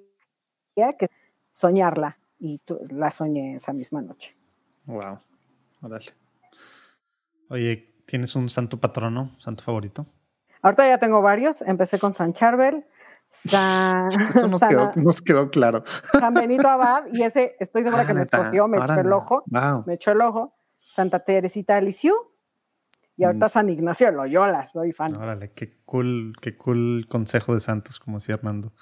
que 0.98 1.08
soñarla. 1.50 2.18
Y 2.38 2.60
la 2.90 3.10
soñé 3.10 3.56
esa 3.56 3.72
misma 3.72 4.02
noche. 4.02 4.36
Wow. 4.84 5.18
Órale. 5.80 6.12
Oye, 7.48 7.94
¿tienes 8.05 8.36
un 8.36 8.50
santo 8.50 8.78
patrono, 8.78 9.34
santo 9.38 9.64
favorito? 9.64 10.06
Ahorita 10.60 10.86
ya 10.86 10.98
tengo 10.98 11.22
varios. 11.22 11.62
Empecé 11.62 11.98
con 11.98 12.12
San 12.12 12.34
Charbel, 12.34 12.84
San, 13.30 14.10
Eso 14.34 14.48
nos, 14.48 14.60
quedó, 14.60 14.92
nos, 14.96 15.22
quedó, 15.22 15.50
claro. 15.50 15.84
San 16.20 16.34
Benito 16.34 16.68
Abad, 16.68 17.05
y 17.12 17.22
ese 17.22 17.56
estoy 17.58 17.84
segura 17.84 18.02
ah, 18.02 18.06
que 18.06 18.14
me 18.14 18.22
escogió, 18.22 18.68
me 18.68 18.78
echó 18.78 19.00
el 19.00 19.12
ojo. 19.12 19.42
Me 19.86 19.94
echó 19.94 20.12
el 20.12 20.20
ojo. 20.20 20.55
Santa 20.80 21.20
Teresita 21.20 21.80
Lisieux. 21.80 22.16
Y 23.16 23.24
ahorita 23.24 23.46
mm. 23.46 23.50
San 23.50 23.70
Ignacio 23.70 24.10
Loyola, 24.10 24.66
soy 24.66 24.92
fan. 24.92 25.16
Órale, 25.16 25.52
qué 25.52 25.78
cool, 25.84 26.34
qué 26.40 26.56
cool 26.56 27.06
consejo 27.08 27.54
de 27.54 27.60
santos, 27.60 27.98
como 27.98 28.18
decía 28.18 28.34
Hernando. 28.34 28.72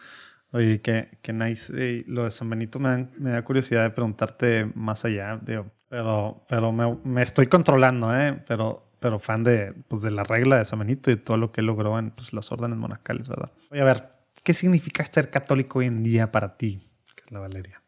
Oye, 0.53 0.81
qué, 0.81 1.19
qué 1.23 1.33
nice. 1.33 2.05
lo 2.07 2.25
de 2.25 2.31
San 2.31 2.49
Benito 2.49 2.79
me 2.79 2.89
da, 2.89 3.09
me 3.19 3.31
da, 3.31 3.43
curiosidad 3.43 3.83
de 3.83 3.91
preguntarte 3.91 4.71
más 4.75 5.05
allá, 5.05 5.41
digo, 5.45 5.67
pero, 5.89 6.45
pero 6.49 6.73
me, 6.73 6.97
me, 7.05 7.23
estoy 7.23 7.49
controlando, 7.49 8.17
¿eh? 8.17 8.41
Pero, 8.47 8.93
pero 9.01 9.19
fan 9.19 9.43
de, 9.43 9.75
pues, 9.89 10.03
de 10.03 10.13
la 10.13 10.23
regla 10.23 10.59
de 10.59 10.65
San 10.65 10.79
Benito 10.79 11.11
y 11.11 11.17
todo 11.17 11.37
lo 11.37 11.51
que 11.51 11.63
logró 11.63 11.99
en 11.99 12.11
pues, 12.11 12.33
las 12.33 12.53
órdenes 12.53 12.79
monacales, 12.79 13.29
¿verdad? 13.29 13.51
Oye, 13.71 13.81
a 13.81 13.85
ver, 13.85 14.15
¿Qué 14.45 14.53
significa 14.53 15.03
ser 15.07 15.31
católico 15.31 15.79
hoy 15.79 15.87
en 15.87 16.03
día 16.03 16.31
para 16.31 16.59
ti, 16.59 16.87
Carla 17.15 17.41
Valeria? 17.41 17.83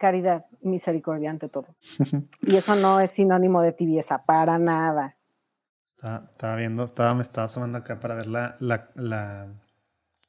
Caridad 0.00 0.46
y 0.62 0.68
misericordia 0.68 1.28
ante 1.28 1.50
todo. 1.50 1.76
y 2.40 2.56
eso 2.56 2.74
no 2.74 3.00
es 3.00 3.10
sinónimo 3.10 3.60
de 3.60 3.72
tibieza, 3.72 4.24
para 4.24 4.58
nada. 4.58 5.18
estaba 5.92 6.56
viendo, 6.56 6.84
estaba, 6.84 7.14
me 7.14 7.20
estaba 7.20 7.44
asomando 7.44 7.76
acá 7.76 8.00
para 8.00 8.14
ver 8.14 8.26
la, 8.26 8.56
la, 8.60 8.88
la, 8.94 9.48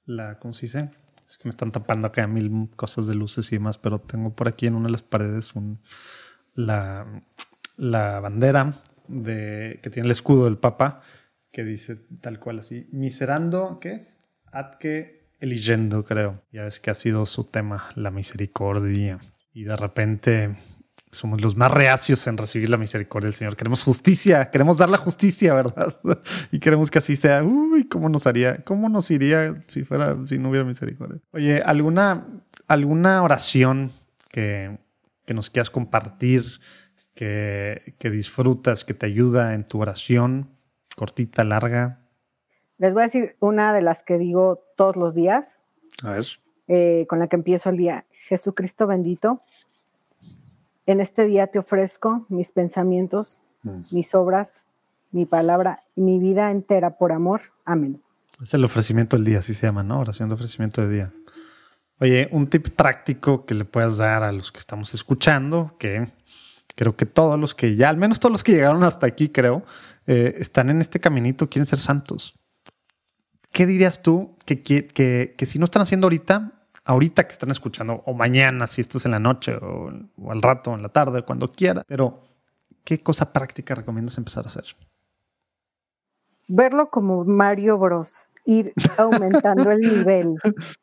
la, 0.04 0.40
¿cómo 0.40 0.54
se 0.54 0.66
dice? 0.66 0.90
Es 1.26 1.38
que 1.38 1.46
me 1.46 1.52
están 1.52 1.72
tapando 1.72 2.08
acá 2.08 2.28
mil 2.28 2.70
cosas 2.76 3.08
de 3.08 3.16
luces 3.16 3.50
y 3.54 3.56
demás, 3.56 3.78
pero 3.78 4.00
tengo 4.00 4.36
por 4.36 4.50
aquí 4.50 4.68
en 4.68 4.76
una 4.76 4.88
de 4.88 4.92
las 4.92 5.04
paredes 5.04 5.56
un, 5.56 5.80
la, 6.54 7.24
la 7.78 8.20
bandera 8.20 8.82
de, 9.08 9.80
que 9.82 9.90
tiene 9.90 10.08
el 10.08 10.12
escudo 10.12 10.44
del 10.44 10.58
Papa, 10.58 11.00
que 11.54 11.64
dice 11.64 11.96
tal 12.20 12.42
cual 12.42 12.60
así, 12.60 12.90
miserando, 12.92 13.80
¿qué 13.80 13.94
es? 13.94 14.20
Atke 14.52 15.30
eligiendo, 15.40 16.04
creo. 16.04 16.42
Ya 16.52 16.64
ves 16.64 16.82
que 16.82 16.92
ha 16.92 16.96
sido 16.96 17.26
su 17.26 17.46
tema, 17.46 17.90
la 17.96 18.12
misericordia. 18.12 19.22
Y 19.54 19.64
de 19.66 19.76
repente 19.76 20.56
somos 21.12 21.42
los 21.42 21.58
más 21.58 21.72
reacios 21.72 22.26
en 22.28 22.38
recibir 22.38 22.70
la 22.70 22.78
misericordia 22.78 23.28
del 23.28 23.34
Señor. 23.34 23.58
Queremos 23.58 23.84
justicia, 23.84 24.50
queremos 24.50 24.78
dar 24.78 24.90
la 24.90 24.98
justicia, 24.98 25.54
¿verdad? 25.54 26.00
Y 26.52 26.60
queremos 26.60 26.90
que 26.90 27.00
así 27.00 27.16
sea. 27.16 27.44
Uy, 27.44 27.88
¿cómo 27.88 28.10
nos 28.10 28.28
haría? 28.28 28.64
¿Cómo 28.64 28.88
nos 28.90 29.12
iría 29.12 29.62
si 29.68 29.84
fuera, 29.84 30.18
si 30.28 30.38
no 30.38 30.50
hubiera 30.50 30.66
misericordia? 30.66 31.20
Oye, 31.32 31.62
¿alguna, 31.66 32.26
alguna 32.68 33.22
oración 33.24 33.92
que, 34.30 34.78
que 35.26 35.34
nos 35.34 35.50
quieras 35.50 35.70
compartir, 35.70 36.46
que, 37.14 37.96
que 38.00 38.10
disfrutas, 38.10 38.86
que 38.86 38.94
te 38.94 39.06
ayuda 39.06 39.54
en 39.54 39.66
tu 39.66 39.82
oración? 39.82 40.50
Cortita, 40.96 41.44
larga. 41.44 42.00
Les 42.78 42.94
voy 42.94 43.04
a 43.04 43.06
decir 43.06 43.36
una 43.40 43.74
de 43.74 43.82
las 43.82 44.02
que 44.04 44.18
digo 44.18 44.64
todos 44.78 44.96
los 44.96 45.14
días. 45.14 45.60
A 46.04 46.12
ver. 46.12 46.26
Eh, 46.68 47.06
con 47.10 47.20
la 47.20 47.28
que 47.28 47.36
empiezo 47.36 47.70
el 47.70 47.78
día. 47.78 48.06
Jesucristo 48.28 48.88
bendito, 48.88 49.42
en 50.86 51.02
este 51.02 51.26
día 51.26 51.48
te 51.48 51.60
ofrezco 51.60 52.26
mis 52.30 52.52
pensamientos, 52.52 53.44
mm. 53.64 53.82
mis 53.92 54.16
obras, 54.16 54.68
mi 55.12 55.26
palabra 55.26 55.84
y 55.96 56.02
mi 56.02 56.20
vida 56.20 56.52
entera 56.52 56.98
por 56.98 57.12
amor. 57.12 57.42
Amén. 57.66 58.02
Es 58.42 58.54
el 58.54 58.64
ofrecimiento 58.66 59.18
del 59.18 59.26
día, 59.26 59.40
así 59.40 59.54
se 59.54 59.68
llama, 59.68 59.84
¿no? 59.84 60.00
Oración 60.00 60.30
de 60.30 60.36
ofrecimiento 60.36 60.82
de 60.82 60.90
día. 60.90 61.14
Oye, 62.00 62.30
un 62.32 62.48
tip 62.48 62.70
práctico 62.70 63.46
que 63.46 63.54
le 63.54 63.66
puedas 63.66 63.98
dar 63.98 64.24
a 64.24 64.32
los 64.32 64.52
que 64.52 64.60
estamos 64.60 64.94
escuchando, 64.94 65.76
que 65.78 66.12
creo 66.76 66.96
que 66.96 67.06
todos 67.06 67.40
los 67.40 67.54
que 67.54 67.76
ya, 67.76 67.90
al 67.90 67.98
menos 67.98 68.20
todos 68.20 68.32
los 68.32 68.44
que 68.44 68.54
llegaron 68.54 68.84
hasta 68.84 69.06
aquí, 69.06 69.30
creo, 69.30 69.64
eh, 70.08 70.36
están 70.40 70.72
en 70.72 70.82
este 70.82 71.00
caminito, 71.00 71.50
quieren 71.50 71.68
ser 71.68 71.80
santos. 71.80 72.34
¿qué 73.52 73.66
dirías 73.66 74.02
tú 74.02 74.38
que, 74.46 74.62
que, 74.62 75.36
que 75.38 75.46
si 75.46 75.60
no 75.60 75.66
están 75.66 75.82
haciendo 75.82 76.06
ahorita, 76.06 76.61
ahorita 76.86 77.26
que 77.26 77.32
están 77.34 77.52
escuchando, 77.52 78.04
o 78.06 78.14
mañana, 78.14 78.68
si 78.68 78.82
esto 78.82 78.98
es 78.98 79.06
en 79.06 79.12
la 79.12 79.20
noche, 79.20 79.56
o, 79.56 79.92
o 80.18 80.32
al 80.32 80.42
rato, 80.42 80.74
en 80.74 80.82
la 80.82 80.90
tarde, 80.90 81.24
cuando 81.24 81.52
quiera, 81.52 81.84
pero 81.88 82.24
¿qué 82.84 83.02
cosa 83.02 83.32
práctica 83.34 83.76
recomiendas 83.76 84.18
empezar 84.18 84.46
a 84.46 84.48
hacer? 84.48 84.66
Verlo 86.48 86.90
como 86.90 87.24
Mario 87.24 87.78
Bros. 87.78 88.30
Ir 88.46 88.74
aumentando 88.98 89.72
el 89.72 89.80
nivel. 89.80 90.36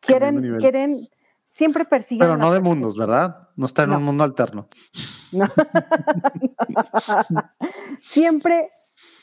Quieren, 0.00 0.40
nivel. 0.40 0.60
quieren, 0.60 1.08
siempre 1.44 1.84
persiguen. 1.84 2.26
Pero 2.26 2.36
no 2.36 2.52
de 2.52 2.58
mundos, 2.58 2.96
¿verdad? 2.96 3.50
No 3.54 3.66
está 3.66 3.84
en 3.84 3.90
No. 3.90 3.98
un 3.98 4.02
mundo 4.02 4.24
alterno. 4.24 4.66
No. 5.30 5.48
Siempre 8.02 8.68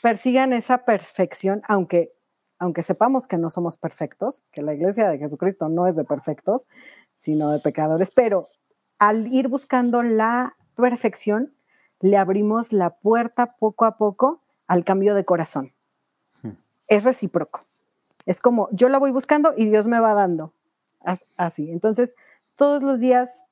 persigan 0.02 0.52
esa 0.52 0.78
perfección, 0.84 1.62
aunque, 1.68 2.10
aunque 2.60 2.82
sepamos 2.84 3.26
que 3.26 3.38
no 3.38 3.50
somos 3.50 3.76
perfectos, 3.76 4.42
que 4.52 4.62
la 4.62 4.74
iglesia 4.74 5.08
de 5.08 5.18
Jesucristo 5.18 5.68
no 5.68 5.86
es 5.88 5.96
de 5.96 6.04
perfectos, 6.04 6.66
sino 7.16 7.50
de 7.50 7.58
pecadores, 7.58 8.10
pero 8.12 8.48
al 8.98 9.26
ir 9.26 9.48
buscando 9.48 10.02
la 10.02 10.54
perfección, 10.76 11.52
le 12.00 12.16
abrimos 12.16 12.72
la 12.72 12.90
puerta 12.90 13.56
poco 13.56 13.84
a 13.86 13.96
poco 13.96 14.42
al 14.66 14.84
cambio 14.84 15.14
de 15.14 15.24
corazón. 15.24 15.72
Hmm. 16.42 16.52
Es 16.86 17.04
recíproco. 17.04 17.62
Es 18.26 18.40
como 18.40 18.68
yo 18.72 18.88
la 18.88 18.98
voy 18.98 19.10
buscando 19.10 19.54
y 19.56 19.68
Dios 19.68 19.86
me 19.86 19.98
va 19.98 20.14
dando. 20.14 20.52
As- 21.00 21.26
Así. 21.36 21.70
Entonces, 21.70 22.14
todos 22.56 22.82
los 22.82 23.00
días, 23.00 23.42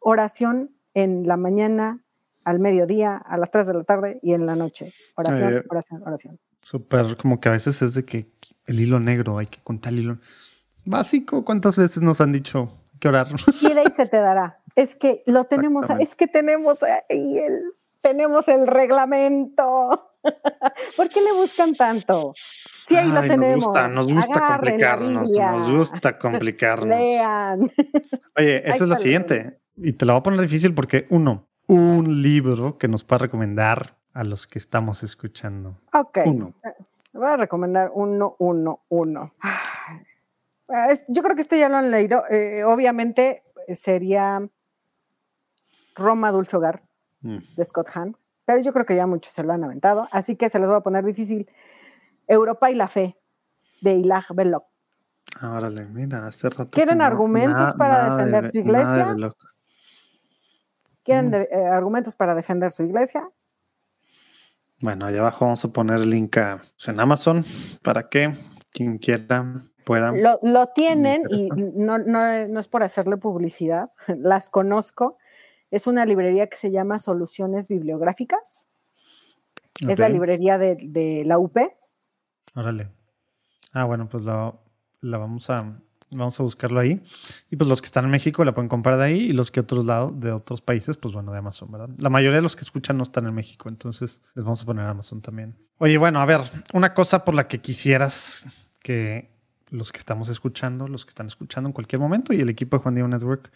oración 0.00 0.70
en 0.94 1.26
la 1.28 1.36
mañana, 1.36 2.02
al 2.44 2.58
mediodía, 2.58 3.16
a 3.16 3.36
las 3.36 3.50
3 3.52 3.66
de 3.68 3.74
la 3.74 3.84
tarde 3.84 4.18
y 4.22 4.32
en 4.32 4.46
la 4.46 4.56
noche. 4.56 4.92
Oración, 5.16 5.64
oración, 5.70 6.02
oración. 6.02 6.38
Súper, 6.68 7.16
como 7.16 7.40
que 7.40 7.48
a 7.48 7.52
veces 7.52 7.80
es 7.80 7.94
de 7.94 8.04
que 8.04 8.30
el 8.66 8.78
hilo 8.78 9.00
negro, 9.00 9.38
hay 9.38 9.46
que 9.46 9.58
contar 9.62 9.90
el 9.94 10.00
hilo. 10.00 10.18
Básico, 10.84 11.42
¿cuántas 11.42 11.78
veces 11.78 12.02
nos 12.02 12.20
han 12.20 12.30
dicho 12.30 12.70
que 13.00 13.08
orar? 13.08 13.28
Pide 13.58 13.84
y 13.88 13.90
se 13.92 14.04
te 14.04 14.18
dará. 14.18 14.60
Es 14.76 14.94
que 14.94 15.22
lo 15.24 15.44
tenemos, 15.44 15.86
es 15.98 16.14
que 16.14 16.26
tenemos 16.26 16.82
ahí 16.82 17.38
el, 17.38 17.72
tenemos 18.02 18.46
el 18.48 18.66
reglamento. 18.66 20.10
¿Por 20.98 21.08
qué 21.08 21.22
le 21.22 21.32
buscan 21.32 21.74
tanto? 21.74 22.34
Sí, 22.86 22.96
ahí 22.96 23.08
lo 23.12 23.22
tenemos. 23.22 23.50
Nos 23.56 23.64
gusta, 23.64 23.88
nos 23.88 24.12
gusta 24.12 24.32
Agarren 24.38 24.78
la 24.78 24.90
complicarnos, 24.90 25.30
nos 25.30 25.70
gusta 25.70 26.18
complicarnos. 26.18 26.98
Lean. 26.98 27.60
Oye, 28.36 28.68
esa 28.68 28.84
es 28.84 28.90
la 28.90 28.96
siguiente. 28.96 29.62
Y 29.74 29.94
te 29.94 30.04
la 30.04 30.12
voy 30.12 30.20
a 30.20 30.22
poner 30.22 30.40
difícil 30.42 30.74
porque, 30.74 31.06
uno, 31.08 31.48
un 31.66 32.20
libro 32.20 32.76
que 32.76 32.88
nos 32.88 33.04
pueda 33.04 33.20
recomendar 33.20 33.97
a 34.14 34.24
los 34.24 34.46
que 34.46 34.58
estamos 34.58 35.02
escuchando. 35.02 35.76
Ok. 35.92 36.18
Uno. 36.26 36.54
Voy 37.12 37.26
a 37.26 37.36
recomendar 37.36 37.90
uno, 37.94 38.36
uno, 38.38 38.80
uno. 38.88 39.34
Ah, 39.40 40.94
Yo 41.08 41.22
creo 41.22 41.34
que 41.34 41.42
este 41.42 41.58
ya 41.58 41.68
lo 41.68 41.76
han 41.76 41.90
leído. 41.90 42.24
Eh, 42.30 42.62
obviamente 42.64 43.42
eh, 43.66 43.74
sería 43.76 44.46
Roma 45.96 46.30
Dulce 46.30 46.56
Hogar 46.56 46.82
Mm. 47.20 47.38
de 47.56 47.64
Scott 47.64 47.88
Hahn, 47.94 48.16
pero 48.44 48.60
yo 48.60 48.72
creo 48.72 48.86
que 48.86 48.94
ya 48.94 49.06
muchos 49.08 49.32
se 49.32 49.42
lo 49.42 49.52
han 49.52 49.64
aventado, 49.64 50.06
así 50.12 50.36
que 50.36 50.48
se 50.48 50.60
los 50.60 50.68
voy 50.68 50.76
a 50.76 50.82
poner 50.82 51.04
difícil. 51.04 51.50
Europa 52.28 52.70
y 52.70 52.76
la 52.76 52.86
fe 52.86 53.16
de 53.80 53.94
Ilah 53.94 54.24
Belloc. 54.34 54.64
Ah, 55.40 55.56
Órale, 55.56 55.86
mira, 55.86 56.26
hace 56.28 56.48
rato. 56.48 56.70
¿Quieren 56.70 57.02
argumentos 57.02 57.54
nada- 57.58 57.74
para 57.76 57.98
nada 58.04 58.16
defender 58.16 58.46
su 58.46 58.52
de 58.52 58.60
iglesia? 58.60 59.16
¿Quieren 61.02 61.26
Mm. 61.28 61.30
de- 61.30 61.48
eh, 61.50 61.66
argumentos 61.66 62.14
para 62.14 62.34
defender 62.36 62.70
su 62.70 62.82
iglesia? 62.84 63.28
Bueno, 64.80 65.06
allá 65.06 65.20
abajo 65.20 65.44
vamos 65.44 65.64
a 65.64 65.68
poner 65.68 66.00
el 66.00 66.10
link 66.10 66.36
a, 66.36 66.58
pues, 66.76 66.88
en 66.88 67.00
Amazon 67.00 67.44
para 67.82 68.08
que 68.08 68.36
quien 68.70 68.98
quiera 68.98 69.64
pueda. 69.84 70.12
Lo, 70.12 70.38
lo 70.42 70.68
tienen 70.68 71.22
y 71.30 71.48
no, 71.48 71.98
no, 71.98 72.46
no 72.46 72.60
es 72.60 72.68
por 72.68 72.82
hacerle 72.82 73.16
publicidad, 73.16 73.90
las 74.18 74.50
conozco. 74.50 75.18
Es 75.70 75.86
una 75.86 76.06
librería 76.06 76.46
que 76.46 76.56
se 76.56 76.70
llama 76.70 76.98
Soluciones 76.98 77.68
Bibliográficas. 77.68 78.66
Es 79.86 79.98
la 79.98 80.08
librería 80.08 80.58
de, 80.58 80.76
de 80.80 81.24
la 81.24 81.38
UP. 81.38 81.56
Órale. 82.54 82.88
Ah, 83.72 83.84
bueno, 83.84 84.08
pues 84.08 84.24
lo, 84.24 84.60
la 85.02 85.18
vamos 85.18 85.50
a 85.50 85.80
vamos 86.10 86.38
a 86.38 86.42
buscarlo 86.42 86.80
ahí. 86.80 87.02
Y 87.50 87.56
pues 87.56 87.68
los 87.68 87.80
que 87.80 87.86
están 87.86 88.04
en 88.04 88.10
México 88.10 88.44
la 88.44 88.54
pueden 88.54 88.68
comprar 88.68 88.96
de 88.96 89.04
ahí 89.04 89.20
y 89.20 89.32
los 89.32 89.50
que 89.50 89.60
otros 89.60 89.84
lados 89.84 90.18
de 90.18 90.32
otros 90.32 90.62
países, 90.62 90.96
pues 90.96 91.14
bueno, 91.14 91.32
de 91.32 91.38
Amazon, 91.38 91.70
¿verdad? 91.70 91.90
La 91.98 92.10
mayoría 92.10 92.36
de 92.36 92.42
los 92.42 92.56
que 92.56 92.62
escuchan 92.62 92.96
no 92.96 93.02
están 93.02 93.26
en 93.26 93.34
México, 93.34 93.68
entonces 93.68 94.22
les 94.34 94.44
vamos 94.44 94.62
a 94.62 94.64
poner 94.64 94.86
Amazon 94.86 95.20
también. 95.20 95.56
Oye, 95.78 95.98
bueno, 95.98 96.20
a 96.20 96.26
ver, 96.26 96.40
una 96.72 96.94
cosa 96.94 97.24
por 97.24 97.34
la 97.34 97.48
que 97.48 97.60
quisieras 97.60 98.46
que 98.80 99.30
los 99.70 99.92
que 99.92 99.98
estamos 99.98 100.28
escuchando, 100.28 100.88
los 100.88 101.04
que 101.04 101.10
están 101.10 101.26
escuchando 101.26 101.68
en 101.68 101.72
cualquier 101.72 102.00
momento 102.00 102.32
y 102.32 102.40
el 102.40 102.48
equipo 102.48 102.76
de 102.76 102.82
Juan 102.82 102.94
Diego 102.94 103.08
Network, 103.08 103.52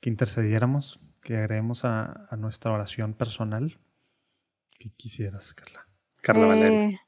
que 0.00 0.10
intercediéramos, 0.10 1.00
que 1.22 1.36
agreguemos 1.36 1.84
a, 1.84 2.28
nuestra 2.38 2.72
oración 2.72 3.14
personal. 3.14 3.78
¿Qué 4.78 4.90
quisieras, 4.90 5.54
Carla? 5.54 5.88
Carla 6.20 6.46
Valeria. 6.46 7.00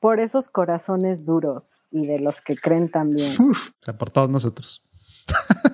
Por 0.00 0.18
esos 0.18 0.48
corazones 0.48 1.24
duros 1.24 1.86
y 1.90 2.06
de 2.06 2.18
los 2.18 2.40
que 2.40 2.56
creen 2.56 2.90
también. 2.90 3.40
Uf, 3.40 3.68
o 3.70 3.84
sea, 3.84 3.96
por 3.96 4.10
todos 4.10 4.28
nosotros. 4.30 4.82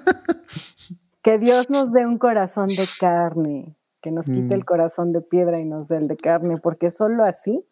Que 1.22 1.38
Dios 1.38 1.70
nos 1.70 1.92
dé 1.92 2.06
un 2.06 2.18
corazón 2.18 2.68
de 2.68 2.86
carne, 3.00 3.76
que 4.00 4.12
nos 4.12 4.26
quite 4.26 4.42
Mm. 4.42 4.52
el 4.52 4.64
corazón 4.64 5.12
de 5.12 5.22
piedra 5.22 5.58
y 5.58 5.64
nos 5.64 5.88
dé 5.88 5.96
el 5.96 6.06
de 6.06 6.16
carne, 6.16 6.56
porque 6.58 6.92
solo 6.92 7.24
así 7.24 7.66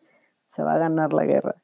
se 0.49 0.65
va 0.65 0.74
a 0.74 0.78
ganar 0.78 1.12
la 1.12 1.24
guerra. 1.24 1.55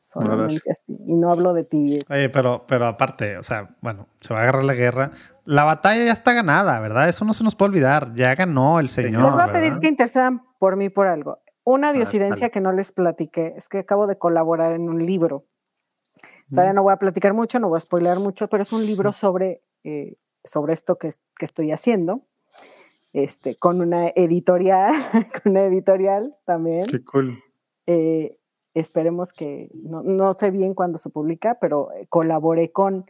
Solamente 0.00 0.70
así. 0.70 0.96
Y 1.06 1.14
no 1.14 1.30
hablo 1.30 1.52
de 1.52 1.64
ti. 1.64 1.98
Oye, 2.08 2.30
pero, 2.30 2.64
pero 2.66 2.86
aparte, 2.86 3.36
o 3.36 3.42
sea, 3.42 3.76
bueno, 3.82 4.06
se 4.22 4.32
va 4.32 4.40
a 4.40 4.42
agarrar 4.44 4.64
la 4.64 4.72
guerra. 4.72 5.10
La 5.44 5.64
batalla 5.64 6.04
ya 6.04 6.12
está 6.12 6.32
ganada, 6.32 6.80
¿verdad? 6.80 7.06
Eso 7.08 7.24
no 7.26 7.34
se 7.34 7.44
nos 7.44 7.54
puede 7.54 7.70
olvidar. 7.70 8.14
Ya 8.14 8.34
ganó 8.34 8.80
el 8.80 8.88
señor. 8.88 9.22
Les 9.22 9.32
voy 9.32 9.42
a 9.42 9.46
pedir 9.52 9.62
¿verdad? 9.70 9.80
que 9.82 9.88
intercedan 9.88 10.42
por 10.58 10.76
mí 10.76 10.88
por 10.88 11.06
algo. 11.06 11.40
Una 11.68 11.88
ver, 11.88 12.02
diosidencia 12.02 12.50
que 12.50 12.60
no 12.60 12.70
les 12.72 12.92
platiqué 12.92 13.54
es 13.56 13.68
que 13.68 13.78
acabo 13.78 14.06
de 14.06 14.16
colaborar 14.18 14.72
en 14.72 14.88
un 14.88 15.04
libro. 15.04 15.44
Todavía 16.48 16.72
Mm. 16.72 16.76
no 16.76 16.82
voy 16.84 16.92
a 16.92 16.96
platicar 16.98 17.34
mucho, 17.34 17.58
no 17.58 17.68
voy 17.68 17.78
a 17.78 17.80
spoilear 17.80 18.20
mucho, 18.20 18.48
pero 18.48 18.62
es 18.62 18.72
un 18.72 18.86
libro 18.86 19.12
sobre, 19.12 19.62
eh, 19.82 20.14
sobre 20.44 20.74
esto 20.74 20.96
que, 20.96 21.08
es- 21.08 21.20
que 21.36 21.44
estoy 21.44 21.72
haciendo. 21.72 22.22
Este, 23.12 23.56
con 23.56 23.80
una 23.80 24.08
editorial, 24.14 24.92
con 25.42 25.52
una 25.52 25.62
editorial 25.64 26.36
también. 26.44 26.86
Qué 26.86 27.02
cool. 27.04 27.42
Eh, 27.86 28.38
esperemos 28.74 29.32
que, 29.32 29.68
no, 29.74 30.02
no 30.02 30.32
sé 30.34 30.50
bien 30.52 30.74
cuándo 30.74 30.98
se 30.98 31.08
publica, 31.10 31.58
pero 31.60 31.90
eh, 31.92 32.06
colaboré 32.08 32.70
con, 32.70 33.06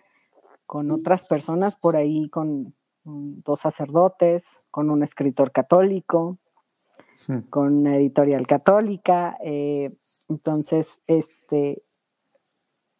con 0.64 0.90
otras 0.90 1.24
personas 1.26 1.76
por 1.76 1.96
ahí, 1.96 2.30
con 2.30 2.74
mm, 3.04 3.40
dos 3.44 3.60
sacerdotes, 3.60 4.60
con 4.70 4.88
un 4.90 5.02
escritor 5.02 5.50
católico, 5.52 6.38
Hmm. 7.28 7.38
con 7.50 7.74
una 7.78 7.96
editorial 7.96 8.46
católica. 8.46 9.36
eh, 9.42 9.96
entonces, 10.28 10.98
este, 11.06 11.82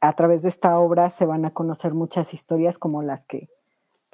a 0.00 0.12
través 0.14 0.42
de 0.42 0.48
esta 0.48 0.78
obra 0.78 1.10
se 1.10 1.24
van 1.26 1.44
a 1.44 1.50
conocer 1.50 1.94
muchas 1.94 2.34
historias 2.34 2.78
como 2.78 3.02
las 3.02 3.24
que, 3.24 3.48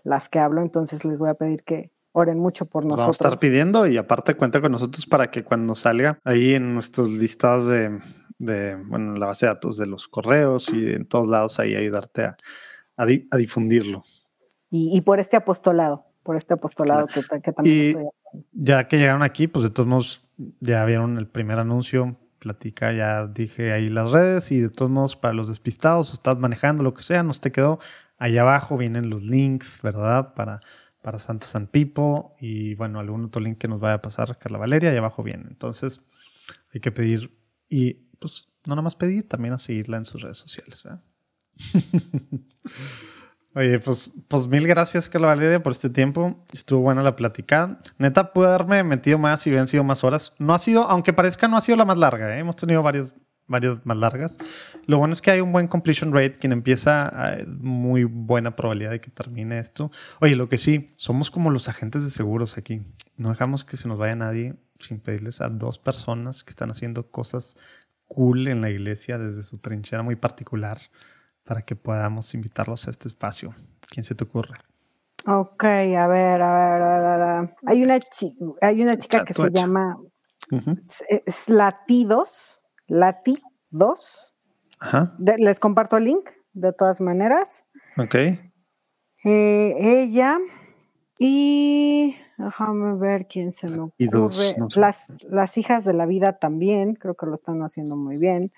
las 0.05 0.29
que 0.29 0.39
hablo. 0.39 0.63
Entonces, 0.63 1.05
les 1.05 1.19
voy 1.19 1.29
a 1.31 1.35
pedir 1.35 1.63
que 1.65 1.91
oren 2.13 2.39
mucho 2.39 2.67
por 2.67 2.85
Nos 2.85 2.99
Vamos 2.99 3.09
a 3.09 3.11
estar 3.13 3.27
nosotros. 3.33 3.41
pidiendo 3.41 3.87
y 3.87 3.97
aparte 3.97 4.35
cuenta 4.35 4.61
con 4.61 4.73
nosotros 4.73 5.07
para 5.07 5.31
que 5.31 5.45
cuando 5.45 5.75
salga 5.75 6.19
ahí 6.25 6.55
en 6.55 6.75
nuestros 6.75 7.09
listados 7.11 7.67
de, 7.69 8.01
de 8.39 8.77
bueno, 8.77 9.15
en 9.15 9.21
la 9.21 9.27
base 9.27 9.47
de 9.47 9.53
datos 9.53 9.77
de 9.79 9.87
los 9.87 10.09
correos 10.09 10.69
y 10.73 10.93
en 10.93 11.07
todos 11.07 11.29
lados 11.29 11.59
ahí 11.59 11.75
ayudarte 11.75 12.25
a, 12.25 12.37
a, 12.97 13.07
di- 13.07 13.27
a 13.31 13.37
difundirlo. 13.37 14.05
Y, 14.71 14.97
y 14.97 15.01
por 15.03 15.21
este 15.21 15.37
apostolado, 15.37 16.05
por 16.23 16.37
este 16.37 16.55
apostolado 16.55 17.07
que, 17.07 17.23
que 17.41 17.53
también 17.53 17.77
Y- 17.77 17.89
estoy 17.89 18.07
Ya 18.53 18.89
que 18.89 18.99
llegaron 18.99 19.23
aquí, 19.23 19.47
pues 19.47 19.63
de 19.65 19.71
todos 19.71 19.89
modos 19.89 20.25
ya 20.61 20.85
vieron 20.85 21.19
el 21.19 21.27
primer 21.27 21.59
anuncio, 21.59 22.17
platica, 22.39 22.93
ya 22.93 23.27
dije 23.27 23.73
ahí 23.73 23.89
las 23.89 24.11
redes 24.11 24.51
y 24.53 24.61
de 24.61 24.69
todos 24.71 24.91
modos 24.91 25.17
para 25.17 25.35
los 25.35 25.49
despistados, 25.49 26.13
estás 26.13 26.39
manejando 26.39 26.83
lo 26.83 26.95
que 26.95 27.03
sea, 27.03 27.23
nos 27.23 27.41
te 27.41 27.53
quedó, 27.53 27.79
ahí 28.19 28.39
abajo 28.39 28.77
vienen 28.77 29.11
los 29.11 29.23
links, 29.23 29.81
¿verdad? 29.83 30.35
Para, 30.35 30.61
para 31.03 31.19
Santa 31.19 31.47
San 31.47 31.67
Pipo 31.67 32.35
y 32.41 32.75
bueno, 32.75 33.01
algún 33.01 33.25
otro 33.27 33.41
link 33.43 33.59
que 33.59 33.69
nos 33.69 33.81
vaya 33.81 33.95
a 33.95 34.03
pasar 34.03 34.39
Carla 34.39 34.59
Valeria, 34.59 34.91
ahí 34.91 34.97
abajo 34.97 35.23
viene. 35.23 35.45
Entonces 35.49 36.01
hay 36.73 36.81
que 36.81 36.91
pedir 36.91 37.37
y 37.69 37.95
pues 38.19 38.49
no 38.67 38.75
nada 38.75 38.83
más 38.83 38.97
pedir, 38.97 39.29
también 39.29 39.55
a 39.55 39.59
seguirla 39.59 39.97
en 39.99 40.05
sus 40.05 40.23
redes 40.23 40.39
sociales, 40.39 40.83
¿verdad? 40.85 41.03
Oye, 43.55 43.79
pues, 43.81 44.11
pues 44.29 44.47
mil 44.47 44.67
gracias, 44.67 45.11
Carla 45.11 45.27
Valeria, 45.29 45.63
por 45.63 45.73
este 45.73 45.91
tiempo. 45.91 46.43
Estuvo 46.55 46.81
buena 46.81 47.03
la 47.03 47.17
plática. 47.17 47.79
Neta, 47.99 48.33
pude 48.33 48.47
haberme 48.47 48.83
metido 48.83 49.19
más 49.19 49.47
y 49.47 49.51
hubieran 49.51 49.69
sido 49.69 49.85
más 49.85 50.05
horas. 50.05 50.33
No 50.39 50.55
ha 50.55 50.59
sido, 50.59 50.85
aunque 50.85 51.13
parezca, 51.13 51.49
no 51.49 51.59
ha 51.59 51.61
sido 51.61 51.77
la 51.77 51.85
más 51.85 51.99
larga. 51.99 52.35
¿eh? 52.35 52.39
Hemos 52.39 52.57
tenido 52.57 52.83
varias, 52.83 53.15
varias 53.47 53.85
más 53.85 53.99
largas. 53.99 54.39
Lo 54.87 54.97
bueno 54.97 55.13
es 55.13 55.21
que 55.21 55.33
hay 55.33 55.43
un 55.43 55.53
buen 55.53 55.69
completion 55.69 56.15
rate. 56.15 56.39
Quien 56.39 56.53
empieza, 56.53 57.11
hay 57.15 57.45
muy 57.45 58.05
buena 58.05 58.57
probabilidad 58.57 58.93
de 58.93 59.03
que 59.03 59.11
termine 59.11 59.59
esto. 59.59 59.91
Oye, 60.23 60.35
lo 60.35 60.49
que 60.49 60.57
sí, 60.57 60.95
somos 60.97 61.31
como 61.31 61.51
los 61.51 61.69
agentes 61.69 62.05
de 62.05 62.11
seguros 62.11 62.57
aquí. 62.57 62.81
No 63.19 63.29
dejamos 63.29 63.67
que 63.67 63.77
se 63.77 63.87
nos 63.87 63.99
vaya 63.99 64.17
nadie 64.17 64.55
sin 64.79 64.99
pedirles 64.99 65.43
a 65.43 65.51
dos 65.51 65.79
personas 65.79 66.43
que 66.43 66.51
están 66.51 66.71
haciendo 66.71 67.11
cosas 67.11 67.59
cool 68.09 68.49
en 68.49 68.63
la 68.63 68.71
iglesia 68.71 69.19
desde 69.19 69.43
su 69.43 69.59
trinchera 69.59 70.03
muy 70.03 70.17
particular 70.17 70.79
para 71.45 71.63
que 71.63 71.77
podamos 71.77 72.35
invitarlos 72.35 72.87
a 72.87 72.91
este 72.91 73.09
espacio. 73.09 73.55
¿Quién 73.89 74.05
se 74.05 74.15
te 74.15 74.25
ocurre? 74.25 74.55
Ok, 75.27 75.65
a 75.65 76.07
ver, 76.07 76.43
a 76.43 76.53
ver, 76.53 76.83
a 76.83 77.41
ver. 77.41 77.55
Hay 77.67 77.83
una, 77.85 77.99
hay 78.61 78.83
una 78.83 78.99
chica 78.99 79.25
que 79.25 79.35
se 79.35 79.51
llama 79.51 79.99
Latidos, 81.47 82.61
Latidos. 82.87 84.35
Ajá. 84.81 85.15
les 85.19 85.61
comparto 85.61 85.97
el 85.97 86.05
link, 86.05 86.29
de 86.53 86.73
todas 86.73 87.01
maneras. 87.01 87.65
Ok. 87.97 88.15
Eh, 89.25 89.75
ella 89.79 90.39
y 91.19 92.17
déjame 92.37 92.97
ver 92.97 93.29
quién 93.29 93.53
se 93.53 93.69
me 93.69 93.79
ocurre. 93.79 93.95
Y 93.99 94.09
dos, 94.09 94.57
las, 94.77 95.07
las 95.21 95.57
hijas 95.57 95.85
de 95.85 95.93
la 95.93 96.07
vida 96.07 96.39
también, 96.39 96.95
creo 96.95 97.15
que 97.15 97.27
lo 97.27 97.37
están 97.37 97.63
haciendo 97.63 97.95
muy 97.95 98.17
bien. 98.17 98.53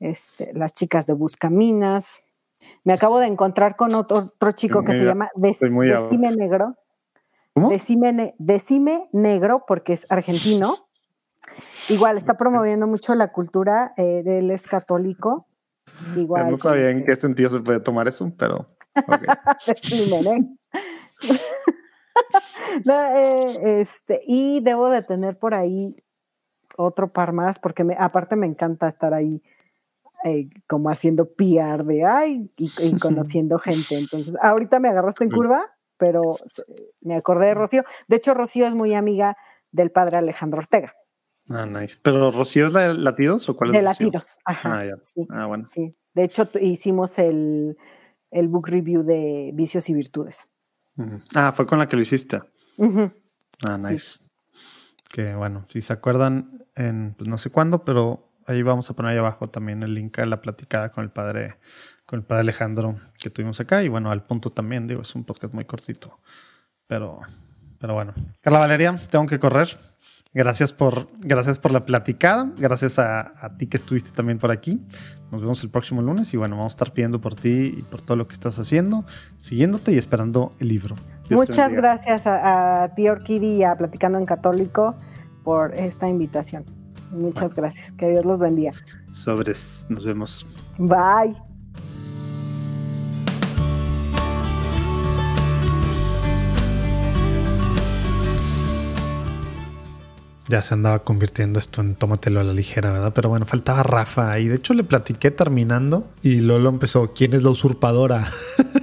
Este, 0.00 0.52
las 0.54 0.72
chicas 0.72 1.06
de 1.06 1.14
Buscaminas. 1.14 2.06
Me 2.84 2.92
acabo 2.92 3.18
de 3.18 3.26
encontrar 3.26 3.76
con 3.76 3.94
otro, 3.94 4.30
chico 4.52 4.84
que 4.84 4.92
se 4.92 5.04
llama 5.04 5.30
Decime 5.34 6.30
Negro. 6.36 6.76
¿Cómo? 7.54 7.70
Decime, 7.70 9.08
Negro, 9.12 9.64
porque 9.66 9.94
es 9.94 10.06
argentino. 10.10 10.88
Igual 11.88 12.18
está 12.18 12.36
promoviendo 12.36 12.86
mucho 12.86 13.14
la 13.14 13.32
cultura, 13.32 13.94
eh, 13.96 14.22
él 14.26 14.50
es 14.50 14.66
católico. 14.66 15.46
Igual. 16.16 16.50
No 16.50 16.58
sabía 16.58 16.90
en 16.90 17.04
qué 17.04 17.16
sentido 17.16 17.48
se 17.50 17.60
puede 17.60 17.80
tomar 17.80 18.08
eso, 18.08 18.30
pero. 18.36 18.66
Decime 19.66 20.20
Negro. 20.22 20.48
Eh, 22.84 23.80
este, 23.80 24.20
y 24.26 24.60
debo 24.60 24.90
de 24.90 25.02
tener 25.02 25.38
por 25.38 25.54
ahí 25.54 25.96
otro 26.76 27.08
par 27.12 27.32
más, 27.32 27.58
porque 27.58 27.84
me, 27.84 27.96
aparte 27.98 28.36
me 28.36 28.46
encanta 28.46 28.88
estar 28.88 29.14
ahí 29.14 29.42
eh, 30.26 30.48
como 30.66 30.90
haciendo 30.90 31.30
PR 31.36 31.84
de 31.84 32.04
ay 32.04 32.50
y, 32.56 32.68
conociendo 33.00 33.58
gente. 33.60 33.96
Entonces, 33.96 34.36
ahorita 34.42 34.80
me 34.80 34.88
agarraste 34.88 35.22
en 35.22 35.30
curva, 35.30 35.64
pero 35.98 36.36
me 37.00 37.14
acordé 37.14 37.46
de 37.46 37.54
Rocío. 37.54 37.84
De 38.08 38.16
hecho, 38.16 38.34
Rocío 38.34 38.66
es 38.66 38.74
muy 38.74 38.92
amiga 38.94 39.36
del 39.70 39.92
padre 39.92 40.16
Alejandro 40.16 40.58
Ortega. 40.58 40.94
Ah, 41.48 41.64
nice. 41.64 41.96
¿Pero 42.02 42.32
Rocío 42.32 42.66
es 42.66 42.72
de 42.72 42.94
Latidos 42.94 43.48
o 43.48 43.56
cuál 43.56 43.70
es? 43.70 43.76
De 43.76 43.82
Latidos, 43.82 44.38
ajá. 44.44 44.80
Ah, 44.80 44.96
Sí, 45.02 45.28
ah, 45.30 45.46
bueno. 45.46 45.64
Sí. 45.66 45.94
De 46.12 46.24
hecho, 46.24 46.48
hicimos 46.60 47.20
el, 47.20 47.76
el 48.32 48.48
book 48.48 48.66
review 48.68 49.04
de 49.04 49.52
Vicios 49.54 49.88
y 49.88 49.94
Virtudes. 49.94 50.48
Ah, 51.36 51.52
fue 51.52 51.66
con 51.66 51.78
la 51.78 51.88
que 51.88 51.94
lo 51.94 52.02
hiciste. 52.02 52.40
Ah, 53.64 53.78
nice. 53.78 54.18
Que 55.08 55.36
bueno, 55.36 55.66
si 55.68 55.82
se 55.82 55.92
acuerdan, 55.92 56.66
en 56.74 57.14
pues 57.16 57.28
no 57.30 57.38
sé 57.38 57.50
cuándo, 57.50 57.84
pero 57.84 58.26
ahí 58.46 58.62
vamos 58.62 58.88
a 58.90 58.94
poner 58.94 59.12
ahí 59.12 59.18
abajo 59.18 59.48
también 59.48 59.82
el 59.82 59.94
link 59.94 60.18
a 60.18 60.26
la 60.26 60.40
platicada 60.40 60.90
con 60.90 61.04
el 61.04 61.10
padre, 61.10 61.56
con 62.06 62.20
el 62.20 62.24
padre 62.24 62.40
Alejandro 62.40 62.96
que 63.18 63.30
tuvimos 63.30 63.60
acá. 63.60 63.82
Y 63.82 63.88
bueno, 63.88 64.10
al 64.10 64.22
punto 64.22 64.50
también, 64.50 64.86
digo, 64.86 65.02
es 65.02 65.14
un 65.14 65.24
podcast 65.24 65.52
muy 65.52 65.64
cortito. 65.64 66.18
Pero, 66.86 67.20
pero 67.78 67.94
bueno. 67.94 68.14
Carla 68.40 68.60
Valeria, 68.60 68.98
tengo 69.10 69.26
que 69.26 69.38
correr. 69.38 69.68
Gracias 70.36 70.74
por, 70.74 71.08
gracias 71.20 71.58
por 71.58 71.72
la 71.72 71.86
platicada. 71.86 72.50
Gracias 72.58 72.98
a, 72.98 73.56
ti 73.58 73.68
que 73.68 73.78
estuviste 73.78 74.10
también 74.10 74.38
por 74.38 74.50
aquí. 74.50 74.86
Nos 75.32 75.40
vemos 75.40 75.64
el 75.64 75.70
próximo 75.70 76.02
lunes 76.02 76.34
y 76.34 76.36
bueno, 76.36 76.56
vamos 76.56 76.72
a 76.72 76.74
estar 76.74 76.92
pidiendo 76.92 77.22
por 77.22 77.34
ti 77.34 77.74
y 77.78 77.82
por 77.82 78.02
todo 78.02 78.18
lo 78.18 78.28
que 78.28 78.34
estás 78.34 78.58
haciendo, 78.58 79.06
siguiéndote 79.38 79.92
y 79.92 79.96
esperando 79.96 80.52
el 80.60 80.68
libro. 80.68 80.94
Muchas 81.30 81.72
gracias 81.72 82.22
a, 82.26 82.92
ti, 82.94 83.08
Orquídea, 83.08 83.56
y 83.56 83.64
a 83.64 83.76
Platicando 83.76 84.18
en 84.18 84.26
Católico 84.26 84.94
por 85.42 85.74
esta 85.74 86.06
invitación. 86.06 86.75
Muchas 87.10 87.54
gracias. 87.54 87.92
Que 87.92 88.10
Dios 88.10 88.24
los 88.24 88.40
bendiga. 88.40 88.72
Sobres. 89.12 89.86
Nos 89.88 90.04
vemos. 90.04 90.46
Bye. 90.78 91.34
Ya 100.48 100.62
se 100.62 100.74
andaba 100.74 101.00
convirtiendo 101.00 101.58
esto 101.58 101.80
en 101.80 101.96
tómatelo 101.96 102.38
a 102.38 102.44
la 102.44 102.52
ligera, 102.52 102.92
¿verdad? 102.92 103.12
Pero 103.12 103.28
bueno, 103.28 103.46
faltaba 103.46 103.82
Rafa. 103.82 104.38
Y 104.38 104.46
de 104.46 104.56
hecho 104.56 104.74
le 104.74 104.84
platiqué 104.84 105.32
terminando 105.32 106.08
y 106.22 106.40
Lolo 106.40 106.68
empezó, 106.68 107.12
¿quién 107.14 107.34
es 107.34 107.42
la 107.42 107.50
usurpadora? 107.50 108.24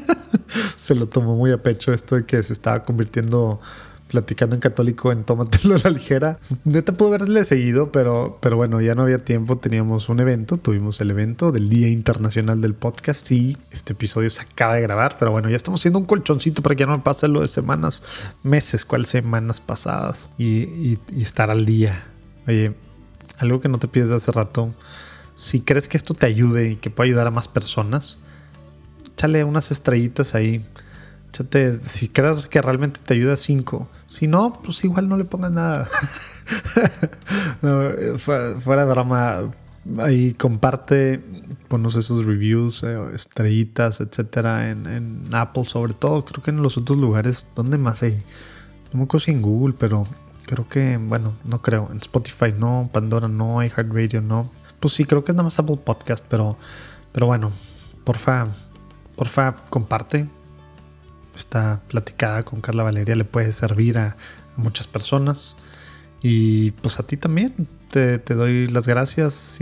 se 0.75 0.93
lo 0.93 1.07
tomó 1.07 1.37
muy 1.37 1.51
a 1.51 1.63
pecho 1.63 1.93
esto 1.93 2.15
de 2.15 2.25
que 2.25 2.43
se 2.43 2.51
estaba 2.51 2.83
convirtiendo 2.83 3.61
platicando 4.13 4.55
en 4.55 4.61
católico 4.61 5.11
en 5.11 5.23
Tómatelo 5.23 5.75
a 5.75 5.79
la 5.83 5.89
ligera. 5.89 6.37
Neta 6.65 6.93
pudo 6.93 7.15
haberle 7.15 7.43
seguido, 7.45 7.91
pero, 7.91 8.37
pero 8.41 8.57
bueno, 8.57 8.79
ya 8.79 8.93
no 8.93 9.01
había 9.01 9.17
tiempo. 9.17 9.57
Teníamos 9.57 10.07
un 10.07 10.19
evento, 10.19 10.57
tuvimos 10.57 11.01
el 11.01 11.09
evento 11.09 11.51
del 11.51 11.67
Día 11.67 11.89
Internacional 11.89 12.61
del 12.61 12.75
Podcast 12.75 13.31
y 13.31 13.57
este 13.71 13.93
episodio 13.93 14.29
se 14.29 14.43
acaba 14.43 14.75
de 14.75 14.81
grabar, 14.81 15.15
pero 15.17 15.31
bueno, 15.31 15.49
ya 15.49 15.55
estamos 15.55 15.81
haciendo 15.81 15.97
un 15.97 16.05
colchoncito 16.05 16.61
para 16.61 16.75
que 16.75 16.85
no 16.85 16.95
me 16.95 17.03
pase 17.03 17.27
lo 17.27 17.41
de 17.41 17.47
semanas, 17.47 18.03
meses, 18.43 18.85
cuál 18.85 19.07
semanas 19.07 19.59
pasadas 19.59 20.29
y, 20.37 20.99
estar 21.19 21.49
al 21.49 21.65
día. 21.65 22.05
Oye, 22.47 22.75
algo 23.39 23.61
que 23.61 23.67
no 23.67 23.79
te 23.79 23.87
pides 23.87 24.09
de 24.09 24.15
hace 24.17 24.31
rato, 24.31 24.75
si 25.33 25.61
crees 25.61 25.87
que 25.87 25.97
esto 25.97 26.13
te 26.13 26.27
ayude 26.27 26.73
y 26.73 26.75
que 26.75 26.91
pueda 26.91 27.07
ayudar 27.07 27.25
a 27.25 27.31
más 27.31 27.47
personas, 27.47 28.19
échale 29.07 29.43
unas 29.43 29.71
estrellitas 29.71 30.35
ahí 30.35 30.63
si 31.33 32.09
crees 32.09 32.47
que 32.47 32.61
realmente 32.61 32.99
te 33.03 33.15
ayuda 33.15 33.35
5. 33.37 33.87
Si 34.05 34.27
no, 34.27 34.53
pues 34.63 34.83
igual 34.83 35.09
no 35.09 35.17
le 35.17 35.25
pongas 35.25 35.51
nada. 35.51 35.87
fuera 38.19 38.85
de 38.85 38.91
broma, 38.91 39.51
ahí 39.97 40.33
comparte, 40.33 41.23
ponos 41.67 41.95
esos 41.95 42.25
reviews, 42.25 42.83
eh, 42.83 42.97
estrellitas, 43.13 43.99
etcétera, 43.99 44.69
en, 44.69 45.27
Apple 45.31 45.63
sobre 45.65 45.93
todo. 45.93 46.23
Creo 46.23 46.43
que 46.43 46.51
en 46.51 46.61
los 46.61 46.77
otros 46.77 46.99
lugares, 46.99 47.45
¿dónde 47.55 47.77
más 47.79 48.03
hay? 48.03 48.21
No 48.91 48.99
me 48.99 49.03
acuerdo 49.05 49.25
si 49.25 49.33
Google, 49.33 49.75
pero 49.77 50.05
creo 50.45 50.67
que, 50.69 50.97
bueno, 50.97 51.33
no 51.43 51.61
creo. 51.61 51.89
En 51.91 51.97
Spotify 51.97 52.53
no, 52.55 52.89
Pandora 52.93 53.27
no, 53.27 53.63
iHeartRadio 53.63 54.21
no. 54.21 54.51
Pues 54.79 54.93
sí, 54.93 55.05
creo 55.05 55.23
que 55.23 55.31
es 55.31 55.35
nada 55.35 55.45
más 55.45 55.57
Apple 55.57 55.77
Podcast, 55.77 56.23
pero, 56.29 56.57
pero 57.11 57.25
bueno, 57.25 57.51
porfa, 58.03 58.47
porfa, 59.15 59.55
comparte 59.69 60.27
esta 61.35 61.81
platicada 61.87 62.43
con 62.43 62.61
Carla 62.61 62.83
Valeria 62.83 63.15
le 63.15 63.25
puede 63.25 63.51
servir 63.51 63.97
a, 63.97 64.15
muchas 64.55 64.87
personas. 64.87 65.55
Y 66.21 66.71
pues 66.71 66.99
a 66.99 67.03
ti 67.03 67.17
también 67.17 67.67
te, 67.89 68.17
doy 68.19 68.67
las 68.67 68.87
gracias 68.87 69.59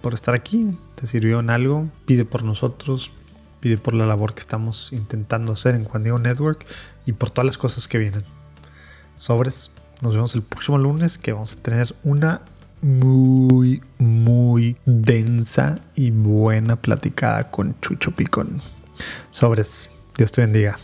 por 0.00 0.14
estar 0.14 0.34
aquí. 0.34 0.76
Te 0.94 1.06
sirvió 1.06 1.40
en 1.40 1.50
algo. 1.50 1.88
Pide 2.06 2.24
por 2.24 2.42
nosotros. 2.42 3.10
Pide 3.60 3.78
por 3.78 3.94
la 3.94 4.06
labor 4.06 4.34
que 4.34 4.40
estamos 4.40 4.92
intentando 4.92 5.52
hacer 5.52 5.74
en 5.74 5.84
Juan 5.84 6.02
Diego 6.02 6.18
Network 6.18 6.66
y 7.06 7.12
por 7.12 7.30
todas 7.30 7.46
las 7.46 7.58
cosas 7.58 7.88
que 7.88 7.98
vienen. 7.98 8.24
Sobres. 9.16 9.70
Nos 10.00 10.14
vemos 10.14 10.34
el 10.34 10.42
próximo 10.42 10.78
lunes 10.78 11.16
que 11.16 11.32
vamos 11.32 11.56
a 11.56 11.62
tener 11.62 11.94
una 12.02 12.40
muy, 12.80 13.80
muy 13.98 14.76
densa 14.84 15.78
y 15.94 16.10
buena 16.10 16.74
platicada 16.76 17.50
con 17.50 17.78
Chucho 17.80 18.10
Picón. 18.10 18.60
Sobres. 19.30 19.90
Dios 20.16 20.32
te 20.32 20.40
bendiga. 20.40 20.78